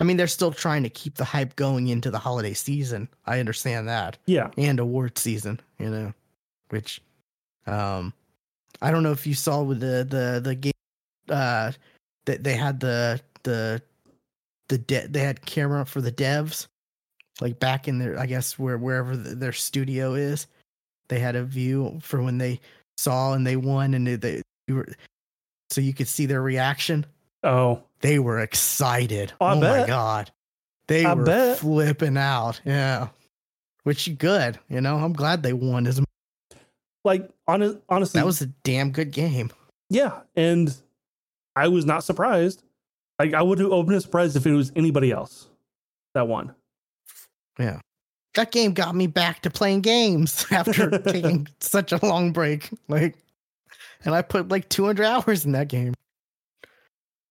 I 0.00 0.04
mean, 0.04 0.16
they're 0.16 0.26
still 0.26 0.50
trying 0.52 0.82
to 0.84 0.88
keep 0.88 1.16
the 1.16 1.24
hype 1.24 1.54
going 1.54 1.88
into 1.88 2.10
the 2.10 2.18
holiday 2.18 2.54
season. 2.54 3.08
I 3.26 3.38
understand 3.40 3.86
that. 3.88 4.16
yeah. 4.26 4.50
and 4.56 4.80
award 4.80 5.18
season, 5.18 5.60
you 5.78 5.90
know, 5.90 6.12
which 6.70 7.00
um 7.66 8.12
I 8.80 8.90
don't 8.90 9.02
know 9.02 9.12
if 9.12 9.26
you 9.26 9.34
saw 9.34 9.62
with 9.62 9.80
the 9.80 10.04
the 10.08 10.40
the 10.42 10.54
game 10.54 10.72
uh 11.28 11.72
that 12.24 12.42
they 12.42 12.54
had 12.54 12.80
the 12.80 13.20
the 13.42 13.82
the 14.72 14.78
de- 14.78 15.06
they 15.06 15.20
had 15.20 15.44
camera 15.44 15.84
for 15.84 16.00
the 16.00 16.10
devs 16.12 16.66
like 17.42 17.60
back 17.60 17.88
in 17.88 17.98
their 17.98 18.18
I 18.18 18.24
guess 18.26 18.58
where 18.58 18.78
wherever 18.78 19.14
th 19.14 19.36
their 19.36 19.52
studio 19.52 20.14
is 20.14 20.46
they 21.08 21.18
had 21.18 21.36
a 21.36 21.44
view 21.44 21.98
for 22.00 22.22
when 22.22 22.38
they 22.38 22.58
saw 22.96 23.34
and 23.34 23.46
they 23.46 23.56
won 23.56 23.92
and 23.92 24.06
they, 24.06 24.16
they 24.16 24.42
you 24.66 24.76
were 24.76 24.88
so 25.68 25.80
you 25.82 25.92
could 25.92 26.08
see 26.08 26.24
their 26.26 26.42
reaction 26.42 27.04
Oh, 27.44 27.82
they 28.00 28.18
were 28.20 28.38
excited. 28.38 29.32
Oh, 29.40 29.46
I 29.46 29.52
oh 29.54 29.60
my 29.60 29.84
god. 29.86 30.30
They 30.86 31.04
I 31.04 31.14
were 31.14 31.24
bet. 31.24 31.58
flipping 31.58 32.16
out. 32.16 32.60
Yeah. 32.64 33.08
Which 33.82 34.16
good, 34.16 34.60
you 34.68 34.80
know. 34.80 34.96
I'm 34.96 35.12
glad 35.12 35.42
they 35.42 35.52
won. 35.52 35.86
As 35.88 36.00
like 37.04 37.28
hon- 37.48 37.82
honestly, 37.88 38.20
that 38.20 38.24
was 38.26 38.40
a 38.42 38.46
damn 38.62 38.92
good 38.92 39.10
game. 39.10 39.50
yeah, 39.90 40.20
and 40.36 40.72
I 41.56 41.66
was 41.66 41.84
not 41.84 42.04
surprised. 42.04 42.62
Like 43.18 43.34
I 43.34 43.42
would 43.42 43.58
have 43.58 43.86
been 43.86 44.00
surprised 44.00 44.36
if 44.36 44.46
it 44.46 44.52
was 44.52 44.72
anybody 44.76 45.10
else 45.10 45.48
that 46.14 46.28
won. 46.28 46.54
Yeah. 47.58 47.80
That 48.34 48.50
game 48.50 48.72
got 48.72 48.94
me 48.94 49.06
back 49.06 49.42
to 49.42 49.50
playing 49.50 49.82
games 49.82 50.46
after 50.50 50.90
taking 50.98 51.46
such 51.60 51.92
a 51.92 52.04
long 52.04 52.32
break. 52.32 52.70
Like 52.88 53.16
and 54.04 54.14
I 54.14 54.22
put 54.22 54.48
like 54.48 54.68
200 54.68 55.04
hours 55.04 55.44
in 55.44 55.52
that 55.52 55.68
game. 55.68 55.94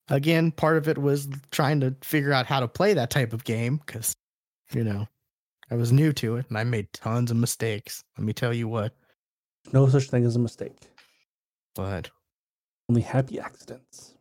Again, 0.10 0.52
part 0.52 0.78
of 0.78 0.88
it 0.88 0.98
was 0.98 1.28
trying 1.52 1.80
to 1.82 1.96
figure 2.02 2.34
out 2.34 2.46
how 2.46 2.60
to 2.60 2.68
play 2.68 2.94
that 2.94 3.10
type 3.10 3.34
of 3.34 3.44
game 3.44 3.80
cuz 3.86 4.16
you 4.72 4.84
know, 4.84 5.08
I 5.70 5.76
was 5.76 5.92
new 5.92 6.14
to 6.14 6.38
it 6.38 6.46
and 6.50 6.58
I 6.58 6.64
made 6.64 6.92
tons 6.94 7.32
of 7.32 7.38
mistakes. 7.38 8.04
Let 8.18 8.26
me 8.26 8.34
tell 8.34 8.54
you 8.54 8.68
what. 8.68 8.94
No 9.74 9.88
such 9.88 10.10
thing 10.10 10.26
as 10.26 10.36
a 10.36 10.40
mistake. 10.40 10.78
But 11.76 12.10
Only 12.90 13.02
happy 13.02 13.40
accidents. 13.40 14.16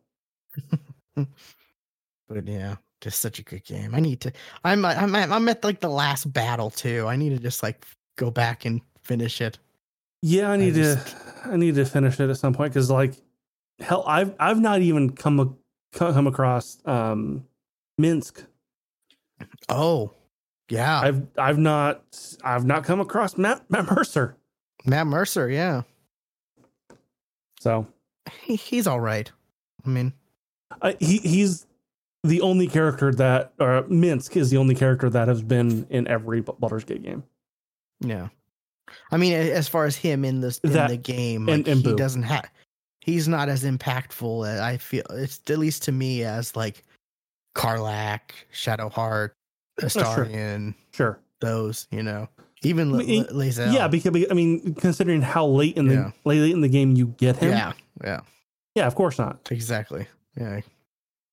But 1.15 2.47
yeah, 2.47 2.75
just 3.01 3.19
such 3.19 3.39
a 3.39 3.43
good 3.43 3.63
game. 3.65 3.93
I 3.93 3.99
need 3.99 4.21
to. 4.21 4.31
I'm 4.63 4.85
I'm 4.85 5.13
I'm 5.15 5.49
at 5.49 5.63
like 5.63 5.79
the 5.81 5.89
last 5.89 6.31
battle 6.31 6.69
too. 6.69 7.05
I 7.07 7.15
need 7.15 7.29
to 7.29 7.39
just 7.39 7.61
like 7.63 7.85
go 8.17 8.31
back 8.31 8.65
and 8.65 8.81
finish 9.03 9.41
it. 9.41 9.57
Yeah, 10.21 10.51
I 10.51 10.57
need 10.57 10.75
just- 10.75 11.07
to. 11.07 11.17
I 11.51 11.57
need 11.57 11.75
to 11.75 11.85
finish 11.85 12.19
it 12.19 12.29
at 12.29 12.37
some 12.37 12.53
point 12.53 12.71
because, 12.71 12.91
like, 12.91 13.15
hell, 13.79 14.03
I've 14.05 14.35
I've 14.39 14.59
not 14.59 14.81
even 14.81 15.09
come 15.11 15.39
a- 15.39 15.97
come 15.97 16.27
across 16.27 16.77
um 16.85 17.43
Minsc. 17.99 18.45
Oh, 19.69 20.13
yeah, 20.69 20.99
I've 21.01 21.25
I've 21.37 21.57
not 21.57 22.03
I've 22.43 22.63
not 22.65 22.83
come 22.83 22.99
across 23.01 23.37
Matt, 23.37 23.67
Matt 23.71 23.89
Mercer. 23.89 24.37
Matt 24.85 25.07
Mercer. 25.07 25.49
Yeah, 25.49 25.81
So 27.59 27.87
he, 28.43 28.55
he's 28.55 28.85
all 28.87 28.99
right. 28.99 29.31
I 29.85 29.89
mean, 29.89 30.13
uh, 30.81 30.93
he 30.99 31.17
he's 31.19 31.65
the 32.23 32.41
only 32.41 32.67
character 32.67 33.11
that 33.13 33.53
or 33.59 33.83
Minsc 33.83 34.35
is 34.37 34.49
the 34.51 34.57
only 34.57 34.75
character 34.75 35.09
that 35.09 35.27
has 35.27 35.41
been 35.41 35.85
in 35.89 36.07
every 36.07 36.41
Baldur's 36.41 36.83
Gate 36.83 37.03
game. 37.03 37.23
yeah. 37.99 38.27
I 39.09 39.15
mean, 39.17 39.31
as 39.33 39.69
far 39.69 39.85
as 39.85 39.95
him 39.95 40.25
in 40.25 40.41
this 40.41 40.57
in 40.59 40.73
That- 40.73 40.89
the 40.89 40.97
game, 40.97 41.45
like, 41.45 41.65
and 41.67 41.77
he 41.77 41.83
Boo. 41.83 41.95
doesn't 41.95 42.23
have. 42.23 42.49
He's 42.99 43.27
not 43.27 43.47
as 43.49 43.63
impactful. 43.63 44.47
As 44.47 44.59
I 44.59 44.77
feel 44.77 45.03
it's 45.11 45.39
at 45.49 45.57
least 45.57 45.83
to 45.83 45.91
me 45.91 46.23
as 46.23 46.55
like 46.55 46.83
Karlach, 47.55 48.19
Shadowheart, 48.53 49.31
true. 49.79 49.87
Astarion. 49.89 50.75
Sure. 50.93 51.19
Those, 51.39 51.87
you 51.89 52.03
know, 52.03 52.27
even 52.63 52.93
I 52.93 52.97
mean, 52.97 53.25
Yeah, 53.31 53.87
because 53.87 54.25
I 54.29 54.33
mean, 54.33 54.75
considering 54.75 55.21
how 55.21 55.45
late 55.47 55.75
in 55.77 55.87
the 55.87 55.93
Yeah. 55.95 56.11
late 56.25 56.51
in 56.51 56.61
the 56.61 56.69
game 56.69 56.95
you 56.95 57.07
get 57.17 57.37
him, 57.37 57.49
yeah, 57.51 57.73
yeah, 58.03 58.19
yeah, 58.75 58.85
of 58.87 58.93
course 58.95 59.17
not. 59.17 59.39
exactly. 59.49 60.05
Yeah, 60.37 60.61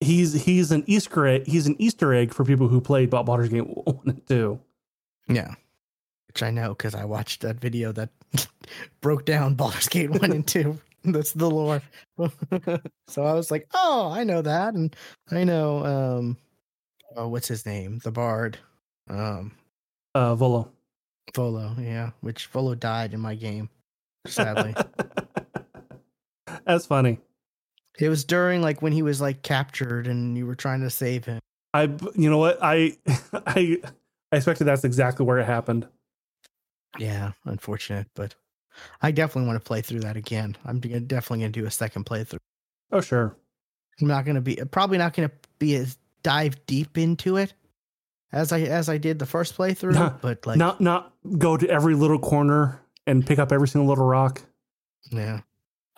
He's 0.00 0.44
he's 0.44 0.70
an 0.70 0.84
Easter 0.86 1.26
egg. 1.26 1.46
He's 1.46 1.66
an 1.66 1.76
Easter 1.78 2.14
egg 2.14 2.32
for 2.32 2.44
people 2.44 2.68
who 2.68 2.80
played 2.80 3.10
Bob 3.10 3.26
Baldur's 3.26 3.48
Gate 3.48 3.66
one 3.66 4.00
and 4.06 4.26
two. 4.26 4.60
Yeah. 5.28 5.54
Which 6.28 6.42
I 6.42 6.50
know 6.50 6.68
because 6.70 6.94
I 6.94 7.04
watched 7.04 7.42
that 7.42 7.56
video 7.56 7.90
that 7.92 8.10
broke 9.00 9.24
down 9.24 9.54
Baldur's 9.54 9.88
Gate 9.88 10.10
1 10.10 10.30
and 10.30 10.46
2. 10.46 10.78
That's 11.04 11.32
the 11.32 11.50
lore. 11.50 11.82
so 13.08 13.24
I 13.24 13.32
was 13.32 13.50
like, 13.50 13.66
oh, 13.74 14.10
I 14.12 14.24
know 14.24 14.42
that. 14.42 14.74
And 14.74 14.94
I 15.30 15.44
know 15.44 15.84
um 15.84 16.36
oh 17.16 17.28
what's 17.28 17.48
his 17.48 17.66
name? 17.66 18.00
The 18.04 18.12
Bard. 18.12 18.58
Um 19.08 19.52
Uh, 20.14 20.34
Volo. 20.34 20.70
Volo, 21.34 21.74
yeah. 21.78 22.10
Which 22.20 22.46
Volo 22.46 22.74
died 22.74 23.14
in 23.14 23.20
my 23.20 23.34
game, 23.34 23.68
sadly. 24.26 24.74
That's 26.64 26.86
funny. 26.86 27.18
It 27.98 28.08
was 28.08 28.24
during 28.24 28.62
like 28.62 28.82
when 28.82 28.92
he 28.92 29.02
was 29.02 29.20
like 29.20 29.42
captured 29.42 30.06
and 30.06 30.36
you 30.36 30.46
were 30.46 30.54
trying 30.54 30.80
to 30.80 30.90
save 30.90 31.24
him. 31.24 31.40
I, 31.74 31.82
you 32.14 32.30
know 32.30 32.38
what? 32.38 32.58
I, 32.62 32.96
I, 33.46 33.78
I 34.32 34.36
expected 34.36 34.64
that's 34.64 34.84
exactly 34.84 35.26
where 35.26 35.38
it 35.38 35.44
happened. 35.44 35.86
Yeah, 36.98 37.32
unfortunate, 37.44 38.06
but 38.14 38.34
I 39.02 39.10
definitely 39.10 39.48
want 39.48 39.62
to 39.62 39.66
play 39.66 39.82
through 39.82 40.00
that 40.00 40.16
again. 40.16 40.56
I'm 40.64 40.80
definitely 40.80 41.40
gonna 41.40 41.50
do 41.50 41.66
a 41.66 41.70
second 41.70 42.06
playthrough. 42.06 42.38
Oh, 42.90 43.00
sure. 43.00 43.36
I'm 44.00 44.08
not 44.08 44.24
gonna 44.24 44.40
be 44.40 44.56
probably 44.70 44.98
not 44.98 45.12
gonna 45.14 45.30
be 45.58 45.74
as 45.76 45.98
dive 46.22 46.64
deep 46.66 46.96
into 46.98 47.36
it 47.36 47.52
as 48.32 48.52
I 48.52 48.60
as 48.60 48.88
I 48.88 48.98
did 48.98 49.18
the 49.18 49.26
first 49.26 49.56
playthrough, 49.56 49.94
Nah, 49.94 50.10
but 50.20 50.46
like 50.46 50.56
not, 50.58 50.80
not 50.80 51.12
go 51.38 51.56
to 51.56 51.68
every 51.68 51.94
little 51.94 52.18
corner 52.18 52.80
and 53.06 53.26
pick 53.26 53.38
up 53.38 53.52
every 53.52 53.68
single 53.68 53.88
little 53.88 54.06
rock. 54.06 54.42
yeah, 55.10 55.40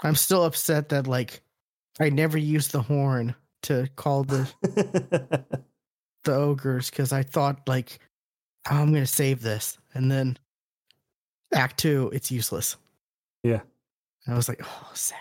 I'm 0.03 0.15
still 0.15 0.45
upset 0.45 0.89
that 0.91 1.07
like 1.07 1.43
I 2.01 2.09
never 2.09 2.39
used 2.39 2.73
the 2.73 2.83
horn 2.83 3.35
to 3.63 3.89
call 3.97 4.25
the 4.25 4.51
the 6.25 6.35
ogres 6.35 6.91
because 6.91 7.13
I 7.13 7.23
thought 7.23 7.69
like 7.69 7.99
oh, 8.71 8.77
I'm 8.77 8.93
gonna 8.93 9.07
save 9.07 9.43
this, 9.43 9.79
and 9.95 10.11
then 10.11 10.39
Act 11.55 11.79
Two, 11.79 12.11
it's 12.13 12.31
useless. 12.31 12.77
Yeah. 13.43 13.61
I 14.27 14.35
was 14.35 14.49
like, 14.49 14.61
oh, 14.63 14.91
sad. 14.95 15.17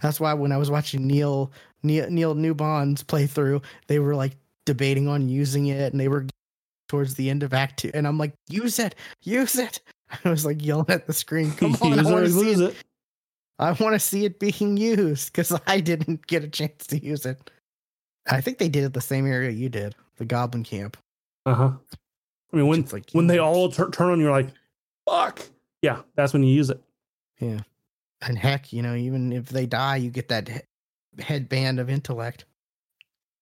That's 0.00 0.18
why 0.18 0.34
when 0.34 0.50
I 0.50 0.56
was 0.56 0.70
watching 0.70 1.06
Neil 1.06 1.52
Neil 1.82 2.10
Neil 2.10 2.34
Newbon's 2.34 3.04
playthrough, 3.04 3.62
they 3.86 3.98
were 3.98 4.14
like 4.14 4.36
debating 4.66 5.08
on 5.08 5.28
using 5.28 5.66
it, 5.66 5.92
and 5.92 6.00
they 6.00 6.08
were 6.08 6.26
towards 6.88 7.14
the 7.14 7.30
end 7.30 7.42
of 7.42 7.54
Act 7.54 7.80
Two, 7.80 7.90
and 7.94 8.06
I'm 8.06 8.18
like, 8.18 8.34
use 8.48 8.78
it, 8.78 8.94
use 9.22 9.56
it. 9.56 9.80
I 10.24 10.28
was 10.30 10.44
like 10.44 10.64
yelling 10.64 10.90
at 10.90 11.06
the 11.06 11.12
screen, 11.12 11.52
come 11.56 11.76
on, 11.80 11.98
I 11.98 12.02
want 12.02 12.26
to 12.26 12.32
see 12.32 12.50
it. 12.50 12.60
it. 12.60 12.76
I 13.62 13.72
want 13.72 13.94
to 13.94 13.98
see 13.98 14.24
it 14.24 14.38
being 14.40 14.76
used 14.76 15.32
because 15.32 15.58
I 15.66 15.80
didn't 15.80 16.26
get 16.26 16.44
a 16.44 16.48
chance 16.48 16.86
to 16.88 16.98
use 17.02 17.24
it. 17.26 17.50
I 18.30 18.40
think 18.40 18.58
they 18.58 18.68
did 18.68 18.84
it 18.84 18.92
the 18.92 19.00
same 19.00 19.26
area 19.26 19.50
you 19.50 19.68
did, 19.68 19.94
the 20.16 20.24
Goblin 20.24 20.64
Camp. 20.64 20.96
Uh 21.46 21.54
huh. 21.54 21.70
I 22.52 22.56
mean, 22.56 22.66
when 22.66 22.84
like 22.92 23.10
when 23.12 23.26
they 23.26 23.38
all 23.38 23.70
tur- 23.70 23.90
turn 23.90 24.10
on, 24.10 24.20
you're 24.20 24.30
like, 24.30 24.48
fuck. 25.08 25.40
Yeah, 25.80 26.02
that's 26.14 26.32
when 26.32 26.42
you 26.44 26.54
use 26.54 26.70
it. 26.70 26.80
Yeah. 27.40 27.60
And 28.20 28.38
heck, 28.38 28.72
you 28.72 28.82
know, 28.82 28.94
even 28.94 29.32
if 29.32 29.46
they 29.48 29.66
die, 29.66 29.96
you 29.96 30.10
get 30.10 30.28
that 30.28 30.48
he- 30.48 31.22
headband 31.22 31.80
of 31.80 31.90
intellect 31.90 32.44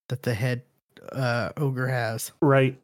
that 0.09 0.23
the 0.23 0.33
head 0.35 0.63
uh, 1.13 1.51
ogre 1.57 1.87
has, 1.89 2.33
Right. 2.41 2.79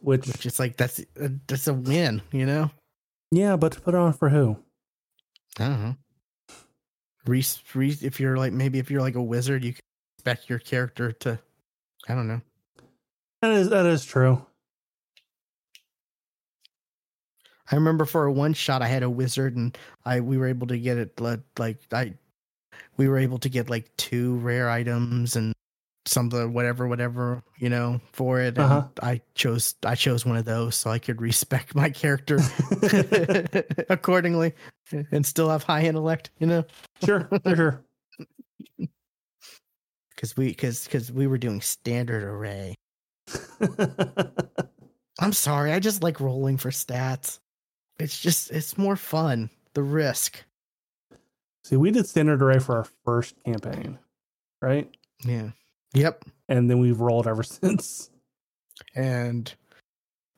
Which, 0.00 0.26
which 0.26 0.44
is 0.46 0.58
like 0.58 0.76
that's 0.76 1.00
a, 1.20 1.30
that's 1.46 1.66
a 1.66 1.74
win, 1.74 2.20
you 2.30 2.44
know. 2.46 2.70
yeah, 3.30 3.56
but 3.56 3.82
put 3.82 3.94
it 3.94 3.98
on 3.98 4.12
for 4.12 4.28
who? 4.28 4.56
I 5.58 5.68
don't 5.68 5.82
know. 5.82 5.96
Reese, 7.26 7.62
Reese, 7.74 8.02
if 8.02 8.20
you're 8.20 8.36
like 8.36 8.52
maybe 8.52 8.78
if 8.78 8.90
you're 8.90 9.00
like 9.00 9.14
a 9.14 9.22
wizard, 9.22 9.64
you 9.64 9.72
can 9.72 9.80
expect 10.18 10.48
your 10.48 10.58
character 10.58 11.12
to, 11.12 11.38
I 12.08 12.14
don't 12.14 12.28
know. 12.28 12.40
That 13.42 13.52
is 13.52 13.70
that 13.70 13.86
is 13.86 14.04
true. 14.04 14.44
I 17.70 17.76
remember 17.76 18.04
for 18.04 18.26
a 18.26 18.32
one 18.32 18.52
shot, 18.52 18.82
I 18.82 18.88
had 18.88 19.02
a 19.02 19.10
wizard, 19.10 19.56
and 19.56 19.76
I 20.04 20.20
we 20.20 20.36
were 20.36 20.46
able 20.46 20.66
to 20.68 20.78
get 20.78 20.98
it 20.98 21.18
like 21.20 21.40
like 21.58 21.78
I, 21.92 22.14
we 22.96 23.08
were 23.08 23.18
able 23.18 23.38
to 23.38 23.48
get 23.48 23.70
like 23.70 23.94
two 23.96 24.36
rare 24.36 24.68
items 24.68 25.36
and 25.36 25.54
something 26.06 26.52
whatever 26.52 26.86
whatever 26.86 27.42
you 27.56 27.70
know 27.70 27.98
for 28.12 28.38
it 28.38 28.58
and 28.58 28.60
Uh-huh. 28.60 28.86
i 29.02 29.22
chose 29.34 29.74
i 29.86 29.94
chose 29.94 30.26
one 30.26 30.36
of 30.36 30.44
those 30.44 30.76
so 30.76 30.90
i 30.90 30.98
could 30.98 31.18
respect 31.22 31.74
my 31.74 31.88
character 31.88 32.38
accordingly 33.88 34.52
and 35.12 35.24
still 35.24 35.48
have 35.48 35.62
high 35.62 35.80
intellect 35.82 36.28
you 36.40 36.46
know 36.46 36.62
sure, 37.04 37.28
sure, 37.46 37.84
because 40.14 40.36
we 40.36 40.48
because 40.48 40.84
because 40.84 41.12
we 41.12 41.26
were 41.26 41.38
doing 41.38 41.60
standard 41.60 42.22
array. 42.22 42.74
I'm 45.20 45.32
sorry 45.32 45.72
i 45.72 45.78
just 45.78 46.02
like 46.02 46.20
rolling 46.20 46.56
for 46.56 46.70
stats. 46.70 47.38
It's 47.98 48.18
just 48.20 48.50
it's 48.50 48.76
more 48.76 48.96
fun 48.96 49.50
the 49.74 49.82
risk. 49.82 50.44
See, 51.64 51.76
we 51.76 51.90
did 51.90 52.06
standard 52.06 52.42
array 52.42 52.58
for 52.58 52.76
our 52.76 52.86
first 53.04 53.34
campaign, 53.44 53.98
right? 54.60 54.90
yeah. 55.24 55.50
Yep. 55.94 56.24
And 56.48 56.68
then 56.68 56.80
we've 56.80 57.00
rolled 57.00 57.26
ever 57.26 57.42
since. 57.44 58.10
and 58.96 59.54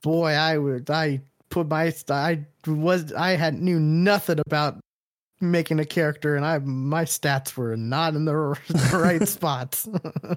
boy 0.03 0.31
i 0.33 0.59
would 0.59 0.91
i 0.91 1.21
put 1.49 1.69
my 1.69 1.93
i 2.11 2.39
was 2.67 3.13
i 3.15 3.31
had 3.31 3.55
knew 3.55 3.81
nothing 3.81 4.39
about 4.47 4.79
making 5.41 5.79
a 5.81 5.85
character 5.85 6.35
and 6.37 6.45
i 6.47 6.59
my 6.59 7.05
stats 7.05 7.57
were 7.57 7.77
not 7.77 8.15
in 8.15 8.25
the 8.25 8.33
r- 8.33 8.59
right 8.99 9.29
spots 9.29 9.89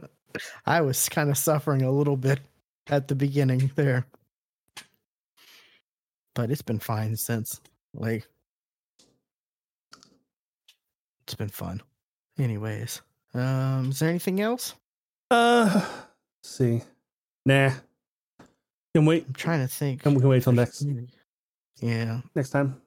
i 0.66 0.82
was 0.82 1.08
kind 1.10 1.30
of 1.30 1.38
suffering 1.38 1.82
a 1.84 1.92
little 1.92 2.18
bit 2.18 2.40
at 2.88 3.08
the 3.08 3.16
beginning 3.16 3.72
there 3.76 4.06
but 6.36 6.52
it's 6.52 6.62
been 6.62 6.80
fine 6.80 7.16
since 7.16 7.62
like 7.94 8.28
it's 11.24 11.36
been 11.36 11.50
fun 11.50 11.82
anyways 12.38 13.02
um 13.34 13.90
is 13.90 14.00
there 14.00 14.10
anything 14.10 14.42
else 14.42 14.76
Uh, 15.32 15.86
see. 16.44 16.82
Nah. 17.46 17.72
Can 18.96 19.06
wait. 19.06 19.26
i'm 19.28 19.34
trying 19.34 19.62
to 19.62 19.68
think 19.74 20.02
Can 20.02 20.16
we 20.16 20.20
can 20.20 20.30
wait 20.30 20.44
till 20.44 20.54
next 20.54 20.84
yeah 21.82 22.22
next 22.36 22.50
time? 22.50 22.82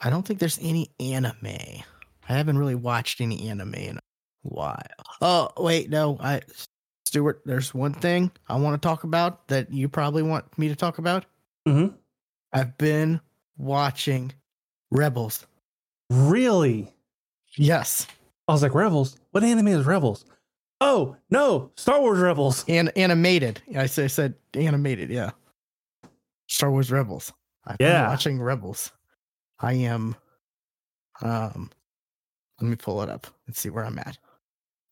I 0.00 0.10
don't 0.10 0.26
think 0.26 0.38
there's 0.38 0.58
any 0.62 0.90
anime. 0.98 1.46
I 1.46 2.32
haven't 2.32 2.58
really 2.58 2.74
watched 2.74 3.20
any 3.20 3.48
anime 3.48 3.74
in 3.74 3.96
a 3.98 4.00
while. 4.42 4.76
Oh, 5.20 5.50
wait, 5.58 5.90
no. 5.90 6.16
I 6.20 6.40
Stuart, 7.04 7.42
there's 7.44 7.74
one 7.74 7.92
thing 7.92 8.30
I 8.48 8.56
want 8.56 8.80
to 8.80 8.86
talk 8.86 9.04
about 9.04 9.48
that 9.48 9.72
you 9.72 9.88
probably 9.88 10.22
want 10.22 10.56
me 10.58 10.68
to 10.68 10.76
talk 10.76 10.98
about. 10.98 11.26
Mm-hmm. 11.66 11.94
I've 12.52 12.78
been 12.78 13.20
watching 13.58 14.32
Rebels. 14.90 15.46
Really? 16.08 16.92
Yes. 17.56 18.06
I 18.48 18.52
was 18.52 18.62
like, 18.62 18.74
Rebels? 18.74 19.16
What 19.32 19.42
anime 19.44 19.68
is 19.68 19.84
Rebels? 19.86 20.24
Oh, 20.80 21.16
no, 21.30 21.70
Star 21.76 22.00
Wars 22.00 22.18
Rebels. 22.20 22.64
And 22.66 22.90
animated. 22.96 23.60
I 23.76 23.86
said, 23.86 24.04
I 24.04 24.08
said 24.08 24.34
animated, 24.54 25.10
yeah. 25.10 25.30
Star 26.48 26.70
Wars 26.70 26.90
Rebels. 26.90 27.32
I've 27.66 27.76
Yeah. 27.80 28.02
been 28.02 28.10
watching 28.10 28.40
Rebels. 28.40 28.90
I 29.60 29.74
am 29.74 30.16
um 31.22 31.70
let 32.60 32.68
me 32.68 32.76
pull 32.76 33.02
it 33.02 33.08
up 33.08 33.26
and 33.46 33.56
see 33.56 33.70
where 33.70 33.84
I'm 33.84 33.98
at. 33.98 34.18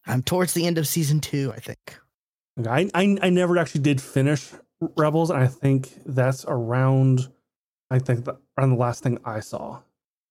I'm 0.07 0.23
towards 0.23 0.55
the 0.55 0.67
end 0.67 0.79
of 0.79 0.89
season 0.89 1.21
two, 1.21 1.53
I 1.55 1.61
think. 1.61 1.99
Okay, 2.59 2.71
I, 2.71 2.91
I 2.95 3.19
I 3.23 3.31
never 3.31 3.59
actually 3.59 3.83
did 3.83 4.01
finish 4.01 4.51
Rebels, 4.97 5.31
and 5.31 5.41
I 5.41 5.47
think 5.47 5.93
that's 6.07 6.45
around. 6.47 7.29
I 7.91 7.99
think 7.99 8.25
the, 8.25 8.39
around 8.57 8.71
the 8.71 8.77
last 8.77 9.03
thing 9.03 9.19
I 9.25 9.41
saw, 9.41 9.81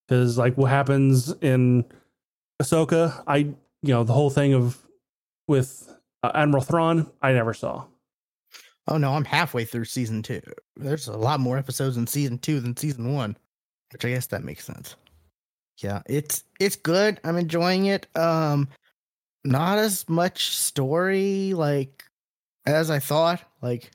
because 0.07 0.37
like 0.37 0.57
what 0.57 0.69
happens 0.69 1.33
in 1.41 1.85
Ahsoka, 2.61 3.23
I 3.27 3.37
you 3.37 3.55
know 3.83 4.03
the 4.03 4.13
whole 4.13 4.29
thing 4.29 4.53
of 4.53 4.77
with 5.47 5.93
uh, 6.23 6.31
Admiral 6.33 6.63
Thrawn, 6.63 7.11
I 7.21 7.33
never 7.33 7.53
saw. 7.53 7.85
Oh 8.87 8.97
no, 8.97 9.13
I'm 9.13 9.25
halfway 9.25 9.65
through 9.65 9.85
season 9.85 10.23
two. 10.23 10.41
There's 10.75 11.07
a 11.07 11.17
lot 11.17 11.39
more 11.39 11.57
episodes 11.57 11.97
in 11.97 12.07
season 12.07 12.37
two 12.37 12.59
than 12.59 12.77
season 12.77 13.13
one, 13.13 13.37
which 13.91 14.05
I 14.05 14.09
guess 14.09 14.27
that 14.27 14.43
makes 14.43 14.65
sense. 14.65 14.95
Yeah, 15.77 16.01
it's 16.07 16.43
it's 16.59 16.75
good. 16.75 17.19
I'm 17.23 17.37
enjoying 17.37 17.85
it. 17.85 18.07
Um, 18.15 18.67
not 19.43 19.77
as 19.77 20.07
much 20.09 20.55
story 20.55 21.53
like 21.53 22.03
as 22.65 22.89
I 22.89 22.99
thought. 22.99 23.41
Like 23.61 23.91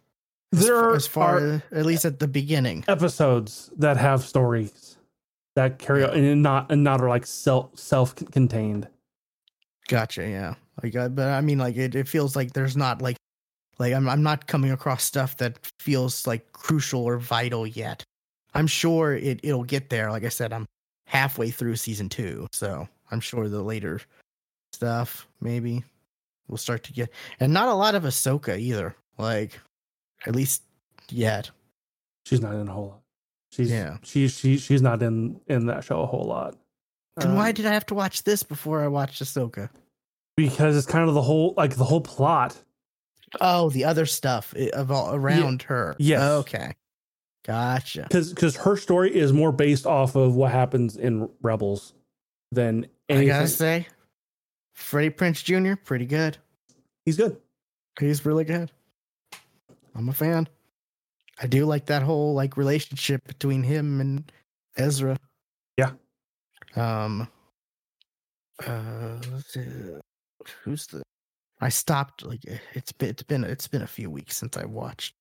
There 0.52 0.76
are- 0.76 0.94
as 0.94 1.06
far 1.06 1.62
at 1.72 1.84
least 1.86 2.04
at 2.04 2.18
the 2.20 2.28
beginning. 2.28 2.84
Episodes 2.88 3.70
that 3.78 3.96
have 3.96 4.22
stories 4.24 4.96
that 5.56 5.78
carry 5.78 6.04
on 6.04 6.10
and 6.16 6.42
not 6.42 6.70
and 6.70 6.84
not 6.84 7.00
are 7.00 7.08
like 7.08 7.26
self 7.26 7.76
self 7.78 8.14
contained. 8.14 8.88
Gotcha. 9.88 10.26
Yeah. 10.28 10.54
Like, 10.82 10.94
uh, 10.96 11.08
but 11.08 11.28
I 11.28 11.40
mean, 11.42 11.58
like 11.58 11.76
it, 11.76 11.94
it 11.94 12.08
feels 12.08 12.34
like 12.36 12.52
there's 12.52 12.76
not 12.76 13.02
like 13.02 13.16
like 13.78 13.92
I'm 13.92 14.08
I'm 14.08 14.22
not 14.22 14.46
coming 14.46 14.70
across 14.70 15.02
stuff 15.02 15.36
that 15.38 15.58
feels 15.80 16.26
like 16.26 16.52
crucial 16.52 17.02
or 17.04 17.18
vital 17.18 17.66
yet. 17.66 18.04
I'm 18.54 18.66
sure 18.66 19.14
it 19.14 19.40
it'll 19.42 19.64
get 19.64 19.88
there. 19.90 20.10
Like 20.10 20.24
I 20.24 20.28
said, 20.28 20.52
I'm 20.52 20.66
halfway 21.06 21.50
through 21.50 21.76
season 21.76 22.08
two, 22.08 22.46
so 22.52 22.88
I'm 23.10 23.20
sure 23.20 23.48
the 23.48 23.62
later 23.62 24.00
stuff 24.72 25.26
maybe 25.40 25.84
we'll 26.48 26.58
start 26.58 26.82
to 26.84 26.92
get, 26.92 27.10
and 27.40 27.52
not 27.52 27.68
a 27.68 27.74
lot 27.74 27.94
of 27.94 28.04
Ahsoka 28.04 28.58
either. 28.58 28.94
Like 29.18 29.58
at 30.26 30.34
least 30.36 30.62
yet. 31.10 31.50
She's 32.26 32.40
not 32.40 32.54
in 32.54 32.68
a 32.68 32.72
whole 32.72 32.88
lot. 32.88 33.00
She's 33.50 33.70
Yeah. 33.70 33.98
She's 34.02 34.32
she 34.38 34.56
she's 34.58 34.82
not 34.82 35.02
in 35.02 35.40
in 35.48 35.66
that 35.66 35.84
show 35.84 36.00
a 36.02 36.06
whole 36.06 36.24
lot. 36.26 36.56
Then 37.16 37.34
why 37.34 37.48
Um, 37.50 37.54
did 37.54 37.66
I 37.66 37.72
have 37.74 37.84
to 37.86 37.94
watch 37.94 38.22
this 38.24 38.42
before 38.42 38.82
I 38.82 38.88
watched 38.88 39.22
Ahsoka? 39.22 39.68
because 40.34 40.78
it's 40.78 40.86
kind 40.86 41.06
of 41.06 41.14
the 41.14 41.20
whole 41.20 41.52
like 41.58 41.76
the 41.76 41.84
whole 41.84 42.00
plot 42.00 42.56
Oh, 43.40 43.68
the 43.70 43.84
other 43.84 44.06
stuff 44.06 44.54
i- 44.58 44.70
of 44.72 44.90
all 44.90 45.14
around 45.14 45.62
her. 45.64 45.94
Yes. 45.98 46.22
Okay. 46.22 46.72
Gotcha. 47.44 48.02
because 48.02 48.32
because 48.32 48.56
her 48.56 48.76
story 48.76 49.14
is 49.14 49.32
more 49.32 49.52
based 49.52 49.86
off 49.86 50.14
of 50.14 50.36
what 50.36 50.52
happens 50.52 50.96
in 50.96 51.28
rebels 51.42 51.92
than 52.52 52.86
anything. 53.08 53.30
I 53.30 53.34
gotta 53.34 53.48
say, 53.48 53.88
Freddie 54.74 55.10
Prinze 55.10 55.42
Jr. 55.42 55.74
pretty 55.82 56.06
good. 56.06 56.38
he's 57.04 57.16
good 57.16 57.36
He's 57.98 58.24
really 58.24 58.44
good. 58.44 58.70
I'm 59.94 60.08
a 60.08 60.12
fan. 60.12 60.48
I 61.40 61.46
do 61.46 61.66
like 61.66 61.86
that 61.86 62.02
whole 62.02 62.34
like 62.34 62.56
relationship 62.56 63.26
between 63.26 63.62
him 63.62 64.00
and 64.00 64.32
Ezra. 64.76 65.18
Yeah. 65.76 65.92
Um. 66.76 67.28
Uh, 68.64 69.18
who's 70.62 70.86
the? 70.86 71.02
I 71.60 71.68
stopped 71.68 72.24
like 72.24 72.40
it's 72.74 72.92
been 72.92 73.10
it's 73.10 73.22
been 73.22 73.44
it's 73.44 73.68
been 73.68 73.82
a 73.82 73.86
few 73.86 74.10
weeks 74.10 74.36
since 74.36 74.56
I 74.56 74.64
watched 74.64 75.14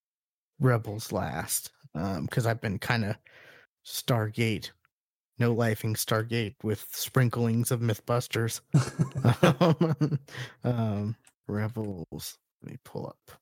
Rebels 0.60 1.12
last. 1.12 1.72
Um, 1.96 2.26
because 2.26 2.46
I've 2.46 2.62
been 2.62 2.80
kind 2.80 3.06
of 3.06 3.16
Stargate, 3.86 4.72
no 5.40 5.56
lifing 5.56 5.96
Stargate 5.96 6.56
with 6.64 6.86
sprinklings 6.92 7.72
of 7.72 7.82
MythBusters. 7.82 8.62
um, 9.60 10.20
um, 10.64 11.16
Rebels. 11.48 12.38
Let 12.64 12.72
me 12.72 12.78
pull 12.86 13.08
up. 13.08 13.38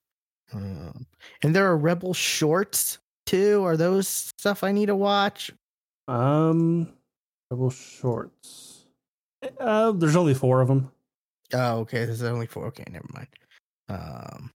Um, 0.54 1.06
and 1.44 1.56
there 1.56 1.68
are 1.68 1.78
Rebel 1.78 2.14
shorts 2.14 3.00
too. 3.26 3.64
Are 3.64 3.78
those 3.78 4.08
stuff 4.08 4.64
I 4.64 4.72
need 4.72 4.88
to 4.88 4.96
watch? 4.96 5.52
um 6.08 6.92
rebel 7.52 7.70
shorts 7.70 8.86
uh 9.60 9.92
there's 9.92 10.16
only 10.16 10.34
four 10.34 10.60
of 10.60 10.68
them 10.68 10.92
Oh, 11.54 11.80
okay. 11.80 12.06
There's 12.06 12.24
only 12.24 12.46
four. 12.48 12.66
Okay, 12.68 12.84
never 12.92 13.08
mind. 13.14 13.28
Um, 13.90 14.52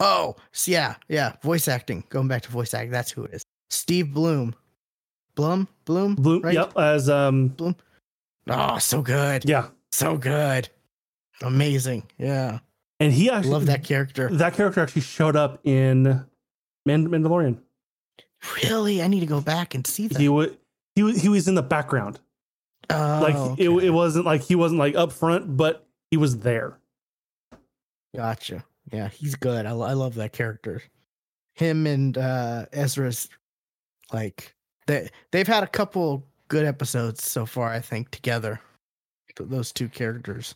oh, 0.00 0.36
yeah, 0.66 0.94
yeah. 1.08 1.32
Voice 1.42 1.68
acting. 1.68 2.04
Going 2.08 2.28
back 2.28 2.42
to 2.42 2.50
voice 2.50 2.74
acting. 2.74 2.90
That's 2.90 3.10
who 3.10 3.24
it 3.24 3.34
is. 3.34 3.42
Steve 3.70 4.12
Bloom. 4.12 4.54
Blum. 5.34 5.68
Bloom. 5.84 6.14
Bloom. 6.16 6.42
Right? 6.42 6.54
yep 6.54 6.76
as 6.76 7.08
um 7.08 7.48
Bloom. 7.48 7.76
Oh, 8.48 8.78
so 8.78 9.02
good. 9.02 9.44
yeah 9.48 9.68
So 9.92 10.16
good. 10.16 10.68
Amazing. 11.42 12.04
Yeah. 12.18 12.58
and 12.98 13.12
he 13.12 13.30
actually 13.30 13.52
Love 13.52 13.66
that 13.66 13.84
character. 13.84 14.28
that 14.30 14.54
character 14.54 14.80
actually 14.80 15.02
showed 15.02 15.36
up 15.36 15.60
in 15.64 16.24
Mand- 16.86 17.08
mandalorian 17.08 17.58
Really? 18.64 19.02
I 19.02 19.06
need 19.08 19.20
to 19.20 19.26
go 19.26 19.40
back 19.40 19.74
and 19.74 19.86
see 19.86 20.08
that. 20.08 20.18
he 20.18 20.28
was 20.28 20.50
he 20.96 21.02
was 21.02 21.20
he 21.20 21.28
was 21.28 21.46
in 21.46 21.54
the 21.54 21.62
background 21.62 22.18
oh, 22.90 23.20
like 23.22 23.58
it, 23.60 23.68
it 23.68 23.90
wasn't 23.90 24.24
like 24.24 24.40
he 24.42 24.54
wasn't 24.56 24.78
like 24.80 24.96
up 24.96 25.12
front 25.12 25.56
but 25.56 25.86
he 26.10 26.16
was 26.16 26.38
there 26.38 26.78
Gotcha. 28.16 28.64
Yeah, 28.92 29.08
he's 29.08 29.34
good. 29.34 29.66
I, 29.66 29.70
I 29.70 29.92
love 29.92 30.14
that 30.14 30.32
character. 30.32 30.82
Him 31.54 31.86
and 31.86 32.16
uh 32.16 32.66
Ezra's 32.72 33.28
like 34.12 34.54
they 34.86 35.08
they've 35.32 35.46
had 35.46 35.64
a 35.64 35.68
couple 35.68 36.24
good 36.48 36.64
episodes 36.64 37.24
so 37.24 37.44
far, 37.44 37.68
I 37.68 37.80
think, 37.80 38.10
together. 38.10 38.60
Those 39.38 39.72
two 39.72 39.88
characters. 39.88 40.54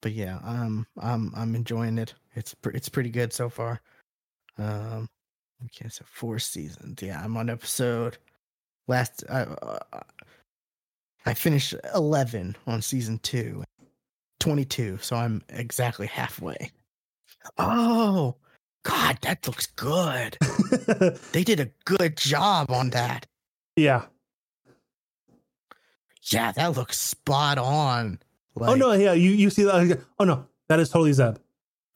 But 0.00 0.12
yeah, 0.12 0.38
um 0.44 0.86
I'm 1.00 1.32
I'm 1.36 1.54
enjoying 1.54 1.98
it. 1.98 2.14
It's 2.34 2.54
pre- 2.54 2.74
it's 2.74 2.88
pretty 2.88 3.10
good 3.10 3.32
so 3.32 3.48
far. 3.48 3.80
Um 4.58 5.08
okay, 5.64 5.88
so 5.88 6.04
four 6.06 6.38
seasons. 6.38 7.02
Yeah, 7.02 7.22
I'm 7.22 7.36
on 7.36 7.50
episode 7.50 8.18
last 8.88 9.24
I 9.30 9.42
uh, 9.42 9.78
I 11.24 11.34
finished 11.34 11.74
11 11.94 12.56
on 12.66 12.82
season 12.82 13.18
2. 13.20 13.62
22, 14.40 14.98
so 15.00 15.14
I'm 15.14 15.40
exactly 15.50 16.06
halfway. 16.08 16.72
Oh, 17.58 18.36
God, 18.84 19.18
that 19.22 19.46
looks 19.46 19.66
good. 19.66 20.36
They 21.32 21.44
did 21.44 21.60
a 21.60 21.70
good 21.84 22.16
job 22.16 22.70
on 22.70 22.90
that. 22.90 23.26
yeah. 23.76 24.04
Yeah, 26.30 26.52
that 26.52 26.76
looks 26.76 26.98
spot 27.00 27.58
on. 27.58 28.18
oh 28.60 28.74
no, 28.74 28.92
yeah. 28.92 29.12
You 29.12 29.30
you 29.30 29.50
see 29.50 29.64
that? 29.64 30.00
Oh 30.20 30.24
no, 30.24 30.46
that 30.68 30.78
is 30.78 30.88
totally 30.88 31.12
Zeb. 31.12 31.38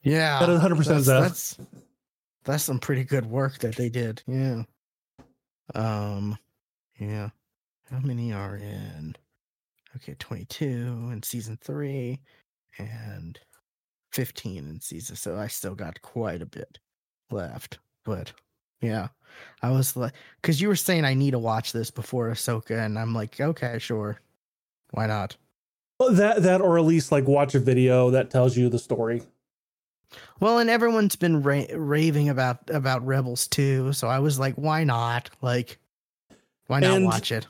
Yeah, 0.03 0.39
That 0.39 0.49
is 0.49 0.59
100% 0.59 0.85
that's, 0.85 1.03
Zeb. 1.05 1.21
that's 1.21 1.57
that's 2.43 2.63
some 2.63 2.79
pretty 2.79 3.03
good 3.05 3.25
work 3.25 3.59
that 3.59 3.75
they 3.75 3.87
did. 3.89 4.21
Yeah. 4.27 4.63
Um. 5.73 6.37
Yeah. 6.99 7.29
How 7.89 7.99
many 7.99 8.33
are 8.33 8.57
in? 8.57 9.15
Okay, 9.95 10.15
twenty-two 10.19 11.09
in 11.13 11.23
season 11.23 11.57
three, 11.61 12.19
and 12.77 13.39
fifteen 14.11 14.67
in 14.67 14.79
season. 14.81 15.15
So 15.15 15.37
I 15.37 15.47
still 15.47 15.75
got 15.75 16.01
quite 16.01 16.41
a 16.41 16.45
bit 16.45 16.79
left. 17.31 17.79
But 18.05 18.33
yeah, 18.81 19.07
I 19.61 19.71
was 19.71 19.95
like, 19.95 20.13
because 20.41 20.61
you 20.61 20.67
were 20.67 20.75
saying 20.75 21.03
I 21.05 21.13
need 21.13 21.31
to 21.31 21.39
watch 21.39 21.71
this 21.73 21.91
before 21.91 22.29
Ahsoka, 22.29 22.83
and 22.85 22.97
I'm 22.97 23.13
like, 23.13 23.39
okay, 23.39 23.79
sure, 23.79 24.19
why 24.91 25.07
not? 25.07 25.35
Well, 25.99 26.13
that 26.13 26.43
that 26.43 26.61
or 26.61 26.77
at 26.77 26.85
least 26.85 27.11
like 27.11 27.27
watch 27.27 27.55
a 27.55 27.59
video 27.59 28.11
that 28.11 28.29
tells 28.29 28.55
you 28.55 28.69
the 28.69 28.79
story. 28.79 29.23
Well, 30.39 30.59
and 30.59 30.69
everyone's 30.69 31.15
been 31.17 31.41
ra- 31.41 31.65
raving 31.73 32.29
about 32.29 32.69
about 32.69 33.05
Rebels 33.05 33.47
too, 33.47 33.91
so 33.93 34.07
I 34.07 34.19
was 34.19 34.39
like, 34.39 34.55
why 34.55 34.83
not? 34.83 35.29
Like, 35.41 35.79
why 36.67 36.79
not 36.79 36.95
And- 36.97 37.05
watch 37.05 37.31
it? 37.31 37.47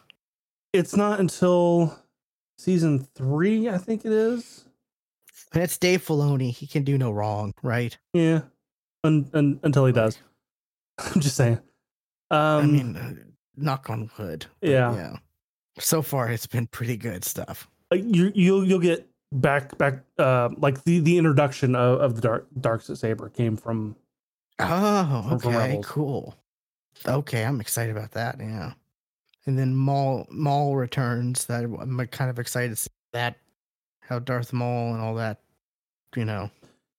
It's 0.74 0.95
not 0.95 1.19
until 1.19 1.98
season 2.58 3.08
three, 3.16 3.69
I 3.69 3.77
think 3.77 4.06
it 4.06 4.11
is. 4.11 4.66
And 5.53 5.64
it's 5.64 5.77
Dave 5.77 6.06
Filoni; 6.06 6.51
he 6.51 6.67
can 6.67 6.84
do 6.84 6.98
no 6.98 7.11
wrong, 7.11 7.53
right? 7.64 7.98
Yeah, 8.14 8.42
un, 9.03 9.30
un, 9.34 9.59
until 9.64 9.85
he 9.85 9.93
does. 9.93 10.17
I'm 10.98 11.22
just 11.22 11.35
saying. 11.35 11.59
Um, 12.32 12.40
I 12.40 12.66
mean, 12.66 12.95
uh, 12.98 13.14
knock 13.56 13.90
on 13.90 14.09
wood. 14.17 14.45
Yeah. 14.61 14.93
yeah. 14.95 15.17
So 15.80 16.01
far, 16.01 16.30
it's 16.30 16.48
been 16.48 16.67
pretty 16.67 16.98
good 16.98 17.24
stuff. 17.24 17.67
you 17.93 18.32
you'll 18.35 18.66
you'll 18.67 18.80
get 18.80 19.08
back 19.32 19.77
back 19.77 20.03
uh 20.19 20.50
like 20.58 20.84
the 20.85 21.00
the 21.00 21.17
introduction 21.17 21.76
of, 21.76 22.00
of 22.01 22.16
the 22.16 22.22
dark 22.22 22.48
dark 22.59 22.82
saber 22.82 23.30
came 23.30 23.56
from 23.58 23.95
Oh, 24.59 25.26
From- 25.30 25.40
from 25.40 25.56
okay, 25.56 25.67
Rebels. 25.69 25.85
cool. 25.85 26.35
Okay, 27.08 27.45
I'm 27.45 27.61
excited 27.61 27.95
about 27.95 28.11
that. 28.11 28.38
Yeah, 28.40 28.74
and 29.45 29.58
then 29.58 29.76
Maul 29.76 30.26
Maul 30.32 30.76
returns. 30.76 31.45
That 31.45 31.64
I'm 31.64 32.08
kind 32.08 32.30
of 32.32 32.40
excited 32.40 32.72
to 32.72 32.76
see 32.76 32.90
that, 33.14 33.38
how 34.08 34.19
Darth 34.19 34.53
Maul 34.53 34.94
and 34.94 35.02
all 35.02 35.16
that. 35.16 35.40
You 36.16 36.26
know, 36.26 36.50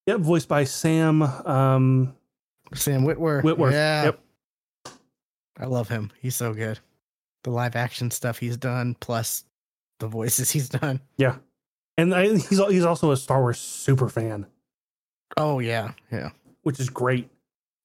Yep, 0.07 0.21
voiced 0.21 0.49
by 0.49 0.65
Sam 0.65 1.23
um 1.23 2.15
Sam 2.75 3.03
Witwer. 3.05 3.43
Witwer. 3.43 3.73
Yeah, 3.73 4.05
Yep. 4.05 4.21
I 5.59 5.65
love 5.67 5.89
him. 5.89 6.11
He's 6.21 6.37
so 6.37 6.55
good. 6.55 6.79
The 7.45 7.51
live 7.51 7.77
action 7.77 8.11
stuff 8.11 8.39
he's 8.39 8.57
done, 8.57 8.97
plus 9.01 9.45
the 10.01 10.07
voices 10.07 10.51
he's 10.53 10.69
done. 10.69 11.01
Yeah, 11.17 11.37
and 11.97 12.15
I, 12.15 12.29
he's 12.29 12.49
he's 12.67 12.85
also 12.85 13.11
a 13.13 13.17
Star 13.17 13.41
Wars 13.41 13.59
super 13.59 14.09
fan, 14.09 14.47
Oh 15.37 15.59
yeah, 15.59 15.93
yeah. 16.13 16.31
which 16.63 16.79
is 16.81 16.91
great. 16.91 17.29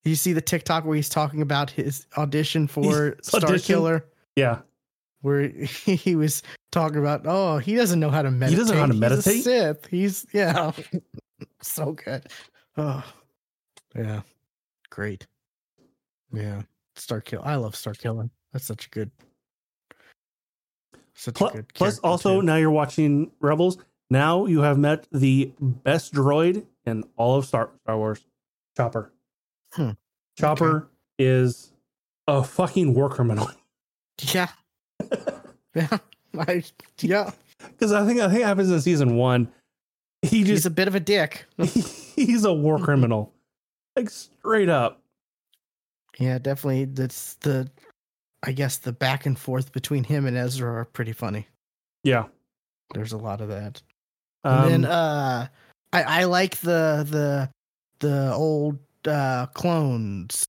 You 0.03 0.15
see 0.15 0.33
the 0.33 0.41
TikTok 0.41 0.83
where 0.85 0.95
he's 0.97 1.07
talking 1.09 1.41
about 1.41 1.69
his 1.71 2.05
audition 2.17 2.67
for 2.67 3.15
His 3.17 3.27
Star 3.27 3.41
audition? 3.41 3.65
Killer, 3.65 4.05
Yeah, 4.35 4.59
where 5.21 5.47
he 5.85 6.15
was 6.15 6.43
talking 6.73 6.97
about, 6.97 7.21
oh, 7.25 7.59
he 7.59 7.75
doesn't 7.75 7.99
know 7.99 8.09
how 8.09 8.21
to 8.21 8.31
meditate. 8.31 8.49
He 8.57 8.61
doesn't 8.61 8.75
know 8.75 8.81
how 8.81 8.87
to 8.87 8.93
meditate. 8.93 9.35
He's? 9.35 9.43
Sith. 9.45 9.85
He's 9.85 10.25
yeah, 10.33 10.71
so 11.61 11.93
good. 11.93 12.25
Oh, 12.75 13.03
yeah, 13.95 14.21
great. 14.89 15.27
Yeah, 16.33 16.63
Star 16.95 17.21
Kill. 17.21 17.41
I 17.43 17.55
love 17.55 17.75
Star 17.75 17.93
Killer. 17.93 18.29
That's 18.51 18.65
such 18.65 18.87
a 18.87 18.89
good, 18.89 19.11
such 21.13 21.35
Plu- 21.35 21.47
a 21.47 21.51
good. 21.53 21.73
plus 21.73 21.99
also 21.99 22.41
too. 22.41 22.45
now 22.45 22.55
you're 22.57 22.71
watching 22.71 23.31
Rebels. 23.39 23.77
Now 24.09 24.45
you 24.45 24.61
have 24.61 24.77
met 24.77 25.07
the 25.11 25.51
best 25.59 26.13
droid 26.13 26.65
in 26.85 27.03
all 27.15 27.37
of 27.37 27.45
Star 27.45 27.69
Star 27.83 27.97
Wars, 27.97 28.25
Chopper. 28.75 29.13
Hmm, 29.73 29.91
Chopper 30.37 30.89
is 31.19 31.71
a 32.27 32.43
fucking 32.43 32.93
war 32.93 33.09
criminal. 33.09 33.49
yeah, 34.33 34.49
yeah, 35.75 35.97
I, 36.39 36.63
yeah. 36.99 37.31
Because 37.59 37.91
I 37.91 38.05
think 38.05 38.19
I 38.19 38.27
think 38.27 38.41
it 38.41 38.45
happens 38.45 38.69
in 38.71 38.81
season 38.81 39.15
one. 39.15 39.51
He 40.21 40.43
He's 40.43 40.65
a 40.65 40.69
bit 40.69 40.87
of 40.87 40.95
a 40.95 40.99
dick. 40.99 41.45
he's 42.15 42.45
a 42.45 42.53
war 42.53 42.79
criminal, 42.79 43.33
like 43.95 44.09
straight 44.09 44.69
up. 44.69 45.01
Yeah, 46.19 46.37
definitely. 46.37 46.85
That's 46.85 47.35
the, 47.35 47.69
I 48.43 48.51
guess 48.51 48.77
the 48.77 48.91
back 48.93 49.25
and 49.25 49.37
forth 49.37 49.71
between 49.71 50.03
him 50.03 50.25
and 50.25 50.37
Ezra 50.37 50.71
are 50.71 50.85
pretty 50.85 51.11
funny. 51.11 51.47
Yeah. 52.03 52.25
There's 52.93 53.13
a 53.13 53.17
lot 53.17 53.41
of 53.41 53.49
that. 53.49 53.81
Um, 54.43 54.63
And 54.63 54.71
then 54.71 54.85
uh, 54.85 55.47
I 55.91 56.03
I 56.03 56.23
like 56.25 56.57
the 56.59 57.05
the 57.09 57.49
the 57.99 58.33
old 58.33 58.77
uh 59.07 59.47
clones. 59.47 60.45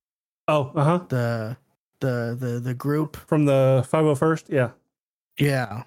oh, 0.49 0.71
uh 0.75 0.85
huh. 0.85 0.99
The 1.09 1.57
the 2.01 2.37
the 2.39 2.61
the 2.61 2.75
group. 2.75 3.17
From 3.27 3.45
the 3.47 3.85
five 3.89 4.03
hundred 4.05 4.17
first. 4.17 4.51
Yeah. 4.51 4.71
Yeah. 5.39 5.83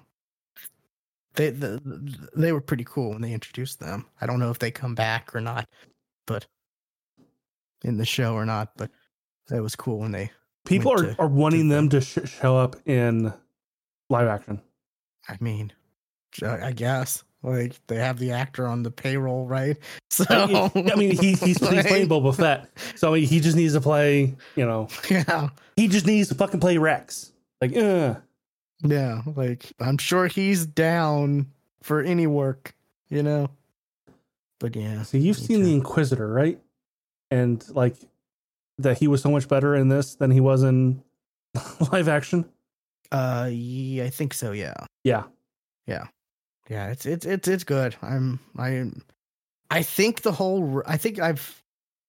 They 1.34 1.50
the, 1.50 1.80
they 2.36 2.52
were 2.52 2.60
pretty 2.60 2.84
cool 2.84 3.10
when 3.10 3.22
they 3.22 3.32
introduced 3.32 3.78
them. 3.80 4.06
I 4.20 4.26
don't 4.26 4.40
know 4.40 4.50
if 4.50 4.58
they 4.58 4.70
come 4.70 4.94
back 4.94 5.34
or 5.34 5.40
not, 5.40 5.68
but 6.26 6.46
in 7.84 7.96
the 7.96 8.04
show 8.04 8.34
or 8.34 8.44
not. 8.44 8.72
But 8.76 8.90
that 9.48 9.62
was 9.62 9.76
cool 9.76 9.98
when 10.00 10.10
they. 10.12 10.30
People 10.66 10.92
are, 10.92 11.02
to- 11.02 11.16
are 11.20 11.28
wanting 11.28 11.68
to 11.68 11.74
them 11.74 11.88
to 11.90 12.00
sh- 12.00 12.18
show 12.26 12.56
up 12.56 12.76
in 12.86 13.32
live 14.10 14.26
action. 14.26 14.60
I 15.28 15.36
mean, 15.40 15.72
I 16.42 16.66
I 16.66 16.72
guess 16.72 17.22
like 17.44 17.74
they 17.86 17.96
have 17.96 18.18
the 18.18 18.32
actor 18.32 18.66
on 18.66 18.82
the 18.82 18.90
payroll, 18.90 19.46
right? 19.46 19.76
So 20.10 20.24
I 20.28 20.72
I 20.74 20.96
mean, 20.96 21.12
he, 21.12 21.34
he's, 21.34 21.40
he's 21.40 21.58
playing 21.58 22.08
Boba 22.08 22.34
Fett, 22.34 22.68
so 22.96 23.12
he 23.14 23.38
just 23.38 23.56
needs 23.56 23.74
to 23.74 23.80
play. 23.80 24.34
You 24.56 24.66
know, 24.66 24.88
Yeah, 25.10 25.50
he 25.76 25.86
just 25.86 26.06
needs 26.06 26.28
to 26.30 26.34
fucking 26.34 26.58
play 26.58 26.76
Rex. 26.76 27.30
Like, 27.60 27.76
uh, 27.76 28.16
yeah. 28.82 29.22
Like 29.26 29.72
I'm 29.80 29.98
sure 29.98 30.26
he's 30.26 30.66
down 30.66 31.46
for 31.82 32.00
any 32.02 32.26
work, 32.26 32.74
you 33.08 33.22
know. 33.22 33.50
But 34.60 34.74
yeah. 34.74 35.02
so 35.02 35.18
you've 35.18 35.36
seen 35.38 35.62
the. 35.62 35.72
Inquisitor, 35.74 36.28
right? 36.28 36.60
And 37.30 37.64
like 37.70 37.96
that, 38.78 38.98
he 38.98 39.08
was 39.08 39.22
so 39.22 39.30
much 39.30 39.48
better 39.48 39.74
in 39.74 39.88
this 39.88 40.16
than 40.16 40.30
he 40.30 40.40
was 40.40 40.62
in 40.62 41.02
live 41.92 42.08
action. 42.08 42.44
Uh, 43.10 43.48
yeah, 43.50 44.04
I 44.04 44.10
think 44.10 44.34
so. 44.34 44.52
Yeah. 44.52 44.74
Yeah. 45.04 45.24
Yeah. 45.86 46.06
Yeah, 46.68 46.88
it's 46.88 47.06
it's 47.06 47.24
it's 47.24 47.48
it's 47.48 47.64
good. 47.64 47.96
I'm 48.02 48.40
I 48.58 48.90
I 49.70 49.82
think 49.82 50.22
the 50.22 50.32
whole 50.32 50.82
I 50.86 50.96
think 50.98 51.18
I've 51.18 51.62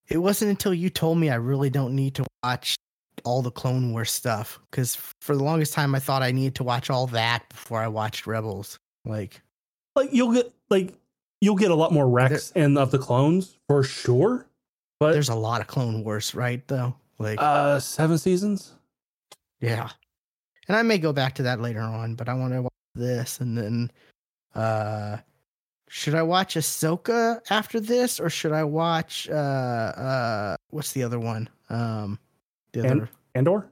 it 0.09 0.17
wasn't 0.17 0.51
until 0.51 0.73
you 0.73 0.89
told 0.89 1.17
me 1.17 1.30
I 1.30 1.35
really 1.35 1.69
don't 1.69 1.95
need 1.95 2.15
to 2.15 2.25
watch 2.43 2.75
all 3.23 3.41
the 3.41 3.51
Clone 3.51 3.91
Wars 3.91 4.11
stuff 4.11 4.59
cuz 4.72 4.95
for 4.95 5.35
the 5.35 5.43
longest 5.43 5.73
time 5.73 5.93
I 5.95 5.99
thought 5.99 6.22
I 6.22 6.31
needed 6.31 6.56
to 6.56 6.64
watch 6.64 6.89
all 6.89 7.07
that 7.07 7.48
before 7.49 7.80
I 7.80 7.88
watched 7.88 8.27
Rebels. 8.27 8.80
Like 9.06 9.41
Like 9.95 10.09
you'll 10.11 10.33
get 10.33 10.51
like 10.69 10.93
you'll 11.41 11.56
get 11.56 11.72
a 11.72 11.75
lot 11.75 11.91
more 11.93 12.07
Rex 12.09 12.51
and 12.56 12.77
of 12.77 12.91
the 12.91 12.99
clones 12.99 13.57
for 13.67 13.83
sure. 13.83 14.45
But 14.99 15.14
there's 15.14 15.30
a 15.30 15.35
lot 15.35 15.61
of 15.61 15.67
Clone 15.67 16.03
Wars, 16.03 16.35
right 16.35 16.65
though? 16.67 16.95
Like 17.17 17.39
uh 17.41 17.80
seven 17.80 18.17
seasons. 18.17 18.73
yeah. 19.59 19.89
And 20.67 20.77
I 20.77 20.83
may 20.83 20.99
go 20.99 21.11
back 21.14 21.33
to 21.35 21.43
that 21.43 21.59
later 21.61 21.81
on, 21.81 22.14
but 22.15 22.30
I 22.30 22.33
want 22.35 22.53
to 22.53 22.61
watch 22.61 22.72
this 22.95 23.39
and 23.39 23.57
then 23.57 23.91
uh 24.56 25.17
should 25.91 26.14
I 26.14 26.22
watch 26.22 26.53
Ahsoka 26.56 27.41
after 27.49 27.80
this 27.80 28.19
or 28.19 28.30
should 28.30 28.51
I 28.51 28.64
watch 28.64 29.27
uh 29.30 29.33
uh 29.33 30.56
what's 30.69 30.91
the 30.91 31.03
other 31.03 31.19
one? 31.19 31.49
Um 31.69 32.19
the 32.73 32.81
And- 32.88 33.07
Andor. 33.35 33.69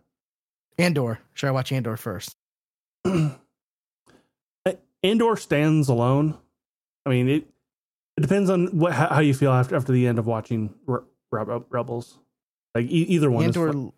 Andor. 0.77 1.19
Should 1.33 1.47
I 1.47 1.51
watch 1.51 1.71
Andor 1.71 1.97
first? 1.97 2.35
Andor 5.03 5.35
stands 5.37 5.89
alone. 5.89 6.37
I 7.05 7.09
mean, 7.11 7.29
it 7.29 7.47
it 8.17 8.21
depends 8.21 8.49
on 8.49 8.67
what 8.77 8.93
how, 8.93 9.07
how 9.07 9.19
you 9.19 9.33
feel 9.33 9.51
after 9.51 9.75
after 9.75 9.91
the 9.91 10.07
end 10.07 10.17
of 10.19 10.25
watching 10.25 10.73
Re- 10.85 11.01
Re- 11.31 11.61
Rebels. 11.69 12.17
Like 12.75 12.85
e- 12.85 13.05
either 13.09 13.29
one. 13.29 13.45
Andor 13.45 13.69
is. 13.69 13.91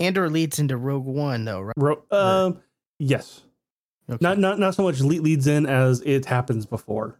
Andor 0.00 0.28
leads 0.28 0.58
into 0.58 0.76
Rogue 0.76 1.06
One 1.06 1.44
though, 1.44 1.60
right? 1.62 1.74
Ro- 1.76 2.02
um, 2.10 2.60
yes, 2.98 3.42
Okay. 4.10 4.18
not 4.20 4.38
not 4.38 4.58
not 4.58 4.74
so 4.74 4.82
much 4.82 5.00
leads 5.00 5.46
in 5.46 5.64
as 5.64 6.00
it 6.04 6.26
happens 6.26 6.66
before. 6.66 7.18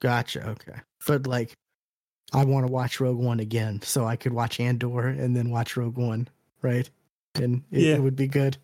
Gotcha. 0.00 0.46
Okay. 0.50 0.78
But 1.06 1.26
like 1.26 1.56
I 2.32 2.44
want 2.44 2.66
to 2.66 2.72
watch 2.72 3.00
Rogue 3.00 3.18
One 3.18 3.40
again 3.40 3.80
so 3.82 4.04
I 4.04 4.16
could 4.16 4.32
watch 4.32 4.58
Andor 4.60 5.06
and 5.08 5.36
then 5.36 5.50
watch 5.50 5.76
Rogue 5.76 5.96
One, 5.96 6.28
right? 6.62 6.88
And 7.34 7.62
it, 7.70 7.82
Yeah. 7.82 7.94
it 7.94 8.02
would 8.02 8.16
be 8.16 8.26
good. 8.28 8.56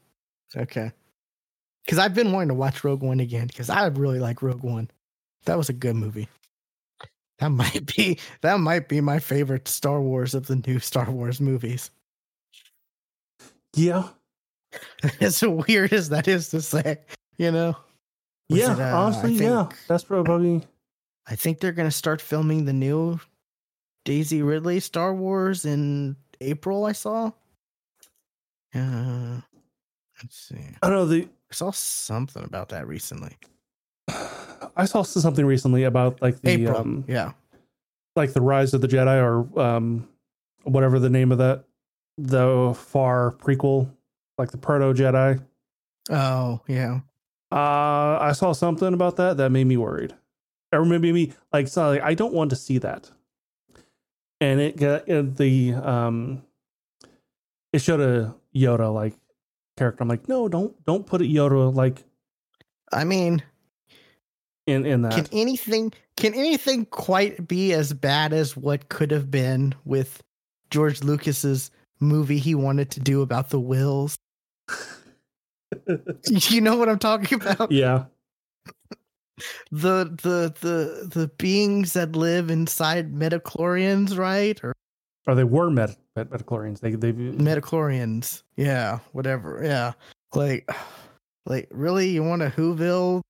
Okay. 0.56 0.92
Cuz 1.88 1.98
I've 1.98 2.14
been 2.14 2.32
wanting 2.32 2.48
to 2.48 2.54
watch 2.54 2.84
Rogue 2.84 3.02
One 3.02 3.20
again 3.20 3.48
cuz 3.48 3.70
I 3.70 3.86
really 3.86 4.18
like 4.18 4.42
Rogue 4.42 4.62
One. 4.62 4.90
That 5.44 5.58
was 5.58 5.68
a 5.68 5.72
good 5.74 5.96
movie. 5.96 6.28
That 7.38 7.48
might 7.50 7.94
be 7.96 8.18
that 8.40 8.58
might 8.60 8.88
be 8.88 9.00
my 9.00 9.18
favorite 9.18 9.68
Star 9.68 10.00
Wars 10.00 10.34
of 10.34 10.46
the 10.46 10.56
new 10.56 10.78
Star 10.80 11.10
Wars 11.10 11.40
movies. 11.40 11.90
Yeah. 13.74 14.08
as 15.20 15.42
weird 15.42 15.92
as 15.92 16.08
that 16.10 16.28
is 16.28 16.48
to 16.50 16.60
say, 16.62 16.98
you 17.36 17.50
know. 17.50 17.76
Was 18.48 18.58
yeah, 18.58 18.72
it, 18.74 18.80
uh, 18.80 18.98
honestly, 18.98 19.38
think, 19.38 19.50
yeah. 19.50 19.68
That's 19.88 20.04
probably 20.04 20.62
I 21.26 21.36
think 21.36 21.60
they're 21.60 21.72
gonna 21.72 21.90
start 21.90 22.20
filming 22.20 22.64
the 22.64 22.72
new 22.72 23.20
Daisy 24.04 24.42
Ridley 24.42 24.80
Star 24.80 25.14
Wars 25.14 25.64
in 25.64 26.16
April. 26.40 26.84
I 26.84 26.92
saw. 26.92 27.30
Uh, 28.74 29.40
let's 30.22 30.36
see. 30.36 30.64
I 30.82 30.88
don't 30.88 30.96
know 30.96 31.06
the 31.06 31.28
I 31.50 31.54
saw 31.54 31.70
something 31.70 32.42
about 32.44 32.70
that 32.70 32.86
recently. 32.86 33.36
I 34.76 34.86
saw 34.86 35.02
something 35.02 35.44
recently 35.44 35.84
about 35.84 36.22
like 36.22 36.40
the 36.40 36.50
April. 36.50 36.78
um 36.78 37.04
yeah. 37.06 37.32
like 38.16 38.32
the 38.32 38.40
rise 38.40 38.72
of 38.72 38.80
the 38.80 38.88
Jedi 38.88 39.22
or 39.22 39.60
um 39.60 40.08
whatever 40.64 40.98
the 40.98 41.10
name 41.10 41.32
of 41.32 41.38
that 41.38 41.64
the 42.16 42.74
far 42.74 43.32
prequel 43.32 43.90
like 44.38 44.50
the 44.50 44.58
proto 44.58 44.94
Jedi. 44.94 45.44
Oh, 46.10 46.60
yeah. 46.66 47.00
Uh 47.50 48.18
I 48.18 48.32
saw 48.32 48.52
something 48.52 48.94
about 48.94 49.16
that 49.16 49.36
that 49.36 49.50
made 49.50 49.66
me 49.66 49.76
worried. 49.76 50.14
Or 50.72 50.86
maybe 50.86 51.12
me 51.12 51.34
like 51.52 51.68
so 51.68 51.90
like 51.90 52.02
I 52.02 52.14
don't 52.14 52.32
want 52.32 52.48
to 52.50 52.56
see 52.56 52.78
that. 52.78 53.10
And 54.42 54.60
it 54.60 54.76
got 54.76 55.08
uh, 55.08 55.22
the 55.22 55.72
um 55.74 56.42
it 57.72 57.78
showed 57.78 58.00
a 58.00 58.34
Yoda 58.52 58.92
like 58.92 59.14
character. 59.76 60.02
I'm 60.02 60.08
like, 60.08 60.28
no, 60.28 60.48
don't 60.48 60.84
don't 60.84 61.06
put 61.06 61.20
a 61.20 61.24
Yoda 61.24 61.72
like 61.72 62.02
I 62.92 63.04
mean, 63.04 63.40
in 64.66 64.84
in 64.84 65.02
that. 65.02 65.12
can 65.12 65.28
anything 65.30 65.92
can 66.16 66.34
anything 66.34 66.86
quite 66.86 67.46
be 67.46 67.72
as 67.72 67.92
bad 67.92 68.32
as 68.32 68.56
what 68.56 68.88
could 68.88 69.12
have 69.12 69.30
been 69.30 69.76
with 69.84 70.20
George 70.70 71.04
Lucas's 71.04 71.70
movie 72.00 72.38
he 72.38 72.56
wanted 72.56 72.90
to 72.90 73.00
do 73.00 73.22
about 73.22 73.50
the 73.50 73.60
Whills? 73.60 74.16
you 76.26 76.60
know 76.60 76.74
what 76.74 76.88
I'm 76.88 76.98
talking 76.98 77.40
about? 77.40 77.70
yeah. 77.70 78.06
The 79.70 80.04
the 80.22 80.54
the 80.60 81.08
the 81.08 81.28
beings 81.38 81.94
that 81.94 82.14
live 82.14 82.50
inside 82.50 83.12
midi-chlorians, 83.14 84.16
right? 84.18 84.62
Or 84.62 84.74
Or 85.26 85.34
they 85.34 85.44
were 85.44 85.70
met, 85.70 85.96
met 86.16 86.30
midi-chlorians. 86.30 86.80
They 86.80 86.92
they 86.92 87.12
midi-chlorians. 87.12 88.42
Yeah, 88.56 88.98
whatever. 89.12 89.60
Yeah. 89.64 89.92
Like 90.34 90.70
like 91.46 91.68
really 91.70 92.08
you 92.10 92.22
want 92.22 92.42
a 92.42 92.50
Whoville 92.50 93.22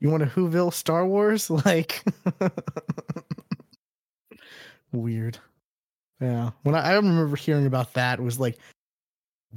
you 0.00 0.10
want 0.10 0.22
a 0.24 0.26
Whoville 0.26 0.72
Star 0.72 1.06
Wars? 1.06 1.50
Like 1.64 2.02
weird. 4.92 5.38
Yeah. 6.20 6.50
When 6.62 6.74
I, 6.74 6.90
I 6.90 6.94
remember 6.94 7.36
hearing 7.36 7.66
about 7.66 7.94
that 7.94 8.18
it 8.18 8.22
was 8.22 8.40
like 8.40 8.58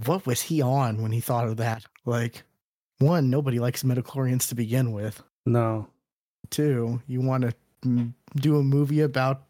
what 0.06 0.28
was 0.28 0.42
he 0.42 0.62
on 0.62 1.02
when 1.02 1.12
he 1.12 1.22
thought 1.22 1.48
of 1.48 1.58
that? 1.58 1.84
Like 2.06 2.44
one, 3.00 3.30
nobody 3.30 3.60
likes 3.60 3.84
midi-chlorians 3.84 4.48
to 4.50 4.56
begin 4.56 4.92
with. 4.92 5.24
No. 5.48 5.88
Two, 6.50 7.02
you 7.08 7.22
want 7.22 7.44
to 7.84 8.14
do 8.36 8.58
a 8.58 8.64
movie 8.64 9.02
about 9.02 9.44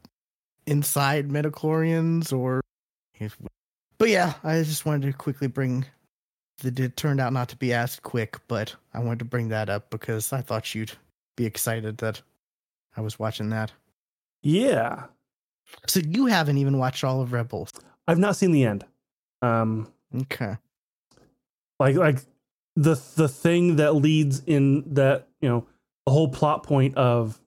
inside 0.66 1.32
midi-chlorians 1.32 2.32
or 2.34 2.62
if 3.20 3.38
but 3.98 4.10
yeah 4.10 4.34
i 4.44 4.62
just 4.62 4.86
wanted 4.86 5.10
to 5.10 5.18
quickly 5.18 5.48
bring 5.48 5.86
that 6.62 6.78
it 6.78 6.98
turned 6.98 7.22
out 7.22 7.32
not 7.32 7.48
to 7.48 7.56
be 7.56 7.74
as 7.74 8.00
quick 8.02 8.38
but 8.50 8.76
i 8.94 9.00
wanted 9.00 9.20
to 9.20 9.26
bring 9.26 9.48
that 9.48 9.70
up 9.70 9.90
because 9.90 10.34
i 10.34 10.42
thought 10.42 10.76
you'd 10.76 10.92
be 11.38 11.46
excited 11.46 11.98
that 12.00 12.22
i 12.98 13.02
was 13.02 13.18
watching 13.18 13.50
that 13.50 13.72
Yeah. 14.44 15.06
so 15.88 16.02
you 16.02 16.26
haven't 16.26 16.58
even 16.58 16.78
watched 16.78 17.04
all 17.06 17.22
of 17.22 17.32
rebels 17.32 17.72
I've 18.10 18.20
not 18.20 18.36
seen 18.36 18.52
the 18.52 18.66
end. 18.66 18.86
Um 19.42 19.88
okay 20.24 20.58
like 21.80 21.96
like 21.96 22.20
the 22.76 23.02
the 23.16 23.30
thing 23.30 23.78
that 23.78 23.96
leads 23.96 24.44
in 24.46 24.84
that, 24.96 25.28
you 25.42 25.48
know, 25.50 25.66
the 26.08 26.14
whole 26.14 26.30
plot 26.30 26.64
point 26.64 26.96
of 26.96 27.38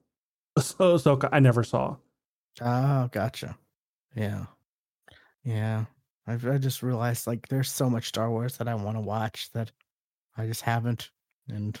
Ah- 0.55 0.61
Ahsoka 0.79 1.27
I 1.31 1.39
never 1.39 1.63
saw. 1.63 1.95
oh 2.61 3.09
gotcha. 3.11 3.57
Yeah. 4.15 4.45
Yeah. 5.43 5.85
I've, 6.27 6.45
i 6.47 6.59
just 6.59 6.83
realized 6.83 7.25
like 7.25 7.47
there's 7.47 7.71
so 7.71 7.89
much 7.89 8.07
star 8.07 8.29
wars 8.29 8.55
that 8.57 8.67
i 8.67 8.75
want 8.75 8.95
to 8.95 9.01
watch 9.01 9.49
that 9.53 9.71
i 10.37 10.45
just 10.45 10.61
haven't 10.61 11.09
and 11.49 11.79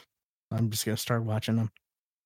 i'm 0.49 0.71
just 0.71 0.83
gonna 0.83 0.97
start 0.97 1.23
watching 1.23 1.55
them 1.55 1.69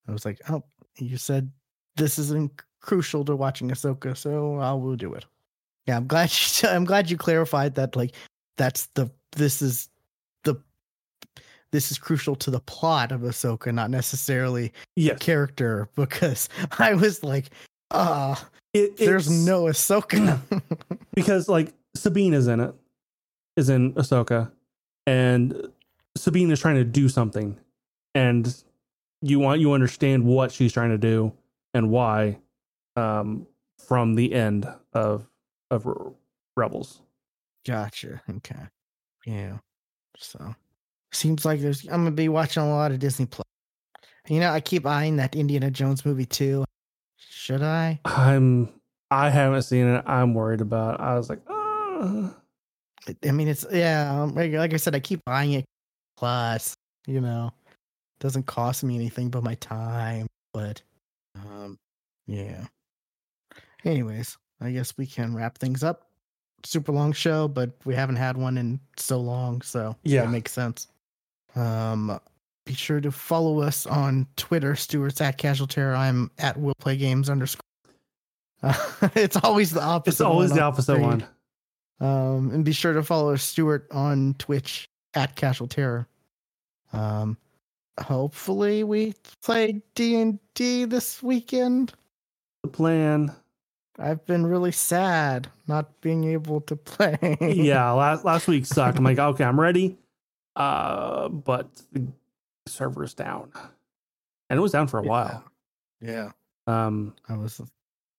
i 0.08 0.12
was 0.12 0.24
like 0.24 0.40
oh 0.48 0.64
you 0.96 1.18
said 1.18 1.52
this 1.96 2.18
isn't 2.18 2.62
crucial 2.80 3.22
to 3.26 3.36
watching 3.36 3.68
ahsoka 3.70 4.16
so 4.16 4.56
i 4.56 4.72
will 4.72 4.96
do 4.96 5.12
it. 5.12 5.26
Yeah 5.84 5.98
i'm 5.98 6.06
glad 6.06 6.32
you 6.62 6.68
i'm 6.70 6.86
glad 6.86 7.10
you 7.10 7.18
clarified 7.18 7.74
that 7.74 7.94
like 7.94 8.14
that's 8.56 8.86
the 8.94 9.10
this 9.32 9.60
is 9.60 9.90
this 11.76 11.90
is 11.90 11.98
crucial 11.98 12.34
to 12.34 12.50
the 12.50 12.60
plot 12.60 13.12
of 13.12 13.20
ahsoka 13.20 13.72
not 13.72 13.90
necessarily 13.90 14.72
Yes. 14.96 15.18
character 15.18 15.88
because 15.96 16.48
i 16.78 16.94
was 16.94 17.22
like 17.22 17.50
ah 17.90 18.48
It, 18.72 18.96
there's 18.96 19.28
no 19.30 19.64
ahsoka 19.64 20.40
because 21.14 21.48
like 21.48 21.72
Sabine 21.94 22.34
is 22.34 22.46
in 22.46 22.60
it, 22.60 22.74
is 23.56 23.70
in 23.70 23.94
Ahsoka, 23.94 24.50
and 25.06 25.72
Sabine 26.14 26.50
is 26.50 26.60
trying 26.60 26.74
to 26.76 26.84
do 26.84 27.08
something, 27.08 27.56
and 28.14 28.54
you 29.22 29.38
want 29.38 29.60
you 29.62 29.72
understand 29.72 30.24
what 30.26 30.52
she's 30.52 30.74
trying 30.74 30.90
to 30.90 30.98
do 30.98 31.32
and 31.72 31.88
why, 31.90 32.38
um, 32.96 33.46
from 33.78 34.14
the 34.14 34.34
end 34.34 34.68
of 34.92 35.26
of 35.70 35.88
Rebels. 36.54 37.00
Gotcha. 37.66 38.20
Okay. 38.28 38.66
Yeah. 39.24 39.56
So 40.18 40.54
seems 41.16 41.44
like 41.44 41.60
there's 41.60 41.84
I'm 41.84 42.00
gonna 42.04 42.10
be 42.12 42.28
watching 42.28 42.62
a 42.62 42.68
lot 42.68 42.92
of 42.92 42.98
Disney 42.98 43.26
Plus. 43.26 43.44
You 44.28 44.40
know, 44.40 44.50
I 44.50 44.60
keep 44.60 44.86
eyeing 44.86 45.16
that 45.16 45.34
Indiana 45.36 45.70
Jones 45.70 46.04
movie 46.04 46.26
too. 46.26 46.64
Should 47.18 47.62
I? 47.62 48.00
I'm 48.04 48.72
I 49.10 49.30
haven't 49.30 49.62
seen 49.62 49.86
it. 49.86 50.04
I'm 50.06 50.34
worried 50.34 50.60
about. 50.60 51.00
I 51.00 51.14
was 51.14 51.30
like, 51.30 51.40
uh, 51.48 52.28
I 53.24 53.30
mean, 53.30 53.46
it's 53.48 53.64
yeah. 53.72 54.22
um, 54.22 54.34
Like, 54.34 54.72
I 54.74 54.76
said, 54.78 54.94
I 54.96 55.00
keep 55.00 55.20
eyeing 55.28 55.52
it. 55.52 55.64
Plus, 56.16 56.74
you 57.06 57.20
know, 57.20 57.52
doesn't 58.18 58.46
cost 58.46 58.82
me 58.82 58.96
anything 58.96 59.28
but 59.30 59.44
my 59.44 59.54
time. 59.56 60.26
But, 60.52 60.82
um, 61.36 61.78
yeah. 62.26 62.64
Anyways, 63.84 64.36
I 64.60 64.72
guess 64.72 64.96
we 64.96 65.06
can 65.06 65.34
wrap 65.36 65.58
things 65.58 65.84
up. 65.84 66.08
Super 66.64 66.90
long 66.90 67.12
show, 67.12 67.46
but 67.46 67.70
we 67.84 67.94
haven't 67.94 68.16
had 68.16 68.36
one 68.36 68.58
in 68.58 68.80
so 68.98 69.20
long, 69.20 69.62
so 69.62 69.94
Yeah. 70.02 70.24
it 70.24 70.30
makes 70.30 70.50
sense. 70.50 70.88
Um, 71.56 72.20
be 72.64 72.74
sure 72.74 73.00
to 73.00 73.10
follow 73.10 73.60
us 73.60 73.86
on 73.86 74.26
Twitter. 74.36 74.74
Stewart's 74.76 75.20
at 75.20 75.38
Casual 75.38 75.66
Terror. 75.66 75.94
I'm 75.94 76.30
at 76.38 76.58
Will 76.58 76.74
Play 76.78 76.96
Games 76.96 77.30
underscore. 77.30 77.60
Uh, 78.62 78.74
it's 79.14 79.36
always 79.42 79.70
the 79.70 79.82
opposite. 79.82 80.14
it's 80.14 80.20
always 80.20 80.52
the 80.52 80.60
opposite 80.60 81.00
one. 81.00 81.24
Um, 82.00 82.50
and 82.52 82.64
be 82.64 82.72
sure 82.72 82.92
to 82.92 83.02
follow 83.02 83.36
Stuart 83.36 83.86
on 83.90 84.34
Twitch 84.38 84.88
at 85.14 85.34
Casual 85.36 85.68
Terror. 85.68 86.06
Um, 86.92 87.38
hopefully 88.00 88.84
we 88.84 89.14
play 89.42 89.82
D 89.94 90.16
and 90.16 90.38
D 90.54 90.84
this 90.84 91.22
weekend. 91.22 91.92
The 92.62 92.68
plan. 92.68 93.32
I've 93.98 94.26
been 94.26 94.44
really 94.44 94.72
sad 94.72 95.48
not 95.68 96.00
being 96.02 96.24
able 96.24 96.60
to 96.62 96.76
play. 96.76 97.38
yeah, 97.40 97.90
last 97.92 98.24
last 98.24 98.46
week 98.48 98.66
sucked. 98.66 98.98
I'm 98.98 99.04
like, 99.04 99.18
okay, 99.20 99.44
I'm 99.44 99.58
ready. 99.58 99.96
Uh, 100.56 101.28
but 101.28 101.68
the 101.92 102.06
server's 102.66 103.14
down, 103.14 103.50
and 104.50 104.58
it 104.58 104.60
was 104.62 104.72
down 104.72 104.88
for 104.88 104.98
a 104.98 105.02
while. 105.02 105.44
Yeah, 106.00 106.30
Um, 106.66 107.14
I 107.28 107.36
was. 107.36 107.60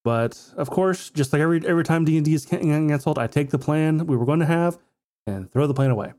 but 0.04 0.40
of 0.56 0.70
course, 0.70 1.10
just 1.10 1.34
like 1.34 1.42
every 1.42 1.66
every 1.68 1.84
time 1.84 2.06
D 2.06 2.16
and 2.18 2.26
D 2.26 2.34
is 2.34 2.46
can- 2.46 2.62
canceled, 2.88 3.18
I 3.20 3.28
take 3.28 3.50
the 3.50 3.60
plan 3.60 4.06
we 4.08 4.16
were 4.16 4.26
going 4.26 4.40
to 4.40 4.46
have 4.46 4.78
and 5.26 5.52
throw 5.52 5.68
the 5.68 5.74
plan 5.74 5.90
away. 5.92 6.14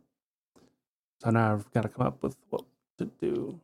So 1.23 1.31
now 1.31 1.53
I've 1.55 1.71
got 1.73 1.83
to 1.83 1.89
come 1.89 2.07
up 2.07 2.23
with 2.23 2.37
what 2.51 2.65
to 2.99 3.07
do. 3.21 3.61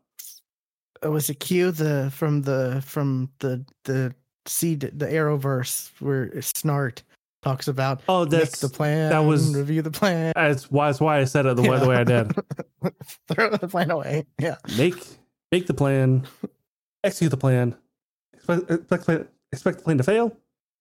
Oh, 1.02 1.10
was 1.10 1.28
it 1.28 1.41
Q 1.41 1.70
the 1.73 2.10
from 2.15 2.42
the 2.42 2.83
from 2.86 3.31
the 3.41 3.65
the 3.84 4.15
seed 4.47 4.81
the 4.81 5.07
Arrowverse 5.07 5.91
where 6.00 6.28
Snart 6.41 7.02
talks 7.45 7.69
about 7.69 8.03
Oh, 8.09 8.25
that's 8.25 8.61
the 8.61 8.69
plan. 8.69 9.11
that 9.11 9.19
was- 9.21 9.55
review 9.55 9.83
the 9.83 9.91
plan. 9.91 10.33
that's 10.35 10.71
why 10.71 10.89
that's 10.89 11.01
why 11.01 11.19
I 11.21 11.25
said 11.25 11.47
it 11.47 11.57
the 11.57 11.63
way 11.63 11.79
the 11.79 11.87
way 11.89 11.97
I 11.97 12.05
did. 12.05 12.33
Throw 13.29 13.51
the 13.51 13.69
plan 13.69 13.91
away. 13.91 14.27
Yeah. 14.39 14.57
Make 14.77 14.95
make 15.53 15.67
the 15.67 15.75
plan, 15.75 16.27
execute 17.05 17.31
the 17.31 17.37
plan, 17.37 17.77
expect 18.35 18.71
expect, 18.71 19.05
plan- 19.05 19.29
expect 19.53 19.79
the 19.79 19.85
plan 19.85 19.99
to 19.99 20.05
fail, 20.05 20.37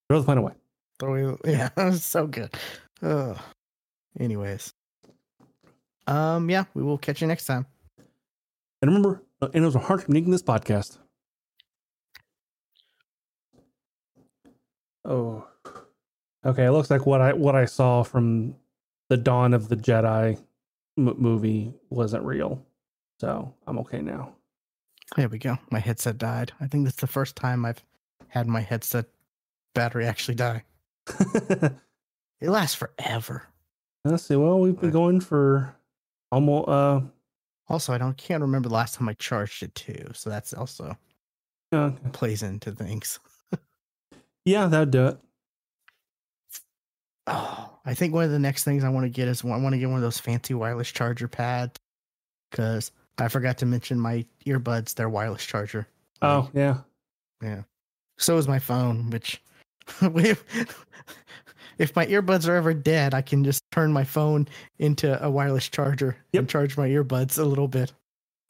throw 0.10 0.20
the 0.20 0.26
plan 0.26 0.38
away. 0.38 0.54
Throw 1.00 1.36
it- 1.36 1.42
Yeah, 1.46 1.92
so 1.92 2.28
good. 2.28 2.54
Ugh. 3.02 3.38
Anyways. 4.20 4.74
Um, 6.08 6.50
yeah, 6.50 6.66
we 6.74 6.84
will 6.84 6.98
catch 6.98 7.22
you 7.22 7.28
next 7.28 7.46
time. 7.46 7.66
And 8.82 8.90
remember, 8.92 9.22
uh, 9.42 9.48
and 9.54 9.64
it 9.64 9.66
was 9.66 9.76
a 9.76 9.80
hard 9.80 10.08
making 10.10 10.32
this 10.32 10.44
podcast. 10.44 10.98
Oh, 15.06 15.46
okay. 16.46 16.66
It 16.66 16.72
looks 16.72 16.90
like 16.90 17.06
what 17.06 17.22
I 17.22 17.34
what 17.34 17.56
I 17.56 17.66
saw 17.66 18.04
from 18.04 18.56
the 19.10 19.18
Dawn 19.18 19.54
of 19.54 19.70
the 19.70 19.76
Jedi 19.78 20.38
m- 20.98 21.16
movie 21.18 21.74
wasn't 21.90 22.24
real, 22.26 22.66
so 23.20 23.54
I'm 23.68 23.78
okay 23.80 24.02
now. 24.02 24.34
There 25.16 25.28
we 25.30 25.38
go. 25.38 25.58
My 25.72 25.80
headset 25.80 26.18
died. 26.18 26.52
I 26.60 26.68
think 26.68 26.86
that's 26.86 26.98
the 27.02 27.08
first 27.08 27.36
time 27.36 27.66
I've 27.66 27.84
had 28.30 28.48
my 28.48 28.62
headset 28.62 29.06
battery 29.76 30.06
actually 30.06 30.36
die. 30.36 30.64
It 32.42 32.50
lasts 32.50 32.76
forever. 32.76 33.44
Let's 34.04 34.24
see. 34.24 34.36
Well, 34.36 34.60
we've 34.60 34.78
been 34.78 34.92
going 34.92 35.22
for 35.22 35.74
almost. 36.30 36.68
Uh, 36.68 37.02
Also, 37.70 37.94
I 37.94 37.98
don't 37.98 38.18
can't 38.18 38.42
remember 38.42 38.68
the 38.68 38.76
last 38.76 38.96
time 38.96 39.08
I 39.08 39.14
charged 39.14 39.64
it 39.64 39.74
too. 39.76 40.12
So 40.14 40.30
that's 40.30 40.54
also 40.54 40.98
yeah, 41.72 41.92
plays 42.12 42.44
into 42.44 42.74
things. 42.74 43.20
yeah, 44.46 44.68
that'd 44.68 44.92
do 44.92 45.08
it. 45.08 45.18
Oh, 47.28 47.80
I 47.86 47.94
think 47.94 48.14
one 48.14 48.26
of 48.26 48.32
the 48.32 48.40
next 48.40 48.64
things 48.64 48.84
I 48.84 48.90
want 48.90 49.06
to 49.06 49.10
get 49.10 49.28
is 49.28 49.44
I 49.44 49.48
want 49.48 49.74
to 49.74 49.78
get 49.80 49.88
one 49.88 49.96
of 49.98 50.02
those 50.02 50.20
fancy 50.20 50.54
wireless 50.54 50.92
charger 50.92 51.28
pads 51.28 51.74
because 52.52 52.92
I 53.18 53.28
forgot 53.30 53.58
to 53.60 53.66
mention 53.66 54.00
my 54.00 54.26
earbuds. 54.46 54.94
They're 54.94 55.10
wireless 55.10 55.46
charger. 55.46 55.88
Oh, 56.22 56.50
yeah. 56.54 56.78
Yeah. 57.42 57.64
So 58.18 58.38
is 58.38 58.48
my 58.48 58.60
phone, 58.60 59.10
which 59.10 59.42
if, 60.02 60.44
if 61.78 61.96
my 61.96 62.06
earbuds 62.08 62.48
are 62.48 62.56
ever 62.56 62.74
dead, 62.74 63.14
I 63.14 63.22
can 63.22 63.44
just 63.44 63.64
turn 63.72 63.92
my 63.94 64.04
phone 64.04 64.48
into 64.80 65.22
a 65.24 65.30
wireless 65.30 65.68
charger 65.70 66.18
Yep. 66.34 66.40
and 66.42 66.50
charge 66.50 66.78
my 66.78 66.88
earbuds 66.90 67.38
a 67.40 67.44
little 67.46 67.68
bit. 67.68 67.94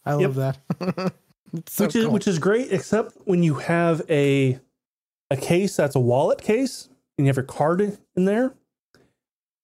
I 0.06 0.12
Yep. 0.18 0.36
love 0.36 0.36
that. 0.36 1.14
So 1.68 1.86
which 1.86 1.96
is 1.96 2.04
cool. 2.06 2.14
which 2.14 2.28
is 2.28 2.40
great, 2.40 2.72
except 2.74 3.16
when 3.26 3.44
you 3.44 3.54
have 3.54 4.02
a 4.10 4.60
a 5.30 5.38
case 5.38 5.76
that's 5.76 5.96
a 5.96 6.00
wallet 6.00 6.42
case 6.42 6.90
and 7.16 7.26
you 7.26 7.30
have 7.30 7.36
your 7.38 7.46
card 7.46 7.80
in 8.16 8.26
there, 8.26 8.54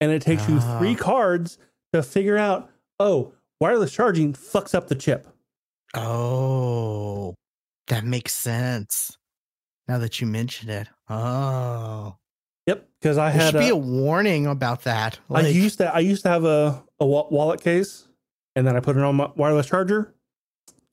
and 0.00 0.10
it 0.12 0.22
takes 0.22 0.48
you 0.48 0.60
three 0.60 0.94
Ah. 0.94 1.02
cards 1.02 1.58
to 1.92 2.02
figure 2.02 2.36
out. 2.36 2.70
Oh, 2.98 3.32
wireless 3.60 3.92
charging 3.92 4.32
fucks 4.32 4.74
up 4.74 4.88
the 4.88 4.94
chip. 4.94 5.26
Oh, 5.94 7.34
that 7.88 8.04
makes 8.04 8.32
sense. 8.32 9.16
Now 9.88 9.98
that 9.98 10.20
you 10.20 10.26
mention 10.26 10.68
it. 10.70 10.88
Oh. 11.08 12.16
Yep, 12.66 12.88
because 13.00 13.18
I 13.18 13.32
There 13.32 13.40
had 13.40 13.50
should 13.52 13.58
be 13.58 13.68
a, 13.70 13.74
a 13.74 13.76
warning 13.76 14.46
about 14.46 14.82
that. 14.84 15.18
I 15.30 15.42
Like, 15.42 15.54
used 15.54 15.78
to 15.78 15.92
I 15.92 15.98
used 16.00 16.22
to 16.22 16.28
have 16.28 16.44
a 16.44 16.84
a 17.00 17.06
wallet 17.06 17.60
case, 17.62 18.06
and 18.54 18.66
then 18.66 18.76
I 18.76 18.80
put 18.80 18.96
it 18.96 19.02
on 19.02 19.16
my 19.16 19.30
wireless 19.34 19.66
charger. 19.66 20.14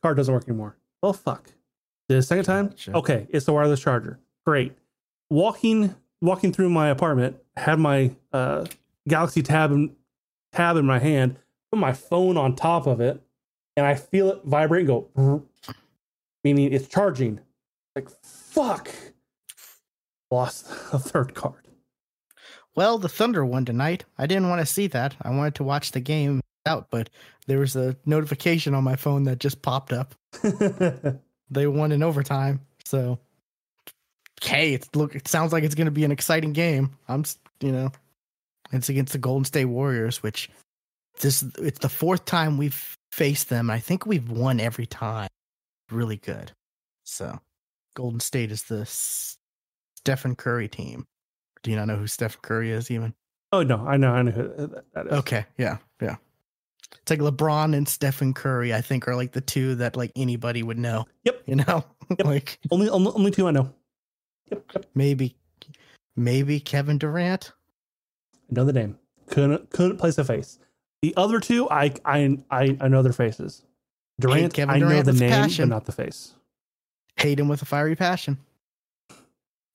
Card 0.01 0.17
doesn't 0.17 0.33
work 0.33 0.47
anymore. 0.47 0.77
Well, 1.03 1.13
fuck. 1.13 1.51
The 2.09 2.21
second 2.21 2.45
time, 2.45 2.67
Gotcha. 2.69 2.93
okay, 2.95 3.27
it's 3.29 3.45
the 3.45 3.53
wireless 3.53 3.81
charger. 3.81 4.19
Great. 4.45 4.73
Walking 5.29 5.93
walking 6.21 6.51
through 6.53 6.69
my 6.69 6.87
apartment, 6.89 7.35
had 7.57 7.77
my 7.79 8.15
uh, 8.33 8.65
Galaxy 9.07 9.41
Tab 9.41 9.71
in, 9.71 9.95
tab 10.53 10.75
in 10.77 10.85
my 10.85 10.99
hand, 10.99 11.37
put 11.71 11.79
my 11.79 11.93
phone 11.93 12.37
on 12.37 12.55
top 12.55 12.87
of 12.87 12.99
it, 13.01 13.21
and 13.75 13.85
I 13.85 13.95
feel 13.95 14.29
it 14.31 14.41
vibrate 14.43 14.87
and 14.89 15.05
go, 15.15 15.43
meaning 16.43 16.73
it's 16.73 16.87
charging. 16.87 17.39
Like 17.95 18.09
fuck. 18.23 18.89
Lost 20.29 20.67
a 20.93 20.99
third 20.99 21.33
card. 21.35 21.67
well, 22.75 22.97
the 22.97 23.09
Thunder 23.09 23.45
won 23.45 23.65
tonight. 23.65 24.03
I 24.17 24.27
didn't 24.27 24.49
want 24.49 24.59
to 24.59 24.65
see 24.65 24.87
that. 24.87 25.15
I 25.21 25.29
wanted 25.29 25.55
to 25.55 25.63
watch 25.63 25.91
the 25.91 26.01
game 26.01 26.41
out, 26.65 26.87
but 26.91 27.09
there 27.47 27.59
was 27.59 27.75
a 27.77 27.95
notification 28.05 28.73
on 28.73 28.83
my 28.83 28.97
phone 28.97 29.23
that 29.23 29.39
just 29.39 29.61
popped 29.61 29.93
up. 29.93 30.15
They 31.49 31.67
won 31.67 31.91
in 31.91 32.03
overtime. 32.03 32.59
So, 32.83 33.19
okay, 34.41 34.73
it's 34.73 34.89
look. 34.95 35.15
It 35.15 35.27
sounds 35.27 35.53
like 35.53 35.63
it's 35.63 35.75
going 35.75 35.85
to 35.85 35.91
be 35.91 36.03
an 36.03 36.11
exciting 36.11 36.53
game. 36.53 36.91
I'm, 37.07 37.23
you 37.61 37.71
know, 37.71 37.91
it's 38.71 38.89
against 38.89 39.13
the 39.13 39.19
Golden 39.19 39.45
State 39.45 39.65
Warriors, 39.65 40.21
which 40.23 40.49
this 41.21 41.43
it's 41.59 41.79
the 41.79 41.89
fourth 41.89 42.25
time 42.25 42.57
we've 42.57 42.97
faced 43.11 43.49
them. 43.49 43.69
I 43.69 43.79
think 43.79 44.05
we've 44.05 44.29
won 44.29 44.59
every 44.59 44.85
time. 44.85 45.29
Really 45.91 46.17
good. 46.17 46.51
So, 47.05 47.39
Golden 47.95 48.19
State 48.19 48.51
is 48.51 48.63
the 48.63 48.85
Stephen 48.85 50.35
Curry 50.35 50.67
team. 50.67 51.05
Do 51.63 51.71
you 51.71 51.77
not 51.77 51.87
know 51.87 51.95
who 51.95 52.07
Stephen 52.07 52.39
Curry 52.41 52.71
is? 52.71 52.91
Even 52.91 53.13
oh 53.51 53.63
no, 53.63 53.85
I 53.87 53.97
know, 53.97 54.11
I 54.13 54.21
know 54.21 54.31
who 54.31 54.67
that- 54.93 55.07
is. 55.07 55.11
okay, 55.13 55.45
yeah, 55.57 55.77
yeah. 56.01 56.17
It's 57.01 57.09
like 57.09 57.19
LeBron 57.19 57.75
and 57.75 57.87
Stephen 57.87 58.33
Curry. 58.33 58.73
I 58.73 58.81
think 58.81 59.07
are 59.07 59.15
like 59.15 59.31
the 59.33 59.41
two 59.41 59.75
that 59.75 59.95
like 59.97 60.11
anybody 60.15 60.63
would 60.63 60.77
know. 60.77 61.05
Yep. 61.25 61.43
You 61.45 61.55
know, 61.57 61.83
Yep. 62.09 62.25
like 62.25 62.59
Only, 62.71 62.89
only 62.89 63.11
only 63.13 63.31
two 63.31 63.47
I 63.47 63.51
know. 63.51 63.73
Yep, 64.51 64.63
yep. 64.73 64.85
maybe 64.95 65.35
maybe 66.15 66.59
Kevin 66.59 66.97
Durant. 66.97 67.51
I 68.49 68.53
know 68.53 68.65
the 68.65 68.73
name. 68.73 68.97
Couldn't 69.27 69.69
couldn't 69.71 69.97
place 69.97 70.17
a 70.17 70.23
face. 70.23 70.59
The 71.01 71.13
other 71.17 71.39
two, 71.39 71.69
I 71.69 71.93
I 72.05 72.37
I, 72.49 72.77
I 72.79 72.87
know 72.87 73.01
their 73.01 73.13
faces. 73.13 73.63
Durant, 74.19 74.53
Kevin 74.53 74.75
I 74.75 74.79
know 74.79 75.01
the 75.01 75.13
name, 75.13 75.29
passion. 75.29 75.69
but 75.69 75.75
not 75.75 75.85
the 75.85 75.91
face. 75.91 76.33
Hate 77.17 77.39
him 77.39 77.47
with 77.47 77.61
a 77.61 77.65
fiery 77.65 77.95
passion. 77.95 78.37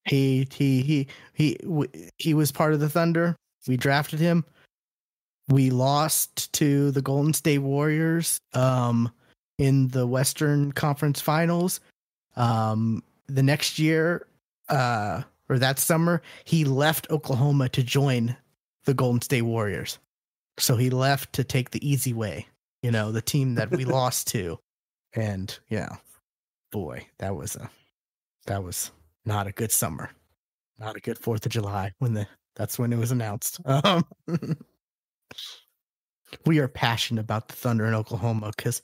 He 0.04 0.48
he 0.52 0.82
he 0.82 1.06
he 1.34 1.58
he 2.18 2.34
was 2.34 2.50
part 2.50 2.72
of 2.72 2.80
the 2.80 2.88
Thunder. 2.88 3.36
We 3.68 3.76
drafted 3.76 4.18
him. 4.18 4.44
We 5.48 5.70
lost 5.70 6.52
to 6.54 6.90
the 6.90 7.02
Golden 7.02 7.34
State 7.34 7.58
Warriors 7.58 8.40
um 8.54 9.10
in 9.58 9.88
the 9.88 10.06
Western 10.06 10.72
Conference 10.72 11.20
Finals. 11.20 11.80
Um 12.36 13.02
the 13.26 13.42
next 13.42 13.78
year 13.78 14.26
uh 14.68 15.22
or 15.48 15.58
that 15.58 15.78
summer, 15.78 16.22
he 16.44 16.64
left 16.64 17.10
Oklahoma 17.10 17.68
to 17.68 17.82
join 17.82 18.36
the 18.84 18.94
Golden 18.94 19.20
State 19.20 19.42
Warriors. 19.42 19.98
So 20.58 20.76
he 20.76 20.90
left 20.90 21.32
to 21.34 21.44
take 21.44 21.70
the 21.70 21.86
easy 21.88 22.12
way, 22.12 22.46
you 22.82 22.90
know, 22.90 23.12
the 23.12 23.22
team 23.22 23.54
that 23.54 23.70
we 23.70 23.84
lost 23.86 24.28
to. 24.28 24.58
And 25.14 25.56
yeah, 25.68 25.96
boy, 26.70 27.06
that 27.18 27.34
was 27.34 27.56
a 27.56 27.70
that 28.46 28.62
was 28.62 28.90
not 29.24 29.46
a 29.46 29.52
good 29.52 29.72
summer. 29.72 30.10
Not 30.78 30.96
a 30.96 31.00
good 31.00 31.18
4th 31.18 31.46
of 31.46 31.52
July 31.52 31.92
when 31.98 32.14
the 32.14 32.26
that's 32.56 32.78
when 32.78 32.92
it 32.92 32.98
was 32.98 33.12
announced. 33.12 33.60
Um 33.66 34.04
we 36.46 36.58
are 36.60 36.68
passionate 36.68 37.20
about 37.20 37.48
the 37.48 37.54
Thunder 37.54 37.84
in 37.86 37.94
Oklahoma 37.94 38.52
cuz 38.56 38.82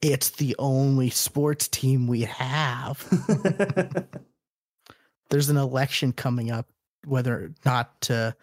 it's 0.00 0.30
the 0.30 0.54
only 0.58 1.10
sports 1.10 1.66
team 1.66 2.06
we 2.06 2.22
have. 2.22 3.02
There's 5.30 5.48
an 5.48 5.56
election 5.56 6.12
coming 6.12 6.50
up 6.50 6.68
whether 7.06 7.34
or 7.34 7.54
not 7.64 8.00
to 8.02 8.36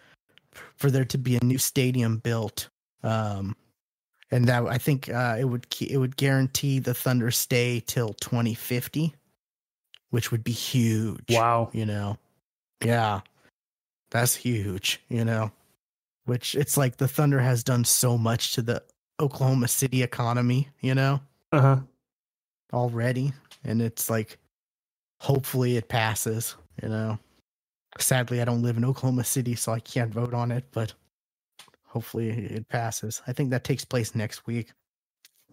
for 0.75 0.91
there 0.91 1.05
to 1.05 1.17
be 1.17 1.37
a 1.37 1.43
new 1.43 1.57
stadium 1.57 2.17
built. 2.17 2.69
Um 3.03 3.55
and 4.33 4.47
that 4.47 4.65
I 4.65 4.77
think 4.77 5.09
uh, 5.09 5.35
it 5.37 5.43
would 5.43 5.67
it 5.81 5.97
would 5.97 6.15
guarantee 6.15 6.79
the 6.79 6.93
Thunder 6.93 7.31
stay 7.31 7.81
till 7.85 8.13
2050, 8.13 9.13
which 10.09 10.31
would 10.31 10.43
be 10.43 10.53
huge. 10.53 11.25
wow. 11.29 11.69
You 11.73 11.85
know, 11.85 12.17
yeah, 12.81 13.21
that's 14.09 14.33
huge. 14.35 15.01
You 15.09 15.25
know, 15.25 15.51
which 16.23 16.55
it's 16.55 16.77
like 16.77 16.95
the 16.95 17.09
Thunder 17.09 17.39
has 17.39 17.61
done 17.65 17.83
so 17.83 18.17
much 18.17 18.53
to 18.53 18.61
the 18.61 18.81
Oklahoma 19.19 19.67
City 19.67 20.01
economy. 20.01 20.69
You 20.79 20.95
know, 20.95 21.19
Uh 21.51 21.61
huh. 21.61 21.79
already, 22.71 23.33
and 23.65 23.81
it's 23.81 24.09
like, 24.09 24.37
hopefully 25.19 25.75
it 25.75 25.89
passes. 25.89 26.55
You 26.81 26.87
know, 26.87 27.19
sadly 27.99 28.41
I 28.41 28.45
don't 28.45 28.61
live 28.61 28.77
in 28.77 28.85
Oklahoma 28.85 29.23
City, 29.23 29.55
so 29.55 29.71
I 29.71 29.79
can't 29.79 30.13
vote 30.13 30.33
on 30.33 30.51
it, 30.51 30.65
but 30.71 30.93
hopefully 31.85 32.29
it 32.29 32.67
passes. 32.69 33.21
I 33.27 33.33
think 33.33 33.49
that 33.51 33.63
takes 33.63 33.85
place 33.85 34.15
next 34.15 34.47
week. 34.47 34.71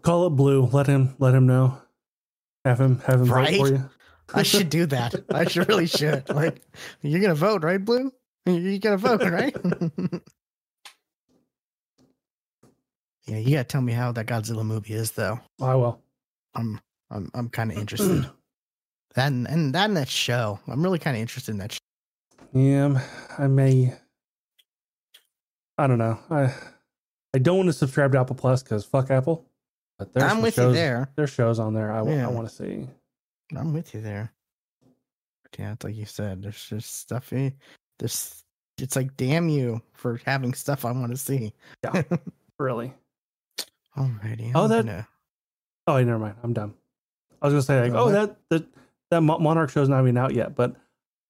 Call 0.03 0.27
it 0.27 0.31
blue. 0.31 0.67
Let 0.67 0.87
him 0.87 1.15
let 1.19 1.35
him 1.35 1.47
know. 1.47 1.79
Have 2.65 2.81
him 2.81 3.01
have 3.01 3.21
him 3.21 3.27
vote 3.27 3.49
for 3.49 3.69
you. 3.69 3.91
I 4.35 4.43
should 4.43 4.71
do 4.71 4.87
that. 4.95 5.15
I 5.31 5.45
should 5.47 5.69
really 5.69 5.87
should. 5.87 6.29
Like, 6.29 6.63
you're 7.03 7.21
gonna 7.21 7.35
vote, 7.35 7.65
right, 7.65 7.83
Blue? 7.85 8.13
You're 8.47 8.79
gonna 8.79 8.97
vote, 8.97 9.23
right? 9.23 9.57
yeah, 13.27 13.39
you 13.39 13.53
gotta 13.53 13.65
tell 13.65 13.81
me 13.83 13.93
how 13.93 14.13
that 14.13 14.27
Godzilla 14.27 14.65
movie 14.65 14.95
is, 14.95 15.13
though. 15.13 15.41
I 15.61 15.75
will. 15.75 16.01
I'm, 16.55 16.81
I'm, 17.11 17.31
I'm 17.35 17.49
kind 17.49 17.73
of 17.73 17.79
interested. 17.81 18.27
that 19.15 19.29
and, 19.29 19.49
and 19.49 19.75
that 19.75 19.87
and 19.87 19.97
that 19.97 20.09
show. 20.09 20.61
I'm 20.69 20.83
really 20.83 20.99
kind 20.99 21.17
of 21.17 21.21
interested 21.21 21.53
in 21.53 21.59
that. 21.59 21.73
Show. 21.73 21.79
Yeah, 22.53 23.01
I 23.39 23.47
may. 23.47 23.95
I 25.77 25.87
don't 25.87 25.99
know. 25.99 26.19
I 26.31 26.55
I 27.35 27.39
don't 27.39 27.57
want 27.59 27.69
to 27.69 27.73
subscribe 27.73 28.13
to 28.13 28.21
Apple 28.21 28.37
Plus 28.37 28.63
because 28.63 28.85
fuck 28.85 29.11
Apple. 29.11 29.45
But 29.99 30.13
there's 30.13 30.31
I'm 30.31 30.43
with 30.43 30.55
shows, 30.55 30.75
you 30.75 30.81
there. 30.81 31.11
There's 31.17 31.31
shows 31.31 31.59
on 31.59 31.75
there 31.75 31.93
I, 31.93 32.03
Yeah. 32.09 32.29
want 32.29 32.49
to 32.49 32.55
see. 32.55 32.87
I'm 33.57 33.73
with 33.73 33.95
you 33.95 34.01
there. 34.01 34.33
But 35.43 35.59
yeah, 35.59 35.73
it's 35.73 35.85
like 35.85 35.97
you 35.97 36.05
said. 36.05 36.43
There's 36.43 36.65
just 36.69 36.97
stuff. 37.01 37.33
Eh, 37.33 37.37
In, 37.37 37.53
this. 37.99 38.45
It's 38.79 38.95
like 38.97 39.17
damn 39.17 39.49
you 39.49 39.83
for 39.95 40.21
having 40.25 40.55
stuff 40.55 40.85
I 40.85 40.93
want 40.93 41.11
to 41.11 41.17
see. 41.17 41.53
Yeah. 41.85 42.03
Really. 42.61 42.93
Alrighty. 43.97 44.51
Oh, 44.53 44.65
I'm 44.65 44.69
that- 44.71 44.85
gonna- 44.87 45.09
Oh, 45.87 46.03
never 46.03 46.19
mind. 46.19 46.35
I'm 46.43 46.53
done. 46.53 46.75
I 47.41 47.47
was 47.47 47.53
gonna 47.55 47.63
say 47.63 47.81
like, 47.83 47.93
Oh, 47.93 47.99
oh, 47.99 48.05
what? 48.07 48.13
that 48.13 48.37
that 48.51 48.67
that 49.13 49.21
Monarch 49.21 49.71
show's 49.71 49.89
not 49.89 50.01
even 50.03 50.17
out 50.17 50.35
yet, 50.35 50.57
but 50.57 50.75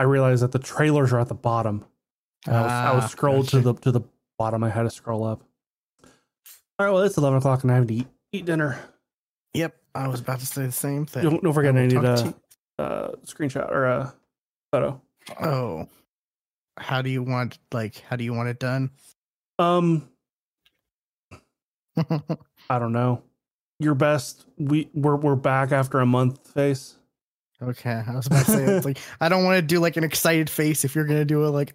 I 0.00 0.04
realized 0.04 0.42
that 0.42 0.52
the 0.52 0.58
trailers 0.58 1.12
are 1.12 1.20
at 1.20 1.28
the 1.28 1.34
bottom. 1.34 1.84
I 2.46 2.52
was, 2.62 2.72
I 2.72 2.92
was 2.94 3.04
Ah, 3.04 3.08
scrolled 3.08 3.48
to 3.48 3.60
the 3.60 3.74
to 3.74 3.90
the 3.92 4.02
bottom. 4.38 4.62
I 4.62 4.70
had 4.70 4.84
to 4.84 4.90
scroll 4.90 5.24
up. 5.24 5.42
All 6.78 6.86
right, 6.86 6.92
well, 6.92 7.02
it's 7.02 7.16
eleven 7.18 7.38
o'clock 7.38 7.62
and 7.64 7.72
I 7.72 7.76
have 7.76 7.86
to 7.88 7.94
eat, 7.94 8.06
eat 8.32 8.44
dinner. 8.44 8.78
Yep, 9.54 9.74
I 9.94 10.06
was 10.08 10.20
about 10.20 10.38
to 10.40 10.46
say 10.46 10.66
the 10.66 10.72
same 10.72 11.04
thing. 11.06 11.24
Don't, 11.24 11.42
don't 11.42 11.52
forget, 11.52 11.74
I 11.76 11.80
will 11.80 11.86
need 11.88 11.94
talk 12.02 12.34
a 12.78 12.82
uh, 12.82 13.12
screenshot 13.26 13.68
or 13.70 13.86
a 13.86 14.14
photo. 14.70 15.00
Oh, 15.42 15.88
how 16.78 17.02
do 17.02 17.10
you 17.10 17.22
want 17.24 17.58
like 17.72 18.00
how 18.08 18.14
do 18.14 18.22
you 18.22 18.32
want 18.32 18.48
it 18.48 18.60
done? 18.60 18.90
Um, 19.58 20.08
I 22.70 22.78
don't 22.78 22.92
know. 22.92 23.22
Your 23.80 23.94
best. 23.94 24.46
We 24.56 24.88
we're 24.94 25.16
we're 25.16 25.34
back 25.34 25.72
after 25.72 25.98
a 25.98 26.06
month. 26.06 26.52
Face. 26.52 26.94
Okay, 27.62 28.02
I 28.06 28.14
was 28.14 28.26
about 28.26 28.46
to 28.46 28.50
say 28.52 28.64
it's 28.64 28.84
like 28.84 28.98
I 29.20 29.28
don't 29.28 29.44
want 29.44 29.56
to 29.56 29.62
do 29.62 29.80
like 29.80 29.96
an 29.96 30.04
excited 30.04 30.48
face 30.50 30.84
if 30.84 30.94
you're 30.94 31.04
gonna 31.04 31.24
do 31.24 31.44
it 31.44 31.50
like 31.50 31.74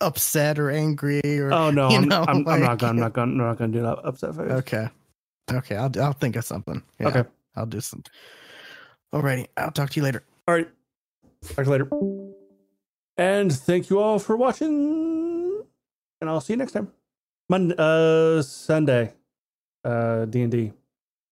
upset 0.00 0.58
or 0.58 0.70
angry 0.70 1.20
or 1.38 1.52
Oh 1.52 1.70
no, 1.70 1.90
you 1.90 1.96
I'm, 1.98 2.08
know, 2.08 2.24
I'm, 2.26 2.48
I'm 2.48 2.60
not 2.60 2.78
gonna 2.78 2.90
I'm 2.90 2.96
not 2.98 3.12
gonna 3.14 3.32
I'm 3.32 3.36
not 3.38 3.58
gonna 3.58 3.72
do 3.72 3.82
that 3.82 3.98
upset 4.04 4.34
face. 4.34 4.50
okay, 4.50 4.88
okay, 5.52 5.76
I'll 5.76 5.90
I'll 6.00 6.12
think 6.12 6.36
of 6.36 6.44
something. 6.44 6.82
Yeah, 6.98 7.08
Okay. 7.08 7.24
I'll 7.56 7.66
do 7.66 7.80
some. 7.80 8.02
Alrighty, 9.12 9.46
I'll 9.56 9.70
talk 9.70 9.90
to 9.90 10.00
you 10.00 10.04
later. 10.04 10.22
All 10.48 10.54
right. 10.54 10.68
Talk 11.48 11.56
to 11.56 11.62
you 11.64 11.70
later. 11.70 11.88
And 13.18 13.52
thank 13.52 13.90
you 13.90 13.98
all 14.00 14.18
for 14.18 14.36
watching. 14.38 15.62
And 16.20 16.30
I'll 16.30 16.40
see 16.40 16.54
you 16.54 16.56
next 16.56 16.72
time. 16.72 16.90
Monday, 17.48 17.74
uh, 17.76 18.40
Sunday, 18.40 19.12
uh, 19.84 20.24
D 20.24 20.40
and 20.42 20.50
D. 20.50 20.72